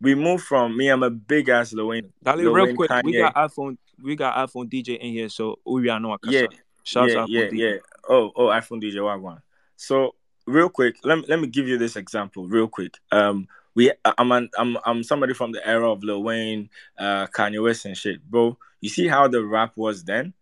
We 0.00 0.14
move 0.14 0.42
from 0.42 0.76
me. 0.76 0.88
I'm 0.88 1.02
a 1.02 1.10
big 1.10 1.48
ass 1.48 1.72
Lil 1.72 1.88
Wayne, 1.88 2.12
Dali, 2.24 2.38
Lil 2.38 2.52
real 2.52 2.66
Wayne, 2.66 2.76
quick, 2.76 2.90
we 3.04 3.18
got 3.18 3.34
iPhone, 3.34 3.76
we 4.02 4.16
got 4.16 4.34
iPhone 4.48 4.68
DJ 4.68 4.98
in 4.98 5.12
here, 5.12 5.28
so 5.28 5.58
we 5.64 5.88
are 5.88 6.00
know 6.00 6.16
Yeah. 6.24 6.46
Shouts 6.84 7.12
yeah, 7.12 7.20
out 7.20 7.28
yeah, 7.28 7.42
DJ. 7.42 7.58
yeah. 7.58 7.76
Oh, 8.08 8.32
oh, 8.34 8.46
iPhone 8.46 8.82
DJ 8.82 8.96
Wagwan. 8.96 9.40
So 9.76 10.14
real 10.46 10.68
quick, 10.68 10.96
let 11.04 11.18
me 11.18 11.24
let 11.28 11.40
me 11.40 11.46
give 11.46 11.68
you 11.68 11.78
this 11.78 11.96
example 11.96 12.48
real 12.48 12.68
quick. 12.68 12.98
Um, 13.10 13.46
we 13.74 13.92
I'm 14.04 14.32
an, 14.32 14.50
I'm 14.58 14.76
I'm 14.84 15.02
somebody 15.02 15.34
from 15.34 15.52
the 15.52 15.66
era 15.66 15.90
of 15.90 16.02
Lil 16.02 16.22
Wayne, 16.22 16.70
uh, 16.98 17.26
Kanye 17.28 17.62
West 17.62 17.84
and 17.84 17.96
shit, 17.96 18.22
bro. 18.28 18.58
You 18.80 18.88
see 18.88 19.06
how 19.06 19.28
the 19.28 19.44
rap 19.44 19.76
was 19.76 20.02
then? 20.04 20.34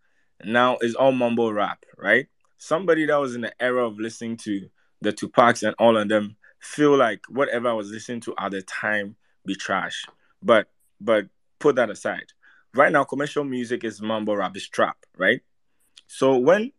Now 0.44 0.78
it's 0.80 0.94
all 0.94 1.12
mumble 1.12 1.52
rap, 1.52 1.84
right? 1.96 2.26
Somebody 2.58 3.06
that 3.06 3.16
was 3.16 3.34
in 3.34 3.42
the 3.42 3.62
era 3.62 3.86
of 3.86 3.98
listening 3.98 4.36
to 4.38 4.68
the 5.00 5.12
Tupacs 5.12 5.62
and 5.62 5.74
all 5.78 5.96
of 5.96 6.08
them 6.08 6.36
feel 6.60 6.96
like 6.96 7.22
whatever 7.28 7.68
I 7.68 7.72
was 7.72 7.90
listening 7.90 8.20
to 8.22 8.34
at 8.38 8.52
the 8.52 8.62
time 8.62 9.16
be 9.46 9.54
trash. 9.54 10.04
But 10.42 10.68
but 11.00 11.26
put 11.58 11.76
that 11.76 11.90
aside. 11.90 12.32
Right 12.74 12.92
now, 12.92 13.04
commercial 13.04 13.44
music 13.44 13.82
is 13.82 14.00
mumble 14.00 14.36
rap, 14.36 14.56
is 14.56 14.68
trap, 14.68 14.96
right? 15.16 15.40
So 16.06 16.36
when 16.36 16.72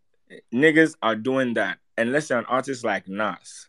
niggas 0.54 0.96
are 1.02 1.16
doing 1.16 1.56
that, 1.56 1.80
and 1.98 2.12
let's 2.12 2.28
say 2.28 2.38
an 2.38 2.46
artist 2.46 2.84
like 2.86 3.08
Nas, 3.08 3.68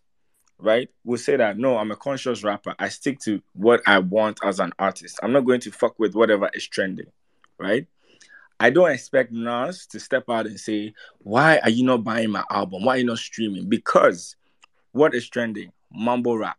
right, 0.59 0.89
will 1.05 1.19
say 1.19 1.37
that 1.37 1.59
no, 1.59 1.79
I'm 1.79 1.91
a 1.91 1.97
conscious 1.97 2.45
rapper. 2.45 2.75
I 2.79 2.89
stick 2.89 3.19
to 3.21 3.43
what 3.55 3.83
I 3.87 3.99
want 3.99 4.39
as 4.45 4.61
an 4.61 4.73
artist. 4.79 5.19
I'm 5.23 5.33
not 5.33 5.45
going 5.45 5.61
to 5.61 5.73
fuck 5.73 5.99
with 5.99 6.15
whatever 6.15 6.51
is 6.55 6.67
trending, 6.67 7.11
right? 7.59 7.87
I 8.63 8.71
don't 8.71 8.93
expect 8.93 9.33
Nas 9.33 9.87
to 9.89 9.99
step 9.99 10.31
out 10.31 10.47
and 10.47 10.59
say, 10.59 10.95
Why 11.19 11.59
are 11.65 11.69
you 11.69 11.85
not 11.85 12.05
buying 12.05 12.31
my 12.31 12.45
album? 12.49 12.85
Why 12.85 12.95
are 12.95 12.99
you 12.99 13.05
not 13.05 13.19
streaming? 13.19 13.69
Because 13.69 14.37
what 14.93 15.17
is 15.17 15.29
trending? 15.29 15.73
Mumble 15.93 16.39
rap. 16.39 16.59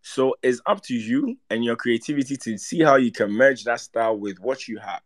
So 0.00 0.36
it's 0.42 0.62
up 0.64 0.82
to 0.84 0.94
you 0.94 1.36
and 1.50 1.62
your 1.62 1.76
creativity 1.76 2.38
to 2.38 2.56
see 2.56 2.80
how 2.80 2.96
you 2.96 3.12
can 3.12 3.30
merge 3.30 3.64
that 3.64 3.80
style 3.80 4.16
with 4.16 4.40
what 4.40 4.68
you 4.68 4.78
have. 4.78 5.02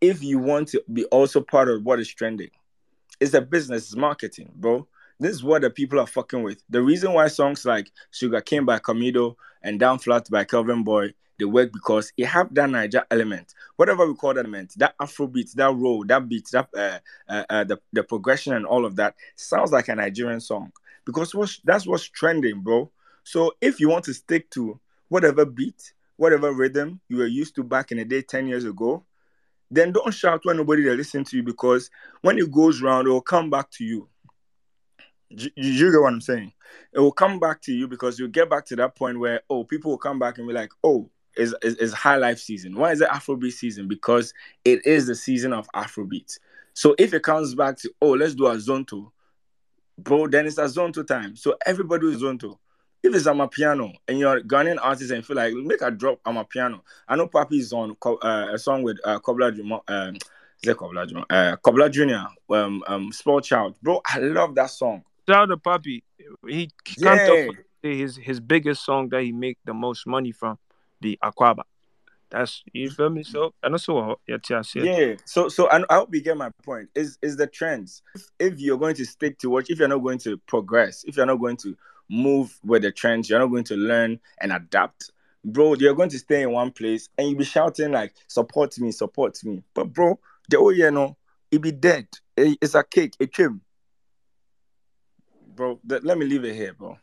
If 0.00 0.20
you 0.20 0.40
want 0.40 0.66
to 0.70 0.82
be 0.92 1.04
also 1.06 1.40
part 1.40 1.68
of 1.68 1.84
what 1.84 2.00
is 2.00 2.12
trending, 2.12 2.50
it's 3.20 3.34
a 3.34 3.40
business, 3.40 3.84
it's 3.84 3.96
marketing, 3.96 4.50
bro. 4.56 4.88
This 5.20 5.32
is 5.32 5.44
what 5.44 5.62
the 5.62 5.70
people 5.70 6.00
are 6.00 6.06
fucking 6.06 6.42
with. 6.42 6.62
The 6.70 6.82
reason 6.82 7.12
why 7.12 7.28
songs 7.28 7.64
like 7.64 7.92
Sugar 8.10 8.40
Cane 8.40 8.64
by 8.64 8.78
Camidoh 8.78 9.36
and 9.62 9.78
Down 9.78 9.98
Flat 9.98 10.28
by 10.30 10.44
Kelvyn 10.44 10.82
Boy 10.82 11.12
they 11.40 11.46
work 11.46 11.72
because 11.72 12.12
it 12.18 12.26
have 12.26 12.54
that 12.54 12.68
Niger 12.68 13.04
element, 13.10 13.54
whatever 13.76 14.06
we 14.06 14.14
call 14.14 14.34
that 14.34 14.40
element, 14.40 14.74
that 14.76 14.94
Afro 15.00 15.26
beat, 15.26 15.50
that 15.54 15.74
roll, 15.74 16.04
that 16.04 16.28
beat, 16.28 16.46
that 16.52 16.68
uh, 16.76 16.98
uh, 17.28 17.44
uh, 17.48 17.64
the 17.64 17.80
the 17.94 18.02
progression 18.02 18.52
and 18.52 18.66
all 18.66 18.84
of 18.84 18.94
that 18.96 19.14
sounds 19.36 19.72
like 19.72 19.88
a 19.88 19.94
Nigerian 19.94 20.40
song 20.40 20.70
because 21.06 21.34
what's, 21.34 21.60
that's 21.64 21.86
what's 21.86 22.04
trending, 22.04 22.60
bro. 22.60 22.90
So 23.24 23.52
if 23.60 23.80
you 23.80 23.88
want 23.88 24.04
to 24.04 24.14
stick 24.14 24.50
to 24.50 24.78
whatever 25.08 25.46
beat, 25.46 25.94
whatever 26.16 26.52
rhythm 26.52 27.00
you 27.08 27.16
were 27.16 27.26
used 27.26 27.54
to 27.56 27.64
back 27.64 27.90
in 27.90 27.96
the 27.96 28.04
day, 28.04 28.20
ten 28.20 28.46
years 28.46 28.66
ago, 28.66 29.04
then 29.70 29.92
don't 29.92 30.12
shout 30.12 30.40
when 30.44 30.58
nobody 30.58 30.82
they 30.82 30.94
listen 30.94 31.24
to 31.24 31.36
you 31.36 31.42
because 31.42 31.90
when 32.20 32.38
it 32.38 32.50
goes 32.50 32.82
round, 32.82 33.06
it 33.08 33.10
will 33.10 33.22
come 33.22 33.48
back 33.48 33.70
to 33.72 33.84
you. 33.84 34.08
You, 35.30 35.50
you 35.56 35.92
get 35.92 36.00
what 36.00 36.12
I'm 36.12 36.20
saying? 36.20 36.52
It 36.92 36.98
will 37.00 37.12
come 37.12 37.38
back 37.38 37.62
to 37.62 37.72
you 37.72 37.88
because 37.88 38.18
you'll 38.18 38.28
get 38.28 38.50
back 38.50 38.66
to 38.66 38.76
that 38.76 38.96
point 38.96 39.18
where 39.18 39.42
oh, 39.48 39.64
people 39.64 39.92
will 39.92 39.98
come 39.98 40.18
back 40.18 40.38
and 40.38 40.46
be 40.46 40.52
like, 40.52 40.70
oh, 40.84 41.08
is 41.36 41.54
is, 41.62 41.92
high 41.92 42.16
life 42.16 42.38
season. 42.38 42.74
Why 42.76 42.92
is 42.92 43.00
it 43.00 43.08
Afrobeat 43.08 43.52
season? 43.52 43.88
Because 43.88 44.34
it 44.64 44.84
is 44.84 45.06
the 45.06 45.14
season 45.14 45.52
of 45.52 45.68
Afrobeat. 45.74 46.38
So 46.74 46.94
if 46.98 47.14
it 47.14 47.22
comes 47.22 47.54
back 47.54 47.76
to 47.78 47.90
oh, 48.02 48.10
let's 48.10 48.34
do 48.34 48.46
a 48.46 48.56
zonto, 48.56 49.10
bro, 49.98 50.26
then 50.26 50.46
it's 50.46 50.58
a 50.58 50.64
zonto 50.64 51.06
time. 51.06 51.36
So 51.36 51.56
everybody 51.64 52.08
is 52.08 52.22
zonto. 52.22 52.58
If 53.02 53.14
it's 53.14 53.26
a 53.26 53.48
piano 53.48 53.92
and 54.08 54.18
you're 54.18 54.38
a 54.38 54.42
Ghanaian 54.42 54.78
artist 54.82 55.10
and 55.10 55.24
feel 55.24 55.36
like 55.36 55.54
make 55.54 55.80
a 55.80 55.90
drop 55.90 56.20
on 56.26 56.34
my 56.34 56.44
piano. 56.44 56.84
I 57.08 57.16
know 57.16 57.28
Papi 57.28 57.58
is 57.58 57.72
on 57.72 57.96
uh, 58.04 58.48
a 58.52 58.58
song 58.58 58.82
with 58.82 58.98
uh, 59.04 59.18
Kobla 59.20 59.56
Juma, 59.56 59.80
um, 59.88 60.16
Kobla 60.62 61.08
Juma? 61.08 61.24
Uh, 61.30 61.56
Kobla 61.64 61.90
Junior, 61.90 62.26
um, 62.50 62.84
um, 62.86 63.10
Sport 63.10 63.44
Child, 63.44 63.76
bro. 63.82 64.02
I 64.06 64.18
love 64.18 64.54
that 64.56 64.68
song. 64.68 65.02
Shout 65.28 65.42
out 65.42 65.46
to 65.46 65.56
Papi. 65.56 66.02
He 66.46 66.70
can't 66.84 67.20
Yeah. 67.28 67.48
his 67.82 68.16
his 68.16 68.40
biggest 68.40 68.84
song 68.84 69.08
that 69.10 69.22
he 69.22 69.32
make 69.32 69.58
the 69.64 69.74
most 69.74 70.06
money 70.06 70.32
from 70.32 70.58
the 71.00 71.18
Akwaaba. 71.22 71.62
That's 72.30 72.62
you 72.72 72.90
feel 72.90 73.10
me? 73.10 73.24
So 73.24 73.54
and 73.62 73.74
also 73.74 74.20
yeah, 74.28 74.36
yeah. 74.74 75.14
So 75.24 75.48
so 75.48 75.68
I, 75.68 75.82
I 75.90 75.94
hope 75.96 76.14
you 76.14 76.22
get 76.22 76.36
my 76.36 76.50
point. 76.62 76.88
Is 76.94 77.18
is 77.22 77.36
the 77.36 77.46
trends? 77.46 78.02
If, 78.38 78.60
you're 78.60 78.78
going 78.78 78.94
to 78.96 79.04
stick 79.04 79.38
to 79.38 79.50
what, 79.50 79.68
if 79.68 79.78
you're 79.78 79.88
not 79.88 79.98
going 79.98 80.18
to 80.20 80.36
progress, 80.46 81.04
if 81.04 81.16
you're 81.16 81.26
not 81.26 81.40
going 81.40 81.56
to 81.58 81.76
move 82.08 82.56
with 82.64 82.82
the 82.82 82.92
trends, 82.92 83.28
you're 83.28 83.38
not 83.40 83.48
going 83.48 83.64
to 83.64 83.76
learn 83.76 84.20
and 84.40 84.52
adapt, 84.52 85.10
bro. 85.44 85.74
You're 85.74 85.94
going 85.94 86.10
to 86.10 86.18
stay 86.18 86.42
in 86.42 86.52
one 86.52 86.70
place 86.70 87.08
and 87.18 87.28
you'll 87.28 87.38
be 87.38 87.44
shouting 87.44 87.90
like, 87.92 88.14
"Support 88.28 88.78
me, 88.78 88.92
support 88.92 89.42
me." 89.44 89.62
But 89.74 89.92
bro, 89.92 90.18
the 90.48 90.58
oh 90.58 90.70
yeah 90.70 90.90
no, 90.90 91.16
it 91.50 91.60
be 91.60 91.72
dead. 91.72 92.06
It- 92.36 92.58
it's 92.62 92.74
a 92.76 92.84
cake, 92.84 93.14
a 93.18 93.26
trim. 93.26 93.60
Bro, 95.60 95.78
th- 95.86 96.02
let 96.04 96.16
me 96.16 96.24
leave 96.24 96.42
it 96.46 96.54
here, 96.54 96.72
bro. 96.72 96.96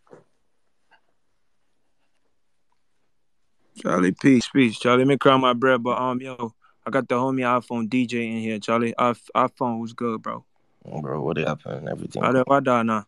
Charlie, 3.80 4.14
peace, 4.14 4.50
peace. 4.50 4.80
Charlie, 4.80 5.04
let 5.04 5.08
me 5.10 5.18
cry 5.18 5.38
my 5.38 5.54
bread, 5.54 5.84
but 5.84 6.02
um, 6.02 6.20
yo, 6.20 6.56
I 6.84 6.90
got 6.90 7.08
the 7.08 7.14
homie 7.14 7.42
iPhone 7.42 7.88
DJ 7.88 8.14
in 8.14 8.40
here. 8.40 8.58
Charlie, 8.58 8.96
our 8.96 9.14
iPhone 9.36 9.80
was 9.80 9.94
good, 9.94 10.24
bro. 10.24 10.44
Bro, 10.84 11.22
what 11.22 11.38
happened? 11.38 11.88
Everything. 11.88 12.24
How 12.24 12.32
the 12.32 12.44
what 12.48 12.64
down 12.64 12.88
now? 12.88 13.06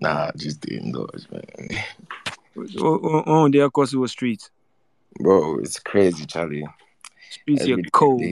Nah, 0.00 0.32
just 0.36 0.60
the 0.62 0.76
indoors, 0.78 1.28
man. 1.30 1.44
On 3.28 3.52
there, 3.52 3.70
cause 3.70 3.94
it 3.94 3.96
was 3.96 4.10
streets. 4.10 4.50
Bro, 5.20 5.60
it's 5.60 5.78
crazy, 5.78 6.26
Charlie. 6.26 6.66
Streets 7.30 7.62
here 7.62 7.74
Every 7.74 7.84
day, 7.84 7.90
cold. 7.92 8.24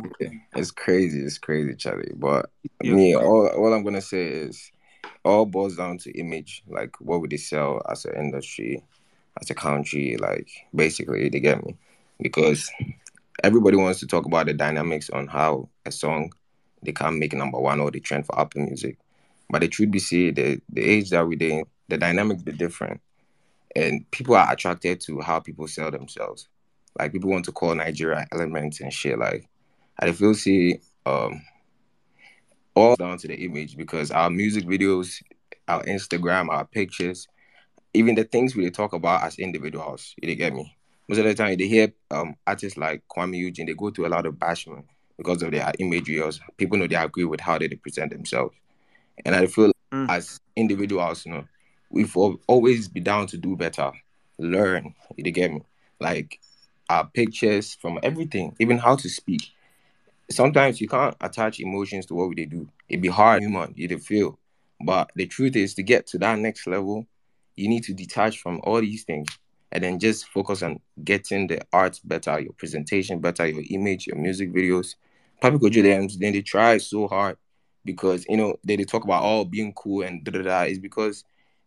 It's 0.56 0.72
crazy, 0.72 1.20
it's 1.20 1.38
crazy, 1.38 1.76
Charlie. 1.76 2.10
But 2.16 2.50
Yeah. 2.82 2.94
me, 2.94 3.14
all 3.14 3.46
all 3.46 3.72
I'm 3.72 3.84
gonna 3.84 4.00
say 4.00 4.26
is 4.26 4.72
all 5.24 5.46
boils 5.46 5.76
down 5.76 5.98
to 5.98 6.18
image. 6.18 6.62
Like 6.68 7.00
what 7.00 7.20
would 7.20 7.30
they 7.30 7.36
sell 7.36 7.82
as 7.88 8.04
an 8.04 8.14
industry, 8.16 8.82
as 9.40 9.50
a 9.50 9.54
country, 9.54 10.16
like 10.16 10.48
basically 10.74 11.28
they 11.28 11.40
get 11.40 11.64
me. 11.64 11.76
Because 12.20 12.70
everybody 13.44 13.76
wants 13.76 14.00
to 14.00 14.06
talk 14.06 14.26
about 14.26 14.46
the 14.46 14.54
dynamics 14.54 15.10
on 15.10 15.26
how 15.26 15.68
a 15.86 15.92
song 15.92 16.32
they 16.82 16.92
can't 16.92 17.18
make 17.18 17.32
number 17.32 17.58
one 17.58 17.80
or 17.80 17.90
the 17.90 18.00
trend 18.00 18.26
for 18.26 18.38
Apple 18.38 18.62
Music. 18.62 18.98
But 19.50 19.62
the 19.62 19.68
truth 19.68 19.90
be 19.90 19.98
said, 19.98 20.36
the 20.36 20.60
the 20.68 20.82
age 20.82 21.10
that 21.10 21.26
we're 21.26 21.38
in, 21.40 21.64
the 21.88 21.96
dynamics 21.96 22.42
be 22.42 22.52
different, 22.52 23.00
and 23.74 24.08
people 24.10 24.36
are 24.36 24.52
attracted 24.52 25.00
to 25.02 25.20
how 25.20 25.40
people 25.40 25.66
sell 25.68 25.90
themselves. 25.90 26.48
Like 26.98 27.12
people 27.12 27.30
want 27.30 27.44
to 27.46 27.52
call 27.52 27.74
Nigeria 27.74 28.26
elements 28.32 28.80
and 28.80 28.92
shit. 28.92 29.18
Like 29.18 29.48
I 29.98 30.12
feel 30.12 30.34
see 30.34 30.80
um 31.06 31.42
all 32.78 32.96
down 32.96 33.18
to 33.18 33.28
the 33.28 33.34
image 33.44 33.76
because 33.76 34.10
our 34.10 34.30
music 34.30 34.64
videos, 34.64 35.22
our 35.66 35.82
Instagram, 35.84 36.48
our 36.48 36.64
pictures, 36.64 37.28
even 37.94 38.14
the 38.14 38.24
things 38.24 38.54
we 38.54 38.70
talk 38.70 38.92
about 38.92 39.22
as 39.24 39.38
individuals, 39.38 40.14
you 40.22 40.34
get 40.34 40.54
me? 40.54 40.76
Most 41.08 41.18
of 41.18 41.24
the 41.24 41.34
time, 41.34 41.56
they 41.58 41.66
hear 41.66 41.92
um, 42.10 42.36
artists 42.46 42.78
like 42.78 43.02
Kwame 43.08 43.36
Eugene, 43.36 43.66
they 43.66 43.74
go 43.74 43.90
through 43.90 44.06
a 44.06 44.08
lot 44.08 44.26
of 44.26 44.34
bashment 44.34 44.84
because 45.16 45.42
of 45.42 45.50
their 45.50 45.72
image 45.78 46.10
Or 46.10 46.30
people 46.56 46.78
know 46.78 46.86
they 46.86 46.96
agree 46.96 47.24
with 47.24 47.40
how 47.40 47.58
they 47.58 47.68
present 47.68 48.12
themselves. 48.12 48.54
And 49.24 49.34
I 49.34 49.46
feel 49.46 49.72
Mm. 49.92 50.10
as 50.10 50.38
individuals, 50.54 51.24
you 51.24 51.32
know, 51.32 51.44
we've 51.90 52.14
always 52.14 52.88
be 52.88 53.00
down 53.00 53.26
to 53.28 53.38
do 53.38 53.56
better, 53.56 53.90
learn, 54.38 54.94
you 55.16 55.30
get 55.32 55.50
me? 55.50 55.62
Like 55.98 56.38
our 56.90 57.06
pictures 57.06 57.74
from 57.74 57.98
everything, 58.02 58.54
even 58.60 58.76
how 58.78 58.96
to 58.96 59.08
speak 59.08 59.50
sometimes 60.30 60.80
you 60.80 60.88
can't 60.88 61.16
attach 61.20 61.60
emotions 61.60 62.06
to 62.06 62.14
what 62.14 62.36
they 62.36 62.44
do. 62.44 62.68
It'd 62.88 63.02
be 63.02 63.08
hard, 63.08 63.42
human, 63.42 63.74
you 63.76 63.88
to 63.88 63.98
feel. 63.98 64.38
But 64.80 65.10
the 65.16 65.26
truth 65.26 65.56
is, 65.56 65.74
to 65.74 65.82
get 65.82 66.06
to 66.08 66.18
that 66.18 66.38
next 66.38 66.66
level, 66.66 67.06
you 67.56 67.68
need 67.68 67.84
to 67.84 67.94
detach 67.94 68.38
from 68.38 68.60
all 68.64 68.80
these 68.80 69.04
things 69.04 69.28
and 69.72 69.82
then 69.82 69.98
just 69.98 70.28
focus 70.28 70.62
on 70.62 70.80
getting 71.04 71.46
the 71.46 71.60
art 71.72 72.00
better, 72.04 72.38
your 72.40 72.52
presentation 72.52 73.18
better, 73.18 73.46
your 73.46 73.64
image, 73.70 74.06
your 74.06 74.16
music 74.16 74.52
videos. 74.52 74.94
Papi 75.42 75.58
Kojo 75.58 75.82
them, 75.82 76.08
then 76.18 76.32
they 76.32 76.42
try 76.42 76.78
so 76.78 77.06
hard 77.06 77.36
because 77.84 78.24
you 78.28 78.36
know 78.36 78.56
they, 78.64 78.76
they 78.76 78.84
talk 78.84 79.04
about 79.04 79.22
all 79.22 79.44
being 79.44 79.72
cool 79.74 80.02
and 80.02 80.24
da 80.24 80.32
da 80.32 80.42
da. 80.42 80.62
Is 80.62 80.78
because 80.78 81.24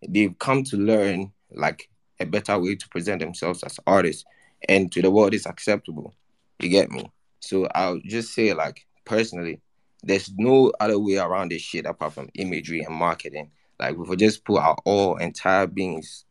they've 0.07 0.37
come 0.39 0.63
to 0.65 0.77
learn 0.77 1.31
like 1.51 1.89
a 2.19 2.25
better 2.25 2.57
way 2.59 2.75
to 2.75 2.89
present 2.89 3.21
themselves 3.21 3.63
as 3.63 3.79
artists, 3.87 4.25
and 4.67 4.91
to 4.91 5.01
the 5.01 5.11
world 5.11 5.33
is 5.33 5.45
acceptable. 5.45 6.13
You 6.59 6.69
get 6.69 6.91
me? 6.91 7.09
So 7.41 7.67
I'll 7.75 7.99
just 7.99 8.33
say, 8.33 8.53
like, 8.53 8.85
personally, 9.05 9.59
there's 10.03 10.31
no 10.37 10.71
other 10.79 10.97
way 10.97 11.17
around 11.17 11.51
this 11.51 11.61
shit 11.61 11.85
apart 11.85 12.13
from 12.13 12.29
imagery 12.35 12.81
and 12.81 12.95
marketing. 12.95 13.51
Like, 13.79 13.97
we 13.97 14.15
just 14.15 14.45
put 14.45 14.59
our 14.59 14.77
all 14.85 15.17
entire 15.17 15.67
beings 15.67 16.25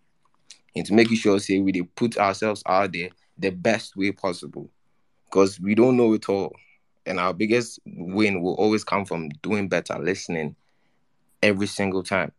into 0.74 0.94
making 0.94 1.16
sure, 1.16 1.38
say, 1.38 1.58
we 1.58 1.82
put 1.82 2.16
ourselves 2.16 2.62
out 2.66 2.92
there 2.92 3.10
the 3.38 3.50
best 3.50 3.96
way 3.96 4.12
possible. 4.12 4.70
Because 5.26 5.60
we 5.60 5.74
don't 5.74 5.96
know 5.96 6.12
it 6.14 6.28
all. 6.28 6.52
And 7.06 7.20
our 7.20 7.32
biggest 7.32 7.80
win 7.86 8.42
will 8.42 8.54
always 8.54 8.84
come 8.84 9.04
from 9.04 9.28
doing 9.42 9.68
better, 9.68 9.98
listening 9.98 10.56
every 11.42 11.66
single 11.66 12.02
time. 12.02 12.32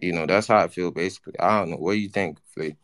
You 0.00 0.12
know, 0.12 0.26
that's 0.26 0.46
how 0.46 0.58
I 0.58 0.68
feel 0.68 0.90
basically. 0.90 1.38
I 1.38 1.60
don't 1.60 1.70
know. 1.70 1.76
What 1.76 1.92
do 1.92 1.98
you 1.98 2.08
think, 2.08 2.38
Flay? 2.54 2.76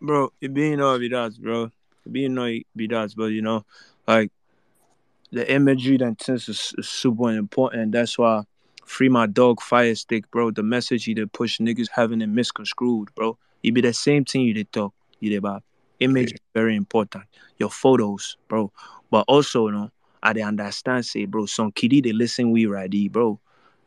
bro, 0.00 0.32
it 0.40 0.52
being 0.52 0.80
all 0.80 0.98
be 0.98 1.08
that, 1.08 1.36
bro. 1.40 1.70
It 2.04 2.12
being 2.12 2.34
no 2.34 2.44
be 2.74 2.86
that, 2.88 3.14
but 3.16 3.26
you 3.26 3.42
know, 3.42 3.64
like 4.06 4.30
the 5.32 5.50
imagery 5.52 5.98
and 6.00 6.18
things 6.18 6.48
is, 6.48 6.74
is 6.78 6.88
super 6.88 7.30
important. 7.30 7.92
That's 7.92 8.18
why 8.18 8.44
free 8.84 9.08
my 9.08 9.26
dog 9.26 9.60
fire 9.60 9.94
stick, 9.94 10.30
bro. 10.30 10.50
The 10.50 10.62
message 10.62 11.06
you 11.06 11.14
did 11.14 11.32
push 11.32 11.58
niggas 11.58 11.88
having 11.92 12.20
it 12.22 12.28
misconstrued, 12.28 13.14
bro. 13.14 13.36
It 13.62 13.72
be 13.72 13.80
the 13.80 13.92
same 13.92 14.24
thing 14.24 14.42
you 14.42 14.54
did 14.54 14.70
talk, 14.72 14.94
you 15.20 15.30
did 15.30 15.38
about. 15.38 15.62
Image 16.00 16.32
is 16.32 16.40
very 16.54 16.76
important. 16.76 17.24
Your 17.58 17.70
photos, 17.70 18.36
bro. 18.48 18.70
But 19.10 19.24
also, 19.28 19.66
you 19.66 19.72
know, 19.72 19.90
I 20.22 20.32
dey 20.32 20.42
understand 20.42 21.06
say, 21.06 21.24
bro, 21.24 21.46
some 21.46 21.72
kiddie 21.72 22.00
they 22.00 22.12
listen 22.12 22.50
we 22.50 22.66
ready, 22.66 23.08
bro. 23.08 23.40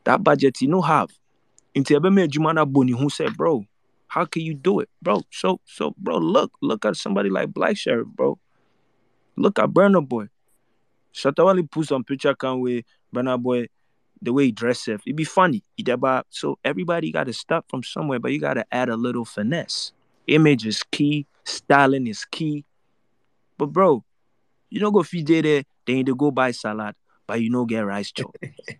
That 0.04 0.22
budget 0.24 0.60
you 0.60 0.68
know 0.68 0.82
have. 0.82 1.10
Into 1.74 1.94
ebe 1.94 2.10
me 2.10 2.26
adwuma 2.26 2.54
na 2.54 2.64
boni 2.64 2.92
who 2.92 3.08
said, 3.10 3.36
bro, 3.36 3.64
how 4.08 4.24
can 4.24 4.42
you 4.42 4.54
do 4.54 4.80
it, 4.80 4.88
bro? 5.00 5.22
So, 5.30 5.60
so, 5.64 5.94
bro, 5.96 6.18
look, 6.18 6.52
look 6.60 6.84
at 6.84 6.96
somebody 6.96 7.30
like 7.30 7.52
Black 7.52 7.76
Sherif, 7.76 8.06
bro. 8.06 8.38
Look 9.36 9.58
at 9.58 9.70
Burna 9.70 10.06
Boy. 10.06 10.26
Shatta 11.14 11.44
Wale 11.44 11.66
put 11.66 11.86
some 11.88 12.04
picture 12.04 12.34
can 12.34 12.60
with 12.60 12.84
Burna 13.14 13.40
Boy, 13.40 13.66
the 14.22 14.32
way 14.32 14.46
he 14.46 14.52
dress 14.52 14.86
it. 14.88 15.00
It 15.06 15.16
be 15.16 15.24
funny. 15.24 15.62
He 15.76 15.90
about- 15.90 16.26
So 16.30 16.58
everybody 16.64 17.10
got 17.10 17.24
to 17.24 17.32
start 17.32 17.64
from 17.68 17.82
somewhere, 17.82 18.18
but 18.18 18.32
you 18.32 18.38
got 18.40 18.54
to 18.54 18.64
add 18.72 18.88
a 18.88 18.96
little 18.96 19.24
finesse. 19.24 19.92
Image 20.26 20.66
is 20.66 20.82
key. 20.82 21.26
Styling 21.44 22.06
is 22.06 22.24
key. 22.24 22.64
But 23.58 23.66
bro, 23.66 24.04
you 24.68 24.78
don't 24.80 24.92
go 24.92 25.02
feed 25.02 25.26
there, 25.26 25.42
then 25.42 25.96
you 25.96 26.04
dey 26.04 26.12
go 26.16 26.30
buy 26.30 26.52
salad, 26.52 26.94
but 27.26 27.40
you 27.40 27.50
no 27.50 27.64
get 27.64 27.80
rice 27.84 28.12
chop. 28.12 28.34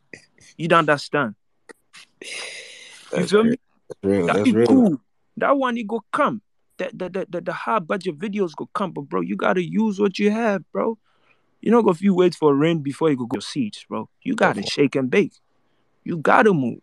you 0.56 0.68
don't 0.68 0.80
understand. 0.80 1.34
You 3.16 3.26
feel 3.26 3.42
real. 3.42 3.50
me? 3.52 3.56
That's 3.88 3.98
real. 4.04 4.26
That 4.26 4.32
That's 4.36 4.44
be 4.44 4.52
real. 4.52 4.66
cool. 4.66 5.00
That 5.36 5.56
one 5.56 5.76
it 5.76 5.86
go 5.86 6.02
come. 6.12 6.42
The 6.78 6.90
the, 6.94 7.08
the, 7.08 7.26
the, 7.28 7.40
the 7.40 7.52
high 7.52 7.78
budget 7.80 8.18
videos 8.18 8.54
go 8.54 8.68
come, 8.72 8.92
but 8.92 9.02
bro, 9.02 9.20
you 9.20 9.36
gotta 9.36 9.62
use 9.62 9.98
what 10.00 10.18
you 10.18 10.30
have, 10.30 10.62
bro. 10.72 10.98
You 11.60 11.70
know, 11.70 11.82
go 11.82 11.90
if 11.90 12.00
you 12.02 12.14
wait 12.14 12.34
for 12.34 12.54
rain 12.54 12.78
before 12.78 13.10
you 13.10 13.16
go 13.16 13.26
go 13.26 13.40
seeds, 13.40 13.84
bro. 13.88 14.08
You 14.22 14.34
gotta 14.34 14.62
shake 14.62 14.96
and 14.96 15.10
bake. 15.10 15.34
You 16.04 16.16
gotta 16.16 16.52
move. 16.52 16.80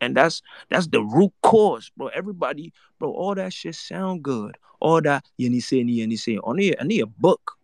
And 0.00 0.16
that's 0.16 0.42
that's 0.68 0.86
the 0.86 1.02
root 1.02 1.32
cause, 1.42 1.90
bro. 1.96 2.08
Everybody, 2.08 2.72
bro, 2.98 3.12
all 3.12 3.34
that 3.34 3.52
shit 3.52 3.74
sound 3.74 4.22
good. 4.22 4.56
All 4.80 5.02
that 5.02 5.24
you 5.36 5.50
need 5.50 5.60
say, 5.60 5.78
you 5.78 6.06
need 6.06 6.16
say. 6.16 6.38
I 6.44 6.52
need, 6.52 6.76
I 6.80 6.84
need 6.84 7.00
a 7.00 7.06
book. 7.06 7.56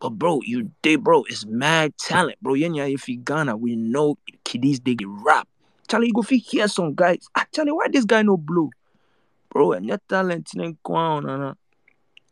But 0.00 0.10
bro, 0.10 0.40
you 0.42 0.70
they 0.82 0.96
bro, 0.96 1.24
it's 1.24 1.44
mad 1.44 1.96
talent, 1.98 2.38
bro. 2.40 2.54
Yenya 2.54 2.92
if 2.92 3.08
you 3.08 3.18
Ghana, 3.18 3.56
we 3.56 3.76
know 3.76 4.16
kiddies 4.44 4.80
they 4.80 4.94
get 4.94 5.08
rap. 5.08 5.46
Charlie, 5.88 6.06
you 6.06 6.12
go 6.14 6.22
fit 6.22 6.38
hear 6.38 6.68
some 6.68 6.94
guys. 6.94 7.28
Charlie, 7.52 7.72
why 7.72 7.88
this 7.88 8.04
guy 8.04 8.22
no 8.22 8.36
blue? 8.36 8.70
Bro, 9.50 9.72
and 9.72 9.86
your 9.86 9.98
talent 10.08 10.50
in 10.54 10.78
Kwan, 10.82 11.26
nana. 11.26 11.56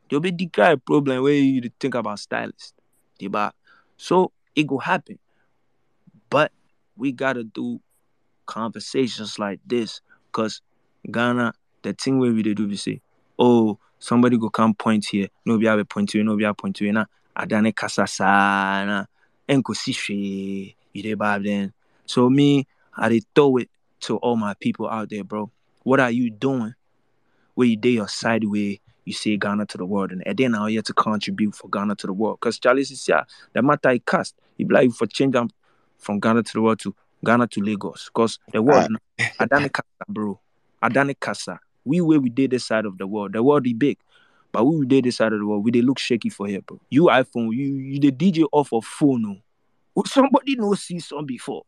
You'll 0.09 0.21
be 0.21 0.31
the 0.31 0.47
guy 0.47 0.77
problem 0.77 1.23
where 1.23 1.35
you 1.35 1.69
think 1.79 1.95
about 1.95 2.21
stylist. 2.21 2.78
Diba? 3.19 3.53
So 3.97 4.33
it 4.55 4.67
go 4.67 4.79
happen. 4.79 5.19
But 6.31 6.53
we 6.97 7.13
gotta 7.13 7.45
do 7.45 7.81
conversations 8.47 9.39
like 9.39 9.61
this. 9.67 10.01
Cause 10.33 10.61
Ghana, 11.11 11.55
the 11.83 11.93
thing 11.93 12.19
where 12.19 12.33
we 12.33 12.43
do 12.43 12.67
we 12.69 12.77
say, 12.77 13.01
oh, 13.39 13.79
somebody 13.99 14.37
go 14.39 14.51
come 14.51 14.75
point 14.75 15.07
here, 15.07 15.29
no 15.45 15.59
be 15.59 15.67
have 15.67 15.79
a 15.79 15.85
point 15.85 16.13
here, 16.13 16.23
no 16.25 16.37
be 16.37 16.45
have 16.45 16.57
point 16.57 16.79
here. 16.79 16.93
Na 16.93 17.05
adane 17.37 17.75
kasa 17.75 18.07
saa 18.07 18.85
na 18.85 19.05
enko 19.49 19.75
si 19.75 19.93
hwee. 19.93 20.75
You 20.93 21.03
dey 21.03 21.15
bad 21.15 21.45
then. 21.45 21.73
So 22.07 22.29
me, 22.29 22.67
I 22.97 23.09
dey 23.09 23.21
throw 23.35 23.57
it 23.59 23.71
to 24.01 24.17
all 24.19 24.37
my 24.37 24.55
people 24.55 24.89
out 24.89 25.11
there, 25.11 25.25
bro. 25.25 25.51
What 25.83 26.01
are 26.01 26.11
you 26.11 26.31
doing? 26.31 26.75
Where 27.55 27.67
you 27.69 27.77
day 27.77 27.91
your 27.91 28.09
side 28.09 28.45
way, 28.45 28.81
you 29.09 29.15
say 29.15 29.37
Ghana 29.37 29.67
to 29.67 29.79
the 29.79 29.87
world, 29.87 30.13
and 30.13 30.23
then 30.39 30.53
now 30.53 30.67
you 30.67 30.79
have 30.79 30.85
to 30.85 30.93
contribute 30.93 31.55
for 31.55 31.69
Ghana 31.69 31.97
to 31.97 32.07
the 32.07 32.13
world. 32.13 32.41
Cause 32.41 32.59
Charlie 32.59 32.85
says, 32.85 33.09
yeah, 33.09 33.25
the 33.53 33.63
matter 33.63 33.89
I 33.89 33.99
cast. 33.99 34.37
You 34.57 34.67
be 34.67 34.75
like 34.75 34.93
for 34.93 35.07
change 35.07 35.33
them 35.33 35.51
from 35.99 36.21
Ghana 36.21 36.43
to 36.43 36.53
the 36.53 36.63
world 36.63 36.79
to 36.81 36.95
Ghana 37.25 37.49
to 37.49 37.61
Lagos. 37.61 38.11
Cause 38.13 38.39
the 38.53 38.63
world, 38.63 38.91
now, 38.91 39.25
Adani 39.41 39.73
Kasa, 39.73 40.05
bro. 40.09 40.39
Adani 40.83 41.15
Kasa. 41.19 41.59
We 41.85 42.01
where 42.01 42.21
we 42.21 42.29
did 42.29 42.51
this 42.51 42.67
side 42.67 42.85
of 42.85 42.99
the 42.99 43.07
world. 43.07 43.33
The 43.33 43.43
world 43.43 43.67
is 43.67 43.73
big. 43.73 43.99
But 44.53 44.65
we 44.65 44.87
did 44.87 45.05
this 45.05 45.17
side 45.17 45.33
of 45.33 45.39
the 45.39 45.47
world, 45.47 45.65
we 45.65 45.71
they 45.71 45.83
look 45.83 45.99
shaky 45.99 46.29
for 46.29 46.47
here, 46.47 46.61
bro. 46.61 46.81
You 46.91 47.05
iPhone, 47.05 47.55
you 47.55 47.75
you 47.75 47.99
the 48.01 48.13
DJ 48.13 48.47
off 48.53 48.73
of 48.73 48.85
phone. 48.85 49.25
Oh. 49.27 49.37
No. 49.97 50.03
Somebody 50.07 50.57
no 50.57 50.75
see 50.75 51.01
some 51.01 51.27
before. 51.27 51.65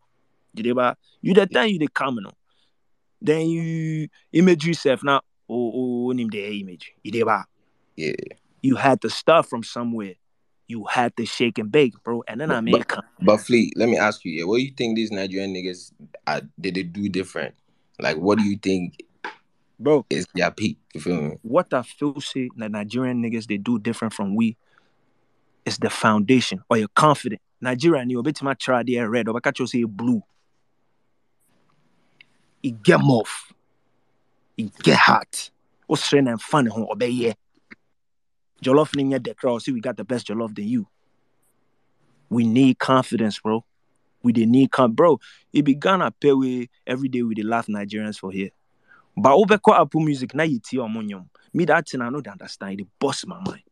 Did 0.54 0.66
they 0.66 0.72
buy? 0.72 0.94
You 1.20 1.34
the 1.34 1.46
time 1.46 1.68
you 1.68 1.78
the 1.78 1.88
on. 2.00 2.32
Then 3.20 3.48
you 3.48 4.08
image 4.32 4.66
yourself 4.66 5.02
now. 5.02 5.20
Name 5.50 6.28
the 6.28 6.60
image. 6.60 6.92
Buy? 7.24 7.42
Yeah. 7.96 8.12
You 8.62 8.76
had 8.76 9.00
to 9.02 9.10
start 9.10 9.46
from 9.46 9.62
somewhere. 9.62 10.14
You 10.68 10.84
had 10.84 11.16
to 11.16 11.26
shake 11.26 11.58
and 11.58 11.72
bake, 11.72 11.94
bro. 12.04 12.22
And 12.28 12.40
then 12.40 12.52
I 12.52 12.60
made 12.60 12.86
but, 12.86 13.04
but 13.20 13.36
Fleet, 13.38 13.72
let 13.76 13.88
me 13.88 13.98
ask 13.98 14.24
you, 14.24 14.32
yeah, 14.32 14.44
what 14.44 14.58
do 14.58 14.62
you 14.62 14.72
think 14.76 14.96
these 14.96 15.10
Nigerian 15.10 15.52
niggas 15.52 15.92
uh, 16.26 16.40
did 16.60 16.76
they 16.76 16.84
do 16.84 17.08
different? 17.08 17.54
Like, 17.98 18.16
what 18.16 18.38
do 18.38 18.44
you 18.44 18.56
think 18.56 19.02
Bro, 19.78 20.06
is 20.10 20.26
their 20.34 20.50
peak? 20.50 20.78
You 20.94 21.00
feel 21.00 21.20
me? 21.20 21.38
what 21.42 21.72
I 21.72 21.82
feel 21.82 22.20
say 22.20 22.50
that 22.56 22.70
Nigerian 22.70 23.22
niggas 23.22 23.46
they 23.46 23.56
do 23.56 23.78
different 23.78 24.14
from 24.14 24.34
we 24.36 24.56
is 25.64 25.78
the 25.78 25.90
foundation 25.90 26.62
or 26.68 26.76
you're 26.76 26.88
confident. 26.88 27.40
Nigerian 27.60 28.08
you 28.10 28.22
bet 28.22 28.42
my 28.42 28.54
try 28.54 28.82
there 28.82 29.08
red 29.08 29.28
or 29.28 29.40
catch 29.40 29.58
you 29.58 29.66
say 29.66 29.84
blue. 29.84 30.22
It 32.62 32.82
get 32.82 33.00
off. 33.00 33.52
Hot. 34.86 35.50
What's 35.86 36.04
strain 36.04 36.28
and 36.28 36.40
fun 36.40 36.66
home 36.66 36.86
obey. 36.90 37.34
Jollof 38.64 38.98
in 38.98 39.10
the 39.10 39.34
crowd. 39.34 39.62
See, 39.62 39.72
we 39.72 39.80
got 39.80 39.96
the 39.96 40.04
best 40.04 40.26
jollof 40.28 40.54
than 40.54 40.66
you. 40.68 40.86
We 42.28 42.46
need 42.46 42.78
confidence, 42.78 43.38
bro. 43.40 43.64
We 44.22 44.32
did 44.32 44.48
need 44.48 44.70
con 44.70 44.92
bro. 44.92 45.18
It 45.52 45.62
be 45.64 45.74
Ghana 45.74 46.10
pay 46.12 46.32
we 46.32 46.68
every 46.86 47.08
day 47.08 47.22
we 47.22 47.34
dey 47.34 47.42
laugh 47.42 47.66
Nigerians 47.66 48.18
for 48.18 48.30
here. 48.30 48.50
But 49.16 49.32
over 49.32 49.58
kwa 49.58 49.80
Apple 49.80 50.00
Music 50.00 50.34
now. 50.34 50.44
You 50.44 50.60
omonyom. 50.60 51.26
Me 51.52 51.64
that 51.64 51.88
thing 51.88 52.00
I 52.02 52.10
know 52.10 52.20
they 52.20 52.30
understand. 52.30 52.80
It 52.80 52.86
boss 52.98 53.24
my 53.26 53.40
mind. 53.40 53.62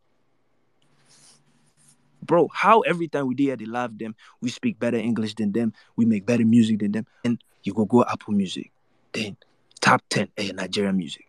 bro, 2.28 2.48
how 2.52 2.80
every 2.82 3.08
time 3.08 3.26
we 3.26 3.34
there 3.34 3.56
they 3.56 3.64
love 3.64 3.98
them, 3.98 4.14
we 4.40 4.50
speak 4.50 4.78
better 4.78 4.98
English 4.98 5.34
than 5.34 5.50
them, 5.50 5.72
we 5.96 6.04
make 6.04 6.24
better 6.24 6.44
music 6.44 6.78
than 6.78 6.92
them, 6.92 7.06
and 7.24 7.42
you 7.64 7.72
go 7.74 7.84
go 7.84 8.04
Apple 8.04 8.34
Music, 8.34 8.70
then 9.12 9.36
top 9.78 10.02
ten 10.08 10.28
eh, 10.36 10.52
Nigerian 10.52 10.96
music. 10.96 11.26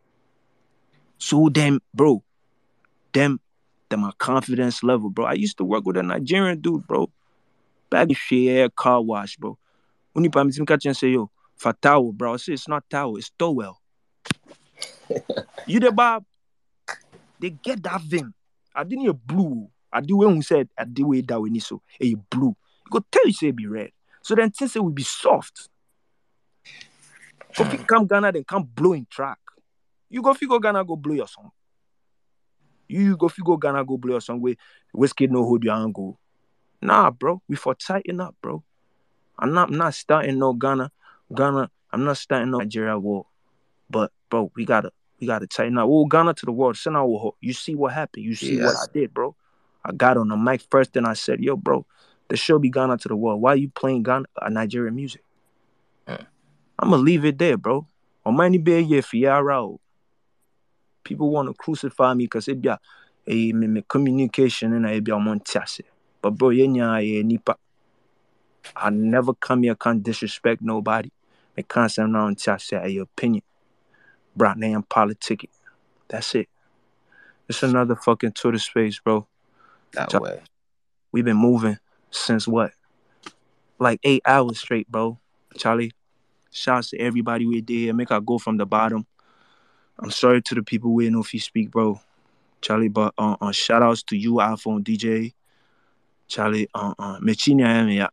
So 1.17 1.49
them, 1.49 1.81
bro, 1.93 2.23
them, 3.13 3.39
them 3.89 4.01
my 4.01 4.11
confidence 4.17 4.83
level, 4.83 5.09
bro. 5.09 5.25
I 5.25 5.33
used 5.33 5.57
to 5.57 5.65
work 5.65 5.85
with 5.85 5.97
a 5.97 6.03
Nigerian 6.03 6.61
dude, 6.61 6.87
bro. 6.87 7.09
Back 7.89 8.09
in 8.09 8.15
share 8.15 8.69
car 8.69 9.01
wash, 9.01 9.35
bro. 9.37 9.57
When 10.13 10.23
you 10.23 10.31
me 10.43 10.65
catch 10.65 10.85
and 10.85 10.95
say, 10.95 11.09
yo, 11.09 11.29
for 11.55 11.73
towel, 11.73 12.13
bro. 12.13 12.33
I 12.33 12.37
say 12.37 12.53
it's 12.53 12.67
not 12.67 12.89
towel, 12.89 13.17
it's 13.17 13.31
towel. 13.37 13.79
you 15.67 15.79
the 15.79 15.91
Bob? 15.91 16.23
They 17.39 17.51
get 17.51 17.83
that 17.83 18.01
thing. 18.03 18.33
I 18.75 18.83
didn't 18.83 19.03
hear 19.03 19.13
blue. 19.13 19.69
I 19.91 20.01
do 20.01 20.17
when 20.17 20.35
who 20.35 20.41
said 20.41 20.69
I 20.77 20.85
do 20.85 21.07
way 21.07 21.21
that 21.21 21.39
we 21.39 21.49
need 21.49 21.63
so 21.63 21.81
a 21.99 22.15
blue. 22.15 22.55
You 22.85 22.91
go 22.91 22.99
tell 23.11 23.25
you 23.25 23.33
say 23.33 23.47
it 23.47 23.55
be 23.55 23.65
red. 23.67 23.91
So 24.21 24.35
then 24.35 24.51
things 24.51 24.73
say 24.73 24.79
will 24.79 24.89
be 24.91 25.03
soft. 25.03 25.68
If 27.57 27.73
you 27.73 27.83
come 27.85 28.05
Ghana, 28.07 28.31
then 28.31 28.43
come 28.43 28.63
blowing 28.63 29.07
track. 29.09 29.39
You 30.09 30.21
go 30.21 30.33
figure 30.33 30.59
Ghana 30.59 30.83
go 30.85 30.95
blow 30.95 31.15
your 31.15 31.27
song. 31.27 31.51
You 32.87 33.15
go 33.17 33.29
figure 33.29 33.57
Ghana 33.57 33.85
go 33.85 33.97
blow 33.97 34.13
your 34.13 34.21
song 34.21 34.41
where 34.41 34.55
whiskey 34.93 35.27
no 35.27 35.43
hold 35.43 35.63
your 35.63 35.75
angle. 35.75 36.19
Nah, 36.81 37.11
bro. 37.11 37.41
We 37.47 37.55
for 37.55 37.75
tighten 37.75 38.19
up, 38.21 38.35
bro. 38.41 38.63
I'm 39.37 39.53
not 39.53 39.69
I'm 39.69 39.77
not 39.77 39.93
starting 39.93 40.39
no 40.39 40.53
Ghana. 40.53 40.91
Ghana, 41.33 41.69
I'm 41.91 42.03
not 42.03 42.17
starting 42.17 42.51
no 42.51 42.59
Nigeria 42.59 42.97
war. 42.97 43.27
But 43.89 44.11
bro, 44.29 44.51
we 44.55 44.65
gotta 44.65 44.91
we 45.19 45.27
gotta 45.27 45.47
tighten 45.47 45.77
up. 45.77 45.87
Oh, 45.87 46.05
Ghana 46.05 46.33
to 46.35 46.45
the 46.45 46.51
world. 46.51 46.77
Send 46.77 46.97
out 46.97 47.35
you 47.41 47.53
see 47.53 47.75
what 47.75 47.93
happened. 47.93 48.25
You 48.25 48.35
see 48.35 48.57
what 48.63 48.75
I 48.75 48.85
did, 48.93 49.13
bro. 49.13 49.35
I 49.83 49.91
got 49.91 50.17
on 50.17 50.27
the 50.27 50.37
mic 50.37 50.61
first 50.69 50.95
and 50.97 51.07
I 51.07 51.13
said, 51.13 51.39
yo, 51.39 51.55
bro, 51.55 51.85
the 52.27 52.35
show 52.37 52.59
be 52.59 52.69
Ghana 52.69 52.97
to 52.97 53.07
the 53.07 53.15
world. 53.15 53.41
Why 53.41 53.53
are 53.53 53.57
you 53.57 53.69
playing 53.69 54.03
Ghana 54.03 54.25
uh, 54.41 54.49
Nigerian 54.49 54.95
music? 54.95 55.23
I'm 56.81 56.91
gonna 56.91 57.03
leave 57.03 57.25
it 57.25 57.37
there, 57.37 57.57
bro. 57.57 57.85
On 58.25 58.35
my 58.35 58.49
be 58.49 59.01
for 59.01 59.17
y'all. 59.17 59.81
People 61.03 61.29
want 61.29 61.49
to 61.49 61.53
crucify 61.53 62.13
me 62.13 62.25
because 62.25 62.47
it 62.47 62.61
be 62.61 62.69
a, 62.69 62.79
a 63.27 63.51
me, 63.51 63.67
me 63.67 63.83
communication 63.87 64.73
and 64.73 64.85
it 64.85 65.03
be 65.03 65.11
a 65.11 65.15
montiase. 65.15 65.81
But 66.21 66.31
bro, 66.31 66.49
yenya 66.49 67.03
ye 67.05 67.21
nipa. 67.23 67.57
I 68.75 68.89
never 68.91 69.33
come 69.33 69.63
here 69.63 69.75
can't 69.75 70.01
disrespect 70.01 70.61
nobody. 70.61 71.11
Me 71.57 71.63
can't 71.63 71.91
say 71.91 72.03
no 72.03 72.19
tiase 72.29 72.81
a 72.81 72.89
your 72.89 73.03
opinion. 73.03 73.43
Brought 74.35 74.57
name 74.57 74.83
politic. 74.83 75.49
That's 76.07 76.33
it. 76.35 76.47
It's 77.49 77.63
another 77.63 77.95
fucking 77.95 78.33
Twitter 78.33 78.59
space, 78.59 78.99
bro. 78.99 79.27
That 79.93 80.13
way. 80.13 80.41
We've 81.11 81.25
been 81.25 81.37
moving 81.37 81.77
since 82.11 82.47
what? 82.47 82.71
Like 83.79 83.99
eight 84.03 84.21
hours 84.25 84.59
straight, 84.59 84.89
bro. 84.89 85.19
Charlie, 85.57 85.93
shouts 86.51 86.91
to 86.91 86.97
everybody 86.97 87.45
we 87.45 87.61
did. 87.61 87.95
Make 87.95 88.11
I 88.11 88.19
go 88.19 88.37
from 88.37 88.57
the 88.57 88.65
bottom. 88.65 89.05
I'm 89.99 90.11
sorry 90.11 90.41
to 90.43 90.55
the 90.55 90.63
people 90.63 90.93
we 90.93 91.09
know 91.09 91.21
if 91.21 91.33
you 91.33 91.39
speak, 91.39 91.71
bro. 91.71 91.99
Charlie, 92.61 92.89
but 92.89 93.13
uh, 93.17 93.35
uh 93.41 93.51
shout 93.51 93.81
outs 93.83 94.03
to 94.03 94.17
you, 94.17 94.33
iPhone 94.35 94.83
DJ. 94.83 95.33
Charlie, 96.27 96.67
uh 96.73 96.93
uh 96.99 97.19
I 97.25 97.91
ya. 97.91 98.07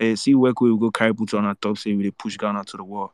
Eh, 0.00 0.14
see 0.14 0.34
where 0.34 0.52
we 0.58 0.78
go 0.78 0.90
carry 0.90 1.14
put 1.14 1.34
on 1.34 1.44
our 1.44 1.54
top 1.54 1.76
say 1.76 1.94
we 1.94 2.04
dey 2.04 2.10
push 2.10 2.36
Ghana 2.36 2.64
to 2.64 2.76
the 2.78 2.84
wall. 2.84 3.12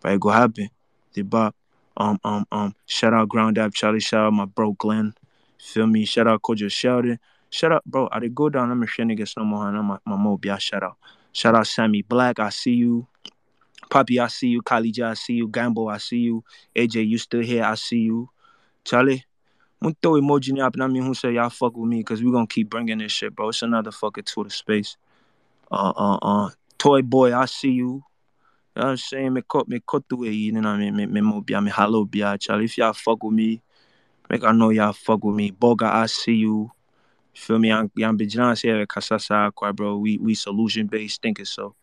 But 0.00 0.12
it 0.12 0.20
go 0.20 0.30
happen. 0.30 0.70
The 1.12 1.22
bar. 1.22 1.52
Um 1.96 2.18
um 2.24 2.46
um 2.52 2.74
shout 2.86 3.12
out 3.12 3.28
Ground 3.28 3.58
Up, 3.58 3.74
Charlie, 3.74 4.00
shout 4.00 4.26
out 4.26 4.32
my 4.32 4.44
bro 4.44 4.72
Glenn. 4.72 5.12
Feel 5.58 5.86
me? 5.86 6.04
Shout 6.04 6.26
out 6.26 6.40
Kojo 6.40 6.70
Sheldon. 6.70 7.18
Shout 7.50 7.72
out, 7.72 7.84
bro. 7.84 8.08
I 8.12 8.20
did 8.20 8.34
go 8.34 8.48
down. 8.48 8.70
I'm 8.70 8.82
a 8.82 8.86
shit 8.86 9.06
niggas 9.06 9.36
no 9.36 9.44
more. 9.44 9.66
I'm 9.66 9.86
my 9.86 9.98
mo 10.06 10.36
be 10.36 10.56
shout 10.58 10.84
out. 10.84 10.96
Shout 11.32 11.54
out 11.54 11.66
Sammy 11.66 12.02
Black. 12.02 12.38
I 12.38 12.48
see 12.50 12.74
you. 12.74 13.06
Poppy, 13.90 14.20
I 14.20 14.28
see 14.28 14.48
you. 14.48 14.62
Khalija, 14.62 15.06
I 15.10 15.14
see 15.14 15.34
you. 15.34 15.48
Gambo, 15.48 15.92
I 15.92 15.98
see 15.98 16.18
you. 16.18 16.44
AJ, 16.76 17.08
you 17.08 17.18
still 17.18 17.42
here? 17.42 17.64
I 17.64 17.74
see 17.74 17.98
you. 17.98 18.30
Charlie, 18.84 19.24
I'm 19.82 19.94
throw 20.02 20.12
emoji 20.12 20.62
up 20.62 20.74
and 20.74 20.82
I 20.82 20.86
mean 20.86 21.02
who 21.02 21.14
say 21.14 21.32
y'all 21.32 21.50
fuck 21.50 21.76
with 21.76 21.88
me 21.88 21.98
because 21.98 22.22
we 22.22 22.30
gonna 22.30 22.46
keep 22.46 22.70
bringing 22.70 22.98
this 22.98 23.12
shit, 23.12 23.34
bro. 23.34 23.48
It's 23.48 23.62
another 23.62 23.90
fucking 23.90 24.24
Twitter 24.24 24.50
space. 24.50 24.96
Uh 25.70 25.92
uh 25.96 26.18
uh. 26.22 26.50
Toy 26.78 27.02
boy, 27.02 27.34
I 27.34 27.46
see 27.46 27.70
you. 27.70 28.04
You 28.76 28.82
know 28.82 28.82
what 28.82 28.90
I'm 28.90 28.96
saying? 28.96 29.32
Me 29.32 29.42
cut 29.48 29.68
me 29.68 29.80
cut 29.86 30.04
through 30.08 30.24
it, 30.24 30.30
you 30.32 30.52
know 30.52 30.60
what 30.60 30.66
I 30.66 30.78
mean? 30.78 30.96
Me 30.96 31.06
me 31.06 31.20
mo 31.20 31.40
be 31.40 31.58
me 31.60 31.70
hello 31.74 32.04
be 32.04 32.20
Charlie. 32.38 32.66
If 32.66 32.78
y'all 32.78 32.92
fuck 32.92 33.22
with 33.22 33.34
me, 33.34 33.62
make 34.28 34.44
I 34.44 34.52
know 34.52 34.70
y'all 34.70 34.92
fuck 34.92 35.24
with 35.24 35.34
me. 35.34 35.50
Boga, 35.50 35.84
I 35.90 36.06
see 36.06 36.34
you. 36.34 36.70
Feel 37.34 37.58
me? 37.58 37.72
I'm 37.72 37.90
I'm 38.02 38.18
Bijan 38.18 38.60
here 38.60 38.86
Kasasa 38.86 39.50
bro. 39.74 39.96
We 39.96 40.18
we 40.18 40.34
solution 40.34 40.86
based 40.86 41.22
thinkers, 41.22 41.50
so 41.50 41.74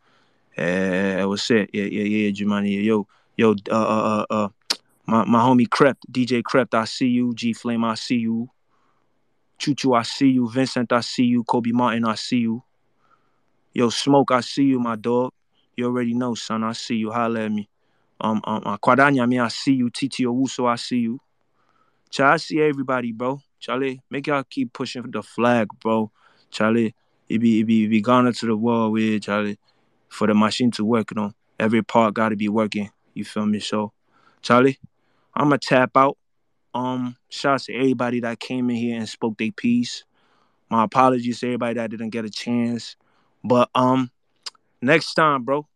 eh, 0.58 1.24
what's 1.24 1.50
it? 1.52 1.70
Yeah, 1.74 1.86
yeah, 1.86 2.04
yeah, 2.04 2.32
Jumani. 2.32 2.84
Yo, 2.84 3.08
yo, 3.38 3.52
uh 3.52 3.74
uh 3.74 4.26
uh 4.30 4.34
uh 4.34 4.50
my, 5.06 5.24
my 5.26 5.40
homie 5.40 5.70
Crept, 5.70 6.12
DJ 6.12 6.44
Crept, 6.44 6.74
I 6.76 6.86
see 6.86 7.08
you. 7.08 7.34
G 7.34 7.54
Flame, 7.54 7.86
I 7.86 7.96
see 7.96 8.18
you. 8.18 8.50
Choo 9.58 9.74
Choo, 9.74 9.94
I 9.94 10.04
see 10.04 10.30
you. 10.30 10.50
Vincent, 10.50 10.92
I 10.92 11.02
see 11.02 11.24
you. 11.24 11.44
Kobe 11.44 11.72
Martin, 11.72 12.06
I 12.06 12.16
see 12.16 12.40
you. 12.40 12.64
Yo, 13.74 13.90
Smoke, 13.90 14.32
I 14.32 14.42
see 14.42 14.64
you, 14.64 14.80
my 14.80 14.96
dog. 14.96 15.32
You 15.76 15.86
already 15.86 16.14
know, 16.14 16.36
son. 16.36 16.64
I 16.64 16.74
see 16.74 16.96
you. 16.96 17.12
Holla 17.12 17.46
at 17.46 17.52
me. 17.52 17.70
Um, 18.20 18.42
um, 18.44 18.64
uh, 18.66 19.28
me, 19.28 19.40
I 19.40 19.48
see 19.48 19.74
you. 19.74 19.90
Titi 19.90 20.26
Owusu, 20.26 20.68
I 20.68 20.76
see 20.76 20.98
you. 20.98 21.20
Charlie, 22.10 22.34
I 22.34 22.38
see 22.38 22.62
everybody, 22.62 23.12
bro. 23.12 23.40
Charlie, 23.60 24.02
make 24.10 24.28
y'all 24.28 24.44
keep 24.44 24.74
pushing 24.74 25.10
the 25.12 25.22
flag, 25.22 25.68
bro. 25.80 26.12
Charlie, 26.50 26.96
it 27.30 27.40
be 27.40 27.60
it 27.60 27.64
be 27.66 27.86
it 27.86 27.90
be 27.90 28.02
gone 28.02 28.32
to 28.32 28.46
the 28.46 28.56
world 28.56 28.94
with 28.94 29.24
Charlie 29.24 29.60
for 30.10 30.28
the 30.28 30.34
machine 30.34 30.72
to 30.72 30.86
work, 30.86 31.12
you 31.12 31.22
know. 31.22 31.34
Every 31.60 31.82
part 31.82 32.14
gotta 32.14 32.36
be 32.36 32.50
working. 32.50 32.92
You 33.14 33.26
feel 33.26 33.46
me? 33.46 33.60
So, 33.60 33.94
Charlie, 34.42 34.80
I'ma 35.34 35.58
tap 35.62 35.98
out. 35.98 36.18
Um, 36.74 37.16
shouts 37.30 37.66
to 37.66 37.74
everybody 37.74 38.20
that 38.20 38.40
came 38.40 38.70
in 38.70 38.76
here 38.76 38.98
and 38.98 39.10
spoke 39.10 39.38
their 39.38 39.52
piece. 39.52 40.04
My 40.70 40.84
apologies 40.84 41.40
to 41.40 41.48
everybody 41.48 41.76
that 41.76 41.90
didn't 41.90 42.12
get 42.12 42.26
a 42.26 42.30
chance. 42.30 42.96
But 43.44 43.70
um, 43.74 44.12
next 44.82 45.16
time, 45.16 45.44
bro, 45.44 45.68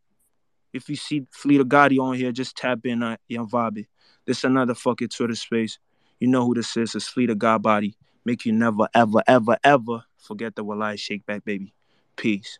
if 0.74 0.90
you 0.90 0.96
see 0.96 1.26
Fleet 1.32 1.62
of 1.62 1.68
Gotti 1.68 2.00
on 2.00 2.16
here, 2.16 2.32
just 2.32 2.56
tap 2.56 2.80
in 2.86 3.02
on 3.02 3.18
Young 3.28 3.48
Bobby. 3.48 3.88
This 4.26 4.44
another 4.44 4.76
fucking 4.76 5.10
Twitter 5.10 5.36
space. 5.36 5.80
You 6.20 6.28
know 6.28 6.46
who 6.46 6.54
this 6.54 6.78
is. 6.78 6.94
It's 6.94 7.08
Fleet 7.08 7.30
of 7.30 7.40
God 7.40 7.64
Body. 7.64 7.96
Make 8.24 8.46
you 8.46 8.52
never, 8.52 8.88
ever, 8.94 9.24
ever, 9.28 9.58
ever 9.64 10.04
forget 10.18 10.56
the 10.56 10.64
Walai 10.64 11.00
Shake 11.00 11.26
Back, 11.26 11.44
baby. 11.44 11.74
Peace. 12.16 12.60